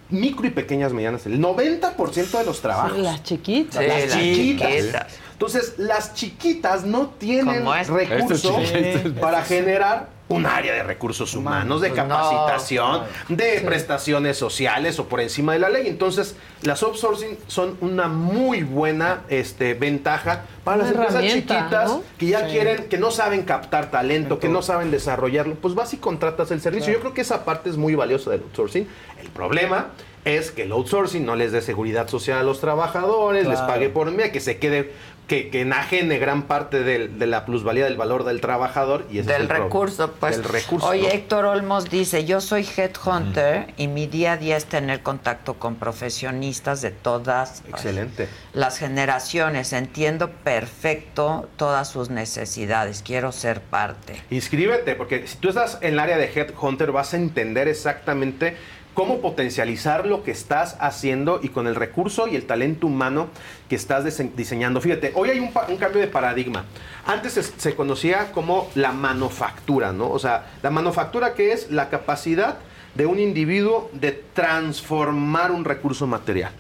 micro 0.10 0.46
y 0.48 0.50
pequeñas 0.50 0.94
medianas. 0.94 1.26
El 1.26 1.40
90% 1.42 2.38
de 2.40 2.44
los 2.46 2.62
trabajos. 2.62 2.98
Las 2.98 3.24
chiquitas. 3.24 3.82
Sí, 3.84 3.88
las 3.88 4.02
las 4.06 4.14
chiquitas. 4.14 4.70
chiquitas. 4.70 5.08
Entonces, 5.34 5.74
las 5.78 6.14
chiquitas 6.14 6.84
no 6.86 7.08
tienen 7.10 7.66
esta. 7.68 7.94
recursos 7.94 8.44
Estos 8.46 8.72
chiquitos. 8.74 9.14
para 9.20 9.42
generar 9.44 10.10
un 10.32 10.46
área 10.46 10.74
de 10.74 10.84
recursos 10.84 11.36
humanos, 11.36 11.82
de 11.82 11.92
capacitación, 11.92 13.04
de 13.30 13.62
prestaciones 13.66 14.38
sociales 14.38 15.00
o 15.00 15.06
por 15.08 15.22
encima 15.22 15.54
de 15.54 15.60
la 15.60 15.70
ley. 15.70 15.88
Entonces, 15.88 16.36
las 16.64 16.82
outsourcing 16.84 17.38
son 17.48 17.78
una 17.82 18.08
muy 18.08 18.64
buena 18.64 19.22
este, 19.30 19.74
ventaja 19.74 20.44
para 20.64 20.84
Una 20.84 20.86
las 20.86 20.94
empresas 20.96 21.34
chiquitas 21.34 21.90
¿no? 21.90 22.04
que 22.18 22.28
ya 22.28 22.42
Sí. 22.46 22.52
quieren, 22.52 22.86
que 22.90 22.98
no 22.98 23.12
saben 23.12 23.44
captar 23.44 23.92
talento, 23.92 24.40
que 24.40 24.50
no 24.50 24.62
saben 24.62 24.92
desarrollarlo. 24.92 25.56
Pues 25.56 25.76
vas 25.76 25.94
y 25.94 25.98
contratas 25.98 26.52
el 26.52 26.62
servicio. 26.62 26.86
Claro. 26.88 27.00
Yo 27.00 27.02
creo 27.02 27.14
que 27.14 27.22
esa 27.22 27.46
parte 27.46 27.70
es 27.70 27.78
muy 27.78 27.96
valiosa 27.96 28.32
del 28.32 28.42
outsourcing. 28.42 28.88
El 29.22 29.30
problema 29.30 29.88
es 30.24 30.52
que 30.52 30.64
el 30.64 30.72
outsourcing 30.72 31.26
no 31.26 31.36
les 31.36 31.52
dé 31.52 31.62
seguridad 31.62 32.08
social 32.08 32.38
a 32.38 32.44
los 32.44 32.60
trabajadores, 32.62 33.48
les 33.48 33.60
pague 33.60 33.90
por 33.90 34.12
medio, 34.12 34.32
que 34.32 34.40
se 34.40 34.58
quede, 34.58 34.92
que, 35.32 35.50
que 35.50 35.62
enajene 35.62 36.20
gran 36.20 36.42
parte 36.42 36.84
del- 36.84 37.18
de 37.18 37.26
la 37.26 37.46
plusvalía 37.46 37.86
del 37.86 37.96
valor 37.96 38.26
del 38.26 38.42
trabajador 38.42 39.06
y 39.10 39.20
ese 39.20 39.22
es 39.22 39.28
Del 39.28 39.42
el 39.44 39.48
pro- 39.48 39.64
recurso, 39.64 40.12
pues. 40.20 40.36
Del 40.36 40.44
recurso. 40.44 40.86
Oye, 40.88 41.04
¿no? 41.04 41.08
Héctor 41.08 41.46
Olmos 41.46 41.90
dice, 41.90 42.26
yo 42.26 42.42
soy 42.42 42.68
headhunter 42.76 43.74
y 43.78 43.88
mi 43.88 44.08
día 44.08 44.34
a 44.34 44.38
día 44.38 44.58
es 44.58 44.66
tener 44.66 45.02
contacto 45.04 45.54
con 45.54 45.76
profesionistas 45.76 46.82
de 46.82 46.92
todas 46.92 47.64
Excelente. 47.70 48.28
las 48.52 48.78
generaciones. 48.78 49.72
Entiendo 49.72 50.32
perfecto 50.32 51.48
todas 51.56 51.88
sus 51.90 52.10
necesidades. 52.10 53.02
Quiero 53.02 53.32
ser 53.32 53.62
parte. 53.62 54.22
Inscríbete, 54.32 54.96
porque 54.96 55.26
si 55.28 55.38
tú 55.38 55.48
estás 55.48 55.78
en 55.80 55.94
el 55.94 56.00
área 56.02 56.18
de 56.18 56.26
Headhunter 56.26 56.92
vas 56.92 57.14
a 57.14 57.18
entender 57.18 57.70
exactamente 57.70 58.58
cómo 58.94 59.20
potencializar 59.22 60.06
lo 60.06 60.24
que 60.24 60.32
estás 60.32 60.76
haciendo 60.80 61.40
y 61.42 61.50
con 61.50 61.68
el 61.68 61.76
recurso 61.76 62.28
y 62.28 62.36
el 62.36 62.46
talento 62.46 62.88
humano 62.88 63.28
que 63.70 63.76
estás 63.76 64.04
dise- 64.06 64.32
diseñando. 64.36 64.82
Fíjate, 64.82 65.12
hoy 65.16 65.30
hay 65.30 65.40
un, 65.40 65.52
cambio 65.78 66.02
de 66.02 66.08
paradigma. 66.08 66.66
Antes 67.06 67.34
se, 67.34 67.44
se 67.44 67.76
conocía 67.76 68.32
como 68.32 68.70
la 68.76 68.92
manufactura, 68.92 69.94
¿no? 69.94 70.10
O 70.10 70.20
sea, 70.20 70.46
la 70.62 70.70
manufactura 70.70 71.34
que 71.34 71.54
es 71.54 71.72
la 71.72 71.90
capacidad 71.90 72.58
de 72.96 73.06
un 73.06 73.20
individuo 73.20 73.90
de 73.94 74.12
transformar 74.34 75.52
un 75.52 75.64
recurso 75.64 76.08
material. 76.08 76.52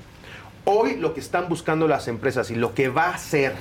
Hoy 0.63 0.95
lo 0.95 1.13
que 1.13 1.19
están 1.19 1.49
buscando 1.49 1.87
las 1.87 2.07
empresas 2.07 2.51
y 2.51 2.55
lo 2.55 2.73
que 2.73 2.87
va 2.87 3.09
a 3.09 3.17
ser 3.17 3.53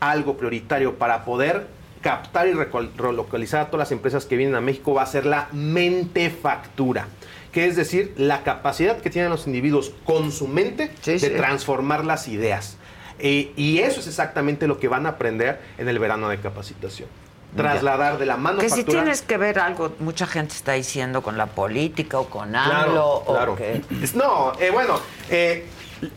algo 0.00 0.36
prioritario 0.36 0.96
para 0.98 1.24
poder 1.24 1.66
captar 2.02 2.46
y 2.48 2.52
relocalizar 2.52 3.60
a 3.62 3.66
todas 3.66 3.88
las 3.88 3.92
empresas 3.92 4.24
que 4.26 4.36
vienen 4.36 4.54
a 4.56 4.60
México 4.60 4.94
va 4.94 5.02
a 5.02 5.06
ser 5.06 5.24
la 5.26 5.48
mentefactura, 5.52 7.06
que 7.52 7.66
es 7.66 7.76
decir, 7.76 8.14
la 8.16 8.42
capacidad 8.42 8.98
que 8.98 9.10
tienen 9.10 9.30
los 9.30 9.46
individuos 9.46 9.92
con 10.04 10.32
su 10.32 10.48
mente 10.48 10.90
de 11.04 11.18
sí. 11.18 11.30
transformar 11.30 12.04
las 12.04 12.28
ideas. 12.28 12.76
Eh, 13.18 13.52
y 13.56 13.78
eso 13.78 14.00
es 14.00 14.06
exactamente 14.06 14.66
lo 14.68 14.78
que 14.78 14.88
van 14.88 15.06
a 15.06 15.10
aprender 15.10 15.60
en 15.78 15.88
el 15.88 15.98
verano 15.98 16.28
de 16.28 16.38
capacitación. 16.38 17.08
Trasladar 17.56 18.18
de 18.18 18.26
la 18.26 18.34
Que 18.34 18.40
manufactura... 18.40 18.76
si 18.76 18.84
tienes 18.84 19.22
que 19.22 19.38
ver 19.38 19.58
algo, 19.58 19.92
mucha 20.00 20.26
gente 20.26 20.54
está 20.54 20.72
diciendo 20.72 21.22
con 21.22 21.38
la 21.38 21.46
política 21.46 22.18
o 22.20 22.28
con 22.28 22.54
AMLO 22.54 22.84
Claro, 22.84 23.06
o 23.26 23.32
claro. 23.34 23.56
que- 23.56 23.80
No, 24.14 24.52
eh, 24.60 24.70
bueno, 24.70 25.00
eh, 25.30 25.64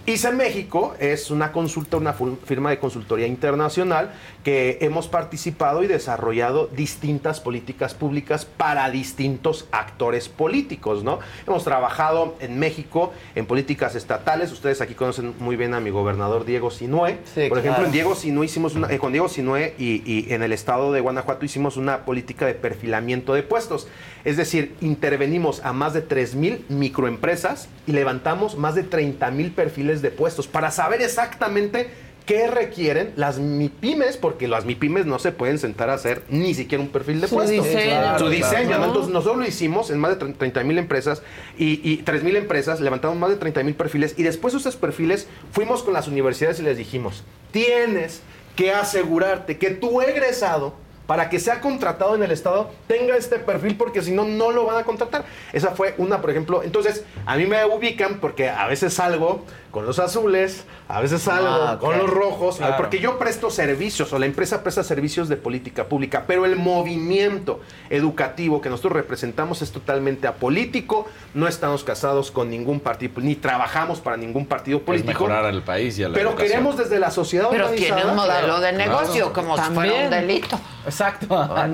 ICE 0.05 0.31
México 0.33 0.93
es 0.99 1.31
una 1.31 1.51
consulta, 1.51 1.97
una 1.97 2.13
firma 2.13 2.69
de 2.69 2.77
consultoría 2.77 3.25
internacional 3.25 4.11
que 4.43 4.79
hemos 4.81 5.07
participado 5.07 5.83
y 5.83 5.87
desarrollado 5.87 6.67
distintas 6.67 7.39
políticas 7.39 7.93
públicas 7.93 8.45
para 8.45 8.89
distintos 8.89 9.67
actores 9.71 10.29
políticos, 10.29 11.03
¿no? 11.03 11.19
Hemos 11.45 11.63
trabajado 11.63 12.35
en 12.39 12.57
México 12.57 13.13
en 13.35 13.45
políticas 13.45 13.95
estatales. 13.95 14.51
Ustedes 14.51 14.81
aquí 14.81 14.95
conocen 14.95 15.35
muy 15.39 15.55
bien 15.55 15.73
a 15.73 15.79
mi 15.79 15.89
gobernador 15.91 16.45
Diego 16.45 16.71
Sinue. 16.71 17.17
Sí, 17.35 17.49
Por 17.49 17.59
ejemplo, 17.59 17.75
claro. 17.75 17.85
en 17.85 17.91
Diego 17.91 18.15
Sinue 18.15 18.45
hicimos 18.45 18.75
una, 18.75 18.91
eh, 18.91 18.97
con 18.97 19.11
Diego 19.11 19.29
Sinue 19.29 19.75
y, 19.77 20.01
y 20.05 20.33
en 20.33 20.41
el 20.41 20.53
estado 20.53 20.91
de 20.91 21.01
Guanajuato 21.01 21.45
hicimos 21.45 21.77
una 21.77 22.05
política 22.05 22.45
de 22.45 22.55
perfilamiento 22.55 23.33
de 23.33 23.43
puestos. 23.43 23.87
Es 24.23 24.37
decir, 24.37 24.75
intervenimos 24.81 25.61
a 25.63 25.73
más 25.73 25.93
de 25.93 26.07
3.000 26.07 26.69
microempresas 26.69 27.69
y 27.87 27.91
levantamos 27.91 28.57
más 28.57 28.75
de 28.75 28.89
30.000 28.89 29.53
perfiles 29.53 30.01
de 30.01 30.11
puestos 30.11 30.47
para 30.47 30.71
saber 30.71 31.01
exactamente 31.01 31.89
qué 32.25 32.47
requieren 32.47 33.13
las 33.15 33.39
MIPIMES, 33.39 34.17
porque 34.17 34.47
las 34.47 34.65
MIPIMES 34.65 35.05
no 35.05 35.19
se 35.19 35.31
pueden 35.31 35.59
sentar 35.59 35.89
a 35.89 35.93
hacer 35.95 36.23
ni 36.29 36.53
siquiera 36.53 36.83
un 36.83 36.89
perfil 36.89 37.21
de 37.21 37.27
Su 37.27 37.35
puesto. 37.35 37.51
diseño. 37.63 37.81
Claro, 37.99 38.19
Su 38.19 38.29
diseño. 38.29 38.83
Entonces 38.85 39.11
nosotros 39.11 39.37
lo 39.37 39.45
hicimos 39.47 39.89
en 39.89 39.99
más 39.99 40.17
de 40.17 40.33
30 40.33 40.63
mil 40.63 40.77
empresas 40.77 41.21
y, 41.57 41.81
y 41.89 41.97
3 41.97 42.23
mil 42.23 42.35
empresas, 42.35 42.79
levantamos 42.79 43.17
más 43.17 43.29
de 43.29 43.35
30 43.37 43.63
mil 43.63 43.75
perfiles 43.75 44.15
y 44.17 44.23
después 44.23 44.53
de 44.53 44.59
esos 44.59 44.75
perfiles 44.75 45.27
fuimos 45.51 45.83
con 45.83 45.93
las 45.93 46.07
universidades 46.07 46.59
y 46.59 46.63
les 46.63 46.77
dijimos, 46.77 47.23
tienes 47.51 48.21
que 48.55 48.71
asegurarte 48.71 49.57
que 49.57 49.71
tu 49.71 50.01
egresado 50.01 50.73
para 51.07 51.29
que 51.29 51.39
sea 51.41 51.59
contratado 51.59 52.15
en 52.15 52.23
el 52.23 52.31
Estado 52.31 52.71
tenga 52.87 53.17
este 53.17 53.37
perfil 53.37 53.75
porque 53.75 54.01
si 54.01 54.11
no, 54.11 54.23
no 54.23 54.51
lo 54.51 54.65
van 54.65 54.77
a 54.77 54.83
contratar. 54.85 55.25
Esa 55.51 55.71
fue 55.71 55.93
una, 55.97 56.21
por 56.21 56.29
ejemplo. 56.29 56.63
Entonces, 56.63 57.03
a 57.25 57.35
mí 57.35 57.45
me 57.47 57.65
ubican 57.65 58.19
porque 58.21 58.47
a 58.49 58.65
veces 58.67 58.93
salgo 58.93 59.43
con 59.71 59.85
los 59.85 59.99
azules, 59.99 60.65
a 60.89 60.99
veces 61.01 61.21
salgo 61.21 61.47
Ah, 61.49 61.73
ok. 61.75 61.79
con 61.79 61.97
los 61.97 62.09
rojos, 62.09 62.57
Claro. 62.57 62.75
porque 62.77 62.99
yo 62.99 63.17
presto 63.17 63.49
servicios 63.49 64.11
o 64.13 64.19
la 64.19 64.25
empresa 64.25 64.63
presta 64.63 64.83
servicios 64.83 65.29
de 65.29 65.37
política 65.37 65.85
pública, 65.85 66.25
pero 66.27 66.45
el 66.45 66.57
movimiento 66.57 67.61
educativo 67.89 68.61
que 68.61 68.69
nosotros 68.69 68.93
representamos 68.93 69.61
es 69.61 69.71
totalmente 69.71 70.27
apolítico, 70.27 71.05
no 71.33 71.47
estamos 71.47 71.83
casados 71.83 72.31
con 72.31 72.49
ningún 72.49 72.79
partido, 72.79 73.13
ni 73.21 73.35
trabajamos 73.35 73.99
para 74.01 74.17
ningún 74.17 74.45
partido 74.45 74.79
Es 74.79 74.83
político. 74.83 75.11
mejorar 75.25 75.45
al 75.45 75.61
país 75.63 75.97
y 75.99 76.03
a 76.03 76.09
la 76.09 76.15
Pero 76.15 76.29
educación. 76.31 76.51
queremos 76.51 76.77
desde 76.77 76.99
la 76.99 77.11
sociedad 77.11 77.47
Pero 77.49 77.65
organizada. 77.65 77.95
tiene 77.95 78.09
un 78.11 78.17
modelo 78.17 78.59
de 78.59 78.71
negocio, 78.73 79.31
claro. 79.31 79.33
como 79.33 79.57
si 79.65 79.71
fuera 79.73 79.93
un 80.03 80.09
delito. 80.09 80.59
Exacto. 80.85 81.27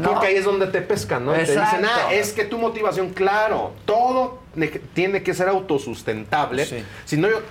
Porque 0.03 0.27
ahí 0.27 0.35
es 0.35 0.45
donde 0.45 0.67
te 0.67 0.81
pescan, 0.81 1.25
¿no? 1.25 1.33
Te 1.33 1.41
dicen, 1.41 1.57
Exacto. 1.59 1.87
ah, 2.07 2.13
es 2.13 2.33
que 2.33 2.43
tu 2.45 2.57
motivación, 2.59 3.09
claro, 3.09 3.71
todo 3.85 4.39
tiene 4.93 5.23
que 5.23 5.33
ser 5.33 5.49
autosustentable. 5.49 6.65
Sí. 6.65 6.83
Si 7.05 7.17
no, 7.17 7.29
yo 7.29 7.41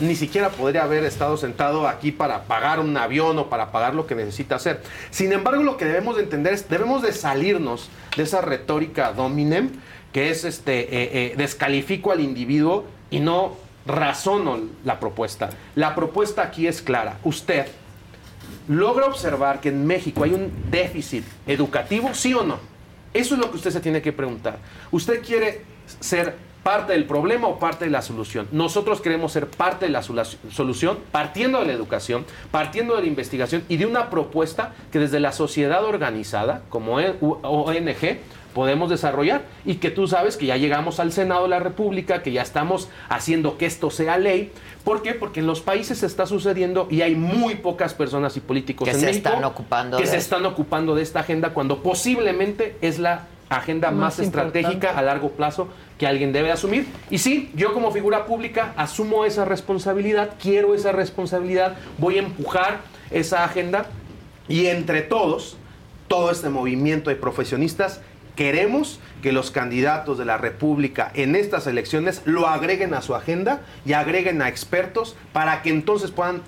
ni 0.00 0.14
siquiera 0.14 0.50
podría 0.50 0.84
haber 0.84 1.04
estado 1.04 1.36
sentado 1.36 1.88
aquí 1.88 2.12
para 2.12 2.44
pagar 2.44 2.80
un 2.80 2.96
avión 2.96 3.38
o 3.38 3.48
para 3.48 3.72
pagar 3.72 3.94
lo 3.94 4.06
que 4.06 4.14
necesita 4.14 4.56
hacer. 4.56 4.82
Sin 5.10 5.32
embargo, 5.32 5.62
lo 5.62 5.76
que 5.76 5.84
debemos 5.84 6.16
de 6.16 6.22
entender 6.22 6.54
es, 6.54 6.68
debemos 6.68 7.02
de 7.02 7.12
salirnos 7.12 7.90
de 8.16 8.22
esa 8.22 8.40
retórica 8.40 9.12
dominem, 9.12 9.70
que 10.12 10.30
es, 10.30 10.44
este, 10.44 10.80
eh, 10.80 11.10
eh, 11.12 11.34
descalifico 11.36 12.12
al 12.12 12.20
individuo 12.20 12.84
y 13.10 13.20
no 13.20 13.56
razono 13.86 14.60
la 14.84 15.00
propuesta. 15.00 15.50
La 15.74 15.94
propuesta 15.94 16.42
aquí 16.42 16.66
es 16.66 16.82
clara. 16.82 17.18
Usted 17.24 17.66
logra 18.68 19.06
observar 19.06 19.60
que 19.60 19.70
en 19.70 19.86
México 19.86 20.22
hay 20.22 20.32
un 20.32 20.52
déficit 20.70 21.24
educativo, 21.46 22.14
sí 22.14 22.34
o 22.34 22.44
no. 22.44 22.58
Eso 23.12 23.34
es 23.34 23.40
lo 23.40 23.50
que 23.50 23.56
usted 23.56 23.70
se 23.70 23.80
tiene 23.80 24.00
que 24.00 24.12
preguntar. 24.12 24.58
¿Usted 24.90 25.22
quiere 25.22 25.62
ser 26.00 26.36
parte 26.62 26.92
del 26.92 27.04
problema 27.04 27.48
o 27.48 27.58
parte 27.58 27.84
de 27.86 27.90
la 27.90 28.02
solución? 28.02 28.46
Nosotros 28.52 29.00
queremos 29.00 29.32
ser 29.32 29.46
parte 29.48 29.86
de 29.86 29.90
la 29.92 30.02
solu- 30.02 30.24
solución, 30.50 30.98
partiendo 31.10 31.60
de 31.60 31.66
la 31.66 31.72
educación, 31.72 32.24
partiendo 32.50 32.94
de 32.96 33.02
la 33.02 33.08
investigación 33.08 33.64
y 33.68 33.76
de 33.76 33.86
una 33.86 34.10
propuesta 34.10 34.72
que 34.92 34.98
desde 34.98 35.20
la 35.20 35.32
sociedad 35.32 35.84
organizada, 35.84 36.62
como 36.68 37.00
E- 37.00 37.16
ONG, 37.20 38.18
podemos 38.54 38.90
desarrollar 38.90 39.42
y 39.64 39.76
que 39.76 39.90
tú 39.90 40.06
sabes 40.06 40.36
que 40.36 40.44
ya 40.44 40.58
llegamos 40.58 41.00
al 41.00 41.10
Senado 41.10 41.44
de 41.44 41.48
la 41.48 41.58
República, 41.58 42.22
que 42.22 42.32
ya 42.32 42.42
estamos 42.42 42.90
haciendo 43.08 43.56
que 43.56 43.64
esto 43.64 43.90
sea 43.90 44.18
ley. 44.18 44.52
¿Por 44.84 45.00
qué? 45.02 45.14
Porque 45.14 45.40
en 45.40 45.46
los 45.46 45.62
países 45.62 45.98
se 45.98 46.06
está 46.06 46.26
sucediendo 46.26 46.86
y 46.90 47.00
hay 47.00 47.14
muy 47.14 47.54
pocas 47.54 47.94
personas 47.94 48.36
y 48.36 48.40
políticos 48.40 48.84
Que 48.86 48.94
en 48.94 49.00
se 49.00 49.06
México 49.06 49.28
están 49.30 49.44
ocupando 49.44 49.96
que 49.96 50.02
de 50.02 50.10
se 50.10 50.16
eso. 50.16 50.24
están 50.24 50.44
ocupando 50.44 50.94
de 50.94 51.02
esta 51.02 51.20
agenda 51.20 51.54
cuando 51.54 51.82
posiblemente 51.82 52.76
es 52.82 52.98
la 52.98 53.26
agenda 53.56 53.90
más, 53.90 54.00
Más 54.00 54.18
estratégica 54.20 54.96
a 54.96 55.02
largo 55.02 55.30
plazo 55.30 55.68
que 55.98 56.06
alguien 56.06 56.32
debe 56.32 56.50
asumir. 56.50 56.86
Y 57.10 57.18
sí, 57.18 57.50
yo 57.54 57.72
como 57.72 57.90
figura 57.92 58.26
pública 58.26 58.72
asumo 58.76 59.24
esa 59.24 59.44
responsabilidad, 59.44 60.30
quiero 60.40 60.74
esa 60.74 60.92
responsabilidad, 60.92 61.76
voy 61.98 62.16
a 62.16 62.22
empujar 62.22 62.80
esa 63.10 63.44
agenda 63.44 63.86
y 64.48 64.66
entre 64.66 65.02
todos, 65.02 65.56
todo 66.08 66.30
este 66.30 66.48
movimiento 66.48 67.10
de 67.10 67.16
profesionistas, 67.16 68.00
queremos 68.36 68.98
que 69.22 69.32
los 69.32 69.50
candidatos 69.50 70.18
de 70.18 70.24
la 70.24 70.38
República 70.38 71.10
en 71.14 71.36
estas 71.36 71.66
elecciones 71.66 72.22
lo 72.24 72.48
agreguen 72.48 72.94
a 72.94 73.02
su 73.02 73.14
agenda 73.14 73.60
y 73.84 73.92
agreguen 73.92 74.42
a 74.42 74.48
expertos 74.48 75.16
para 75.32 75.62
que 75.62 75.70
entonces 75.70 76.10
puedan 76.10 76.42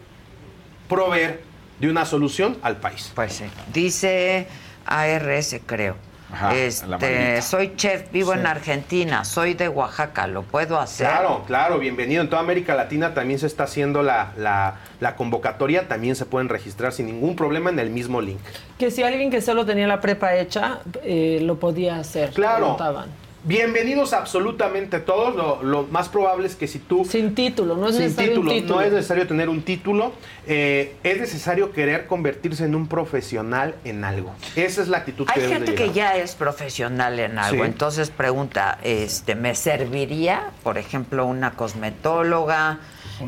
proveer 0.89 1.42
de 1.81 1.89
una 1.89 2.05
solución 2.05 2.57
al 2.62 2.78
país. 2.78 3.12
Pues 3.15 3.34
sí. 3.34 3.44
Dice 3.73 4.47
ARS, 4.86 5.57
creo. 5.66 5.97
Ajá, 6.35 6.55
este, 6.57 7.41
soy 7.43 7.75
chef, 7.77 8.11
vivo 8.11 8.33
Sí. 8.33 8.41
en 8.41 8.47
Argentina, 8.49 9.25
soy 9.25 9.55
de 9.55 9.69
Oaxaca, 9.69 10.27
¿lo 10.27 10.43
puedo 10.43 10.81
hacer? 10.81 11.07
Claro, 11.07 11.45
claro, 11.47 11.79
bienvenido. 11.79 12.23
En 12.23 12.29
toda 12.29 12.43
América 12.43 12.75
Latina 12.75 13.15
también 13.15 13.39
se 13.39 13.47
está 13.47 13.65
haciendo 13.65 14.03
la, 14.03 14.33
la- 14.37 14.75
la 14.99 15.15
convocatoria, 15.15 15.87
también 15.87 16.17
se 16.17 16.27
pueden 16.27 16.49
registrar 16.49 16.93
sin 16.93 17.07
ningún 17.07 17.37
problema 17.37 17.71
en 17.71 17.79
el 17.79 17.91
mismo 17.91 18.21
link. 18.21 18.41
Que 18.79 18.91
si 18.91 19.05
alguien 19.05 19.31
que 19.31 19.41
solo 19.41 19.65
tenía 19.65 19.87
la 19.87 20.01
prepa 20.01 20.35
hecha, 20.35 20.81
eh, 21.05 21.39
lo 21.43 21.61
podía 21.61 21.97
hacer. 21.99 22.31
Claro. 22.31 22.77
preguntaban. 22.77 23.07
Bienvenidos 23.47 24.15
absolutamente 24.15 25.01
todos. 25.01 25.37
Lo, 25.37 25.63
lo 25.63 25.83
más 25.91 26.09
probable 26.09 26.47
es 26.47 26.57
que 26.57 26.67
si 26.67 26.79
tú... 26.79 27.05
Sin 27.05 27.35
título, 27.35 27.77
no 27.77 27.89
es 27.89 27.95
sin 27.97 28.05
necesario 28.05 28.41
un 28.41 28.49
título, 28.49 28.75
no 28.77 28.81
es 28.81 28.91
necesario 28.93 29.27
tener 29.27 29.51
un 29.51 29.61
título. 29.63 30.13
eh, 30.47 30.97
es 31.03 31.21
necesario 31.21 31.71
querer 31.71 32.07
convertirse 32.07 32.65
en 32.65 32.75
un 32.75 32.87
profesional 32.89 33.75
en 33.85 34.03
algo. 34.05 34.33
Esa 34.57 34.81
es 34.81 34.89
la 34.89 34.99
actitud 34.99 35.27
que 35.27 35.33
Hay 35.35 35.41
debes 35.43 35.61
de 35.61 35.67
gente 35.67 35.75
que 35.75 35.93
ya 35.93 36.17
es 36.17 36.35
profesional 36.35 37.21
en 37.21 37.39
algo, 37.39 37.65
Sí. 37.65 37.71
entonces 37.71 38.09
pregunta, 38.09 38.79
este, 38.83 39.35
¿me 39.35 39.55
serviría, 39.55 40.51
por 40.63 40.79
ejemplo, 40.79 41.27
una 41.27 41.51
cosmetóloga, 41.51 42.79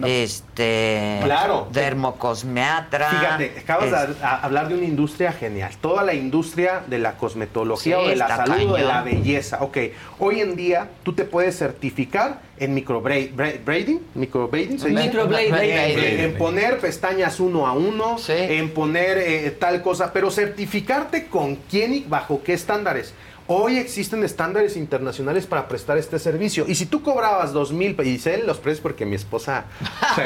este, 0.05 1.21
Claro. 1.25 1.69
dermocosmeatra? 1.73 3.09
Fíjate, 3.11 3.55
acabas 3.61 3.87
es- 3.87 4.19
de 4.21 4.25
hablar 4.25 4.69
de 4.69 4.75
una 4.75 4.85
industria 4.87 5.33
genial. 5.33 5.73
Toda 5.81 6.03
la 6.03 6.15
industria 6.15 6.83
de 6.87 6.99
la 6.99 7.13
cosmetología 7.17 7.97
Sí, 7.97 8.03
o 8.05 8.09
de 8.09 8.17
la 8.17 8.29
salud 8.37 8.71
o 8.71 8.75
de 8.77 8.85
la 8.85 9.03
belleza. 9.03 9.59
Ok, 9.63 9.79
hoy 10.19 10.41
en 10.41 10.57
día 10.57 10.89
tú 11.03 11.13
te 11.13 11.25
puedes 11.25 11.57
certificar 11.59 12.41
en 12.59 12.75
microblading, 12.75 14.01
microblading, 14.15 14.79
¿se 14.79 14.89
dice? 14.89 15.03
Microblading. 15.05 15.55
En, 15.55 15.99
en- 15.99 16.21
en 16.21 16.35
poner 16.39 16.79
pestañas 16.79 17.41
uno 17.41 17.67
a 17.67 17.73
uno, 17.73 18.17
en 18.29 18.71
poner 18.71 19.19
eh, 19.19 19.51
tal 19.59 19.83
cosa, 19.83 20.13
pero 20.13 20.31
certificarte 20.31 21.27
con 21.27 21.57
quién 21.71 21.93
y 21.95 22.01
bajo 22.01 22.43
qué 22.43 22.55
estándares. 22.55 23.13
Hoy 23.49 23.79
existen 23.79 24.25
estándares 24.25 24.77
internacionales 24.77 25.47
para 25.47 25.69
prestar 25.69 25.99
este 25.99 26.19
servicio. 26.19 26.65
Y 26.67 26.75
si 26.75 26.87
tú 26.87 27.03
cobrabas 27.03 27.53
dos 27.53 27.73
mil, 27.73 27.97
y 28.03 28.19
sé 28.19 28.39
los 28.39 28.59
precios 28.59 28.81
porque 28.81 29.07
mi 29.07 29.15
esposa 29.15 29.67
se, 30.17 30.23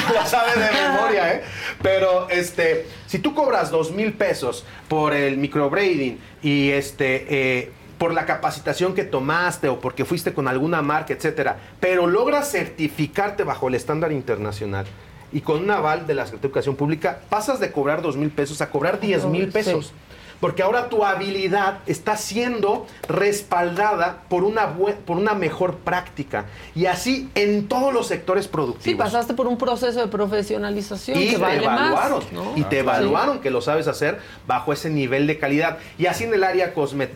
se 0.00 0.12
la 0.14 0.26
sabe 0.26 0.60
de 0.60 0.72
memoria, 0.72 1.34
¿eh? 1.34 1.42
Pero 1.80 2.28
este, 2.28 2.86
si 3.06 3.20
tú 3.20 3.34
cobras 3.34 3.70
dos 3.70 3.92
mil 3.92 4.14
pesos 4.14 4.64
por 4.88 5.14
el 5.14 5.36
microblading 5.38 6.18
y 6.42 6.70
este, 6.70 7.26
eh, 7.28 7.72
por 7.98 8.12
la 8.12 8.26
capacitación 8.26 8.94
que 8.94 9.04
tomaste 9.04 9.68
o 9.68 9.78
porque 9.78 10.04
fuiste 10.04 10.34
con 10.34 10.48
alguna 10.48 10.82
marca, 10.82 11.14
etcétera, 11.14 11.58
pero 11.78 12.08
logras 12.08 12.50
certificarte 12.50 13.44
bajo 13.44 13.68
el 13.68 13.76
estándar 13.76 14.10
internacional 14.10 14.86
y 15.32 15.40
con 15.40 15.62
un 15.62 15.70
aval 15.70 16.06
de 16.06 16.14
la 16.14 16.24
Secretaría 16.24 16.42
de 16.42 16.48
Educación 16.48 16.76
Pública, 16.76 17.20
pasas 17.28 17.60
de 17.60 17.70
cobrar 17.70 18.02
dos 18.02 18.16
mil 18.16 18.30
pesos 18.30 18.60
a 18.60 18.70
cobrar 18.70 19.00
diez 19.00 19.24
mil 19.24 19.48
pesos. 19.48 19.92
Porque 20.40 20.62
ahora 20.62 20.88
tu 20.88 21.04
habilidad 21.04 21.78
está 21.86 22.16
siendo 22.16 22.86
respaldada 23.08 24.18
por 24.28 24.44
una, 24.44 24.74
por 24.74 25.16
una 25.16 25.34
mejor 25.34 25.76
práctica. 25.76 26.46
Y 26.74 26.86
así 26.86 27.30
en 27.34 27.68
todos 27.68 27.92
los 27.92 28.06
sectores 28.06 28.44
Sí, 28.46 28.50
productivos. 28.52 29.04
pasaste 29.04 29.34
por 29.34 29.46
un 29.46 29.56
proceso 29.58 30.00
de 30.00 30.08
profesionalización 30.08 31.18
Y 31.18 31.26
que 31.26 31.32
te 31.32 31.38
vale 31.38 31.64
evaluaron, 31.64 32.18
más. 32.20 32.32
¿no? 32.32 32.52
y 32.56 32.62
te 32.64 32.80
evaluaron 32.80 33.40
que 33.40 33.50
lo 33.50 33.60
sabes 33.60 33.88
hacer 33.88 34.18
bajo 34.46 34.72
ese 34.72 34.90
nivel 34.90 35.26
de 35.26 35.38
calidad. 35.38 35.78
Y 35.98 36.06
así 36.06 36.24
en 36.24 36.34
el 36.34 36.44
área 36.44 36.72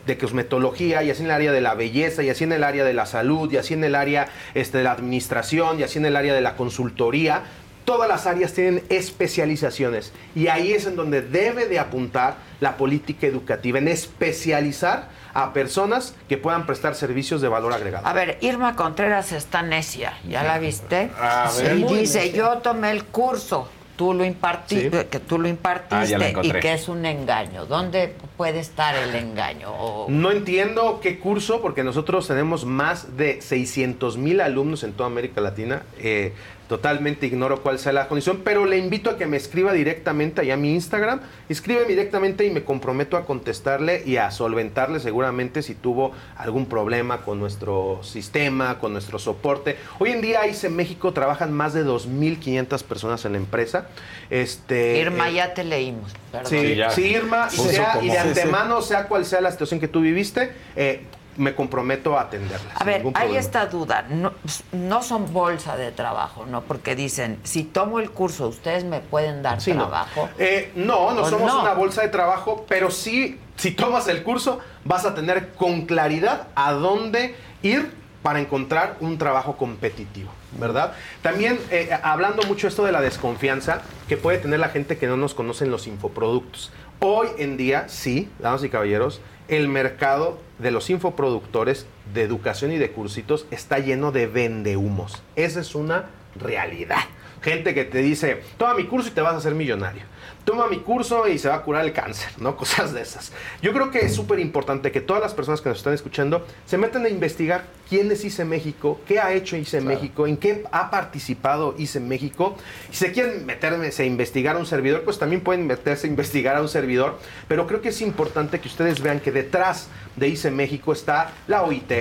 de 0.06 0.18
cosmetología, 0.18 1.02
y 1.02 1.10
así 1.10 1.20
en 1.22 1.26
el 1.26 1.32
área 1.32 1.52
de 1.52 1.60
la 1.60 1.74
belleza, 1.74 2.22
y 2.22 2.30
así 2.30 2.44
en 2.44 2.52
el 2.52 2.64
área 2.64 2.84
de 2.84 2.94
la 2.94 3.06
salud, 3.06 3.50
y 3.52 3.56
así 3.56 3.74
en 3.74 3.84
el 3.84 3.94
área 3.94 4.28
este, 4.54 4.78
de 4.78 4.84
la 4.84 4.92
administración, 4.92 5.80
y 5.80 5.82
así 5.82 5.98
en 5.98 6.06
el 6.06 6.16
área 6.16 6.34
de 6.34 6.40
la 6.40 6.56
consultoría. 6.56 7.42
Todas 7.90 8.08
las 8.08 8.24
áreas 8.28 8.52
tienen 8.52 8.84
especializaciones 8.88 10.12
y 10.36 10.46
ahí 10.46 10.70
es 10.70 10.86
en 10.86 10.94
donde 10.94 11.22
debe 11.22 11.66
de 11.66 11.80
apuntar 11.80 12.36
la 12.60 12.76
política 12.76 13.26
educativa, 13.26 13.80
en 13.80 13.88
especializar 13.88 15.08
a 15.34 15.52
personas 15.52 16.14
que 16.28 16.36
puedan 16.38 16.66
prestar 16.66 16.94
servicios 16.94 17.40
de 17.40 17.48
valor 17.48 17.72
agregado. 17.72 18.06
A 18.06 18.12
ver, 18.12 18.38
Irma 18.42 18.76
Contreras 18.76 19.32
está 19.32 19.62
necia, 19.62 20.12
¿ya 20.28 20.44
la 20.44 20.58
viste? 20.60 21.10
A 21.20 21.50
ver. 21.58 21.78
Dice, 21.88 22.20
necia. 22.26 22.26
yo 22.32 22.58
tomé 22.58 22.92
el 22.92 23.02
curso, 23.06 23.68
tú 23.96 24.14
lo 24.14 24.24
impartiste, 24.24 25.00
Sí. 25.02 25.06
que 25.10 25.18
tú 25.18 25.38
lo 25.40 25.46
Ah, 25.46 25.50
impartiste 25.50 26.16
la 26.16 26.30
y 26.44 26.52
que 26.52 26.72
es 26.72 26.88
un 26.88 27.04
engaño. 27.04 27.66
¿Dónde 27.66 28.14
puede 28.36 28.60
estar 28.60 28.94
el 28.94 29.16
engaño? 29.16 29.68
O- 29.72 30.06
No 30.08 30.30
entiendo 30.30 31.00
qué 31.02 31.18
curso, 31.18 31.60
porque 31.60 31.82
nosotros 31.82 32.28
tenemos 32.28 32.64
más 32.64 33.16
de 33.16 33.42
600 33.42 34.16
mil 34.16 34.40
alumnos 34.40 34.84
en 34.84 34.92
toda 34.92 35.08
América 35.08 35.40
Latina. 35.40 35.82
Eh, 35.98 36.32
totalmente 36.70 37.26
ignoro 37.26 37.62
cuál 37.62 37.80
sea 37.80 37.92
la 37.92 38.06
condición, 38.06 38.42
pero 38.44 38.64
le 38.64 38.78
invito 38.78 39.10
a 39.10 39.18
que 39.18 39.26
me 39.26 39.36
escriba 39.36 39.72
directamente 39.72 40.40
allá 40.42 40.54
a 40.54 40.56
mi 40.56 40.72
Instagram. 40.72 41.20
Escríbeme 41.48 41.88
directamente 41.88 42.46
y 42.46 42.50
me 42.50 42.62
comprometo 42.62 43.16
a 43.16 43.26
contestarle 43.26 44.04
y 44.06 44.18
a 44.18 44.30
solventarle 44.30 45.00
seguramente 45.00 45.62
si 45.62 45.74
tuvo 45.74 46.12
algún 46.36 46.66
problema 46.66 47.22
con 47.22 47.40
nuestro 47.40 48.04
sistema, 48.04 48.78
con 48.78 48.92
nuestro 48.92 49.18
soporte. 49.18 49.78
Hoy 49.98 50.10
en 50.10 50.20
día 50.20 50.46
ICE 50.46 50.68
México 50.68 51.12
trabajan 51.12 51.52
más 51.52 51.74
de 51.74 51.84
2.500 51.84 52.84
personas 52.84 53.24
en 53.24 53.32
la 53.32 53.38
empresa. 53.38 53.88
Este, 54.30 55.00
Irma, 55.00 55.28
eh, 55.28 55.34
ya 55.34 55.52
te 55.54 55.64
leímos. 55.64 56.12
Perdón. 56.30 56.50
Sí, 56.50 56.76
sí, 56.90 57.02
Irma, 57.08 57.48
y, 57.52 57.56
sea- 57.56 57.98
y 58.00 58.10
de 58.10 58.18
antemano, 58.18 58.80
sea 58.80 59.08
cual 59.08 59.24
sea 59.26 59.40
la 59.40 59.50
situación 59.50 59.80
que 59.80 59.88
tú 59.88 60.02
viviste, 60.02 60.52
eh, 60.76 61.02
me 61.40 61.54
comprometo 61.54 62.18
a 62.18 62.22
atenderla. 62.22 62.72
A 62.74 62.84
ver, 62.84 63.02
hay 63.14 63.34
esta 63.36 63.64
duda. 63.66 64.04
No, 64.10 64.32
no 64.72 65.02
son 65.02 65.32
bolsa 65.32 65.76
de 65.76 65.90
trabajo, 65.90 66.44
¿no? 66.44 66.60
Porque 66.60 66.94
dicen, 66.94 67.40
si 67.44 67.64
tomo 67.64 67.98
el 67.98 68.10
curso, 68.10 68.48
¿ustedes 68.48 68.84
me 68.84 69.00
pueden 69.00 69.42
dar 69.42 69.60
Sí, 69.60 69.72
no. 69.72 69.84
trabajo? 69.88 70.28
Eh, 70.38 70.70
no, 70.74 71.12
no 71.12 71.20
Pues 71.20 71.30
somos 71.30 71.52
no. 71.52 71.62
una 71.62 71.72
bolsa 71.72 72.02
de 72.02 72.08
trabajo, 72.08 72.66
pero 72.68 72.90
sí, 72.90 73.40
si 73.56 73.70
tomas 73.70 74.06
el 74.08 74.22
curso, 74.22 74.58
vas 74.84 75.06
a 75.06 75.14
tener 75.14 75.54
con 75.54 75.86
claridad 75.86 76.48
a 76.54 76.72
dónde 76.72 77.34
ir 77.62 77.90
para 78.22 78.38
encontrar 78.38 78.96
un 79.00 79.16
trabajo 79.16 79.56
competitivo, 79.56 80.30
¿verdad? 80.58 80.92
También 81.22 81.58
eh, 81.70 81.88
hablando 82.02 82.42
mucho 82.42 82.68
esto 82.68 82.84
de 82.84 82.92
la 82.92 83.00
desconfianza 83.00 83.80
que 84.08 84.18
puede 84.18 84.36
tener 84.36 84.60
la 84.60 84.68
gente 84.68 84.98
que 84.98 85.06
no 85.06 85.16
nos 85.16 85.32
conoce 85.32 85.64
en 85.64 85.70
los 85.70 85.86
infoproductos. 85.86 86.70
Hoy 86.98 87.28
en 87.38 87.56
día, 87.56 87.88
sí, 87.88 88.28
damas 88.40 88.62
y 88.62 88.68
caballeros, 88.68 89.22
el 89.50 89.68
mercado 89.68 90.38
de 90.60 90.70
los 90.70 90.90
infoproductores 90.90 91.84
de 92.14 92.22
educación 92.22 92.70
y 92.70 92.78
de 92.78 92.92
cursitos 92.92 93.46
está 93.50 93.80
lleno 93.80 94.12
de 94.12 94.28
vendehumos. 94.28 95.22
Esa 95.34 95.60
es 95.60 95.74
una 95.74 96.06
realidad. 96.40 97.00
Gente 97.42 97.74
que 97.74 97.84
te 97.84 97.98
dice, 97.98 98.42
toma 98.56 98.74
mi 98.74 98.84
curso 98.84 99.08
y 99.08 99.12
te 99.12 99.20
vas 99.20 99.34
a 99.34 99.38
hacer 99.38 99.56
millonario. 99.56 100.02
Toma 100.44 100.66
mi 100.68 100.78
curso 100.78 101.28
y 101.28 101.38
se 101.38 101.48
va 101.48 101.56
a 101.56 101.62
curar 101.62 101.84
el 101.84 101.92
cáncer, 101.92 102.30
¿no? 102.38 102.56
Cosas 102.60 102.92
de 102.92 103.02
esas. 103.02 103.32
Yo 103.62 103.72
creo 103.72 103.90
que 103.90 104.00
es 104.00 104.14
súper 104.14 104.38
importante 104.38 104.90
que 104.90 105.00
todas 105.00 105.22
las 105.22 105.34
personas 105.34 105.60
que 105.60 105.68
nos 105.68 105.78
están 105.78 105.92
escuchando 105.92 106.46
se 106.66 106.78
metan 106.78 107.04
a 107.04 107.08
investigar 107.08 107.64
quién 107.88 108.10
es 108.10 108.24
ICE 108.24 108.44
México, 108.44 109.00
qué 109.06 109.20
ha 109.20 109.32
hecho 109.32 109.56
ICE 109.56 109.80
México, 109.80 110.26
en 110.26 110.36
qué 110.36 110.64
ha 110.72 110.90
participado 110.90 111.74
ICE 111.78 112.00
México. 112.00 112.56
Si 112.90 112.96
se 112.96 113.12
quieren 113.12 113.44
meterse 113.46 114.02
a 114.02 114.06
investigar 114.06 114.56
a 114.56 114.58
un 114.58 114.66
servidor, 114.66 115.02
pues 115.02 115.18
también 115.18 115.42
pueden 115.42 115.66
meterse 115.66 116.06
a 116.06 116.10
investigar 116.10 116.56
a 116.56 116.62
un 116.62 116.68
servidor. 116.68 117.18
Pero 117.48 117.66
creo 117.66 117.80
que 117.80 117.90
es 117.90 118.00
importante 118.00 118.60
que 118.60 118.68
ustedes 118.68 119.00
vean 119.00 119.20
que 119.20 119.32
detrás 119.32 119.88
de 120.16 120.28
ICE 120.28 120.50
México 120.50 120.92
está 120.92 121.32
la 121.46 121.62
OIT, 121.62 121.92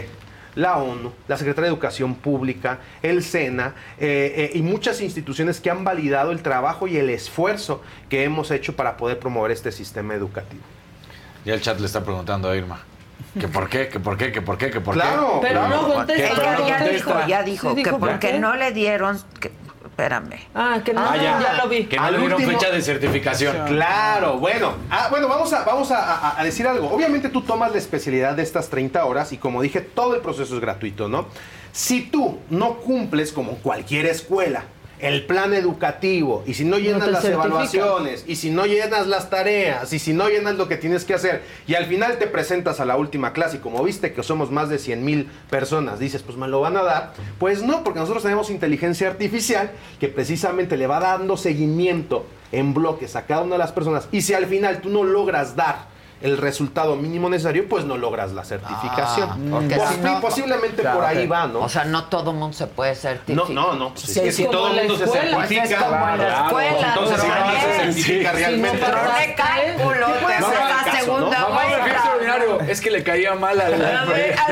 la 0.56 0.78
ONU, 0.78 1.12
la 1.28 1.38
Secretaría 1.38 1.70
de 1.70 1.74
Educación 1.74 2.16
Pública, 2.16 2.80
el 3.02 3.24
SENA 3.24 3.74
eh, 4.00 4.50
eh, 4.54 4.58
y 4.58 4.62
muchas 4.62 5.02
instituciones 5.02 5.60
que 5.62 5.70
han 5.70 5.84
validado 5.84 6.32
el 6.32 6.42
trabajo 6.42 6.88
y 6.88 6.98
el 6.98 7.10
esfuerzo 7.10 7.82
que 8.10 8.24
hemos 8.24 8.52
hecho 8.52 8.76
para 8.76 8.98
poder 8.98 9.20
promover 9.20 9.52
este 9.52 9.72
sistema 9.72 10.14
educativo. 10.16 10.64
Ya 11.46 11.54
el 11.54 11.62
chat 11.62 11.80
le 11.80 11.86
está 11.86 12.04
preguntando 12.04 12.50
a 12.50 12.56
Irma. 12.56 12.80
¿Que 13.40 13.48
por 13.48 13.70
qué? 13.70 13.90
¿Que 13.90 14.00
por 14.00 14.18
qué? 14.18 14.32
¿Que 14.32 14.42
por 14.42 14.58
qué? 14.58 14.72
¿Que 14.72 14.82
por 14.82 14.96
Claro, 14.96 15.40
qué? 15.42 15.48
Pero 15.50 15.68
no 15.68 15.94
contesta, 15.94 16.28
ya 16.36 16.56
contesta. 16.58 16.90
dijo, 16.90 17.28
ya 17.28 17.44
dijo, 17.44 17.70
Sí, 17.70 17.76
que 17.76 17.84
dijo, 17.84 18.00
¿por 18.00 18.10
porque 18.12 18.32
qué? 18.32 18.40
no 18.40 18.56
le 18.56 18.72
dieron... 18.72 19.20
que- 19.40 19.52
espérame. 20.00 20.40
Ah, 20.56 20.80
que 20.84 20.94
no, 20.94 21.02
Ah, 21.02 21.16
ya. 21.18 21.40
ya. 21.40 21.54
lo 21.62 21.70
vi. 21.70 21.86
Que 21.86 21.98
no 21.98 22.04
Al 22.04 22.14
le 22.14 22.20
dieron 22.20 22.40
último- 22.42 22.58
fecha 22.60 22.72
de 22.72 22.82
certificación. 22.82 23.68
Claro, 23.68 24.38
bueno. 24.38 24.74
Ah, 24.90 25.08
bueno, 25.10 25.28
vamos, 25.28 25.52
a, 25.54 25.64
vamos 25.64 25.92
a, 25.92 25.98
a- 26.04 26.40
a 26.40 26.44
decir 26.44 26.68
algo. 26.68 26.90
Obviamente 26.90 27.30
tú 27.30 27.42
tomas 27.42 27.72
la 27.72 27.78
especialidad 27.78 28.36
de 28.36 28.44
estas 28.44 28.70
30 28.70 29.04
horas 29.06 29.32
y 29.34 29.38
como 29.38 29.62
dije, 29.62 29.82
todo 29.82 30.16
el 30.16 30.22
proceso 30.22 30.56
es 30.56 30.62
gratuito, 30.62 31.08
¿no? 31.10 31.28
Si 31.72 32.02
tú 32.02 32.40
no 32.50 32.76
cumples 32.76 33.32
como 33.32 33.56
cualquier 33.58 34.06
escuela 34.08 34.64
el 35.00 35.26
plan 35.26 35.54
educativo 35.54 36.44
y 36.46 36.54
si 36.54 36.66
no 36.66 36.78
llenas 36.78 37.08
las 37.08 37.24
evaluaciones 37.24 38.26
y 38.28 38.36
si 38.36 38.50
no 38.50 38.66
llenas 38.66 39.08
las 39.08 39.30
tareas 39.30 39.94
y 39.94 40.00
si 40.00 40.14
no 40.14 40.28
llenas 40.28 40.56
lo 40.56 40.68
que 40.68 40.76
tienes 40.76 41.06
que 41.06 41.14
hacer 41.14 41.42
y 41.68 41.76
al 41.76 41.86
final 41.86 42.18
te 42.20 42.28
presentas 42.28 42.80
a 42.80 42.86
la 42.86 42.98
última 42.98 43.32
clase 43.32 43.58
y 43.58 43.60
como 43.60 43.82
viste 43.84 44.14
que 44.14 44.24
somos 44.24 44.52
más 44.52 44.70
de 44.70 44.78
100 44.78 45.04
mil 45.04 45.30
personas, 45.50 46.00
dices 46.00 46.22
pues 46.22 46.38
me 46.38 46.48
lo 46.48 46.62
van 46.62 46.76
a 46.76 46.84
dar, 46.84 47.14
pues 47.40 47.64
no, 47.64 47.84
porque 47.84 48.00
nosotros 48.00 48.24
tenemos 48.24 48.50
inteligencia 48.50 49.08
artificial 49.08 49.72
que 50.00 50.10
precisamente 50.10 50.76
le 50.76 50.88
va 50.88 51.00
dando 51.00 51.38
seguimiento 51.38 52.26
en 52.52 52.74
bloques 52.74 53.16
a 53.16 53.26
cada 53.26 53.44
una 53.44 53.54
de 53.54 53.60
las 53.60 53.72
personas 53.72 54.08
y 54.12 54.22
si 54.22 54.34
al 54.34 54.48
final 54.48 54.82
tú 54.82 54.90
no 54.90 55.04
logras 55.04 55.56
dar 55.56 55.88
el 56.22 56.38
resultado 56.38 56.96
mínimo 56.96 57.30
necesario, 57.30 57.68
pues 57.70 57.86
no 57.86 57.98
logras 57.98 58.32
la 58.34 58.44
certificación. 58.44 59.30
Ah, 59.32 59.38
porque 59.52 59.78
Posi- 59.78 59.94
si 59.96 60.00
no- 60.02 60.22
posiblemente 60.22 60.84
por 60.84 61.06
ahí 61.06 61.26
va, 61.28 61.48
¿no? 61.48 61.60
O 61.62 61.70
sea, 61.70 61.86
no 61.86 62.06
todo 62.06 62.34
mundo 62.34 62.56
se 62.56 62.68
puede 62.68 62.96
certificar. 62.96 63.50
No, 63.50 63.54
no, 63.68 63.74
no. 63.76 63.90
Pues 63.94 64.02
Sí, 64.06 64.20
es 64.20 64.36
si 64.36 64.46
todo 64.46 64.68
el 64.70 64.76
mundo 64.88 64.98
se 64.98 65.04
escuela. 65.06 65.24
certifica, 65.48 65.62
Pues 65.62 65.72
es 65.72 65.78
como 65.78 65.96
en 65.96 66.18
la 66.18 66.26
claro, 66.26 66.46
escuela, 66.46 66.88
entonces 66.90 67.22
si 67.22 67.28
no 67.28 67.34
Troné. 67.34 67.62
se 67.62 67.80
certifica 67.80 68.32
Sí, 68.32 68.38
realmente. 68.38 68.78
si 68.78 68.84
no 68.84 68.90
Troné 68.90 69.36
cálculo, 69.36 70.06
te 70.08 70.22
la 70.22 70.38
el 70.38 70.42
caso, 70.84 70.98
segunda 71.06 71.40
¿no? 71.40 71.60
Es 72.68 72.82
que 72.82 72.92
le 72.92 73.04
caía 73.04 73.36
mal 73.36 73.60
al. 73.60 73.74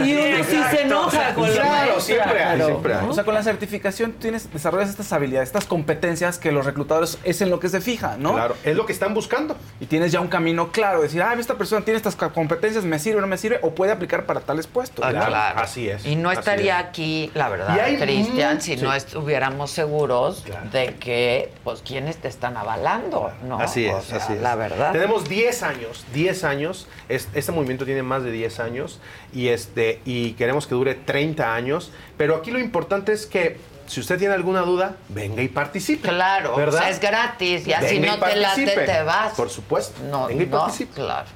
Y 0.08 0.14
uno 0.16 0.44
sí 0.44 0.62
se 0.72 0.82
enoja 0.84 1.34
con 1.34 1.50
la 1.54 1.62
Claro, 1.62 2.00
siempre 2.02 2.44
hay, 2.44 2.56
Claro. 2.56 2.66
siempre 2.66 2.94
hay. 2.96 3.06
O 3.08 3.14
sea, 3.14 3.24
con 3.24 3.34
la 3.34 3.44
certificación 3.44 4.14
tienes, 4.14 4.52
desarrollas 4.52 4.90
estas 4.90 5.12
habilidades, 5.14 5.50
estas 5.50 5.66
competencias 5.66 6.38
que 6.38 6.52
los 6.52 6.66
reclutadores 6.66 7.18
es 7.24 7.42
en 7.42 7.50
lo 7.50 7.60
que 7.60 7.70
se 7.70 7.82
fijan, 7.82 8.22
¿no? 8.22 8.34
Claro, 8.34 8.56
es 8.64 8.76
lo 8.76 8.86
que 8.86 8.94
están 8.94 9.14
buscando. 9.14 9.56
Y 9.80 9.86
tienes 9.86 10.12
ya 10.12 10.20
un 10.22 10.28
camino 10.28 10.72
claro, 10.72 11.02
decir, 11.02 11.22
ah, 11.22 11.36
esta 11.38 11.57
persona 11.58 11.84
tiene 11.84 11.98
estas 11.98 12.16
competencias, 12.16 12.84
me 12.84 13.00
sirve 13.00 13.18
o 13.20 13.22
no 13.22 13.28
me 13.28 13.38
sirve, 13.38 13.60
o 13.62 13.72
puede 13.76 13.92
aplicar 13.92 14.26
para 14.26 14.40
tales 14.42 14.68
puestos. 14.68 15.04
Ah, 15.06 15.10
claro. 15.12 15.60
Así 15.60 15.90
es. 15.90 16.06
Y 16.06 16.16
no 16.16 16.32
estaría 16.32 16.80
es. 16.80 16.86
aquí, 16.88 17.32
la 17.34 17.50
verdad, 17.50 17.78
Cristian, 18.00 18.62
si 18.62 18.78
sí. 18.78 18.84
no 18.84 18.94
estuviéramos 18.94 19.72
seguros 19.72 20.44
de 20.72 20.96
que, 20.96 21.52
pues, 21.64 21.82
quiénes 21.82 22.18
te 22.18 22.28
están 22.28 22.58
avalando, 22.58 23.32
¿no? 23.44 23.60
Así 23.60 23.86
es, 23.86 23.94
O 23.96 24.02
sea, 24.02 24.18
así 24.18 24.34
es. 24.34 24.42
La 24.42 24.56
verdad. 24.56 24.92
Tenemos 24.92 25.28
10 25.28 25.64
años, 25.64 26.06
10 26.14 26.44
años. 26.44 26.88
Es- 27.10 27.28
este 27.34 27.52
movimiento 27.52 27.86
tiene 27.86 28.04
más 28.04 28.24
de 28.24 28.32
10 28.32 28.60
años 28.60 29.00
y, 29.34 29.50
este, 29.50 30.02
y 30.06 30.34
queremos 30.34 30.68
que 30.68 30.76
dure 30.76 30.96
30 30.96 31.54
años. 31.54 31.92
Pero 32.18 32.36
aquí 32.36 32.52
lo 32.52 32.60
importante 32.60 33.12
es 33.12 33.26
que 33.26 33.58
si 33.88 34.00
usted 34.02 34.18
tiene 34.20 34.34
alguna 34.34 34.62
duda, 34.62 34.96
venga 35.10 35.42
y 35.42 35.48
participe. 35.48 36.08
Claro, 36.10 36.56
¿verdad? 36.56 36.76
o 36.76 36.78
sea, 36.84 36.90
es 36.90 37.00
gratis, 37.00 37.66
ya 37.66 37.82
si 37.82 38.00
Venga 38.00 38.18
no 38.18 38.28
y 38.28 38.30
te 38.32 38.36
late, 38.36 38.66
te 38.86 39.02
vas. 39.04 39.34
Por 39.34 39.50
supuesto. 39.50 40.00
No, 40.10 40.28
venga 40.28 40.44
y 40.44 40.46
no, 40.48 40.60
participe. 40.60 40.94
claro. 40.94 41.28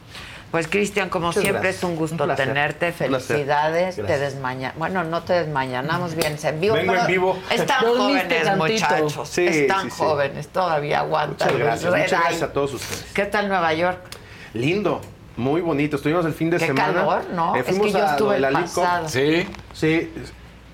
Pues 0.52 0.68
Cristian, 0.68 1.08
como 1.08 1.28
Muchas 1.28 1.44
siempre 1.44 1.62
gracias. 1.64 1.78
es 1.78 1.84
un 1.86 1.96
gusto 1.96 2.16
Un 2.16 2.28
placer. 2.28 2.46
tenerte, 2.46 2.92
felicidades, 2.92 3.96
te 3.96 4.02
desmaña, 4.20 4.74
bueno, 4.76 5.02
no 5.06 5.24
te 5.24 5.32
desmañanamos 5.32 6.14
bien, 6.14 6.38
en 6.44 6.60
vivo, 6.60 6.76
Vengo 6.76 6.94
en 6.94 7.08
vivo. 7.08 7.40
están 7.50 7.86
jóvenes 7.86 8.58
muchachos, 8.58 9.30
Sí, 9.30 9.48
están 9.48 9.84
sí, 9.86 9.92
sí. 9.92 9.96
jóvenes, 9.98 10.50
todavía 10.50 11.00
aguantan. 11.00 11.48
Muchas 11.54 11.58
gracias. 11.66 11.92
Red 11.94 12.02
Muchas 12.02 12.20
gracias 12.20 12.42
Eye. 12.42 12.50
a 12.50 12.54
todos 12.54 12.74
ustedes. 12.74 13.06
¿Qué 13.14 13.26
tal 13.28 13.48
Nueva 13.48 13.74
York? 13.74 14.00
Lindo. 14.54 15.00
Muy 15.38 15.62
bonito. 15.62 15.96
Estuvimos 15.96 16.26
el 16.26 16.34
fin 16.34 16.50
de 16.50 16.58
Qué 16.58 16.68
semana. 16.68 16.94
calor, 16.96 17.24
¿no? 17.34 17.56
Eh, 17.56 17.60
Es 17.60 17.66
que 17.66 17.72
fuimos 17.72 17.94
yo 17.94 17.98
a 18.00 18.02
lo 18.02 18.08
estuve 18.12 18.36
el 18.36 18.42
la 18.42 18.52
Lico. 18.52 18.82
pasado. 18.82 19.08
Sí. 19.08 19.48
Sí. 19.74 20.12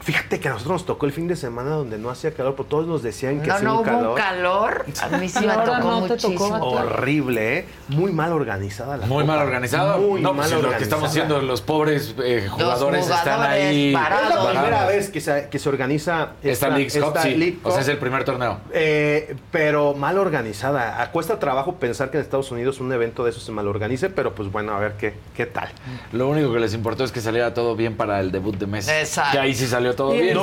Fíjate 0.08 0.40
que 0.40 0.48
a 0.48 0.52
nosotros 0.52 0.72
nos 0.72 0.86
tocó 0.86 1.06
el 1.06 1.12
fin 1.12 1.28
de 1.28 1.36
semana 1.36 1.72
donde 1.72 1.98
no 1.98 2.10
hacía 2.10 2.32
calor, 2.32 2.54
pero 2.56 2.70
todos 2.70 2.88
nos 2.88 3.04
decían 3.04 3.42
que 3.42 3.48
No, 3.50 3.54
hacía 3.56 3.68
no 3.68 3.74
un 3.74 3.80
hubo 3.82 3.86
calor. 3.86 4.08
un 4.12 4.16
calor, 4.16 4.86
a 5.02 5.18
mí 5.18 5.28
sí 5.28 5.46
me 5.46 5.54
tocó 5.54 5.78
no 6.08 6.16
tocó. 6.16 6.48
Horrible, 6.62 7.58
¿eh? 7.60 7.66
Muy 7.90 8.14
mal 8.14 8.32
organizada 8.32 8.96
la 8.96 9.06
Muy 9.06 9.24
Copa. 9.24 9.36
mal 9.36 9.46
organizado. 9.46 9.98
Muy 10.00 10.22
no, 10.22 10.34
mal 10.34 10.44
pues 10.48 10.52
lo 10.54 10.60
que 10.62 10.66
organizada. 10.68 10.84
estamos 10.84 11.10
haciendo, 11.10 11.42
los 11.42 11.60
pobres 11.62 12.16
eh, 12.24 12.48
jugadores, 12.50 13.02
están 13.06 13.20
jugadores 13.36 13.66
ahí. 13.66 13.92
parados. 13.94 14.24
Es 14.24 14.30
la 14.30 14.36
Parados. 14.44 14.62
primera 14.64 14.86
vez 14.86 15.10
que 15.10 15.20
se, 15.20 15.50
que 15.50 15.60
se 15.60 15.68
organiza 15.68 16.30
Esta 16.42 16.70
League 16.70 16.88
Cup, 16.90 17.08
esta 17.10 17.24
sí. 17.24 17.36
League 17.36 17.58
O 17.64 17.72
sea, 17.72 17.82
es 17.82 17.88
el 17.90 17.98
primer 17.98 18.24
torneo. 18.24 18.60
eh, 18.72 19.36
pero 19.52 19.94
mal 19.94 20.18
organizada. 20.18 21.02
A 21.02 21.12
cuesta 21.12 21.38
trabajo 21.38 21.76
pensar 21.76 22.12
que 22.12 22.18
en 22.18 22.24
Estados 22.24 22.50
Unidos 22.52 22.80
un 22.80 22.94
evento 22.94 23.26
de 23.26 23.32
eso 23.32 23.42
se 23.42 23.52
mal 23.52 23.68
organice, 23.68 24.10
pero 24.10 24.34
pues 24.34 24.50
bueno, 24.52 24.72
a 24.74 24.80
ver 24.80 24.94
qué, 24.94 25.16
qué 25.36 25.46
tal. 25.46 25.68
Lo 26.14 26.30
único 26.30 26.54
que 26.54 26.60
les 26.60 26.74
importó 26.74 27.04
es 27.04 27.12
que 27.12 27.20
saliera 27.20 27.54
todo 27.54 27.76
bien 27.76 27.98
para 27.98 28.22
el 28.22 28.32
debut 28.32 28.56
de 28.56 28.68
Messi. 28.68 28.90
Exacto. 28.92 29.32
Que 29.34 29.40
ahí 29.40 29.54
sí 29.54 29.68
salió 29.68 29.97
todo 29.98 30.12
bien. 30.12 30.38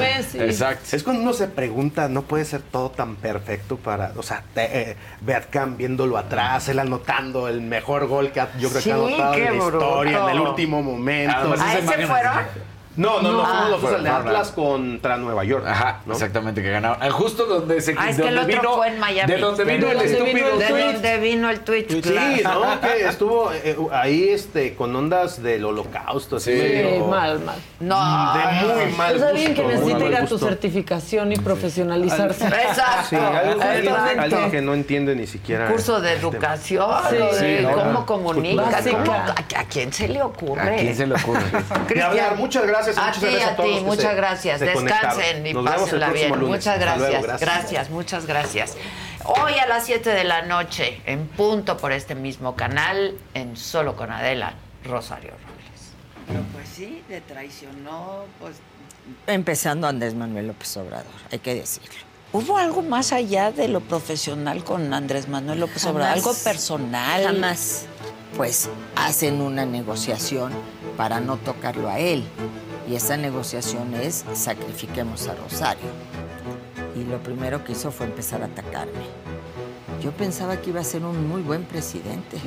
Messi. 0.00 0.38
Exacto. 0.38 0.94
Es 0.96 1.02
cuando 1.02 1.22
uno 1.22 1.32
se 1.32 1.48
pregunta, 1.48 2.08
no 2.08 2.22
puede 2.22 2.44
ser 2.44 2.60
todo 2.60 2.90
tan 2.90 3.16
perfecto 3.16 3.76
para, 3.78 4.12
o 4.16 4.22
sea, 4.22 4.42
te- 4.54 4.90
eh, 4.90 4.96
viéndolo 5.78 6.18
atrás, 6.18 6.68
él 6.68 6.78
anotando 6.78 7.48
el 7.48 7.62
mejor 7.62 8.06
gol 8.06 8.32
que 8.32 8.40
ha- 8.40 8.52
yo 8.58 8.68
creo 8.68 8.80
Sí, 8.82 8.90
que 8.90 8.92
ha 8.92 8.96
anotado 8.96 9.34
en 9.34 9.44
la 9.44 9.54
historia, 9.54 10.18
bruto. 10.18 10.28
en 10.28 10.34
el 10.36 10.40
último 10.42 10.82
momento. 10.82 11.34
Además, 11.36 11.60
¿A 11.62 11.78
ese 11.78 12.06
fueron? 12.06 12.32
No, 12.96 13.20
no, 13.20 13.30
no, 13.32 13.38
No. 13.38 13.44
fueron 13.46 13.70
los 13.70 13.82
dos, 13.82 13.92
el 13.92 14.04
de 14.04 14.10
Fueron, 14.10 14.28
Atlas 14.28 14.50
contra 14.52 15.16
Nueva 15.18 15.44
York. 15.44 15.64
Ajá, 15.66 16.00
¿no? 16.06 16.14
exactamente, 16.14 16.62
que 16.62 16.70
ganaron. 16.70 16.98
Ah, 17.00 17.10
Justo 17.10 17.46
donde 17.46 17.80
se 17.80 17.94
Ah, 17.98 18.10
es 18.10 18.16
que 18.20 18.28
el 18.28 18.38
otro 18.38 18.46
vino, 18.48 18.76
fue 18.76 18.88
en 18.88 18.98
Miami. 18.98 19.32
De 19.32 19.38
donde 19.38 19.64
De 19.64 19.72
vino 19.76 19.90
el 19.90 20.00
estúpido 20.00 20.58
De 20.58 20.68
donde 20.92 21.18
vino 21.18 21.50
el 21.50 21.60
tweet, 21.60 21.86
Sí, 21.88 22.00
claro. 22.02 22.60
¿no? 22.66 22.80
Que 22.80 23.04
estuvo 23.06 23.52
eh, 23.52 23.76
ahí 23.92 24.28
este, 24.30 24.74
con 24.74 24.94
ondas 24.96 25.42
del 25.42 25.64
holocausto. 25.64 26.36
Así 26.36 26.52
Sí. 26.52 26.58
Medio- 26.58 27.06
mal, 27.06 27.38
mal. 27.40 27.56
No. 27.80 27.96
De 28.34 28.84
muy 28.84 28.92
mal 28.96 29.16
Es 29.16 29.22
alguien 29.22 29.54
que 29.54 29.62
necesita 29.64 30.24
tu 30.26 30.38
certificación 30.38 31.32
y 31.32 31.36
profesionalizarse. 31.36 32.46
Exacto. 32.46 33.06
Sí, 33.10 33.16
alguien, 33.16 33.62
alguien- 33.62 34.20
alguien 34.20 34.50
que 34.50 34.62
no 34.62 34.74
entiende 34.74 35.14
ni 35.14 35.26
siquiera. 35.26 35.68
curso 35.68 36.00
de 36.00 36.12
educación, 36.12 36.90
Sí, 37.10 37.16
de 37.16 37.58
sí, 37.58 37.62
no, 37.62 37.72
cómo 37.72 37.92
no. 37.92 38.06
comunicas, 38.06 38.72
Básica. 38.72 38.98
cómo- 38.98 39.12
a, 39.12 39.34
a 39.60 39.64
quién 39.64 39.92
se 39.92 40.08
le 40.08 40.22
ocurre? 40.22 40.60
¿A 40.76 40.76
quién 40.78 40.94
se 40.96 41.06
le 41.06 41.14
ocurre? 41.14 41.42
Hablar. 42.02 42.36
Muchas 42.36 42.66
gracias. 42.66 42.85
A 42.88 43.06
muchas 43.06 43.20
ti, 43.20 43.26
gracias 43.26 43.50
a 43.50 43.56
todos 43.56 43.78
ti, 43.78 43.84
muchas 43.84 44.04
se- 44.04 44.14
gracias. 44.14 44.58
se. 44.58 44.64
Descansen 44.66 45.46
y 45.46 45.52
Nos 45.54 45.64
pásenla 45.64 46.10
bien. 46.10 46.30
lunes. 46.30 46.48
Muchas 46.48 46.78
gracias. 46.80 47.10
luego, 47.10 47.38
gracias. 47.40 47.90
muchas 47.90 48.26
gracias. 48.26 48.76
Hoy 49.24 49.54
a 49.54 49.66
las 49.66 49.84
7 49.86 50.10
de 50.10 50.24
la 50.24 50.42
noche, 50.42 51.00
en 51.06 51.26
punto 51.26 51.76
por 51.76 51.90
este 51.92 52.14
mismo 52.14 52.54
canal, 52.54 53.16
en 53.34 53.56
Solo 53.56 53.96
con 53.96 54.12
Adela, 54.12 54.54
Rosario 54.84 55.30
Robles. 55.32 55.92
Pero 56.28 56.40
pues 56.52 56.68
sí, 56.68 57.02
le 57.08 57.20
traicionó, 57.22 58.24
pues... 58.40 58.56
Empezando 59.26 59.86
Andrés 59.88 60.14
Manuel 60.14 60.48
López 60.48 60.76
Obrador, 60.76 61.06
hay 61.32 61.38
que 61.40 61.54
decirlo. 61.54 61.94
¿Hubo 62.32 62.56
algo 62.58 62.82
más 62.82 63.12
allá 63.12 63.50
de 63.52 63.68
lo 63.68 63.80
profesional 63.80 64.62
con 64.64 64.92
Andrés 64.92 65.28
Manuel 65.28 65.60
López 65.60 65.84
Obrador? 65.86 66.08
Jamás. 66.18 66.26
¿Algo 66.26 66.34
personal? 66.44 67.22
Jamás. 67.24 67.86
Pues 68.36 68.68
hacen 68.96 69.40
una 69.40 69.64
negociación 69.64 70.52
para 70.96 71.20
no 71.20 71.36
tocarlo 71.36 71.88
a 71.88 71.98
él. 71.98 72.24
Y 72.88 72.94
esa 72.94 73.16
negociación 73.16 73.94
es 73.94 74.24
sacrifiquemos 74.34 75.26
a 75.28 75.34
Rosario. 75.34 75.90
Y 76.94 77.04
lo 77.04 77.22
primero 77.22 77.64
que 77.64 77.72
hizo 77.72 77.90
fue 77.90 78.06
empezar 78.06 78.42
a 78.42 78.46
atacarme. 78.46 79.04
Yo 80.02 80.12
pensaba 80.12 80.60
que 80.60 80.70
iba 80.70 80.80
a 80.80 80.84
ser 80.84 81.04
un 81.04 81.28
muy 81.28 81.42
buen 81.42 81.64
presidente. 81.64 82.38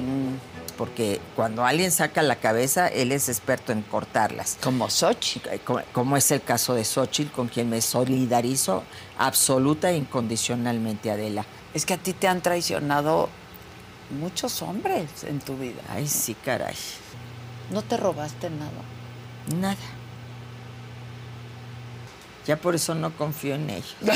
Porque 0.77 1.19
cuando 1.35 1.65
alguien 1.65 1.91
saca 1.91 2.21
la 2.21 2.37
cabeza, 2.37 2.87
él 2.87 3.11
es 3.11 3.27
experto 3.27 3.73
en 3.73 3.81
cortarlas. 3.81 4.57
Como 4.63 4.89
Xochitl. 4.89 5.49
Como, 5.65 5.81
como 5.91 6.15
es 6.15 6.31
el 6.31 6.41
caso 6.41 6.73
de 6.73 6.85
Xochitl, 6.85 7.31
con 7.31 7.49
quien 7.49 7.69
me 7.69 7.81
solidarizo 7.81 8.83
absoluta 9.17 9.91
e 9.91 9.97
incondicionalmente, 9.97 11.11
Adela. 11.11 11.45
Es 11.73 11.85
que 11.85 11.95
a 11.95 11.97
ti 11.97 12.13
te 12.13 12.29
han 12.29 12.41
traicionado 12.41 13.27
muchos 14.09 14.61
hombres 14.61 15.25
en 15.25 15.39
tu 15.39 15.57
vida. 15.57 15.81
Ay, 15.89 16.07
sí, 16.07 16.33
caray. 16.33 16.75
¿No 17.71 17.81
te 17.81 17.97
robaste 17.97 18.49
nada? 18.49 18.71
Nada. 19.59 19.98
Ya 22.45 22.57
por 22.57 22.75
eso 22.75 22.95
no 22.95 23.11
confío 23.15 23.55
en 23.55 23.69
ellos. 23.69 23.95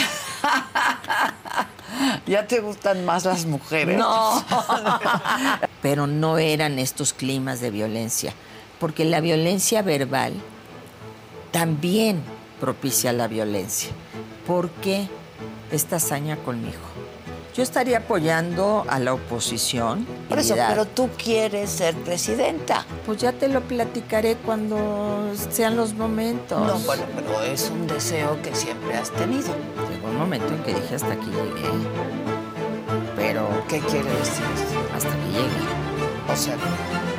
¿Ya 2.26 2.48
te 2.48 2.60
gustan 2.62 3.06
más 3.06 3.26
las 3.26 3.46
mujeres? 3.46 3.98
No. 3.98 4.44
Pero 5.82 6.08
no 6.08 6.38
eran 6.38 6.80
estos 6.80 7.14
climas 7.14 7.60
de 7.60 7.70
violencia, 7.70 8.34
porque 8.80 9.06
la 9.06 9.22
violencia 9.22 9.82
verbal 9.82 10.34
también 11.52 12.24
propicia 12.60 13.14
la 13.14 13.28
violencia. 13.28 13.92
¿Por 14.48 14.70
qué 14.70 15.08
esta 15.72 15.98
hazaña 15.98 16.38
conmigo? 16.38 16.93
Yo 17.56 17.62
estaría 17.62 18.00
apoyando 18.00 18.84
a 18.90 18.98
la 19.00 19.14
oposición. 19.14 20.08
Por 20.28 20.40
eso, 20.40 20.56
pero 20.56 20.86
tú 20.86 21.10
quieres 21.24 21.70
ser 21.70 21.94
presidenta. 21.96 22.84
Pues 23.06 23.20
ya 23.20 23.32
te 23.32 23.48
lo 23.48 23.62
platicaré 23.62 24.36
cuando 24.38 25.32
sean 25.52 25.76
los 25.78 25.94
momentos. 25.94 26.60
No, 26.66 26.80
bueno, 26.80 27.04
pero 27.16 27.44
es 27.44 27.70
un 27.70 27.86
deseo 27.86 28.42
que 28.42 28.56
siempre 28.56 28.96
has 28.96 29.12
tenido. 29.12 29.50
Llegó 29.92 30.08
un 30.08 30.18
momento 30.18 30.48
en 30.48 30.64
que 30.64 30.74
dije 30.74 30.96
hasta 30.96 31.14
aquí 31.14 31.28
llegué. 31.28 31.70
Pero, 33.16 33.48
¿Qué 33.70 33.80
quiere 33.82 34.10
decir 34.10 34.44
esto? 34.56 34.96
hasta 34.96 35.10
aquí 35.10 35.32
llegué. 35.32 36.32
O 36.32 36.36
sea, 36.36 36.56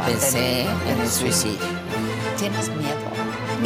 Pensé 0.06 0.62
en 0.62 1.00
el 1.00 1.08
suicidio. 1.08 1.58
¿Tienes 2.36 2.68
miedo? 2.70 2.98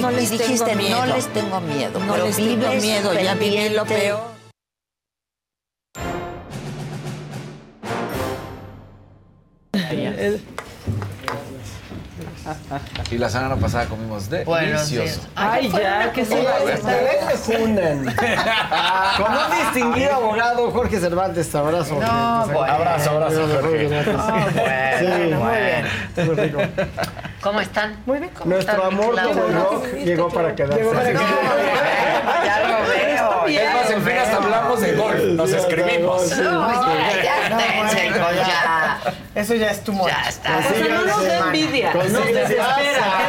No 0.01 0.11
Y- 0.13 0.15
les 0.17 0.31
y 0.33 0.39
dijiste, 0.39 0.67
tengo 0.67 0.83
miedo. 0.83 1.07
no 1.07 1.15
les 1.17 1.27
tengo 1.33 1.61
miedo. 1.63 1.99
No 1.99 2.13
pero 2.13 2.27
les 2.27 2.37
tengo 2.37 2.49
vives 2.69 2.83
miedo, 2.83 3.13
ya 3.15 3.35
viví 3.35 3.69
lo 3.71 3.85
pendiente. 3.87 4.38
Peor. 9.89 10.39
Y 13.11 13.19
la 13.19 13.29
semana 13.29 13.57
pasada 13.57 13.87
comimos 13.87 14.29
de 14.31 14.45
Bueno, 14.45 14.67
delicioso. 14.79 15.21
sí. 15.21 15.29
Ay, 15.37 15.71
ya, 15.71 16.13
que 16.13 16.25
se 16.25 16.35
me 16.37 17.37
funden. 17.37 18.05
Con 19.17 19.33
un 19.33 19.59
distinguido 19.65 20.15
abogado, 20.15 20.71
Jorge 20.71 20.99
Cervantes, 20.99 21.55
abrazo. 21.55 21.95
No, 22.01 22.47
bueno. 22.47 22.61
Abrazo, 22.73 23.11
abrazo, 23.11 23.49
Jorge. 23.53 23.87
Bueno, 23.87 24.19
Sí, 24.99 25.07
bueno. 25.07 26.27
muy 26.27 26.35
rico. 26.37 26.59
¿Cómo 27.43 27.61
están? 27.61 27.97
Muy 28.07 28.19
bien. 28.19 28.31
Nuestro 28.45 28.85
amor 28.85 29.15
por 29.15 29.45
el 29.49 29.55
rock 29.55 29.87
llegó 29.95 30.29
para 30.29 30.55
quedarse. 30.55 30.83
No, 30.83 30.91
bueno, 30.93 31.11
ya 32.45 32.61
lo 32.69 32.89
veo, 32.89 33.45
bien. 33.47 33.63
Es 33.63 33.75
más, 33.75 33.91
en 33.91 34.35
hablamos 34.35 34.81
de 34.81 34.93
golf. 34.95 35.23
Nos 35.35 35.51
escribimos. 35.51 36.37
No, 36.39 36.69
bueno, 37.77 38.33
ya. 38.33 38.47
ya. 38.47 39.15
Eso 39.35 39.55
ya 39.55 39.71
es 39.71 39.83
tu 39.85 39.93
much. 39.93 40.09
Ya 40.09 40.29
está. 40.29 40.59
O 40.59 40.63
sea, 40.63 40.89
no 40.89 41.05
nos 41.05 41.25
da 41.25 41.39
envidia, 41.39 41.93
nos 41.95 42.13
desespera. 42.13 43.29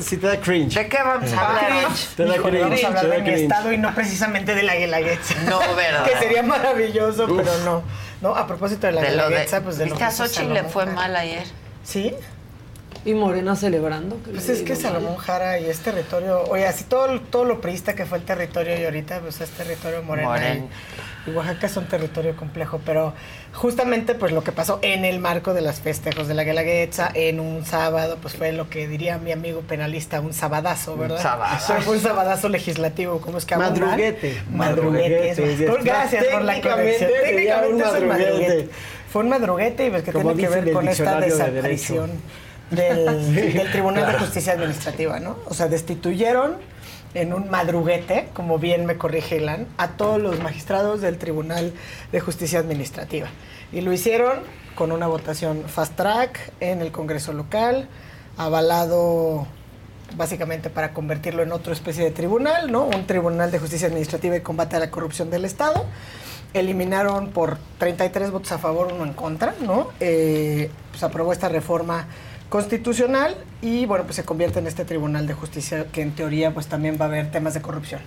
Si 0.00 0.16
te 0.16 0.26
da 0.26 0.40
cringe. 0.40 0.74
¿De 0.74 0.88
qué 0.88 0.98
vamos 1.02 1.32
a 1.32 1.48
hablar? 1.48 1.88
Te 2.16 2.24
da 2.24 2.36
Híjole, 2.36 2.60
vamos 2.60 2.80
cringe, 2.80 2.84
a 2.84 2.88
hablar 2.88 3.10
de 3.10 3.18
mi 3.18 3.24
cringe. 3.24 3.42
estado 3.42 3.72
y 3.72 3.78
no 3.78 3.94
precisamente 3.94 4.54
de 4.54 4.62
la 4.62 4.76
Guelaguetza. 4.76 5.34
No, 5.48 5.58
¿verdad? 5.74 6.04
que 6.04 6.16
sería 6.18 6.42
maravilloso, 6.42 7.26
pero 7.26 7.58
no. 7.64 7.82
No, 8.20 8.34
a 8.36 8.46
propósito 8.46 8.86
de 8.86 8.92
la 8.94 9.02
Guelaguetza, 9.02 9.60
pues 9.62 9.78
de 9.78 9.86
lo 9.86 9.90
¿Viste 9.94 10.04
a 10.04 10.08
que 10.08 10.14
Xochitl 10.14 10.52
le 10.52 10.64
fue 10.64 10.86
mal 10.86 11.14
ayer? 11.16 11.44
¿Sí? 11.84 12.14
Y 13.04 13.14
Morena 13.14 13.56
celebrando. 13.56 14.16
Pues 14.16 14.48
es 14.48 14.62
que 14.62 14.76
Salomón 14.76 15.16
Jara 15.16 15.58
y 15.58 15.66
es 15.66 15.80
territorio, 15.80 16.44
oye, 16.44 16.66
así 16.66 16.84
todo, 16.84 17.20
todo 17.20 17.44
lo 17.44 17.60
priista 17.60 17.94
que 17.94 18.06
fue 18.06 18.18
el 18.18 18.24
territorio 18.24 18.80
y 18.80 18.84
ahorita 18.84 19.20
pues 19.20 19.40
es 19.40 19.50
territorio 19.50 20.02
morena. 20.04 20.28
Morena. 20.28 20.66
Y, 21.26 21.30
y 21.30 21.34
Oaxaca 21.34 21.66
es 21.66 21.76
un 21.76 21.86
territorio 21.86 22.36
complejo, 22.36 22.80
pero 22.84 23.12
justamente 23.52 24.14
pues 24.14 24.30
lo 24.30 24.44
que 24.44 24.52
pasó 24.52 24.78
en 24.82 25.04
el 25.04 25.18
marco 25.18 25.52
de 25.52 25.62
los 25.62 25.80
festejos 25.80 26.28
de 26.28 26.34
la 26.34 26.44
Guelaguetza 26.44 27.10
en 27.14 27.40
un 27.40 27.64
sábado, 27.64 28.18
pues 28.22 28.34
fue 28.34 28.52
lo 28.52 28.70
que 28.70 28.86
diría 28.86 29.18
mi 29.18 29.32
amigo 29.32 29.62
penalista, 29.62 30.20
un 30.20 30.32
sabadazo, 30.32 30.96
¿verdad? 30.96 31.20
sabadazo. 31.20 31.72
Pero 31.72 31.82
fue 31.82 31.96
un 31.96 32.02
sabadazo 32.02 32.48
legislativo, 32.48 33.20
¿cómo 33.20 33.38
es 33.38 33.44
que 33.44 33.54
hablan? 33.54 33.72
Madruguete. 33.80 34.42
Madruguete. 34.50 35.30
es 35.30 35.38
Madruguete, 35.38 35.66
más. 35.66 35.76
yes. 35.76 35.84
Gracias 35.84 36.24
por 36.26 36.42
la 36.42 36.60
corrección. 36.60 37.10
un 37.10 37.24
Técnicamente 37.24 37.84
es 37.84 37.92
un 38.00 38.08
madruguete. 38.08 38.68
Fue 39.12 39.22
un 39.22 39.28
madruguete 39.28 39.86
y 39.86 39.90
pues 39.90 40.02
que 40.04 40.12
Como 40.12 40.34
tiene 40.34 40.48
que 40.48 40.60
ver 40.60 40.72
con 40.72 40.88
esta 40.88 41.20
de 41.20 41.26
desaparición. 41.26 42.10
del, 42.76 43.70
Tribunal 43.70 44.04
claro. 44.04 44.18
de 44.18 44.24
Justicia 44.24 44.52
Administrativa, 44.54 45.20
¿no? 45.20 45.36
O 45.46 45.54
sea, 45.54 45.68
destituyeron 45.68 46.56
en 47.14 47.34
un 47.34 47.50
madruguete, 47.50 48.28
como 48.32 48.58
bien 48.58 48.86
me 48.86 48.96
corrige 48.96 49.36
Ilan, 49.36 49.66
a 49.76 49.88
todos 49.88 50.20
los 50.20 50.40
magistrados 50.40 51.00
del 51.00 51.18
Tribunal 51.18 51.72
de 52.10 52.20
Justicia 52.20 52.58
Administrativa. 52.58 53.28
Y 53.72 53.82
lo 53.82 53.92
hicieron 53.92 54.40
con 54.74 54.92
una 54.92 55.06
votación 55.06 55.64
fast 55.66 55.94
track 55.94 56.52
en 56.60 56.80
el 56.80 56.90
Congreso 56.90 57.32
local, 57.32 57.88
avalado 58.36 59.46
básicamente 60.16 60.70
para 60.70 60.92
convertirlo 60.92 61.42
en 61.42 61.52
otra 61.52 61.72
especie 61.72 62.04
de 62.04 62.10
tribunal, 62.10 62.70
¿no? 62.70 62.84
Un 62.84 63.06
tribunal 63.06 63.50
de 63.50 63.58
justicia 63.58 63.88
administrativa 63.88 64.36
y 64.36 64.40
combate 64.40 64.76
a 64.76 64.78
la 64.78 64.90
corrupción 64.90 65.30
del 65.30 65.44
Estado. 65.44 65.84
Eliminaron 66.54 67.30
por 67.30 67.58
33 67.78 68.30
votos 68.30 68.52
a 68.52 68.58
favor, 68.58 68.92
uno 68.92 69.04
en 69.04 69.14
contra, 69.14 69.54
¿no? 69.60 69.88
Eh, 70.00 70.70
pues 70.90 71.02
aprobó 71.02 71.32
esta 71.32 71.48
reforma 71.48 72.06
constitucional 72.52 73.34
y 73.62 73.86
bueno, 73.86 74.04
pues 74.04 74.16
se 74.16 74.24
convierte 74.24 74.58
en 74.58 74.66
este 74.66 74.84
tribunal 74.84 75.26
de 75.26 75.32
justicia 75.32 75.86
que 75.90 76.02
en 76.02 76.10
teoría 76.14 76.52
pues 76.52 76.66
también 76.66 76.98
va 77.00 77.06
a 77.06 77.08
haber 77.08 77.30
temas 77.30 77.54
de 77.54 77.62
corrupción. 77.62 78.02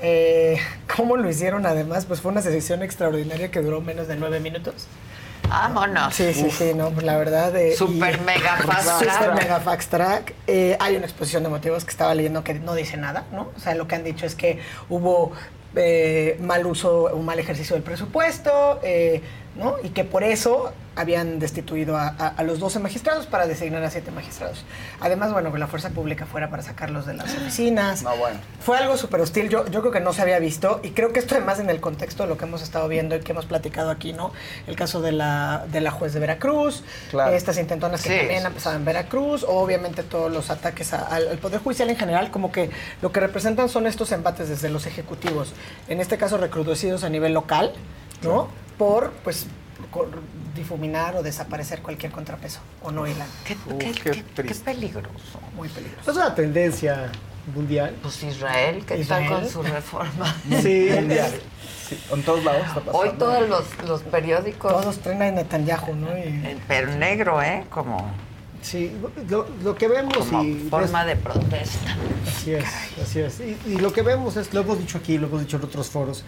Eh, 0.00 0.58
¿Cómo 0.96 1.16
lo 1.16 1.28
hicieron 1.28 1.66
además? 1.66 2.06
Pues 2.06 2.20
fue 2.20 2.30
una 2.30 2.40
sesión 2.40 2.84
extraordinaria 2.84 3.50
que 3.50 3.60
duró 3.60 3.80
menos 3.80 4.06
de 4.06 4.14
nueve 4.14 4.38
minutos. 4.38 4.86
Vámonos. 5.48 6.14
Sí, 6.14 6.32
sí, 6.32 6.44
Uf. 6.46 6.56
sí, 6.56 6.72
no, 6.76 6.90
pues 6.90 7.04
la 7.04 7.16
verdad. 7.16 7.54
eh, 7.56 7.74
Super 7.74 8.14
y- 8.14 8.20
mega 8.24 8.56
fast 8.64 9.00
Super 9.00 9.08
track. 9.24 9.34
mega 9.42 9.58
fast 9.60 9.90
track. 9.90 10.34
Eh, 10.46 10.76
hay 10.78 10.94
una 10.94 11.06
exposición 11.06 11.42
de 11.42 11.48
motivos 11.48 11.84
que 11.84 11.90
estaba 11.90 12.14
leyendo 12.14 12.44
que 12.44 12.54
no 12.54 12.76
dice 12.76 12.96
nada, 12.96 13.24
¿no? 13.32 13.48
O 13.56 13.58
sea, 13.58 13.74
lo 13.74 13.88
que 13.88 13.96
han 13.96 14.04
dicho 14.04 14.24
es 14.24 14.36
que 14.36 14.60
hubo 14.88 15.32
eh, 15.74 16.38
mal 16.40 16.64
uso 16.64 17.06
o 17.06 17.18
mal 17.22 17.40
ejercicio 17.40 17.74
del 17.74 17.82
presupuesto, 17.82 18.78
eh, 18.84 19.20
¿no? 19.56 19.74
Y 19.82 19.90
que 19.90 20.04
por 20.04 20.22
eso 20.22 20.72
habían 20.96 21.38
destituido 21.38 21.96
a, 21.96 22.08
a- 22.08 22.28
a 22.28 22.42
los 22.42 22.58
12 22.58 22.78
magistrados 22.80 23.26
para 23.26 23.46
designar 23.46 23.82
a 23.84 23.90
7 23.90 24.10
magistrados. 24.10 24.64
Además, 25.00 25.32
bueno, 25.32 25.52
que 25.52 25.58
la 25.58 25.66
fuerza 25.66 25.90
pública 25.90 26.26
fuera 26.26 26.50
para 26.50 26.62
sacarlos 26.62 27.06
de 27.06 27.14
las 27.14 27.32
oficinas. 27.34 28.02
No, 28.02 28.14
bueno. 28.16 28.38
Fue 28.60 28.76
algo 28.76 28.96
súper 28.96 29.20
hostil, 29.20 29.48
yo, 29.48 29.66
yo 29.68 29.80
creo 29.80 29.92
que 29.92 30.00
no 30.00 30.12
se 30.12 30.20
había 30.22 30.38
visto 30.40 30.80
y 30.82 30.90
creo 30.90 31.12
que 31.12 31.20
esto 31.20 31.36
además 31.36 31.58
en 31.60 31.70
el 31.70 31.80
contexto 31.80 32.24
de 32.24 32.28
lo 32.28 32.36
que 32.36 32.44
hemos 32.44 32.60
estado 32.62 32.86
viendo 32.88 33.16
y 33.16 33.20
que 33.20 33.32
hemos 33.32 33.46
platicado 33.46 33.90
aquí, 33.90 34.12
¿no? 34.12 34.32
El 34.66 34.76
caso 34.76 35.00
de 35.00 35.12
la, 35.12 35.64
de 35.70 35.80
la 35.80 35.90
juez 35.90 36.12
de 36.12 36.20
Veracruz, 36.20 36.82
Claro. 37.10 37.32
estas 37.34 37.56
intentonas 37.58 38.02
que 38.02 38.10
Sí. 38.10 38.18
también 38.18 38.44
han 38.46 38.52
pasado 38.52 38.76
en 38.76 38.84
Veracruz, 38.84 39.44
obviamente 39.48 40.02
todos 40.02 40.30
los 40.30 40.50
ataques 40.50 40.92
a- 40.92 41.06
al, 41.06 41.28
al 41.28 41.38
Poder 41.38 41.60
Judicial 41.60 41.88
en 41.88 41.96
general, 41.96 42.30
como 42.30 42.52
que 42.52 42.70
lo 43.00 43.10
que 43.12 43.20
representan 43.20 43.68
son 43.68 43.86
estos 43.86 44.12
embates 44.12 44.48
desde 44.48 44.68
los 44.68 44.86
ejecutivos, 44.86 45.54
en 45.88 46.00
este 46.00 46.18
caso 46.18 46.36
recrudecidos 46.36 47.04
a 47.04 47.08
nivel 47.08 47.32
local, 47.32 47.72
¿no? 48.22 48.48
Por, 48.78 49.10
pues, 49.24 49.46
difuminar 50.54 51.16
o 51.16 51.22
desaparecer 51.22 51.80
cualquier 51.82 52.12
contrapeso, 52.12 52.60
¿o 52.82 52.90
no, 52.90 53.06
Ilan? 53.06 53.26
Qué, 53.44 53.56
qué- 53.78 53.92
qué- 53.92 54.42
qué 54.44 54.54
peligroso. 54.54 55.40
Muy 55.56 55.68
peligroso. 55.68 56.10
Es 56.10 56.16
una 56.16 56.34
tendencia 56.34 57.10
mundial. 57.54 57.94
Pues 58.02 58.22
Israel, 58.22 58.84
¿qué 58.86 58.98
Israel. 58.98 59.28
tal 59.28 59.40
con 59.40 59.48
su 59.48 59.62
reforma? 59.62 60.36
Sí, 60.62 60.88
Mundial. 60.94 61.32
Sí, 61.88 61.98
en 62.12 62.22
todos 62.22 62.44
lados 62.44 62.62
está 62.62 62.74
pasando. 62.74 62.98
Hoy 62.98 63.10
todos 63.18 63.48
los, 63.48 63.64
los 63.88 64.02
periódicos, 64.02 64.72
Todos 64.72 64.98
traen 64.98 65.22
a 65.22 65.30
Netanyahu, 65.32 65.94
¿no? 65.94 66.16
Y- 66.16 66.22
en- 66.22 66.60
pero 66.68 66.94
negro, 66.94 67.42
¿eh? 67.42 67.64
Como, 67.70 68.10
sí. 68.62 68.92
Lo, 69.28 69.48
lo 69.64 69.74
que 69.74 69.88
vemos 69.88 70.16
como 70.18 70.44
y 70.44 70.68
forma 70.70 71.04
de 71.04 71.16
protesta. 71.16 71.96
Así 72.28 72.52
es, 72.54 72.64
así 73.02 73.20
es. 73.20 73.40
Y, 73.40 73.56
y 73.66 73.76
lo 73.78 73.92
que 73.92 74.02
vemos 74.02 74.36
es, 74.36 74.52
lo 74.54 74.60
hemos 74.60 74.78
dicho 74.78 74.98
aquí, 74.98 75.18
lo 75.18 75.26
hemos 75.26 75.40
dicho 75.40 75.56
en 75.56 75.64
otros 75.64 75.88
foros, 75.88 76.24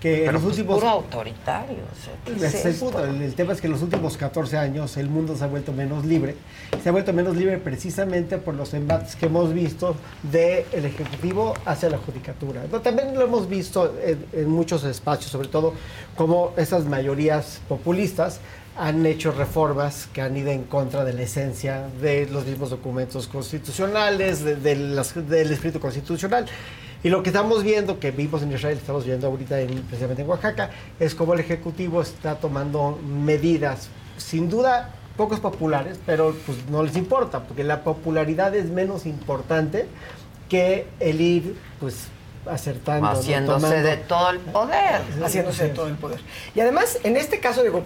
que 0.00 0.26
en 0.26 0.32
los 0.34 0.42
pues 0.42 0.58
últimos... 0.58 0.78
puro 0.78 0.88
autoritario. 0.90 1.78
o 1.78 2.04
sea, 2.04 2.14
¿qué 2.24 2.32
Ese 2.46 2.46
es 2.70 2.82
es 2.82 2.82
el 2.82 3.34
tema 3.34 3.52
es 3.54 3.60
que 3.60 3.66
en 3.66 3.72
los 3.72 3.82
últimos 3.82 4.16
14 4.16 4.56
años 4.58 4.96
el 4.96 5.08
mundo 5.08 5.36
se 5.36 5.44
ha 5.44 5.46
vuelto 5.46 5.72
menos 5.72 6.04
libre. 6.04 6.34
Se 6.82 6.88
ha 6.88 6.92
vuelto 6.92 7.12
menos 7.12 7.36
libre 7.36 7.58
precisamente 7.58 8.38
por 8.38 8.54
los 8.54 8.74
embates 8.74 9.16
que 9.16 9.26
hemos 9.26 9.52
visto 9.54 9.96
del 10.22 10.84
Ejecutivo 10.84 11.54
hacia 11.64 11.88
la 11.90 11.98
Judicatura. 11.98 12.62
También 12.82 13.14
lo 13.14 13.22
hemos 13.22 13.48
visto 13.48 13.94
en, 14.04 14.24
en 14.32 14.48
muchos 14.50 14.84
espacios, 14.84 15.30
sobre 15.30 15.48
todo 15.48 15.72
como 16.16 16.52
esas 16.56 16.84
mayorías 16.84 17.60
populistas 17.68 18.40
han 18.78 19.06
hecho 19.06 19.32
reformas 19.32 20.06
que 20.12 20.20
han 20.20 20.36
ido 20.36 20.50
en 20.50 20.64
contra 20.64 21.02
de 21.04 21.14
la 21.14 21.22
esencia 21.22 21.86
de 22.02 22.26
los 22.26 22.44
mismos 22.44 22.68
documentos 22.68 23.26
constitucionales, 23.26 24.44
de- 24.44 24.56
de 24.56 24.76
las- 24.76 25.14
del 25.28 25.50
espíritu 25.50 25.80
constitucional. 25.80 26.44
Y 27.06 27.08
lo 27.08 27.22
que 27.22 27.30
estamos 27.30 27.62
viendo, 27.62 28.00
que 28.00 28.10
vimos 28.10 28.42
en 28.42 28.50
Israel, 28.50 28.78
estamos 28.78 29.04
viendo 29.04 29.28
ahorita 29.28 29.60
en, 29.60 29.80
precisamente 29.82 30.22
en 30.22 30.28
Oaxaca, 30.28 30.70
es 30.98 31.14
cómo 31.14 31.34
el 31.34 31.38
Ejecutivo 31.38 32.02
está 32.02 32.34
tomando 32.34 32.98
medidas, 33.06 33.90
sin 34.16 34.50
duda 34.50 34.90
pocos 35.16 35.38
populares, 35.38 36.00
pero 36.04 36.34
pues 36.44 36.68
no 36.68 36.82
les 36.82 36.96
importa, 36.96 37.44
porque 37.44 37.62
la 37.62 37.84
popularidad 37.84 38.56
es 38.56 38.70
menos 38.70 39.06
importante 39.06 39.86
que 40.48 40.88
el 40.98 41.20
ir 41.20 41.56
pues 41.78 42.08
acertando. 42.44 43.06
¿no? 43.06 43.12
Haciéndose 43.16 43.66
Tomando- 43.66 43.88
de 43.88 43.96
todo 43.98 44.30
el 44.30 44.38
poder. 44.40 45.00
haciéndose 45.24 45.62
de 45.68 45.74
todo 45.74 45.86
el 45.86 45.94
poder. 45.94 46.18
Y 46.56 46.60
además, 46.60 46.98
en 47.04 47.16
este 47.16 47.38
caso, 47.38 47.62
digo, 47.62 47.84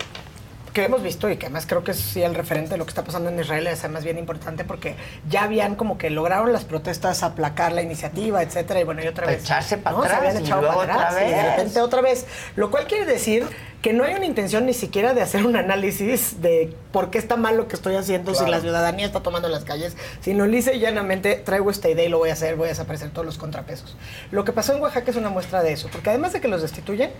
que 0.72 0.84
hemos 0.84 1.02
visto 1.02 1.28
y 1.30 1.36
que 1.36 1.46
además 1.46 1.66
creo 1.66 1.82
que 1.84 1.90
es 1.92 1.98
sí 1.98 2.22
el 2.22 2.34
referente 2.34 2.70
de 2.70 2.76
lo 2.78 2.84
que 2.84 2.90
está 2.90 3.04
pasando 3.04 3.28
en 3.30 3.38
Israel 3.38 3.66
es 3.66 3.80
además 3.80 4.04
bien 4.04 4.18
importante 4.18 4.64
porque 4.64 4.94
ya 5.28 5.42
habían 5.44 5.74
como 5.74 5.98
que 5.98 6.10
lograron 6.10 6.52
las 6.52 6.64
protestas 6.64 7.22
aplacar 7.22 7.72
la 7.72 7.82
iniciativa, 7.82 8.42
etcétera, 8.42 8.80
y 8.80 8.84
bueno, 8.84 9.02
y 9.02 9.08
otra 9.08 9.26
vez. 9.26 9.42
Echarse 9.42 9.78
para 9.78 9.96
¿no? 9.96 10.02
Se 10.02 10.08
atrás 10.08 10.20
habían 10.20 10.42
y 10.42 10.46
echado 10.46 10.68
para 10.68 10.94
atrás 10.94 11.14
y 11.14 11.24
de 11.30 11.34
vez. 11.34 11.46
repente 11.56 11.80
otra 11.80 12.00
vez. 12.02 12.26
Lo 12.56 12.70
cual 12.70 12.86
quiere 12.86 13.06
decir 13.06 13.46
que 13.82 13.92
no 13.94 14.04
hay 14.04 14.14
una 14.14 14.26
intención 14.26 14.66
ni 14.66 14.74
siquiera 14.74 15.14
de 15.14 15.22
hacer 15.22 15.46
un 15.46 15.56
análisis 15.56 16.42
de 16.42 16.74
por 16.92 17.10
qué 17.10 17.18
está 17.18 17.36
mal 17.36 17.56
lo 17.56 17.66
que 17.66 17.76
estoy 17.76 17.96
haciendo 17.96 18.32
si 18.32 18.38
Claro. 18.38 18.52
la 18.52 18.60
ciudadanía 18.60 19.06
está 19.06 19.20
tomando 19.22 19.48
las 19.48 19.64
calles, 19.64 19.96
sino 20.20 20.46
lisa 20.46 20.72
y 20.74 20.80
llanamente 20.80 21.36
traigo 21.36 21.70
esta 21.70 21.88
idea 21.88 22.04
y 22.04 22.08
lo 22.10 22.18
voy 22.18 22.30
a 22.30 22.34
hacer, 22.34 22.56
voy 22.56 22.66
a 22.66 22.68
desaparecer 22.70 23.10
todos 23.10 23.24
los 23.24 23.38
contrapesos. 23.38 23.96
Lo 24.30 24.44
que 24.44 24.52
pasó 24.52 24.74
en 24.74 24.82
Oaxaca 24.82 25.10
es 25.10 25.16
una 25.16 25.30
muestra 25.30 25.62
de 25.62 25.72
eso, 25.72 25.88
porque 25.90 26.10
además 26.10 26.32
de 26.34 26.40
que 26.42 26.48
los 26.48 26.60
destituyen, 26.62 27.10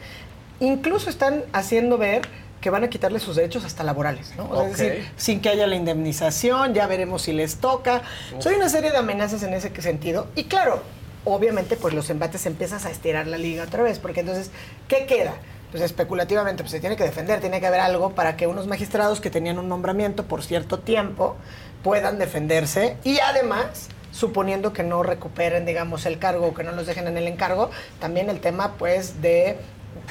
incluso 0.61 1.09
están 1.09 1.45
haciendo 1.53 1.97
ver 1.97 2.23
que 2.61 2.71
van 2.71 2.85
a 2.85 2.91
quitarle 2.91 3.21
sus 3.21 3.37
derechos 3.37 3.65
hasta 3.65 3.83
laborales, 3.85 4.35
¿no? 4.37 4.49
O 4.51 4.57
sea. 4.57 4.71
Es 4.71 4.79
decir, 4.79 5.13
sin 5.17 5.41
que 5.41 5.49
haya 5.49 5.67
la 5.67 5.77
indemnización, 5.77 6.75
ya 6.75 6.87
veremos 6.87 7.23
si 7.23 7.33
les 7.33 7.57
toca. 7.57 8.03
Soy 8.39 8.55
una 8.55 8.69
serie 8.69 8.91
de 8.91 8.99
amenazas 8.99 9.43
en 9.43 9.55
ese 9.55 9.71
sentido. 9.81 10.27
Y 10.35 10.45
claro, 10.45 10.83
obviamente, 11.25 11.77
pues 11.77 11.95
los 11.95 12.11
embates 12.11 12.47
empiezas 12.47 12.87
a 12.87 12.91
estirar 12.91 13.27
la 13.27 13.39
liga 13.39 13.65
otra 13.65 13.83
vez, 13.83 13.99
porque 13.99 14.21
entonces, 14.21 14.51
¿qué 14.89 15.07
queda? 15.07 15.35
Pues 15.71 15.83
especulativamente, 15.83 16.63
pues 16.63 16.73
se 16.73 16.81
tiene 16.81 16.97
que 16.97 17.05
defender, 17.05 17.41
tiene 17.41 17.61
que 17.61 17.67
haber 17.67 17.81
algo 17.81 18.11
para 18.11 18.37
que 18.37 18.47
unos 18.47 18.67
magistrados 18.67 19.21
que 19.21 19.31
tenían 19.31 19.59
un 19.59 19.69
nombramiento 19.69 20.25
por 20.25 20.43
cierto 20.43 20.81
tiempo 20.81 21.37
puedan 21.83 22.19
defenderse 22.19 22.97
y 23.05 23.21
además 23.21 23.89
suponiendo 24.13 24.73
que 24.73 24.83
no 24.83 25.03
recuperen, 25.05 25.65
digamos, 25.65 26.05
el 26.07 26.19
cargo 26.19 26.49
o 26.49 26.55
que 26.55 26.65
no 26.65 26.73
los 26.73 26.87
dejen 26.87 27.07
en 27.07 27.17
el 27.17 27.29
encargo, 27.29 27.71
también 28.01 28.29
el 28.29 28.41
tema, 28.41 28.75
pues, 28.77 29.23
de 29.23 29.59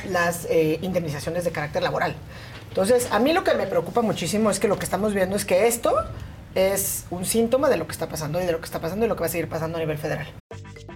las 0.09 0.45
eh, 0.45 0.79
indemnizaciones 0.81 1.43
de 1.43 1.51
carácter 1.51 1.83
laboral. 1.83 2.15
Entonces, 2.69 3.07
a 3.11 3.19
mí 3.19 3.33
lo 3.33 3.43
que 3.43 3.53
me 3.55 3.67
preocupa 3.67 4.01
muchísimo 4.01 4.51
es 4.51 4.59
que 4.59 4.67
lo 4.67 4.77
que 4.77 4.85
estamos 4.85 5.13
viendo 5.13 5.35
es 5.35 5.45
que 5.45 5.67
esto 5.67 5.93
es 6.55 7.05
un 7.09 7.25
síntoma 7.25 7.69
de 7.69 7.77
lo 7.77 7.85
que 7.85 7.91
está 7.91 8.07
pasando 8.09 8.41
y 8.41 8.45
de 8.45 8.51
lo 8.51 8.59
que 8.59 8.65
está 8.65 8.79
pasando 8.79 9.05
y 9.05 9.09
lo 9.09 9.15
que 9.15 9.21
va 9.21 9.25
a 9.27 9.29
seguir 9.29 9.49
pasando 9.49 9.77
a 9.77 9.81
nivel 9.81 9.97
federal. 9.97 10.27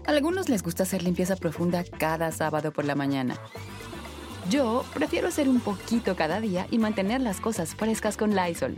A 0.05 0.11
algunos 0.11 0.49
les 0.49 0.63
gusta 0.63 0.83
hacer 0.83 1.03
limpieza 1.03 1.35
profunda 1.35 1.83
cada 1.97 2.31
sábado 2.31 2.71
por 2.71 2.85
la 2.85 2.95
mañana. 2.95 3.37
Yo 4.49 4.83
prefiero 4.93 5.29
hacer 5.29 5.47
un 5.47 5.61
poquito 5.61 6.15
cada 6.15 6.41
día 6.41 6.67
y 6.69 6.77
mantener 6.77 7.21
las 7.21 7.39
cosas 7.39 7.75
frescas 7.75 8.17
con 8.17 8.35
Lysol. 8.35 8.77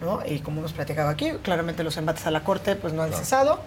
¿No? 0.00 0.20
Y 0.26 0.40
como 0.40 0.60
hemos 0.60 0.72
platicado 0.72 1.08
aquí, 1.08 1.30
claramente 1.42 1.82
los 1.84 1.96
embates 1.96 2.26
a 2.26 2.30
la 2.30 2.42
corte 2.44 2.76
pues 2.76 2.92
no 2.92 3.02
han 3.02 3.12
cesado. 3.12 3.60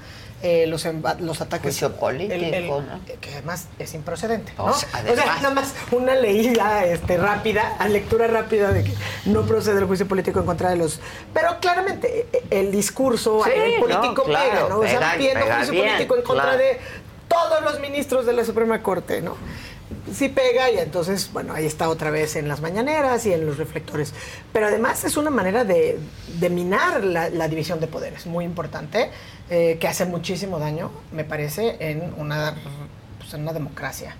Eh, 0.45 0.67
los, 0.67 0.85
los 1.21 1.39
ataques 1.39 1.67
Juicio 1.71 1.93
político, 1.95 2.33
el- 2.33 2.53
el- 2.53 2.67
¿no? 2.67 2.83
que 3.21 3.31
además 3.31 3.67
es 3.79 3.93
improcedente 3.93 4.51
¿no? 4.57 4.65
O 4.65 4.73
sea, 4.73 4.89
O 4.89 4.91
sea, 4.91 4.99
además. 5.13 5.41
nada 5.41 5.55
más 5.55 5.73
una 5.91 6.15
leída 6.15 6.83
este, 6.83 7.15
rápida 7.15 7.77
a 7.79 7.87
lectura 7.87 8.27
rápida 8.27 8.73
de 8.73 8.83
que 8.83 8.93
no 9.23 9.43
procede 9.43 9.79
el 9.79 9.85
juicio 9.85 10.05
político 10.05 10.41
en 10.41 10.45
contra 10.45 10.69
de 10.69 10.75
los 10.75 10.99
pero 11.33 11.59
claramente 11.61 12.27
eh, 12.33 12.43
el 12.49 12.73
discurso 12.73 13.37
no, 13.37 13.79
político 13.79 14.23
claro, 14.25 14.49
pega 14.51 14.67
no 14.67 14.79
o 14.79 14.83
sea 14.85 14.99
pega 14.99 15.13
pidiendo 15.15 15.39
pega 15.45 15.55
juicio 15.55 15.71
bien, 15.75 15.85
político 15.87 16.15
en 16.17 16.23
contra 16.23 16.43
claro. 16.43 16.57
de 16.57 16.77
todos 17.29 17.61
los 17.63 17.79
ministros 17.79 18.25
de 18.25 18.33
la 18.33 18.43
Suprema 18.43 18.83
Corte 18.83 19.21
no 19.21 19.37
sí 20.13 20.29
pega 20.29 20.69
y 20.71 20.77
entonces, 20.77 21.29
bueno, 21.33 21.53
ahí 21.53 21.65
está 21.65 21.89
otra 21.89 22.09
vez 22.11 22.35
en 22.35 22.47
las 22.47 22.61
mañaneras 22.61 23.25
y 23.25 23.33
en 23.33 23.45
los 23.45 23.57
reflectores. 23.57 24.13
Pero 24.51 24.67
además 24.67 25.03
es 25.03 25.17
una 25.17 25.29
manera 25.29 25.63
de, 25.63 25.97
de 26.39 26.49
minar 26.49 27.03
la, 27.03 27.29
la 27.29 27.47
división 27.47 27.79
de 27.79 27.87
poderes, 27.87 28.25
muy 28.25 28.45
importante, 28.45 29.09
eh, 29.49 29.77
que 29.79 29.87
hace 29.87 30.05
muchísimo 30.05 30.59
daño, 30.59 30.91
me 31.11 31.23
parece, 31.23 31.77
en 31.79 32.13
una, 32.17 32.55
pues, 33.19 33.33
en 33.33 33.41
una 33.41 33.53
democracia. 33.53 34.15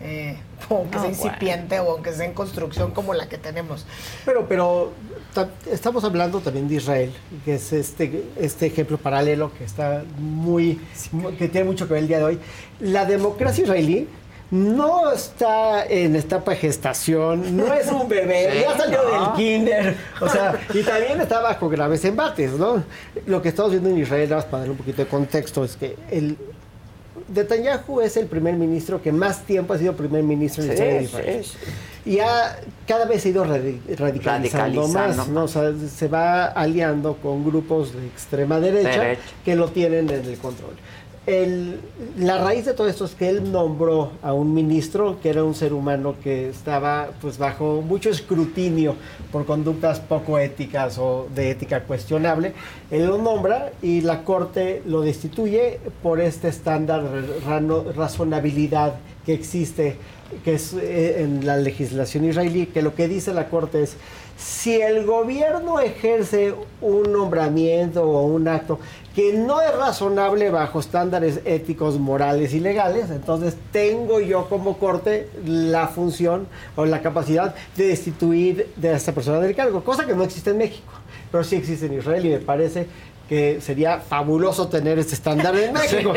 Eh, 0.00 0.36
aunque 0.70 0.96
No, 0.96 1.02
sea 1.02 1.10
bueno. 1.12 1.24
incipiente 1.26 1.80
o 1.80 1.92
aunque 1.92 2.12
sea 2.12 2.26
en 2.26 2.34
construcción 2.34 2.90
como 2.90 3.14
la 3.14 3.28
que 3.28 3.38
tenemos. 3.38 3.86
Pero, 4.24 4.46
pero 4.48 4.92
ta- 5.32 5.48
estamos 5.70 6.02
hablando 6.04 6.40
también 6.40 6.68
de 6.68 6.74
Israel, 6.74 7.12
que 7.44 7.54
es 7.54 7.72
este, 7.72 8.24
este 8.36 8.66
ejemplo 8.66 8.98
paralelo 8.98 9.52
que 9.56 9.64
está 9.64 10.02
muy, 10.18 10.80
mu- 11.12 11.36
que 11.36 11.48
tiene 11.48 11.64
mucho 11.68 11.86
que 11.86 11.94
ver 11.94 12.02
el 12.02 12.08
día 12.08 12.18
de 12.18 12.24
hoy. 12.24 12.40
La 12.80 13.04
democracia 13.04 13.62
israelí 13.64 14.08
no 14.54 15.10
está 15.10 15.84
en 15.86 16.14
etapa 16.14 16.52
de 16.52 16.58
gestación, 16.58 17.56
no 17.56 17.72
es 17.74 17.90
un 17.90 18.08
bebé, 18.08 18.62
ya 18.68 18.76
salió 18.76 19.00
del 19.02 19.32
kinder, 19.36 19.96
o 20.20 20.28
sea, 20.28 20.58
y 20.72 20.82
también 20.82 21.20
está 21.20 21.40
bajo 21.40 21.68
graves 21.68 22.04
embates, 22.04 22.52
¿no? 22.52 22.84
Lo 23.26 23.42
que 23.42 23.48
estamos 23.48 23.72
viendo 23.72 23.90
en 23.90 23.98
Israel, 23.98 24.28
nada 24.30 24.36
más 24.42 24.44
para 24.44 24.58
darle 24.60 24.72
un 24.72 24.78
poquito 24.78 25.02
de 25.02 25.08
contexto, 25.08 25.64
es 25.64 25.76
que 25.76 25.96
el 26.10 26.36
Netanyahu 27.34 28.00
es 28.00 28.16
el 28.16 28.26
primer 28.26 28.54
ministro 28.54 29.00
que 29.02 29.10
más 29.10 29.42
tiempo 29.44 29.72
ha 29.74 29.78
sido 29.78 29.94
primer 29.94 30.22
ministro 30.22 30.62
en 30.62 30.76
Sí, 30.76 31.04
Israel. 31.04 31.44
sí, 31.44 31.56
Y 32.06 32.18
ha, 32.20 32.58
cada 32.86 33.06
vez 33.06 33.22
se 33.22 33.28
ha 33.28 33.30
ido 33.32 33.44
radi- 33.44 33.80
radicalizando, 33.96 34.82
Radicalizando 34.82 34.88
más, 34.88 35.28
¿no? 35.28 35.44
O 35.44 35.48
sea, 35.48 35.72
se 35.92 36.06
va 36.08 36.44
aliando 36.46 37.16
con 37.16 37.44
grupos 37.44 37.94
de 37.94 38.06
extrema 38.06 38.60
derecha, 38.60 39.00
Derecha. 39.00 39.22
que 39.44 39.56
lo 39.56 39.68
tienen 39.68 40.10
en 40.10 40.24
el 40.26 40.36
control. 40.38 40.74
El- 41.26 41.80
la 42.18 42.36
raíz 42.36 42.66
de 42.66 42.74
todo 42.74 42.86
esto 42.86 43.06
es 43.06 43.14
que 43.14 43.30
él 43.30 43.50
nombró 43.50 44.10
a 44.22 44.34
un 44.34 44.52
ministro 44.52 45.18
que 45.22 45.30
era 45.30 45.42
un 45.42 45.54
ser 45.54 45.72
humano 45.72 46.16
que 46.22 46.50
estaba 46.50 47.08
pues 47.22 47.38
bajo 47.38 47.80
mucho 47.80 48.10
escrutinio 48.10 48.94
por 49.32 49.46
conductas 49.46 50.00
poco 50.00 50.38
éticas 50.38 50.98
o 50.98 51.26
de 51.34 51.50
ética 51.50 51.84
cuestionable. 51.84 52.52
Él 52.90 53.06
lo 53.06 53.16
nombra 53.16 53.72
y 53.80 54.02
la 54.02 54.22
corte 54.22 54.82
lo 54.86 55.00
destituye 55.00 55.80
por 56.02 56.20
este 56.20 56.48
estándar 56.48 57.02
de 57.10 57.92
razonabilidad 57.94 58.96
que 59.24 59.32
existe 59.32 59.96
que 60.44 60.54
es 60.54 60.74
eh, 60.74 61.22
en 61.22 61.46
la 61.46 61.56
legislación 61.56 62.24
israelí, 62.24 62.66
que 62.66 62.82
lo 62.82 62.94
que 62.94 63.08
dice 63.08 63.32
la 63.32 63.48
corte 63.48 63.82
es 63.84 63.96
si 64.36 64.80
el 64.80 65.06
gobierno 65.06 65.78
ejerce 65.78 66.54
un 66.80 67.12
nombramiento 67.12 68.02
o 68.02 68.26
un 68.26 68.48
acto 68.48 68.80
que 69.14 69.32
no 69.32 69.60
es 69.60 69.72
razonable 69.74 70.50
bajo 70.50 70.80
estándares 70.80 71.40
éticos, 71.44 71.98
morales 72.00 72.52
y 72.52 72.60
legales, 72.60 73.10
entonces 73.10 73.56
tengo 73.70 74.20
yo 74.20 74.48
como 74.48 74.76
corte 74.76 75.28
la 75.46 75.86
función 75.86 76.48
o 76.74 76.84
la 76.84 77.00
capacidad 77.00 77.54
de 77.76 77.86
destituir 77.86 78.72
de 78.74 78.92
esta 78.92 79.12
persona 79.12 79.38
del 79.38 79.54
cargo, 79.54 79.84
cosa 79.84 80.04
que 80.04 80.14
no 80.14 80.24
existe 80.24 80.50
en 80.50 80.58
México, 80.58 80.92
pero 81.30 81.44
sí 81.44 81.54
existe 81.56 81.86
en 81.86 81.94
Israel 81.94 82.26
y 82.26 82.30
me 82.30 82.38
parece 82.38 82.88
que 83.28 83.60
sería 83.60 84.00
fabuloso 84.00 84.68
tener 84.68 84.98
este 84.98 85.14
estándar 85.14 85.56
en 85.56 85.72
México. 85.74 86.12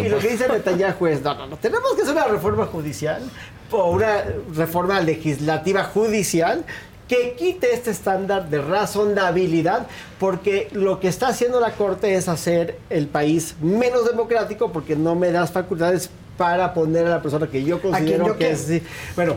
Y 0.00 0.08
lo 0.08 0.18
que 0.18 0.28
dice 0.28 0.48
Netanyahu 0.48 1.06
es, 1.06 1.22
no, 1.22 1.34
no, 1.34 1.46
no, 1.46 1.56
tenemos 1.58 1.94
que 1.94 2.02
hacer 2.02 2.14
una 2.14 2.24
reforma 2.24 2.66
judicial 2.66 3.22
o 3.70 3.90
una 3.90 4.24
reforma 4.54 5.00
legislativa 5.00 5.84
judicial 5.84 6.64
que 7.08 7.34
quite 7.34 7.72
este 7.72 7.90
estándar 7.90 8.48
de 8.48 8.60
razonabilidad, 8.60 9.86
porque 10.18 10.68
lo 10.72 10.98
que 11.00 11.08
está 11.08 11.28
haciendo 11.28 11.60
la 11.60 11.72
Corte 11.72 12.14
es 12.14 12.28
hacer 12.28 12.78
el 12.90 13.06
país 13.06 13.54
menos 13.60 14.06
democrático, 14.06 14.72
porque 14.72 14.96
no 14.96 15.14
me 15.14 15.30
das 15.30 15.52
facultades 15.52 16.10
para 16.36 16.74
poner 16.74 17.06
a 17.06 17.10
la 17.10 17.22
persona 17.22 17.46
que 17.46 17.64
yo 17.64 17.80
considero 17.80 18.26
yo 18.26 18.32
que 18.36 18.38
quiero. 18.38 18.54
es... 18.54 18.82
Bueno, 19.14 19.36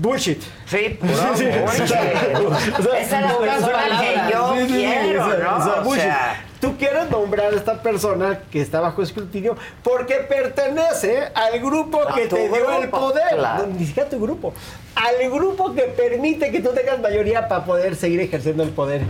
bullshit. 0.00 0.42
Sí, 0.66 0.96
puro 1.00 1.12
bullshit. 1.12 1.48
Esa 1.48 3.00
es 3.00 3.10
la 3.10 3.38
persona 3.38 4.00
que 4.00 4.32
yo 4.32 4.54
Sí, 4.54 4.60
sí, 4.60 4.66
sí, 4.68 4.74
quiero, 4.74 5.26
¿no? 5.26 5.56
o 5.56 5.62
sea, 5.64 5.80
O 5.80 5.84
bullshit. 5.84 6.02
sea- 6.04 6.44
Tú 6.60 6.76
quieres 6.76 7.08
nombrar 7.10 7.54
a 7.54 7.56
esta 7.56 7.80
persona 7.82 8.40
que 8.52 8.60
está 8.60 8.80
bajo 8.80 9.02
escrutinio 9.02 9.56
porque 9.82 10.16
pertenece 10.16 11.28
al 11.34 11.58
grupo 11.58 12.00
que 12.14 12.26
te 12.26 12.48
dio 12.48 12.82
el 12.82 12.90
poder. 12.90 13.36
claro. 13.38 13.66
No, 13.66 13.78
ni 13.78 13.86
siquiera 13.86 14.08
a 14.08 14.10
tu 14.10 14.20
grupo. 14.20 14.52
Al 14.94 15.30
grupo 15.30 15.72
que 15.74 15.84
permite 15.84 16.50
que 16.52 16.60
tú 16.60 16.68
tengas 16.74 17.00
mayoría 17.00 17.48
para 17.48 17.64
poder 17.64 17.96
seguir 17.96 18.20
ejerciendo 18.20 18.62
el 18.62 18.68
poder. 18.70 19.00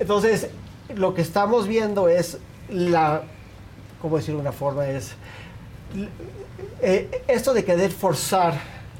Entonces, 0.00 0.48
lo 0.92 1.14
que 1.14 1.22
estamos 1.22 1.68
viendo 1.68 2.08
es 2.08 2.38
la. 2.68 3.22
¿Cómo 4.02 4.16
decirlo 4.16 4.38
de 4.38 4.48
una 4.48 4.52
forma? 4.52 4.88
Es. 4.88 5.12
eh, 6.82 7.22
esto 7.28 7.54
de 7.54 7.64
querer 7.64 7.92
forzar 7.92 8.54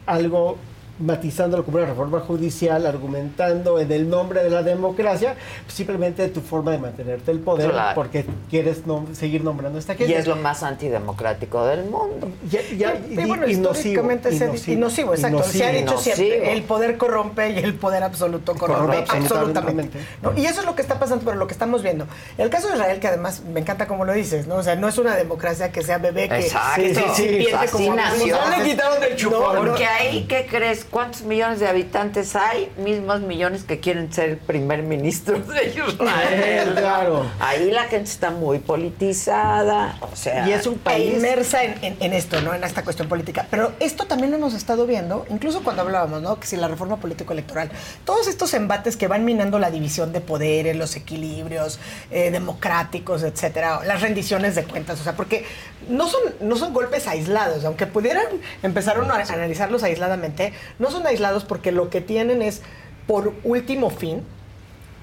algo 0.06 0.56
matizándolo 0.98 1.64
como 1.64 1.78
una 1.78 1.86
reforma 1.86 2.20
judicial, 2.20 2.86
argumentando 2.86 3.78
en 3.78 3.90
el 3.92 4.08
nombre 4.08 4.42
de 4.42 4.50
la 4.50 4.62
democracia, 4.62 5.36
simplemente 5.68 6.28
tu 6.28 6.40
forma 6.40 6.70
de 6.72 6.78
mantenerte 6.78 7.30
el 7.30 7.40
poder, 7.40 7.70
Claro. 7.70 7.94
porque 7.94 8.24
quieres 8.50 8.84
nom- 8.86 9.14
seguir 9.14 9.44
nombrando 9.44 9.78
a 9.78 9.80
esta 9.80 9.94
gente. 9.94 10.12
Y 10.12 10.16
es 10.16 10.26
lo 10.26 10.36
más 10.36 10.62
antidemocrático 10.62 11.64
del 11.66 11.84
mundo. 11.84 12.30
Ya- 12.48 12.60
Y, 13.08 13.14
bueno, 13.26 13.46
y- 13.46 13.52
históricamente 13.52 14.32
se 14.36 14.44
ha 14.44 14.48
dicho- 14.48 14.70
inosivo, 14.72 15.14
exacto. 15.14 15.42
se 15.44 15.64
ha 15.64 15.70
dicho 15.70 15.98
siempre, 15.98 16.52
el 16.52 16.62
poder 16.62 16.96
corrompe 16.96 17.50
y 17.50 17.58
el 17.58 17.74
poder 17.74 18.02
absoluto 18.02 18.54
corrompe. 18.54 18.80
Corrompe 18.80 18.98
absolutamente. 19.10 19.58
absolutamente. 19.58 19.98
¿no? 20.22 20.36
Y 20.36 20.46
eso 20.46 20.60
es 20.60 20.66
lo 20.66 20.74
que 20.74 20.82
está 20.82 20.98
pasando, 20.98 21.24
pero 21.24 21.36
lo 21.36 21.46
que 21.46 21.52
estamos 21.52 21.82
viendo. 21.82 22.06
El 22.36 22.50
caso 22.50 22.68
de 22.68 22.74
Israel, 22.74 23.00
que 23.00 23.08
además 23.08 23.42
me 23.42 23.60
encanta 23.60 23.86
como 23.86 24.04
lo 24.04 24.12
dices, 24.12 24.46
¿no? 24.46 24.56
O 24.56 24.62
sea, 24.62 24.76
no 24.76 24.88
es 24.88 24.98
una 24.98 25.16
democracia 25.16 25.70
que 25.72 25.82
sea 25.82 25.98
bebé, 25.98 26.28
que 26.28 26.38
Exacto. 26.40 26.82
que 26.82 26.94
Sí, 27.14 27.46
como 27.72 27.94
nació. 27.94 28.36
No 28.38 28.56
le 28.58 28.64
quitaron 28.70 29.00
del 29.00 29.16
chupón. 29.16 29.54
¿no? 29.54 29.60
Porque 29.64 29.84
ahí, 29.86 30.26
¿qué 30.28 30.46
crees? 30.48 30.84
¿Cuántos 30.90 31.22
millones 31.22 31.60
de 31.60 31.68
habitantes 31.68 32.34
hay? 32.34 32.70
Mismos 32.78 33.20
millones 33.20 33.64
que 33.64 33.78
quieren 33.78 34.12
ser 34.12 34.38
primer 34.38 34.82
ministro 34.82 35.38
de 35.38 35.66
Israel. 35.88 36.74
Claro. 36.76 37.26
Ahí 37.40 37.70
la 37.70 37.84
gente 37.84 38.10
está 38.10 38.30
muy 38.30 38.58
politizada. 38.58 39.98
O 40.12 40.16
sea, 40.16 40.48
y 40.48 40.52
es 40.52 40.66
un 40.66 40.78
país 40.78 41.14
inmersa 41.14 41.64
en, 41.64 41.74
en- 41.84 41.96
en 42.00 42.12
esto, 42.12 42.40
¿no? 42.40 42.54
En 42.54 42.64
esta 42.64 42.84
cuestión 42.84 43.08
política. 43.08 43.46
Pero 43.50 43.72
esto 43.80 44.06
también 44.06 44.30
lo 44.30 44.38
hemos 44.38 44.54
estado 44.54 44.86
viendo, 44.86 45.26
incluso 45.30 45.62
cuando 45.62 45.82
hablábamos, 45.82 46.22
¿no? 46.22 46.40
Que 46.40 46.46
si 46.46 46.56
la 46.56 46.68
reforma 46.68 46.96
político-electoral, 46.96 47.70
todos 48.04 48.26
estos 48.28 48.54
embates 48.54 48.96
que 48.96 49.08
van 49.08 49.24
minando 49.24 49.58
la 49.58 49.70
división 49.70 50.12
de 50.12 50.20
poderes, 50.20 50.76
los 50.76 50.96
equilibrios 50.96 51.78
eh, 52.10 52.30
democráticos, 52.30 53.22
etcétera, 53.22 53.80
las 53.84 54.00
rendiciones 54.00 54.54
de 54.54 54.64
cuentas, 54.64 55.00
o 55.00 55.04
sea, 55.04 55.14
porque 55.16 55.44
no 55.88 56.08
son, 56.08 56.20
no 56.40 56.56
son 56.56 56.72
golpes 56.72 57.06
aislados, 57.08 57.64
aunque 57.64 57.86
pudieran 57.86 58.24
empezar 58.62 58.98
uno 59.00 59.14
a 59.14 59.18
analizarlos 59.18 59.82
aisladamente, 59.82 60.52
no 60.78 60.90
son 60.90 61.06
aislados 61.06 61.44
porque 61.44 61.72
lo 61.72 61.90
que 61.90 62.00
tienen 62.00 62.42
es, 62.42 62.62
por 63.06 63.32
último 63.44 63.90
fin, 63.90 64.22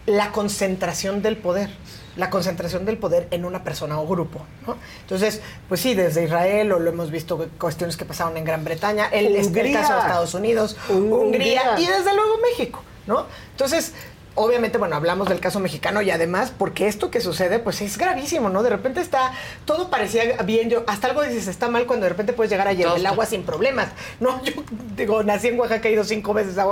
la 0.05 0.31
concentración 0.31 1.21
del 1.21 1.37
poder. 1.37 1.69
la 2.15 2.29
concentración 2.29 2.85
del 2.85 2.97
poder 2.97 3.27
en 3.31 3.43
una 3.43 3.63
persona 3.63 3.99
o 3.99 4.07
grupo. 4.07 4.39
¿no? 4.65 4.77
Entonces, 5.01 5.41
pues 5.67 5.81
sí, 5.81 5.95
desde 5.95 6.23
Israel, 6.23 6.71
o 6.71 6.79
lo 6.79 6.89
hemos 6.89 7.11
visto 7.11 7.49
cuestiones 7.59 7.97
que 7.97 8.05
pasaron 8.05 8.37
en 8.37 8.45
Gran 8.45 8.63
Bretaña, 8.63 9.07
el, 9.07 9.35
el 9.35 9.51
caso 9.73 9.93
de 9.93 9.99
Estados 9.99 10.33
Unidos, 10.33 10.77
Hungría, 10.87 11.17
Hungría. 11.17 11.79
y 11.79 11.87
desde 11.87 12.15
luego 12.15 12.37
México, 12.41 12.81
¿no? 13.05 13.25
Entonces, 13.51 13.93
obviamente, 14.35 14.77
bueno, 14.77 14.95
hablamos 14.95 15.29
del 15.29 15.39
caso 15.39 15.59
mexicano 15.59 16.01
y 16.01 16.11
además, 16.11 16.53
porque 16.55 16.87
esto 16.87 17.09
que 17.09 17.21
sucede, 17.21 17.59
pues 17.59 17.81
es 17.81 17.97
gravísimo, 17.97 18.49
¿no? 18.49 18.63
De 18.63 18.69
repente 18.69 19.01
está, 19.01 19.31
todo 19.65 19.89
parecía 19.89 20.41
bien, 20.43 20.69
yo, 20.69 20.83
hasta 20.87 21.07
algo 21.07 21.23
dices, 21.23 21.47
está 21.47 21.69
mal 21.69 21.85
cuando 21.85 22.03
de 22.03 22.09
repente 22.09 22.33
puedes 22.33 22.51
llegar 22.51 22.67
a 22.67 22.73
hierve 22.73 22.97
el 22.97 23.05
agua 23.05 23.25
sin 23.25 23.43
problemas. 23.43 23.87
No, 24.19 24.41
yo 24.43 24.53
digo, 24.95 25.23
nací 25.23 25.47
en 25.47 25.59
Oaxaca, 25.59 25.87
he 25.87 25.93
ido 25.93 26.03
cinco 26.03 26.33
veces 26.33 26.57
a, 26.57 26.65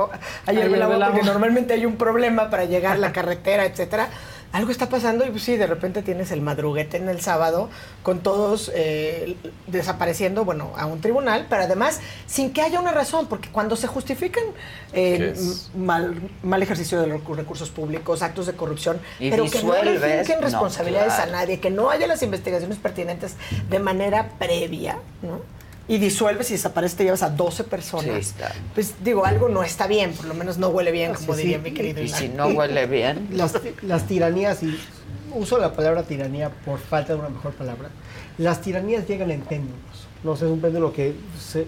a 0.46 0.52
hierve 0.52 0.76
el 0.76 0.82
agua 0.82 1.08
porque 1.08 1.24
normalmente 1.24 1.74
hay 1.74 1.86
un 1.86 1.96
problema 1.96 2.50
para 2.50 2.66
llegar 2.66 2.94
a 2.94 3.00
la 3.00 3.12
carretera, 3.12 3.66
etcétera. 3.66 4.10
Algo 4.54 4.70
está 4.70 4.88
pasando 4.88 5.26
y 5.26 5.32
pues 5.32 5.42
sí, 5.42 5.58
de 5.58 5.66
repente 5.66 6.04
tienes 6.04 6.32
el 6.32 6.42
madruguete 6.42 6.98
en 6.98 7.10
el 7.10 7.22
sábado 7.22 7.72
con 8.04 8.20
todos 8.20 8.72
eh, 8.76 9.36
desapareciendo, 9.66 10.46
bueno, 10.46 10.72
a 10.78 10.86
un 10.86 11.02
tribunal, 11.02 11.48
pero 11.50 11.64
además 11.64 12.00
sin 12.28 12.54
que 12.54 12.62
haya 12.62 12.80
una 12.80 12.92
razón, 12.92 13.26
porque 13.26 13.50
cuando 13.50 13.76
se 13.76 13.88
justifican 13.88 14.44
eh, 14.94 15.34
mal, 15.76 16.30
mal 16.44 16.62
ejercicio 16.62 17.02
de 17.02 17.08
los 17.08 17.26
recursos 17.26 17.72
públicos, 17.72 18.22
actos 18.22 18.46
de 18.46 18.54
corrupción, 18.54 19.02
Y 19.20 19.32
pero 19.32 19.46
que 19.50 19.64
no 19.64 19.84
le 19.84 20.00
no, 20.00 20.42
responsabilidades 20.42 21.16
claro. 21.16 21.32
a 21.32 21.34
nadie, 21.34 21.60
que 21.60 21.72
no 21.72 21.90
haya 21.90 22.06
las 22.06 22.22
investigaciones 22.22 22.78
pertinentes 22.78 23.36
de 23.72 23.80
manera 23.80 24.30
previa, 24.38 25.00
¿no? 25.24 25.42
Y 25.88 25.98
disuelves 25.98 26.50
y 26.50 26.54
desapareces, 26.54 26.96
te 26.98 27.04
llevas 27.04 27.24
a 27.24 27.30
12 27.30 27.66
personas. 27.66 28.06
Sí, 28.06 28.12
está. 28.22 28.54
Pues 28.74 28.94
digo, 29.04 29.26
algo 29.26 29.50
no 29.50 29.64
está 29.64 29.86
bien, 29.86 30.14
por 30.14 30.26
lo 30.26 30.34
menos 30.34 30.58
no 30.58 30.70
huele 30.70 30.92
bien, 30.92 31.14
como 31.14 31.34
Sí, 31.34 31.42
diría 31.42 31.58
sí. 31.58 31.64
mi 31.64 31.72
querido 31.74 32.02
Y 32.02 32.06
Ilan. 32.06 32.20
si 32.20 32.30
no 32.30 32.48
huele 32.48 32.86
bien. 32.88 33.28
Las, 33.34 33.54
las 33.82 34.08
tiranías, 34.08 34.64
y 34.64 34.80
uso 35.36 35.58
la 35.58 35.74
palabra 35.74 36.04
tiranía 36.04 36.50
por 36.66 36.80
falta 36.80 37.14
de 37.14 37.20
una 37.20 37.30
mejor 37.30 37.52
palabra, 37.54 37.90
las 38.38 38.62
tiranías 38.62 39.06
llegan 39.08 39.30
en 39.32 39.42
péndulos. 39.42 39.80
No 40.24 40.38
sé, 40.38 40.46
es 40.46 40.52
un 40.52 40.62
péndulo 40.62 40.94
que 40.94 41.16
se, 41.38 41.66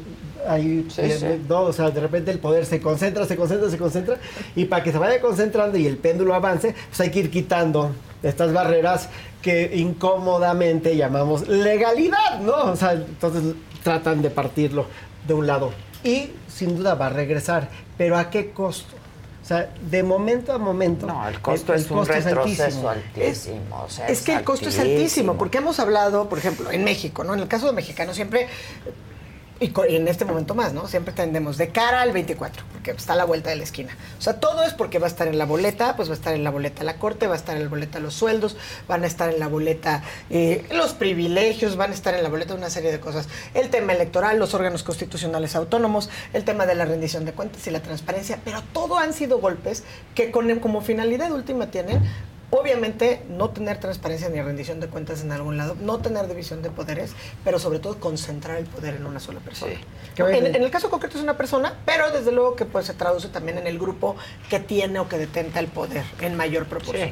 hay, 0.48 0.88
Sí, 0.90 1.02
de- 1.02 1.18
sí. 1.20 1.26
de- 1.26 1.40
no, 1.50 1.64
o 1.64 1.74
sea, 1.74 1.90
de 1.90 2.00
repente 2.00 2.32
el 2.32 2.40
poder 2.40 2.66
se 2.66 2.80
concentra, 2.80 3.26
se 3.26 3.36
concentra, 3.36 3.70
se 3.70 3.78
concentra, 3.78 4.18
y 4.56 4.64
para 4.64 4.82
que 4.82 4.94
se 4.94 4.98
vaya 4.98 5.20
concentrando 5.20 5.78
y 5.78 5.86
el 5.88 5.98
péndulo 5.98 6.34
avance, 6.34 6.74
pues 6.88 7.02
hay 7.02 7.12
que 7.12 7.20
ir 7.20 7.30
quitando 7.30 7.92
estas 8.24 8.54
barreras 8.54 9.10
que 9.42 9.76
incómodamente 9.76 10.96
llamamos 10.96 11.48
legalidad, 11.50 12.40
¿no? 12.40 12.72
O 12.72 12.76
sea, 12.78 12.94
entonces 12.94 13.44
tratan 13.86 14.24
de 14.24 14.32
partirlo 14.32 14.88
de 15.28 15.36
un 15.36 15.46
lado. 15.46 15.72
Y 16.04 16.32
sin 16.50 16.76
duda 16.76 16.96
va 16.96 17.06
a 17.06 17.10
regresar, 17.10 17.70
pero 18.00 18.18
¿a 18.18 18.32
qué 18.32 18.50
costo? 18.50 18.96
O 19.44 19.48
sea, 19.48 19.72
de 19.80 20.02
momento 20.02 20.54
a 20.54 20.58
momento. 20.58 21.06
No, 21.06 21.28
el 21.28 21.40
costo 21.40 21.72
es 21.76 21.90
un 21.92 22.04
retroceso 22.04 22.90
altísimo. 22.90 23.84
o 23.86 23.90
sea, 23.90 24.08
Es 24.08 24.24
que 24.24 24.34
el 24.34 24.44
costo 24.44 24.70
es 24.70 24.80
altísimo, 24.80 25.38
porque 25.38 25.60
hemos 25.60 25.80
hablado, 25.80 26.28
por 26.28 26.40
ejemplo, 26.40 26.72
en 26.72 26.84
México, 26.84 27.24
¿no? 27.24 27.36
En 27.36 27.42
el 27.42 27.48
caso 27.48 27.68
de 27.68 27.74
mexicano 27.74 28.16
siempre, 28.16 28.48
y 29.60 29.72
en 29.96 30.08
este 30.10 30.26
momento 30.26 30.54
más, 30.54 30.74
¿no? 30.74 30.88
Siempre 30.88 31.14
tendemos 31.14 31.58
de 31.58 31.70
cara 31.70 32.02
al 32.02 32.12
24, 32.12 32.64
porque 32.74 32.92
está 32.92 33.14
a 33.14 33.16
la 33.16 33.24
vuelta 33.24 33.50
de 33.50 33.56
la 33.56 33.64
esquina. 33.64 33.96
O 34.20 34.22
sea, 34.22 34.40
todo 34.40 34.64
es 34.64 34.74
porque 34.74 35.00
va 35.00 35.06
a 35.06 35.10
estar 35.10 35.28
en 35.28 35.38
la 35.38 35.46
boleta, 35.46 35.96
pues 35.96 36.10
va 36.10 36.14
a 36.14 36.16
estar 36.18 36.34
en 36.34 36.44
la 36.44 36.52
boleta 36.52 36.84
la 36.84 36.98
corte, 36.98 37.28
va 37.28 37.34
a 37.34 37.38
estar 37.38 37.56
en 37.56 37.64
la 37.64 37.70
boleta 37.70 38.00
los 38.00 38.14
sueldos, 38.14 38.58
van 38.88 39.04
a 39.04 39.08
estar 39.08 39.34
en 39.34 39.40
la 39.40 39.48
boleta 39.48 40.04
eh, 40.30 40.66
los 40.72 40.94
privilegios, 40.94 41.78
van 41.78 41.92
a 41.92 41.94
estar 41.94 42.14
en 42.14 42.24
la 42.24 42.30
boleta 42.30 42.54
una 42.54 42.70
serie 42.70 42.92
de 42.92 43.00
cosas. 43.00 43.30
El 43.54 43.70
tema 43.70 43.94
electoral, 43.94 44.40
los 44.40 44.54
órganos 44.54 44.84
constitucionales 44.84 45.56
autónomos, 45.56 46.10
el 46.34 46.44
tema 46.44 46.66
de 46.66 46.76
la 46.76 46.84
rendición 46.84 47.24
de 47.24 47.32
cuentas 47.32 47.66
y 47.68 47.72
la 47.72 47.82
transparencia, 47.82 48.40
pero 48.44 48.62
todo 48.74 48.98
han 48.98 49.14
sido 49.14 49.40
golpes 49.40 49.84
que 50.16 50.32
con, 50.32 50.60
como 50.60 50.82
finalidad 50.82 51.32
última 51.32 51.72
tienen 51.72 52.02
Obviamente, 52.52 53.24
no 53.30 53.50
tener 53.50 53.80
transparencia 53.80 54.30
ni 54.30 54.42
rendición 54.42 54.80
de 54.80 54.88
cuentas 54.88 55.22
en 55.22 55.32
algún 55.32 55.58
lado, 55.58 55.76
no 55.82 56.00
tener 56.00 56.28
división 56.28 56.62
de 56.62 56.70
poderes, 56.70 57.14
pero 57.44 57.60
sobre 57.60 57.80
todo 57.80 58.00
concentrar 58.00 58.58
el 58.58 58.66
poder 58.66 58.96
en 58.96 59.06
una 59.06 59.20
sola 59.20 59.40
persona. 59.40 59.74
En 60.18 60.56
el 60.64 60.72
caso 60.72 60.90
concreto 60.90 61.18
es 61.18 61.24
una 61.24 61.38
persona, 61.38 61.74
pero 61.86 62.12
desde 62.12 62.32
luego 62.32 62.56
que 62.56 62.66
pues, 62.66 62.86
se 62.86 62.94
traduce 62.94 63.30
también 63.30 63.58
en 63.58 63.68
el 63.68 63.80
grupo 63.80 64.16
que 64.50 64.60
tiene 64.60 65.00
o 65.00 65.10
que 65.10 65.18
detenta 65.18 65.60
el 65.60 65.68
poder 65.68 66.04
en 66.22 66.36
mayor 66.36 66.66
proporción. 66.66 67.12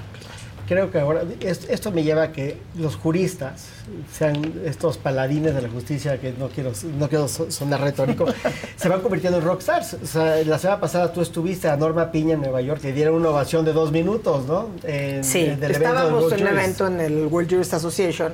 Creo 0.67 0.89
que 0.91 0.99
ahora 0.99 1.23
es- 1.41 1.67
esto 1.69 1.91
me 1.91 2.03
lleva 2.03 2.23
a 2.23 2.31
que 2.31 2.57
los 2.77 2.95
juristas 2.95 3.65
sean 4.11 4.61
estos 4.65 4.97
paladines 4.97 5.53
de 5.53 5.61
la 5.61 5.69
justicia 5.69 6.19
que 6.21 6.33
no 6.39 6.47
quiero 6.47 6.71
no 6.97 7.09
quiero 7.09 7.27
so- 7.27 7.51
sonar 7.51 7.81
retórico 7.81 8.25
se 8.77 8.87
van 8.89 9.01
convirtiendo 9.01 9.39
en 9.39 9.43
rockstars. 9.45 9.95
O 10.01 10.05
sea, 10.07 10.37
la 10.45 10.57
semana 10.57 10.79
pasada 10.79 11.11
tú 11.11 11.21
estuviste 11.21 11.67
a 11.67 11.75
Norma 11.75 12.11
Piña 12.11 12.35
en 12.35 12.41
Nueva 12.41 12.61
York 12.61 12.81
que 12.81 12.93
dieron 12.93 13.15
una 13.15 13.29
ovación 13.29 13.65
de 13.65 13.73
dos 13.73 13.91
minutos, 13.91 14.45
¿no? 14.47 14.69
En- 14.83 15.23
Sí, 15.23 15.39
en- 15.45 15.63
estábamos 15.63 16.31
en 16.31 16.41
un 16.41 16.47
evento 16.47 16.87
en 16.87 16.99
el 17.01 17.25
World 17.27 17.49
Jurist 17.51 17.73
Association 17.73 18.33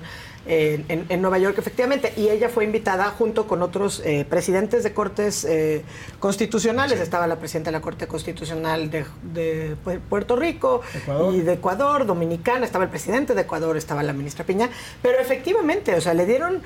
en, 0.50 1.06
en 1.08 1.22
Nueva 1.22 1.38
York, 1.38 1.58
efectivamente, 1.58 2.11
y 2.18 2.30
ella 2.30 2.50
fue 2.50 2.64
invitada 2.66 3.06
junto 3.11 3.48
con 3.48 3.61
otros 3.61 4.02
eh, 4.03 4.26
presidentes 4.28 4.84
de 4.84 4.94
cortes 4.94 5.45
eh, 5.45 5.84
constitucionales. 6.19 7.00
Estaba 7.00 7.28
la 7.28 7.38
presidenta 7.38 7.69
de 7.72 7.78
la 7.78 7.82
Corte 7.82 8.08
Constitucional 8.08 8.90
de, 8.90 9.06
de 9.34 9.76
Pu- 9.86 10.00
Puerto 10.10 10.36
Rico 10.36 10.82
Ecuador. 10.94 11.34
y 11.36 11.42
de 11.42 11.53
Ecuador, 11.53 12.06
Dominicana, 12.06 12.66
estaba 12.66 12.84
el 12.84 12.90
presidente 12.90 13.34
de 13.36 13.42
Ecuador, 13.42 13.78
estaba 13.78 14.03
la 14.03 14.14
ministra 14.14 14.45
Piña, 14.45 14.69
pero 15.02 15.19
efectivamente, 15.19 15.94
o 15.95 16.02
sea, 16.02 16.14
le 16.14 16.26
dieron... 16.26 16.61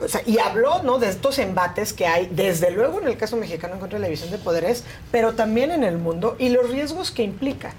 O 0.00 0.06
sea, 0.06 0.22
y 0.26 0.38
habló 0.38 0.84
¿no? 0.84 1.00
de 1.00 1.08
estos 1.08 1.40
embates 1.40 1.92
que 1.92 2.06
hay, 2.06 2.28
desde 2.30 2.70
luego 2.70 3.00
en 3.00 3.08
el 3.08 3.16
caso 3.16 3.36
mexicano 3.36 3.74
en 3.74 3.80
contra 3.80 3.98
de 3.98 4.02
la 4.02 4.06
división 4.06 4.30
de 4.30 4.38
poderes, 4.38 4.84
pero 5.10 5.32
también 5.32 5.72
en 5.72 5.82
el 5.82 5.98
mundo 5.98 6.36
y 6.38 6.50
los 6.50 6.70
riesgos 6.70 7.10
que 7.10 7.24
implica. 7.24 7.72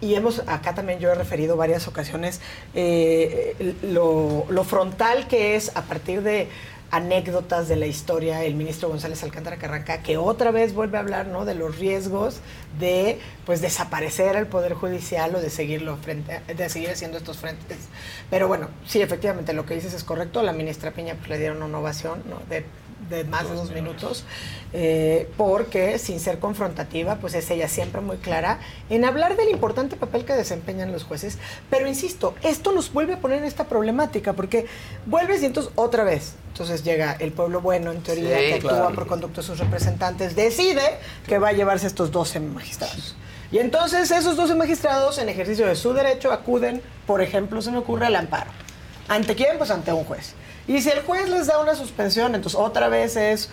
Y 0.00 0.14
hemos, 0.14 0.40
acá 0.46 0.74
también 0.74 0.98
yo 0.98 1.10
he 1.10 1.14
referido 1.14 1.56
varias 1.56 1.88
ocasiones 1.88 2.40
eh, 2.74 3.74
lo, 3.82 4.46
frontal 4.64 5.28
que 5.28 5.56
es 5.56 5.76
a 5.76 5.82
partir 5.82 6.22
de 6.22 6.48
anécdotas 6.90 7.68
de 7.68 7.76
la 7.76 7.86
historia 7.86 8.44
el 8.44 8.54
ministro 8.54 8.88
González 8.88 9.22
Alcántara 9.24 9.56
Carranca 9.56 10.02
que 10.02 10.16
otra 10.16 10.52
vez 10.52 10.74
vuelve 10.74 10.96
a 10.96 11.00
hablar 11.00 11.26
¿no? 11.26 11.44
de 11.44 11.54
los 11.54 11.78
riesgos 11.78 12.38
de 12.78 13.18
pues 13.46 13.60
desaparecer 13.60 14.36
al 14.36 14.46
poder 14.46 14.74
judicial 14.74 15.34
o 15.34 15.40
de 15.40 15.50
seguirlo 15.50 15.96
frente 15.96 16.40
de 16.46 16.68
seguir 16.68 16.90
haciendo 16.90 17.18
estos 17.18 17.38
frentes 17.38 17.78
pero 18.30 18.46
bueno 18.46 18.68
sí 18.86 19.02
efectivamente 19.02 19.54
lo 19.54 19.66
que 19.66 19.74
dices 19.74 19.92
es 19.92 20.04
correcto 20.04 20.42
la 20.42 20.52
ministra 20.52 20.92
Piña 20.92 21.14
pues 21.14 21.30
le 21.30 21.38
dieron 21.38 21.62
una 21.62 21.78
ovación 21.78 22.22
¿no? 22.28 22.38
de 22.48 22.64
de 23.08 23.24
más 23.24 23.48
de 23.48 23.54
dos 23.54 23.70
minutos, 23.70 24.24
eh, 24.72 25.30
porque 25.36 25.98
sin 25.98 26.20
ser 26.20 26.38
confrontativa, 26.38 27.16
pues 27.16 27.34
es 27.34 27.50
ella 27.50 27.68
siempre 27.68 28.00
muy 28.00 28.16
clara 28.16 28.60
en 28.90 29.04
hablar 29.04 29.36
del 29.36 29.50
importante 29.50 29.96
papel 29.96 30.24
que 30.24 30.32
desempeñan 30.32 30.90
los 30.90 31.04
jueces. 31.04 31.38
Pero 31.70 31.86
insisto, 31.86 32.34
esto 32.42 32.72
nos 32.72 32.92
vuelve 32.92 33.14
a 33.14 33.18
poner 33.18 33.38
en 33.38 33.44
esta 33.44 33.64
problemática, 33.64 34.32
porque 34.32 34.66
vuelves 35.06 35.42
y 35.42 35.46
entonces 35.46 35.72
otra 35.74 36.04
vez, 36.04 36.34
entonces 36.48 36.82
llega 36.82 37.12
el 37.12 37.32
pueblo 37.32 37.60
bueno, 37.60 37.92
en 37.92 38.02
teoría, 38.02 38.38
Sí, 38.38 38.44
que 38.46 38.54
actúa 38.54 38.70
claro. 38.70 38.94
por 38.94 39.06
conducto 39.06 39.40
de 39.42 39.46
sus 39.46 39.58
representantes, 39.58 40.34
decide 40.34 40.82
que 41.26 41.38
va 41.38 41.48
a 41.48 41.52
llevarse 41.52 41.86
estos 41.86 42.10
12 42.10 42.40
magistrados. 42.40 43.16
Y 43.52 43.58
entonces 43.58 44.10
esos 44.10 44.36
12 44.36 44.54
magistrados, 44.54 45.18
en 45.18 45.28
ejercicio 45.28 45.66
de 45.66 45.76
su 45.76 45.92
derecho, 45.92 46.32
acuden, 46.32 46.82
por 47.06 47.20
ejemplo, 47.20 47.62
se 47.62 47.70
me 47.70 47.78
ocurre 47.78 48.06
al 48.06 48.16
amparo. 48.16 48.50
¿Ante 49.06 49.34
quién? 49.34 49.58
Pues 49.58 49.70
ante 49.70 49.92
un 49.92 50.04
juez. 50.04 50.34
Y 50.66 50.80
si 50.80 50.90
el 50.90 51.02
juez 51.02 51.28
les 51.28 51.46
da 51.46 51.58
una 51.60 51.74
suspensión, 51.74 52.34
entonces 52.34 52.58
otra 52.58 52.88
vez 52.88 53.16
es 53.16 53.50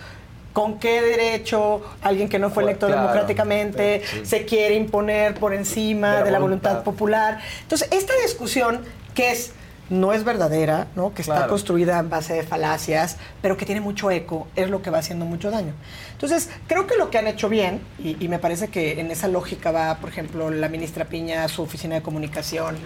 con 0.52 0.78
qué 0.78 1.00
derecho 1.00 1.82
alguien 2.02 2.28
que 2.28 2.38
no 2.38 2.50
fue 2.50 2.62
electo 2.62 2.86
Claro. 2.86 3.02
democráticamente 3.02 4.02
Sí. 4.04 4.26
se 4.26 4.44
quiere 4.44 4.74
imponer 4.74 5.34
por 5.34 5.54
encima 5.54 6.10
De 6.12 6.18
la 6.20 6.24
de 6.24 6.30
la 6.30 6.38
voluntad 6.38 6.70
voluntad. 6.70 6.84
popular. 6.84 7.40
Entonces, 7.62 7.88
esta 7.90 8.12
discusión 8.22 8.82
que 9.14 9.30
es 9.32 9.52
no 9.92 10.14
es 10.14 10.24
verdadera, 10.24 10.86
¿no? 10.96 11.12
que 11.12 11.20
está 11.20 11.46
construida 11.48 11.98
en 11.98 12.08
base 12.08 12.32
de 12.32 12.42
falacias, 12.42 13.18
pero 13.42 13.58
que 13.58 13.66
tiene 13.66 13.82
mucho 13.82 14.10
eco, 14.10 14.48
es 14.56 14.70
lo 14.70 14.80
que 14.80 14.88
va 14.88 14.98
haciendo 14.98 15.26
mucho 15.26 15.50
daño. 15.50 15.74
Entonces, 16.12 16.48
creo 16.66 16.86
que 16.86 16.96
lo 16.96 17.10
que 17.10 17.18
han 17.18 17.26
hecho 17.26 17.50
bien, 17.50 17.80
y, 17.98 18.16
y 18.24 18.28
me 18.28 18.38
parece 18.38 18.68
que 18.68 18.98
en 19.00 19.10
esa 19.10 19.28
lógica 19.28 19.70
va, 19.70 19.98
por 19.98 20.08
ejemplo, 20.08 20.50
la 20.50 20.70
ministra 20.70 21.04
Piña, 21.04 21.46
su 21.48 21.62
oficina 21.62 21.96
de 21.96 22.02
comunicación, 22.02 22.76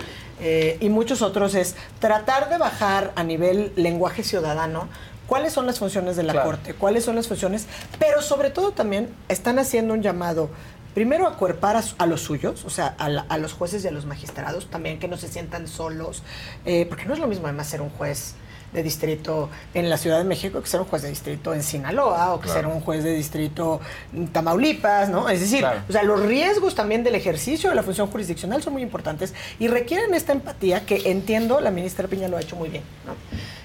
eh, 0.40 0.78
y 0.80 0.88
muchos 0.88 1.22
otros, 1.22 1.54
es 1.54 1.76
tratar 2.00 2.50
de 2.50 2.58
bajar 2.58 3.12
a 3.14 3.22
nivel 3.22 3.72
lenguaje 3.76 4.24
ciudadano 4.24 4.88
cuáles 5.28 5.52
son 5.52 5.66
las 5.66 5.78
funciones 5.78 6.16
de 6.16 6.22
la 6.22 6.32
Claro. 6.32 6.50
Corte, 6.50 6.74
cuáles 6.74 7.04
son 7.04 7.16
las 7.16 7.28
funciones, 7.28 7.66
pero 7.98 8.22
sobre 8.22 8.50
todo 8.50 8.72
también 8.72 9.14
están 9.28 9.58
haciendo 9.58 9.94
un 9.94 10.02
llamado, 10.02 10.50
primero 10.96 11.26
a 11.26 11.36
cuerpar 11.36 11.76
a, 11.98 12.06
los 12.06 12.22
suyos, 12.22 12.64
o 12.64 12.70
sea, 12.70 12.94
a, 12.98 13.10
la- 13.10 13.26
a 13.28 13.36
los 13.36 13.52
jueces 13.52 13.84
y 13.84 13.88
a 13.88 13.90
los 13.90 14.06
magistrados, 14.06 14.70
también 14.70 14.98
que 14.98 15.08
no 15.08 15.18
se 15.18 15.28
sientan 15.28 15.68
solos, 15.68 16.22
eh, 16.64 16.86
porque 16.88 17.04
no 17.04 17.12
es 17.12 17.20
lo 17.20 17.26
mismo 17.26 17.46
además 17.48 17.66
ser 17.66 17.82
un 17.82 17.90
juez 17.90 18.32
de 18.72 18.82
distrito 18.82 19.50
en 19.74 19.90
la 19.90 19.98
Ciudad 19.98 20.16
de 20.16 20.24
México 20.24 20.58
que 20.62 20.66
ser 20.68 20.80
un 20.80 20.86
juez 20.86 21.02
de 21.02 21.10
distrito 21.10 21.52
en 21.52 21.62
Sinaloa 21.62 22.32
o 22.32 22.40
que 22.40 22.46
Claro. 22.46 22.60
ser 22.60 22.66
un 22.66 22.80
juez 22.80 23.04
de 23.04 23.12
distrito 23.14 23.78
en 24.14 24.28
Tamaulipas, 24.28 25.10
¿no? 25.10 25.28
Es 25.28 25.40
decir, 25.40 25.58
Claro. 25.60 25.82
o 25.86 25.92
sea, 25.92 26.02
los 26.02 26.22
riesgos 26.22 26.74
también 26.74 27.04
del 27.04 27.14
ejercicio 27.14 27.68
de 27.68 27.76
la 27.76 27.82
función 27.82 28.06
jurisdiccional 28.06 28.62
son 28.62 28.72
muy 28.72 28.80
importantes 28.82 29.34
y 29.58 29.68
requieren 29.68 30.14
esta 30.14 30.32
empatía 30.32 30.86
que 30.86 31.10
entiendo 31.10 31.60
la 31.60 31.70
ministra 31.70 32.08
Piña 32.08 32.28
lo 32.28 32.38
ha 32.38 32.40
hecho 32.40 32.56
muy 32.56 32.70
bien, 32.70 32.84
¿no? 33.06 33.12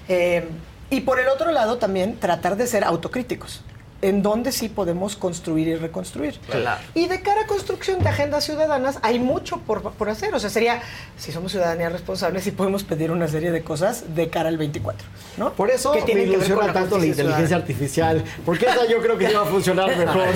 Eh, 0.08 0.46
y 0.90 1.00
por 1.00 1.18
el 1.18 1.28
otro 1.28 1.50
lado 1.50 1.78
también 1.78 2.18
tratar 2.18 2.56
de 2.56 2.66
ser 2.66 2.84
autocríticos. 2.84 3.62
En 4.02 4.22
donde 4.22 4.52
sí 4.52 4.68
podemos 4.68 5.16
construir 5.16 5.68
y 5.68 5.76
reconstruir. 5.76 6.38
Claro. 6.50 6.80
Y 6.94 7.06
de 7.08 7.20
cara 7.22 7.42
a 7.42 7.46
construcción 7.46 8.00
de 8.02 8.08
agendas 8.08 8.44
ciudadanas, 8.44 8.98
hay 9.02 9.18
mucho 9.18 9.58
por, 9.58 9.80
por 9.92 10.08
hacer. 10.10 10.34
O 10.34 10.40
sea, 10.40 10.50
sería, 10.50 10.82
si 11.16 11.32
somos 11.32 11.52
ciudadanía 11.52 11.88
responsable, 11.88 12.40
sí 12.40 12.50
podemos 12.50 12.82
pedir 12.84 13.10
una 13.10 13.28
serie 13.28 13.50
de 13.52 13.62
cosas 13.62 14.14
de 14.14 14.28
cara 14.28 14.48
al 14.48 14.58
24, 14.58 15.06
¿no? 15.38 15.52
Por 15.52 15.70
eso 15.70 15.92
Que 15.92 16.00
me 16.00 16.06
que 16.06 16.22
ilusiona 16.24 16.56
con 16.56 16.66
la 16.66 16.72
tanto 16.72 16.98
la 16.98 17.06
inteligencia 17.06 17.46
ciudadana. 17.46 17.56
artificial, 17.62 18.24
porque 18.44 18.66
esa 18.66 18.86
yo 18.88 19.00
creo 19.00 19.16
que 19.16 19.28
sí 19.28 19.34
va 19.34 19.42
a 19.42 19.46
funcionar 19.46 19.96
mejor. 19.96 20.26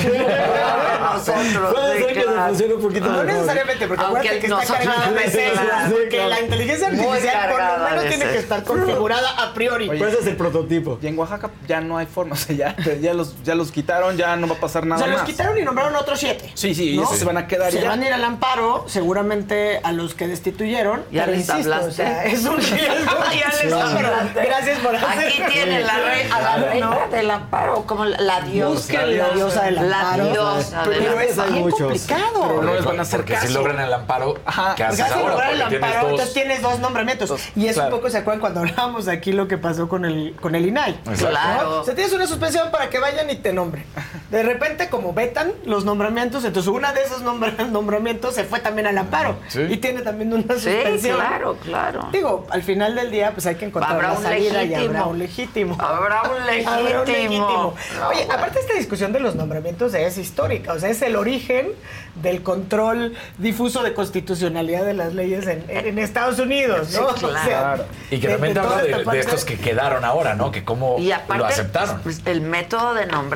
Nosotros, 1.16 1.72
Puede 1.74 1.98
ser 1.98 2.06
que 2.14 2.22
claro. 2.22 2.36
nos 2.36 2.48
funcione 2.48 2.74
un 2.74 2.80
poquito 2.82 3.04
No 3.06 3.10
mejor. 3.12 3.26
necesariamente, 3.26 3.86
porque 3.88 4.04
Aunque 4.04 4.18
acuérdate 4.28 4.40
que 4.40 4.46
está 4.46 4.66
cargada 4.78 5.10
de 5.12 5.50
claro. 5.52 5.96
porque 5.96 6.26
la 6.28 6.40
inteligencia 6.40 6.86
artificial 6.88 7.50
por 7.50 7.60
lo 7.60 7.88
menos 7.90 8.04
tiene 8.06 8.24
que 8.32 8.38
estar 8.38 8.62
configurada 8.64 9.30
a 9.42 9.54
priori. 9.54 9.88
Oye, 9.88 9.98
Pero 9.98 10.10
ese 10.10 10.20
es 10.20 10.26
el 10.28 10.36
prototipo. 10.36 10.98
Y 11.02 11.06
en 11.08 11.18
Oaxaca 11.18 11.50
ya 11.66 11.80
no 11.80 11.98
hay 11.98 12.06
forma, 12.06 12.34
o 12.34 12.36
sea, 12.36 12.54
ya, 12.54 12.76
ya, 13.00 13.14
los, 13.14 13.34
ya 13.42 13.54
los 13.56 13.72
quitaron, 13.72 14.16
ya 14.16 14.36
no 14.36 14.46
va 14.48 14.54
a 14.56 14.60
pasar 14.60 14.82
O 14.82 14.86
nada 14.86 14.98
sea, 15.00 15.08
los 15.08 15.20
más. 15.22 15.26
quitaron 15.28 15.58
y 15.58 15.62
nombraron 15.62 15.96
otros 15.96 16.18
siete. 16.20 16.50
Sí, 16.54 16.74
sí, 16.74 16.90
y 16.92 16.96
¿no? 16.96 17.04
esos 17.04 17.18
se 17.18 17.24
van 17.24 17.36
a 17.38 17.46
quedar 17.46 17.72
Se 17.72 17.80
ya. 17.80 17.88
van 17.88 18.02
a 18.02 18.06
ir 18.06 18.12
al 18.12 18.24
amparo, 18.24 18.84
seguramente 18.88 19.80
a 19.82 19.92
los 19.92 20.14
que 20.14 20.26
destituyeron. 20.28 21.04
Ya 21.10 21.26
les 21.26 21.40
insisto, 21.48 21.54
hablaste. 21.54 21.88
o 21.88 21.92
sea, 21.92 22.24
es 22.26 22.44
un 22.44 22.56
riesgo. 22.58 23.16
Ya 23.32 23.62
les 23.62 23.70
No, 23.72 23.80
pero 23.96 24.08
hablaste. 24.08 24.44
Gracias 24.46 24.78
por 24.80 24.96
Aquí 24.96 25.04
hacer- 25.06 25.46
tienen 25.52 25.86
la 25.86 25.94
re- 25.98 26.28
a 26.30 26.40
la 26.40 26.56
reina 26.68 26.90
del 27.10 27.30
amparo, 27.30 27.84
como 27.86 28.04
la, 28.04 28.18
la 28.20 28.40
diosa. 28.42 28.74
Busquen 28.74 29.18
la 29.18 29.28
diosa 29.30 29.62
del 29.64 29.78
amparo. 29.78 30.24
La 30.24 30.30
diosa 30.32 30.82
del 30.84 30.98
Pero 31.02 31.20
es 31.20 31.30
amparo. 31.38 31.50
bien 31.52 31.70
complicado. 31.70 32.42
Pero 32.48 32.62
no 32.62 32.74
les 32.74 32.84
van 32.84 32.98
a 32.98 33.02
hacer 33.02 33.20
Porque 33.20 33.34
caso. 33.34 33.46
si 33.46 33.52
logran 33.54 33.80
el 33.80 33.92
amparo, 33.92 34.34
¿qué 34.34 34.40
Porque 34.44 34.84
haces 34.84 35.00
hace 35.00 35.14
ahora? 35.14 35.28
lograr 35.30 35.52
el 35.52 35.60
Porque 35.60 35.70
tienes 35.78 35.88
amparo, 35.88 36.02
dos. 36.02 36.10
entonces 36.12 36.34
tienes 36.34 36.62
dos 36.62 36.78
nombramientos. 36.80 37.34
Y 37.56 37.66
eso 37.66 37.74
claro. 37.80 37.94
un 37.94 38.00
poco 38.00 38.10
se 38.10 38.18
acuerdan 38.18 38.40
cuando 38.40 38.60
hablábamos 38.60 39.08
aquí 39.08 39.32
lo 39.32 39.48
que 39.48 39.58
pasó 39.58 39.88
con 39.88 40.04
el, 40.04 40.34
con 40.40 40.54
el 40.54 40.66
INAI. 40.66 41.00
Claro. 41.18 41.80
O 41.80 41.84
sea, 41.84 41.94
tienes 41.94 42.12
una 42.12 42.26
suspensión 42.26 42.70
para 42.70 42.88
que 42.90 42.98
vayan 42.98 43.28
y 43.30 43.36
te 43.46 43.52
nombren. 43.52 43.84
De 44.32 44.42
repente, 44.42 44.88
como 44.88 45.12
vetan 45.12 45.52
los 45.64 45.84
nombramientos, 45.84 46.44
entonces 46.44 46.68
una 46.68 46.92
de 46.92 47.02
esos 47.04 47.22
nombra- 47.22 47.54
nombramientos 47.70 48.34
se 48.34 48.42
fue 48.42 48.58
también 48.58 48.88
al 48.88 48.98
amparo. 48.98 49.36
Sí. 49.46 49.60
Y 49.70 49.76
tiene 49.76 50.02
también 50.02 50.32
una 50.32 50.54
Sí, 50.54 50.62
suspensión. 50.62 51.16
claro, 51.16 51.56
claro. 51.62 52.08
Digo, 52.10 52.44
al 52.50 52.64
final 52.64 52.96
del 52.96 53.12
día, 53.12 53.30
pues 53.32 53.46
hay 53.46 53.54
que 53.54 53.66
encontrar 53.66 53.92
Habrá 53.94 54.08
la 54.08 54.14
un 54.18 54.22
salida 54.24 54.64
y 54.64 54.74
habrá 54.74 55.04
un 55.06 55.18
legítimo. 55.20 55.76
Habrá 55.78 56.22
un 56.22 56.44
legítimo. 56.44 56.72
Habrá 56.72 57.00
un 57.02 57.06
legítimo. 57.06 57.74
No, 58.00 58.08
Oye, 58.08 58.24
bueno. 58.24 58.32
aparte 58.34 58.58
esta 58.58 58.74
discusión 58.74 59.12
de 59.12 59.20
los 59.20 59.36
nombramientos 59.36 59.94
es 59.94 60.18
histórica, 60.18 60.72
o 60.72 60.78
sea, 60.80 60.88
es 60.90 61.00
el 61.02 61.14
origen 61.14 61.68
del 62.16 62.42
control 62.42 63.14
difuso 63.38 63.82
de 63.82 63.92
constitucionalidad 63.94 64.84
de 64.86 64.94
las 64.94 65.12
leyes 65.14 65.46
en, 65.46 65.64
en 65.68 65.98
Estados 65.98 66.38
Unidos, 66.38 66.90
¿no? 66.94 67.14
Sí, 67.16 67.24
O 67.26 67.30
sea, 67.30 67.42
claro. 67.44 67.84
Y 68.10 68.18
que 68.18 68.26
realmente 68.28 68.58
habla 68.58 68.78
de, 68.78 68.84
esta 68.86 68.98
de 68.98 69.04
parte- 69.04 69.20
estos 69.20 69.44
que 69.44 69.56
quedaron 69.58 70.04
ahora, 70.04 70.34
¿no? 70.34 70.50
Que 70.50 70.64
cómo 70.64 70.96
Y 70.98 71.12
aparte, 71.12 71.38
lo 71.38 71.44
aceptaron. 71.46 72.00
pues, 72.02 72.22
el 72.24 72.40
método 72.40 72.94
de 72.94 73.04
nombramiento. 73.06 73.35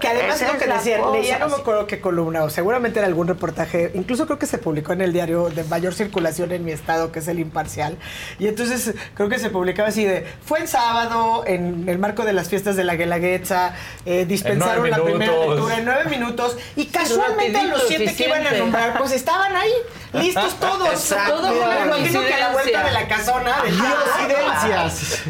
Que 0.00 0.08
además 0.08 0.40
Esa 0.40 0.52
lo 0.52 0.58
que 0.58 0.66
decía, 0.66 0.98
leía 1.12 1.38
no 1.38 1.48
me 1.48 1.54
sí. 1.54 1.60
acuerdo 1.60 1.86
qué 1.86 2.00
columna, 2.00 2.44
o 2.44 2.50
seguramente 2.50 2.98
era 2.98 3.08
algún 3.08 3.28
reportaje, 3.28 3.90
incluso 3.94 4.26
creo 4.26 4.38
que 4.38 4.46
se 4.46 4.58
publicó 4.58 4.92
en 4.92 5.00
el 5.00 5.12
diario 5.12 5.50
de 5.50 5.64
mayor 5.64 5.94
circulación 5.94 6.52
en 6.52 6.64
mi 6.64 6.72
estado, 6.72 7.12
que 7.12 7.18
es 7.18 7.28
el 7.28 7.38
Imparcial. 7.38 7.96
Y 8.38 8.46
entonces 8.48 8.94
creo 9.14 9.28
que 9.28 9.38
se 9.38 9.50
publicaba 9.50 9.88
así 9.88 10.04
de, 10.04 10.26
fue 10.44 10.60
en 10.60 10.68
sábado, 10.68 11.44
en 11.46 11.88
el 11.88 11.98
marco 11.98 12.24
de 12.24 12.32
las 12.32 12.48
fiestas 12.48 12.76
de 12.76 12.84
la 12.84 12.96
Guelaguetza, 12.96 13.74
eh, 14.04 14.24
dispensaron 14.24 14.86
En 14.86 14.90
la 14.92 15.02
primera 15.02 15.32
lectura 15.32 15.78
en 15.78 15.84
nueve 15.84 16.10
minutos, 16.10 16.56
y 16.76 16.86
casualmente 16.86 17.62
los 17.64 17.82
siete 17.86 18.14
que 18.14 18.26
iban 18.26 18.46
a 18.46 18.52
nombrar, 18.52 18.98
pues 18.98 19.12
estaban 19.12 19.54
ahí, 19.56 19.72
listos 20.12 20.54
todos. 20.60 20.88
Exacto. 20.88 21.34
Todo 21.34 21.52
me 21.52 21.86
imagino 21.86 22.20
que 22.22 22.34
a 22.34 22.38
la 22.38 22.52
vuelta 22.52 22.84
de 22.84 22.90
la 22.92 23.08
casona, 23.08 23.62
de 23.62 23.70
Diosidencias. 23.70 25.22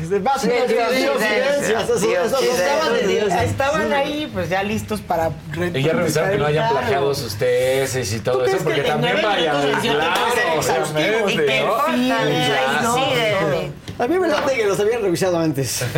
Bien, 0.43 0.67
diosidencias. 0.67 1.89
De 2.93 3.07
Dios. 3.07 3.33
Estaban 3.33 3.93
ahí, 3.93 4.31
pues 4.33 4.49
ya 4.49 4.62
listos 4.62 5.01
para... 5.01 5.31
Y 5.75 5.83
ya 5.83 5.93
revisaron 5.93 6.31
que 6.31 6.39
no 6.39 6.47
hayan 6.47 6.70
plagiado 6.70 7.15
sus 7.15 7.36
tesis 7.36 8.12
y 8.12 8.20
todo 8.20 8.44
¿Tú 8.44 8.44
eso, 8.47 8.59
porque 8.65 8.83
que 8.83 8.89
también 8.89 9.20
vayan. 9.23 9.81
que 9.81 9.89
Claro, 9.89 10.15
obviamente, 10.59 11.65
¿Y 11.97 12.09
qué 13.70 13.82
A 13.99 14.07
mí 14.09 14.19
me 14.19 14.27
late 14.29 14.55
que 14.55 14.67
los 14.67 14.81
habían 14.81 15.03
revisado 15.03 15.39
antes. 15.39 15.85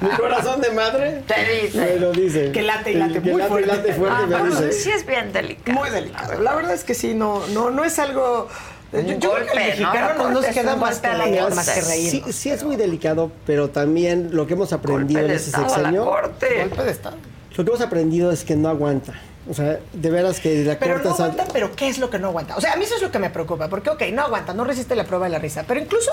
Mi 0.00 0.08
corazón 0.10 0.60
de 0.60 0.70
madre 0.70 1.22
Te 1.26 1.62
dice. 1.62 1.78
me 1.78 1.96
lo 2.00 2.12
dice. 2.12 2.52
Que 2.52 2.62
late 2.62 2.92
y 2.92 2.94
late 2.94 3.14
Que 3.14 3.20
muy 3.20 3.38
late, 3.40 3.48
fuerte. 3.48 3.66
late 3.68 3.92
fuerte 3.94 4.16
Ah, 4.18 4.26
me 4.26 4.38
bueno, 4.38 4.60
dice. 4.60 4.72
sí 4.72 4.90
es 4.90 5.06
bien 5.06 5.32
delicado. 5.32 5.78
Muy 5.78 5.90
delicado. 5.90 6.40
La 6.40 6.54
verdad 6.54 6.74
es 6.74 6.84
que 6.84 6.94
sí, 6.94 7.14
no, 7.14 7.46
no, 7.48 7.70
no 7.70 7.84
es 7.84 7.98
algo. 7.98 8.48
Yo, 8.92 9.00
creo 9.32 9.46
que 9.46 9.52
el 9.52 9.66
mexicano 9.66 10.14
¿no? 10.16 10.24
no 10.24 10.40
nos 10.40 10.46
queda 10.46 10.74
más 10.76 11.00
que, 11.00 11.08
la 11.08 11.24
reír, 11.24 11.40
corte. 11.40 11.54
más 11.56 11.68
que 11.70 11.80
reír. 11.82 12.10
Sí, 12.10 12.22
sí 12.32 12.50
es 12.50 12.64
muy 12.64 12.76
delicado, 12.76 13.30
pero 13.46 13.68
también 13.68 14.30
lo 14.32 14.46
que 14.46 14.54
hemos 14.54 14.72
aprendido 14.72 15.20
Golpe 15.20 15.34
en 15.34 15.38
ese 15.38 15.50
sexenio, 15.50 16.06
corte. 16.06 16.58
Golpe 16.60 16.84
de 16.84 16.90
Estado. 16.90 17.16
lo 17.56 17.64
que 17.64 17.70
hemos 17.70 17.80
aprendido 17.82 18.32
es 18.32 18.44
que 18.44 18.56
no 18.56 18.68
aguanta. 18.70 19.12
O 19.50 19.54
sea, 19.54 19.78
de 19.92 20.10
veras 20.10 20.40
que 20.40 20.62
la 20.64 20.78
Pero 20.78 20.94
corte 20.94 21.08
no 21.08 21.14
aguanta, 21.14 21.46
pero 21.52 21.74
¿qué 21.74 21.88
es 21.88 21.98
lo 21.98 22.10
que 22.10 22.18
no 22.18 22.28
aguanta? 22.28 22.56
O 22.56 22.60
sea, 22.60 22.72
a 22.74 22.76
mí 22.76 22.84
eso 22.84 22.96
es 22.96 23.02
lo 23.02 23.10
que 23.10 23.18
me 23.18 23.30
preocupa, 23.30 23.68
porque, 23.68 23.88
ok, 23.90 24.02
no 24.12 24.22
aguanta, 24.22 24.52
no 24.52 24.64
resiste 24.64 24.94
la 24.94 25.04
prueba 25.04 25.24
de 25.26 25.30
la 25.32 25.38
risa. 25.38 25.64
Pero 25.66 25.80
incluso 25.80 26.10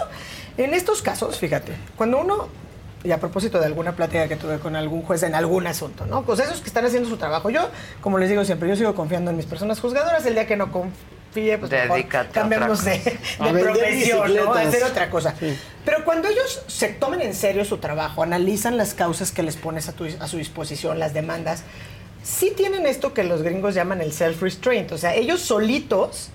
en 0.58 0.74
estos 0.74 1.02
casos, 1.02 1.38
fíjate, 1.38 1.74
cuando 1.98 2.20
uno, 2.20 2.48
y 3.04 3.12
a 3.12 3.20
propósito 3.20 3.60
de 3.60 3.66
alguna 3.66 3.96
plática 3.96 4.28
que 4.28 4.36
tuve 4.38 4.58
con 4.60 4.76
algún 4.76 5.02
juez 5.02 5.22
en 5.24 5.36
algún 5.36 5.68
asunto, 5.68 6.06
¿no? 6.06 6.24
Pues 6.24 6.40
esos 6.40 6.62
que 6.62 6.68
están 6.68 6.86
haciendo 6.86 7.10
su 7.10 7.18
trabajo. 7.18 7.50
Yo, 7.50 7.70
como 8.02 8.18
les 8.18 8.30
digo 8.30 8.46
siempre, 8.46 8.70
yo 8.70 8.76
sigo 8.76 8.96
confiando 8.96 9.32
en 9.32 9.38
mis 9.38 9.46
personas 9.46 9.80
juzgadoras. 9.80 10.26
El 10.26 10.34
día 10.34 10.48
que 10.48 10.56
no 10.56 10.72
confíe, 10.72 11.58
pues 11.58 11.70
Dedícate 11.70 12.30
otra 12.30 12.44
de, 12.84 13.60
profesión, 13.62 14.34
¿no? 14.36 14.54
A 14.54 14.62
hacer 14.62 14.84
otra 14.86 15.10
cosa. 15.10 15.36
Pero 15.84 16.04
cuando 16.06 16.30
ellos 16.30 16.62
se 16.68 16.88
tomen 16.88 17.22
en 17.22 17.34
serio 17.36 17.64
su 17.66 17.78
trabajo, 17.78 18.24
analizan 18.24 18.78
las 18.78 18.94
causas 18.94 19.32
que 19.32 19.44
les 19.44 19.56
pones 19.56 19.88
a, 19.90 19.92
tu- 19.92 20.08
a 20.20 20.28
su 20.28 20.38
disposición, 20.38 20.98
las 20.98 21.14
demandas, 21.14 21.64
sí 22.26 22.52
tienen 22.58 22.86
esto 22.88 23.14
que 23.14 23.24
los 23.24 23.42
gringos 23.44 23.76
llaman 23.76 24.02
el 24.02 24.12
self-restraint. 24.12 24.92
O 24.92 24.98
sea, 24.98 25.14
ellos 25.16 25.42
solitos 25.42 26.30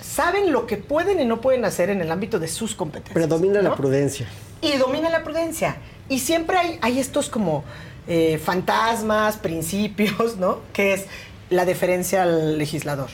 saben 0.00 0.52
lo 0.52 0.66
que 0.66 0.76
pueden 0.76 1.20
y 1.20 1.24
no 1.24 1.40
pueden 1.40 1.64
hacer 1.64 1.88
en 1.90 2.00
el 2.00 2.10
ámbito 2.10 2.38
de 2.38 2.48
sus 2.48 2.74
competencias. 2.74 3.14
predomina 3.14 3.62
la 3.62 3.70
¿no? 3.70 3.76
prudencia. 3.76 4.26
y 4.60 4.76
domina 4.76 5.08
la 5.08 5.22
prudencia. 5.24 5.76
Y 6.08 6.18
siempre 6.18 6.58
hay, 6.58 6.78
hay 6.82 6.98
estos 6.98 7.28
como 7.28 7.64
eh, 8.08 8.40
fantasmas, 8.42 9.36
principios, 9.36 10.36
¿no? 10.36 10.60
Que 10.72 10.94
es 10.94 11.06
la 11.50 11.64
deferencia 11.64 12.22
al 12.24 12.58
legislador. 12.58 13.08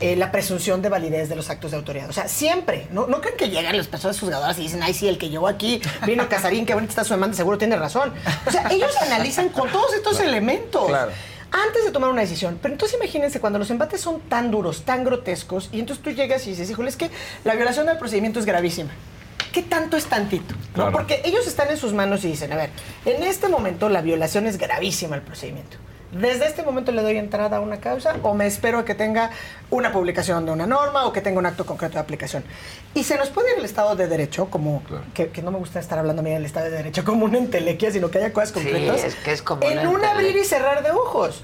eh, 0.00 0.16
la 0.16 0.32
presunción 0.32 0.82
de 0.82 0.88
validez 0.88 1.28
de 1.28 1.36
los 1.36 1.48
actos 1.50 1.70
de 1.70 1.76
autoridad. 1.76 2.08
O 2.10 2.12
sea, 2.12 2.26
siempre. 2.26 2.88
No, 2.90 3.06
no 3.06 3.20
creen 3.20 3.36
que 3.36 3.50
llegan 3.50 3.76
las 3.76 3.86
personas 3.86 4.18
juzgadoras 4.18 4.58
y 4.58 4.62
dicen, 4.62 4.82
ay, 4.82 4.94
sí, 4.94 5.06
el 5.06 5.16
que 5.16 5.28
llegó 5.30 5.46
aquí 5.46 5.80
vino 6.06 6.28
Casarín, 6.28 6.66
que 6.66 6.74
bonita 6.74 6.90
está 6.90 7.04
su 7.04 7.14
demanda, 7.14 7.36
seguro 7.36 7.56
tiene 7.58 7.76
razón. 7.76 8.12
O 8.46 8.50
sea, 8.50 8.66
ellos 8.72 8.90
analizan 9.00 9.48
con 9.50 9.70
todos 9.70 9.94
estos 9.94 10.18
elementos. 10.18 10.86
Claro. 10.88 11.12
Antes 11.52 11.84
de 11.84 11.90
tomar 11.90 12.10
una 12.10 12.22
decisión. 12.22 12.58
Pero 12.60 12.74
entonces 12.74 12.98
imagínense 12.98 13.38
cuando 13.38 13.58
los 13.58 13.70
embates 13.70 14.00
son 14.00 14.20
tan 14.22 14.50
duros, 14.50 14.82
tan 14.82 15.04
grotescos, 15.04 15.68
y 15.70 15.80
entonces 15.80 16.02
tú 16.02 16.10
llegas 16.10 16.46
y 16.46 16.50
dices, 16.50 16.70
híjole, 16.70 16.88
es 16.88 16.96
que 16.96 17.10
la 17.44 17.54
violación 17.54 17.86
del 17.86 17.98
procedimiento 17.98 18.40
es 18.40 18.46
gravísima. 18.46 18.90
¿Qué 19.52 19.62
tanto 19.62 19.98
es 19.98 20.06
tantito? 20.06 20.54
¿no? 20.74 20.90
Porque 20.90 21.20
ellos 21.24 21.46
están 21.46 21.70
en 21.70 21.76
sus 21.76 21.92
manos 21.92 22.24
y 22.24 22.28
dicen, 22.28 22.52
a 22.52 22.56
ver, 22.56 22.70
en 23.04 23.22
este 23.22 23.48
momento 23.48 23.90
la 23.90 24.00
violación 24.00 24.46
es 24.46 24.56
gravísima 24.56 25.14
el 25.14 25.22
procedimiento. 25.22 25.76
Desde 26.12 26.46
este 26.46 26.62
momento 26.62 26.92
le 26.92 27.00
doy 27.00 27.16
entrada 27.16 27.56
a 27.56 27.60
una 27.60 27.80
causa 27.80 28.16
o 28.22 28.34
me 28.34 28.46
espero 28.46 28.78
a 28.78 28.84
que 28.84 28.94
tenga 28.94 29.30
una 29.70 29.92
publicación 29.92 30.44
de 30.44 30.52
una 30.52 30.66
norma 30.66 31.06
o 31.06 31.12
que 31.12 31.22
tenga 31.22 31.38
un 31.38 31.46
acto 31.46 31.64
concreto 31.64 31.94
de 31.94 32.00
aplicación. 32.00 32.44
Y 32.94 33.04
se 33.04 33.16
nos 33.16 33.30
puede 33.30 33.52
ir 33.52 33.58
el 33.58 33.64
Estado 33.64 33.96
de 33.96 34.06
Derecho, 34.08 34.50
como 34.50 34.82
que, 35.14 35.30
que 35.30 35.40
no 35.42 35.50
me 35.50 35.58
gusta 35.58 35.80
estar 35.80 35.98
hablando 35.98 36.20
a 36.20 36.22
mí 36.22 36.30
del 36.30 36.44
Estado 36.44 36.66
de 36.66 36.72
Derecho 36.76 37.02
como 37.04 37.24
una 37.24 37.38
entelequia, 37.38 37.90
sino 37.90 38.10
que 38.10 38.18
haya 38.18 38.32
cosas 38.32 38.50
Sí, 38.50 38.54
concretas. 38.56 39.04
es 39.04 39.14
que 39.16 39.32
es 39.32 39.40
como 39.42 39.62
en 39.62 39.86
un 39.86 40.04
abrir 40.04 40.36
y 40.36 40.44
cerrar 40.44 40.82
de 40.82 40.90
ojos. 40.90 41.42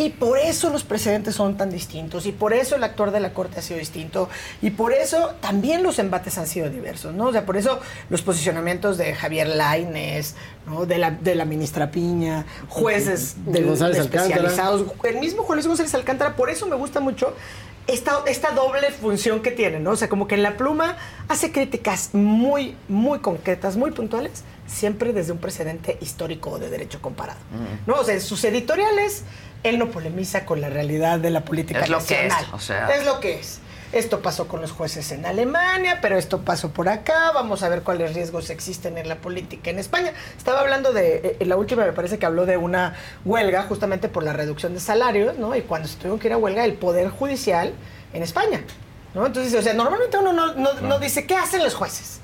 Y 0.00 0.08
por 0.08 0.38
eso 0.38 0.70
los 0.70 0.82
precedentes 0.82 1.34
son 1.34 1.58
tan 1.58 1.70
distintos, 1.70 2.24
y 2.24 2.32
por 2.32 2.54
eso 2.54 2.74
el 2.74 2.84
actor 2.84 3.10
de 3.10 3.20
la 3.20 3.34
corte 3.34 3.58
ha 3.58 3.62
sido 3.62 3.78
distinto, 3.78 4.30
y 4.62 4.70
por 4.70 4.94
eso 4.94 5.34
también 5.42 5.82
los 5.82 5.98
embates 5.98 6.38
han 6.38 6.46
sido 6.46 6.70
diversos, 6.70 7.12
¿no? 7.14 7.26
O 7.26 7.32
sea, 7.32 7.44
por 7.44 7.58
eso 7.58 7.78
los 8.08 8.22
posicionamientos 8.22 8.96
de 8.96 9.14
Javier 9.14 9.48
Lainez, 9.48 10.36
¿no? 10.66 10.86
De 10.86 10.96
la, 10.96 11.10
de 11.10 11.34
la 11.34 11.44
ministra 11.44 11.90
Piña, 11.90 12.46
jueces 12.70 13.34
De 13.44 13.60
González 13.62 13.98
especializados, 13.98 14.86
el 15.02 15.18
mismo 15.18 15.42
Juan 15.42 15.56
Luis 15.56 15.66
González 15.66 15.94
Alcántara, 15.94 16.34
por 16.34 16.48
eso 16.48 16.66
me 16.66 16.76
gusta 16.76 17.00
mucho 17.00 17.34
esta, 17.86 18.22
esta 18.26 18.52
doble 18.52 18.92
función 18.92 19.42
que 19.42 19.50
tiene, 19.50 19.80
¿no? 19.80 19.90
O 19.90 19.96
sea, 19.96 20.08
como 20.08 20.26
que 20.26 20.34
en 20.34 20.42
la 20.42 20.56
pluma 20.56 20.96
hace 21.28 21.52
críticas 21.52 22.14
muy, 22.14 22.74
muy 22.88 23.18
concretas, 23.18 23.76
muy 23.76 23.90
puntuales, 23.90 24.44
siempre 24.66 25.12
desde 25.12 25.32
un 25.32 25.38
precedente 25.38 25.98
histórico 26.00 26.58
de 26.58 26.70
derecho 26.70 27.02
comparado. 27.02 27.40
¿no? 27.86 27.94
O 27.94 28.04
sea, 28.04 28.14
en 28.14 28.20
sus 28.20 28.42
editoriales, 28.44 29.24
él 29.62 29.78
no 29.78 29.88
polemiza 29.90 30.44
con 30.44 30.60
la 30.60 30.70
realidad 30.70 31.18
de 31.18 31.30
la 31.30 31.42
política 31.42 31.80
Es 31.80 31.88
lo 31.88 31.98
que 31.98 32.26
es, 32.26 32.28
nacional. 32.28 32.54
o 32.54 32.58
sea. 32.60 32.88
Es 32.90 33.04
lo 33.04 33.20
que 33.20 33.38
es. 33.40 33.60
Esto 33.92 34.20
pasó 34.22 34.46
con 34.46 34.60
los 34.60 34.70
jueces 34.70 35.10
en 35.10 35.26
Alemania, 35.26 35.98
pero 36.00 36.16
esto 36.16 36.42
pasó 36.42 36.70
por 36.70 36.88
acá. 36.88 37.32
Vamos 37.34 37.64
a 37.64 37.68
ver 37.68 37.82
cuáles 37.82 38.14
riesgos 38.14 38.48
existen 38.48 38.96
en 38.98 39.08
la 39.08 39.16
política 39.16 39.68
en 39.68 39.80
España. 39.80 40.12
Estaba 40.38 40.60
hablando 40.60 40.92
de, 40.92 41.16
eh, 41.16 41.36
en 41.40 41.48
la 41.48 41.56
última 41.56 41.84
me 41.84 41.92
parece 41.92 42.16
que 42.18 42.24
habló 42.24 42.46
de 42.46 42.56
una 42.56 42.94
huelga 43.24 43.64
justamente 43.64 44.08
por 44.08 44.22
la 44.22 44.32
reducción 44.32 44.74
de 44.74 44.80
salarios, 44.80 45.36
¿no? 45.38 45.56
Y 45.56 45.62
cuando 45.62 45.88
se 45.88 45.96
tuvieron 45.96 46.20
que 46.20 46.28
ir 46.28 46.32
a 46.34 46.36
huelga, 46.36 46.64
el 46.64 46.74
Poder 46.74 47.08
Judicial 47.10 47.72
en 48.12 48.22
España, 48.22 48.60
¿no? 49.12 49.26
Entonces, 49.26 49.52
o 49.54 49.60
sea, 49.62 49.74
normalmente 49.74 50.16
uno 50.18 50.32
no, 50.32 50.54
no- 50.54 50.74
no 50.74 50.98
dice, 51.00 51.26
¿qué 51.26 51.34
hacen 51.34 51.64
los 51.64 51.74
jueces? 51.74 52.20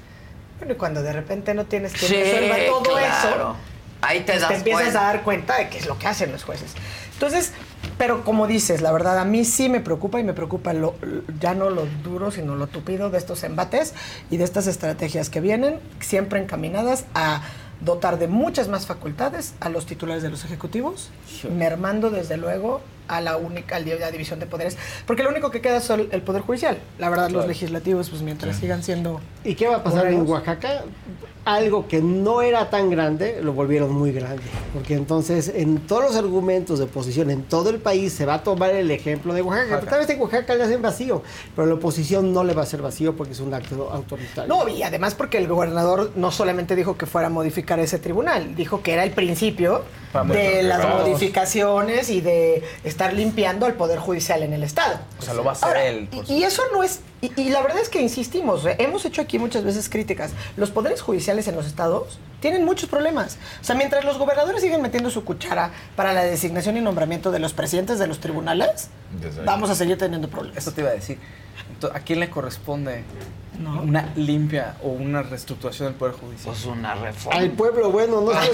Bueno, 0.58 0.74
y 0.74 0.76
cuando 0.76 1.02
de 1.02 1.12
repente 1.12 1.52
no 1.52 1.64
tienes 1.66 1.92
quien 1.94 2.10
Sí, 2.12 2.16
resuelva 2.16 2.56
todo 2.68 2.82
claro. 2.94 3.08
eso, 3.40 3.56
Ahí 4.02 4.20
te 4.20 4.32
pues 4.34 4.40
das 4.42 4.50
empiezas 4.52 4.82
cuenta. 4.84 5.00
a 5.00 5.04
dar 5.12 5.22
cuenta 5.22 5.56
de 5.56 5.68
qué 5.68 5.78
es 5.78 5.86
lo 5.86 5.98
que 5.98 6.06
hacen 6.06 6.30
los 6.30 6.44
jueces. 6.44 6.70
Entonces, 7.16 7.52
pero 7.96 8.24
como 8.24 8.46
dices, 8.46 8.82
la 8.82 8.92
verdad, 8.92 9.18
a 9.18 9.24
mí 9.24 9.46
sí 9.46 9.70
me 9.70 9.80
preocupa 9.80 10.20
y 10.20 10.22
me 10.22 10.34
preocupa 10.34 10.74
lo, 10.74 10.96
ya 11.40 11.54
no 11.54 11.70
lo 11.70 11.86
duro, 12.04 12.30
sino 12.30 12.56
lo 12.56 12.66
tupido 12.66 13.08
de 13.08 13.16
estos 13.16 13.42
embates 13.42 13.94
y 14.30 14.36
de 14.36 14.44
estas 14.44 14.66
estrategias 14.66 15.30
que 15.30 15.40
vienen, 15.40 15.80
siempre 16.00 16.38
encaminadas 16.38 17.06
a 17.14 17.40
dotar 17.80 18.18
de 18.18 18.28
muchas 18.28 18.68
más 18.68 18.86
facultades 18.86 19.54
a 19.60 19.70
los 19.70 19.86
titulares 19.86 20.22
de 20.22 20.28
los 20.28 20.44
ejecutivos, 20.44 21.08
mermando 21.50 22.10
desde 22.10 22.36
luego 22.36 22.82
a 23.08 23.20
la 23.20 23.36
única, 23.36 23.76
a 23.76 23.80
la 23.80 24.10
división 24.10 24.40
de 24.40 24.46
poderes, 24.46 24.76
porque 25.06 25.22
lo 25.22 25.30
único 25.30 25.50
que 25.50 25.60
queda 25.60 25.76
es 25.76 25.90
el 25.90 26.08
el 26.16 26.22
poder 26.22 26.42
judicial. 26.42 26.78
La 26.98 27.08
verdad, 27.08 27.30
los 27.30 27.46
legislativos, 27.46 28.10
pues 28.10 28.22
mientras 28.22 28.56
sigan 28.56 28.82
siendo 28.82 29.20
¿Y 29.44 29.54
qué 29.54 29.68
va 29.68 29.76
a 29.76 29.82
pasar 29.82 30.06
en. 30.08 30.28
Oaxaca? 30.28 30.82
Algo 31.44 31.86
que 31.86 32.02
no 32.02 32.42
era 32.42 32.70
tan 32.70 32.90
grande, 32.90 33.38
lo 33.40 33.52
volvieron 33.52 33.92
muy 33.92 34.10
grande. 34.10 34.42
Porque 34.74 34.94
entonces, 34.94 35.52
en 35.54 35.78
todos 35.78 36.02
los 36.02 36.16
argumentos 36.16 36.80
de 36.80 36.86
oposición, 36.86 37.30
en 37.30 37.44
todo 37.44 37.70
el 37.70 37.78
país, 37.78 38.12
se 38.12 38.26
va 38.26 38.34
a 38.34 38.42
tomar 38.42 38.70
el 38.70 38.90
ejemplo 38.90 39.32
de 39.32 39.42
Oaxaca. 39.42 39.74
Oaxaca. 39.74 39.90
Tal 39.90 40.00
vez 40.00 40.10
en 40.10 40.20
Oaxaca 40.20 40.56
le 40.56 40.64
hacen 40.64 40.82
vacío, 40.82 41.22
pero 41.54 41.68
la 41.68 41.74
oposición 41.74 42.32
no 42.32 42.42
le 42.42 42.52
va 42.52 42.62
a 42.62 42.64
hacer 42.64 42.82
vacío 42.82 43.14
porque 43.14 43.34
es 43.34 43.38
un 43.38 43.54
acto 43.54 43.90
autoritario. 43.92 44.52
No, 44.52 44.68
y 44.68 44.82
además 44.82 45.14
porque 45.14 45.38
el 45.38 45.46
gobernador 45.46 46.10
no 46.16 46.32
solamente 46.32 46.74
dijo 46.74 46.96
que 46.98 47.06
fuera 47.06 47.28
a 47.28 47.30
modificar 47.30 47.78
ese 47.78 48.00
tribunal, 48.00 48.56
dijo 48.56 48.82
que 48.82 48.94
era 48.94 49.04
el 49.04 49.12
principio 49.12 49.82
Vamos, 50.12 50.34
de 50.34 50.64
las 50.64 50.82
vamos. 50.82 51.02
modificaciones 51.02 52.10
y 52.10 52.22
de 52.22 52.64
estar 52.96 53.12
limpiando 53.12 53.66
al 53.66 53.74
Poder 53.74 53.98
Judicial 53.98 54.42
en 54.42 54.54
el 54.54 54.62
Estado. 54.62 54.98
O 55.18 55.22
sea, 55.22 55.34
lo 55.34 55.44
va 55.44 55.50
a 55.50 55.52
hacer 55.52 55.68
Ahora, 55.68 55.84
él. 55.84 56.08
Y, 56.26 56.32
y 56.32 56.44
eso 56.44 56.62
no 56.72 56.82
es. 56.82 57.00
Y, 57.20 57.30
y 57.38 57.50
la 57.50 57.60
verdad 57.60 57.78
es 57.78 57.90
que 57.90 58.00
insistimos, 58.00 58.64
¿eh? 58.64 58.76
hemos 58.78 59.04
hecho 59.04 59.20
aquí 59.20 59.38
muchas 59.38 59.64
veces 59.64 59.90
críticas. 59.90 60.32
Los 60.56 60.70
poderes 60.70 61.02
judiciales 61.02 61.46
en 61.46 61.56
los 61.56 61.66
estados 61.66 62.18
tienen 62.40 62.64
muchos 62.64 62.88
problemas. 62.88 63.36
O 63.60 63.64
sea, 63.64 63.76
mientras 63.76 64.02
los 64.06 64.16
gobernadores 64.16 64.62
siguen 64.62 64.80
metiendo 64.80 65.10
su 65.10 65.24
cuchara 65.24 65.72
para 65.94 66.14
la 66.14 66.24
designación 66.24 66.78
y 66.78 66.80
nombramiento 66.80 67.30
de 67.30 67.38
los 67.38 67.52
presidentes 67.52 67.98
de 67.98 68.06
los 68.06 68.18
tribunales, 68.18 68.88
vamos 69.44 69.68
a 69.68 69.74
seguir 69.74 69.98
teniendo 69.98 70.28
problemas. 70.28 70.56
Eso 70.56 70.72
te 70.72 70.80
iba 70.80 70.90
a 70.90 70.94
decir. 70.94 71.18
¿A 71.92 72.00
quién 72.00 72.20
le 72.20 72.30
corresponde 72.30 73.04
una 73.60 74.12
limpia 74.16 74.76
o 74.82 74.88
una 74.88 75.22
reestructuración 75.22 75.88
del 75.88 75.96
Poder 75.96 76.14
Judicial? 76.14 76.54
Pues 76.54 76.64
una 76.66 76.94
reforma. 76.94 77.38
Al 77.38 77.50
pueblo 77.50 77.90
bueno, 77.90 78.20
no 78.20 78.30
se 78.32 78.36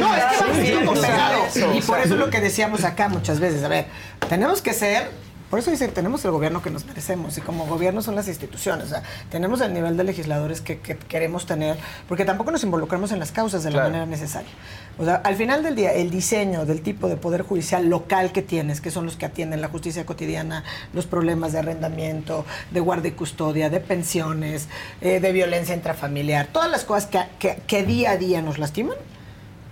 No, 0.00 0.14
es 0.14 0.24
que 0.24 0.66
sí, 0.66 0.72
pegados. 1.00 1.52
sí. 1.52 1.60
Y 1.74 1.80
por 1.82 1.98
eso 2.00 2.14
es 2.14 2.20
lo 2.20 2.30
que 2.30 2.40
decíamos 2.40 2.84
acá 2.84 3.08
muchas 3.08 3.40
veces. 3.40 3.62
A 3.64 3.68
ver, 3.68 3.86
tenemos 4.28 4.62
que 4.62 4.72
ser. 4.72 5.10
Por 5.54 5.60
eso 5.60 5.70
dicen, 5.70 5.92
tenemos 5.92 6.24
el 6.24 6.32
gobierno 6.32 6.60
que 6.62 6.68
nos 6.70 6.84
merecemos 6.84 7.38
y 7.38 7.40
como 7.40 7.64
gobierno 7.66 8.02
son 8.02 8.16
las 8.16 8.26
instituciones. 8.26 8.86
O 8.86 8.88
sea, 8.88 9.04
tenemos 9.30 9.60
el 9.60 9.72
nivel 9.72 9.96
de 9.96 10.02
legisladores 10.02 10.60
que, 10.60 10.80
que 10.80 10.96
queremos 10.96 11.46
tener, 11.46 11.76
porque 12.08 12.24
tampoco 12.24 12.50
nos 12.50 12.64
involucramos 12.64 13.12
en 13.12 13.20
las 13.20 13.30
causas 13.30 13.62
de 13.62 13.70
la 13.70 13.76
manera 13.84 14.04
necesaria. 14.04 14.50
O 14.98 15.04
sea, 15.04 15.14
al 15.22 15.36
final 15.36 15.62
del 15.62 15.76
día, 15.76 15.92
el 15.92 16.10
diseño 16.10 16.66
del 16.66 16.82
tipo 16.82 17.06
de 17.08 17.14
poder 17.16 17.42
judicial 17.42 17.86
local 17.88 18.32
que 18.32 18.42
tienes, 18.42 18.80
que 18.80 18.90
son 18.90 19.06
los 19.06 19.14
que 19.14 19.26
atienden 19.26 19.60
la 19.60 19.68
justicia 19.68 20.04
cotidiana, 20.04 20.64
los 20.92 21.06
problemas 21.06 21.52
de 21.52 21.60
arrendamiento, 21.60 22.44
de 22.72 22.80
guardia 22.80 23.10
y 23.10 23.12
custodia, 23.12 23.70
de 23.70 23.78
pensiones, 23.78 24.66
eh, 25.02 25.20
de 25.20 25.30
violencia 25.30 25.72
intrafamiliar, 25.72 26.48
todas 26.48 26.68
las 26.68 26.82
cosas 26.82 27.06
que, 27.06 27.20
que- 27.38 27.62
que 27.64 27.84
día 27.84 28.10
a 28.10 28.16
día 28.16 28.42
nos 28.42 28.58
lastiman, 28.58 28.96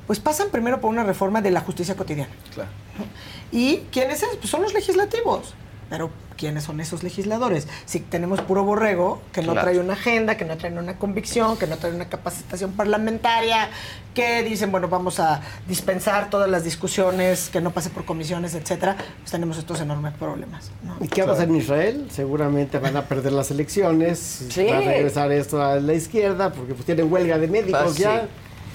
pues 0.07 0.21
pasan 0.21 0.51
primero 0.53 0.81
por 0.81 0.91
una 0.91 1.03
reforma 1.03 1.43
de 1.43 1.51
la 1.51 1.61
justicia 1.61 1.97
cotidiana. 1.97 2.31
Claro. 2.55 2.71
¿Y 3.51 3.79
quiénes 3.91 4.23
es? 4.23 4.29
Pues 4.37 4.49
son 4.49 4.63
los 4.63 4.73
legislativos. 4.75 5.55
Pero 5.93 6.09
¿quiénes 6.39 6.65
son 6.65 6.81
esos 6.81 7.03
legisladores? 7.03 7.69
Si 7.85 8.01
tenemos 8.01 8.41
puro 8.41 8.65
borrego, 8.65 9.21
que 9.31 9.43
no 9.43 9.53
Claro. 9.53 9.67
trae 9.69 9.79
una 9.79 9.93
agenda, 9.93 10.39
que 10.39 10.47
no 10.47 10.57
trae 10.57 10.73
una 10.73 10.97
convicción, 10.97 11.59
que 11.59 11.67
no 11.67 11.77
trae 11.77 11.93
una 11.93 12.07
capacitación 12.09 12.73
parlamentaria, 12.73 13.69
que 14.15 14.43
dicen, 14.43 14.73
bueno, 14.73 14.89
vamos 14.89 15.21
a 15.21 15.43
dispensar 15.69 16.31
todas 16.31 16.49
las 16.49 16.65
discusiones, 16.65 17.51
que 17.51 17.61
no 17.61 17.73
pase 17.73 17.91
por 17.91 18.07
comisiones, 18.07 18.55
etcétera, 18.55 18.97
pues 19.19 19.31
tenemos 19.33 19.59
estos 19.59 19.83
enormes 19.83 20.15
problemas. 20.15 20.71
¿no? 20.83 20.97
¿Y 20.99 21.09
qué 21.09 21.21
va 21.25 21.29
a 21.29 21.31
pasar 21.35 21.49
en 21.51 21.57
Israel? 21.57 22.09
Seguramente 22.11 22.79
van 22.79 22.97
a 22.97 23.03
perder 23.03 23.33
las 23.33 23.51
elecciones. 23.51 24.47
Sí. 24.49 24.65
Va 24.65 24.79
a 24.79 24.81
regresar 24.81 25.31
esto 25.31 25.63
a 25.63 25.77
la 25.77 25.93
izquierda 25.93 26.55
porque 26.55 26.73
pues 26.73 26.87
tienen 26.87 27.13
huelga 27.13 27.37
de 27.37 27.49
médicos 27.49 27.83
Pues 27.83 27.97
sí, 27.97 28.03
ya. 28.05 28.27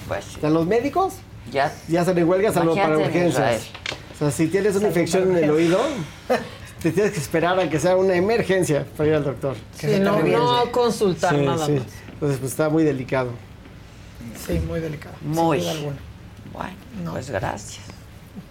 Pues 0.06 0.24
sí. 0.24 0.34
¿Están 0.36 0.54
los 0.54 0.66
médicos? 0.68 1.14
Ya. 1.50 1.72
Ya 1.88 2.02
están 2.02 2.16
en 2.16 2.28
huelga, 2.28 2.52
salvo 2.52 2.76
para 2.76 2.96
urgencias. 2.96 3.62
O 4.14 4.18
sea, 4.18 4.30
si 4.30 4.46
tienes 4.46 4.76
una 4.76 4.86
infección 4.86 5.36
en 5.36 5.42
el 5.44 5.50
oído, 5.50 5.80
te 6.82 6.92
tienes 6.92 7.12
que 7.12 7.18
esperar 7.20 7.58
a 7.58 7.68
que 7.68 7.78
sea 7.80 7.96
una 7.96 8.14
emergencia 8.14 8.86
para 8.96 9.08
ir 9.08 9.14
al 9.16 9.24
doctor. 9.24 9.56
Que 9.78 9.94
Sí, 9.96 10.00
no, 10.00 10.20
no 10.22 10.70
consultar 10.72 11.34
Sí, 11.34 11.44
nada 11.44 11.66
sí. 11.66 11.72
más. 11.72 11.82
Entonces, 12.12 12.38
pues 12.40 12.52
está 12.52 12.68
muy 12.68 12.84
delicado. 12.84 13.30
Sí, 14.46 14.58
muy 14.66 14.80
delicado. 14.80 15.14
Muy. 15.22 15.60
Bueno, 16.52 17.12
pues 17.12 17.30
gracias. 17.30 17.80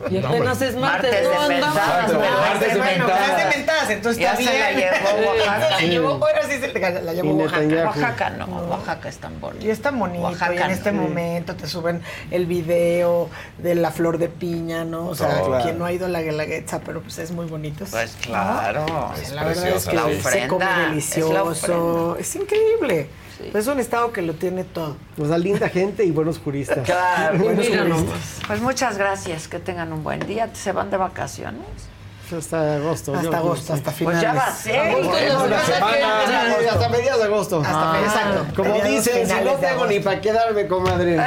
Y 0.09 0.17
apenas 0.17 0.61
es 0.61 0.75
martes, 0.75 1.11
Martes 1.11 1.23
no 1.23 1.41
de 1.47 1.55
mentadas, 1.55 2.13
No, 2.13 2.19
de 2.19 2.67
Bueno, 2.77 3.05
mentadas. 3.07 3.29
es 3.29 3.37
de 3.51 3.57
mentadas, 3.57 3.89
entonces 3.89 4.21
Ya 4.21 4.31
está 4.33 4.43
se 4.43 4.49
bien. 4.51 4.61
la 4.61 4.71
llevó 4.71 5.29
Oaxaca. 5.37 5.69
la 5.69 5.79
llevó, 5.81 6.27
sí 6.49 6.59
se 6.59 6.79
la, 6.79 6.89
la 7.01 7.13
llevó 7.13 7.29
Y 7.29 7.33
Oaxaca. 7.41 7.85
Oaxaca 7.85 8.29
no, 8.31 8.45
Oaxaca 8.45 9.09
es 9.09 9.17
tan 9.17 9.39
bonito. 9.41 9.65
Y 9.65 9.69
está 9.69 9.91
bonito, 9.91 10.23
Oaxaca 10.23 10.53
y 10.53 10.57
en 10.57 10.71
este 10.71 10.91
momento 10.91 11.55
te 11.55 11.67
suben 11.67 12.01
el 12.31 12.45
video 12.45 13.29
de 13.57 13.75
la 13.75 13.91
flor 13.91 14.17
de 14.17 14.29
piña, 14.29 14.83
¿no? 14.85 15.07
O 15.07 15.15
sea, 15.15 15.27
claro. 15.41 15.63
quien 15.63 15.77
no 15.79 15.85
ha 15.85 15.91
ido 15.91 16.05
a 16.05 16.09
la 16.09 16.21
Guelaguetza, 16.21 16.79
pero 16.79 17.01
pues 17.01 17.17
es 17.19 17.31
muy 17.31 17.45
bonito. 17.45 17.85
Pues 17.89 18.15
claro. 18.21 18.85
¿no? 18.87 19.13
Es 19.21 19.31
la 19.31 19.43
verdad 19.45 19.67
es 19.69 19.85
que 19.87 19.95
La 19.95 20.03
se 20.03 20.47
come 20.47 20.65
es 20.65 20.71
la 20.71 20.89
delicioso. 20.89 22.17
Es, 22.19 22.35
increíble. 22.35 23.09
Es 23.53 23.67
un 23.67 23.79
estado 23.79 24.11
que 24.11 24.21
lo 24.21 24.33
tiene 24.33 24.63
todo. 24.63 24.95
O 25.17 25.25
sea, 25.25 25.37
linda 25.37 25.69
gente 25.69 26.03
y 26.03 26.11
buenos 26.11 26.39
juristas. 26.39 26.85
Claro, 26.85 27.39
Buenos 27.39 27.67
juristas. 27.67 28.39
Pues 28.47 28.61
muchas 28.61 28.97
gracias, 28.97 29.47
que 29.47 29.59
tengan 29.59 29.93
un 29.93 30.03
buen 30.03 30.19
día. 30.21 30.49
¿Se 30.53 30.71
van 30.71 30.89
de 30.89 30.97
vacaciones? 30.97 31.65
Hasta 32.35 32.75
agosto. 32.75 33.15
Hasta 33.15 33.37
agosto, 33.37 33.73
hasta 33.73 33.91
Pues 33.91 34.21
ya 34.21 34.33
va 34.33 34.47
a 34.47 34.51
ser. 34.55 34.79
Hasta 36.69 36.89
mediados 36.89 37.19
de 37.19 37.25
agosto. 37.25 37.61
Hasta 37.61 37.93
Ah. 37.93 37.99
exacto. 38.03 38.45
Como 38.63 38.73
dicen, 38.81 39.27
si 39.27 39.33
no 39.43 39.51
tengo 39.53 39.85
ni 39.85 39.99
para 39.99 40.19
quedarme, 40.21 40.67
comadre. 40.67 41.15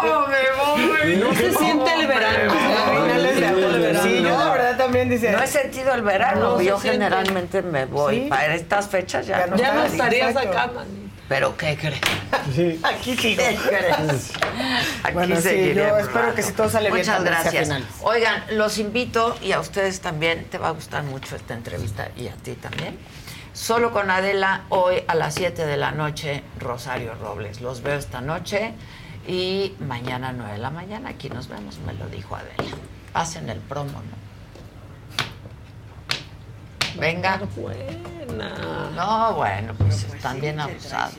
¿Cómo 0.00 0.26
me 0.28 1.04
voy? 1.04 1.16
No 1.16 1.34
se 1.34 1.52
siente 1.52 1.92
el 1.94 2.06
verano. 2.06 2.52
Sí, 4.02 4.22
yo 4.22 4.38
la 4.38 4.50
verdad 4.50 4.76
también 4.76 5.08
dice. 5.08 5.30
No 5.32 5.42
he 5.42 5.46
sentido 5.46 5.92
el 5.94 6.02
verano. 6.02 6.52
No 6.52 6.58
se 6.58 6.64
Yo 6.64 6.78
siente. 6.78 7.04
generalmente 7.04 7.62
me 7.62 7.86
voy. 7.86 8.20
Sí. 8.22 8.26
Para 8.28 8.54
estas 8.54 8.88
fechas 8.88 9.26
ya, 9.26 9.40
Ya 9.40 9.46
no. 9.46 9.56
Ya 9.56 9.72
no 9.74 9.84
estarías 9.84 10.36
acá, 10.36 10.70
man. 10.74 11.09
Pero 11.30 11.56
¿qué 11.56 11.76
crees? 11.76 12.00
Sí. 12.52 12.80
Aquí 12.82 13.16
sigo. 13.16 13.40
¿Qué 13.40 13.56
crees? 13.56 14.32
Aquí 15.04 15.14
Bueno, 15.14 15.36
sí, 15.40 15.74
yo 15.76 15.96
espero 15.98 16.34
que 16.34 16.42
si 16.42 16.50
todo 16.50 16.68
sale 16.68 16.90
bien, 16.90 17.06
Muchas 17.06 17.22
gracias. 17.22 17.70
Oigan, 18.02 18.42
los 18.50 18.78
invito 18.78 19.36
y 19.40 19.52
a 19.52 19.60
ustedes 19.60 20.00
también. 20.00 20.46
Te 20.46 20.58
va 20.58 20.68
a 20.68 20.70
gustar 20.72 21.04
mucho 21.04 21.36
esta 21.36 21.54
entrevista 21.54 22.10
y 22.16 22.26
a 22.26 22.34
ti 22.34 22.54
también. 22.54 22.98
Solo 23.52 23.92
con 23.92 24.10
Adela, 24.10 24.64
hoy 24.70 25.04
a 25.06 25.14
las 25.14 25.34
7 25.34 25.66
de 25.66 25.76
la 25.76 25.92
noche, 25.92 26.42
Rosario 26.58 27.14
Robles. 27.14 27.60
Los 27.60 27.80
veo 27.82 27.96
esta 27.96 28.20
noche 28.20 28.74
y 29.28 29.76
mañana 29.78 30.32
9 30.32 30.54
de 30.54 30.58
la 30.58 30.70
mañana. 30.70 31.10
Aquí 31.10 31.30
nos 31.30 31.46
vemos, 31.46 31.78
me 31.86 31.92
lo 31.92 32.08
dijo 32.08 32.34
Adela. 32.34 32.76
Hacen 33.14 33.48
el 33.50 33.60
promo, 33.60 33.92
¿no? 33.92 34.29
Venga. 37.00 37.40
Buena. 37.56 38.90
No, 38.94 39.34
bueno, 39.34 39.74
pues 39.78 40.04
están 40.04 40.40
bien 40.40 40.60
abusados. 40.60 41.14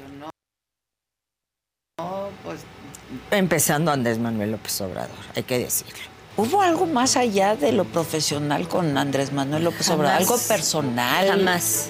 Empezando 3.31 3.91
Andrés 3.91 4.19
Manuel 4.19 4.51
López 4.51 4.79
Obrador, 4.81 5.17
hay 5.35 5.43
que 5.43 5.59
decirlo. 5.59 5.97
¿Hubo 6.37 6.61
algo 6.61 6.85
más 6.85 7.17
allá 7.17 7.55
de 7.55 7.71
lo 7.73 7.83
profesional 7.83 8.67
con 8.67 8.97
Andrés 8.97 9.33
Manuel 9.33 9.65
López 9.65 9.89
Obrador? 9.89 10.21
Jamás. 10.21 10.31
¿Algo 10.31 10.47
personal? 10.47 11.27
Jamás. 11.27 11.89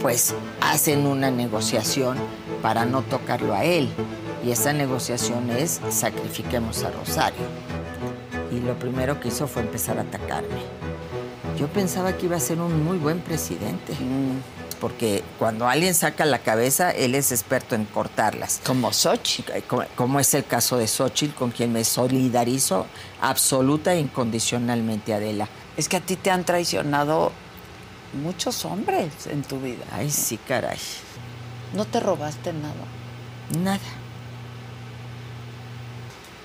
Pues 0.00 0.34
hacen 0.60 1.06
una 1.06 1.30
negociación 1.30 2.16
para 2.62 2.84
no 2.86 3.02
tocarlo 3.02 3.54
a 3.54 3.64
él. 3.64 3.88
Y 4.44 4.50
esa 4.50 4.72
negociación 4.72 5.50
es 5.50 5.80
sacrifiquemos 5.90 6.84
a 6.84 6.90
Rosario. 6.90 7.46
Y 8.50 8.60
lo 8.60 8.78
primero 8.78 9.20
que 9.20 9.28
hizo 9.28 9.46
fue 9.46 9.62
empezar 9.62 9.98
a 9.98 10.02
atacarme. 10.02 10.81
Yo 11.62 11.68
pensaba 11.68 12.16
que 12.16 12.26
iba 12.26 12.34
a 12.34 12.40
ser 12.40 12.58
un 12.58 12.82
muy 12.82 12.98
buen 12.98 13.20
presidente. 13.20 13.94
Porque 14.80 15.22
cuando 15.38 15.68
alguien 15.68 15.94
saca 15.94 16.24
la 16.24 16.40
cabeza, 16.40 16.90
él 16.90 17.14
es 17.14 17.30
experto 17.30 17.76
en 17.76 17.84
cortarlas. 17.84 18.60
Como 18.66 18.92
Sochi. 18.92 19.44
Como, 19.68 19.84
como 19.94 20.18
es 20.18 20.34
el 20.34 20.44
caso 20.44 20.76
de 20.76 20.88
Xochitl, 20.88 21.36
con 21.36 21.52
quien 21.52 21.72
me 21.72 21.84
solidarizo 21.84 22.86
absoluta 23.20 23.94
e 23.94 24.00
incondicionalmente, 24.00 25.14
Adela. 25.14 25.48
Es 25.76 25.88
que 25.88 25.98
a 25.98 26.00
ti 26.00 26.16
te 26.16 26.32
han 26.32 26.44
traicionado 26.44 27.30
muchos 28.12 28.64
hombres 28.64 29.28
en 29.28 29.42
tu 29.42 29.60
vida. 29.60 29.84
Ay, 29.92 30.10
sí, 30.10 30.38
caray. 30.38 30.78
¿No 31.74 31.84
te 31.84 32.00
robaste 32.00 32.52
nada? 32.52 32.74
Nada. 33.62 34.01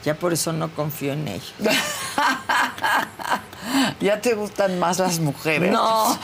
Ya 0.04 0.16
por 0.16 0.34
eso 0.34 0.54
no 0.54 0.70
confío 0.70 1.14
en 1.14 1.28
ellos. 1.28 1.54
ya 4.00 4.22
te 4.22 4.36
gustan 4.36 4.80
más 4.80 5.00
las 5.00 5.20
mujeres. 5.20 5.72
No. 5.72 6.18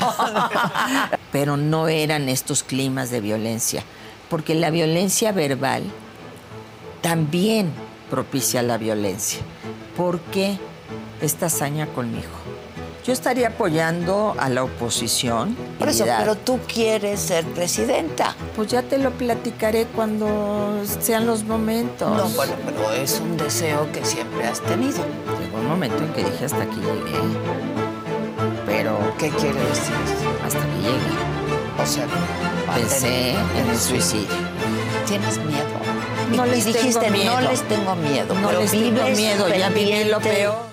Pero 1.31 1.57
no 1.57 1.87
eran 1.87 2.29
estos 2.29 2.63
climas 2.63 3.09
de 3.09 3.19
violencia 3.19 3.83
porque 4.33 4.55
la 4.55 4.71
violencia 4.71 5.31
verbal 5.31 5.83
también 7.01 7.71
propicia 8.09 8.63
la 8.63 8.79
violencia. 8.79 9.41
¿Por 9.95 10.19
qué 10.21 10.57
esta 11.21 11.45
hazaña 11.45 11.85
conmigo? 11.85 12.31
Yo 13.05 13.11
estaría 13.11 13.49
apoyando 13.49 14.33
a 14.39 14.47
la 14.49 14.63
oposición. 14.63 15.57
Por 15.77 15.89
eso, 15.89 16.05
pero 16.05 16.35
tú 16.35 16.59
quieres 16.73 17.19
ser 17.19 17.43
presidenta. 17.45 18.33
Pues 18.55 18.69
ya 18.69 18.81
te 18.81 18.97
lo 18.97 19.11
platicaré 19.11 19.85
cuando 19.87 20.81
sean 21.01 21.25
los 21.25 21.43
momentos. 21.43 22.09
No, 22.15 22.29
bueno, 22.29 22.53
pero 22.65 22.91
es 22.93 23.19
un 23.19 23.35
deseo 23.35 23.91
que 23.91 24.05
siempre 24.05 24.45
has 24.47 24.61
tenido. 24.61 24.99
Llegó 25.41 25.57
un 25.57 25.67
momento 25.67 25.97
en 25.97 26.13
que 26.13 26.23
dije 26.23 26.45
hasta 26.45 26.63
aquí 26.63 26.77
llegué. 26.77 27.19
Pero. 28.65 28.97
¿Qué 29.17 29.29
quiere 29.31 29.59
decir? 29.59 29.95
Hasta 30.45 30.59
que 30.59 30.77
llegué. 30.81 31.81
O 31.81 31.85
sea, 31.85 32.05
pensé 32.75 33.31
en 33.31 33.69
el 33.69 33.77
suicidio. 33.77 34.27
¿Tienes 35.05 35.37
miedo? 35.39 35.63
No 36.37 36.45
Y- 36.45 36.49
les 36.51 36.65
dijiste, 36.65 36.99
tengo 37.01 37.17
miedo. 37.17 37.41
no 37.41 37.49
les 37.51 37.61
tengo 37.67 37.95
miedo. 37.95 38.33
No 38.35 38.51
les 38.53 38.71
tengo 38.71 39.03
miedo, 39.09 39.47
ya 39.49 39.69
viví 39.69 40.05
lo 40.05 40.19
peor. 40.21 40.72